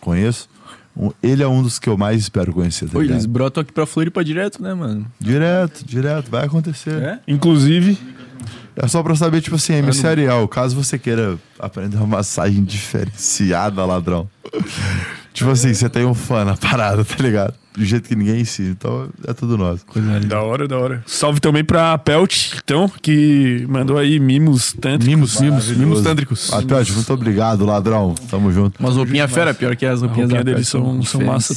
conheço, 0.00 0.48
ele 1.22 1.42
é 1.42 1.48
um 1.48 1.62
dos 1.62 1.78
que 1.78 1.88
eu 1.88 1.96
mais 1.96 2.22
espero 2.22 2.52
conhecer, 2.52 2.86
tá 2.86 2.92
Pô, 2.92 3.02
eles 3.02 3.26
brotam 3.26 3.60
aqui 3.60 3.72
pra 3.72 3.86
Floripa 3.86 4.24
direto, 4.24 4.62
né, 4.62 4.74
mano? 4.74 5.06
Direto, 5.20 5.84
direto, 5.84 6.30
vai 6.30 6.44
acontecer. 6.46 7.02
É? 7.02 7.20
Inclusive, 7.28 7.98
É 8.74 8.86
só 8.86 9.02
pra 9.02 9.14
saber, 9.16 9.40
tipo 9.40 9.56
assim, 9.56 9.74
MC 9.74 10.06
Ariel, 10.06 10.46
caso 10.48 10.74
você 10.76 10.98
queira 10.98 11.36
aprender 11.58 11.96
uma 11.96 12.06
massagem 12.06 12.62
diferenciada, 12.64 13.84
ladrão. 13.84 14.28
Tipo 15.38 15.50
assim, 15.50 15.72
você 15.74 15.88
tem 15.88 16.04
um 16.04 16.14
fã 16.14 16.44
na 16.44 16.56
parada, 16.56 17.04
tá 17.04 17.16
ligado? 17.22 17.54
Do 17.76 17.84
jeito 17.84 18.08
que 18.08 18.16
ninguém 18.16 18.40
ensina. 18.40 18.70
Então 18.70 19.08
é 19.24 19.32
tudo 19.32 19.56
nosso. 19.56 19.84
da 20.26 20.42
hora, 20.42 20.66
da 20.66 20.76
hora. 20.78 21.04
Salve 21.06 21.38
também 21.38 21.62
pra 21.62 21.96
Pelt, 21.96 22.54
então, 22.64 22.90
que 23.00 23.64
mandou 23.68 23.96
aí 23.96 24.18
mimos 24.18 24.72
tanto. 24.72 25.06
Mimos, 25.06 25.40
mimos, 25.40 25.68
mimos 25.70 26.02
tântricos. 26.02 26.52
Atlético, 26.52 26.96
muito 26.96 27.12
obrigado, 27.12 27.64
ladrão. 27.64 28.16
Tamo 28.28 28.50
junto. 28.50 28.80
Umas 28.80 28.96
roupinhas 28.96 29.30
fera, 29.30 29.54
pior 29.54 29.76
que 29.76 29.86
as 29.86 30.00
roupinhas 30.02 30.28
roupinha 30.28 30.44
da 30.44 30.52
deles 30.52 30.66
são- 30.66 31.00
são 31.04 31.20
massa. 31.20 31.54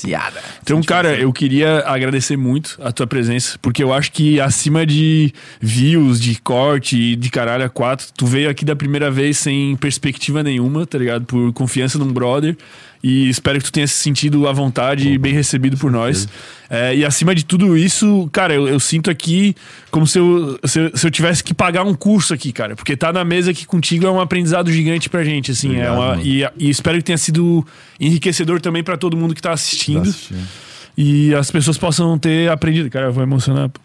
Então, 0.62 0.80
cara, 0.84 1.16
eu 1.18 1.34
queria 1.34 1.80
agradecer 1.88 2.38
muito 2.38 2.78
a 2.84 2.92
tua 2.92 3.08
presença, 3.08 3.58
porque 3.60 3.82
eu 3.84 3.92
acho 3.92 4.12
que 4.12 4.40
acima 4.40 4.86
de 4.86 5.34
views, 5.60 6.22
de 6.22 6.40
corte, 6.40 7.16
de 7.16 7.30
caralho 7.32 7.66
a 7.66 7.70
quatro, 7.70 8.06
tu 8.16 8.28
veio 8.28 8.48
aqui 8.48 8.64
da 8.64 8.76
primeira 8.76 9.10
vez 9.10 9.40
sem 9.40 9.76
perspectiva 9.76 10.44
nenhuma, 10.44 10.86
tá 10.86 11.00
ligado? 11.00 11.26
Por 11.26 11.52
confiança 11.54 11.98
num 11.98 12.14
brother. 12.14 12.56
E 13.04 13.30
espero 13.30 13.58
que 13.58 13.66
tu 13.66 13.72
tenha 13.72 13.88
se 13.88 13.96
sentido 13.96 14.48
à 14.48 14.52
vontade 14.54 15.10
e 15.10 15.18
bem 15.18 15.34
recebido 15.34 15.76
por 15.76 15.92
nós. 15.92 16.28
É, 16.70 16.96
e 16.96 17.04
acima 17.04 17.34
de 17.34 17.44
tudo 17.44 17.76
isso, 17.76 18.30
cara, 18.32 18.54
eu, 18.54 18.68
eu 18.68 18.80
sinto 18.80 19.10
aqui 19.10 19.56
como 19.90 20.06
se 20.06 20.20
eu, 20.20 20.60
se, 20.64 20.80
eu, 20.80 20.92
se 20.96 21.08
eu 21.08 21.12
tivesse 21.12 21.44
que 21.44 21.54
pagar 21.54 21.84
um 21.84 21.96
curso 21.96 22.34
aqui, 22.34 22.52
cara. 22.52 22.76
Porque 22.76 22.96
tá 22.96 23.12
na 23.12 23.26
mesa 23.26 23.52
aqui 23.52 23.66
contigo 23.66 24.06
é 24.06 24.12
um 24.12 24.22
aprendizado 24.22 24.72
gigante 24.72 25.10
pra 25.10 25.24
gente, 25.24 25.52
assim. 25.52 25.70
é 25.70 25.72
Obrigado, 25.72 25.94
uma, 25.96 26.08
mano. 26.10 26.22
e, 26.24 26.48
e 26.60 26.70
espero 26.70 26.98
que 27.00 27.04
tenha 27.04 27.18
sido 27.18 27.66
enriquecedor 28.00 28.62
também 28.62 28.84
pra 28.84 28.96
todo 28.96 29.18
mundo 29.18 29.34
que 29.34 29.42
tá 29.42 29.52
assistindo. 29.52 30.04
Tá 30.04 30.10
assistindo. 30.10 30.48
E 30.96 31.34
as 31.34 31.50
pessoas 31.50 31.78
possam 31.78 32.18
ter 32.20 32.50
aprendido. 32.52 32.90
Cara, 32.90 33.08
eu 33.08 33.14
vou 33.14 33.24
emocionar. 33.24 33.70
pô. 33.70 33.80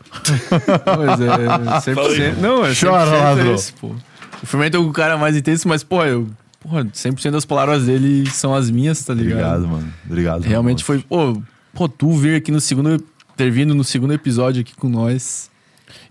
Mas 0.99 1.21
é 1.21 1.95
100%. 2.35 2.37
Não, 2.39 2.65
é 2.67 2.71
100% 2.73 2.81
Chora, 2.81 3.57
pô. 3.81 3.95
O 4.43 4.47
Fermento 4.47 4.77
é 4.77 4.81
o 4.81 4.91
cara 4.93 5.17
mais 5.17 5.37
intenso, 5.37 5.67
mas, 5.67 5.83
pô, 5.83 6.05
eu. 6.05 6.29
Porra, 6.61 6.85
100% 6.85 7.31
das 7.31 7.45
palavras 7.45 7.87
dele 7.87 8.29
são 8.31 8.55
as 8.55 8.71
minhas, 8.71 9.05
tá 9.05 9.15
ligado? 9.15 9.65
Obrigado, 9.65 9.69
mano. 9.69 9.95
Obrigado. 10.05 10.43
Realmente 10.43 10.85
mano. 10.89 11.03
foi. 11.09 11.35
Pô, 11.35 11.43
pô, 11.73 11.89
tu 11.89 12.13
vir 12.13 12.37
aqui 12.37 12.51
no 12.51 12.61
segundo. 12.61 13.03
Ter 13.37 13.51
vindo 13.51 13.75
no 13.75 13.85
segundo 13.85 14.15
episódio 14.15 14.63
aqui 14.63 14.75
com 14.75 14.89
nós. 14.89 15.51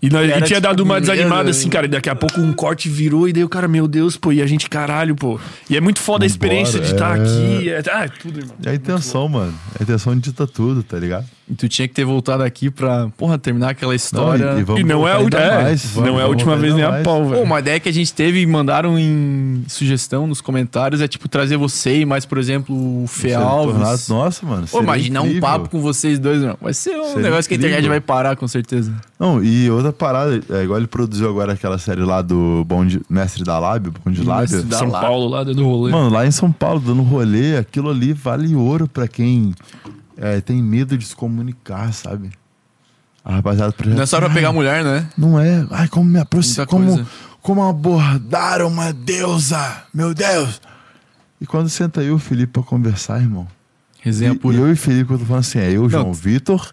E 0.02 0.10
nós, 0.10 0.28
e 0.28 0.32
tinha 0.32 0.42
tipo 0.42 0.60
dado 0.60 0.80
uma 0.80 1.00
desanimada 1.00 1.44
né? 1.44 1.50
assim, 1.50 1.68
cara. 1.68 1.86
E 1.86 1.88
daqui 1.88 2.08
a 2.10 2.14
pouco 2.14 2.40
um 2.40 2.52
corte 2.52 2.88
virou 2.88 3.28
e 3.28 3.32
daí 3.32 3.44
o 3.44 3.48
cara, 3.48 3.66
meu 3.66 3.88
Deus, 3.88 4.16
pô, 4.16 4.32
e 4.32 4.42
a 4.42 4.46
gente, 4.46 4.68
caralho, 4.68 5.14
pô. 5.16 5.38
E 5.70 5.76
é 5.76 5.80
muito 5.80 5.98
foda 6.00 6.24
a 6.24 6.26
experiência 6.26 6.78
de 6.80 6.92
estar 6.92 7.18
é. 7.18 7.22
aqui. 7.22 7.70
É, 7.70 7.82
ah, 7.92 8.04
é 8.04 8.08
tudo, 8.08 8.38
irmão. 8.40 8.54
É 8.64 8.70
a 8.70 8.74
intenção, 8.74 9.28
mano. 9.28 9.54
A 9.78 9.82
intenção 9.82 10.16
dita 10.18 10.46
tudo, 10.46 10.82
tá 10.82 10.98
ligado? 10.98 11.24
E 11.48 11.54
tu 11.54 11.68
tinha 11.68 11.86
que 11.86 11.94
ter 11.94 12.04
voltado 12.04 12.42
aqui 12.42 12.70
pra, 12.70 13.08
porra, 13.16 13.38
terminar 13.38 13.70
aquela 13.70 13.94
história. 13.94 14.54
e, 14.56 14.60
e 14.60 14.62
vamos 14.64 14.80
E 14.80 14.84
não 14.84 15.06
é, 15.06 15.12
a, 15.12 15.16
ainda 15.18 15.38
é, 15.38 15.62
mais. 15.62 15.94
não 15.94 16.18
é 16.18 16.24
a 16.24 16.26
última 16.26 16.56
vez 16.56 16.74
nem 16.74 16.82
ainda 16.82 16.88
a 16.88 16.90
mais. 16.90 17.04
pau, 17.04 17.22
Pô, 17.22 17.28
velho. 17.28 17.42
uma 17.42 17.60
ideia 17.60 17.78
que 17.78 17.88
a 17.88 17.92
gente 17.92 18.12
teve 18.12 18.40
e 18.40 18.46
mandaram 18.46 18.98
em 18.98 19.62
sugestão 19.68 20.26
nos 20.26 20.40
comentários 20.40 21.00
é 21.00 21.06
tipo 21.06 21.28
trazer 21.28 21.56
você 21.56 22.00
e 22.00 22.04
mais, 22.04 22.26
por 22.26 22.38
exemplo, 22.38 22.74
o 22.74 23.06
Fê 23.06 23.28
Seria 23.28 23.38
Alves. 23.38 23.76
tornado- 23.76 24.00
Nossa, 24.08 24.44
mano. 24.44 24.66
Pô, 24.66 24.82
imaginar 24.82 25.20
um 25.22 25.26
incrível. 25.26 25.42
papo 25.42 25.68
com 25.70 25.80
vocês 25.80 26.18
dois, 26.18 26.42
não. 26.42 26.56
Vai 26.60 26.74
ser 26.74 26.96
um 26.96 27.04
Seria 27.10 27.22
negócio 27.22 27.48
que 27.48 27.54
a 27.54 27.56
internet 27.58 27.78
incrível. 27.78 27.90
vai 27.92 28.00
parar, 28.00 28.34
com 28.34 28.48
certeza. 28.48 28.92
Não, 29.16 29.40
e 29.42 29.70
outra 29.70 29.92
parada, 29.96 30.40
é 30.50 30.62
igual 30.62 30.78
ele 30.78 30.86
produziu 30.86 31.28
agora 31.28 31.54
aquela 31.54 31.78
série 31.78 32.02
lá 32.02 32.22
do 32.22 32.64
Bonde, 32.64 33.00
Mestre 33.10 33.42
da 33.42 33.58
Lábio, 33.58 33.92
Bonde 34.04 34.18
Mestre 34.24 34.26
Lábio. 34.56 34.62
da- 34.64 34.78
São 34.78 34.88
lá. 34.88 35.00
Paulo, 35.00 35.28
lá 35.28 35.42
dando 35.42 35.64
rolê. 35.64 35.90
Mano, 35.90 36.10
lá 36.10 36.24
em 36.26 36.30
São 36.30 36.52
Paulo, 36.52 36.78
dando 36.80 37.02
rolê, 37.02 37.56
aquilo 37.56 37.90
ali 37.90 38.12
vale 38.12 38.54
ouro 38.54 38.86
pra 38.86 39.08
quem 39.08 39.54
é, 40.16 40.40
tem 40.40 40.62
medo 40.62 40.96
de 40.96 41.04
se 41.04 41.16
comunicar, 41.16 41.92
sabe? 41.92 42.30
A 43.24 43.34
rapaziada 43.36 43.74
Não 43.84 44.02
é 44.02 44.06
só 44.06 44.18
pra 44.20 44.30
pegar 44.30 44.52
mulher, 44.52 44.84
né? 44.84 45.08
Não 45.18 45.40
é. 45.40 45.66
Ai, 45.72 45.88
como 45.88 46.04
me 46.08 46.18
aproximar. 46.20 46.66
Como, 46.68 47.04
como 47.42 47.62
abordar 47.68 48.62
uma 48.62 48.92
deusa. 48.92 49.82
Meu 49.92 50.14
Deus. 50.14 50.60
E 51.40 51.44
quando 51.46 51.68
senta 51.68 52.00
eu 52.02 52.06
e 52.06 52.12
o 52.12 52.18
Felipe 52.20 52.52
pra 52.52 52.62
conversar, 52.62 53.20
irmão. 53.20 53.46
Resenha 54.00 54.30
E, 54.32 54.38
pura. 54.38 54.56
e 54.56 54.60
eu 54.60 54.68
e 54.68 54.72
o 54.72 54.76
Felipe, 54.76 55.12
eu 55.12 55.18
tô 55.18 55.24
falando 55.24 55.40
assim, 55.40 55.58
é 55.58 55.70
eu, 55.72 55.90
João 55.90 56.12
Vitor 56.12 56.70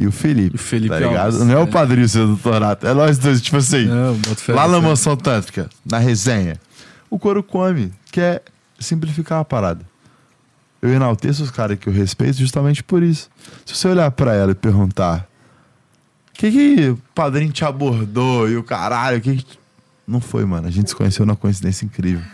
e 0.00 0.06
o 0.06 0.12
Felipe. 0.12 0.56
O 0.56 0.58
Felipe 0.58 0.88
tá 0.88 0.98
ligado? 0.98 1.26
Alves, 1.26 1.40
Não 1.40 1.58
é, 1.58 1.60
é. 1.60 1.62
o 1.62 1.66
padrinho 1.66 2.08
seu 2.08 2.26
doutorado. 2.26 2.86
É 2.86 2.94
nós 2.94 3.18
dois, 3.18 3.42
tipo 3.42 3.58
assim. 3.58 3.84
Não, 3.84 4.16
lá 4.48 4.66
na 4.66 4.80
mansão 4.80 5.14
tântrica, 5.14 5.68
na 5.84 5.98
resenha. 5.98 6.56
O 7.10 7.18
couro 7.18 7.42
come, 7.42 7.92
que 8.10 8.18
é 8.18 8.40
simplificar 8.78 9.40
a 9.40 9.44
parada. 9.44 9.84
Eu 10.80 10.88
enalteço 10.88 11.42
os 11.42 11.50
caras 11.50 11.78
que 11.78 11.86
eu 11.86 11.92
respeito 11.92 12.38
justamente 12.38 12.82
por 12.82 13.02
isso. 13.02 13.28
Se 13.66 13.76
você 13.76 13.88
olhar 13.88 14.10
pra 14.10 14.34
ela 14.34 14.52
e 14.52 14.54
perguntar 14.54 15.28
o 16.30 16.32
que, 16.32 16.50
que 16.50 16.88
o 16.88 16.98
padrinho 17.14 17.52
te 17.52 17.62
abordou 17.62 18.48
e 18.48 18.56
o 18.56 18.62
caralho, 18.62 19.18
o 19.18 19.20
que, 19.20 19.36
que... 19.36 19.58
Não 20.08 20.22
foi, 20.22 20.46
mano. 20.46 20.66
A 20.66 20.70
gente 20.70 20.88
se 20.88 20.96
conheceu 20.96 21.26
numa 21.26 21.36
coincidência 21.36 21.84
incrível. 21.84 22.24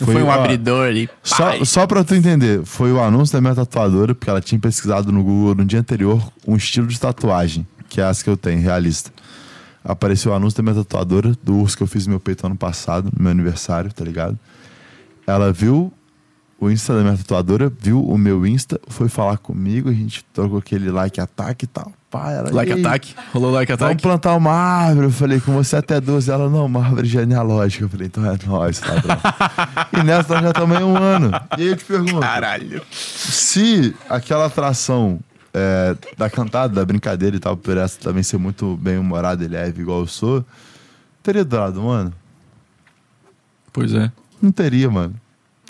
Não 0.00 0.06
foi 0.06 0.22
um 0.22 0.26
ó, 0.26 0.32
abridor 0.32 0.88
ali. 0.88 1.08
Só, 1.22 1.64
só 1.64 1.86
pra 1.86 2.02
tu 2.02 2.14
entender, 2.14 2.64
foi 2.64 2.92
o 2.92 3.00
anúncio 3.00 3.32
da 3.32 3.40
minha 3.40 3.54
tatuadora, 3.54 4.14
porque 4.14 4.28
ela 4.28 4.40
tinha 4.40 4.58
pesquisado 4.58 5.12
no 5.12 5.22
Google 5.22 5.54
no 5.54 5.64
dia 5.64 5.78
anterior 5.78 6.20
um 6.46 6.56
estilo 6.56 6.86
de 6.86 6.98
tatuagem, 6.98 7.66
que 7.88 8.00
é 8.00 8.04
as 8.04 8.22
que 8.22 8.28
eu 8.28 8.36
tenho, 8.36 8.60
realista. 8.60 9.12
Apareceu 9.84 10.32
o 10.32 10.34
anúncio 10.34 10.56
da 10.56 10.62
minha 10.62 10.82
tatuadora, 10.82 11.36
do 11.42 11.56
urso 11.56 11.76
que 11.76 11.82
eu 11.82 11.86
fiz 11.86 12.06
no 12.06 12.10
meu 12.10 12.20
peito 12.20 12.44
ano 12.46 12.56
passado, 12.56 13.10
no 13.16 13.22
meu 13.22 13.30
aniversário, 13.30 13.92
tá 13.92 14.04
ligado? 14.04 14.38
Ela 15.26 15.52
viu 15.52 15.92
o 16.58 16.70
Insta 16.70 16.94
da 16.94 17.02
minha 17.02 17.16
tatuadora, 17.16 17.72
viu 17.80 18.02
o 18.02 18.18
meu 18.18 18.46
Insta, 18.46 18.80
foi 18.88 19.08
falar 19.08 19.38
comigo, 19.38 19.88
a 19.88 19.92
gente 19.92 20.24
trocou 20.32 20.58
aquele 20.58 20.90
like 20.90 21.20
ataque 21.20 21.66
e 21.66 21.68
tal. 21.68 21.92
Pá, 22.14 22.30
ela, 22.30 22.48
Like 22.52 22.70
"E 22.70 22.74
aí, 22.74 22.80
attack. 22.80 23.12
Rolou 23.32 23.50
like 23.50 23.72
Vamos 23.72 23.82
attack. 23.86 24.00
plantar 24.02 24.36
uma 24.36 24.52
árvore. 24.52 25.06
Eu 25.08 25.10
falei, 25.10 25.40
com 25.40 25.52
você 25.52 25.74
até 25.74 26.00
12. 26.00 26.30
Ela, 26.30 26.48
não, 26.48 26.66
uma 26.66 26.84
árvore 26.84 27.08
genealógica. 27.08 27.84
Eu 27.84 27.88
falei, 27.88 28.06
então 28.06 28.24
é 28.24 28.38
nóis, 28.46 28.80
ladrão. 28.80 29.16
e 30.00 30.02
nessa 30.04 30.34
nós 30.34 30.42
já 30.44 30.50
estamos 30.50 30.78
um 30.78 30.96
ano. 30.96 31.32
E 31.58 31.62
aí 31.62 31.68
eu 31.70 31.76
te 31.76 31.84
pergunto: 31.84 32.20
Caralho. 32.20 32.80
se 32.92 33.96
aquela 34.08 34.46
atração 34.46 35.18
é, 35.52 35.96
da 36.16 36.30
cantada, 36.30 36.72
da 36.72 36.84
brincadeira 36.84 37.34
e 37.34 37.40
tal, 37.40 37.56
por 37.56 37.76
essa 37.76 37.98
também 37.98 38.22
ser 38.22 38.38
muito 38.38 38.76
bem 38.76 38.96
humorado 38.96 39.42
e 39.42 39.48
leve, 39.48 39.82
igual 39.82 39.98
eu 39.98 40.06
sou, 40.06 40.44
teria 41.20 41.44
durado 41.44 41.82
um 41.82 41.88
ano? 41.88 42.12
Pois 43.72 43.92
é. 43.92 44.08
Não 44.40 44.52
teria, 44.52 44.88
mano. 44.88 45.16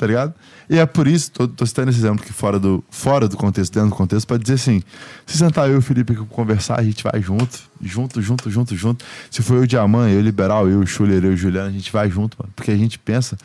Tá 0.05 0.09
ligado? 0.09 0.35
E 0.69 0.79
é 0.79 0.85
por 0.85 1.09
isso, 1.09 1.33
tô, 1.33 1.49
tô 1.49 1.65
citando 1.65 1.89
esse 1.89 1.99
exemplo 1.99 2.23
que 2.23 2.31
fora 2.31 2.59
do, 2.59 2.85
fora 2.91 3.27
do 3.27 3.39
contexto, 3.39 3.73
dentro 3.73 3.89
do 3.89 3.97
contexto, 3.97 4.27
pra 4.27 4.37
dizer 4.37 4.55
assim: 4.55 4.83
se 5.25 5.39
sentar 5.39 5.67
eu 5.67 5.77
e 5.77 5.79
o 5.79 5.81
Felipe 5.81 6.13
aqui 6.13 6.23
conversar, 6.27 6.79
a 6.79 6.83
gente 6.83 7.03
vai 7.03 7.23
junto, 7.23 7.59
junto, 7.81 8.21
junto, 8.21 8.51
junto, 8.51 8.77
junto. 8.77 9.03
Se 9.31 9.41
for 9.41 9.55
eu 9.57 9.63
o 9.63 9.67
Diamant, 9.67 10.13
eu 10.13 10.19
o 10.19 10.23
Liberal, 10.23 10.69
eu 10.69 10.81
o 10.81 10.87
Schuller, 10.87 11.25
eu 11.25 11.33
o 11.33 11.37
Juliano, 11.37 11.71
a 11.71 11.73
gente 11.73 11.91
vai 11.91 12.11
junto, 12.11 12.37
mano. 12.39 12.53
Porque 12.55 12.71
a 12.71 12.77
gente 12.77 12.99
pensa 12.99 13.39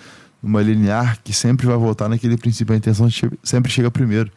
numa 0.43 0.61
linear 0.61 1.17
que 1.23 1.31
sempre 1.31 1.65
vai 1.65 1.77
voltar 1.77 2.09
naquele 2.09 2.35
princípio. 2.35 2.73
A 2.73 2.77
intenção 2.77 3.07
sempre 3.41 3.71
chega 3.71 3.89
primeiro. 3.89 4.29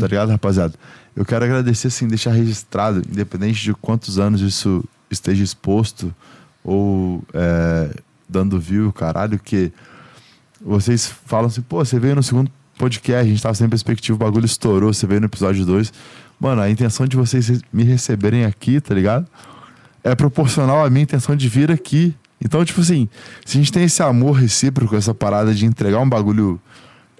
Tá 0.00 0.08
ligado, 0.08 0.30
rapaziada? 0.30 0.74
Eu 1.14 1.24
quero 1.24 1.44
agradecer, 1.44 1.86
assim, 1.86 2.08
deixar 2.08 2.32
registrado, 2.32 3.02
independente 3.08 3.62
de 3.62 3.72
quantos 3.72 4.18
anos 4.18 4.40
isso 4.40 4.82
esteja 5.08 5.44
exposto 5.44 6.12
ou 6.64 7.22
é, 7.32 7.94
dando 8.28 8.58
view, 8.58 8.92
caralho, 8.92 9.38
que 9.38 9.72
vocês 10.64 11.12
falam 11.26 11.46
assim, 11.46 11.62
pô, 11.62 11.84
você 11.84 11.98
veio 11.98 12.14
no 12.14 12.22
segundo 12.22 12.50
podcast, 12.78 13.26
a 13.26 13.30
gente 13.30 13.42
tava 13.42 13.54
sem 13.54 13.68
perspectiva, 13.68 14.16
o 14.16 14.18
bagulho 14.18 14.46
estourou, 14.46 14.92
você 14.92 15.06
veio 15.06 15.20
no 15.20 15.26
episódio 15.26 15.64
2. 15.64 15.92
Mano, 16.40 16.60
a 16.62 16.70
intenção 16.70 17.06
de 17.06 17.16
vocês 17.16 17.60
me 17.72 17.84
receberem 17.84 18.44
aqui, 18.44 18.80
tá 18.80 18.94
ligado? 18.94 19.26
É 20.02 20.14
proporcional 20.14 20.84
à 20.84 20.90
minha 20.90 21.02
intenção 21.04 21.36
de 21.36 21.48
vir 21.48 21.70
aqui. 21.70 22.14
Então, 22.44 22.64
tipo 22.64 22.80
assim, 22.80 23.08
se 23.44 23.56
a 23.56 23.60
gente 23.60 23.70
tem 23.70 23.84
esse 23.84 24.02
amor 24.02 24.32
recíproco, 24.32 24.96
essa 24.96 25.14
parada 25.14 25.54
de 25.54 25.64
entregar 25.64 26.00
um 26.00 26.08
bagulho. 26.08 26.60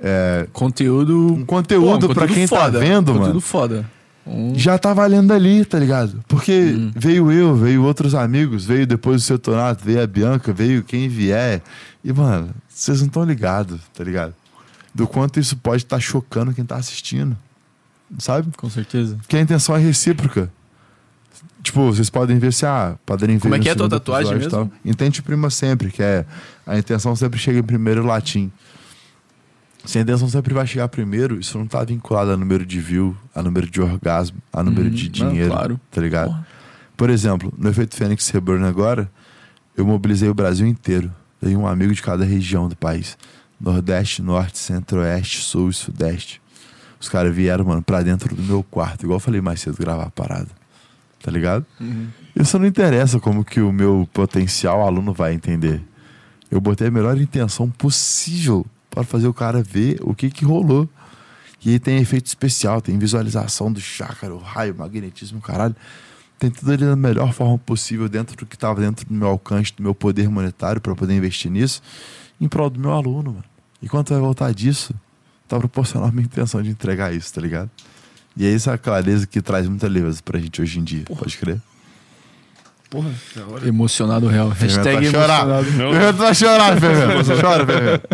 É, 0.05 0.49
Conteúdo. 0.53 1.35
um 1.35 1.45
conteúdo 1.45 2.09
Pô, 2.09 2.15
pra 2.15 2.27
quem 2.27 2.49
tá 2.49 2.69
vendo, 2.69 3.13
conteúdo 3.13 3.29
mano. 3.29 3.41
foda. 3.41 3.89
Um- 4.27 4.53
Já 4.57 4.77
tá 4.79 4.93
valendo 4.93 5.33
ali, 5.33 5.65
tá 5.65 5.79
ligado? 5.79 6.21
Porque 6.27 6.75
veio 6.97 7.31
eu, 7.31 7.55
veio 7.55 7.85
outros 7.85 8.15
amigos, 8.17 8.65
veio 8.65 8.85
depois 8.85 9.23
o 9.23 9.25
seu 9.25 9.39
Tonato, 9.39 9.85
veio 9.85 10.03
a 10.03 10.07
Bianca, 10.07 10.53
veio 10.53 10.83
quem 10.83 11.09
vier. 11.09 11.63
E, 12.05 12.13
mano, 12.13 12.51
vocês 12.69 13.01
não 13.01 13.07
estão 13.07 13.25
ligados, 13.25 13.81
tá 13.95 14.03
ligado? 14.03 14.35
Do 14.95 15.07
quanto 15.07 15.39
isso 15.41 15.57
pode 15.57 15.85
estar 15.85 16.01
chocando 16.01 16.53
quem 16.53 16.65
tá 16.65 16.77
assistindo. 16.77 17.37
Sabe? 18.19 18.51
Com 18.57 18.69
certeza. 18.69 19.17
Porque 19.17 19.37
a 19.37 19.41
intenção 19.41 19.75
é 19.75 19.79
recíproca. 19.79 20.51
Tipo, 21.63 21.87
vocês 21.87 22.11
podem 22.11 22.39
ver 22.39 22.53
se, 22.53 22.67
ah, 22.67 22.97
padrinho 23.07 23.39
Como 23.41 23.55
é 23.55 23.59
que 23.59 23.69
é 23.69 23.73
a 23.73 23.77
tua 23.77 23.89
tatuagem 23.89 24.35
mesmo? 24.35 24.51
tal. 24.51 24.71
Intente 24.85 25.23
prima 25.23 25.49
sempre, 25.49 25.91
que 25.91 26.03
é 26.03 26.27
a 26.67 26.77
intenção 26.77 27.15
sempre 27.17 27.39
chega 27.39 27.61
em 27.61 27.63
primeiro 27.63 28.05
latim. 28.05 28.51
Se 29.85 29.99
a 29.99 30.03
intenção 30.03 30.29
sempre 30.29 30.53
vai 30.55 30.67
chegar 30.67 30.89
primeiro, 30.89 31.39
isso 31.41 31.57
não 31.59 31.67
tá 31.67 31.83
vinculado 31.85 32.31
a 32.33 32.37
número 32.37 32.67
de 32.67 32.81
view, 32.81 33.17
a 33.35 33.43
número 33.43 33.69
de 33.71 33.81
orgasmo, 33.81 34.39
a 34.53 34.63
número 34.63 34.89
Hum, 34.89 34.91
de 34.91 35.23
não, 35.23 35.31
dinheiro, 35.31 35.51
claro. 35.51 35.81
tá 35.91 36.01
ligado? 36.01 36.29
Porra. 36.29 36.47
Por 36.97 37.11
exemplo, 37.11 37.53
no 37.57 37.69
Efeito 37.71 37.97
Fênix 37.97 38.29
Reborn 38.29 38.65
agora, 38.67 39.11
eu 39.77 39.87
mobilizei 39.87 40.29
o 40.29 40.35
Brasil 40.35 40.67
inteiro. 40.67 41.13
Dei 41.43 41.57
um 41.57 41.67
amigo 41.67 41.93
de 41.93 42.01
cada 42.01 42.25
região 42.25 42.69
do 42.69 42.77
país. 42.77 43.19
Nordeste, 43.61 44.23
Norte, 44.23 44.59
Centro-Oeste, 44.59 45.43
Sul 45.43 45.71
e 45.71 45.73
Sudeste. 45.75 46.41
Os 47.01 47.09
caras 47.09 47.35
vieram, 47.35 47.65
mano, 47.65 47.83
pra 47.83 48.01
dentro 48.01 48.35
do 48.35 48.43
meu 48.43 48.63
quarto, 48.63 49.05
igual 49.05 49.17
eu 49.17 49.21
falei 49.21 49.41
mais 49.41 49.61
cedo, 49.61 49.77
gravar 49.77 50.05
a 50.05 50.11
parada. 50.11 50.49
Tá 51.21 51.31
ligado? 51.31 51.67
Isso 52.35 52.59
não 52.59 52.67
interessa 52.67 53.19
como 53.19 53.45
que 53.45 53.61
o 53.61 53.73
meu 53.73 54.09
potencial 54.13 54.87
aluno 54.87 55.13
vai 55.13 55.35
entender. 55.35 55.83
Eu 56.51 56.61
botei 56.61 56.89
a 56.89 56.91
melhor 56.91 57.21
intenção 57.21 57.69
possível 57.69 58.65
para 58.91 59.03
fazer 59.03 59.27
o 59.27 59.35
cara 59.35 59.63
ver 59.63 59.99
o 60.03 60.15
que 60.15 60.31
que 60.31 60.45
rolou. 60.45 60.89
E 61.65 61.71
aí 61.71 61.79
tem 61.79 61.99
efeito 61.99 62.27
especial, 62.27 62.81
tem 62.81 62.99
visualização 62.99 63.73
do 63.73 63.81
chácara, 63.81 64.35
o 64.35 64.39
raio, 64.39 64.75
magnetismo, 64.77 65.41
caralho. 65.41 65.75
Tem 66.43 66.51
tudo 66.51 66.73
ali 66.73 66.85
da 66.85 66.97
melhor 66.97 67.33
forma 67.33 67.57
possível 67.57 68.09
dentro 68.09 68.37
do 68.37 68.45
que 68.45 68.57
estava 68.57 68.81
dentro 68.81 69.07
do 69.07 69.15
meu 69.15 69.29
alcance, 69.29 69.73
do 69.77 69.81
meu 69.81 69.95
poder 69.95 70.29
monetário 70.29 70.81
para 70.81 70.93
poder 70.93 71.15
investir 71.15 71.49
nisso, 71.49 71.81
em 72.41 72.49
prol 72.49 72.69
do 72.69 72.81
meu 72.81 72.91
aluno, 72.91 73.31
mano. 73.31 73.45
E 73.81 73.89
quanto 73.89 74.13
vai 74.13 74.21
voltar 74.21 74.53
disso, 74.53 74.93
tá 75.47 75.57
proporcional 75.57 76.09
a 76.09 76.11
minha 76.11 76.25
intenção 76.25 76.61
de 76.61 76.69
entregar 76.69 77.15
isso, 77.15 77.33
tá 77.33 77.41
ligado? 77.41 77.71
E 78.37 78.45
é 78.45 78.53
essa 78.53 78.77
clareza 78.77 79.25
que 79.25 79.41
traz 79.41 79.69
muita 79.69 79.87
leveza 79.87 80.21
pra 80.21 80.41
gente 80.41 80.61
hoje 80.61 80.81
em 80.81 80.83
dia, 80.83 81.05
pode 81.17 81.39
crer? 81.39 81.61
Porra, 82.91 83.11
da 83.37 83.47
hora. 83.47 83.69
Emocionado 83.69 84.27
real. 84.27 84.49
Hashtag 84.49 84.95
vai 84.97 85.05
chorar. 85.13 85.43
emocionado. 85.45 85.65
Fermento 85.93 86.19
vai 86.19 86.35
chorar, 86.35 86.81
Fermento. 86.81 87.25
Você 87.25 87.41
chora, 87.41 87.65
Fermento. 87.65 88.09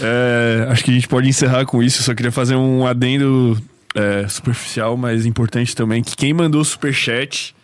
É, 0.00 0.68
acho 0.70 0.84
que 0.84 0.90
a 0.90 0.94
gente 0.94 1.06
pode 1.06 1.28
encerrar 1.28 1.66
com 1.66 1.82
isso. 1.82 2.00
Eu 2.00 2.04
só 2.06 2.14
queria 2.14 2.32
fazer 2.32 2.56
um 2.56 2.86
adendo 2.86 3.62
é, 3.94 4.26
superficial, 4.28 4.96
mas 4.96 5.26
importante 5.26 5.74
também, 5.74 6.02
que 6.02 6.16
quem 6.16 6.32
mandou 6.32 6.64
superchat 6.64 7.54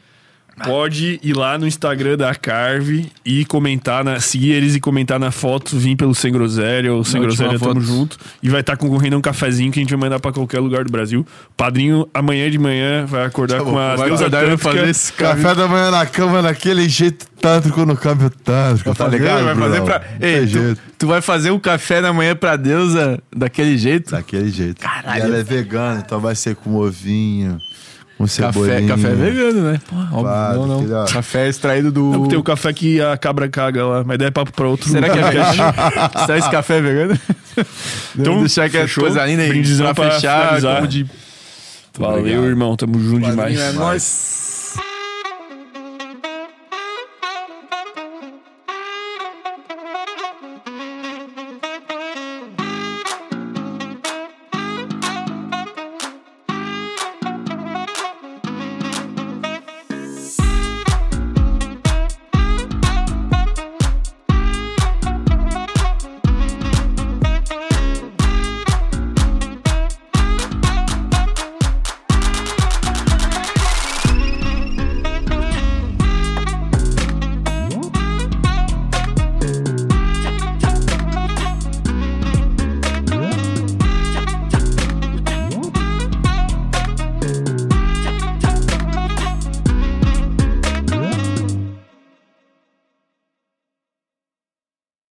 pode 0.65 1.20
ir 1.23 1.37
lá 1.37 1.57
no 1.59 1.67
Instagram 1.67 2.17
da 2.17 2.35
Carve 2.35 3.11
e 3.25 3.45
comentar, 3.45 4.05
na, 4.05 4.20
seguir 4.20 4.53
eles 4.53 4.75
e 4.75 4.81
comentar 4.81 5.19
na 5.19 5.31
foto, 5.31 5.77
vir 5.78 5.97
pelo 5.97 6.15
Sem 6.15 6.33
Groselha 6.33 6.93
ou 6.93 7.05
Sem 7.05 7.20
Groselha, 7.20 7.59
tamo 7.59 7.75
foto. 7.75 7.81
junto. 7.81 8.17
E 8.43 8.49
vai 8.49 8.61
estar 8.61 8.77
concorrendo 8.77 9.17
a 9.17 9.19
um 9.19 9.23
cafezinho 9.23 9.70
que 9.73 9.78
a 9.78 9.83
gente 9.83 9.91
vai 9.91 9.99
mandar 9.99 10.20
pra 10.20 10.33
qualquer 10.33 10.61
lugar 10.61 10.85
do 10.85 10.91
Brasil. 10.93 11.20
O 11.20 11.55
padrinho, 11.57 12.09
amanhã 12.12 12.51
de 12.51 12.59
manhã, 12.59 13.07
vai 13.07 13.25
acordar 13.25 13.61
com 13.62 13.78
a 13.78 13.97
Vai 13.97 14.09
deusa 14.09 14.27
e 14.27 14.31
tântrica. 14.31 14.59
fazer 14.59 14.89
esse. 14.89 15.12
Café 15.12 15.55
da 15.55 15.67
manhã 15.69 15.91
na 15.91 16.07
cama, 16.07 16.43
daquele 16.43 16.89
jeito 16.89 17.27
tântrico 17.41 17.87
no 17.87 17.97
câmbio 17.97 18.31
tântrico, 18.31 18.95
tá 18.95 19.07
ligado? 19.09 19.45
Vai 19.45 19.55
fazer 19.55 19.83
pra. 19.83 20.03
Ei, 20.20 20.47
tu, 20.47 20.78
tu 20.99 21.07
vai 21.07 21.20
fazer 21.20 21.51
o 21.51 21.61
café 21.61 22.03
da 22.03 22.12
manhã 22.12 22.35
pra 22.35 22.57
deusa 22.57 23.20
daquele 23.35 23.78
jeito? 23.78 24.11
Daquele 24.11 24.51
jeito. 24.51 24.81
Caralho. 24.81 25.19
E 25.19 25.23
ela 25.23 25.37
é 25.39 25.43
vegana, 25.43 26.03
então 26.05 26.19
vai 26.20 26.35
ser 26.35 26.57
com 26.57 26.75
ovinho, 26.75 27.59
com 28.18 28.26
Café, 28.26 28.82
café 28.82 29.14
vegano, 29.14 29.62
né? 29.72 29.80
Pô, 29.88 29.97
óbvio, 30.18 30.66
não, 30.66 30.82
não. 30.82 31.06
Café 31.06 31.48
extraído 31.48 31.92
do. 31.92 32.10
Não, 32.10 32.26
tem 32.26 32.36
o 32.36 32.42
café 32.42 32.72
que 32.72 33.00
a 33.00 33.16
cabra 33.16 33.48
caga 33.48 33.86
lá, 33.86 34.05
mas 34.05 34.18
daí 34.18 34.26
é 34.26 34.30
papo 34.30 34.52
pra 34.52 34.66
outro. 34.66 34.90
Será 34.90 35.08
que 35.08 35.18
é 35.18 35.22
vegano? 35.22 35.52
Será 36.26 36.38
esse 36.38 36.50
café 36.50 36.78
é 36.78 36.80
vegano? 36.80 37.20
Então, 37.56 38.32
Vamos 38.34 38.40
deixar 38.40 38.68
que 38.68 38.76
é 38.76 38.88
coisa 38.88 39.24
linda 39.24 39.44
e 39.44 39.48
Brindizão 39.48 39.86
pra 39.94 39.94
pra 39.94 40.10
fechar, 40.12 40.47
finalizar. 40.47 40.76
como 40.76 40.88
de 40.88 41.06
Valeu, 41.97 42.18
Obrigado. 42.18 42.44
irmão. 42.44 42.76
Tamo 42.76 42.98
junto 43.00 43.30
demais. 43.30 43.58
É 43.58 43.72
nóis. 43.72 44.38